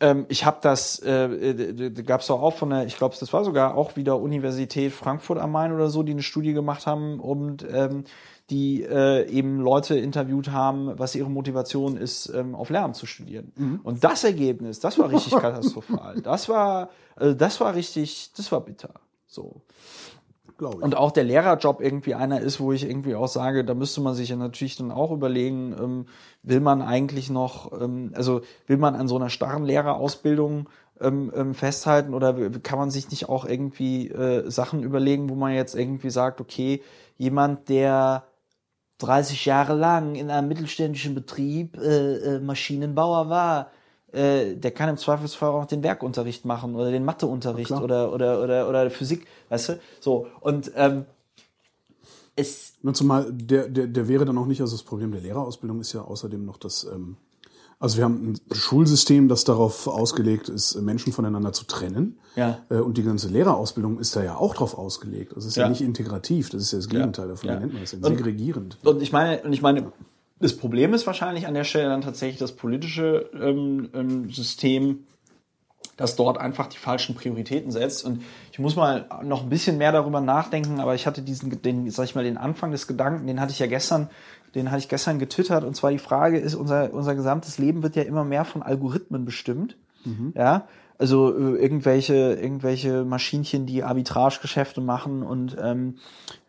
Ähm, 0.01 0.27
ich 0.29 0.45
habe 0.45 0.59
das, 0.61 0.99
äh, 1.01 1.91
da 1.91 2.03
gab 2.03 2.21
es 2.21 2.31
auch 2.31 2.55
von 2.55 2.71
der, 2.71 2.87
ich 2.87 2.97
glaube, 2.97 3.15
das 3.19 3.33
war 3.33 3.45
sogar 3.45 3.77
auch 3.77 3.97
wieder 3.97 4.19
Universität 4.19 4.93
Frankfurt 4.93 5.39
am 5.39 5.53
Main 5.53 5.73
oder 5.73 5.89
so, 5.89 6.03
die 6.03 6.13
eine 6.13 6.23
Studie 6.23 6.53
gemacht 6.53 6.87
haben 6.87 7.21
und 7.21 7.67
ähm, 7.71 8.05
die 8.51 8.83
äh, 8.85 9.29
eben 9.29 9.61
Leute 9.61 9.99
interviewt 9.99 10.51
haben, 10.51 10.99
was 10.99 11.15
ihre 11.15 11.31
Motivation 11.31 11.97
ist, 11.97 12.29
ähm, 12.29 12.55
auf 12.55 12.71
Lehramt 12.71 12.95
zu 12.95 13.07
studieren. 13.07 13.53
Und 13.83 14.05
das 14.05 14.23
Ergebnis, 14.23 14.79
das 14.79 14.99
war 14.99 15.11
richtig 15.11 15.33
katastrophal. 15.39 16.21
Das 16.21 16.49
war, 16.49 16.91
äh, 17.19 17.35
das 17.35 17.61
war 17.61 17.75
richtig, 17.75 18.33
das 18.37 18.53
war 18.53 18.61
bitter. 18.61 18.95
So. 19.27 19.63
Glaube 20.59 20.77
ich. 20.79 20.83
Und 20.83 20.97
auch 20.97 21.13
der 21.13 21.25
Lehrerjob 21.25 21.81
irgendwie 21.81 22.15
einer 22.15 22.41
ist, 22.41 22.61
wo 22.61 22.73
ich 22.73 22.89
irgendwie 22.89 23.15
auch 23.15 23.29
sage, 23.29 23.65
da 23.65 23.75
müsste 23.75 24.01
man 24.01 24.15
sich 24.15 24.31
ja 24.31 24.37
natürlich 24.37 24.77
dann 24.77 24.91
auch 24.91 25.11
überlegen, 25.11 25.75
ähm, 25.79 26.07
will 26.43 26.61
man 26.61 26.81
eigentlich 26.81 27.29
noch, 27.29 27.73
ähm, 27.79 28.13
also 28.15 28.41
will 28.67 28.79
man 28.79 28.95
an 28.95 29.09
so 29.09 29.17
einer 29.17 29.29
starren 29.29 29.65
Lehrerausbildung 29.65 30.69
ähm, 31.01 31.31
ähm, 31.37 31.55
festhalten 31.55 32.15
oder 32.15 32.51
kann 32.61 32.79
man 32.79 32.91
sich 32.91 33.11
nicht 33.11 33.29
auch 33.29 33.45
irgendwie 33.45 34.09
äh, 34.09 34.51
Sachen 34.51 34.83
überlegen, 34.83 35.29
wo 35.29 35.35
man 35.35 35.53
jetzt 35.53 35.75
irgendwie 35.75 36.11
sagt, 36.11 36.41
okay, 36.41 36.83
jemand, 37.19 37.69
der 37.69 38.25
30 38.99 39.45
Jahre 39.45 39.75
lang 39.75 40.15
in 40.15 40.31
einem 40.31 40.49
mittelständischen 40.49 41.15
Betrieb 41.15 41.77
äh, 41.77 42.37
äh, 42.37 42.41
Maschinenbauer 42.41 43.29
war, 43.29 43.71
äh, 44.13 44.55
der 44.55 44.71
kann 44.71 44.89
im 44.89 44.97
Zweifelsfall 44.97 45.51
auch 45.51 45.67
den 45.67 45.83
Werkunterricht 45.83 46.45
machen 46.45 46.75
oder 46.75 46.91
den 46.91 47.05
Matheunterricht 47.05 47.71
oder, 47.73 48.13
oder, 48.13 48.43
oder, 48.43 48.69
oder 48.69 48.91
Physik, 48.91 49.27
weißt 49.49 49.69
du? 49.71 49.81
So, 50.01 50.27
und 50.41 50.71
ähm, 50.77 51.05
es, 52.35 52.75
Na, 52.83 52.93
zumal 52.93 53.33
der, 53.33 53.69
der, 53.69 53.87
der 53.87 54.09
wäre 54.09 54.25
dann 54.25 54.37
auch 54.39 54.47
nicht, 54.47 54.61
also 54.61 54.77
das 54.77 54.83
Problem 54.85 55.13
der 55.13 55.21
Lehrerausbildung 55.23 55.81
ist 55.81 55.93
ja 55.93 56.03
außerdem 56.03 56.45
noch 56.45 56.59
das, 56.59 56.85
ähm, 56.85 57.17
also 57.79 57.99
wir 57.99 58.05
haben 58.05 58.33
ein 58.33 58.55
Schulsystem, 58.55 59.29
das 59.29 59.45
darauf 59.45 59.87
ausgelegt 59.87 60.49
ist, 60.49 60.77
Menschen 60.81 61.13
voneinander 61.13 61.53
zu 61.53 61.65
trennen. 61.67 62.19
Ja. 62.35 62.61
Äh, 62.71 62.77
Und 62.77 62.97
die 62.97 63.03
ganze 63.03 63.29
Lehrerausbildung 63.29 63.99
ist 63.99 64.17
da 64.17 64.23
ja 64.25 64.37
auch 64.37 64.55
drauf 64.55 64.79
ausgelegt. 64.79 65.33
Das 65.37 65.45
ist 65.45 65.57
ja, 65.57 65.65
Ja. 65.65 65.69
nicht 65.69 65.83
integrativ, 65.83 66.49
das 66.49 66.63
ist 66.63 66.73
ja 66.73 66.79
das 66.79 66.89
Gegenteil 66.89 67.29
davon. 67.29 67.51
Ja. 67.51 67.59
Nennt 67.61 67.73
man 67.75 67.83
das 67.83 67.91
denn? 67.91 68.03
Und- 68.03 68.17
Segregierend. 68.17 68.79
Und 68.83 69.03
ich 69.03 69.13
meine, 69.13 69.43
und 69.43 69.53
ich 69.53 69.61
meine, 69.61 69.93
das 70.39 70.57
Problem 70.57 70.93
ist 70.95 71.07
wahrscheinlich 71.07 71.47
an 71.47 71.55
der 71.55 71.65
Stelle 71.65 71.89
dann 71.89 72.03
tatsächlich 72.03 72.39
das 72.39 72.53
politische 72.53 73.31
ähm, 73.35 73.89
ähm, 73.95 74.31
System, 74.31 75.07
das 75.97 76.15
dort 76.15 76.39
einfach 76.39 76.67
die 76.67 76.77
falschen 76.77 77.15
Prioritäten 77.15 77.71
setzt. 77.71 78.05
Und 78.05 78.23
ich 78.53 78.59
muss 78.59 78.77
mal 78.77 79.07
noch 79.23 79.43
ein 79.43 79.49
bisschen 79.49 79.79
mehr 79.79 79.93
darüber 79.93 80.21
nachdenken, 80.21 80.81
aber 80.81 80.95
ich 80.95 81.07
hatte 81.07 81.23
diesen, 81.23 81.63
den, 81.63 81.91
sag 81.91 82.05
ich 82.05 82.15
mal, 82.15 82.25
den 82.25 82.37
Anfang 82.37 82.71
des 82.71 82.87
Gedanken, 82.87 83.27
den 83.27 83.41
hatte 83.41 83.53
ich 83.53 83.59
ja 83.59 83.67
gestern, 83.67 84.11
den 84.55 84.71
hatte 84.71 84.81
ich 84.81 84.89
gestern 84.91 85.19
getwittert. 85.19 85.65
Und 85.65 85.75
zwar 85.75 85.91
die 85.91 85.99
Frage 85.99 86.39
ist, 86.39 86.55
unser, 86.55 86.93
unser 86.93 87.15
gesamtes 87.15 87.57
Leben 87.57 87.83
wird 87.83 87.97
ja 87.97 88.03
immer 88.03 88.25
mehr 88.25 88.45
von 88.45 88.63
Algorithmen 88.63 89.25
bestimmt. 89.25 89.77
Ja, 90.35 90.69
also 90.99 91.37
äh, 91.37 91.63
irgendwelche 91.63 92.15
irgendwelche 92.35 93.05
Maschinchen, 93.05 93.67
die 93.67 93.83
Arbitragegeschäfte 93.83 94.81
machen 94.81 95.23
und 95.23 95.57
ähm, 95.61 95.99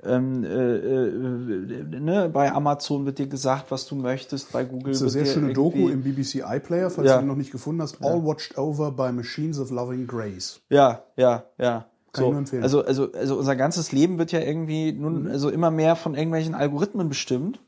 ähm, 0.03 0.43
äh, 0.43 0.47
äh, 0.47 1.99
ne, 1.99 2.29
bei 2.31 2.51
Amazon 2.51 3.05
wird 3.05 3.19
dir 3.19 3.27
gesagt, 3.27 3.71
was 3.71 3.85
du 3.85 3.95
möchtest, 3.95 4.51
bei 4.51 4.63
Google 4.63 4.93
Das 4.93 5.01
ist 5.01 5.15
eine 5.15 5.25
sehr 5.25 5.33
schöne 5.33 5.53
Doku 5.53 5.89
im 5.89 6.03
BBC 6.03 6.43
iPlayer, 6.45 6.89
falls 6.89 7.07
Ja. 7.07 7.17
du 7.17 7.23
ihn 7.23 7.27
noch 7.27 7.35
nicht 7.35 7.51
gefunden 7.51 7.81
hast. 7.81 8.01
All 8.01 8.23
Watched 8.23 8.57
Over 8.57 8.91
by 8.91 9.11
Machines 9.11 9.59
of 9.59 9.69
Loving 9.71 10.07
Grace. 10.07 10.61
Ja, 10.69 11.03
ja, 11.15 11.43
ja. 11.57 11.85
Kann 12.13 12.25
ich 12.25 12.29
nur 12.31 12.39
empfehlen. 12.39 12.63
Also, 12.63 12.83
also, 12.83 13.11
also 13.11 13.37
unser 13.37 13.55
ganzes 13.55 13.91
Leben 13.91 14.17
wird 14.17 14.31
ja 14.31 14.39
irgendwie 14.39 14.91
nun, 14.93 15.27
also 15.27 15.49
immer 15.49 15.71
mehr 15.71 15.95
von 15.95 16.15
irgendwelchen 16.15 16.55
Algorithmen 16.55 17.09
bestimmt. 17.09 17.59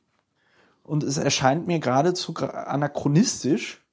Und 0.84 1.04
es 1.04 1.18
erscheint 1.18 1.68
mir 1.68 1.80
geradezu 1.80 2.34
anachronistisch, 2.36 3.86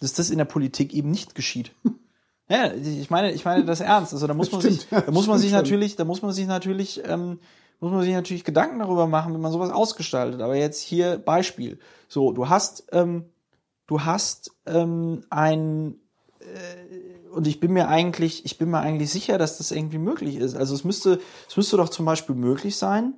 dass 0.00 0.12
das 0.12 0.30
in 0.30 0.38
der 0.38 0.44
Politik 0.44 0.94
eben 0.94 1.10
nicht 1.10 1.34
geschieht. 1.34 1.72
Ja, 2.48 2.72
ich 2.72 3.10
meine, 3.10 3.32
ich 3.32 3.44
meine 3.44 3.64
das 3.64 3.80
ernst. 3.80 4.12
Also 4.12 4.26
da 4.26 4.34
muss 4.34 4.52
man 4.52 4.60
Stimmt, 4.60 4.80
sich, 4.80 4.88
da 4.90 5.10
muss 5.10 5.26
man 5.26 5.38
sich 5.38 5.50
schon. 5.50 5.58
natürlich, 5.58 5.96
da 5.96 6.04
muss 6.04 6.22
man 6.22 6.32
sich 6.32 6.46
natürlich, 6.46 7.02
ähm, 7.04 7.40
muss 7.80 7.92
man 7.92 8.02
sich 8.02 8.12
natürlich 8.12 8.44
Gedanken 8.44 8.78
darüber 8.78 9.06
machen, 9.06 9.34
wie 9.34 9.38
man 9.38 9.52
sowas 9.52 9.70
ausgestaltet. 9.70 10.40
Aber 10.40 10.54
jetzt 10.56 10.80
hier 10.80 11.18
Beispiel. 11.18 11.78
So, 12.08 12.32
du 12.32 12.48
hast, 12.48 12.84
ähm, 12.92 13.24
du 13.86 14.02
hast 14.02 14.52
ähm, 14.66 15.22
ein 15.30 15.96
und 17.32 17.46
ich 17.46 17.60
bin 17.60 17.72
mir 17.72 17.88
eigentlich, 17.88 18.44
ich 18.44 18.56
bin 18.58 18.70
mir 18.70 18.78
eigentlich 18.78 19.10
sicher, 19.10 19.36
dass 19.36 19.58
das 19.58 19.70
irgendwie 19.70 19.98
möglich 19.98 20.36
ist. 20.36 20.56
Also 20.56 20.74
es 20.74 20.84
müsste, 20.84 21.20
es 21.48 21.56
müsste 21.56 21.76
doch 21.76 21.88
zum 21.88 22.06
Beispiel 22.06 22.34
möglich 22.34 22.76
sein. 22.76 23.14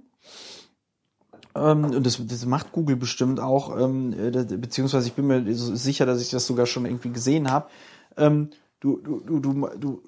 Ähm, 1.55 1.85
und 1.85 2.05
das, 2.05 2.21
das 2.27 2.45
macht 2.45 2.73
Google 2.73 2.97
bestimmt 2.97 3.39
auch, 3.41 3.79
ähm, 3.79 4.13
äh, 4.13 4.45
beziehungsweise 4.57 5.07
ich 5.07 5.15
bin 5.15 5.27
mir 5.27 5.55
sicher, 5.55 6.05
dass 6.05 6.21
ich 6.21 6.31
das 6.31 6.47
sogar 6.47 6.67
schon 6.67 6.85
irgendwie 6.85 7.11
gesehen 7.11 7.51
habe. 7.51 7.69
Ähm, 8.17 8.51
du, 8.81 8.97
du, 8.99 9.21
du, 9.21 9.41
du, 9.41 9.69
du, 9.79 10.03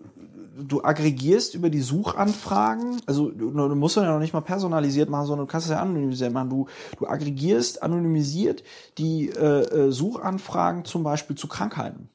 du 0.63 0.83
aggregierst 0.83 1.55
über 1.55 1.71
die 1.71 1.81
Suchanfragen, 1.81 3.01
also 3.07 3.31
du, 3.31 3.51
du 3.51 3.75
musst 3.75 3.97
ja 3.97 4.05
noch 4.11 4.19
nicht 4.21 4.33
mal 4.33 4.41
personalisiert 4.41 5.09
machen, 5.11 5.27
sondern 5.27 5.47
du 5.47 5.51
kannst 5.51 5.67
es 5.67 5.73
ja 5.73 5.81
anonymisiert 5.81 6.33
machen. 6.33 6.51
Du, 6.51 6.67
du 6.99 7.07
aggregierst 7.07 7.83
anonymisiert 7.83 8.63
die 8.99 9.29
äh, 9.31 9.89
äh, 9.89 9.93
Suchanfragen 9.93 10.85
zum 10.85 11.03
Beispiel 11.03 11.37
zu 11.37 11.49
Krankheiten. 11.49 12.09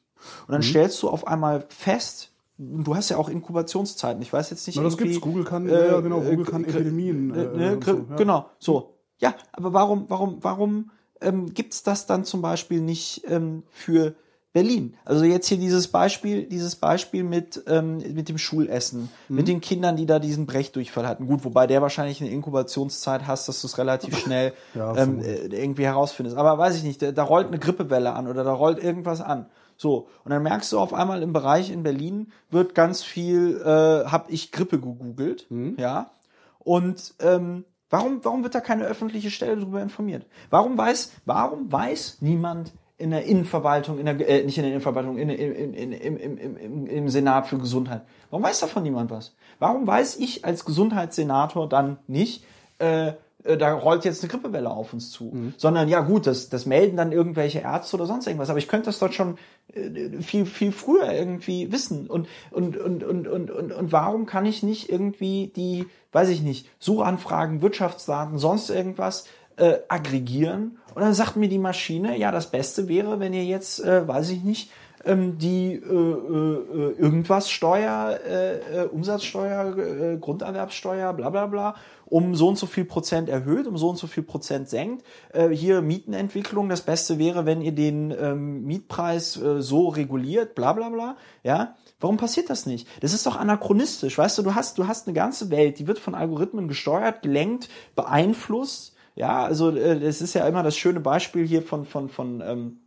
Und 0.48 0.52
dann 0.54 0.62
stellst 0.64 1.02
du 1.04 1.10
auf 1.10 1.28
einmal 1.28 1.66
fest, 1.70 2.32
du 2.58 2.96
hast 2.96 3.10
ja 3.10 3.18
auch 3.18 3.30
Inkubationszeiten. 3.30 4.22
Ich 4.22 4.32
weiß 4.34 4.50
jetzt 4.50 4.66
nicht. 4.66 4.78
Na, 4.78 4.84
das 4.84 4.98
gibt's. 4.98 5.22
Google 5.22 5.44
kann- 5.44 5.68
äh, 5.68 5.88
ja, 5.88 6.00
genau, 6.00 6.22
äh, 6.22 6.30
Google 6.32 6.46
kann 6.46 6.64
äh, 6.64 6.70
Epidemien, 6.70 7.32
äh, 7.34 7.58
ne, 7.58 7.80
so, 7.84 8.06
ja. 8.10 8.16
Genau, 8.16 8.46
so. 8.60 8.94
Ja, 9.20 9.36
aber 9.54 9.74
warum, 9.74 10.06
warum, 10.10 10.38
warum 10.42 10.92
ähm, 11.22 11.54
gibt's 11.54 11.84
das 11.84 12.06
dann 12.06 12.26
zum 12.26 12.42
Beispiel 12.42 12.82
nicht 12.82 13.24
ähm, 13.28 13.64
für 13.70 14.16
Berlin. 14.56 14.96
Also 15.04 15.26
jetzt 15.26 15.48
hier 15.48 15.58
dieses 15.58 15.90
Beispiel, 15.90 16.46
dieses 16.46 16.78
Beispiel 16.78 17.26
mit, 17.26 17.62
ähm, 17.68 17.98
mit 17.98 18.30
dem 18.30 18.38
Schulessen, 18.38 19.10
mhm. 19.28 19.36
mit 19.36 19.50
den 19.50 19.60
Kindern, 19.60 19.98
die 19.98 20.06
da 20.06 20.18
diesen 20.18 20.46
Brechdurchfall 20.46 21.06
hatten. 21.06 21.28
Gut, 21.28 21.44
wobei 21.44 21.68
der 21.68 21.82
wahrscheinlich 21.82 22.22
eine 22.22 22.30
Inkubationszeit 22.30 23.28
hast, 23.28 23.50
dass 23.50 23.60
du 23.60 23.68
es 23.68 23.78
relativ 23.78 24.18
schnell 24.24 24.54
ja, 24.74 24.96
ähm, 24.96 25.20
äh, 25.20 25.48
irgendwie 25.48 25.84
herausfindest. 25.84 26.38
Aber 26.38 26.58
weiß 26.58 26.78
ich 26.78 26.84
nicht, 26.84 27.02
da, 27.02 27.12
da 27.12 27.24
rollt 27.24 27.48
eine 27.48 27.60
Grippewelle 27.60 28.14
an 28.14 28.30
oder 28.30 28.46
da 28.46 28.54
rollt 28.54 28.82
irgendwas 28.82 29.20
an. 29.20 29.48
So, 29.76 30.08
und 30.24 30.32
dann 30.32 30.42
merkst 30.42 30.72
du 30.72 30.80
auf 30.80 30.94
einmal 30.94 31.22
im 31.22 31.34
Bereich 31.34 31.70
in 31.70 31.84
Berlin 31.84 32.32
wird 32.50 32.76
ganz 32.76 33.04
viel, 33.04 33.58
äh, 33.60 34.10
hab 34.10 34.32
ich 34.32 34.54
Grippe 34.54 34.80
gegoogelt, 34.80 35.48
mhm. 35.50 35.76
ja. 35.78 36.12
Und 36.60 37.14
ähm, 37.20 37.66
warum, 37.90 38.24
warum 38.24 38.44
wird 38.44 38.56
da 38.56 38.62
keine 38.62 38.86
öffentliche 38.86 39.32
Stelle 39.32 39.58
darüber 39.58 39.82
informiert? 39.82 40.26
Warum 40.50 40.78
weiß, 40.78 41.12
warum 41.26 41.70
weiß 41.70 42.20
niemand 42.22 42.72
in 42.98 43.12
der 43.12 43.26
Innenverwaltung, 43.26 44.00
in 44.00 44.06
der, 44.06 44.28
äh, 44.28 44.44
nicht 44.44 44.58
in 44.58 44.64
der 44.64 44.72
Innenverwaltung, 44.72 45.18
in, 45.18 45.30
in, 45.30 45.74
in, 45.74 45.92
in, 45.92 46.38
im, 46.38 46.58
im, 46.58 46.88
im 46.88 47.10
Senat 47.10 47.48
für 47.48 47.58
Gesundheit. 47.58 48.04
Warum 48.30 48.44
weiß 48.44 48.62
davon 48.62 48.84
niemand 48.84 49.12
was? 49.12 49.36
Warum 49.60 49.86
weiß 49.86 50.18
ich 50.18 50.46
als 50.46 50.66
Gesundheitssenator 50.66 51.68
dann 51.68 51.98
nicht, 52.08 52.44
äh, 52.80 53.14
äh, 53.46 53.58
da 53.58 53.74
rollt 53.74 54.04
jetzt 54.06 54.24
eine 54.24 54.32
Grippewelle 54.32 54.70
auf 54.70 54.94
uns 54.94 55.12
zu. 55.12 55.26
Mhm. 55.26 55.54
Sondern 55.58 55.88
ja 55.88 56.02
gut, 56.02 56.28
das, 56.28 56.50
das 56.50 56.66
melden 56.66 56.98
dann 56.98 57.12
irgendwelche 57.12 57.60
Ärzte 57.60 57.96
oder 57.96 58.06
sonst 58.06 58.28
irgendwas. 58.28 58.50
Aber 58.50 58.60
ich 58.60 58.68
könnte 58.68 58.88
das 58.88 59.00
dort 59.00 59.14
schon 59.14 59.38
äh, 59.74 60.22
viel, 60.22 60.46
viel 60.46 60.72
früher 60.72 61.12
irgendwie 61.12 61.72
wissen. 61.72 62.08
Und, 62.08 62.28
und, 62.52 62.78
und, 62.78 63.04
und, 63.04 63.28
und, 63.28 63.52
und, 63.52 63.72
und 63.72 63.92
warum 63.92 64.26
kann 64.26 64.46
ich 64.46 64.64
nicht 64.64 64.90
irgendwie 64.90 65.52
die, 65.56 65.86
weiß 66.12 66.30
ich 66.30 66.42
nicht, 66.42 66.68
Suchanfragen, 66.80 67.62
Wirtschaftsdaten, 67.62 68.38
sonst 68.38 68.70
irgendwas 68.70 69.26
äh, 69.58 69.78
aggregieren 69.88 70.80
und 70.96 71.02
dann 71.02 71.14
sagt 71.14 71.36
mir 71.36 71.50
die 71.50 71.60
Maschine, 71.60 72.18
ja, 72.18 72.32
das 72.32 72.50
Beste 72.50 72.88
wäre, 72.88 73.20
wenn 73.20 73.34
ihr 73.34 73.46
jetzt, 73.46 73.84
äh, 73.84 74.08
weiß 74.08 74.30
ich 74.30 74.44
nicht, 74.44 74.72
ähm, 75.04 75.38
die 75.38 75.74
äh, 75.74 75.78
äh, 75.78 76.96
irgendwas 76.98 77.50
Steuer, 77.50 78.20
äh, 78.26 78.84
äh, 78.84 78.86
Umsatzsteuer, 78.88 79.78
äh, 79.78 80.18
Grunderwerbssteuer, 80.18 81.14
bla 81.14 81.30
bla 81.30 81.46
bla, 81.46 81.76
um 82.06 82.34
so 82.34 82.48
und 82.48 82.58
so 82.58 82.66
viel 82.66 82.86
Prozent 82.86 83.30
erhöht, 83.30 83.68
um 83.68 83.78
so 83.78 83.90
und 83.90 83.98
so 83.98 84.08
viel 84.08 84.24
Prozent 84.24 84.70
senkt. 84.70 85.06
Äh, 85.34 85.50
hier 85.50 85.82
Mietenentwicklung, 85.82 86.70
das 86.70 86.82
Beste 86.82 87.20
wäre, 87.20 87.46
wenn 87.46 87.62
ihr 87.62 87.74
den 87.74 88.12
ähm, 88.12 88.64
Mietpreis 88.64 89.38
äh, 89.38 89.62
so 89.62 89.90
reguliert, 89.90 90.56
bla 90.56 90.74
bla 90.74 90.90
bla. 90.90 91.18
Ja, 91.44 91.76
Warum 92.02 92.18
passiert 92.18 92.50
das 92.50 92.66
nicht? 92.66 92.88
Das 93.02 93.14
ist 93.14 93.26
doch 93.26 93.38
anachronistisch, 93.38 94.18
weißt 94.18 94.38
du, 94.38 94.44
du 94.44 94.54
hast, 94.54 94.78
du 94.78 94.86
hast 94.86 95.08
eine 95.08 95.14
ganze 95.14 95.50
Welt, 95.50 95.80
die 95.80 95.88
wird 95.88 95.98
von 95.98 96.14
Algorithmen 96.14 96.68
gesteuert, 96.68 97.22
gelenkt, 97.22 97.70
beeinflusst 97.96 98.95
ja, 99.16 99.44
also 99.44 99.72
äh, 99.72 100.04
es 100.04 100.22
ist 100.22 100.34
ja 100.34 100.48
immer 100.48 100.64
das 100.64 100.78
schöne 100.78 101.00
Beispiel 101.00 101.46
hier 101.48 101.62
von, 101.62 101.86
von, 101.86 102.10
von 102.10 102.42
ähm, 102.42 102.80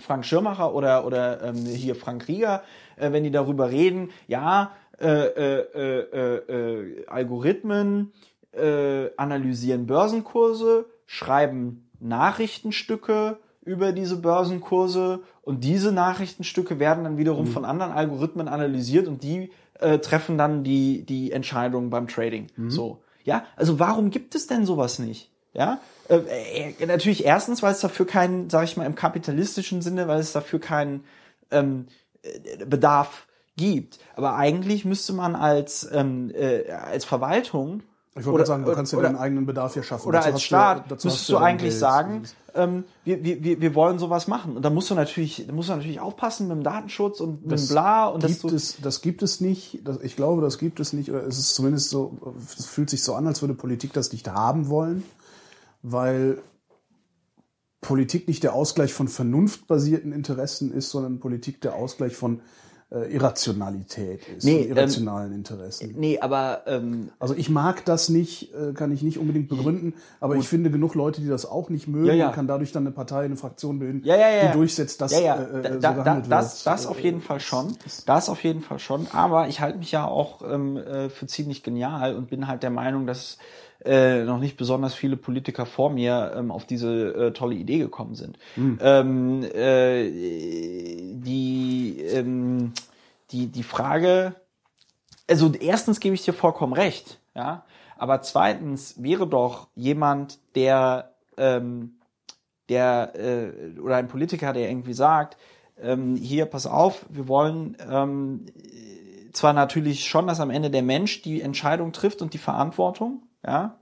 Frank 0.00 0.24
Schirmacher 0.24 0.74
oder, 0.74 1.06
oder 1.06 1.42
ähm, 1.42 1.64
hier 1.64 1.94
Frank 1.94 2.28
Rieger, 2.28 2.62
äh, 2.96 3.12
wenn 3.12 3.24
die 3.24 3.30
darüber 3.30 3.70
reden, 3.70 4.10
ja, 4.26 4.72
äh, 5.00 5.08
äh, 5.08 5.60
äh, 5.74 6.36
äh, 6.52 7.06
Algorithmen 7.06 8.12
äh, 8.52 9.10
analysieren 9.16 9.86
Börsenkurse, 9.86 10.86
schreiben 11.06 11.90
Nachrichtenstücke 12.00 13.38
über 13.64 13.92
diese 13.92 14.16
Börsenkurse 14.16 15.20
und 15.42 15.64
diese 15.64 15.92
Nachrichtenstücke 15.92 16.78
werden 16.78 17.04
dann 17.04 17.18
wiederum 17.18 17.46
mhm. 17.46 17.50
von 17.50 17.64
anderen 17.64 17.92
Algorithmen 17.92 18.48
analysiert 18.48 19.06
und 19.06 19.22
die 19.22 19.50
äh, 19.80 19.98
treffen 19.98 20.38
dann 20.38 20.64
die, 20.64 21.04
die 21.04 21.32
Entscheidungen 21.32 21.90
beim 21.90 22.08
Trading. 22.08 22.46
Mhm. 22.56 22.70
So. 22.70 23.02
Ja, 23.24 23.44
also 23.56 23.78
warum 23.78 24.10
gibt 24.10 24.34
es 24.34 24.46
denn 24.46 24.64
sowas 24.64 24.98
nicht? 24.98 25.30
Ja, 25.56 25.80
äh, 26.10 26.74
äh, 26.78 26.86
natürlich 26.86 27.24
erstens, 27.24 27.62
weil 27.62 27.72
es 27.72 27.80
dafür 27.80 28.06
keinen, 28.06 28.50
sage 28.50 28.66
ich 28.66 28.76
mal, 28.76 28.84
im 28.84 28.94
kapitalistischen 28.94 29.80
Sinne, 29.80 30.06
weil 30.06 30.20
es 30.20 30.32
dafür 30.32 30.60
keinen 30.60 31.04
ähm, 31.50 31.86
äh, 32.22 32.64
Bedarf 32.66 33.26
gibt. 33.56 33.98
Aber 34.16 34.36
eigentlich 34.36 34.84
müsste 34.84 35.14
man 35.14 35.34
als 35.34 35.88
ähm, 35.90 36.30
äh, 36.34 36.70
als 36.70 37.06
Verwaltung 37.06 37.82
ich 38.18 38.24
wollte 38.24 38.46
sagen, 38.46 38.64
du 38.64 38.72
kannst 38.72 38.94
ja 38.94 39.00
deinen 39.00 39.16
eigenen 39.16 39.44
Bedarf 39.44 39.76
ja 39.76 39.82
schaffen. 39.82 40.08
Oder 40.08 40.20
dazu 40.20 40.32
als 40.32 40.42
Staat 40.42 40.90
du, 40.90 40.94
müsstest 40.94 41.28
du 41.28 41.36
eigentlich 41.36 41.72
Geld. 41.72 41.80
sagen, 41.80 42.22
ähm, 42.54 42.84
wir, 43.04 43.22
wir, 43.22 43.60
wir 43.60 43.74
wollen 43.74 43.98
sowas 43.98 44.26
machen. 44.26 44.56
Und 44.56 44.62
da 44.62 44.70
musst 44.70 44.88
du 44.88 44.94
natürlich, 44.94 45.46
da 45.46 45.52
musst 45.52 45.68
du 45.68 45.74
natürlich 45.74 46.00
aufpassen 46.00 46.48
mit 46.48 46.56
dem 46.56 46.62
Datenschutz 46.62 47.20
und 47.20 47.46
mit 47.46 47.58
dem 47.58 47.68
Bla. 47.68 48.06
Und 48.06 48.24
gibt 48.26 48.42
das, 48.44 48.52
es, 48.52 48.80
das 48.80 49.02
gibt 49.02 49.22
es 49.22 49.42
nicht. 49.42 49.80
Das, 49.84 50.00
ich 50.00 50.16
glaube, 50.16 50.40
das 50.40 50.56
gibt 50.56 50.80
es 50.80 50.94
nicht. 50.94 51.10
Oder 51.10 51.26
es 51.26 51.38
ist 51.38 51.54
zumindest 51.54 51.90
so, 51.90 52.16
es 52.58 52.64
fühlt 52.64 52.88
sich 52.88 53.02
so 53.02 53.14
an, 53.14 53.26
als 53.26 53.42
würde 53.42 53.52
Politik 53.52 53.92
das 53.92 54.10
nicht 54.12 54.30
haben 54.30 54.70
wollen 54.70 55.04
weil 55.88 56.38
Politik 57.80 58.26
nicht 58.26 58.42
der 58.42 58.54
Ausgleich 58.54 58.92
von 58.92 59.06
vernunftbasierten 59.06 60.12
Interessen 60.12 60.72
ist, 60.72 60.90
sondern 60.90 61.20
Politik 61.20 61.60
der 61.60 61.76
Ausgleich 61.76 62.16
von 62.16 62.40
äh, 62.90 63.12
Irrationalität 63.12 64.28
ist, 64.28 64.44
nee, 64.44 64.62
irrationalen 64.62 65.30
ähm, 65.30 65.38
Interessen. 65.38 65.94
Nee, 65.96 66.18
aber 66.18 66.62
ähm, 66.66 67.10
also 67.20 67.34
ich 67.34 67.50
mag 67.50 67.84
das 67.84 68.08
nicht, 68.08 68.52
äh, 68.54 68.72
kann 68.72 68.90
ich 68.90 69.02
nicht 69.02 69.18
unbedingt 69.18 69.48
begründen, 69.48 69.94
aber 70.20 70.34
gut. 70.34 70.42
ich 70.42 70.48
finde 70.48 70.70
genug 70.70 70.96
Leute, 70.96 71.20
die 71.20 71.28
das 71.28 71.46
auch 71.46 71.68
nicht 71.68 71.86
mögen, 71.86 72.06
ja, 72.06 72.14
ja. 72.14 72.28
und 72.28 72.34
kann 72.34 72.48
dadurch 72.48 72.72
dann 72.72 72.84
eine 72.84 72.92
Partei, 72.92 73.24
eine 73.24 73.36
Fraktion 73.36 73.78
bilden, 73.78 74.02
ja, 74.04 74.48
die 74.48 74.52
durchsetzt, 74.52 75.00
dass 75.00 75.12
ja. 75.12 75.36
Äh, 75.36 75.58
äh 75.58 75.80
da, 75.80 75.94
so 75.94 76.02
da, 76.02 76.20
das, 76.28 76.64
wird. 76.64 76.66
Das 76.66 76.86
auf 76.86 77.00
jeden 77.00 77.20
Fall 77.20 77.38
schon, 77.38 77.76
das 78.06 78.28
auf 78.28 78.42
jeden 78.42 78.62
Fall 78.62 78.80
schon. 78.80 79.06
Aber 79.12 79.48
ich 79.48 79.60
halte 79.60 79.78
mich 79.78 79.92
ja 79.92 80.04
auch 80.04 80.42
ähm, 80.48 80.76
äh, 80.76 81.08
für 81.08 81.26
ziemlich 81.28 81.62
genial 81.62 82.16
und 82.16 82.30
bin 82.30 82.48
halt 82.48 82.64
der 82.64 82.70
Meinung, 82.70 83.06
dass 83.06 83.38
äh, 83.84 84.24
noch 84.24 84.38
nicht 84.38 84.56
besonders 84.56 84.94
viele 84.94 85.16
Politiker 85.16 85.66
vor 85.66 85.90
mir 85.90 86.32
ähm, 86.36 86.50
auf 86.50 86.64
diese 86.64 87.14
äh, 87.14 87.32
tolle 87.32 87.54
Idee 87.54 87.78
gekommen 87.78 88.14
sind. 88.14 88.38
Mhm. 88.56 88.78
Ähm, 88.80 89.42
äh, 89.42 90.10
die, 91.12 92.00
ähm, 92.00 92.72
die, 93.30 93.48
die 93.48 93.62
Frage, 93.62 94.34
also 95.28 95.52
erstens 95.52 96.00
gebe 96.00 96.14
ich 96.14 96.24
dir 96.24 96.32
vollkommen 96.32 96.72
recht, 96.72 97.18
ja, 97.34 97.64
aber 97.96 98.22
zweitens 98.22 99.02
wäre 99.02 99.26
doch 99.26 99.68
jemand, 99.74 100.38
der, 100.54 101.14
ähm, 101.36 101.96
der 102.68 103.12
äh, 103.14 103.80
oder 103.80 103.96
ein 103.96 104.08
Politiker, 104.08 104.52
der 104.52 104.68
irgendwie 104.68 104.94
sagt, 104.94 105.36
ähm, 105.80 106.16
hier, 106.16 106.46
pass 106.46 106.66
auf, 106.66 107.06
wir 107.08 107.28
wollen 107.28 107.76
ähm, 107.90 108.46
zwar 109.32 109.52
natürlich 109.52 110.06
schon, 110.06 110.26
dass 110.26 110.40
am 110.40 110.50
Ende 110.50 110.70
der 110.70 110.82
Mensch 110.82 111.22
die 111.22 111.42
Entscheidung 111.42 111.92
trifft 111.92 112.22
und 112.22 112.34
die 112.34 112.38
Verantwortung, 112.38 113.22
ja. 113.46 113.78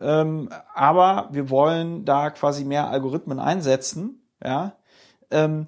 Ähm, 0.00 0.48
aber 0.74 1.28
wir 1.32 1.50
wollen 1.50 2.04
da 2.04 2.30
quasi 2.30 2.64
mehr 2.64 2.88
Algorithmen 2.88 3.38
einsetzen, 3.38 4.22
ja. 4.42 4.76
Ähm, 5.30 5.66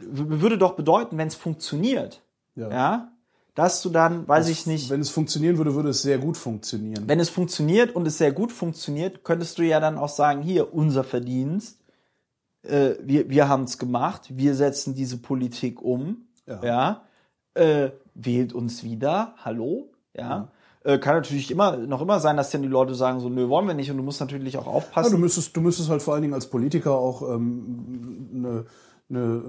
würde 0.00 0.58
doch 0.58 0.74
bedeuten, 0.74 1.18
wenn 1.18 1.28
es 1.28 1.34
funktioniert, 1.34 2.22
ja. 2.54 2.70
ja, 2.70 3.12
dass 3.54 3.82
du 3.82 3.90
dann, 3.90 4.26
weiß 4.26 4.46
das, 4.46 4.58
ich 4.58 4.66
nicht. 4.66 4.90
Wenn 4.90 5.00
es 5.00 5.10
funktionieren 5.10 5.58
würde, 5.58 5.74
würde 5.74 5.90
es 5.90 6.02
sehr 6.02 6.18
gut 6.18 6.36
funktionieren. 6.36 7.04
Wenn 7.06 7.20
es 7.20 7.28
funktioniert 7.28 7.94
und 7.94 8.06
es 8.06 8.18
sehr 8.18 8.32
gut 8.32 8.52
funktioniert, 8.52 9.24
könntest 9.24 9.58
du 9.58 9.62
ja 9.62 9.80
dann 9.80 9.98
auch 9.98 10.08
sagen, 10.08 10.40
hier, 10.40 10.72
unser 10.72 11.04
Verdienst, 11.04 11.80
äh, 12.62 12.94
wir, 13.02 13.28
wir 13.28 13.48
haben 13.48 13.64
es 13.64 13.78
gemacht, 13.78 14.28
wir 14.30 14.54
setzen 14.54 14.94
diese 14.94 15.18
Politik 15.18 15.82
um, 15.82 16.28
ja, 16.46 16.64
ja 16.64 17.02
äh, 17.54 17.90
wählt 18.14 18.52
uns 18.52 18.82
wieder, 18.82 19.34
hallo, 19.44 19.90
ja. 20.14 20.22
ja. 20.22 20.48
Äh, 20.84 20.98
kann 20.98 21.14
natürlich 21.14 21.50
immer 21.50 21.76
noch 21.76 22.02
immer 22.02 22.18
sein, 22.18 22.36
dass 22.36 22.50
dann 22.50 22.62
die 22.62 22.68
Leute 22.68 22.94
sagen 22.94 23.20
so, 23.20 23.28
nö, 23.28 23.48
wollen 23.48 23.66
wir 23.66 23.74
nicht 23.74 23.90
und 23.90 23.96
du 23.96 24.02
musst 24.02 24.20
natürlich 24.20 24.58
auch 24.58 24.66
aufpassen. 24.66 25.10
Ja, 25.10 25.16
du 25.16 25.20
müsstest, 25.20 25.56
du 25.56 25.60
müsstest 25.60 25.88
halt 25.88 26.02
vor 26.02 26.14
allen 26.14 26.22
Dingen 26.22 26.34
als 26.34 26.46
Politiker 26.46 26.92
auch 26.92 27.22
ähm, 27.22 28.30
eine, 28.34 28.64
eine 29.08 29.42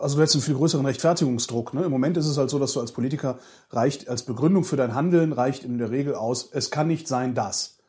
also 0.00 0.16
du 0.16 0.22
hättest 0.22 0.36
einen 0.36 0.42
viel 0.42 0.54
größeren 0.54 0.84
Rechtfertigungsdruck. 0.84 1.74
Ne? 1.74 1.84
Im 1.84 1.90
Moment 1.90 2.16
ist 2.16 2.26
es 2.26 2.38
halt 2.38 2.50
so, 2.50 2.58
dass 2.58 2.72
du 2.72 2.80
als 2.80 2.92
Politiker 2.92 3.38
reicht, 3.70 4.08
als 4.08 4.22
Begründung 4.22 4.64
für 4.64 4.76
dein 4.76 4.94
Handeln 4.94 5.32
reicht 5.32 5.64
in 5.64 5.78
der 5.78 5.90
Regel 5.90 6.14
aus, 6.14 6.48
es 6.52 6.70
kann 6.70 6.88
nicht 6.88 7.06
sein, 7.06 7.34
dass. 7.34 7.79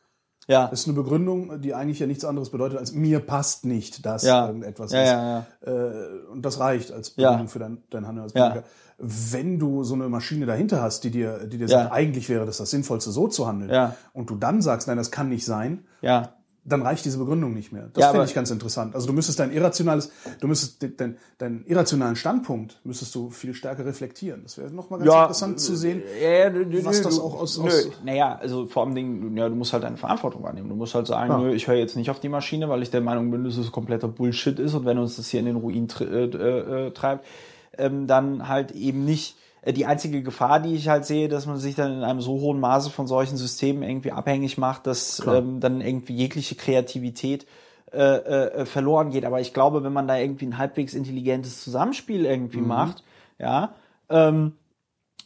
Ja. 0.48 0.66
Das 0.68 0.80
ist 0.80 0.88
eine 0.88 0.96
Begründung, 0.96 1.60
die 1.60 1.74
eigentlich 1.74 2.00
ja 2.00 2.06
nichts 2.06 2.24
anderes 2.24 2.50
bedeutet, 2.50 2.78
als 2.78 2.92
mir 2.92 3.20
passt 3.20 3.64
nicht, 3.64 4.04
dass 4.04 4.24
ja. 4.24 4.46
irgendetwas 4.46 4.92
ja, 4.92 5.02
ist. 5.02 5.08
Ja, 5.08 5.46
ja. 5.66 5.72
Äh, 5.72 6.30
und 6.32 6.42
das 6.42 6.58
reicht 6.58 6.92
als 6.92 7.10
Begründung 7.10 7.48
für 7.48 7.60
dein, 7.60 7.78
dein 7.90 8.06
Handeln 8.06 8.24
als 8.24 8.32
Politiker. 8.32 8.64
Wenn 8.98 9.58
du 9.58 9.84
so 9.84 9.94
eine 9.94 10.08
Maschine 10.08 10.46
dahinter 10.46 10.82
hast, 10.82 11.04
die 11.04 11.10
dir, 11.10 11.46
die 11.46 11.58
dir 11.58 11.68
sagt, 11.68 11.92
eigentlich 11.92 12.28
wäre 12.28 12.46
das 12.46 12.58
das 12.58 12.70
Sinnvollste, 12.70 13.10
so 13.10 13.28
zu 13.28 13.46
handeln, 13.46 13.70
ja. 13.70 13.96
und 14.12 14.30
du 14.30 14.36
dann 14.36 14.62
sagst, 14.62 14.86
nein, 14.88 14.96
das 14.96 15.10
kann 15.10 15.28
nicht 15.28 15.44
sein, 15.44 15.84
ja 16.02 16.34
dann 16.64 16.82
reicht 16.82 17.04
diese 17.04 17.18
Begründung 17.18 17.54
nicht 17.54 17.72
mehr. 17.72 17.90
Das 17.92 18.02
ja, 18.02 18.10
finde 18.10 18.26
ich 18.26 18.34
ganz 18.34 18.50
interessant. 18.50 18.94
Also 18.94 19.08
du 19.08 19.12
müsstest 19.12 19.40
dein 19.40 19.52
irrationales, 19.52 20.12
du 20.40 20.46
müsstest 20.46 20.82
deinen 21.00 21.16
dein 21.38 21.64
irrationalen 21.66 22.14
Standpunkt 22.14 22.78
müsstest 22.84 23.14
du 23.16 23.30
viel 23.30 23.52
stärker 23.54 23.84
reflektieren. 23.84 24.42
Das 24.44 24.58
wäre 24.58 24.70
nochmal 24.70 25.00
ganz 25.00 25.10
ja, 25.10 25.22
interessant 25.22 25.60
zu 25.60 25.76
sehen, 25.76 26.02
ja, 26.22 26.50
nö, 26.50 26.64
was 26.84 26.98
nö, 26.98 27.04
das 27.04 27.18
auch 27.18 27.40
aus, 27.40 27.58
nö. 27.58 27.66
aus 27.66 27.90
Naja, 28.04 28.38
also 28.40 28.66
vor 28.66 28.84
allem 28.84 28.94
Dingen, 28.94 29.36
ja, 29.36 29.48
du 29.48 29.56
musst 29.56 29.72
halt 29.72 29.82
deine 29.82 29.96
Verantwortung 29.96 30.44
wahrnehmen. 30.44 30.68
Du 30.68 30.76
musst 30.76 30.94
halt 30.94 31.08
sagen, 31.08 31.42
nö, 31.42 31.52
ich 31.52 31.66
höre 31.66 31.74
jetzt 31.74 31.96
nicht 31.96 32.10
auf 32.10 32.20
die 32.20 32.28
Maschine, 32.28 32.68
weil 32.68 32.82
ich 32.82 32.90
der 32.90 33.00
Meinung 33.00 33.30
bin, 33.32 33.42
dass 33.42 33.56
es 33.56 33.72
kompletter 33.72 34.06
Bullshit 34.06 34.58
ist 34.60 34.74
und 34.74 34.84
wenn 34.84 34.98
uns 34.98 35.16
das 35.16 35.28
hier 35.28 35.40
in 35.40 35.46
den 35.46 35.56
Ruin 35.56 35.88
äh, 36.00 36.24
äh, 36.24 36.90
treibt, 36.92 37.26
ähm, 37.76 38.06
dann 38.06 38.48
halt 38.48 38.70
eben 38.70 39.04
nicht 39.04 39.36
äh, 39.36 39.41
die 39.64 39.86
einzige 39.86 40.22
Gefahr, 40.22 40.58
die 40.58 40.74
ich 40.74 40.88
halt 40.88 41.04
sehe, 41.04 41.28
dass 41.28 41.46
man 41.46 41.56
sich 41.56 41.76
dann 41.76 41.92
in 41.92 42.02
einem 42.02 42.20
so 42.20 42.40
hohen 42.40 42.58
Maße 42.58 42.90
von 42.90 43.06
solchen 43.06 43.36
Systemen 43.36 43.84
irgendwie 43.84 44.10
abhängig 44.10 44.58
macht, 44.58 44.88
dass 44.88 45.24
ähm, 45.24 45.60
dann 45.60 45.80
irgendwie 45.80 46.14
jegliche 46.14 46.56
Kreativität 46.56 47.46
äh, 47.92 47.98
äh, 47.98 48.66
verloren 48.66 49.10
geht. 49.10 49.24
Aber 49.24 49.40
ich 49.40 49.54
glaube, 49.54 49.84
wenn 49.84 49.92
man 49.92 50.08
da 50.08 50.16
irgendwie 50.16 50.46
ein 50.46 50.58
halbwegs 50.58 50.94
intelligentes 50.94 51.62
Zusammenspiel 51.62 52.24
irgendwie 52.24 52.60
mhm. 52.60 52.68
macht, 52.68 53.04
ja, 53.38 53.74
ähm, 54.08 54.54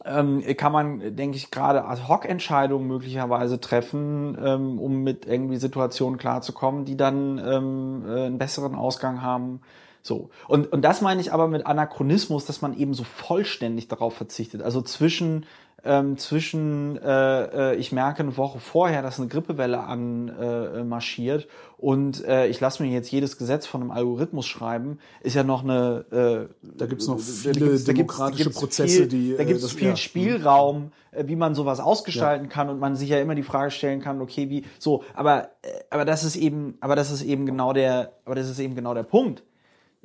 ähm, 0.05 0.43
kann 0.57 0.73
man, 0.73 1.17
denke 1.17 1.37
ich, 1.37 1.51
gerade 1.51 1.85
Ad-Hoc-Entscheidungen 1.85 2.87
möglicherweise 2.87 3.61
treffen, 3.61 4.37
ähm, 4.43 4.79
um 4.79 5.03
mit 5.03 5.27
irgendwie 5.27 5.57
Situationen 5.57 6.19
klarzukommen, 6.19 6.85
die 6.85 6.97
dann 6.97 7.39
ähm, 7.39 8.05
äh, 8.07 8.27
einen 8.27 8.39
besseren 8.39 8.75
Ausgang 8.75 9.23
haben. 9.23 9.61
So. 10.07 10.31
Und, 10.47 10.73
und 10.73 10.83
das 10.83 11.01
meine 11.01 11.21
ich 11.21 11.33
aber 11.33 11.49
mit 11.49 11.67
Anachronismus, 11.67 12.45
dass 12.45 12.63
man 12.63 12.77
eben 12.77 12.95
so 12.95 13.05
vollständig 13.05 13.89
darauf 13.89 14.15
verzichtet. 14.15 14.63
Also 14.63 14.81
zwischen 14.81 15.47
ähm, 15.85 16.17
zwischen 16.19 16.99
äh, 16.99 17.73
äh, 17.73 17.77
ich 17.77 17.93
merke 17.93 18.21
eine 18.21 18.37
Woche 18.37 18.59
vorher, 18.59 19.03
dass 19.03 19.21
eine 19.21 19.29
Grippewelle 19.29 19.81
anmarschiert 19.81 21.45
äh, 21.45 21.49
und 21.79 22.25
äh, 22.25 22.49
ich 22.49 22.59
lasse 22.61 22.83
mir 22.83 22.91
jetzt 22.91 23.11
jedes 23.11 23.39
Gesetz 23.39 23.67
von 23.67 23.83
einem 23.83 23.91
Algorithmus 23.91 24.47
schreiben, 24.47 24.99
ist 25.21 25.35
ja 25.35 25.45
noch 25.45 25.63
eine 25.63 26.49
äh, 26.61 26.69
da 26.77 26.87
gibt's 26.87 27.07
noch 27.07 27.21
viele 27.21 27.53
da 27.53 27.67
gibt's, 27.67 27.85
demokratische 27.85 28.45
gibt's, 28.45 28.59
Prozesse, 28.59 28.97
viel, 28.97 29.07
die 29.07 29.37
da 29.37 29.45
gibt 29.45 29.63
es 29.63 29.75
äh, 29.75 29.77
viel 29.77 29.89
ja. 29.89 29.97
Spielraum, 29.97 30.93
äh, 31.13 31.25
wie 31.27 31.37
man 31.37 31.55
sowas 31.55 31.79
ausgestalten 31.79 32.47
ja. 32.47 32.53
kann 32.53 32.69
und 32.69 32.81
man 32.81 32.97
sich 32.97 33.11
ja 33.11 33.21
immer 33.21 33.35
die 33.35 33.45
Frage 33.45 33.71
stellen 33.71 34.01
kann, 34.01 34.21
okay, 34.21 34.51
wie 34.51 34.65
so, 34.79 35.05
aber 35.15 35.51
äh, 35.63 35.69
aber 35.91 36.05
das 36.05 36.25
ist 36.25 36.37
eben, 36.37 36.79
aber 36.81 36.97
das 36.97 37.13
ist 37.13 37.23
eben 37.23 37.47
genau 37.47 37.73
der, 37.73 38.13
aber 38.25 38.35
das 38.35 38.49
ist 38.49 38.59
eben 38.59 38.75
genau 38.75 38.95
der 38.95 39.05
Punkt 39.05 39.45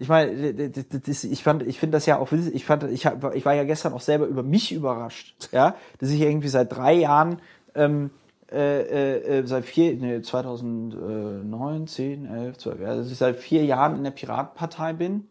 ich 0.01 0.09
meine, 0.09 0.31
ich 0.31 1.43
fand, 1.43 1.61
ich 1.61 1.79
finde 1.79 1.95
das 1.95 2.07
ja 2.07 2.17
auch, 2.17 2.31
ich 2.31 2.65
fand, 2.65 2.85
ich, 2.85 3.05
hab, 3.05 3.35
ich 3.35 3.45
war 3.45 3.53
ja 3.53 3.63
gestern 3.65 3.93
auch 3.93 4.01
selber 4.01 4.25
über 4.25 4.41
mich 4.41 4.71
überrascht, 4.71 5.49
ja, 5.51 5.75
dass 5.99 6.09
ich 6.09 6.19
irgendwie 6.21 6.47
seit 6.47 6.71
drei 6.75 6.93
Jahren, 6.93 7.39
ähm, 7.75 8.09
äh, 8.51 8.81
äh, 8.81 9.39
äh 9.41 9.45
seit 9.45 9.63
vier, 9.63 9.95
nee, 9.95 10.19
2009, 10.23 11.85
10, 11.85 12.25
11, 12.25 12.57
12, 12.57 12.81
also 12.81 13.03
dass 13.03 13.11
ich 13.11 13.17
seit 13.19 13.37
vier 13.37 13.63
Jahren 13.63 13.95
in 13.95 14.03
der 14.03 14.09
Piratenpartei 14.09 14.93
bin 14.93 15.27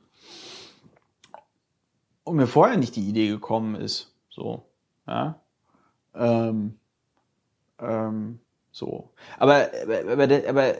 und 2.22 2.36
mir 2.36 2.46
vorher 2.46 2.76
nicht 2.76 2.94
die 2.94 3.08
Idee 3.08 3.26
gekommen 3.26 3.74
ist, 3.74 4.14
so, 4.28 4.62
ja, 5.08 5.40
ähm, 6.14 6.78
ähm, 7.80 8.38
so. 8.80 9.10
Aber, 9.38 9.68
aber, 9.82 10.24
aber 10.48 10.74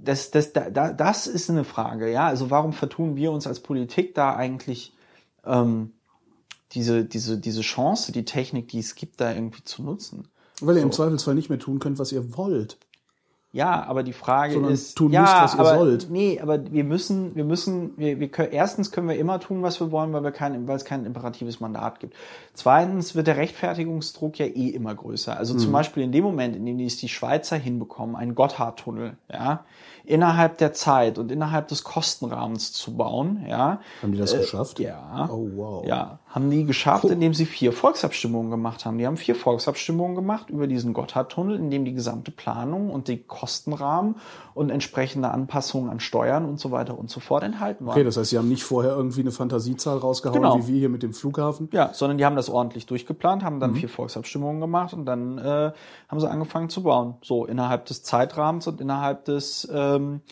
das, 0.00 0.30
das, 0.30 0.52
das 0.52 1.26
ist 1.26 1.50
eine 1.50 1.64
Frage, 1.64 2.10
ja. 2.12 2.28
Also 2.28 2.50
warum 2.50 2.72
vertun 2.72 3.16
wir 3.16 3.32
uns 3.32 3.46
als 3.46 3.60
Politik 3.60 4.14
da 4.14 4.36
eigentlich 4.36 4.94
ähm, 5.44 5.94
diese, 6.72 7.04
diese, 7.04 7.38
diese 7.38 7.62
Chance, 7.62 8.12
die 8.12 8.24
Technik, 8.24 8.68
die 8.68 8.78
es 8.78 8.94
gibt, 8.94 9.20
da 9.20 9.32
irgendwie 9.32 9.64
zu 9.64 9.82
nutzen? 9.82 10.28
Weil 10.60 10.76
ihr 10.76 10.82
so. 10.82 10.86
im 10.86 10.92
Zweifelsfall 10.92 11.34
nicht 11.34 11.48
mehr 11.48 11.58
tun 11.58 11.80
könnt, 11.80 11.98
was 11.98 12.12
ihr 12.12 12.36
wollt. 12.36 12.78
Ja, 13.56 13.86
aber 13.86 14.02
die 14.02 14.12
Frage 14.12 14.52
Sondern 14.52 14.72
ist, 14.72 14.98
tun 14.98 15.12
ja, 15.12 15.22
müsst, 15.22 15.34
was 15.34 15.54
ihr 15.54 15.60
aber, 15.60 15.78
sollt. 15.78 16.10
Nee, 16.10 16.38
aber 16.42 16.70
wir 16.70 16.84
müssen, 16.84 17.34
wir 17.34 17.44
müssen, 17.44 17.96
wir, 17.96 18.20
wir 18.20 18.28
können, 18.28 18.52
erstens 18.52 18.92
können 18.92 19.08
wir 19.08 19.16
immer 19.16 19.40
tun, 19.40 19.62
was 19.62 19.80
wir 19.80 19.90
wollen, 19.90 20.12
weil 20.12 20.22
wir 20.22 20.30
kein, 20.30 20.68
weil 20.68 20.76
es 20.76 20.84
kein 20.84 21.06
imperatives 21.06 21.58
Mandat 21.58 21.98
gibt. 21.98 22.14
Zweitens 22.52 23.14
wird 23.14 23.28
der 23.28 23.38
Rechtfertigungsdruck 23.38 24.38
ja 24.38 24.44
eh 24.44 24.68
immer 24.68 24.94
größer. 24.94 25.34
Also 25.38 25.54
mhm. 25.54 25.58
zum 25.60 25.72
Beispiel 25.72 26.02
in 26.02 26.12
dem 26.12 26.22
Moment, 26.22 26.54
in 26.54 26.66
dem 26.66 26.78
es 26.80 26.98
die 26.98 27.08
Schweizer 27.08 27.56
hinbekommen, 27.56 28.14
einen 28.14 28.34
Gotthardtunnel, 28.34 29.16
ja, 29.32 29.64
innerhalb 30.06 30.58
der 30.58 30.72
Zeit 30.72 31.18
und 31.18 31.32
innerhalb 31.32 31.68
des 31.68 31.82
Kostenrahmens 31.82 32.72
zu 32.72 32.96
bauen. 32.96 33.44
Ja. 33.48 33.80
Haben 34.02 34.12
die 34.12 34.18
das 34.18 34.32
äh, 34.32 34.38
geschafft? 34.38 34.78
Ja. 34.78 35.28
Oh, 35.30 35.48
wow. 35.56 35.86
Ja, 35.86 36.20
haben 36.28 36.50
die 36.50 36.64
geschafft, 36.64 37.04
indem 37.04 37.34
sie 37.34 37.44
vier 37.44 37.72
Volksabstimmungen 37.72 38.50
gemacht 38.50 38.86
haben. 38.86 38.98
Die 38.98 39.06
haben 39.06 39.16
vier 39.16 39.34
Volksabstimmungen 39.34 40.14
gemacht 40.14 40.48
über 40.48 40.66
diesen 40.66 40.92
Gotthardtunnel, 40.92 41.56
in 41.56 41.70
dem 41.70 41.84
die 41.84 41.92
gesamte 41.92 42.30
Planung 42.30 42.90
und 42.90 43.08
die 43.08 43.18
Kostenrahmen 43.46 44.16
und 44.54 44.70
entsprechende 44.70 45.30
Anpassungen 45.30 45.88
an 45.88 46.00
Steuern 46.00 46.46
und 46.46 46.58
so 46.58 46.72
weiter 46.72 46.98
und 46.98 47.10
so 47.10 47.20
fort 47.20 47.44
enthalten 47.44 47.86
waren. 47.86 47.94
Okay, 47.94 48.02
das 48.02 48.16
heißt, 48.16 48.30
sie 48.30 48.38
haben 48.38 48.48
nicht 48.48 48.64
vorher 48.64 48.90
irgendwie 48.90 49.20
eine 49.20 49.30
Fantasiezahl 49.30 49.98
rausgehauen, 49.98 50.42
genau. 50.42 50.58
wie 50.58 50.72
wir 50.72 50.78
hier 50.80 50.88
mit 50.88 51.04
dem 51.04 51.14
Flughafen? 51.14 51.68
Ja, 51.72 51.94
sondern 51.94 52.18
die 52.18 52.24
haben 52.24 52.34
das 52.34 52.50
ordentlich 52.50 52.86
durchgeplant, 52.86 53.44
haben 53.44 53.60
dann 53.60 53.70
mhm. 53.70 53.76
vier 53.76 53.88
Volksabstimmungen 53.88 54.60
gemacht 54.60 54.92
und 54.94 55.06
dann 55.06 55.38
äh, 55.38 55.72
haben 56.08 56.20
sie 56.20 56.28
angefangen 56.28 56.68
zu 56.70 56.82
bauen. 56.82 57.14
So 57.22 57.46
innerhalb 57.46 57.84
des 57.86 58.02
Zeitrahmens 58.02 58.66
und 58.66 58.80
innerhalb 58.80 59.24
des 59.26 59.68
ähm, 59.72 60.22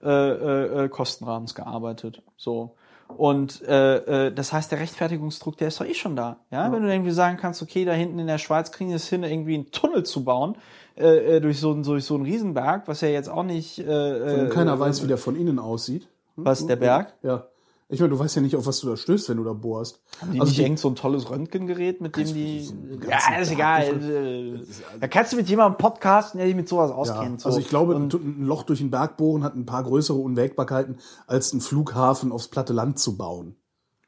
äh, 0.00 0.84
äh, 0.84 0.88
Kostenrahmens 0.88 1.56
gearbeitet. 1.56 2.22
So. 2.36 2.76
Und 3.16 3.62
äh, 3.62 4.28
äh, 4.28 4.32
das 4.32 4.52
heißt, 4.52 4.70
der 4.70 4.78
Rechtfertigungsdruck, 4.78 5.56
der 5.56 5.68
ist 5.68 5.80
doch 5.80 5.86
eh 5.86 5.94
schon 5.94 6.14
da. 6.14 6.36
Ja? 6.52 6.66
ja? 6.66 6.72
Wenn 6.72 6.82
du 6.82 6.88
irgendwie 6.88 7.10
sagen 7.10 7.36
kannst, 7.36 7.62
okay, 7.62 7.84
da 7.84 7.92
hinten 7.92 8.20
in 8.20 8.28
der 8.28 8.38
Schweiz 8.38 8.70
kriegen 8.70 8.90
wir 8.90 8.96
es 8.96 9.08
hin, 9.08 9.24
irgendwie 9.24 9.54
einen 9.54 9.72
Tunnel 9.72 10.04
zu 10.04 10.22
bauen, 10.22 10.56
äh, 11.00 11.36
äh 11.36 11.40
durch, 11.40 11.60
so, 11.60 11.74
durch 11.74 12.04
so 12.04 12.14
einen 12.14 12.24
Riesenberg, 12.24 12.86
was 12.86 13.00
ja 13.00 13.08
jetzt 13.08 13.28
auch 13.28 13.42
nicht. 13.42 13.78
Äh, 13.78 14.38
Von 14.38 14.48
keiner 14.50 14.74
äh, 14.74 14.80
weiß, 14.80 15.02
wie 15.02 15.08
der 15.08 15.18
von 15.18 15.36
innen 15.36 15.58
aussieht. 15.58 16.08
Was, 16.36 16.66
der 16.66 16.76
Berg? 16.76 17.14
Ja. 17.22 17.46
Ich 17.92 17.98
meine, 17.98 18.10
du 18.10 18.18
weißt 18.20 18.36
ja 18.36 18.42
nicht, 18.42 18.54
auf 18.54 18.66
was 18.66 18.78
du 18.80 18.88
da 18.88 18.96
stößt, 18.96 19.28
wenn 19.30 19.38
du 19.38 19.44
da 19.44 19.52
bohrst. 19.52 20.00
Haben 20.20 20.32
die 20.32 20.40
also 20.40 20.50
nicht 20.50 20.60
irgend 20.60 20.78
so 20.78 20.88
ein 20.88 20.94
tolles 20.94 21.28
Röntgengerät, 21.28 22.00
mit 22.00 22.16
dem 22.16 22.24
die. 22.24 22.70
Ja, 23.08 23.40
ist 23.40 23.50
egal. 23.50 24.60
Da 25.00 25.08
kannst 25.08 25.32
du 25.32 25.36
mit 25.36 25.48
jemandem 25.48 25.76
podcasten, 25.76 26.38
der 26.38 26.46
sich 26.46 26.54
mit 26.54 26.68
sowas 26.68 26.92
auskennt. 26.92 27.40
Ja, 27.40 27.46
also 27.46 27.58
ich 27.58 27.68
glaube, 27.68 27.96
Und 27.96 28.14
ein 28.14 28.44
Loch 28.44 28.62
durch 28.62 28.78
den 28.78 28.92
Berg 28.92 29.16
bohren 29.16 29.42
hat 29.42 29.56
ein 29.56 29.66
paar 29.66 29.82
größere 29.82 30.18
Unwägbarkeiten, 30.18 30.98
als 31.26 31.50
einen 31.50 31.60
Flughafen 31.60 32.30
aufs 32.30 32.46
platte 32.46 32.72
Land 32.72 33.00
zu 33.00 33.16
bauen. 33.16 33.56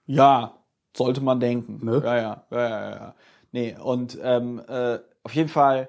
Ja, 0.06 0.58
sollte 0.96 1.20
man 1.20 1.40
denken. 1.40 1.84
Ne? 1.84 2.02
Ja, 2.04 2.16
ja, 2.16 2.46
ja, 2.52 2.68
ja, 2.68 2.90
ja. 2.90 3.14
Nee, 3.50 3.76
und 3.82 4.16
ähm, 4.22 4.62
äh, 4.68 5.00
auf 5.24 5.34
jeden 5.34 5.48
Fall 5.48 5.88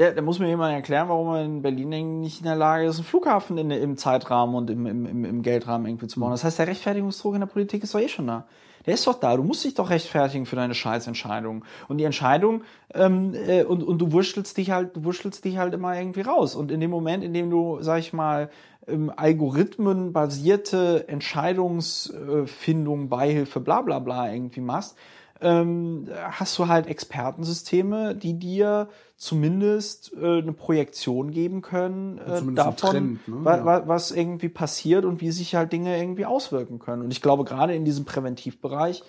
ja, 0.00 0.12
da 0.12 0.22
muss 0.22 0.38
mir 0.38 0.48
jemand 0.48 0.74
erklären, 0.74 1.08
warum 1.08 1.26
man 1.26 1.44
in 1.44 1.62
Berlin 1.62 2.20
nicht 2.20 2.40
in 2.40 2.46
der 2.46 2.56
Lage 2.56 2.86
ist, 2.86 2.96
einen 2.96 3.04
Flughafen 3.04 3.58
in, 3.58 3.70
im 3.70 3.98
Zeitrahmen 3.98 4.54
und 4.54 4.70
im, 4.70 4.86
im, 4.86 5.24
im 5.24 5.42
Geldrahmen 5.42 5.86
irgendwie 5.86 6.06
zu 6.06 6.20
bauen. 6.20 6.30
Mhm. 6.30 6.34
Das 6.34 6.44
heißt, 6.44 6.58
der 6.58 6.68
Rechtfertigungsdruck 6.68 7.34
in 7.34 7.40
der 7.40 7.46
Politik 7.46 7.82
ist 7.82 7.94
doch 7.94 8.00
eh 8.00 8.08
schon 8.08 8.26
da. 8.26 8.46
Der 8.86 8.94
ist 8.94 9.06
doch 9.06 9.20
da. 9.20 9.36
Du 9.36 9.42
musst 9.42 9.62
dich 9.62 9.74
doch 9.74 9.90
rechtfertigen 9.90 10.46
für 10.46 10.56
deine 10.56 10.72
Scheißentscheidung. 10.74 11.66
Und 11.88 11.98
die 11.98 12.04
Entscheidung, 12.04 12.62
ähm, 12.94 13.34
äh, 13.34 13.64
und, 13.64 13.82
und 13.82 13.98
du 13.98 14.12
wurschtelst 14.12 14.56
dich 14.56 14.70
halt, 14.70 14.96
du 14.96 15.04
wurschtelst 15.04 15.44
dich 15.44 15.58
halt 15.58 15.74
immer 15.74 15.94
irgendwie 15.94 16.22
raus. 16.22 16.54
Und 16.54 16.72
in 16.72 16.80
dem 16.80 16.90
Moment, 16.90 17.22
in 17.22 17.34
dem 17.34 17.50
du, 17.50 17.82
sag 17.82 17.98
ich 17.98 18.14
mal, 18.14 18.48
ähm, 18.88 19.12
algorithmenbasierte 19.14 21.06
Entscheidungsfindung, 21.08 23.10
Beihilfe, 23.10 23.60
bla 23.60 23.82
bla 23.82 23.98
bla 23.98 24.32
irgendwie 24.32 24.62
machst, 24.62 24.96
ähm, 25.40 26.08
hast 26.30 26.58
du 26.58 26.68
halt 26.68 26.86
Expertensysteme, 26.86 28.14
die 28.14 28.38
dir 28.38 28.88
zumindest 29.16 30.12
äh, 30.14 30.38
eine 30.38 30.52
Projektion 30.52 31.30
geben 31.30 31.62
können 31.62 32.18
äh, 32.18 32.54
davon, 32.54 32.90
Trend, 32.90 33.28
ne? 33.28 33.44
wa 33.44 33.64
wa 33.64 33.82
was 33.86 34.12
irgendwie 34.12 34.48
passiert 34.48 35.04
und 35.04 35.20
wie 35.20 35.30
sich 35.30 35.54
halt 35.54 35.72
Dinge 35.72 35.98
irgendwie 35.98 36.26
auswirken 36.26 36.78
können. 36.78 37.02
Und 37.02 37.10
ich 37.10 37.20
glaube, 37.20 37.44
gerade 37.44 37.74
in 37.74 37.84
diesem 37.84 38.04
Präventivbereich 38.04 39.02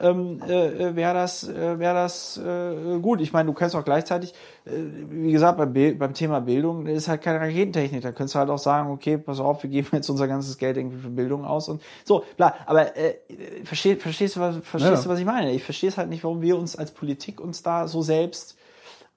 ähm, 0.00 0.40
äh, 0.48 0.66
äh 0.66 0.96
wäre 0.96 1.14
das, 1.14 1.48
äh, 1.48 1.78
wär 1.78 1.94
das 1.94 2.36
äh, 2.36 2.98
gut. 3.00 3.20
Ich 3.20 3.32
meine, 3.32 3.46
du 3.46 3.52
kannst 3.52 3.76
auch 3.76 3.84
gleichzeitig, 3.84 4.32
äh, 4.64 4.70
wie 5.08 5.32
gesagt, 5.32 5.56
beim, 5.56 5.98
beim 5.98 6.14
Thema 6.14 6.40
Bildung 6.40 6.86
ist 6.86 7.08
halt 7.08 7.22
keine 7.22 7.40
Raketentechnik. 7.40 8.02
Da 8.02 8.12
könntest 8.12 8.34
du 8.34 8.40
halt 8.40 8.50
auch 8.50 8.58
sagen, 8.58 8.90
okay, 8.90 9.18
pass 9.18 9.40
auf, 9.40 9.62
wir 9.62 9.70
geben 9.70 9.88
jetzt 9.92 10.08
unser 10.10 10.26
ganzes 10.26 10.58
Geld 10.58 10.76
irgendwie 10.76 10.98
für 10.98 11.10
Bildung 11.10 11.44
aus 11.44 11.68
und 11.68 11.82
so, 12.04 12.24
bla. 12.36 12.54
Aber 12.66 12.96
äh, 12.96 13.16
versteh, 13.64 13.96
verstehst 13.96 14.36
du, 14.36 14.40
was, 14.40 14.56
verstehst 14.56 14.94
ja. 14.94 15.02
du, 15.02 15.08
was 15.08 15.18
ich 15.18 15.26
meine? 15.26 15.52
Ich 15.52 15.62
verstehe 15.62 15.88
es 15.88 15.96
halt 15.96 16.08
nicht, 16.08 16.24
warum 16.24 16.42
wir 16.42 16.58
uns 16.58 16.76
als 16.76 16.90
Politik 16.90 17.40
uns 17.40 17.62
da 17.62 17.86
so 17.86 18.02
selbst 18.02 18.56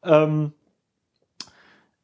ähm, 0.04 0.54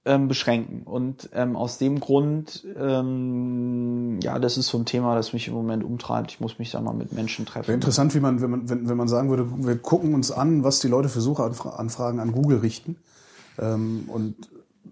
ähm, 0.06 0.28
beschränken. 0.28 0.84
Und 0.84 1.30
ähm, 1.34 1.56
aus 1.56 1.78
dem 1.78 2.00
Grund, 2.00 2.66
ähm, 2.78 4.20
ja, 4.22 4.38
das 4.40 4.58
ist 4.58 4.68
so 4.68 4.78
ein 4.78 4.86
Thema, 4.86 5.16
das 5.16 5.34
mich 5.34 5.48
im 5.48 5.54
Moment 5.54 5.84
umtreibt. 5.84 6.32
Ich 6.32 6.40
muss 6.40 6.60
mich 6.60 6.72
da 6.72 6.82
mal 6.82 6.94
mit 6.94 7.14
Menschen 7.14 7.46
treffen. 7.46 7.68
Wäre 7.68 7.76
interessant, 7.76 8.14
wie 8.14 8.20
man, 8.20 8.42
wenn 8.42 8.50
man, 8.50 8.70
wenn, 8.70 8.90
wenn 8.90 8.98
man 8.98 9.08
sagen 9.08 9.30
würde, 9.30 9.48
wir 9.66 9.78
gucken 9.78 10.14
uns 10.14 10.32
an, 10.32 10.64
was 10.64 10.80
die 10.80 10.90
Leute 10.90 11.10
für 11.10 11.22
Suchanfragen 11.22 12.20
an 12.20 12.32
Google 12.34 12.60
richten 12.60 12.98
ähm, 13.58 14.06
und 14.08 14.36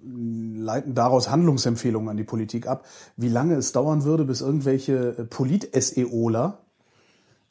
leiten 0.03 0.95
daraus 0.95 1.29
Handlungsempfehlungen 1.29 2.09
an 2.09 2.17
die 2.17 2.23
Politik 2.23 2.67
ab, 2.67 2.85
wie 3.17 3.29
lange 3.29 3.55
es 3.55 3.71
dauern 3.71 4.03
würde, 4.03 4.23
bis 4.23 4.41
irgendwelche 4.41 5.27
Polit-SEOler 5.29 6.57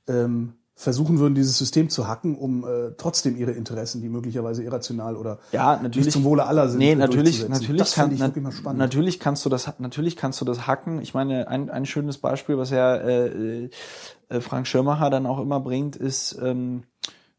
ähm, 0.08 0.54
versuchen 0.80 1.18
würden, 1.18 1.34
dieses 1.34 1.58
System 1.58 1.90
zu 1.90 2.08
hacken, 2.08 2.38
um 2.38 2.64
äh, 2.64 2.92
trotzdem 2.96 3.36
ihre 3.36 3.50
Interessen, 3.50 4.00
die 4.00 4.08
möglicherweise 4.08 4.64
irrational 4.64 5.14
oder 5.14 5.38
ja, 5.52 5.74
natürlich, 5.74 6.06
nicht 6.06 6.12
zum 6.12 6.24
Wohle 6.24 6.46
aller 6.46 6.70
sind, 6.70 6.78
nee, 6.78 6.94
natürlich, 6.94 7.46
natürlich, 7.46 7.82
das 7.82 7.94
kann, 7.94 8.10
ich 8.10 8.18
wirklich 8.18 8.42
mal 8.42 8.50
spannend. 8.50 8.78
natürlich 8.78 9.20
kannst 9.20 9.44
du 9.44 9.50
das, 9.50 9.70
natürlich 9.78 10.16
kannst 10.16 10.40
du 10.40 10.46
das 10.46 10.66
hacken. 10.66 11.02
Ich 11.02 11.12
meine, 11.12 11.48
ein, 11.48 11.68
ein 11.68 11.84
schönes 11.84 12.16
Beispiel, 12.16 12.56
was 12.56 12.70
ja 12.70 12.96
äh, 12.96 13.68
äh, 14.30 14.40
Frank 14.40 14.66
Schirmacher 14.66 15.10
dann 15.10 15.26
auch 15.26 15.38
immer 15.38 15.60
bringt, 15.60 15.96
ist 15.96 16.38
ähm, 16.40 16.84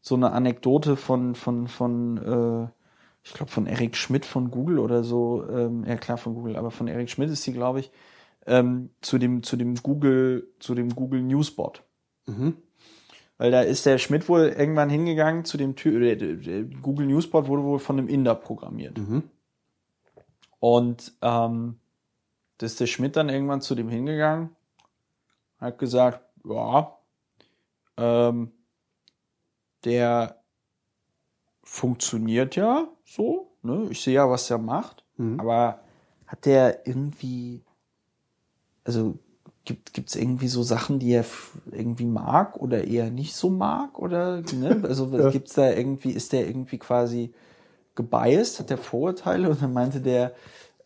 so 0.00 0.14
eine 0.14 0.30
Anekdote 0.30 0.94
von 0.94 1.34
von 1.34 1.66
von 1.66 2.18
äh, 2.18 2.68
ich 3.24 3.34
glaube 3.34 3.50
von 3.50 3.66
Eric 3.66 3.96
Schmidt 3.96 4.24
von 4.24 4.52
Google 4.52 4.78
oder 4.78 5.02
so, 5.02 5.44
ähm, 5.50 5.84
ja 5.84 5.96
klar 5.96 6.16
von 6.16 6.34
Google, 6.34 6.54
aber 6.54 6.70
von 6.70 6.86
Eric 6.86 7.10
Schmidt 7.10 7.30
ist 7.30 7.44
die, 7.44 7.52
glaube 7.52 7.80
ich, 7.80 7.90
ähm, 8.46 8.90
zu 9.00 9.18
dem 9.18 9.42
zu 9.42 9.56
dem 9.56 9.74
Google 9.74 10.46
zu 10.60 10.76
dem 10.76 10.94
Google 10.94 11.22
Newsbot. 11.22 11.82
Mhm. 12.26 12.54
Weil 13.42 13.50
da 13.50 13.62
ist 13.62 13.86
der 13.86 13.98
Schmidt 13.98 14.28
wohl 14.28 14.54
irgendwann 14.56 14.88
hingegangen 14.88 15.44
zu 15.44 15.56
dem 15.56 15.74
Typ, 15.74 16.00
der, 16.00 16.14
der 16.14 16.62
Google 16.62 17.08
Newsbot 17.08 17.48
wurde 17.48 17.64
wohl 17.64 17.80
von 17.80 17.98
einem 17.98 18.06
Inder 18.06 18.36
programmiert. 18.36 18.96
Mhm. 18.96 19.24
Und 20.60 21.12
ähm, 21.22 21.80
da 22.58 22.66
ist 22.66 22.78
der 22.78 22.86
Schmidt 22.86 23.16
dann 23.16 23.28
irgendwann 23.28 23.60
zu 23.60 23.74
dem 23.74 23.88
hingegangen, 23.88 24.50
hat 25.58 25.76
gesagt, 25.80 26.20
ja, 26.44 26.96
ähm, 27.96 28.52
der 29.84 30.40
funktioniert 31.64 32.54
ja 32.54 32.86
so, 33.04 33.56
ne? 33.62 33.88
Ich 33.90 34.02
sehe 34.02 34.14
ja, 34.14 34.30
was 34.30 34.46
der 34.46 34.58
macht, 34.58 35.04
mhm. 35.16 35.40
aber 35.40 35.80
hat 36.28 36.46
der 36.46 36.86
irgendwie, 36.86 37.64
also 38.84 39.18
gibt 39.64 40.08
es 40.08 40.16
irgendwie 40.16 40.48
so 40.48 40.62
Sachen, 40.62 40.98
die 40.98 41.12
er 41.12 41.24
irgendwie 41.70 42.06
mag 42.06 42.56
oder 42.56 42.84
eher 42.84 43.10
nicht 43.10 43.34
so 43.34 43.48
mag 43.48 43.98
oder 43.98 44.42
ne? 44.52 44.82
also 44.86 45.06
ja. 45.16 45.30
gibt's 45.30 45.54
da 45.54 45.70
irgendwie 45.70 46.10
ist 46.10 46.32
der 46.32 46.46
irgendwie 46.46 46.78
quasi 46.78 47.32
gebiased, 47.94 48.58
hat 48.58 48.70
der 48.70 48.78
Vorurteile 48.78 49.48
und 49.48 49.62
dann 49.62 49.72
meinte 49.72 50.00
der 50.00 50.32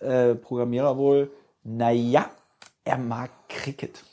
äh, 0.01 0.35
Programmierer 0.35 0.97
wohl, 0.97 1.31
naja, 1.63 2.29
er 2.85 2.99
mag 2.99 3.31
Cricket. 3.49 4.05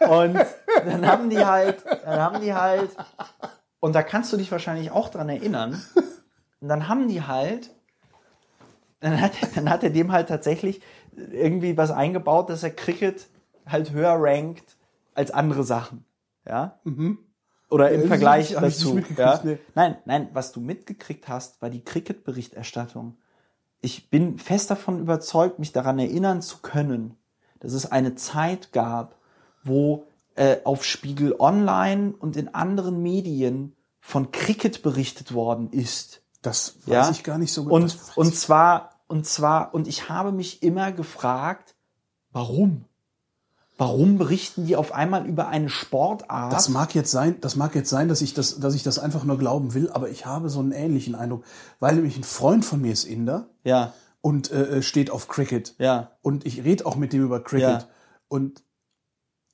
und 0.00 0.38
dann 0.84 1.06
haben 1.06 1.30
die 1.30 1.44
halt, 1.44 1.84
dann 2.04 2.20
haben 2.20 2.40
die 2.40 2.54
halt, 2.54 2.90
und 3.80 3.94
da 3.94 4.02
kannst 4.02 4.32
du 4.32 4.36
dich 4.36 4.50
wahrscheinlich 4.50 4.90
auch 4.90 5.08
dran 5.08 5.28
erinnern, 5.28 5.82
und 6.60 6.68
dann 6.68 6.88
haben 6.88 7.08
die 7.08 7.22
halt, 7.22 7.70
dann 9.00 9.20
hat, 9.20 9.32
dann 9.54 9.68
hat 9.68 9.82
er 9.82 9.90
dem 9.90 10.12
halt 10.12 10.28
tatsächlich 10.28 10.80
irgendwie 11.16 11.76
was 11.76 11.90
eingebaut, 11.90 12.50
dass 12.50 12.62
er 12.62 12.70
Cricket 12.70 13.28
halt 13.66 13.92
höher 13.92 14.16
rankt 14.18 14.76
als 15.14 15.30
andere 15.30 15.64
Sachen. 15.64 16.04
Ja? 16.46 16.78
Mhm. 16.84 17.18
Oder 17.70 17.90
im 17.90 18.02
ja, 18.02 18.06
Vergleich 18.08 18.52
dazu. 18.52 19.00
Ja? 19.16 19.40
Nee. 19.42 19.58
Nein, 19.74 19.96
nein, 20.04 20.28
was 20.32 20.52
du 20.52 20.60
mitgekriegt 20.60 21.28
hast, 21.28 21.60
war 21.62 21.70
die 21.70 21.82
Cricket-Berichterstattung. 21.82 23.16
Ich 23.80 24.10
bin 24.10 24.38
fest 24.38 24.70
davon 24.70 25.00
überzeugt, 25.00 25.58
mich 25.58 25.72
daran 25.72 25.98
erinnern 25.98 26.42
zu 26.42 26.58
können, 26.58 27.16
dass 27.60 27.72
es 27.72 27.90
eine 27.90 28.14
Zeit 28.14 28.72
gab, 28.72 29.16
wo 29.62 30.06
äh, 30.36 30.58
auf 30.64 30.84
Spiegel 30.84 31.34
Online 31.38 32.14
und 32.18 32.36
in 32.36 32.54
anderen 32.54 33.02
Medien 33.02 33.74
von 34.00 34.32
Cricket 34.32 34.82
berichtet 34.82 35.32
worden 35.32 35.70
ist. 35.70 36.22
Das 36.42 36.76
weiß 36.86 37.06
ja? 37.06 37.10
ich 37.10 37.24
gar 37.24 37.38
nicht 37.38 37.52
so 37.52 37.64
gut. 37.64 37.72
Und, 37.72 37.98
und 38.16 38.34
zwar 38.34 38.93
und 39.06 39.26
zwar, 39.26 39.74
und 39.74 39.86
ich 39.86 40.08
habe 40.08 40.32
mich 40.32 40.62
immer 40.62 40.92
gefragt, 40.92 41.74
warum? 42.30 42.84
Warum 43.76 44.18
berichten 44.18 44.66
die 44.66 44.76
auf 44.76 44.92
einmal 44.92 45.26
über 45.26 45.48
eine 45.48 45.68
Sportart? 45.68 46.52
Das 46.52 46.68
mag 46.68 46.94
jetzt 46.94 47.10
sein, 47.10 47.40
das 47.40 47.56
mag 47.56 47.74
jetzt 47.74 47.90
sein, 47.90 48.08
dass 48.08 48.22
ich 48.22 48.32
das, 48.32 48.60
dass 48.60 48.74
ich 48.74 48.84
das 48.84 49.00
einfach 49.00 49.24
nur 49.24 49.36
glauben 49.36 49.74
will, 49.74 49.90
aber 49.90 50.08
ich 50.10 50.26
habe 50.26 50.48
so 50.48 50.60
einen 50.60 50.70
ähnlichen 50.70 51.16
Eindruck, 51.16 51.44
weil 51.80 51.96
nämlich 51.96 52.16
ein 52.16 52.22
Freund 52.22 52.64
von 52.64 52.80
mir 52.80 52.92
ist 52.92 53.04
Inder. 53.04 53.48
Ja. 53.64 53.92
Und 54.20 54.50
äh, 54.52 54.80
steht 54.80 55.10
auf 55.10 55.28
Cricket. 55.28 55.74
Ja. 55.78 56.12
Und 56.22 56.46
ich 56.46 56.64
rede 56.64 56.86
auch 56.86 56.96
mit 56.96 57.12
dem 57.12 57.24
über 57.24 57.42
Cricket. 57.42 57.82
Ja. 57.82 57.88
Und 58.28 58.62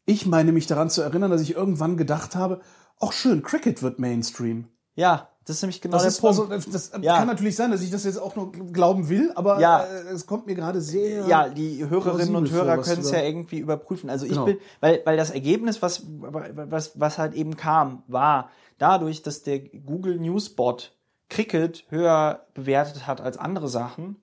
ich 0.05 0.27
meine 0.27 0.53
mich 0.53 0.67
daran 0.67 0.91
zu 0.91 1.03
erinnern, 1.03 1.31
dass 1.31 1.41
ich 1.41 1.57
irgendwann 1.57 1.97
gedacht 1.97 2.37
habe, 2.37 2.61
ach 3.01 3.13
schön, 3.13 3.43
Cricket 3.43 3.83
wird 3.83 3.99
Mainstream. 3.99 4.69
Ja. 4.95 5.30
Das 5.51 5.57
ist 5.57 5.63
nämlich 5.63 5.81
genau 5.81 5.99
das 5.99 6.15
der 6.15 6.21
Punkt. 6.21 6.53
Also, 6.53 6.71
das 6.71 6.93
ja. 7.03 7.19
kann 7.19 7.27
natürlich 7.27 7.57
sein, 7.57 7.73
dass 7.73 7.83
ich 7.83 7.91
das 7.91 8.05
jetzt 8.05 8.19
auch 8.19 8.37
nur 8.37 8.53
glauben 8.53 9.09
will, 9.09 9.33
aber 9.35 9.59
ja. 9.59 9.83
Äh, 9.83 10.13
es 10.13 10.25
kommt 10.25 10.47
mir 10.47 10.55
gerade 10.55 10.81
sehr. 10.81 11.27
Ja, 11.27 11.49
die 11.49 11.89
Hörerinnen 11.89 12.37
und 12.37 12.53
Hörer 12.53 12.79
können 12.79 13.01
es 13.01 13.11
ja 13.11 13.21
irgendwie 13.21 13.59
überprüfen. 13.59 14.11
Also 14.11 14.27
ich 14.27 14.33
genau. 14.33 14.45
bin, 14.45 14.59
weil, 14.79 15.03
weil 15.05 15.17
das 15.17 15.33
Ergebnis, 15.33 15.83
was, 15.83 16.05
was, 16.07 17.01
was 17.01 17.19
halt 17.19 17.35
eben 17.35 17.57
kam, 17.57 18.05
war 18.07 18.51
dadurch, 18.79 19.23
dass 19.23 19.43
der 19.43 19.59
Google 19.59 20.21
Newsbot 20.21 20.93
Cricket 21.29 21.85
höher 21.89 22.47
bewertet 22.55 23.09
hat 23.09 23.21
als 23.21 23.37
andere 23.37 23.67
Sachen, 23.67 24.23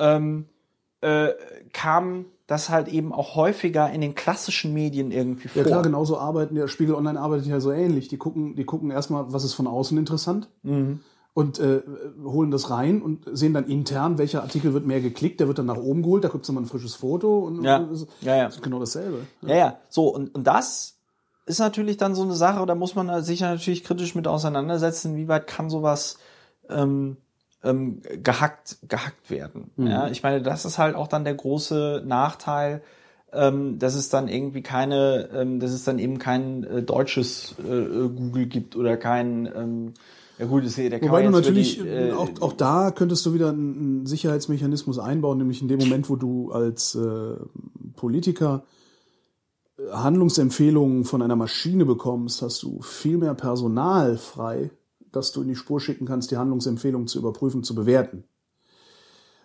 ähm, 0.00 0.48
äh, 1.00 1.28
kam 1.72 2.24
das 2.46 2.68
halt 2.68 2.88
eben 2.88 3.12
auch 3.12 3.34
häufiger 3.34 3.90
in 3.90 4.00
den 4.00 4.14
klassischen 4.14 4.72
Medien 4.72 5.10
irgendwie 5.10 5.48
vor. 5.48 5.62
Ja 5.62 5.68
klar, 5.68 5.82
genauso 5.82 6.18
arbeiten, 6.18 6.54
der 6.54 6.68
Spiegel 6.68 6.94
Online 6.94 7.20
arbeitet 7.20 7.46
ja 7.46 7.60
so 7.60 7.72
ähnlich. 7.72 8.08
Die 8.08 8.18
gucken, 8.18 8.54
die 8.54 8.64
gucken 8.64 8.90
erstmal, 8.90 9.32
was 9.32 9.44
ist 9.44 9.54
von 9.54 9.66
außen 9.66 9.98
interessant 9.98 10.48
mhm. 10.62 11.00
und 11.34 11.58
äh, 11.58 11.82
holen 12.24 12.52
das 12.52 12.70
rein 12.70 13.02
und 13.02 13.24
sehen 13.32 13.52
dann 13.52 13.66
intern, 13.66 14.18
welcher 14.18 14.42
Artikel 14.42 14.72
wird 14.74 14.86
mehr 14.86 15.00
geklickt, 15.00 15.40
der 15.40 15.48
wird 15.48 15.58
dann 15.58 15.66
nach 15.66 15.76
oben 15.76 16.02
geholt, 16.02 16.22
da 16.22 16.28
gibt's 16.28 16.48
nochmal 16.48 16.64
ein 16.64 16.68
frisches 16.68 16.94
Foto 16.94 17.40
und 17.40 17.64
ja. 17.64 17.80
Das, 17.80 18.06
ja, 18.20 18.36
ja. 18.36 18.46
Ist 18.46 18.62
genau 18.62 18.78
dasselbe. 18.78 19.26
Ja, 19.42 19.48
ja. 19.48 19.56
ja. 19.56 19.78
So, 19.88 20.08
und, 20.08 20.32
und 20.32 20.46
das 20.46 20.98
ist 21.46 21.58
natürlich 21.58 21.96
dann 21.96 22.14
so 22.14 22.22
eine 22.22 22.34
Sache, 22.34 22.64
da 22.64 22.76
muss 22.76 22.94
man 22.94 23.24
sich 23.24 23.40
ja 23.40 23.50
natürlich 23.50 23.82
kritisch 23.82 24.14
mit 24.14 24.28
auseinandersetzen, 24.28 25.16
wie 25.16 25.26
weit 25.26 25.48
kann 25.48 25.68
sowas 25.68 26.18
ähm, 26.68 27.16
ähm, 27.62 28.00
gehackt, 28.22 28.78
gehackt 28.88 29.30
werden. 29.30 29.70
Mhm. 29.76 29.86
Ja, 29.86 30.08
ich 30.08 30.22
meine, 30.22 30.42
das 30.42 30.64
ist 30.64 30.78
halt 30.78 30.94
auch 30.94 31.08
dann 31.08 31.24
der 31.24 31.34
große 31.34 32.02
Nachteil, 32.06 32.82
ähm, 33.32 33.78
dass 33.78 33.94
es 33.94 34.08
dann 34.08 34.28
irgendwie 34.28 34.62
keine, 34.62 35.28
ähm, 35.34 35.60
dass 35.60 35.72
es 35.72 35.84
dann 35.84 35.98
eben 35.98 36.18
kein 36.18 36.64
äh, 36.64 36.82
deutsches 36.82 37.54
äh, 37.58 38.08
Google 38.08 38.46
gibt 38.46 38.76
oder 38.76 38.96
kein 38.96 39.46
ähm, 39.46 39.94
ja 40.38 40.44
gut, 40.44 40.66
das, 40.66 40.74
der 40.74 40.90
kann 41.00 41.08
Wobei 41.08 41.22
du 41.22 41.30
natürlich, 41.30 41.78
die, 41.78 41.88
äh, 41.88 42.12
auch, 42.12 42.28
auch 42.40 42.52
da 42.52 42.90
könntest 42.90 43.24
du 43.24 43.32
wieder 43.32 43.48
einen 43.48 44.04
Sicherheitsmechanismus 44.04 44.98
einbauen, 44.98 45.38
nämlich 45.38 45.62
in 45.62 45.68
dem 45.68 45.78
Moment, 45.78 46.10
wo 46.10 46.16
du 46.16 46.52
als 46.52 46.94
äh, 46.94 47.36
Politiker 47.96 48.64
äh, 49.78 49.90
Handlungsempfehlungen 49.90 51.04
von 51.04 51.22
einer 51.22 51.36
Maschine 51.36 51.86
bekommst, 51.86 52.42
hast 52.42 52.62
du 52.62 52.82
viel 52.82 53.16
mehr 53.16 53.34
Personal 53.34 54.18
frei, 54.18 54.70
dass 55.16 55.32
du 55.32 55.42
in 55.42 55.48
die 55.48 55.56
Spur 55.56 55.80
schicken 55.80 56.06
kannst, 56.06 56.30
die 56.30 56.36
Handlungsempfehlung 56.36 57.06
zu 57.06 57.18
überprüfen, 57.18 57.64
zu 57.64 57.74
bewerten. 57.74 58.24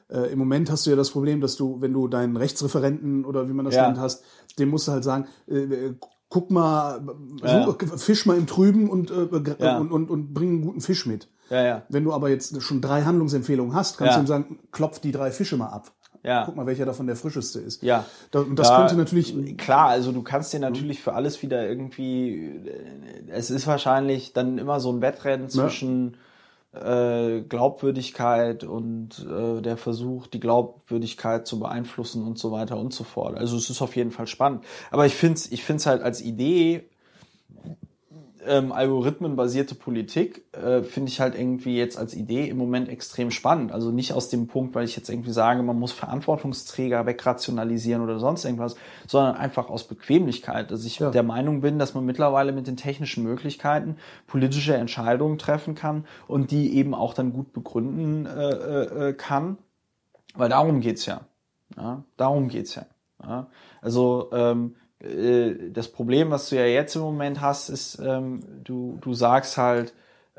Äh, 0.09 0.32
Im 0.32 0.40
Moment 0.40 0.69
hast 0.69 0.85
du 0.85 0.90
ja 0.90 0.95
das 0.95 1.09
Problem, 1.09 1.41
dass 1.41 1.56
du, 1.56 1.82
wenn 1.82 1.93
du 1.93 2.08
deinen 2.08 2.38
Rechtsreferenten 2.38 3.25
oder 3.25 3.48
wie 3.48 3.53
man 3.53 3.66
das 3.66 3.75
ja. 3.75 3.88
nennt 3.88 4.00
hast, 4.00 4.24
dem 4.59 4.69
musst 4.69 4.88
du 4.88 4.91
halt 4.91 5.03
sagen, 5.03 5.27
äh, 5.48 5.58
äh 5.58 5.95
guck 6.30 6.50
mal, 6.50 7.06
ja. 7.43 7.66
such, 7.66 7.77
fisch 7.98 8.25
mal 8.25 8.38
im 8.38 8.48
Trüben 8.48 8.90
und, 8.90 9.11
äh, 9.11 9.27
ja. 9.59 9.77
und, 9.77 9.91
und, 9.91 10.09
und 10.09 10.33
bring 10.33 10.50
einen 10.50 10.61
guten 10.61 10.80
Fisch 10.80 11.06
mit. 11.06 11.27
Ja, 11.50 11.61
ja. 11.61 11.83
Wenn 11.90 12.06
du 12.06 12.14
aber 12.14 12.30
jetzt 12.30 12.61
schon 12.61 12.80
drei 12.80 13.03
Handlungsempfehlungen 13.03 13.75
hast, 13.75 13.98
kannst 13.98 14.16
du 14.16 14.22
ihm 14.22 14.27
sagen, 14.27 14.59
klopf 14.72 15.00
die 15.00 15.11
drei 15.11 15.32
Fische 15.32 15.58
mal 15.58 15.67
ab. 15.67 15.91
Ja. 16.24 16.45
Guck 16.45 16.56
mal, 16.56 16.66
welcher 16.66 16.85
davon 16.85 17.08
der 17.08 17.16
frischeste 17.16 17.59
ist. 17.59 17.82
Ja. 17.82 18.06
und 18.33 18.58
das 18.58 18.67
da, 18.67 18.77
könnte 18.77 18.95
natürlich. 18.95 19.58
Klar, 19.58 19.88
also 19.88 20.11
du 20.11 20.22
kannst 20.22 20.53
dir 20.53 20.59
natürlich 20.59 21.01
für 21.01 21.14
alles 21.14 21.41
wieder 21.41 21.67
irgendwie. 21.67 22.61
Äh, 22.66 23.32
es 23.32 23.50
ist 23.50 23.67
wahrscheinlich 23.67 24.33
dann 24.33 24.58
immer 24.58 24.80
so 24.80 24.91
ein 24.91 25.01
Wettrennen 25.01 25.50
zwischen 25.50 26.17
äh, 26.74 27.41
Glaubwürdigkeit 27.41 28.64
und 28.64 29.25
äh, 29.27 29.61
der 29.61 29.77
Versuch, 29.77 30.27
die 30.27 30.40
Glaubwürdigkeit 30.40 31.48
zu 31.48 31.59
beeinflussen 31.59 32.25
und 32.25 32.38
so 32.38 32.51
weiter 32.51 32.77
und 32.77 32.93
so 32.93 33.03
fort. 33.03 33.38
Also 33.38 33.58
es 33.58 33.69
ist 33.69 33.82
auf 33.82 33.95
jeden 33.95 34.11
Fall 34.11 34.27
spannend. 34.27 34.64
Aber 34.91 35.06
ich 35.06 35.16
finde 35.16 35.35
es 35.35 35.51
ich 35.51 35.64
find's 35.64 35.85
halt 35.85 36.01
als 36.01 36.22
Idee 36.22 36.85
ähm, 38.45 38.72
algorithmenbasierte 38.72 39.76
Politik 39.76 40.44
äh, 40.53 40.82
finde 40.84 41.10
ich 41.10 41.20
halt 41.20 41.36
irgendwie 41.36 41.78
jetzt 41.78 41.98
als 41.98 42.14
Idee 42.14 42.48
im 42.48 42.58
Moment 42.58 42.90
extrem 42.90 43.32
spannend. 43.32 43.72
Also 43.72 43.92
nicht 43.92 44.14
aus 44.14 44.30
dem 44.30 44.48
Punkt, 44.48 44.74
weil 44.76 44.86
ich 44.86 44.95
jetzt 44.95 45.10
irgendwie 45.10 45.32
sage, 45.32 45.61
man 45.64 45.80
muss 45.80 45.92
Verantwortungsträger 45.92 47.06
wegrationalisieren 47.06 48.03
oder 48.03 48.20
sonst 48.20 48.45
irgendwas, 48.45 48.76
sondern 49.08 49.36
einfach 49.36 49.70
aus 49.70 49.84
Bequemlichkeit. 49.86 50.72
Dass 50.72 50.86
ich 50.86 51.00
ja. 51.00 51.11
der 51.11 51.24
Meinung 51.24 51.61
bin, 51.61 51.80
dass 51.80 51.94
man 51.94 52.06
mittlerweile 52.06 52.52
mit 52.52 52.68
den 52.68 52.78
technischen 52.78 53.24
Möglichkeiten 53.24 53.98
politische 54.28 54.76
Entscheidungen 54.76 55.38
treffen 55.38 55.76
kann 55.76 56.06
und 56.28 56.52
die 56.52 56.76
eben 56.76 56.94
auch 56.94 57.14
dann 57.14 57.34
gut 57.34 57.53
begründen 57.53 58.26
äh, 58.26 58.50
äh, 58.50 59.10
äh 59.10 59.14
kann. 59.14 59.58
Weil 60.36 60.50
darum 60.50 60.80
geht's 60.80 61.06
ja. 61.06 61.22
ja 61.78 62.03
darum 62.18 62.48
geht's 62.48 62.76
ja. 62.76 62.86
ja. 63.24 63.48
Also 63.82 64.30
ähm, 64.32 64.76
äh, 64.76 64.81
das 65.74 65.88
Problem, 65.88 66.30
was 66.30 66.50
du 66.50 66.56
ja 66.56 66.66
jetzt 66.66 66.96
im 66.96 67.02
Moment 67.02 67.42
hast, 67.42 67.70
ist, 67.70 68.00
ähm, 68.00 68.42
du, 68.64 68.98
du 69.02 69.14
sagst 69.14 69.58
halt, 69.58 69.94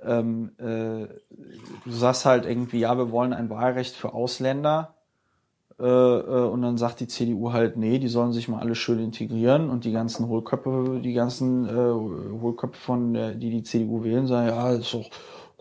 ähm, 0.05 0.53
äh, 0.59 1.07
du 1.85 1.91
sagst 1.91 2.25
halt 2.25 2.47
irgendwie, 2.47 2.81
ja, 2.81 2.97
wir 2.97 3.11
wollen 3.11 3.33
ein 3.33 3.51
Wahlrecht 3.51 3.95
für 3.95 4.15
Ausländer. 4.15 4.95
Äh, 5.81 5.85
äh, 5.85 6.49
und 6.49 6.63
dann 6.63 6.79
sagt 6.79 7.01
die 7.01 7.09
CDU 7.09 7.53
halt, 7.53 7.77
nee, 7.77 7.99
die 7.99 8.09
sollen 8.09 8.33
sich 8.33 8.49
mal 8.49 8.61
alle 8.61 8.75
schön 8.75 9.01
integrieren 9.01 9.71
und 9.71 9.85
die 9.85 9.93
ganzen 9.93 10.29
Hohlköpfe, 10.29 11.01
die 11.03 11.15
ganzen 11.15 11.67
äh, 11.67 12.41
Hohlköpfe 12.41 12.81
von 12.81 13.15
der, 13.15 13.35
die 13.35 13.51
die 13.51 13.63
CDU 13.63 14.05
wählen, 14.05 14.27
sagen, 14.27 14.49
ja, 14.49 14.71
ist 14.73 14.95
doch 14.95 15.11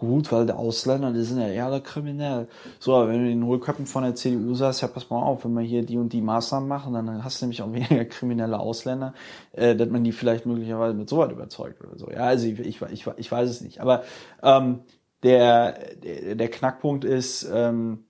gut, 0.02 0.32
weil 0.32 0.48
der 0.48 0.58
Ausländer, 0.58 1.14
die 1.14 1.22
sind 1.22 1.40
ja 1.40 1.48
eher 1.48 1.80
kriminell. 1.80 2.48
So, 2.80 2.96
aber 2.96 3.10
wenn 3.10 3.24
du 3.24 3.30
den 3.30 3.46
Hohlköpfen 3.46 3.86
von 3.86 4.04
der 4.04 4.16
CDU 4.16 4.56
sagst, 4.56 4.82
ja, 4.82 4.88
pass 4.88 5.12
mal 5.12 5.22
auf, 5.22 5.46
wenn 5.46 5.54
wir 5.54 5.62
hier 5.62 5.86
die 5.86 6.00
und 6.00 6.12
die 6.12 6.22
Maßnahmen 6.22 6.68
machen, 6.68 6.94
dann 6.94 7.24
hast 7.24 7.40
du 7.40 7.46
nämlich 7.46 7.62
auch 7.62 7.72
weniger 7.72 8.04
kriminelle 8.06 8.60
Ausländer, 8.60 9.14
äh, 9.52 9.76
dass 9.76 9.88
man 9.90 10.04
die 10.04 10.12
vielleicht 10.12 10.48
möglicherweise 10.48 10.96
mit 10.96 11.08
sowas 11.08 11.32
überzeugt 11.32 11.84
oder 11.84 12.00
so. 12.00 12.10
Ja, 12.10 12.26
also 12.26 12.48
ich, 12.48 12.60
ich, 12.60 12.82
ich, 12.82 13.08
ich 13.16 13.32
weiß 13.32 13.48
es 13.48 13.62
nicht. 13.62 13.80
Aber 13.80 14.04
ähm, 14.42 14.80
der, 15.22 15.78
der, 16.04 16.34
der 16.34 16.50
Knackpunkt 16.50 17.06
ist, 17.06 17.48
ähm, 17.54 18.06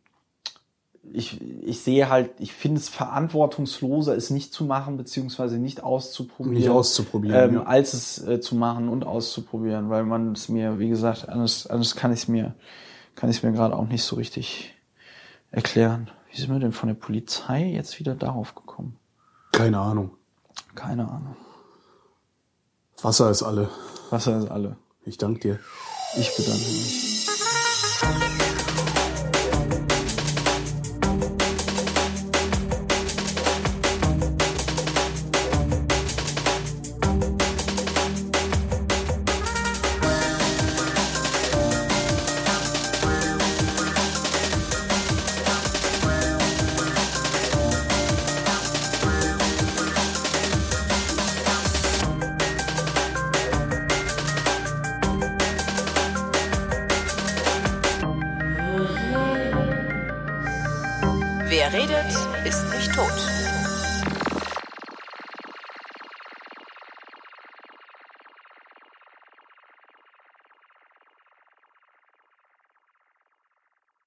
ich, 1.11 1.41
ich 1.41 1.81
sehe 1.81 2.09
halt, 2.09 2.31
ich 2.39 2.53
finde 2.53 2.79
es 2.79 2.89
verantwortungsloser, 2.89 4.15
es 4.15 4.29
nicht 4.29 4.53
zu 4.53 4.65
machen, 4.65 4.97
beziehungsweise 4.97 5.57
nicht 5.57 5.83
auszuprobieren. 5.83 6.57
Nicht 6.57 6.69
auszuprobieren. 6.69 7.49
Ähm, 7.49 7.55
ja. 7.55 7.63
Als 7.63 7.93
es 7.93 8.25
äh, 8.25 8.39
zu 8.39 8.55
machen 8.55 8.87
und 8.87 9.05
auszuprobieren, 9.05 9.89
weil 9.89 10.03
man 10.03 10.33
es 10.33 10.47
mir, 10.47 10.79
wie 10.79 10.89
gesagt, 10.89 11.27
anders, 11.27 11.67
anders 11.67 11.95
kann 11.95 12.13
ich 12.13 12.21
es 12.21 12.27
mir, 12.27 12.55
kann 13.15 13.29
ich 13.29 13.37
es 13.37 13.43
mir 13.43 13.51
gerade 13.51 13.75
auch 13.75 13.87
nicht 13.87 14.03
so 14.03 14.15
richtig, 14.15 14.73
erklären. 15.51 16.09
Wie 16.31 16.39
sind 16.39 16.51
wir 16.51 16.59
denn 16.59 16.71
von 16.71 16.87
der 16.87 16.95
Polizei 16.95 17.65
jetzt 17.65 17.99
wieder 17.99 18.15
darauf 18.15 18.55
gekommen? 18.55 18.97
Keine 19.51 19.79
Ahnung. 19.79 20.11
Keine 20.75 21.09
Ahnung. 21.09 21.35
Wasser 23.01 23.29
ist 23.29 23.43
alle. 23.43 23.69
Wasser 24.09 24.37
ist 24.37 24.49
alle. 24.49 24.77
Ich 25.03 25.17
danke 25.17 25.39
dir. 25.39 25.59
Ich 26.17 26.35
bedanke 26.35 26.63
mich. 26.63 27.27